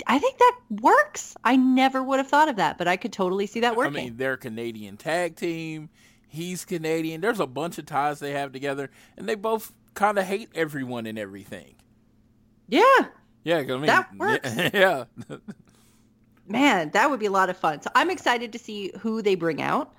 I 0.06 0.18
think 0.18 0.38
that 0.38 0.60
works. 0.70 1.36
I 1.44 1.56
never 1.56 2.02
would 2.02 2.18
have 2.18 2.28
thought 2.28 2.48
of 2.48 2.56
that, 2.56 2.78
but 2.78 2.88
I 2.88 2.96
could 2.96 3.12
totally 3.12 3.46
see 3.46 3.60
that 3.60 3.76
working. 3.76 3.96
I 3.96 4.04
mean, 4.04 4.16
they're 4.16 4.36
Canadian 4.36 4.96
tag 4.96 5.36
team. 5.36 5.90
He's 6.28 6.64
Canadian. 6.64 7.20
There's 7.20 7.40
a 7.40 7.46
bunch 7.46 7.78
of 7.78 7.86
ties 7.86 8.18
they 8.18 8.32
have 8.32 8.52
together, 8.52 8.90
and 9.16 9.28
they 9.28 9.34
both 9.34 9.72
kind 9.94 10.18
of 10.18 10.24
hate 10.24 10.48
everyone 10.54 11.06
and 11.06 11.18
everything. 11.18 11.74
yeah, 12.68 12.82
Yeah, 13.44 13.58
I 13.58 13.62
mean, 13.62 13.86
That 13.86 14.08
works. 14.16 14.56
Yeah, 14.74 15.04
Man, 16.46 16.90
that 16.90 17.08
would 17.08 17.20
be 17.20 17.26
a 17.26 17.30
lot 17.30 17.48
of 17.48 17.56
fun. 17.56 17.80
So 17.80 17.90
I'm 17.94 18.10
excited 18.10 18.52
to 18.52 18.58
see 18.58 18.92
who 19.00 19.22
they 19.22 19.34
bring 19.34 19.62
out. 19.62 19.94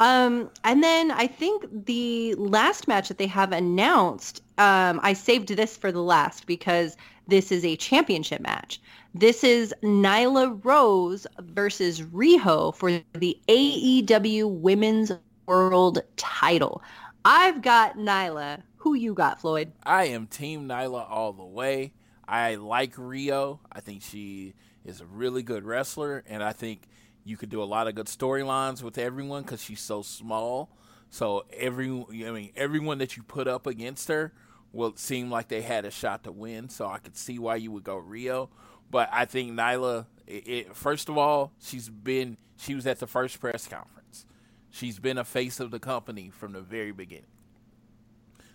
Um, 0.00 0.50
and 0.64 0.82
then 0.82 1.10
I 1.10 1.26
think 1.26 1.66
the 1.84 2.34
last 2.36 2.88
match 2.88 3.08
that 3.08 3.18
they 3.18 3.26
have 3.26 3.52
announced, 3.52 4.42
um, 4.56 4.98
I 5.02 5.12
saved 5.12 5.48
this 5.48 5.76
for 5.76 5.92
the 5.92 6.02
last 6.02 6.46
because 6.46 6.96
this 7.30 7.52
is 7.52 7.64
a 7.64 7.76
championship 7.76 8.40
match. 8.40 8.80
This 9.14 9.44
is 9.44 9.72
Nyla 9.82 10.62
Rose 10.64 11.26
versus 11.38 12.02
Riho 12.02 12.74
for 12.74 13.00
the 13.14 13.40
AEW 13.48 14.50
Women's 14.50 15.12
World 15.46 16.02
Title. 16.16 16.82
I've 17.24 17.62
got 17.62 17.96
Nyla. 17.96 18.62
Who 18.78 18.94
you 18.94 19.14
got, 19.14 19.40
Floyd? 19.40 19.72
I 19.84 20.06
am 20.06 20.26
Team 20.26 20.68
Nyla 20.68 21.08
all 21.08 21.32
the 21.32 21.44
way. 21.44 21.92
I 22.26 22.56
like 22.56 22.96
Riho. 22.96 23.60
I 23.70 23.80
think 23.80 24.02
she 24.02 24.54
is 24.84 25.00
a 25.00 25.06
really 25.06 25.42
good 25.42 25.64
wrestler, 25.64 26.24
and 26.26 26.42
I 26.42 26.52
think 26.52 26.88
you 27.24 27.36
could 27.36 27.50
do 27.50 27.62
a 27.62 27.64
lot 27.64 27.86
of 27.86 27.94
good 27.94 28.06
storylines 28.06 28.82
with 28.82 28.98
everyone 28.98 29.42
because 29.42 29.62
she's 29.62 29.80
so 29.80 30.02
small. 30.02 30.70
So 31.10 31.44
every, 31.52 31.88
I 31.88 32.30
mean, 32.30 32.50
everyone 32.56 32.98
that 32.98 33.16
you 33.16 33.22
put 33.22 33.46
up 33.46 33.66
against 33.66 34.08
her 34.08 34.32
will 34.72 34.94
seem 34.96 35.30
like 35.30 35.48
they 35.48 35.62
had 35.62 35.84
a 35.84 35.90
shot 35.90 36.24
to 36.24 36.32
win. 36.32 36.68
So 36.68 36.86
I 36.86 36.98
could 36.98 37.16
see 37.16 37.38
why 37.38 37.56
you 37.56 37.72
would 37.72 37.84
go 37.84 37.96
Riho. 38.00 38.48
But 38.90 39.08
I 39.12 39.24
think 39.24 39.52
Nyla, 39.52 40.06
it, 40.26 40.48
it, 40.48 40.76
first 40.76 41.08
of 41.08 41.16
all, 41.16 41.52
she's 41.60 41.88
been, 41.88 42.36
she 42.56 42.74
was 42.74 42.86
at 42.86 42.98
the 42.98 43.06
first 43.06 43.40
press 43.40 43.66
conference. 43.66 44.26
She's 44.70 44.98
been 44.98 45.18
a 45.18 45.24
face 45.24 45.60
of 45.60 45.70
the 45.70 45.80
company 45.80 46.30
from 46.30 46.52
the 46.52 46.60
very 46.60 46.92
beginning. 46.92 47.24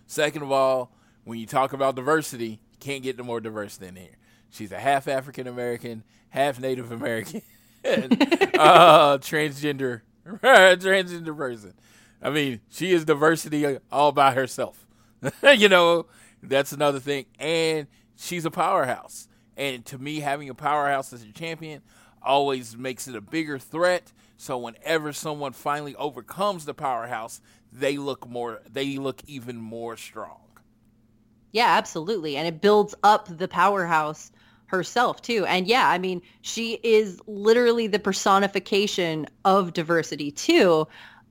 Second 0.06 0.42
of 0.42 0.52
all, 0.52 0.92
when 1.24 1.38
you 1.38 1.46
talk 1.46 1.72
about 1.72 1.96
diversity, 1.96 2.48
you 2.48 2.78
can't 2.80 3.02
get 3.02 3.18
no 3.18 3.24
more 3.24 3.40
diverse 3.40 3.76
than 3.76 3.96
here. 3.96 4.16
She's 4.50 4.72
a 4.72 4.78
half 4.78 5.08
African 5.08 5.46
American, 5.46 6.04
half 6.30 6.60
Native 6.60 6.92
American, 6.92 7.42
uh, 7.84 9.18
transgender, 9.18 10.02
transgender 10.26 11.36
person. 11.36 11.74
I 12.22 12.30
mean, 12.30 12.60
she 12.70 12.92
is 12.92 13.04
diversity 13.04 13.78
all 13.90 14.12
by 14.12 14.32
herself. 14.32 14.85
you 15.56 15.68
know, 15.68 16.06
that's 16.42 16.72
another 16.72 17.00
thing. 17.00 17.26
And 17.38 17.86
she's 18.16 18.44
a 18.44 18.50
powerhouse. 18.50 19.28
And 19.56 19.84
to 19.86 19.98
me, 19.98 20.20
having 20.20 20.48
a 20.48 20.54
powerhouse 20.54 21.12
as 21.12 21.24
your 21.24 21.32
champion 21.32 21.82
always 22.22 22.76
makes 22.76 23.08
it 23.08 23.14
a 23.14 23.20
bigger 23.20 23.58
threat. 23.58 24.12
So 24.36 24.58
whenever 24.58 25.12
someone 25.12 25.52
finally 25.52 25.94
overcomes 25.96 26.64
the 26.64 26.74
powerhouse, 26.74 27.40
they 27.72 27.96
look 27.96 28.28
more 28.28 28.60
they 28.70 28.96
look 28.98 29.22
even 29.26 29.56
more 29.56 29.96
strong. 29.96 30.40
Yeah, 31.52 31.68
absolutely. 31.68 32.36
And 32.36 32.46
it 32.46 32.60
builds 32.60 32.94
up 33.02 33.28
the 33.38 33.48
powerhouse 33.48 34.30
herself 34.66 35.22
too. 35.22 35.46
And 35.46 35.66
yeah, 35.66 35.88
I 35.88 35.98
mean, 35.98 36.20
she 36.42 36.78
is 36.82 37.20
literally 37.26 37.86
the 37.86 37.98
personification 37.98 39.26
of 39.44 39.72
diversity 39.72 40.30
too. 40.30 40.86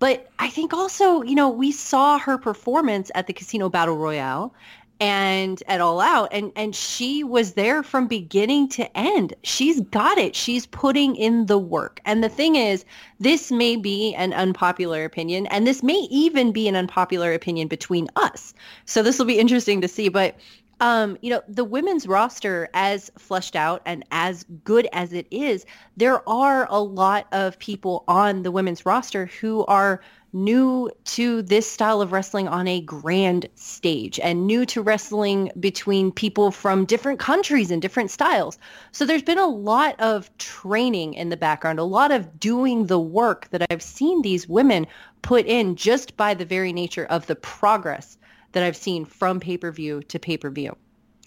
But 0.06 0.30
I 0.38 0.50
think 0.52 0.72
also, 0.72 1.24
you 1.24 1.34
know, 1.34 1.50
we 1.50 1.72
saw 1.72 2.20
her 2.20 2.38
performance 2.38 3.10
at 3.16 3.26
the 3.26 3.34
Casino 3.34 3.70
Battle 3.70 3.98
Royale 3.98 4.54
and 5.00 5.64
at 5.68 5.82
All 5.82 6.00
Out 6.00 6.30
and 6.32 6.52
and 6.56 6.76
she 6.76 7.24
was 7.24 7.54
there 7.54 7.82
from 7.82 8.06
beginning 8.06 8.70
to 8.70 8.96
end. 8.96 9.34
She's 9.42 9.80
got 9.82 10.20
it. 10.20 10.36
She's 10.36 10.68
putting 10.68 11.16
in 11.16 11.48
the 11.48 11.58
work. 11.58 12.02
And 12.06 12.24
the 12.24 12.30
thing 12.30 12.56
is, 12.56 12.86
this 13.20 13.52
may 13.52 13.78
be 13.78 14.14
an 14.14 14.32
unpopular 14.34 15.06
opinion 15.06 15.48
and 15.48 15.66
this 15.66 15.82
may 15.82 16.08
even 16.12 16.52
be 16.52 16.68
an 16.68 16.76
unpopular 16.76 17.34
opinion 17.34 17.68
between 17.68 18.08
us. 18.16 18.54
So 18.86 19.02
this 19.02 19.18
will 19.18 19.26
be 19.26 19.40
interesting 19.40 19.82
to 19.82 19.88
see, 19.88 20.10
but 20.10 20.36
um, 20.80 21.18
you 21.22 21.30
know, 21.30 21.42
the 21.48 21.64
women's 21.64 22.08
roster 22.08 22.70
as 22.74 23.12
fleshed 23.18 23.56
out 23.56 23.82
and 23.86 24.04
as 24.12 24.46
good 24.64 24.88
as 24.92 25.14
it 25.14 25.28
is, 25.32 25.66
there 25.96 26.28
are 26.28 26.68
a 26.70 26.82
lot 26.82 27.28
of 27.32 27.58
people 27.60 28.04
on 28.08 28.44
the 28.44 28.52
women's 28.52 28.86
roster 28.86 29.28
who 29.28 29.66
are 29.66 30.02
new 30.34 30.92
to 31.06 31.42
this 31.44 31.66
style 31.66 32.02
of 32.02 32.12
wrestling 32.12 32.46
on 32.46 32.68
a 32.68 32.82
grand 32.82 33.48
stage 33.56 34.20
and 34.20 34.46
new 34.46 34.66
to 34.66 34.82
wrestling 34.82 35.50
between 35.62 36.12
people 36.12 36.52
from 36.52 36.84
different 36.84 37.20
countries 37.20 37.72
and 37.72 37.82
different 37.82 38.12
styles. 38.12 38.58
So 38.92 39.06
there's 39.06 39.24
been 39.24 39.40
a 39.40 39.48
lot 39.48 39.98
of 40.02 40.36
training 40.38 41.14
in 41.14 41.30
the 41.30 41.38
background, 41.38 41.80
a 41.80 41.84
lot 41.84 42.12
of 42.12 42.38
doing 42.38 42.88
the 42.88 43.00
work 43.00 43.48
that 43.52 43.66
I've 43.70 43.82
seen 43.82 44.22
these 44.22 44.46
women 44.46 44.86
put 45.22 45.46
in 45.46 45.78
just 45.78 46.18
by 46.18 46.34
the 46.34 46.46
very 46.46 46.74
nature 46.74 47.06
of 47.06 47.28
the 47.28 47.36
progress 47.36 48.18
that 48.56 48.64
I've 48.64 48.78
seen 48.78 49.04
from 49.04 49.42
pay-per-view 49.42 50.04
to 50.04 50.18
pay-per-view. 50.18 50.78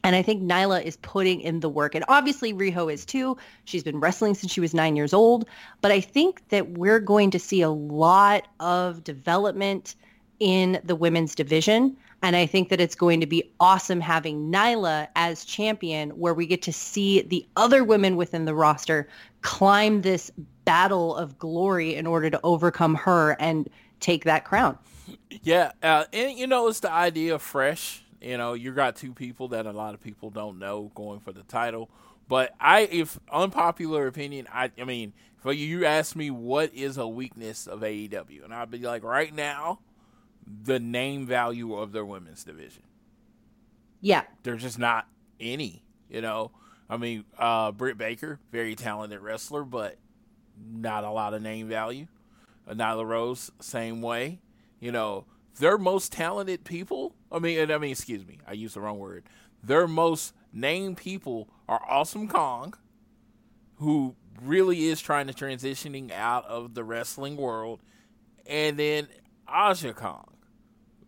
And 0.03 0.17
I 0.17 0.23
think 0.23 0.43
Nyla 0.43 0.83
is 0.83 0.97
putting 0.97 1.43
in 1.43 1.61
the 1.61 1.69
work. 1.69 1.95
And 1.95 2.03
obviously 2.09 2.55
Riho 2.55 2.91
is 2.91 3.05
too. 3.05 3.37
She's 3.65 3.85
been 3.85 4.01
wrestling 4.01 4.35
since 4.35 4.51
she 4.51 4.63
was 4.63 4.73
nine 4.73 4.97
years 4.97 5.13
old. 5.13 5.47
But 5.83 5.93
I 5.93 6.01
think 6.01 6.49
that 6.49 6.71
we're 6.79 7.01
going 7.01 7.31
to 7.33 7.39
see 7.39 7.61
a 7.61 7.69
lot 7.69 8.49
of 8.61 9.05
development 9.05 9.95
in 10.41 10.81
the 10.85 10.97
women's 10.97 11.35
division. 11.35 11.99
And 12.23 12.35
I 12.35 12.47
think 12.47 12.71
that 12.71 12.81
it's 12.81 12.95
going 12.95 13.21
to 13.21 13.27
be 13.27 13.53
awesome 13.61 14.01
having 14.01 14.51
Nyla 14.51 15.09
as 15.15 15.45
champion 15.45 16.11
where 16.11 16.33
we 16.33 16.47
get 16.47 16.63
to 16.63 16.73
see 16.73 17.21
the 17.21 17.47
other 17.57 17.85
women 17.85 18.17
within 18.17 18.47
the 18.47 18.55
roster 18.55 19.07
climb 19.43 20.01
this 20.01 20.31
battle 20.65 21.15
of 21.15 21.39
glory 21.39 21.95
in 21.95 22.07
order 22.07 22.31
to 22.31 22.41
overcome 22.43 22.95
her 22.95 23.37
and 23.39 23.69
take 24.01 24.25
that 24.25 24.47
crown. 24.47 24.79
Yeah, 25.43 25.73
uh, 25.83 26.05
and 26.13 26.39
you 26.39 26.47
know 26.47 26.69
it's 26.69 26.81
the 26.81 26.91
idea 26.91 27.35
of 27.35 27.43
fresh. 27.43 28.03
You 28.21 28.37
know, 28.37 28.55
you 28.55 28.73
got 28.73 28.97
two 28.97 29.13
people 29.13 29.49
that 29.49 29.67
a 29.67 29.73
lot 29.73 29.95
of 29.95 30.01
people 30.01 30.31
don't 30.31 30.59
know 30.59 30.91
going 30.95 31.21
for 31.21 31.33
the 31.33 31.45
title. 31.45 31.91
But 32.27 32.53
I, 32.61 32.81
if 32.81 33.19
unpopular 33.33 34.07
opinion, 34.07 34.49
I, 34.53 34.71
I 34.79 34.85
mean, 34.85 35.13
if 35.39 35.45
you 35.47 35.53
you 35.53 35.85
ask 35.87 36.15
me 36.15 36.31
what 36.31 36.75
is 36.75 36.99
a 36.99 37.07
weakness 37.09 37.67
of 37.67 37.81
AEW, 37.81 38.45
and 38.45 38.53
I'd 38.53 38.71
be 38.71 38.79
like, 38.79 39.03
right 39.03 39.35
now, 39.35 39.81
the 40.65 40.79
name 40.79 41.27
value 41.27 41.75
of 41.75 41.93
their 41.93 42.05
women's 42.05 42.45
division. 42.45 42.83
Yeah. 44.01 44.25
There's 44.43 44.63
just 44.63 44.79
not 44.79 45.07
any. 45.41 45.83
You 46.09 46.23
know, 46.23 46.51
I 46.89 46.97
mean, 46.97 47.25
uh, 47.39 47.73
Britt 47.73 47.99
Baker, 47.99 48.41
very 48.51 48.75
talented 48.75 49.21
wrestler, 49.21 49.63
but 49.65 49.97
not 50.71 51.05
a 51.05 51.11
lot 51.11 51.35
of 51.35 51.43
name 51.43 51.69
value. 51.69 52.07
Nyla 52.69 53.07
Rose, 53.07 53.51
same 53.61 54.03
way. 54.03 54.41
You 54.81 54.93
know, 54.93 55.25
their 55.59 55.79
most 55.79 56.13
talented 56.13 56.65
people. 56.65 57.15
I 57.31 57.39
mean, 57.39 57.71
I 57.71 57.79
mean, 57.79 57.93
excuse 57.93 58.27
me, 58.27 58.39
I 58.47 58.53
used 58.53 58.77
the 58.77 58.81
wrong 58.81 58.99
word. 58.99 59.25
Their 59.63 59.89
most 59.89 60.35
named 60.53 60.97
people 60.97 61.49
are 61.69 61.83
Awesome 61.89 62.29
Kong, 62.29 62.75
who 63.77 64.15
really 64.43 64.87
is 64.87 65.01
trying 65.01 65.27
to 65.27 65.33
transitioning 65.33 66.13
out 66.13 66.45
of 66.47 66.75
the 66.75 66.85
wrestling 66.85 67.37
world, 67.37 67.81
and 68.47 68.79
then 68.79 69.09
Aja 69.49 69.93
Kong, 69.93 70.37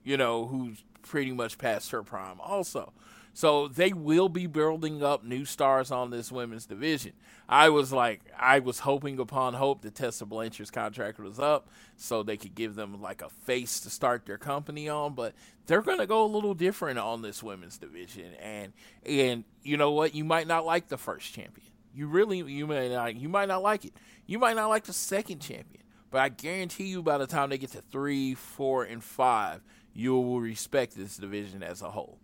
you 0.03 0.17
know, 0.17 0.47
who's 0.47 0.85
pretty 1.03 1.33
much 1.33 1.59
past 1.59 1.91
her 1.91 2.03
prime 2.03 2.41
also. 2.41 2.93
So 3.33 3.69
they 3.69 3.93
will 3.93 4.29
be 4.29 4.47
building 4.47 5.03
up 5.03 5.25
new 5.25 5.45
stars 5.45 5.91
on 5.91 6.11
this 6.11 6.33
women's 6.33 6.67
division. 6.67 7.13
I 7.49 7.69
was 7.69 7.93
like, 7.93 8.23
I 8.39 8.59
was 8.59 8.81
hoping 8.81 9.19
upon 9.19 9.55
hope 9.55 9.83
that 9.83 9.95
Tessa 9.95 10.27
Blanchard's 10.27 10.71
contract 10.71 11.19
was 11.19 11.39
up 11.39 11.69
so 11.97 12.23
they 12.23 12.37
could 12.37 12.55
give 12.55 12.75
them 12.75 13.01
like 13.01 13.23
a 13.23 13.29
face 13.29 13.81
to 13.81 13.91
start 13.91 14.27
their 14.27 14.39
company 14.39 14.89
on, 14.89 15.15
but 15.15 15.35
they're 15.67 15.83
going 15.83 15.99
to 15.99 16.07
go 16.07 16.25
a 16.25 16.27
little 16.27 16.55
different 16.55 16.99
on 16.99 17.23
this 17.23 17.43
women's 17.43 17.79
division. 17.79 18.35
And 18.41 18.73
and 19.07 19.45
you 19.63 19.77
know 19.77 19.93
what? 19.93 20.15
You 20.15 20.25
might 20.25 20.47
not 20.47 20.67
like 20.67 20.89
the 20.89 20.99
first 20.99 21.33
champion. 21.33 21.67
You 21.95 22.09
really 22.09 22.39
you 22.39 22.67
may 22.67 22.89
not 22.89 23.17
you 23.17 23.29
might 23.29 23.49
not 23.49 23.63
like 23.63 23.85
it. 23.85 23.93
You 24.27 24.39
might 24.39 24.57
not 24.57 24.69
like 24.69 24.85
the 24.85 24.93
second 24.93 25.41
champion. 25.41 25.85
But 26.11 26.21
I 26.21 26.29
guarantee 26.29 26.89
you 26.89 27.03
by 27.03 27.19
the 27.19 27.27
time 27.27 27.51
they 27.51 27.59
get 27.59 27.71
to 27.73 27.83
3, 27.83 28.35
4 28.35 28.85
and 28.85 29.03
5, 29.03 29.63
you 29.95 30.15
will 30.15 30.41
respect 30.41 30.97
this 30.97 31.17
division 31.17 31.63
as 31.63 31.83
a 31.83 31.91
whole. 31.91 32.19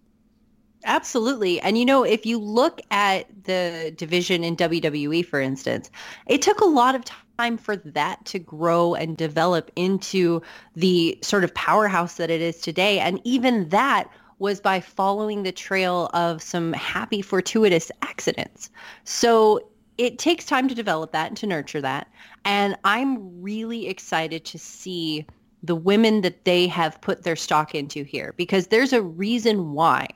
Absolutely. 0.84 1.60
And 1.60 1.78
you 1.78 1.84
know, 1.84 2.04
if 2.04 2.24
you 2.24 2.38
look 2.38 2.80
at 2.90 3.26
the 3.44 3.92
division 3.96 4.44
in 4.44 4.56
WWE, 4.56 5.24
for 5.24 5.40
instance, 5.40 5.90
it 6.26 6.42
took 6.42 6.60
a 6.60 6.66
lot 6.66 6.94
of 6.94 7.04
time 7.38 7.56
for 7.58 7.76
that 7.76 8.24
to 8.26 8.38
grow 8.38 8.94
and 8.94 9.16
develop 9.16 9.70
into 9.76 10.40
the 10.74 11.18
sort 11.22 11.44
of 11.44 11.52
powerhouse 11.54 12.14
that 12.16 12.30
it 12.30 12.40
is 12.40 12.60
today. 12.60 12.98
And 13.00 13.20
even 13.24 13.68
that 13.70 14.08
was 14.38 14.60
by 14.60 14.80
following 14.80 15.42
the 15.42 15.52
trail 15.52 16.10
of 16.12 16.42
some 16.42 16.72
happy 16.74 17.22
fortuitous 17.22 17.90
accidents. 18.02 18.70
So 19.04 19.60
it 19.98 20.18
takes 20.18 20.44
time 20.44 20.68
to 20.68 20.74
develop 20.74 21.12
that 21.12 21.28
and 21.28 21.36
to 21.38 21.46
nurture 21.46 21.80
that. 21.80 22.08
And 22.44 22.76
I'm 22.84 23.40
really 23.42 23.88
excited 23.88 24.44
to 24.44 24.58
see 24.58 25.26
the 25.62 25.74
women 25.74 26.20
that 26.20 26.44
they 26.44 26.66
have 26.66 27.00
put 27.00 27.22
their 27.22 27.34
stock 27.34 27.74
into 27.74 28.04
here 28.04 28.34
because 28.36 28.68
there's 28.68 28.92
a 28.92 29.02
reason 29.02 29.72
why 29.72 30.06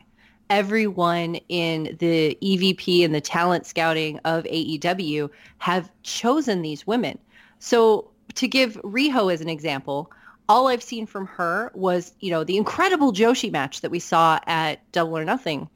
everyone 0.50 1.36
in 1.48 1.96
the 2.00 2.36
EVP 2.42 3.04
and 3.04 3.14
the 3.14 3.20
talent 3.20 3.64
scouting 3.64 4.18
of 4.24 4.44
AEW 4.44 5.30
have 5.58 5.90
chosen 6.02 6.62
these 6.62 6.86
women. 6.86 7.18
So 7.60 8.10
to 8.34 8.48
give 8.48 8.74
Riho 8.82 9.32
as 9.32 9.40
an 9.40 9.48
example, 9.48 10.10
all 10.48 10.66
I've 10.66 10.82
seen 10.82 11.06
from 11.06 11.26
her 11.26 11.70
was, 11.74 12.12
you 12.18 12.30
know, 12.30 12.42
the 12.42 12.56
incredible 12.56 13.12
Joshi 13.12 13.52
match 13.52 13.80
that 13.80 13.90
we 13.92 14.00
saw 14.00 14.40
at 14.46 14.80
Double 14.90 15.16
or 15.16 15.24
Nothing. 15.24 15.68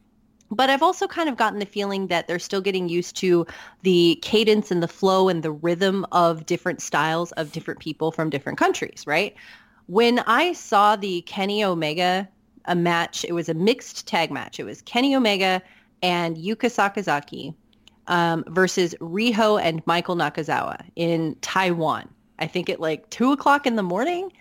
But 0.51 0.71
I've 0.71 0.83
also 0.83 1.07
kind 1.07 1.29
of 1.29 1.37
gotten 1.37 1.61
the 1.61 1.67
feeling 1.67 2.09
that 2.09 2.27
they're 2.27 2.39
still 2.39 2.61
getting 2.61 2.89
used 2.89 3.17
to 3.17 3.47
the 3.83 4.19
cadence 4.23 4.71
and 4.71 4.83
the 4.83 4.89
flow 4.89 5.29
and 5.29 5.43
the 5.43 5.53
rhythm 5.53 6.05
of 6.13 6.47
different 6.47 6.83
styles 6.83 7.33
of 7.33 7.53
different 7.53 7.81
people 7.81 8.13
from 8.13 8.31
different 8.31 8.59
countries, 8.59 9.05
right? 9.07 9.35
When 9.87 10.19
I 10.21 10.53
saw 10.53 10.97
the 10.97 11.23
Kenny 11.23 11.65
Omega 11.65 12.29
a 12.66 12.74
match, 12.74 13.24
it 13.24 13.32
was 13.32 13.49
a 13.49 13.55
mixed 13.55 14.07
tag 14.07 14.31
match. 14.31 14.59
It 14.59 14.65
was 14.65 14.82
Kenny 14.82 15.15
Omega 15.15 15.62
and 16.03 16.36
Yuka 16.36 16.70
Sakazaki 16.70 17.55
um, 18.07 18.45
versus 18.49 18.95
Riho 19.01 19.61
and 19.61 19.82
Michael 19.86 20.16
Nakazawa 20.16 20.85
in 20.97 21.36
Taiwan. 21.41 22.09
I 22.39 22.47
think 22.47 22.69
at 22.69 22.81
like 22.81 23.09
two 23.11 23.32
o'clock 23.32 23.66
in 23.66 23.77
the 23.77 23.82
morning. 23.82 24.32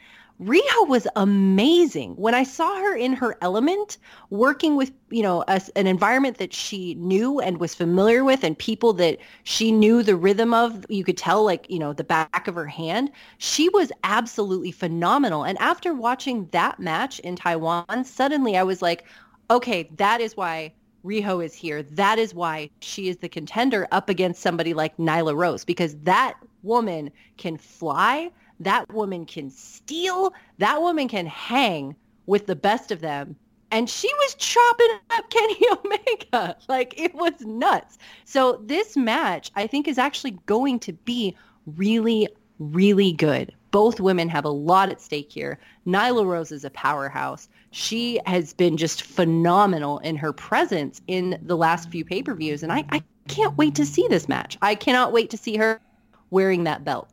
Riho 0.42 0.88
was 0.88 1.08
amazing. 1.16 2.16
When 2.16 2.34
I 2.34 2.44
saw 2.44 2.76
her 2.78 2.96
in 2.96 3.14
her 3.14 3.38
element, 3.42 3.98
working 4.30 4.76
with, 4.76 4.92
you 5.10 5.22
know, 5.22 5.44
a, 5.48 5.62
an 5.76 5.86
environment 5.88 6.38
that 6.38 6.54
she 6.54 6.96
knew 6.96 7.40
and 7.40 7.60
was 7.60 7.76
familiar 7.76 8.24
with 8.24 8.44
and 8.44 8.58
people 8.58 8.94
that 8.94 9.20
she 9.44 9.72
knew 9.72 10.02
the 10.02 10.16
rhythm 10.16 10.54
of, 10.54 10.86
you 10.90 11.04
could 11.04 11.18
tell 11.18 11.46
like, 11.46 11.70
you 11.70 11.80
know, 11.80 11.94
the 11.94 12.04
back 12.04 12.48
of 12.48 12.56
her 12.56 12.66
hand, 12.66 13.12
she 13.38 13.70
was 13.70 13.92
absolutely 14.04 14.72
phenomenal. 14.72 15.44
And 15.44 15.58
after 15.60 15.94
watching 15.94 16.48
that 16.52 16.80
match 16.80 17.20
in 17.20 17.36
Taiwan, 17.36 18.04
suddenly 18.04 18.58
I 18.58 18.64
was 18.64 18.82
like, 18.82 19.06
okay, 19.52 19.90
that 19.98 20.20
is 20.20 20.36
why 20.36 20.74
Riho 21.06 21.46
is 21.46 21.54
here. 21.54 21.84
That 21.84 22.18
is 22.18 22.34
why 22.34 22.70
she 22.80 23.08
is 23.08 23.18
the 23.18 23.30
contender 23.30 23.88
up 23.92 24.10
against 24.10 24.42
somebody 24.42 24.74
like 24.74 24.98
Nyla 24.98 25.36
Rose 25.36 25.64
because 25.64 25.96
that 26.04 26.36
woman 26.64 27.12
can 27.38 27.58
fly 27.58 28.32
that 28.64 28.92
woman 28.94 29.26
can 29.26 29.50
steal. 29.50 30.34
That 30.58 30.82
woman 30.82 31.08
can 31.08 31.26
hang 31.26 31.96
with 32.26 32.48
the 32.48 32.56
best 32.56 32.92
of 32.92 33.02
them. 33.02 33.36
And 33.72 33.90
she 33.90 34.08
was 34.14 34.36
chopping 34.36 35.00
up 35.10 35.30
Kenny 35.30 35.60
Omega. 35.72 36.58
Like 36.68 37.00
it 37.00 37.14
was 37.16 37.34
nuts. 37.42 37.98
So 38.26 38.62
this 38.64 38.96
match, 38.96 39.52
I 39.56 39.68
think, 39.68 39.88
is 39.88 39.98
actually 39.98 40.38
going 40.46 40.80
to 40.82 40.94
be 40.94 41.36
really, 41.66 42.28
really 42.60 43.14
good. 43.14 43.54
Both 43.72 44.00
women 44.00 44.30
have 44.30 44.46
a 44.46 44.50
lot 44.50 44.90
at 44.90 45.02
stake 45.02 45.32
here. 45.32 45.58
Nyla 45.88 46.24
Rose 46.26 46.52
is 46.52 46.64
a 46.64 46.70
powerhouse. 46.70 47.50
She 47.72 48.20
has 48.28 48.54
been 48.54 48.78
just 48.78 49.02
phenomenal 49.02 49.98
in 50.00 50.16
her 50.18 50.32
presence 50.32 51.02
in 51.08 51.40
the 51.42 51.58
last 51.58 51.90
few 51.90 52.06
pay-per-views. 52.06 52.62
And 52.62 52.72
I, 52.72 52.86
I 52.92 53.02
can't 53.28 53.58
wait 53.58 53.74
to 53.76 53.86
see 53.88 54.08
this 54.08 54.30
match. 54.30 54.60
I 54.62 54.76
cannot 54.76 55.12
wait 55.12 55.32
to 55.32 55.38
see 55.38 55.58
her 55.58 55.82
wearing 56.30 56.66
that 56.66 56.84
belt 56.84 57.10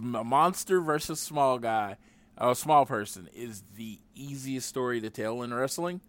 monster 0.00 0.80
versus 0.80 1.20
small 1.20 1.58
guy, 1.58 1.96
a 2.36 2.54
small 2.54 2.86
person 2.86 3.28
is 3.34 3.62
the 3.76 3.98
easiest 4.14 4.68
story 4.68 5.00
to 5.00 5.10
tell 5.10 5.42
in 5.42 5.52
wrestling, 5.52 6.00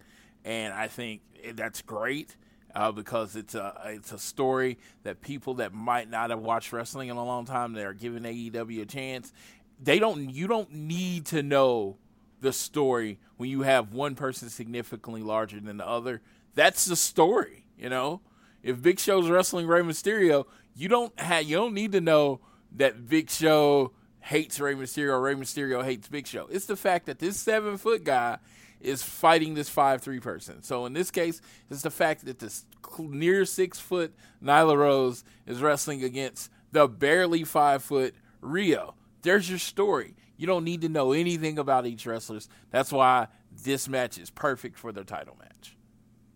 and 0.44 0.72
I 0.72 0.88
think 0.88 1.22
that's 1.54 1.82
great. 1.82 2.36
Uh, 2.76 2.90
because 2.90 3.36
it's 3.36 3.54
a 3.54 3.72
it's 3.84 4.10
a 4.10 4.18
story 4.18 4.78
that 5.04 5.20
people 5.20 5.54
that 5.54 5.72
might 5.72 6.10
not 6.10 6.30
have 6.30 6.40
watched 6.40 6.72
wrestling 6.72 7.08
in 7.08 7.16
a 7.16 7.24
long 7.24 7.44
time 7.44 7.72
they 7.72 7.84
are 7.84 7.92
giving 7.92 8.24
AEW 8.24 8.82
a 8.82 8.84
chance. 8.84 9.32
They 9.80 10.00
don't 10.00 10.28
you 10.30 10.48
don't 10.48 10.72
need 10.72 11.26
to 11.26 11.40
know 11.40 11.98
the 12.40 12.52
story 12.52 13.20
when 13.36 13.48
you 13.48 13.62
have 13.62 13.92
one 13.92 14.16
person 14.16 14.48
significantly 14.50 15.22
larger 15.22 15.60
than 15.60 15.76
the 15.76 15.86
other. 15.86 16.20
That's 16.56 16.84
the 16.84 16.96
story, 16.96 17.64
you 17.78 17.88
know. 17.88 18.20
If 18.62 18.82
Big 18.82 18.98
Show's 18.98 19.28
wrestling 19.28 19.66
Rey 19.66 19.82
Mysterio, 19.82 20.46
you 20.74 20.88
don't 20.88 21.18
have 21.20 21.44
you 21.44 21.56
don't 21.56 21.74
need 21.74 21.92
to 21.92 22.00
know 22.00 22.40
that 22.74 23.08
Big 23.08 23.30
Show 23.30 23.92
hates 24.20 24.58
Rey 24.58 24.74
Mysterio, 24.74 25.22
Rey 25.22 25.34
Mysterio 25.34 25.84
hates 25.84 26.08
Big 26.08 26.26
Show. 26.26 26.46
It's 26.50 26.66
the 26.66 26.76
fact 26.76 27.06
that 27.06 27.18
this 27.18 27.38
seven 27.38 27.76
foot 27.76 28.04
guy 28.04 28.38
is 28.80 29.02
fighting 29.02 29.54
this 29.54 29.68
five 29.68 30.02
three 30.02 30.20
person. 30.20 30.62
So 30.62 30.86
in 30.86 30.92
this 30.92 31.10
case, 31.10 31.40
it's 31.70 31.82
the 31.82 31.90
fact 31.90 32.24
that 32.26 32.38
this 32.38 32.64
near 32.98 33.44
six 33.44 33.80
foot 33.80 34.14
Nyla 34.42 34.76
Rose 34.76 35.24
is 35.46 35.60
wrestling 35.62 36.04
against 36.04 36.50
the 36.72 36.86
barely 36.86 37.44
five 37.44 37.82
foot 37.82 38.14
Riho. 38.42 38.94
There's 39.22 39.48
your 39.48 39.58
story. 39.58 40.14
You 40.36 40.46
don't 40.46 40.64
need 40.64 40.82
to 40.82 40.88
know 40.88 41.12
anything 41.12 41.58
about 41.58 41.86
each 41.86 42.06
wrestlers. 42.06 42.48
That's 42.70 42.92
why 42.92 43.28
this 43.64 43.88
match 43.88 44.18
is 44.18 44.30
perfect 44.30 44.78
for 44.78 44.92
their 44.92 45.04
title 45.04 45.36
match. 45.38 45.53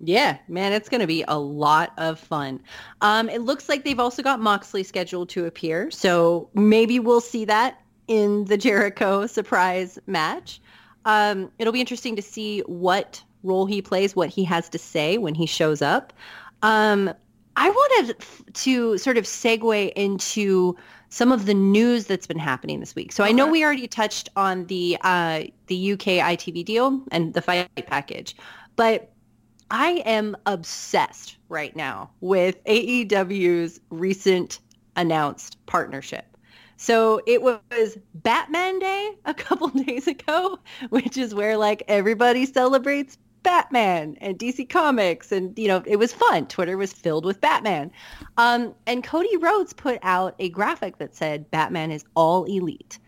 Yeah, 0.01 0.39
man, 0.47 0.73
it's 0.73 0.89
going 0.89 1.01
to 1.01 1.07
be 1.07 1.25
a 1.27 1.39
lot 1.39 1.93
of 1.99 2.21
fun. 2.21 2.61
Um, 3.01 3.29
it 3.29 3.41
looks 3.43 3.69
like 3.69 3.85
they've 3.85 3.99
also 3.99 4.23
got 4.23 4.41
Moxley 4.41 4.85
scheduled 4.85 5.29
to 5.31 5.47
appear, 5.47 5.91
so 5.91 6.49
maybe 6.55 7.01
we'll 7.01 7.21
see 7.21 7.45
that 7.47 7.81
in 8.07 8.45
the 8.45 8.57
Jericho 8.57 9.27
surprise 9.27 9.99
match. 10.07 10.61
Um, 11.05 11.51
it'll 11.59 11.73
be 11.73 11.81
interesting 11.81 12.15
to 12.17 12.23
see 12.23 12.61
what 12.61 13.23
role 13.43 13.67
he 13.67 13.83
plays, 13.83 14.15
what 14.15 14.29
he 14.29 14.45
has 14.45 14.69
to 14.71 14.79
say 14.79 15.19
when 15.19 15.35
he 15.35 15.47
shows 15.47 15.83
up. 15.83 16.13
Um, 16.63 17.13
I 17.57 17.71
wanted 17.71 18.17
to 18.55 18.99
sort 18.99 19.19
of 19.19 19.25
segue 19.25 19.93
into 19.95 20.77
some 21.09 21.33
of 21.33 21.47
the 21.47 21.55
news 21.55 22.07
that's 22.07 22.27
been 22.27 22.39
happening 22.39 22.81
this 22.81 22.95
week. 22.95 23.11
So 23.13 23.25
I 23.25 23.33
know 23.33 23.49
we 23.49 23.65
already 23.65 23.89
touched 23.89 24.29
on 24.37 24.67
the 24.67 24.97
uh, 25.01 25.45
the 25.67 25.93
UK 25.93 26.21
ITV 26.21 26.65
deal 26.65 27.03
and 27.11 27.35
the 27.35 27.43
fight 27.43 27.69
package, 27.87 28.37
but 28.77 29.11
I 29.71 30.03
am 30.07 30.37
obsessed 30.47 31.37
right 31.49 31.75
now 31.77 32.11
with 32.21 32.63
AEW's 32.65 33.81
recent 33.91 34.61
announced 34.97 35.59
partnership. 35.67 36.25
So 36.77 37.21
it 37.27 37.43
was 37.43 37.99
Batman 38.15 38.79
Day 38.79 39.11
a 39.25 39.35
couple 39.35 39.69
days 39.87 40.07
ago, 40.07 40.59
which 40.91 41.17
is 41.17 41.35
where 41.35 41.57
like 41.57 41.83
everybody 41.89 42.47
celebrates 42.47 43.19
Batman 43.43 44.17
and 44.21 44.39
DC 44.39 44.69
Comics, 44.69 45.33
and 45.33 45.59
you 45.59 45.69
know 45.69 45.83
it 45.87 45.97
was 45.97 46.13
fun. 46.13 46.47
Twitter 46.47 46.77
was 46.77 46.93
filled 46.93 47.25
with 47.25 47.41
Batman, 47.41 47.91
um, 48.37 48.75
and 48.87 49.03
Cody 49.03 49.37
Rhodes 49.37 49.73
put 49.73 49.99
out 50.03 50.35
a 50.39 50.49
graphic 50.51 50.99
that 50.99 51.15
said 51.15 51.51
Batman 51.51 51.91
is 51.91 52.05
all 52.15 52.45
elite, 52.45 52.99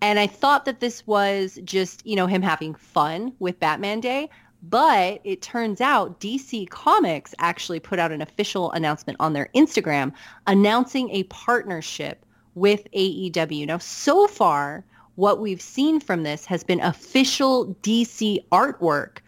and 0.00 0.18
I 0.18 0.26
thought 0.26 0.64
that 0.64 0.80
this 0.80 1.06
was 1.06 1.58
just 1.64 2.06
you 2.06 2.16
know 2.16 2.26
him 2.26 2.42
having 2.42 2.74
fun 2.74 3.32
with 3.38 3.60
Batman 3.60 4.00
Day. 4.00 4.30
But 4.62 5.20
it 5.24 5.40
turns 5.40 5.80
out 5.80 6.20
DC 6.20 6.68
Comics 6.68 7.34
actually 7.38 7.80
put 7.80 7.98
out 7.98 8.12
an 8.12 8.20
official 8.20 8.70
announcement 8.72 9.16
on 9.18 9.32
their 9.32 9.48
Instagram 9.54 10.12
announcing 10.46 11.10
a 11.10 11.22
partnership 11.24 12.26
with 12.54 12.86
AEW. 12.92 13.66
Now, 13.66 13.78
so 13.78 14.26
far, 14.26 14.84
what 15.14 15.40
we've 15.40 15.62
seen 15.62 15.98
from 15.98 16.24
this 16.24 16.44
has 16.44 16.62
been 16.62 16.80
official 16.80 17.74
DC 17.82 18.44
artwork 18.50 19.18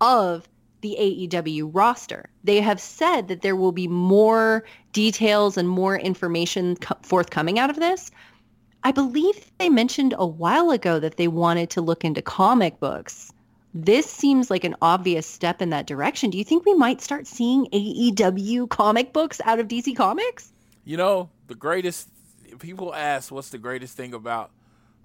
of 0.00 0.48
the 0.80 0.96
AEW 0.98 1.70
roster. 1.72 2.30
They 2.44 2.60
have 2.60 2.80
said 2.80 3.28
that 3.28 3.42
there 3.42 3.56
will 3.56 3.72
be 3.72 3.88
more 3.88 4.64
details 4.92 5.56
and 5.56 5.68
more 5.68 5.98
information 5.98 6.76
co- 6.76 6.96
forthcoming 7.02 7.58
out 7.58 7.70
of 7.70 7.76
this. 7.76 8.10
I 8.84 8.92
believe 8.92 9.50
they 9.58 9.68
mentioned 9.68 10.14
a 10.16 10.26
while 10.26 10.70
ago 10.70 11.00
that 11.00 11.16
they 11.16 11.28
wanted 11.28 11.68
to 11.70 11.80
look 11.80 12.04
into 12.04 12.22
comic 12.22 12.78
books 12.78 13.32
this 13.74 14.10
seems 14.10 14.50
like 14.50 14.64
an 14.64 14.76
obvious 14.80 15.26
step 15.26 15.60
in 15.60 15.70
that 15.70 15.86
direction. 15.86 16.30
Do 16.30 16.38
you 16.38 16.44
think 16.44 16.64
we 16.64 16.74
might 16.74 17.00
start 17.00 17.26
seeing 17.26 17.66
AEW 17.66 18.68
comic 18.68 19.12
books 19.12 19.40
out 19.44 19.60
of 19.60 19.68
DC 19.68 19.94
Comics? 19.94 20.52
You 20.84 20.96
know, 20.96 21.30
the 21.48 21.54
greatest 21.54 22.08
people 22.58 22.94
ask 22.94 23.30
what's 23.30 23.50
the 23.50 23.58
greatest 23.58 23.96
thing 23.96 24.14
about 24.14 24.50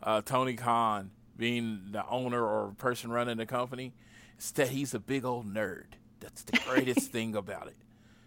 uh, 0.02 0.22
Tony 0.22 0.56
Khan 0.56 1.12
being 1.36 1.82
the 1.92 2.08
owner 2.08 2.42
or 2.42 2.74
person 2.78 3.12
running 3.12 3.38
the 3.38 3.46
company. 3.46 3.94
It's 4.38 4.52
that 4.52 4.70
he's 4.70 4.94
a 4.94 5.00
big 5.00 5.26
old 5.26 5.46
nerd. 5.46 5.86
That's 6.22 6.44
the 6.44 6.60
greatest 6.66 7.12
thing 7.12 7.36
about 7.36 7.68
it. 7.68 7.76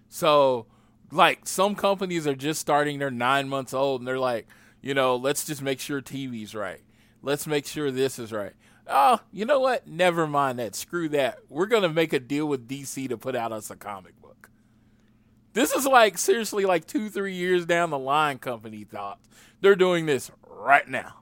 So, 0.08 0.66
like, 1.10 1.46
some 1.46 1.74
companies 1.74 2.26
are 2.26 2.34
just 2.34 2.60
starting, 2.60 2.98
they're 2.98 3.10
nine 3.10 3.48
months 3.48 3.72
old, 3.72 4.02
and 4.02 4.08
they're 4.08 4.18
like, 4.18 4.46
you 4.82 4.92
know, 4.92 5.16
let's 5.16 5.44
just 5.46 5.62
make 5.62 5.80
sure 5.80 6.02
TV's 6.02 6.54
right. 6.54 6.82
Let's 7.22 7.46
make 7.46 7.66
sure 7.66 7.90
this 7.90 8.18
is 8.18 8.32
right 8.32 8.52
oh, 8.88 9.20
you 9.32 9.44
know 9.44 9.60
what? 9.60 9.86
Never 9.86 10.26
mind 10.26 10.58
that. 10.58 10.74
Screw 10.74 11.08
that. 11.10 11.38
We're 11.48 11.66
going 11.66 11.82
to 11.82 11.88
make 11.88 12.12
a 12.12 12.20
deal 12.20 12.46
with 12.46 12.68
DC 12.68 13.08
to 13.08 13.16
put 13.16 13.36
out 13.36 13.52
us 13.52 13.70
a 13.70 13.76
comic 13.76 14.20
book. 14.20 14.50
This 15.52 15.72
is 15.72 15.86
like, 15.86 16.18
seriously, 16.18 16.64
like 16.66 16.86
two, 16.86 17.08
three 17.08 17.34
years 17.34 17.64
down 17.64 17.90
the 17.90 17.98
line, 17.98 18.38
company 18.38 18.84
thought. 18.84 19.18
They're 19.60 19.76
doing 19.76 20.06
this 20.06 20.30
right 20.48 20.86
now. 20.86 21.14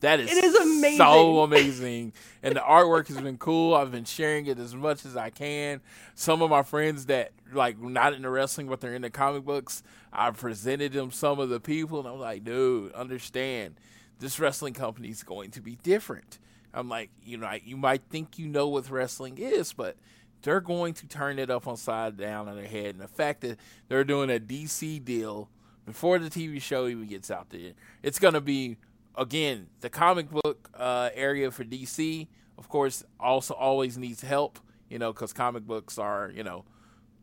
That 0.00 0.20
is, 0.20 0.30
It 0.30 0.44
is 0.44 0.54
amazing. 0.54 0.98
so 0.98 1.40
amazing, 1.40 2.12
and 2.42 2.54
the 2.54 2.60
artwork 2.60 3.08
has 3.08 3.18
been 3.22 3.38
cool. 3.38 3.74
I've 3.74 3.90
been 3.90 4.04
sharing 4.04 4.44
it 4.44 4.58
as 4.58 4.74
much 4.74 5.06
as 5.06 5.16
I 5.16 5.30
can. 5.30 5.80
Some 6.14 6.42
of 6.42 6.50
my 6.50 6.62
friends 6.62 7.06
that 7.06 7.32
like 7.54 7.80
not 7.80 8.12
into 8.12 8.28
wrestling, 8.28 8.68
but 8.68 8.82
they're 8.82 8.94
into 8.94 9.08
comic 9.08 9.44
books, 9.44 9.82
I 10.12 10.30
presented 10.30 10.92
them 10.92 11.10
some 11.10 11.38
of 11.38 11.48
the 11.48 11.58
people, 11.58 12.00
and 12.00 12.08
I'm 12.08 12.18
like, 12.20 12.44
dude, 12.44 12.92
understand, 12.92 13.76
this 14.18 14.38
wrestling 14.38 14.74
company 14.74 15.08
is 15.08 15.22
going 15.22 15.52
to 15.52 15.62
be 15.62 15.76
different. 15.82 16.38
I'm 16.74 16.88
like, 16.88 17.10
you 17.24 17.36
know, 17.36 17.50
you 17.64 17.76
might 17.76 18.02
think 18.10 18.38
you 18.38 18.46
know 18.48 18.68
what 18.68 18.90
wrestling 18.90 19.38
is, 19.38 19.72
but 19.72 19.96
they're 20.42 20.60
going 20.60 20.92
to 20.94 21.06
turn 21.06 21.38
it 21.38 21.50
up 21.50 21.66
on 21.66 21.76
side 21.76 22.16
down 22.16 22.48
on 22.48 22.56
their 22.56 22.66
head. 22.66 22.94
And 22.94 23.00
the 23.00 23.08
fact 23.08 23.40
that 23.42 23.58
they're 23.88 24.04
doing 24.04 24.30
a 24.30 24.38
DC 24.38 25.02
deal 25.04 25.48
before 25.86 26.18
the 26.18 26.28
TV 26.28 26.60
show 26.60 26.86
even 26.86 27.06
gets 27.06 27.30
out 27.30 27.50
there, 27.50 27.72
it's 28.02 28.18
going 28.18 28.34
to 28.34 28.40
be 28.40 28.76
again 29.16 29.68
the 29.80 29.88
comic 29.88 30.30
book 30.30 30.70
uh, 30.74 31.10
area 31.14 31.50
for 31.50 31.64
DC. 31.64 32.26
Of 32.58 32.68
course, 32.68 33.04
also 33.18 33.54
always 33.54 33.96
needs 33.96 34.20
help, 34.22 34.58
you 34.88 34.98
know, 34.98 35.12
because 35.12 35.32
comic 35.32 35.66
books 35.66 35.98
are, 35.98 36.30
you 36.34 36.44
know, 36.44 36.64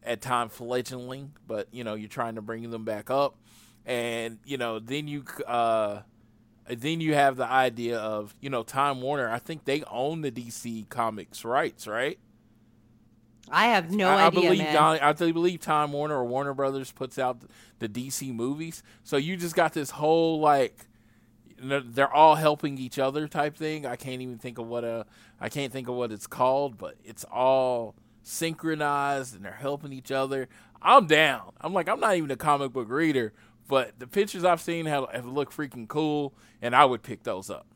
at 0.03 0.21
times 0.21 0.53
fledgling, 0.53 1.33
but 1.47 1.67
you 1.71 1.83
know, 1.83 1.95
you're 1.95 2.09
trying 2.09 2.35
to 2.35 2.41
bring 2.41 2.69
them 2.69 2.85
back 2.85 3.09
up, 3.09 3.37
and 3.85 4.39
you 4.45 4.57
know, 4.57 4.79
then 4.79 5.07
you. 5.07 5.25
Uh, 5.45 6.01
then 6.67 7.01
you 7.01 7.13
have 7.13 7.37
the 7.37 7.45
idea 7.45 7.97
of 7.97 8.35
you 8.39 8.49
know 8.49 8.63
Time 8.63 9.01
Warner. 9.01 9.29
I 9.29 9.39
think 9.39 9.65
they 9.65 9.83
own 9.83 10.21
the 10.21 10.31
DC 10.31 10.89
Comics 10.89 11.43
rights, 11.43 11.87
right? 11.87 12.19
I 13.49 13.67
have 13.67 13.91
no 13.91 14.07
I, 14.07 14.23
I 14.23 14.27
idea, 14.27 14.41
believe 14.41 14.59
man. 14.59 14.99
I 15.01 15.13
believe 15.13 15.59
Time 15.59 15.91
Warner 15.91 16.15
or 16.15 16.25
Warner 16.25 16.53
Brothers 16.53 16.91
puts 16.91 17.19
out 17.19 17.41
the 17.79 17.89
DC 17.89 18.33
movies. 18.33 18.83
So 19.03 19.17
you 19.17 19.35
just 19.35 19.55
got 19.55 19.73
this 19.73 19.89
whole 19.89 20.39
like 20.39 20.87
they're 21.61 22.11
all 22.11 22.35
helping 22.35 22.77
each 22.77 22.97
other 22.97 23.27
type 23.27 23.55
thing. 23.55 23.85
I 23.85 23.95
can't 23.95 24.21
even 24.21 24.37
think 24.37 24.57
of 24.57 24.67
what 24.67 24.83
a 24.83 25.05
I 25.39 25.49
can't 25.49 25.71
think 25.71 25.87
of 25.87 25.95
what 25.95 26.11
it's 26.11 26.27
called, 26.27 26.77
but 26.77 26.95
it's 27.03 27.23
all 27.25 27.95
synchronized 28.23 29.35
and 29.35 29.43
they're 29.43 29.51
helping 29.51 29.93
each 29.93 30.11
other. 30.11 30.47
I'm 30.81 31.07
down. 31.07 31.51
I'm 31.59 31.73
like 31.73 31.89
I'm 31.89 31.99
not 31.99 32.15
even 32.15 32.31
a 32.31 32.37
comic 32.37 32.71
book 32.71 32.89
reader, 32.89 33.33
but 33.67 33.99
the 33.99 34.07
pictures 34.07 34.43
I've 34.43 34.61
seen 34.61 34.85
have, 34.85 35.05
have 35.11 35.25
looked 35.25 35.55
freaking 35.55 35.87
cool, 35.87 36.33
and 36.61 36.75
I 36.75 36.85
would 36.85 37.03
pick 37.03 37.23
those 37.23 37.49
up. 37.49 37.67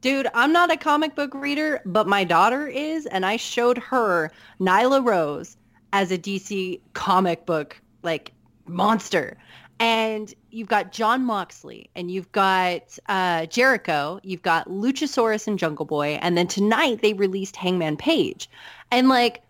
Dude, 0.00 0.26
I'm 0.34 0.52
not 0.52 0.72
a 0.72 0.76
comic 0.76 1.14
book 1.14 1.32
reader, 1.32 1.80
but 1.86 2.08
my 2.08 2.24
daughter 2.24 2.66
is, 2.66 3.06
and 3.06 3.24
I 3.24 3.36
showed 3.36 3.78
her 3.78 4.32
Nyla 4.60 5.04
Rose 5.04 5.56
as 5.92 6.10
a 6.10 6.18
DC 6.18 6.80
comic 6.94 7.46
book 7.46 7.80
like 8.02 8.32
monster. 8.66 9.36
And 9.78 10.32
you've 10.50 10.68
got 10.68 10.92
Jon 10.92 11.24
Moxley, 11.24 11.88
and 11.94 12.10
you've 12.10 12.30
got 12.32 12.98
uh, 13.08 13.46
Jericho, 13.46 14.20
you've 14.22 14.42
got 14.42 14.68
Luchasaurus 14.68 15.46
and 15.46 15.58
Jungle 15.58 15.86
Boy, 15.86 16.18
and 16.20 16.36
then 16.36 16.46
tonight 16.46 17.00
they 17.00 17.14
released 17.14 17.56
Hangman 17.56 17.96
Page, 17.96 18.48
and 18.90 19.08
like 19.08 19.42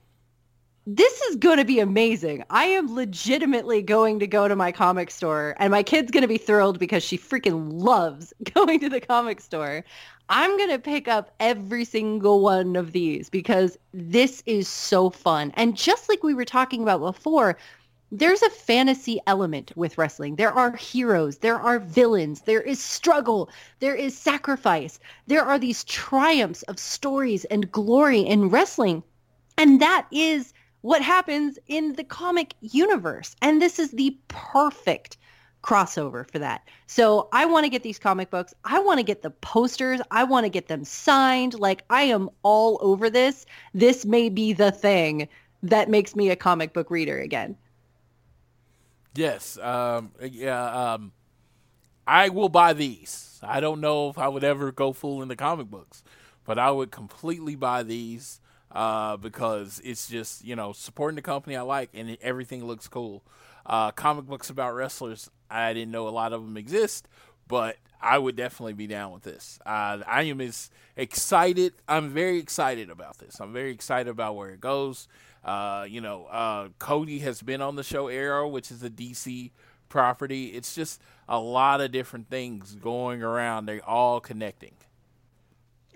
this 0.87 1.21
is 1.23 1.37
going 1.37 1.59
to 1.59 1.65
be 1.65 1.79
amazing. 1.79 2.43
I 2.51 2.65
am 2.65 2.93
legitimately 2.93 3.83
going 3.83 4.19
to 4.19 4.27
go 4.27 4.49
to 4.49 4.57
my 4.57 4.73
comic 4.73 5.13
store 5.13 5.55
and 5.59 5.71
my 5.71 5.85
kid's 5.85 6.11
going 6.11 6.23
to 6.23 6.29
be 6.29 6.39
thrilled 6.39 6.81
because 6.81 7.05
she 7.05 7.17
freaking 7.17 7.71
loves 7.73 8.33
going 8.55 8.81
to 8.81 8.89
the 8.89 9.01
comic 9.01 9.41
store. 9.41 9.85
I'm 10.29 10.57
going 10.57 10.71
to 10.71 10.81
pick 10.81 11.07
up 11.07 11.35
every 11.39 11.85
single 11.85 12.41
one 12.41 12.75
of 12.75 12.91
these 12.91 13.31
because 13.31 13.79
this 13.95 14.43
is 14.45 14.67
so 14.67 15.11
fun. 15.11 15.53
And 15.55 15.77
just 15.77 16.09
like 16.09 16.25
we 16.25 16.35
were 16.35 16.45
talking 16.45 16.83
about 16.83 17.01
before, 17.01 17.59
there's 18.11 18.43
a 18.43 18.51
fantasy 18.51 19.21
element 19.29 19.73
with 19.77 19.97
wrestling. 19.99 20.35
There 20.35 20.53
are 20.53 20.75
heroes, 20.75 21.39
there 21.39 21.61
are 21.61 21.79
villains, 21.79 22.41
there 22.41 22.61
is 22.61 22.83
struggle, 22.83 23.49
there 23.79 23.95
is 23.95 24.19
sacrifice. 24.19 24.99
There 25.29 25.45
are 25.45 25.61
these 25.61 25.85
triumphs 25.85 26.63
of 26.65 26.79
stories 26.81 27.45
and 27.45 27.71
glory 27.71 28.21
in 28.21 28.49
wrestling. 28.49 29.05
And 29.57 29.81
that 29.81 30.07
is 30.11 30.53
what 30.83 31.03
happens 31.03 31.59
in 31.67 31.95
the 31.95 32.05
comic 32.05 32.55
universe. 32.61 33.35
And 33.41 33.61
this 33.61 33.79
is 33.79 33.91
the 33.93 34.17
perfect 34.29 35.17
crossover 35.63 36.29
for 36.31 36.41
that. 36.41 36.69
So 36.87 37.29
I 37.33 37.47
want 37.47 37.65
to 37.65 37.71
get 37.71 37.83
these 37.83 37.99
comic 37.99 38.31
books. 38.31 38.53
I 38.65 38.81
want 38.81 38.99
to 38.99 39.05
get 39.05 39.23
the 39.23 39.31
posters. 39.31 40.01
I 40.11 40.25
want 40.25 40.45
to 40.45 40.51
get 40.51 40.69
them 40.69 40.85
signed. 40.85 41.55
Like 41.55 41.85
I 41.89 42.03
am 42.03 42.29
all 42.43 42.79
over 42.81 43.09
this. 43.09 43.47
This 43.73 44.05
may 44.05 44.29
be 44.29 44.53
the 44.53 44.73
thing 44.73 45.29
that 45.63 45.89
makes 45.89 46.15
me 46.17 46.31
a 46.31 46.37
comic 46.37 46.73
book 46.73 46.91
reader 46.91 47.19
again. 47.19 47.57
Yes. 49.15 49.57
Um, 49.59 50.11
yeah. 50.21 50.95
Um, 50.95 51.13
I 52.07 52.31
will 52.31 52.49
buy 52.49 52.73
these. 52.73 53.39
I 53.43 53.61
don't 53.61 53.81
know 53.81 54.09
if 54.09 54.19
I 54.19 54.27
would 54.27 54.45
ever 54.45 54.73
go 54.73 54.93
full 54.93 55.23
into 55.23 55.37
comic 55.37 55.69
books, 55.69 56.03
but 56.45 56.59
I 56.59 56.73
would 56.73 56.91
completely 56.91 57.55
buy 57.55 57.85
these 57.85 58.41
uh, 58.73 59.17
because 59.17 59.81
it's 59.85 60.09
just 60.09 60.45
you 60.45 60.57
know 60.57 60.73
supporting 60.73 61.17
the 61.17 61.23
company 61.23 61.57
I 61.57 61.63
like 61.63 61.91
and 61.95 62.17
everything 62.23 62.65
looks 62.65 62.89
cool. 62.89 63.23
Uh, 63.65 63.93
comic 63.93 64.27
books 64.27 64.51
about 64.51 64.75
wrestlers, 64.75 65.31
I 65.51 65.73
didn't 65.73 65.93
know 65.93 66.09
a 66.09 66.11
lot 66.11 66.33
of 66.33 66.43
them 66.43 66.57
exist, 66.57 67.07
but 67.47 67.77
I 68.01 68.19
would 68.19 68.35
definitely 68.35 68.73
be 68.73 68.89
down 68.89 69.13
with 69.13 69.23
this. 69.23 69.61
Uh, 69.65 69.99
I 70.07 70.25
am 70.25 70.41
as 70.41 70.71
excited. 70.97 71.75
I'm 71.87 72.11
very 72.11 72.39
excited 72.39 72.91
about 72.91 73.19
this. 73.19 73.41
I'm 73.41 73.53
very 73.53 73.71
excited 73.71 74.11
about 74.11 74.35
where 74.35 74.51
it 74.51 74.61
goes. 74.61 75.07
Uh, 75.45 75.87
you 75.89 76.01
know, 76.01 76.27
uh, 76.27 76.69
Cody 76.81 77.21
has 77.21 77.43
been 77.43 77.61
on 77.61 77.77
the 77.77 77.85
show 77.85 78.09
Arrow, 78.09 78.49
which 78.49 78.73
is 78.73 78.83
a 78.83 78.91
DC 78.91 79.53
property. 79.89 80.47
It's 80.47 80.75
just 80.75 81.01
a 81.29 81.39
lot 81.39 81.81
of 81.81 81.93
different 81.93 82.29
things 82.29 82.75
going 82.75 83.23
around. 83.23 83.67
They're 83.67 83.89
all 83.89 84.21
connecting. 84.21 84.75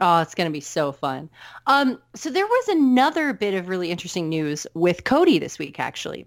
Oh, 0.00 0.20
it's 0.20 0.34
going 0.34 0.48
to 0.48 0.52
be 0.52 0.60
so 0.60 0.92
fun. 0.92 1.30
Um, 1.66 1.98
so 2.14 2.30
there 2.30 2.46
was 2.46 2.68
another 2.68 3.32
bit 3.32 3.54
of 3.54 3.68
really 3.68 3.90
interesting 3.90 4.28
news 4.28 4.66
with 4.74 5.04
Cody 5.04 5.38
this 5.38 5.58
week, 5.58 5.80
actually. 5.80 6.26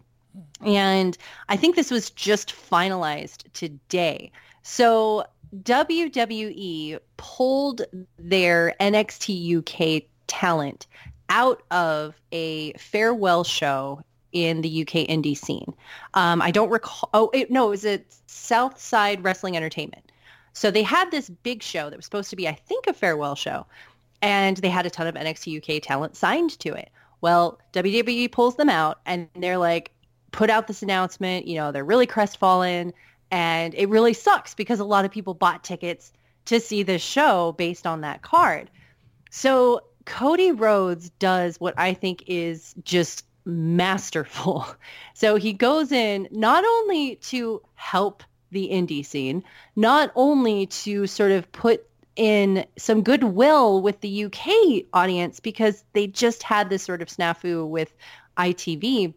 And 0.61 1.17
I 1.49 1.55
think 1.55 1.75
this 1.75 1.91
was 1.91 2.09
just 2.09 2.53
finalized 2.53 3.43
today. 3.53 4.31
So 4.63 5.25
WWE 5.63 6.99
pulled 7.17 7.81
their 8.17 8.75
NXT 8.79 9.57
UK 9.57 10.03
talent 10.27 10.87
out 11.29 11.63
of 11.71 12.19
a 12.31 12.73
farewell 12.73 13.43
show 13.43 14.01
in 14.31 14.61
the 14.61 14.81
UK 14.81 15.07
indie 15.07 15.37
scene. 15.37 15.73
Um, 16.13 16.41
I 16.41 16.51
don't 16.51 16.69
recall. 16.69 17.09
Oh, 17.13 17.29
it, 17.33 17.49
no, 17.49 17.67
it 17.67 17.69
was 17.71 17.85
at 17.85 18.03
Southside 18.27 19.23
Wrestling 19.23 19.57
Entertainment. 19.57 20.11
So 20.53 20.71
they 20.71 20.83
had 20.83 21.11
this 21.11 21.29
big 21.29 21.63
show 21.63 21.89
that 21.89 21.95
was 21.95 22.05
supposed 22.05 22.29
to 22.31 22.35
be, 22.35 22.47
I 22.47 22.53
think, 22.53 22.87
a 22.87 22.93
farewell 22.93 23.35
show, 23.35 23.65
and 24.21 24.57
they 24.57 24.69
had 24.69 24.85
a 24.85 24.89
ton 24.89 25.07
of 25.07 25.15
NXT 25.15 25.77
UK 25.77 25.81
talent 25.81 26.15
signed 26.15 26.57
to 26.59 26.73
it. 26.73 26.89
Well, 27.21 27.59
WWE 27.73 28.31
pulls 28.31 28.55
them 28.55 28.69
out, 28.69 28.99
and 29.05 29.27
they're 29.35 29.57
like, 29.57 29.91
put 30.31 30.49
out 30.49 30.67
this 30.67 30.81
announcement. 30.81 31.47
You 31.47 31.55
know, 31.55 31.71
they're 31.71 31.85
really 31.85 32.07
crestfallen, 32.07 32.93
and 33.31 33.73
it 33.75 33.89
really 33.89 34.13
sucks 34.13 34.53
because 34.53 34.79
a 34.79 34.85
lot 34.85 35.05
of 35.05 35.11
people 35.11 35.33
bought 35.33 35.63
tickets 35.63 36.11
to 36.45 36.59
see 36.59 36.83
this 36.83 37.01
show 37.01 37.53
based 37.53 37.85
on 37.85 38.01
that 38.01 38.21
card. 38.21 38.69
So 39.29 39.81
Cody 40.05 40.51
Rhodes 40.51 41.09
does 41.11 41.59
what 41.59 41.75
I 41.77 41.93
think 41.93 42.23
is 42.27 42.73
just 42.83 43.25
masterful. 43.45 44.65
So 45.13 45.35
he 45.35 45.51
goes 45.51 45.91
in 45.91 46.29
not 46.31 46.63
only 46.63 47.15
to 47.15 47.61
help 47.75 48.23
the 48.51 48.69
indie 48.71 49.05
scene, 49.05 49.43
not 49.75 50.11
only 50.15 50.65
to 50.67 51.07
sort 51.07 51.31
of 51.31 51.51
put 51.51 51.85
in 52.15 52.65
some 52.77 53.01
goodwill 53.01 53.81
with 53.81 54.01
the 54.01 54.25
UK 54.25 54.85
audience 54.93 55.39
because 55.39 55.83
they 55.93 56.07
just 56.07 56.43
had 56.43 56.69
this 56.69 56.83
sort 56.83 57.01
of 57.01 57.07
snafu 57.07 57.67
with 57.67 57.93
ITV, 58.37 59.13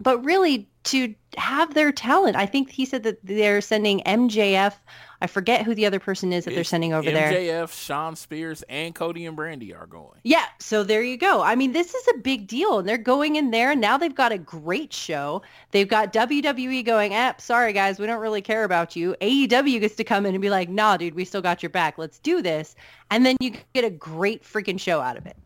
but 0.00 0.24
really 0.24 0.68
to 0.84 1.14
have 1.36 1.74
their 1.74 1.92
talent. 1.92 2.36
I 2.36 2.46
think 2.46 2.70
he 2.70 2.84
said 2.84 3.04
that 3.04 3.24
they're 3.24 3.60
sending 3.60 4.00
MJF. 4.00 4.74
I 5.22 5.28
forget 5.28 5.64
who 5.64 5.72
the 5.72 5.86
other 5.86 6.00
person 6.00 6.32
is 6.32 6.46
that 6.46 6.54
they're 6.54 6.64
sending 6.64 6.92
over 6.92 7.08
there. 7.08 7.30
MJF, 7.30 7.72
Shawn 7.72 8.16
Spears, 8.16 8.64
and 8.68 8.92
Cody 8.92 9.24
and 9.24 9.38
Brandi 9.38 9.72
are 9.72 9.86
going. 9.86 10.18
Yeah, 10.24 10.46
so 10.58 10.82
there 10.82 11.00
you 11.00 11.16
go. 11.16 11.42
I 11.42 11.54
mean, 11.54 11.70
this 11.70 11.94
is 11.94 12.08
a 12.08 12.18
big 12.18 12.48
deal, 12.48 12.80
and 12.80 12.88
they're 12.88 12.98
going 12.98 13.36
in 13.36 13.52
there, 13.52 13.70
and 13.70 13.80
now 13.80 13.96
they've 13.96 14.12
got 14.12 14.32
a 14.32 14.38
great 14.38 14.92
show. 14.92 15.40
They've 15.70 15.86
got 15.86 16.12
WWE 16.12 16.84
going, 16.84 17.14
eh, 17.14 17.34
sorry 17.38 17.72
guys, 17.72 18.00
we 18.00 18.06
don't 18.06 18.20
really 18.20 18.42
care 18.42 18.64
about 18.64 18.96
you. 18.96 19.14
AEW 19.20 19.78
gets 19.78 19.94
to 19.94 20.02
come 20.02 20.26
in 20.26 20.34
and 20.34 20.42
be 20.42 20.50
like, 20.50 20.68
nah, 20.68 20.96
dude, 20.96 21.14
we 21.14 21.24
still 21.24 21.40
got 21.40 21.62
your 21.62 21.70
back. 21.70 21.98
Let's 21.98 22.18
do 22.18 22.42
this. 22.42 22.74
And 23.12 23.24
then 23.24 23.36
you 23.38 23.52
get 23.74 23.84
a 23.84 23.90
great 23.90 24.42
freaking 24.42 24.80
show 24.80 25.00
out 25.00 25.16
of 25.16 25.24
it. 25.26 25.36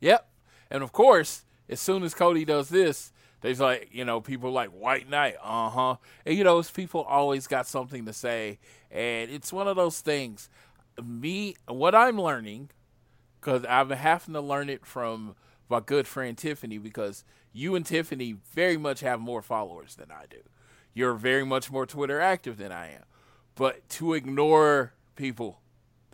Yep. 0.00 0.26
And 0.70 0.82
of 0.82 0.92
course, 0.92 1.44
as 1.68 1.78
soon 1.78 2.02
as 2.04 2.14
Cody 2.14 2.46
does 2.46 2.70
this, 2.70 3.12
there's 3.46 3.60
like, 3.60 3.90
you 3.92 4.04
know, 4.04 4.20
people 4.20 4.50
like 4.50 4.70
White 4.70 5.08
Knight, 5.08 5.36
uh 5.40 5.70
huh. 5.70 5.96
And, 6.26 6.36
you 6.36 6.42
know, 6.42 6.58
it's 6.58 6.70
people 6.70 7.02
always 7.02 7.46
got 7.46 7.68
something 7.68 8.04
to 8.06 8.12
say. 8.12 8.58
And 8.90 9.30
it's 9.30 9.52
one 9.52 9.68
of 9.68 9.76
those 9.76 10.00
things. 10.00 10.50
Me, 11.02 11.54
what 11.68 11.94
I'm 11.94 12.20
learning, 12.20 12.70
because 13.40 13.64
I've 13.64 13.86
been 13.88 13.98
having 13.98 14.34
to 14.34 14.40
learn 14.40 14.68
it 14.68 14.84
from 14.84 15.36
my 15.68 15.78
good 15.78 16.08
friend 16.08 16.36
Tiffany, 16.36 16.78
because 16.78 17.22
you 17.52 17.76
and 17.76 17.86
Tiffany 17.86 18.34
very 18.52 18.76
much 18.76 19.00
have 19.00 19.20
more 19.20 19.42
followers 19.42 19.94
than 19.94 20.10
I 20.10 20.24
do. 20.28 20.40
You're 20.92 21.14
very 21.14 21.44
much 21.44 21.70
more 21.70 21.86
Twitter 21.86 22.20
active 22.20 22.56
than 22.56 22.72
I 22.72 22.94
am. 22.94 23.04
But 23.54 23.88
to 23.90 24.14
ignore 24.14 24.92
people, 25.14 25.60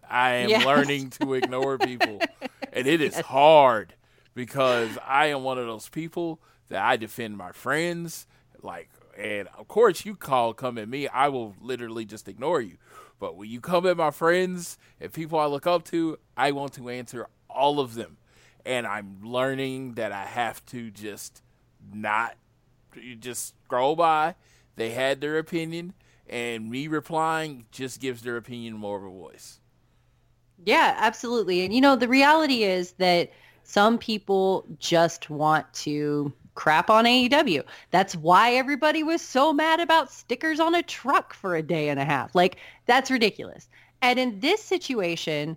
I 0.07 0.33
am 0.35 0.51
Yes. 0.51 0.67
learning 0.67 1.11
to 1.11 1.33
ignore 1.33 1.79
people, 1.79 2.21
and 2.75 2.87
it 2.87 3.01
is 3.01 3.19
hard 3.21 3.95
because 4.35 4.99
I 5.07 5.27
am 5.29 5.45
one 5.45 5.57
of 5.59 5.67
those 5.67 5.89
people 5.89 6.41
that 6.73 6.83
I 6.83 6.97
defend 6.97 7.37
my 7.37 7.53
friends. 7.53 8.27
Like, 8.63 8.89
and 9.17 9.47
of 9.59 9.69
course, 9.69 10.07
you 10.07 10.17
call, 10.17 10.55
come 10.55 10.79
at 10.79 10.89
me, 10.89 11.07
I 11.07 11.29
will 11.29 11.55
literally 11.61 12.07
just 12.07 12.29
ignore 12.29 12.63
you. 12.63 12.79
But 13.21 13.37
when 13.37 13.51
you 13.51 13.61
come 13.61 13.87
at 13.87 13.99
my 13.99 14.11
friends 14.11 14.79
and 14.99 15.13
people 15.13 15.39
I 15.39 15.45
look 15.47 15.67
up 15.67 15.85
to, 15.87 16.19
I 16.35 16.53
want 16.53 16.73
to 16.75 16.89
answer 16.89 17.29
all 17.51 17.79
of 17.79 17.95
them. 17.95 18.17
And 18.65 18.87
I'm 18.87 19.19
learning 19.23 19.95
that 19.95 20.13
I 20.13 20.25
have 20.25 20.65
to 20.67 20.91
just 20.91 21.43
not 21.93 22.37
just 23.21 23.55
scroll 23.65 23.95
by. 23.95 24.35
They 24.77 24.91
had 24.91 25.21
their 25.21 25.39
opinion, 25.39 25.93
and 26.27 26.71
me 26.71 26.89
replying 26.89 27.67
just 27.71 28.01
gives 28.01 28.23
their 28.23 28.39
opinion 28.39 28.79
more 28.79 28.97
of 28.97 29.05
a 29.05 29.11
voice. 29.11 29.61
Yeah, 30.65 30.95
absolutely. 30.97 31.65
And 31.65 31.75
you 31.75 31.83
know, 31.83 31.97
the 31.97 32.09
reality 32.09 32.63
is 32.63 32.93
that 32.93 33.31
some 33.63 33.99
people 33.99 34.65
just 34.79 35.29
want 35.29 35.71
to 35.75 36.33
crap 36.55 36.91
on 36.91 37.05
AEW. 37.05 37.63
That's 37.91 38.15
why 38.17 38.53
everybody 38.53 39.03
was 39.03 39.23
so 39.23 39.53
mad 39.53 39.81
about 39.81 40.13
stickers 40.13 40.61
on 40.61 40.75
a 40.75 40.83
truck 40.83 41.35
for 41.35 41.57
a 41.57 41.63
day 41.63 41.89
and 41.89 41.99
a 41.99 42.05
half. 42.05 42.35
Like, 42.35 42.57
that's 42.87 43.11
ridiculous. 43.11 43.69
And 44.03 44.19
in 44.19 44.41
this 44.41 44.63
situation, 44.63 45.57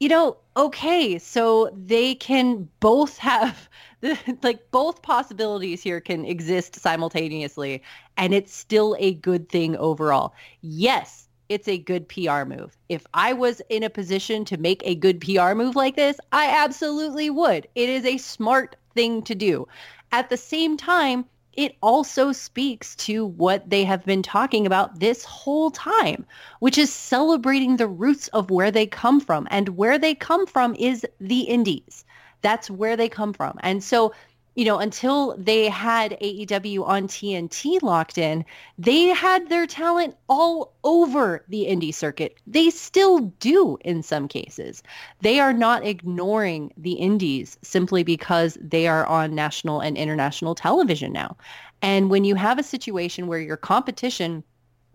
you 0.00 0.08
know, 0.08 0.36
okay, 0.56 1.18
so 1.18 1.70
they 1.74 2.14
can 2.14 2.68
both 2.80 3.18
have 3.18 3.68
the 4.00 4.18
like 4.42 4.70
both 4.70 5.02
possibilities 5.02 5.82
here 5.82 6.00
can 6.00 6.24
exist 6.24 6.76
simultaneously 6.76 7.82
and 8.16 8.34
it's 8.34 8.54
still 8.54 8.96
a 8.98 9.14
good 9.14 9.48
thing 9.48 9.76
overall. 9.76 10.34
Yes, 10.60 11.28
it's 11.48 11.68
a 11.68 11.78
good 11.78 12.08
PR 12.08 12.44
move. 12.44 12.76
If 12.88 13.06
I 13.14 13.32
was 13.32 13.60
in 13.68 13.82
a 13.82 13.90
position 13.90 14.44
to 14.46 14.56
make 14.56 14.82
a 14.84 14.94
good 14.94 15.20
PR 15.20 15.54
move 15.54 15.76
like 15.76 15.96
this, 15.96 16.18
I 16.32 16.48
absolutely 16.48 17.30
would. 17.30 17.68
It 17.74 17.88
is 17.88 18.04
a 18.04 18.18
smart 18.18 18.76
thing 18.94 19.22
to 19.22 19.34
do. 19.34 19.66
At 20.14 20.30
the 20.30 20.36
same 20.36 20.76
time, 20.76 21.24
it 21.54 21.74
also 21.82 22.30
speaks 22.30 22.94
to 23.06 23.26
what 23.26 23.68
they 23.68 23.82
have 23.82 24.04
been 24.04 24.22
talking 24.22 24.64
about 24.64 25.00
this 25.00 25.24
whole 25.24 25.72
time, 25.72 26.24
which 26.60 26.78
is 26.78 26.92
celebrating 26.92 27.78
the 27.78 27.88
roots 27.88 28.28
of 28.28 28.48
where 28.48 28.70
they 28.70 28.86
come 28.86 29.18
from. 29.18 29.48
And 29.50 29.70
where 29.70 29.98
they 29.98 30.14
come 30.14 30.46
from 30.46 30.76
is 30.76 31.04
the 31.18 31.40
indies. 31.40 32.04
That's 32.42 32.70
where 32.70 32.96
they 32.96 33.08
come 33.08 33.32
from. 33.32 33.58
And 33.64 33.82
so, 33.82 34.14
you 34.54 34.64
know, 34.64 34.78
until 34.78 35.36
they 35.36 35.68
had 35.68 36.12
AEW 36.20 36.86
on 36.86 37.08
TNT 37.08 37.82
locked 37.82 38.18
in, 38.18 38.44
they 38.78 39.06
had 39.06 39.48
their 39.48 39.66
talent 39.66 40.16
all 40.28 40.74
over 40.84 41.44
the 41.48 41.66
indie 41.66 41.94
circuit. 41.94 42.36
They 42.46 42.70
still 42.70 43.20
do 43.40 43.78
in 43.80 44.02
some 44.02 44.28
cases. 44.28 44.82
They 45.20 45.40
are 45.40 45.52
not 45.52 45.84
ignoring 45.84 46.72
the 46.76 46.92
indies 46.92 47.58
simply 47.62 48.04
because 48.04 48.56
they 48.60 48.86
are 48.86 49.06
on 49.06 49.34
national 49.34 49.80
and 49.80 49.96
international 49.96 50.54
television 50.54 51.12
now. 51.12 51.36
And 51.82 52.08
when 52.08 52.24
you 52.24 52.36
have 52.36 52.58
a 52.58 52.62
situation 52.62 53.26
where 53.26 53.40
your 53.40 53.56
competition 53.56 54.44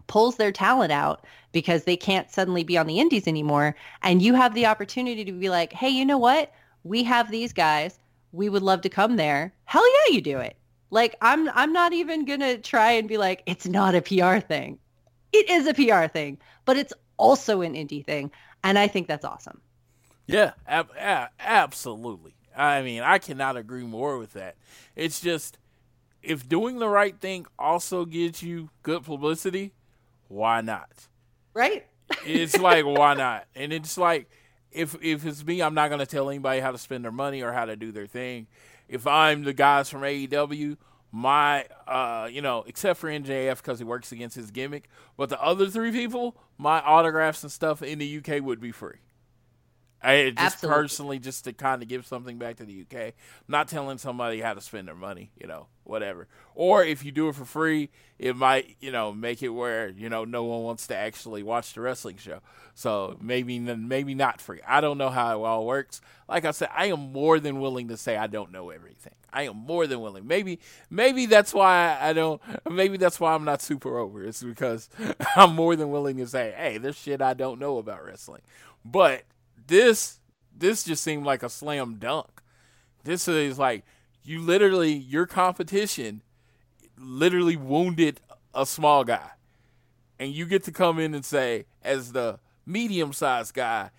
pulls 0.08 0.38
their 0.38 0.52
talent 0.52 0.92
out 0.92 1.26
because 1.52 1.84
they 1.84 1.98
can't 1.98 2.32
suddenly 2.32 2.64
be 2.64 2.78
on 2.78 2.88
the 2.88 3.00
indies 3.00 3.28
anymore, 3.28 3.76
and 4.02 4.22
you 4.22 4.34
have 4.34 4.54
the 4.54 4.66
opportunity 4.66 5.26
to 5.26 5.32
be 5.32 5.50
like, 5.50 5.74
hey, 5.74 5.90
you 5.90 6.06
know 6.06 6.18
what? 6.18 6.52
We 6.84 7.04
have 7.04 7.30
these 7.30 7.54
guys. 7.54 8.00
We 8.32 8.50
would 8.50 8.64
love 8.64 8.82
to 8.82 8.90
come 8.90 9.16
there. 9.16 9.54
Hell 9.66 9.86
yeah, 9.88 10.14
you 10.14 10.22
do 10.22 10.40
it. 10.40 10.56
Like 10.92 11.16
I'm 11.22 11.50
I'm 11.50 11.74
not 11.74 11.94
even 11.94 12.26
going 12.26 12.40
to 12.40 12.58
try 12.58 12.92
and 12.92 13.08
be 13.08 13.18
like 13.18 13.44
it's 13.46 13.68
not 13.68 13.96
a 13.96 14.02
PR 14.02 14.40
thing. 14.40 14.80
It 15.32 15.50
is 15.50 15.68
a 15.68 15.74
PR 15.74 16.08
thing, 16.12 16.40
but 16.66 16.78
it's 16.78 16.94
also 17.18 17.62
an 17.62 17.74
indie 17.74 18.04
thing, 18.04 18.32
and 18.64 18.80
I 18.80 18.88
think 18.88 19.08
that's 19.08 19.26
awesome. 19.26 19.62
Yeah, 20.26 20.54
ab- 20.68 20.92
a- 21.00 21.30
absolutely. 21.40 22.34
I 22.56 22.82
mean, 22.82 23.02
I 23.02 23.20
cannot 23.20 23.58
agree 23.58 23.84
more 23.84 24.18
with 24.18 24.34
that. 24.34 24.56
It's 24.96 25.20
just 25.20 25.58
if 26.24 26.48
doing 26.48 26.80
the 26.80 26.90
right 26.90 27.20
thing 27.20 27.46
also 27.58 28.06
gives 28.06 28.42
you 28.42 28.70
good 28.84 29.04
publicity, 29.04 29.74
why 30.28 30.62
not? 30.62 31.08
Right? 31.54 31.86
It's 32.26 32.58
like 32.58 32.86
why 32.86 33.14
not? 33.14 33.46
And 33.56 33.72
it's 33.72 33.98
like 33.98 34.30
if 34.72 34.96
if 35.02 35.26
it's 35.26 35.44
me, 35.44 35.62
I'm 35.62 35.74
not 35.74 35.90
gonna 35.90 36.06
tell 36.06 36.30
anybody 36.30 36.60
how 36.60 36.72
to 36.72 36.78
spend 36.78 37.04
their 37.04 37.12
money 37.12 37.42
or 37.42 37.52
how 37.52 37.66
to 37.66 37.76
do 37.76 37.92
their 37.92 38.08
thing. 38.08 38.48
If 38.88 39.06
I'm 39.08 39.44
the 39.44 39.54
guys 39.54 39.90
from 39.90 40.02
AEW, 40.02 40.78
my 41.12 41.66
uh, 41.88 42.28
you 42.32 42.42
know, 42.42 42.64
except 42.68 43.00
for 43.00 43.10
MJF 43.10 43.58
because 43.58 43.80
he 43.80 43.86
works 43.86 44.12
against 44.12 44.36
his 44.36 44.52
gimmick, 44.52 44.90
but 45.18 45.30
the 45.30 45.42
other 45.42 45.70
three 45.70 45.92
people, 45.92 46.36
my 46.58 46.82
autographs 46.82 47.44
and 47.44 47.52
stuff 47.52 47.82
in 47.82 48.00
the 48.00 48.18
UK 48.18 48.42
would 48.44 48.60
be 48.60 48.72
free. 48.72 48.98
I 50.02 50.30
just 50.30 50.56
Absolutely. 50.56 50.82
personally 50.82 51.20
just 51.20 51.44
to 51.44 51.54
kind 51.54 51.82
of 51.82 51.90
give 51.90 52.06
something 52.06 52.38
back 52.38 52.58
to 52.58 52.66
the 52.66 52.86
UK. 52.90 53.14
not 53.48 53.68
telling 53.68 53.98
somebody 53.98 54.40
how 54.40 54.54
to 54.54 54.62
spend 54.62 54.88
their 54.88 54.96
money, 54.96 55.32
you 55.40 55.46
know, 55.48 55.68
whatever. 55.84 56.28
Or 56.56 56.84
if 56.84 57.04
you 57.04 57.12
do 57.12 57.28
it 57.28 57.36
for 57.36 57.44
free, 57.46 57.90
it 58.18 58.36
might, 58.36 58.78
you 58.80 58.92
know, 58.92 59.12
make 59.12 59.44
it 59.44 59.50
where 59.50 59.90
you 59.90 60.10
know 60.10 60.24
no 60.24 60.44
one 60.44 60.64
wants 60.64 60.88
to 60.88 60.96
actually 60.96 61.44
watch 61.44 61.74
the 61.74 61.82
wrestling 61.82 62.18
show. 62.18 62.40
So 62.76 63.18
maybe 63.22 63.60
maybe 63.60 64.14
not 64.16 64.40
free. 64.40 64.62
I 64.66 64.80
don't 64.80 64.98
know 64.98 65.10
how 65.10 65.44
it 65.44 65.46
all 65.46 65.66
works. 65.66 66.00
Like 66.30 66.46
I 66.46 66.52
said, 66.52 66.70
I 66.74 66.86
am 66.88 67.12
more 67.12 67.40
than 67.40 67.60
willing 67.60 67.90
to 67.90 67.98
say 67.98 68.16
I 68.16 68.28
don't 68.28 68.52
know 68.52 68.70
everything. 68.70 69.14
I 69.34 69.44
am 69.44 69.58
more 69.58 69.86
than 69.86 70.00
willing. 70.00 70.28
Maybe 70.28 70.60
maybe 70.90 71.26
that's 71.26 71.54
why 71.54 71.98
I 72.00 72.14
don't. 72.14 72.42
Maybe 72.70 72.98
that's 72.98 73.20
why 73.20 73.34
I'm 73.34 73.46
not 73.46 73.62
super 73.62 73.98
over. 73.98 74.24
It's 74.24 74.44
because 74.44 74.90
I'm 75.36 75.56
more 75.56 75.76
than 75.76 75.92
willing 75.92 76.18
to 76.18 76.28
say, 76.28 76.54
hey, 76.56 76.78
there's 76.78 76.98
shit 76.98 77.22
I 77.22 77.34
don't 77.34 77.60
know 77.60 77.78
about 77.78 78.06
wrestling. 78.06 78.42
But 78.86 79.24
this 79.70 80.20
this 80.56 80.84
just 80.84 81.02
seemed 81.04 81.26
like 81.26 81.42
a 81.42 81.50
slam 81.50 81.96
dunk. 81.96 82.42
This 83.06 83.28
is 83.28 83.58
like 83.58 83.86
you 84.24 84.42
literally 84.42 84.92
your 84.92 85.26
competition 85.26 86.22
literally 86.98 87.56
wounded 87.56 88.20
a 88.54 88.66
small 88.66 89.06
guy. 89.06 89.30
And 90.20 90.34
you 90.34 90.46
get 90.46 90.66
to 90.66 90.72
come 90.72 91.00
in 91.00 91.16
and 91.16 91.24
say, 91.24 91.66
as 91.82 92.12
the 92.12 92.40
medium 92.66 93.14
sized 93.14 93.54
guy, 93.54 93.92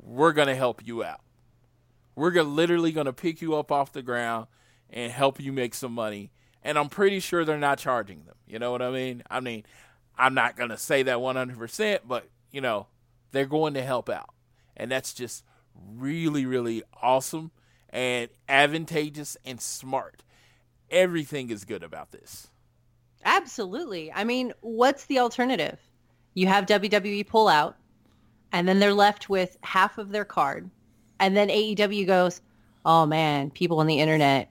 we're 0.00 0.32
gonna 0.32 0.54
help 0.54 0.80
you 0.86 1.04
out. 1.04 1.20
We're 2.14 2.30
gonna, 2.30 2.48
literally 2.48 2.92
gonna 2.92 3.12
pick 3.12 3.42
you 3.42 3.56
up 3.56 3.70
off 3.70 3.92
the 3.92 4.00
ground 4.00 4.46
and 4.88 5.12
help 5.12 5.38
you 5.38 5.52
make 5.52 5.74
some 5.74 5.92
money. 5.92 6.32
And 6.62 6.78
I'm 6.78 6.88
pretty 6.88 7.20
sure 7.20 7.44
they're 7.44 7.58
not 7.58 7.78
charging 7.78 8.24
them. 8.24 8.36
You 8.46 8.58
know 8.58 8.72
what 8.72 8.80
I 8.80 8.90
mean? 8.90 9.22
I 9.30 9.40
mean, 9.40 9.64
I'm 10.16 10.32
not 10.32 10.56
gonna 10.56 10.78
say 10.78 11.02
that 11.02 11.18
100%, 11.18 11.98
but 12.06 12.26
you 12.50 12.62
know, 12.62 12.86
they're 13.32 13.44
going 13.44 13.74
to 13.74 13.82
help 13.82 14.08
out 14.08 14.30
and 14.76 14.90
that's 14.90 15.12
just 15.12 15.44
really 15.96 16.46
really 16.46 16.82
awesome 17.02 17.50
and 17.90 18.28
advantageous 18.48 19.36
and 19.44 19.60
smart 19.60 20.22
everything 20.90 21.50
is 21.50 21.64
good 21.64 21.82
about 21.82 22.12
this 22.12 22.48
Absolutely. 23.26 24.12
I 24.12 24.22
mean, 24.22 24.52
what's 24.60 25.06
the 25.06 25.18
alternative? 25.18 25.80
You 26.34 26.46
have 26.46 26.66
WWE 26.66 27.26
pull 27.26 27.48
out, 27.48 27.76
and 28.52 28.68
then 28.68 28.78
they're 28.78 28.94
left 28.94 29.28
with 29.28 29.58
half 29.62 29.98
of 29.98 30.10
their 30.10 30.24
card. 30.24 30.70
And 31.18 31.36
then 31.36 31.48
AEW 31.48 32.06
goes, 32.06 32.40
oh 32.84 33.04
man, 33.04 33.50
people 33.50 33.80
on 33.80 33.88
the 33.88 33.98
internet 33.98 34.48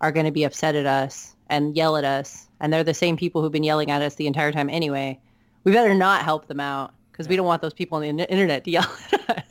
are 0.00 0.10
going 0.10 0.24
to 0.24 0.32
be 0.32 0.44
upset 0.44 0.74
at 0.74 0.86
us 0.86 1.36
and 1.50 1.76
yell 1.76 1.98
at 1.98 2.04
us. 2.04 2.48
And 2.60 2.72
they're 2.72 2.82
the 2.82 2.94
same 2.94 3.18
people 3.18 3.42
who've 3.42 3.52
been 3.52 3.62
yelling 3.62 3.90
at 3.90 4.00
us 4.00 4.14
the 4.14 4.26
entire 4.26 4.52
time 4.52 4.70
anyway. 4.70 5.20
We 5.64 5.72
better 5.72 5.94
not 5.94 6.22
help 6.22 6.46
them 6.46 6.60
out 6.60 6.94
because 7.12 7.28
we 7.28 7.36
don't 7.36 7.46
want 7.46 7.60
those 7.60 7.74
people 7.74 7.96
on 7.96 8.16
the 8.16 8.30
internet 8.30 8.64
to 8.64 8.70
yell 8.70 8.90
at 9.12 9.38
us. 9.38 9.47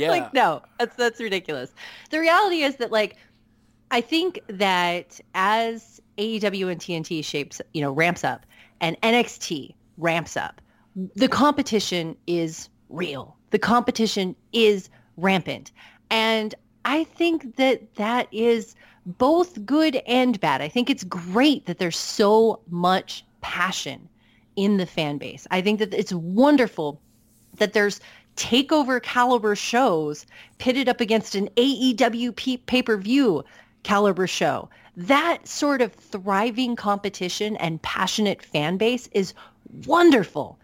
Yeah. 0.04 0.10
like, 0.10 0.32
no, 0.32 0.62
that's, 0.78 0.96
that's 0.96 1.20
ridiculous. 1.20 1.72
The 2.10 2.20
reality 2.20 2.62
is 2.62 2.76
that 2.76 2.90
like, 2.90 3.16
I 3.90 4.00
think 4.00 4.40
that 4.46 5.20
as 5.34 6.00
AEW 6.16 6.70
and 6.70 6.80
TNT 6.80 7.24
shapes, 7.24 7.60
you 7.74 7.82
know, 7.82 7.90
ramps 7.92 8.24
up 8.24 8.46
and 8.80 9.00
NXT 9.02 9.74
ramps 9.98 10.36
up, 10.36 10.60
the 11.16 11.28
competition 11.28 12.16
is 12.26 12.68
real. 12.88 13.36
The 13.50 13.58
competition 13.58 14.36
is 14.52 14.88
rampant. 15.16 15.72
And 16.10 16.54
I 16.84 17.04
think 17.04 17.56
that 17.56 17.94
that 17.96 18.28
is 18.32 18.74
both 19.06 19.64
good 19.66 19.96
and 20.06 20.38
bad. 20.40 20.60
I 20.60 20.68
think 20.68 20.90
it's 20.90 21.04
great 21.04 21.66
that 21.66 21.78
there's 21.78 21.96
so 21.96 22.60
much 22.68 23.24
passion 23.40 24.08
in 24.56 24.76
the 24.76 24.86
fan 24.86 25.18
base. 25.18 25.46
I 25.50 25.60
think 25.60 25.78
that 25.78 25.94
it's 25.94 26.12
wonderful 26.12 27.00
that 27.56 27.72
there's 27.72 28.00
takeover 28.36 29.02
caliber 29.02 29.54
shows 29.54 30.26
pitted 30.58 30.88
up 30.88 31.00
against 31.00 31.34
an 31.34 31.48
AEW 31.56 32.66
pay-per-view 32.66 33.44
caliber 33.82 34.26
show. 34.26 34.68
That 34.96 35.46
sort 35.46 35.82
of 35.82 35.92
thriving 35.94 36.76
competition 36.76 37.56
and 37.56 37.80
passionate 37.82 38.42
fan 38.42 38.76
base 38.76 39.08
is 39.12 39.34
wonderful. 39.86 40.58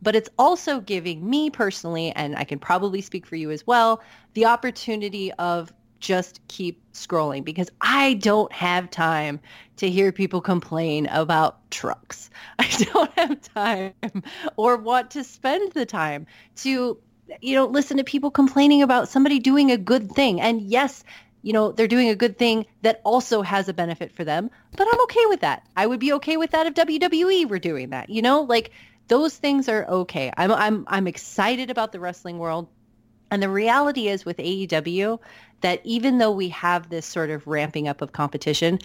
But 0.00 0.16
it's 0.16 0.28
also 0.38 0.80
giving 0.80 1.28
me 1.28 1.48
personally, 1.48 2.10
and 2.12 2.36
I 2.36 2.44
can 2.44 2.58
probably 2.58 3.00
speak 3.00 3.24
for 3.24 3.36
you 3.36 3.50
as 3.50 3.66
well, 3.66 4.02
the 4.34 4.46
opportunity 4.46 5.32
of 5.34 5.72
just 6.00 6.40
keep 6.48 6.82
scrolling 6.92 7.44
because 7.44 7.70
I 7.80 8.14
don't 8.14 8.52
have 8.52 8.90
time 8.90 9.40
to 9.76 9.88
hear 9.88 10.12
people 10.12 10.40
complain 10.40 11.06
about 11.06 11.70
trucks. 11.70 12.28
I 12.58 12.68
don't 12.92 13.10
have 13.12 13.40
time 13.40 13.94
or 14.56 14.76
want 14.76 15.10
to 15.12 15.24
spend 15.24 15.72
the 15.72 15.86
time 15.86 16.26
to 16.56 16.98
you 17.40 17.54
know, 17.54 17.66
listen 17.66 17.96
to 17.96 18.04
people 18.04 18.30
complaining 18.30 18.82
about 18.82 19.08
somebody 19.08 19.38
doing 19.38 19.70
a 19.70 19.76
good 19.76 20.10
thing. 20.12 20.40
And 20.40 20.60
yes, 20.62 21.04
you 21.42 21.52
know, 21.52 21.72
they're 21.72 21.88
doing 21.88 22.08
a 22.08 22.14
good 22.14 22.38
thing 22.38 22.66
that 22.82 23.00
also 23.04 23.42
has 23.42 23.68
a 23.68 23.74
benefit 23.74 24.12
for 24.12 24.24
them, 24.24 24.50
but 24.76 24.86
I'm 24.90 25.00
okay 25.02 25.26
with 25.26 25.40
that. 25.40 25.66
I 25.76 25.86
would 25.86 26.00
be 26.00 26.12
okay 26.14 26.36
with 26.36 26.52
that 26.52 26.66
if 26.66 26.74
WWE 26.74 27.48
were 27.48 27.58
doing 27.58 27.90
that. 27.90 28.10
You 28.10 28.22
know, 28.22 28.42
like 28.42 28.70
those 29.08 29.36
things 29.36 29.68
are 29.68 29.84
okay. 29.86 30.32
I'm 30.36 30.52
I'm 30.52 30.84
I'm 30.88 31.06
excited 31.06 31.70
about 31.70 31.92
the 31.92 32.00
wrestling 32.00 32.38
world. 32.38 32.68
And 33.30 33.42
the 33.42 33.48
reality 33.48 34.08
is 34.08 34.24
with 34.24 34.36
AEW 34.36 35.18
that 35.62 35.80
even 35.84 36.18
though 36.18 36.30
we 36.30 36.50
have 36.50 36.88
this 36.88 37.06
sort 37.06 37.30
of 37.30 37.46
ramping 37.46 37.88
up 37.88 38.02
of 38.02 38.12
competition, 38.12 38.78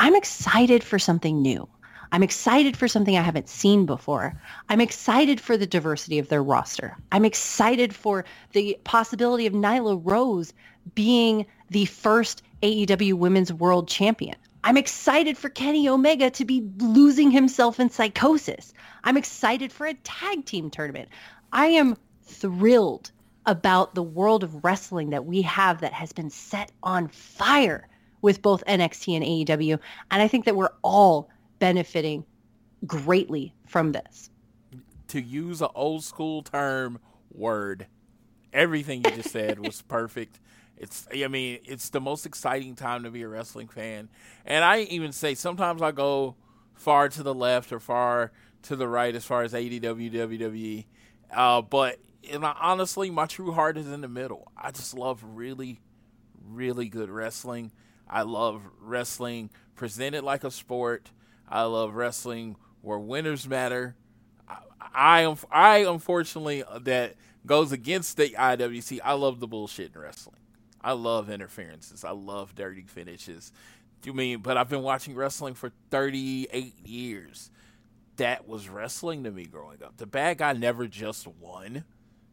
I'm 0.00 0.16
excited 0.16 0.82
for 0.82 0.98
something 0.98 1.40
new. 1.40 1.68
I'm 2.14 2.22
excited 2.22 2.76
for 2.76 2.86
something 2.86 3.16
I 3.16 3.22
haven't 3.22 3.48
seen 3.48 3.86
before. 3.86 4.40
I'm 4.68 4.80
excited 4.80 5.40
for 5.40 5.56
the 5.56 5.66
diversity 5.66 6.20
of 6.20 6.28
their 6.28 6.44
roster. 6.44 6.96
I'm 7.10 7.24
excited 7.24 7.92
for 7.92 8.24
the 8.52 8.78
possibility 8.84 9.48
of 9.48 9.52
Nyla 9.52 10.00
Rose 10.00 10.52
being 10.94 11.44
the 11.70 11.86
first 11.86 12.44
AEW 12.62 13.14
Women's 13.14 13.52
World 13.52 13.88
Champion. 13.88 14.36
I'm 14.62 14.76
excited 14.76 15.36
for 15.36 15.48
Kenny 15.48 15.88
Omega 15.88 16.30
to 16.30 16.44
be 16.44 16.64
losing 16.78 17.32
himself 17.32 17.80
in 17.80 17.90
psychosis. 17.90 18.72
I'm 19.02 19.16
excited 19.16 19.72
for 19.72 19.84
a 19.84 19.94
tag 19.94 20.44
team 20.44 20.70
tournament. 20.70 21.08
I 21.52 21.66
am 21.66 21.96
thrilled 22.22 23.10
about 23.44 23.96
the 23.96 24.04
world 24.04 24.44
of 24.44 24.62
wrestling 24.62 25.10
that 25.10 25.26
we 25.26 25.42
have 25.42 25.80
that 25.80 25.92
has 25.92 26.12
been 26.12 26.30
set 26.30 26.70
on 26.80 27.08
fire 27.08 27.88
with 28.22 28.40
both 28.40 28.64
NXT 28.66 29.16
and 29.16 29.24
AEW. 29.24 29.80
And 30.12 30.22
I 30.22 30.28
think 30.28 30.44
that 30.44 30.54
we're 30.54 30.70
all 30.82 31.28
benefiting 31.64 32.26
greatly 32.86 33.54
from 33.66 33.92
this. 33.92 34.28
To 35.08 35.18
use 35.18 35.62
an 35.62 35.68
old 35.74 36.04
school 36.04 36.42
term, 36.42 36.98
word. 37.32 37.86
Everything 38.52 39.02
you 39.02 39.10
just 39.12 39.30
said 39.30 39.58
was 39.58 39.80
perfect. 39.88 40.40
It's, 40.76 41.08
I 41.10 41.26
mean, 41.28 41.60
it's 41.64 41.88
the 41.88 42.02
most 42.02 42.26
exciting 42.26 42.74
time 42.74 43.04
to 43.04 43.10
be 43.10 43.22
a 43.22 43.28
wrestling 43.28 43.68
fan. 43.68 44.10
And 44.44 44.62
I 44.62 44.80
even 44.80 45.12
say 45.12 45.34
sometimes 45.34 45.80
I 45.80 45.90
go 45.90 46.36
far 46.74 47.08
to 47.08 47.22
the 47.22 47.32
left 47.32 47.72
or 47.72 47.80
far 47.80 48.30
to 48.64 48.76
the 48.76 48.86
right 48.86 49.14
as 49.14 49.24
far 49.24 49.42
as 49.42 49.54
AEW, 49.54 50.12
WWE. 50.12 50.84
Uh, 51.34 51.62
but 51.62 51.98
and 52.30 52.44
I, 52.44 52.54
honestly, 52.60 53.08
my 53.08 53.24
true 53.24 53.52
heart 53.52 53.78
is 53.78 53.90
in 53.90 54.02
the 54.02 54.08
middle. 54.08 54.52
I 54.54 54.70
just 54.70 54.92
love 54.92 55.24
really, 55.24 55.80
really 56.46 56.90
good 56.90 57.08
wrestling. 57.08 57.72
I 58.06 58.20
love 58.20 58.60
wrestling 58.82 59.48
presented 59.76 60.24
like 60.24 60.44
a 60.44 60.50
sport. 60.50 61.10
I 61.48 61.62
love 61.64 61.94
wrestling 61.94 62.56
where 62.82 62.98
winners 62.98 63.48
matter. 63.48 63.96
I, 64.48 65.24
I, 65.24 65.36
I 65.50 65.78
unfortunately 65.78 66.62
uh, 66.62 66.78
that 66.80 67.14
goes 67.46 67.72
against 67.72 68.16
the 68.16 68.30
IWC. 68.30 69.00
I 69.04 69.14
love 69.14 69.40
the 69.40 69.46
bullshit 69.46 69.94
in 69.94 70.00
wrestling. 70.00 70.36
I 70.80 70.92
love 70.92 71.30
interferences. 71.30 72.04
I 72.04 72.10
love 72.10 72.54
dirty 72.54 72.82
finishes. 72.82 73.52
Do 74.02 74.10
You 74.10 74.14
mean? 74.14 74.40
But 74.40 74.56
I've 74.56 74.68
been 74.68 74.82
watching 74.82 75.14
wrestling 75.14 75.54
for 75.54 75.72
38 75.90 76.86
years. 76.86 77.50
That 78.16 78.46
was 78.46 78.68
wrestling 78.68 79.24
to 79.24 79.30
me 79.30 79.46
growing 79.46 79.82
up. 79.82 79.96
The 79.96 80.06
bad 80.06 80.38
guy 80.38 80.52
never 80.52 80.86
just 80.86 81.26
won. 81.26 81.84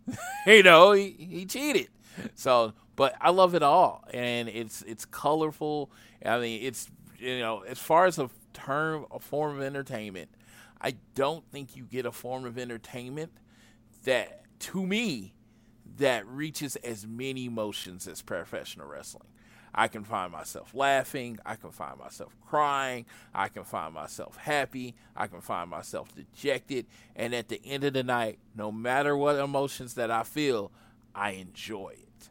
you 0.45 0.63
know, 0.63 0.91
he, 0.91 1.11
he 1.11 1.45
cheated. 1.45 1.87
So, 2.35 2.73
but 2.95 3.15
I 3.21 3.29
love 3.29 3.55
it 3.55 3.63
all, 3.63 4.03
and 4.13 4.49
it's 4.49 4.81
it's 4.83 5.05
colorful. 5.05 5.89
I 6.25 6.39
mean, 6.39 6.61
it's 6.61 6.89
you 7.17 7.39
know, 7.39 7.61
as 7.61 7.79
far 7.79 8.05
as 8.05 8.19
a 8.19 8.29
term, 8.53 9.05
a 9.11 9.19
form 9.19 9.57
of 9.57 9.63
entertainment, 9.63 10.29
I 10.79 10.95
don't 11.15 11.45
think 11.51 11.75
you 11.75 11.83
get 11.83 12.05
a 12.05 12.11
form 12.11 12.45
of 12.45 12.57
entertainment 12.57 13.31
that, 14.03 14.43
to 14.59 14.85
me, 14.85 15.33
that 15.97 16.25
reaches 16.27 16.75
as 16.77 17.05
many 17.05 17.45
emotions 17.45 18.07
as 18.07 18.21
professional 18.21 18.87
wrestling. 18.87 19.27
I 19.73 19.87
can 19.87 20.03
find 20.03 20.31
myself 20.31 20.73
laughing. 20.73 21.39
I 21.45 21.55
can 21.55 21.71
find 21.71 21.97
myself 21.97 22.35
crying. 22.45 23.05
I 23.33 23.47
can 23.47 23.63
find 23.63 23.93
myself 23.93 24.35
happy. 24.37 24.95
I 25.15 25.27
can 25.27 25.41
find 25.41 25.69
myself 25.69 26.13
dejected. 26.13 26.87
And 27.15 27.33
at 27.33 27.47
the 27.47 27.61
end 27.63 27.83
of 27.85 27.93
the 27.93 28.03
night, 28.03 28.39
no 28.55 28.71
matter 28.71 29.15
what 29.15 29.37
emotions 29.37 29.93
that 29.93 30.11
I 30.11 30.23
feel, 30.23 30.71
I 31.15 31.31
enjoy 31.31 31.91
it. 31.91 32.29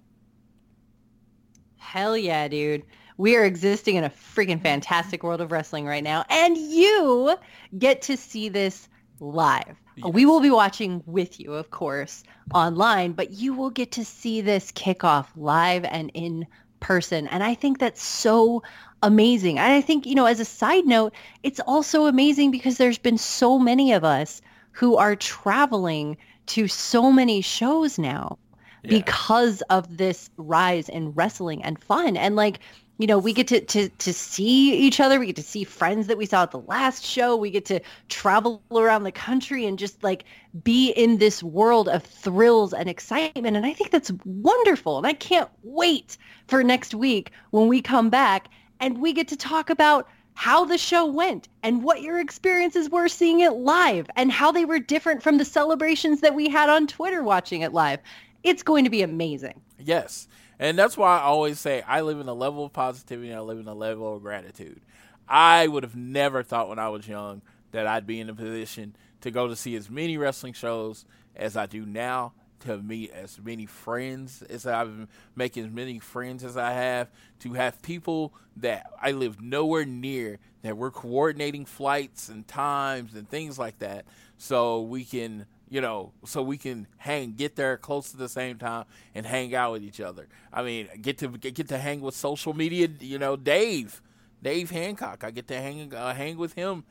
Hell 1.78 2.16
yeah, 2.16 2.46
dude. 2.48 2.84
We 3.20 3.36
are 3.36 3.44
existing 3.44 3.96
in 3.96 4.04
a 4.04 4.08
freaking 4.08 4.62
fantastic 4.62 5.22
world 5.22 5.42
of 5.42 5.52
wrestling 5.52 5.84
right 5.84 6.02
now. 6.02 6.24
And 6.30 6.56
you 6.56 7.36
get 7.76 8.00
to 8.02 8.16
see 8.16 8.48
this 8.48 8.88
live. 9.20 9.76
Yes. 9.96 10.10
We 10.14 10.24
will 10.24 10.40
be 10.40 10.48
watching 10.50 11.02
with 11.04 11.38
you, 11.38 11.52
of 11.52 11.70
course, 11.70 12.24
online, 12.54 13.12
but 13.12 13.32
you 13.32 13.52
will 13.52 13.68
get 13.68 13.92
to 13.92 14.06
see 14.06 14.40
this 14.40 14.72
kickoff 14.72 15.26
live 15.36 15.84
and 15.84 16.10
in 16.14 16.46
person. 16.80 17.26
And 17.26 17.44
I 17.44 17.54
think 17.54 17.78
that's 17.78 18.02
so 18.02 18.62
amazing. 19.02 19.58
And 19.58 19.70
I 19.70 19.82
think, 19.82 20.06
you 20.06 20.14
know, 20.14 20.24
as 20.24 20.40
a 20.40 20.44
side 20.46 20.86
note, 20.86 21.12
it's 21.42 21.60
also 21.66 22.06
amazing 22.06 22.50
because 22.50 22.78
there's 22.78 22.96
been 22.96 23.18
so 23.18 23.58
many 23.58 23.92
of 23.92 24.02
us 24.02 24.40
who 24.72 24.96
are 24.96 25.14
traveling 25.14 26.16
to 26.46 26.68
so 26.68 27.12
many 27.12 27.42
shows 27.42 27.98
now 27.98 28.38
Yeah. 28.82 28.92
because 28.92 29.60
of 29.68 29.98
this 29.98 30.30
rise 30.38 30.88
in 30.88 31.10
wrestling 31.10 31.62
and 31.62 31.78
fun. 31.78 32.16
And 32.16 32.34
like, 32.34 32.60
you 33.00 33.06
know, 33.06 33.18
we 33.18 33.32
get 33.32 33.48
to, 33.48 33.62
to 33.62 33.88
to 33.88 34.12
see 34.12 34.74
each 34.74 35.00
other. 35.00 35.18
We 35.18 35.24
get 35.24 35.36
to 35.36 35.42
see 35.42 35.64
friends 35.64 36.06
that 36.06 36.18
we 36.18 36.26
saw 36.26 36.42
at 36.42 36.50
the 36.50 36.58
last 36.60 37.02
show. 37.02 37.34
We 37.34 37.50
get 37.50 37.64
to 37.64 37.80
travel 38.10 38.62
around 38.70 39.04
the 39.04 39.12
country 39.12 39.64
and 39.64 39.78
just 39.78 40.04
like 40.04 40.24
be 40.62 40.90
in 40.90 41.16
this 41.16 41.42
world 41.42 41.88
of 41.88 42.02
thrills 42.02 42.74
and 42.74 42.90
excitement. 42.90 43.56
And 43.56 43.64
I 43.64 43.72
think 43.72 43.90
that's 43.90 44.12
wonderful. 44.26 44.98
And 44.98 45.06
I 45.06 45.14
can't 45.14 45.48
wait 45.62 46.18
for 46.46 46.62
next 46.62 46.94
week 46.94 47.30
when 47.52 47.68
we 47.68 47.80
come 47.80 48.10
back 48.10 48.48
and 48.80 49.00
we 49.00 49.14
get 49.14 49.28
to 49.28 49.36
talk 49.36 49.70
about 49.70 50.06
how 50.34 50.66
the 50.66 50.76
show 50.76 51.06
went 51.06 51.48
and 51.62 51.82
what 51.82 52.02
your 52.02 52.20
experiences 52.20 52.90
were 52.90 53.08
seeing 53.08 53.40
it 53.40 53.52
live 53.52 54.10
and 54.16 54.30
how 54.30 54.52
they 54.52 54.66
were 54.66 54.78
different 54.78 55.22
from 55.22 55.38
the 55.38 55.44
celebrations 55.46 56.20
that 56.20 56.34
we 56.34 56.50
had 56.50 56.68
on 56.68 56.86
Twitter 56.86 57.22
watching 57.22 57.62
it 57.62 57.72
live. 57.72 57.98
It's 58.42 58.62
going 58.62 58.84
to 58.84 58.90
be 58.90 59.02
amazing. 59.02 59.60
Yes. 59.78 60.28
And 60.58 60.78
that's 60.78 60.96
why 60.96 61.18
I 61.18 61.22
always 61.22 61.58
say 61.58 61.82
I 61.82 62.02
live 62.02 62.20
in 62.20 62.28
a 62.28 62.34
level 62.34 62.64
of 62.64 62.72
positivity 62.72 63.32
I 63.32 63.40
live 63.40 63.58
in 63.58 63.68
a 63.68 63.74
level 63.74 64.16
of 64.16 64.22
gratitude. 64.22 64.80
I 65.28 65.66
would 65.66 65.84
have 65.84 65.96
never 65.96 66.42
thought 66.42 66.68
when 66.68 66.78
I 66.78 66.88
was 66.88 67.06
young 67.08 67.42
that 67.72 67.86
I'd 67.86 68.06
be 68.06 68.20
in 68.20 68.28
a 68.28 68.34
position 68.34 68.96
to 69.20 69.30
go 69.30 69.48
to 69.48 69.56
see 69.56 69.76
as 69.76 69.88
many 69.88 70.16
wrestling 70.16 70.52
shows 70.52 71.04
as 71.36 71.56
I 71.56 71.66
do 71.66 71.86
now, 71.86 72.32
to 72.60 72.78
meet 72.78 73.10
as 73.12 73.40
many 73.42 73.64
friends 73.64 74.42
as 74.42 74.66
I've 74.66 74.88
been 74.88 75.08
making 75.34 75.64
as 75.64 75.70
many 75.70 75.98
friends 75.98 76.44
as 76.44 76.56
I 76.56 76.72
have, 76.72 77.08
to 77.40 77.54
have 77.54 77.80
people 77.80 78.34
that 78.56 78.90
I 79.00 79.12
live 79.12 79.40
nowhere 79.40 79.84
near 79.84 80.38
that 80.62 80.76
we're 80.76 80.90
coordinating 80.90 81.64
flights 81.64 82.28
and 82.28 82.46
times 82.46 83.14
and 83.14 83.28
things 83.28 83.58
like 83.58 83.78
that 83.78 84.04
so 84.36 84.82
we 84.82 85.04
can 85.04 85.46
you 85.70 85.80
know, 85.80 86.12
so 86.24 86.42
we 86.42 86.58
can 86.58 86.88
hang, 86.98 87.32
get 87.34 87.54
there 87.54 87.76
close 87.76 88.10
to 88.10 88.16
the 88.16 88.28
same 88.28 88.58
time, 88.58 88.84
and 89.14 89.24
hang 89.24 89.54
out 89.54 89.72
with 89.72 89.84
each 89.84 90.00
other. 90.00 90.26
I 90.52 90.62
mean, 90.62 90.88
get 91.00 91.18
to 91.18 91.28
get, 91.28 91.68
to 91.68 91.78
hang 91.78 92.00
with 92.00 92.16
social 92.16 92.52
media. 92.52 92.88
You 92.98 93.18
know, 93.18 93.36
Dave, 93.36 94.02
Dave 94.42 94.70
Hancock. 94.70 95.22
I 95.22 95.30
get 95.30 95.46
to 95.48 95.56
hang 95.56 95.94
uh, 95.94 96.12
hang 96.12 96.36
with 96.36 96.54
him 96.54 96.84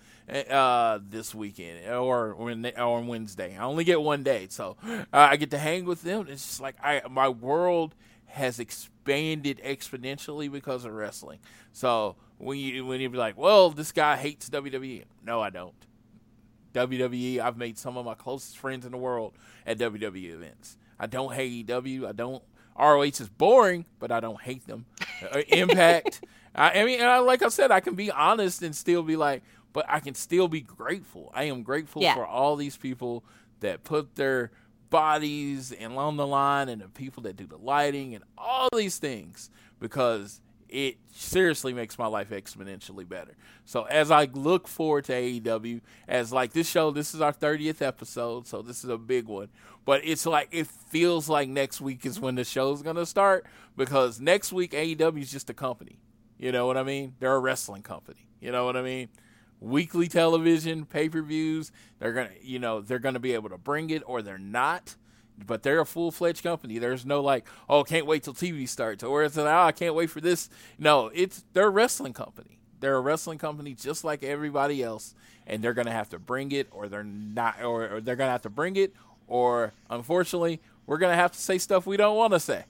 uh, 0.49 0.99
this 1.07 1.35
weekend 1.35 1.85
or 1.87 2.31
or 2.31 2.51
on 2.51 3.07
Wednesday. 3.07 3.57
I 3.57 3.63
only 3.65 3.83
get 3.83 4.01
one 4.01 4.23
day, 4.23 4.47
so 4.49 4.77
uh, 4.87 4.95
I 5.11 5.35
get 5.35 5.51
to 5.51 5.57
hang 5.57 5.83
with 5.83 6.01
them. 6.03 6.27
It's 6.29 6.45
just 6.45 6.61
like 6.61 6.75
I 6.81 7.01
my 7.09 7.27
world 7.27 7.95
has 8.27 8.59
expanded 8.59 9.59
exponentially 9.65 10.49
because 10.49 10.85
of 10.85 10.93
wrestling. 10.93 11.39
So 11.73 12.15
when 12.37 12.57
you 12.57 12.85
when 12.85 13.01
you 13.01 13.09
be 13.09 13.17
like, 13.17 13.37
well, 13.37 13.71
this 13.71 13.91
guy 13.91 14.15
hates 14.15 14.49
WWE. 14.49 15.03
No, 15.25 15.41
I 15.41 15.49
don't. 15.49 15.73
WWE. 16.73 17.39
I've 17.39 17.57
made 17.57 17.77
some 17.77 17.97
of 17.97 18.05
my 18.05 18.13
closest 18.15 18.57
friends 18.57 18.85
in 18.85 18.91
the 18.91 18.97
world 18.97 19.33
at 19.65 19.77
WWE 19.77 20.33
events. 20.33 20.77
I 20.99 21.07
don't 21.07 21.33
hate 21.33 21.69
EW. 21.69 22.07
I 22.07 22.11
don't. 22.11 22.43
ROH 22.77 23.01
is 23.03 23.29
boring, 23.29 23.85
but 23.99 24.11
I 24.11 24.19
don't 24.19 24.39
hate 24.41 24.65
them. 24.67 24.85
Uh, 25.31 25.39
Impact. 25.49 26.23
I, 26.55 26.79
I 26.81 26.85
mean, 26.85 26.99
and 27.01 27.09
I, 27.09 27.19
like 27.19 27.41
I 27.43 27.49
said, 27.49 27.71
I 27.71 27.79
can 27.81 27.95
be 27.95 28.09
honest 28.09 28.61
and 28.63 28.73
still 28.75 29.03
be 29.03 29.15
like, 29.17 29.43
but 29.73 29.85
I 29.89 29.99
can 29.99 30.15
still 30.15 30.47
be 30.47 30.61
grateful. 30.61 31.29
I 31.33 31.43
am 31.45 31.63
grateful 31.63 32.01
Yeah. 32.01 32.15
for 32.15 32.25
all 32.25 32.55
these 32.55 32.77
people 32.77 33.23
that 33.59 33.83
put 33.83 34.15
their 34.15 34.51
bodies 34.89 35.71
and 35.71 35.93
on 35.93 36.17
the 36.17 36.25
line, 36.25 36.69
and 36.69 36.81
the 36.81 36.87
people 36.87 37.23
that 37.23 37.35
do 37.35 37.45
the 37.45 37.57
lighting 37.57 38.15
and 38.15 38.23
all 38.37 38.67
these 38.75 38.97
things 38.97 39.49
because 39.79 40.41
it 40.69 40.97
seriously 41.11 41.73
makes 41.73 41.97
my 41.97 42.07
life 42.07 42.29
exponentially 42.29 43.07
better. 43.07 43.35
So 43.65 43.83
as 43.83 44.11
I 44.11 44.25
look 44.25 44.67
forward 44.67 45.05
to 45.05 45.13
AEW, 45.13 45.81
as 46.07 46.31
like 46.31 46.53
this 46.53 46.69
show, 46.69 46.91
this 46.91 47.13
is 47.13 47.21
our 47.21 47.33
30th 47.33 47.81
episode, 47.81 48.47
so 48.47 48.61
this 48.61 48.83
is 48.83 48.89
a 48.89 48.97
big 48.97 49.25
one. 49.25 49.49
But 49.85 50.01
it's 50.03 50.25
like 50.25 50.49
it 50.51 50.67
feels 50.67 51.27
like 51.27 51.49
next 51.49 51.81
week 51.81 52.05
is 52.05 52.19
when 52.19 52.35
the 52.35 52.43
show's 52.43 52.81
gonna 52.81 53.05
start 53.05 53.45
because 53.75 54.19
next 54.19 54.53
week 54.53 54.71
AEW 54.71 55.21
is 55.21 55.31
just 55.31 55.49
a 55.49 55.53
company. 55.53 55.99
You 56.37 56.51
know 56.51 56.67
what 56.67 56.77
I 56.77 56.83
mean? 56.83 57.15
They're 57.19 57.35
a 57.35 57.39
wrestling 57.39 57.81
company. 57.81 58.27
You 58.39 58.51
know 58.51 58.65
what 58.65 58.77
I 58.77 58.81
mean? 58.81 59.09
Weekly 59.59 60.07
television, 60.07 60.85
pay 60.85 61.09
per 61.09 61.21
views. 61.21 61.71
They're 61.99 62.13
gonna, 62.13 62.29
you 62.41 62.59
know, 62.59 62.81
they're 62.81 62.99
gonna 62.99 63.19
be 63.19 63.33
able 63.33 63.49
to 63.49 63.57
bring 63.57 63.89
it 63.89 64.03
or 64.05 64.21
they're 64.21 64.37
not. 64.37 64.95
But 65.45 65.63
they're 65.63 65.79
a 65.79 65.85
full 65.85 66.11
fledged 66.11 66.43
company. 66.43 66.77
There's 66.79 67.05
no 67.05 67.21
like, 67.21 67.45
oh, 67.69 67.83
can't 67.83 68.05
wait 68.05 68.23
till 68.23 68.33
TV 68.33 68.67
starts, 68.67 69.03
or 69.03 69.23
it's 69.23 69.37
like, 69.37 69.45
oh, 69.45 69.61
I 69.67 69.71
can't 69.71 69.95
wait 69.95 70.09
for 70.09 70.21
this. 70.21 70.49
No, 70.77 71.07
it's 71.13 71.43
they're 71.53 71.67
a 71.67 71.69
wrestling 71.71 72.13
company. 72.13 72.57
They're 72.79 72.95
a 72.95 73.01
wrestling 73.01 73.37
company 73.39 73.73
just 73.73 74.03
like 74.03 74.23
everybody 74.23 74.81
else, 74.83 75.13
and 75.47 75.61
they're 75.63 75.73
gonna 75.73 75.91
have 75.91 76.09
to 76.09 76.19
bring 76.19 76.51
it, 76.51 76.67
or 76.71 76.87
they're 76.87 77.03
not, 77.03 77.61
or, 77.63 77.95
or 77.95 78.01
they're 78.01 78.15
gonna 78.15 78.31
have 78.31 78.43
to 78.43 78.49
bring 78.49 78.75
it, 78.75 78.93
or 79.27 79.73
unfortunately, 79.89 80.61
we're 80.85 80.97
gonna 80.97 81.15
have 81.15 81.31
to 81.33 81.39
say 81.39 81.57
stuff 81.57 81.85
we 81.85 81.97
don't 81.97 82.15
want 82.17 82.33
to 82.33 82.39
say. 82.39 82.63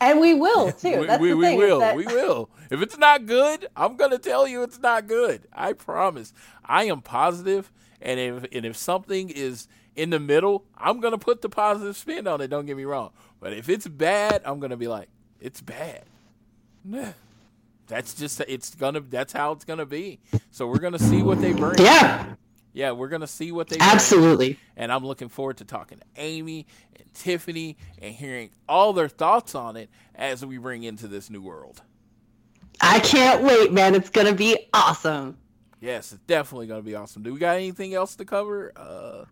And 0.00 0.20
we 0.20 0.34
will 0.34 0.72
too. 0.72 1.00
we, 1.00 1.06
That's 1.06 1.20
we, 1.20 1.30
the 1.30 1.36
we 1.36 1.44
thing. 1.44 1.58
will. 1.58 1.80
that- 1.80 1.96
We 1.96 2.06
will. 2.06 2.48
If 2.70 2.82
it's 2.82 2.98
not 2.98 3.26
good, 3.26 3.66
I'm 3.76 3.96
gonna 3.96 4.18
tell 4.18 4.46
you 4.46 4.62
it's 4.62 4.78
not 4.78 5.06
good. 5.06 5.42
I 5.52 5.72
promise. 5.72 6.32
I 6.64 6.84
am 6.84 7.00
positive, 7.00 7.72
and 8.00 8.20
if 8.20 8.44
and 8.52 8.66
if 8.66 8.76
something 8.76 9.30
is 9.30 9.66
in 9.98 10.10
the 10.10 10.20
middle, 10.20 10.64
I'm 10.76 11.00
gonna 11.00 11.18
put 11.18 11.42
the 11.42 11.48
positive 11.48 11.96
spin 11.96 12.26
on 12.26 12.40
it. 12.40 12.48
Don't 12.48 12.66
get 12.66 12.76
me 12.76 12.84
wrong. 12.84 13.10
But 13.40 13.52
if 13.52 13.68
it's 13.68 13.86
bad, 13.86 14.42
I'm 14.44 14.60
gonna 14.60 14.76
be 14.76 14.88
like, 14.88 15.08
it's 15.40 15.60
bad. 15.60 16.04
Nah. 16.84 17.12
That's 17.88 18.14
just 18.14 18.40
it's 18.46 18.74
gonna. 18.74 19.00
That's 19.00 19.32
how 19.32 19.52
it's 19.52 19.64
gonna 19.64 19.86
be. 19.86 20.20
So 20.50 20.66
we're 20.66 20.78
gonna 20.78 20.98
see 20.98 21.22
what 21.22 21.40
they 21.40 21.52
bring. 21.52 21.78
Yeah, 21.78 22.34
Yeah, 22.72 22.92
we're 22.92 23.08
gonna 23.08 23.26
see 23.26 23.50
what 23.50 23.68
they 23.68 23.76
bring 23.78 23.88
absolutely. 23.90 24.58
and 24.76 24.92
I'm 24.92 25.04
looking 25.04 25.28
forward 25.28 25.56
to 25.58 25.64
talking 25.64 25.98
to 25.98 26.04
Amy 26.16 26.66
and 26.98 27.12
Tiffany 27.14 27.76
and 28.00 28.14
hearing 28.14 28.50
all 28.68 28.92
their 28.92 29.08
thoughts 29.08 29.54
on 29.54 29.76
it 29.76 29.88
as 30.14 30.44
we 30.44 30.58
bring 30.58 30.82
into 30.84 31.08
this 31.08 31.30
new 31.30 31.40
world. 31.42 31.82
I 32.80 33.00
can't 33.00 33.42
wait, 33.42 33.72
man. 33.72 33.94
It's 33.94 34.10
gonna 34.10 34.34
be 34.34 34.68
awesome. 34.72 35.38
Yes, 35.80 36.12
it's 36.12 36.22
definitely 36.26 36.66
going 36.66 36.80
to 36.80 36.84
be 36.84 36.96
awesome. 36.96 37.22
Do 37.22 37.32
we 37.32 37.38
got 37.38 37.54
anything 37.54 37.94
else 37.94 38.16
to 38.16 38.24
cover? 38.24 38.72
Uh, 38.74 39.26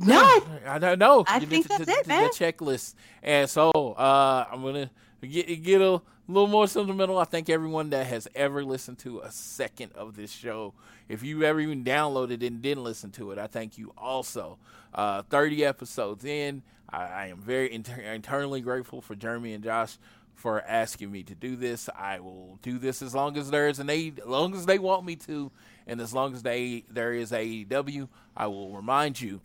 No, 0.00 0.42
I 0.66 0.78
don't 0.78 0.98
know. 0.98 1.24
I 1.28 1.38
The- 1.40 1.46
think 1.46 1.68
that's 1.68 1.84
the- 1.86 1.92
it, 1.92 2.02
the 2.04 2.08
man. 2.08 2.30
checklist. 2.30 2.94
And 3.22 3.48
so 3.48 3.70
uh, 3.72 4.46
I'm 4.50 4.62
gonna 4.62 4.90
get 5.22 5.46
get 5.62 5.80
a 5.80 6.00
little 6.28 6.46
more 6.48 6.66
sentimental. 6.66 7.18
I 7.18 7.24
thank 7.24 7.50
everyone 7.50 7.90
that 7.90 8.06
has 8.06 8.26
ever 8.34 8.64
listened 8.64 8.98
to 9.00 9.20
a 9.20 9.30
second 9.30 9.92
of 9.92 10.16
this 10.16 10.30
show. 10.32 10.72
If 11.08 11.22
you 11.22 11.42
ever 11.42 11.60
even 11.60 11.84
downloaded 11.84 12.46
and 12.46 12.62
didn't 12.62 12.84
listen 12.84 13.10
to 13.12 13.32
it, 13.32 13.38
I 13.38 13.46
thank 13.46 13.76
you 13.78 13.92
also. 13.98 14.58
Uh, 14.94 15.22
30 15.22 15.64
episodes 15.64 16.24
in, 16.24 16.62
I, 16.88 17.02
I 17.04 17.26
am 17.26 17.38
very 17.38 17.72
inter- 17.72 18.00
internally 18.00 18.60
grateful 18.60 19.00
for 19.00 19.14
Jeremy 19.14 19.52
and 19.54 19.62
Josh 19.62 19.98
for 20.34 20.62
asking 20.62 21.12
me 21.12 21.22
to 21.24 21.34
do 21.34 21.54
this. 21.56 21.88
I 21.96 22.20
will 22.20 22.58
do 22.62 22.78
this 22.78 23.02
as 23.02 23.14
long 23.14 23.36
as 23.36 23.50
there 23.50 23.68
is 23.68 23.78
an 23.80 23.90
A, 23.90 24.12
as 24.20 24.26
long 24.26 24.54
as 24.54 24.66
they 24.66 24.78
want 24.78 25.04
me 25.04 25.16
to, 25.16 25.50
and 25.86 26.00
as 26.00 26.14
long 26.14 26.32
as 26.32 26.42
they 26.42 26.84
there 26.88 27.12
is 27.12 27.32
AEW. 27.32 28.08
I 28.36 28.46
will 28.46 28.74
remind 28.74 29.20
you 29.20 29.40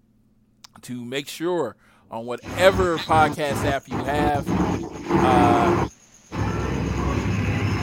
to 0.84 1.04
make 1.04 1.28
sure 1.28 1.76
on 2.12 2.26
whatever 2.26 2.98
podcast 2.98 3.66
app 3.66 3.88
you 3.88 3.98
have. 3.98 4.46
Uh, 5.10 5.90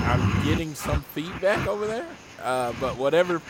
I'm 0.06 0.44
getting 0.44 0.74
some 0.74 1.02
feedback 1.02 1.66
over 1.66 1.86
there, 1.86 2.06
uh, 2.42 2.72
but 2.80 2.96
whatever 2.96 3.40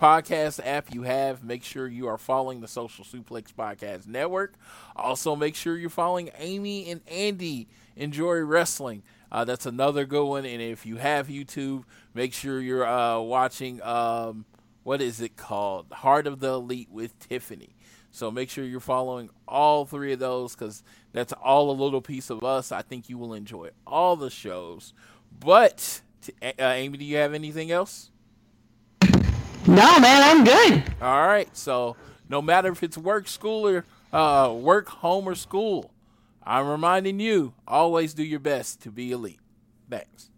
podcast 0.00 0.60
app 0.64 0.94
you 0.94 1.02
have, 1.02 1.44
make 1.44 1.62
sure 1.62 1.86
you 1.86 2.08
are 2.08 2.16
following 2.16 2.60
the 2.60 2.68
Social 2.68 3.04
Suplex 3.04 3.52
Podcast 3.52 4.06
Network. 4.06 4.54
Also, 4.96 5.36
make 5.36 5.54
sure 5.54 5.76
you're 5.76 5.90
following 5.90 6.30
Amy 6.38 6.90
and 6.90 7.02
Andy 7.06 7.68
Enjoy 7.96 8.38
Wrestling. 8.38 9.02
Uh, 9.30 9.44
that's 9.44 9.66
another 9.66 10.06
good 10.06 10.24
one. 10.24 10.44
And 10.44 10.62
if 10.62 10.86
you 10.86 10.96
have 10.96 11.28
YouTube, 11.28 11.84
make 12.14 12.32
sure 12.32 12.60
you're 12.60 12.86
uh, 12.86 13.20
watching. 13.20 13.82
Um, 13.82 14.46
what 14.82 15.00
is 15.02 15.20
it 15.20 15.36
called? 15.36 15.86
Heart 15.92 16.26
of 16.26 16.40
the 16.40 16.54
Elite 16.54 16.88
with 16.90 17.18
Tiffany. 17.18 17.76
So 18.10 18.30
make 18.30 18.50
sure 18.50 18.64
you're 18.64 18.80
following 18.80 19.30
all 19.46 19.84
three 19.84 20.12
of 20.12 20.18
those 20.18 20.54
because 20.54 20.82
that's 21.12 21.32
all 21.32 21.70
a 21.70 21.72
little 21.72 22.00
piece 22.00 22.30
of 22.30 22.42
us. 22.42 22.72
I 22.72 22.82
think 22.82 23.08
you 23.08 23.18
will 23.18 23.34
enjoy 23.34 23.70
all 23.86 24.16
the 24.16 24.30
shows. 24.30 24.92
But 25.38 26.02
uh, 26.42 26.52
Amy, 26.58 26.98
do 26.98 27.04
you 27.04 27.16
have 27.18 27.34
anything 27.34 27.70
else? 27.70 28.10
no, 29.66 30.00
man. 30.00 30.22
I'm 30.22 30.44
good. 30.44 30.84
All 31.00 31.26
right. 31.26 31.54
So 31.56 31.96
no 32.28 32.42
matter 32.42 32.70
if 32.70 32.82
it's 32.82 32.98
work, 32.98 33.28
school, 33.28 33.66
or 33.66 33.84
uh, 34.12 34.52
work, 34.52 34.88
home, 34.88 35.28
or 35.28 35.34
school, 35.34 35.92
I'm 36.42 36.68
reminding 36.68 37.20
you 37.20 37.54
always 37.66 38.14
do 38.14 38.24
your 38.24 38.40
best 38.40 38.82
to 38.82 38.90
be 38.90 39.12
elite. 39.12 39.40
Thanks. 39.88 40.29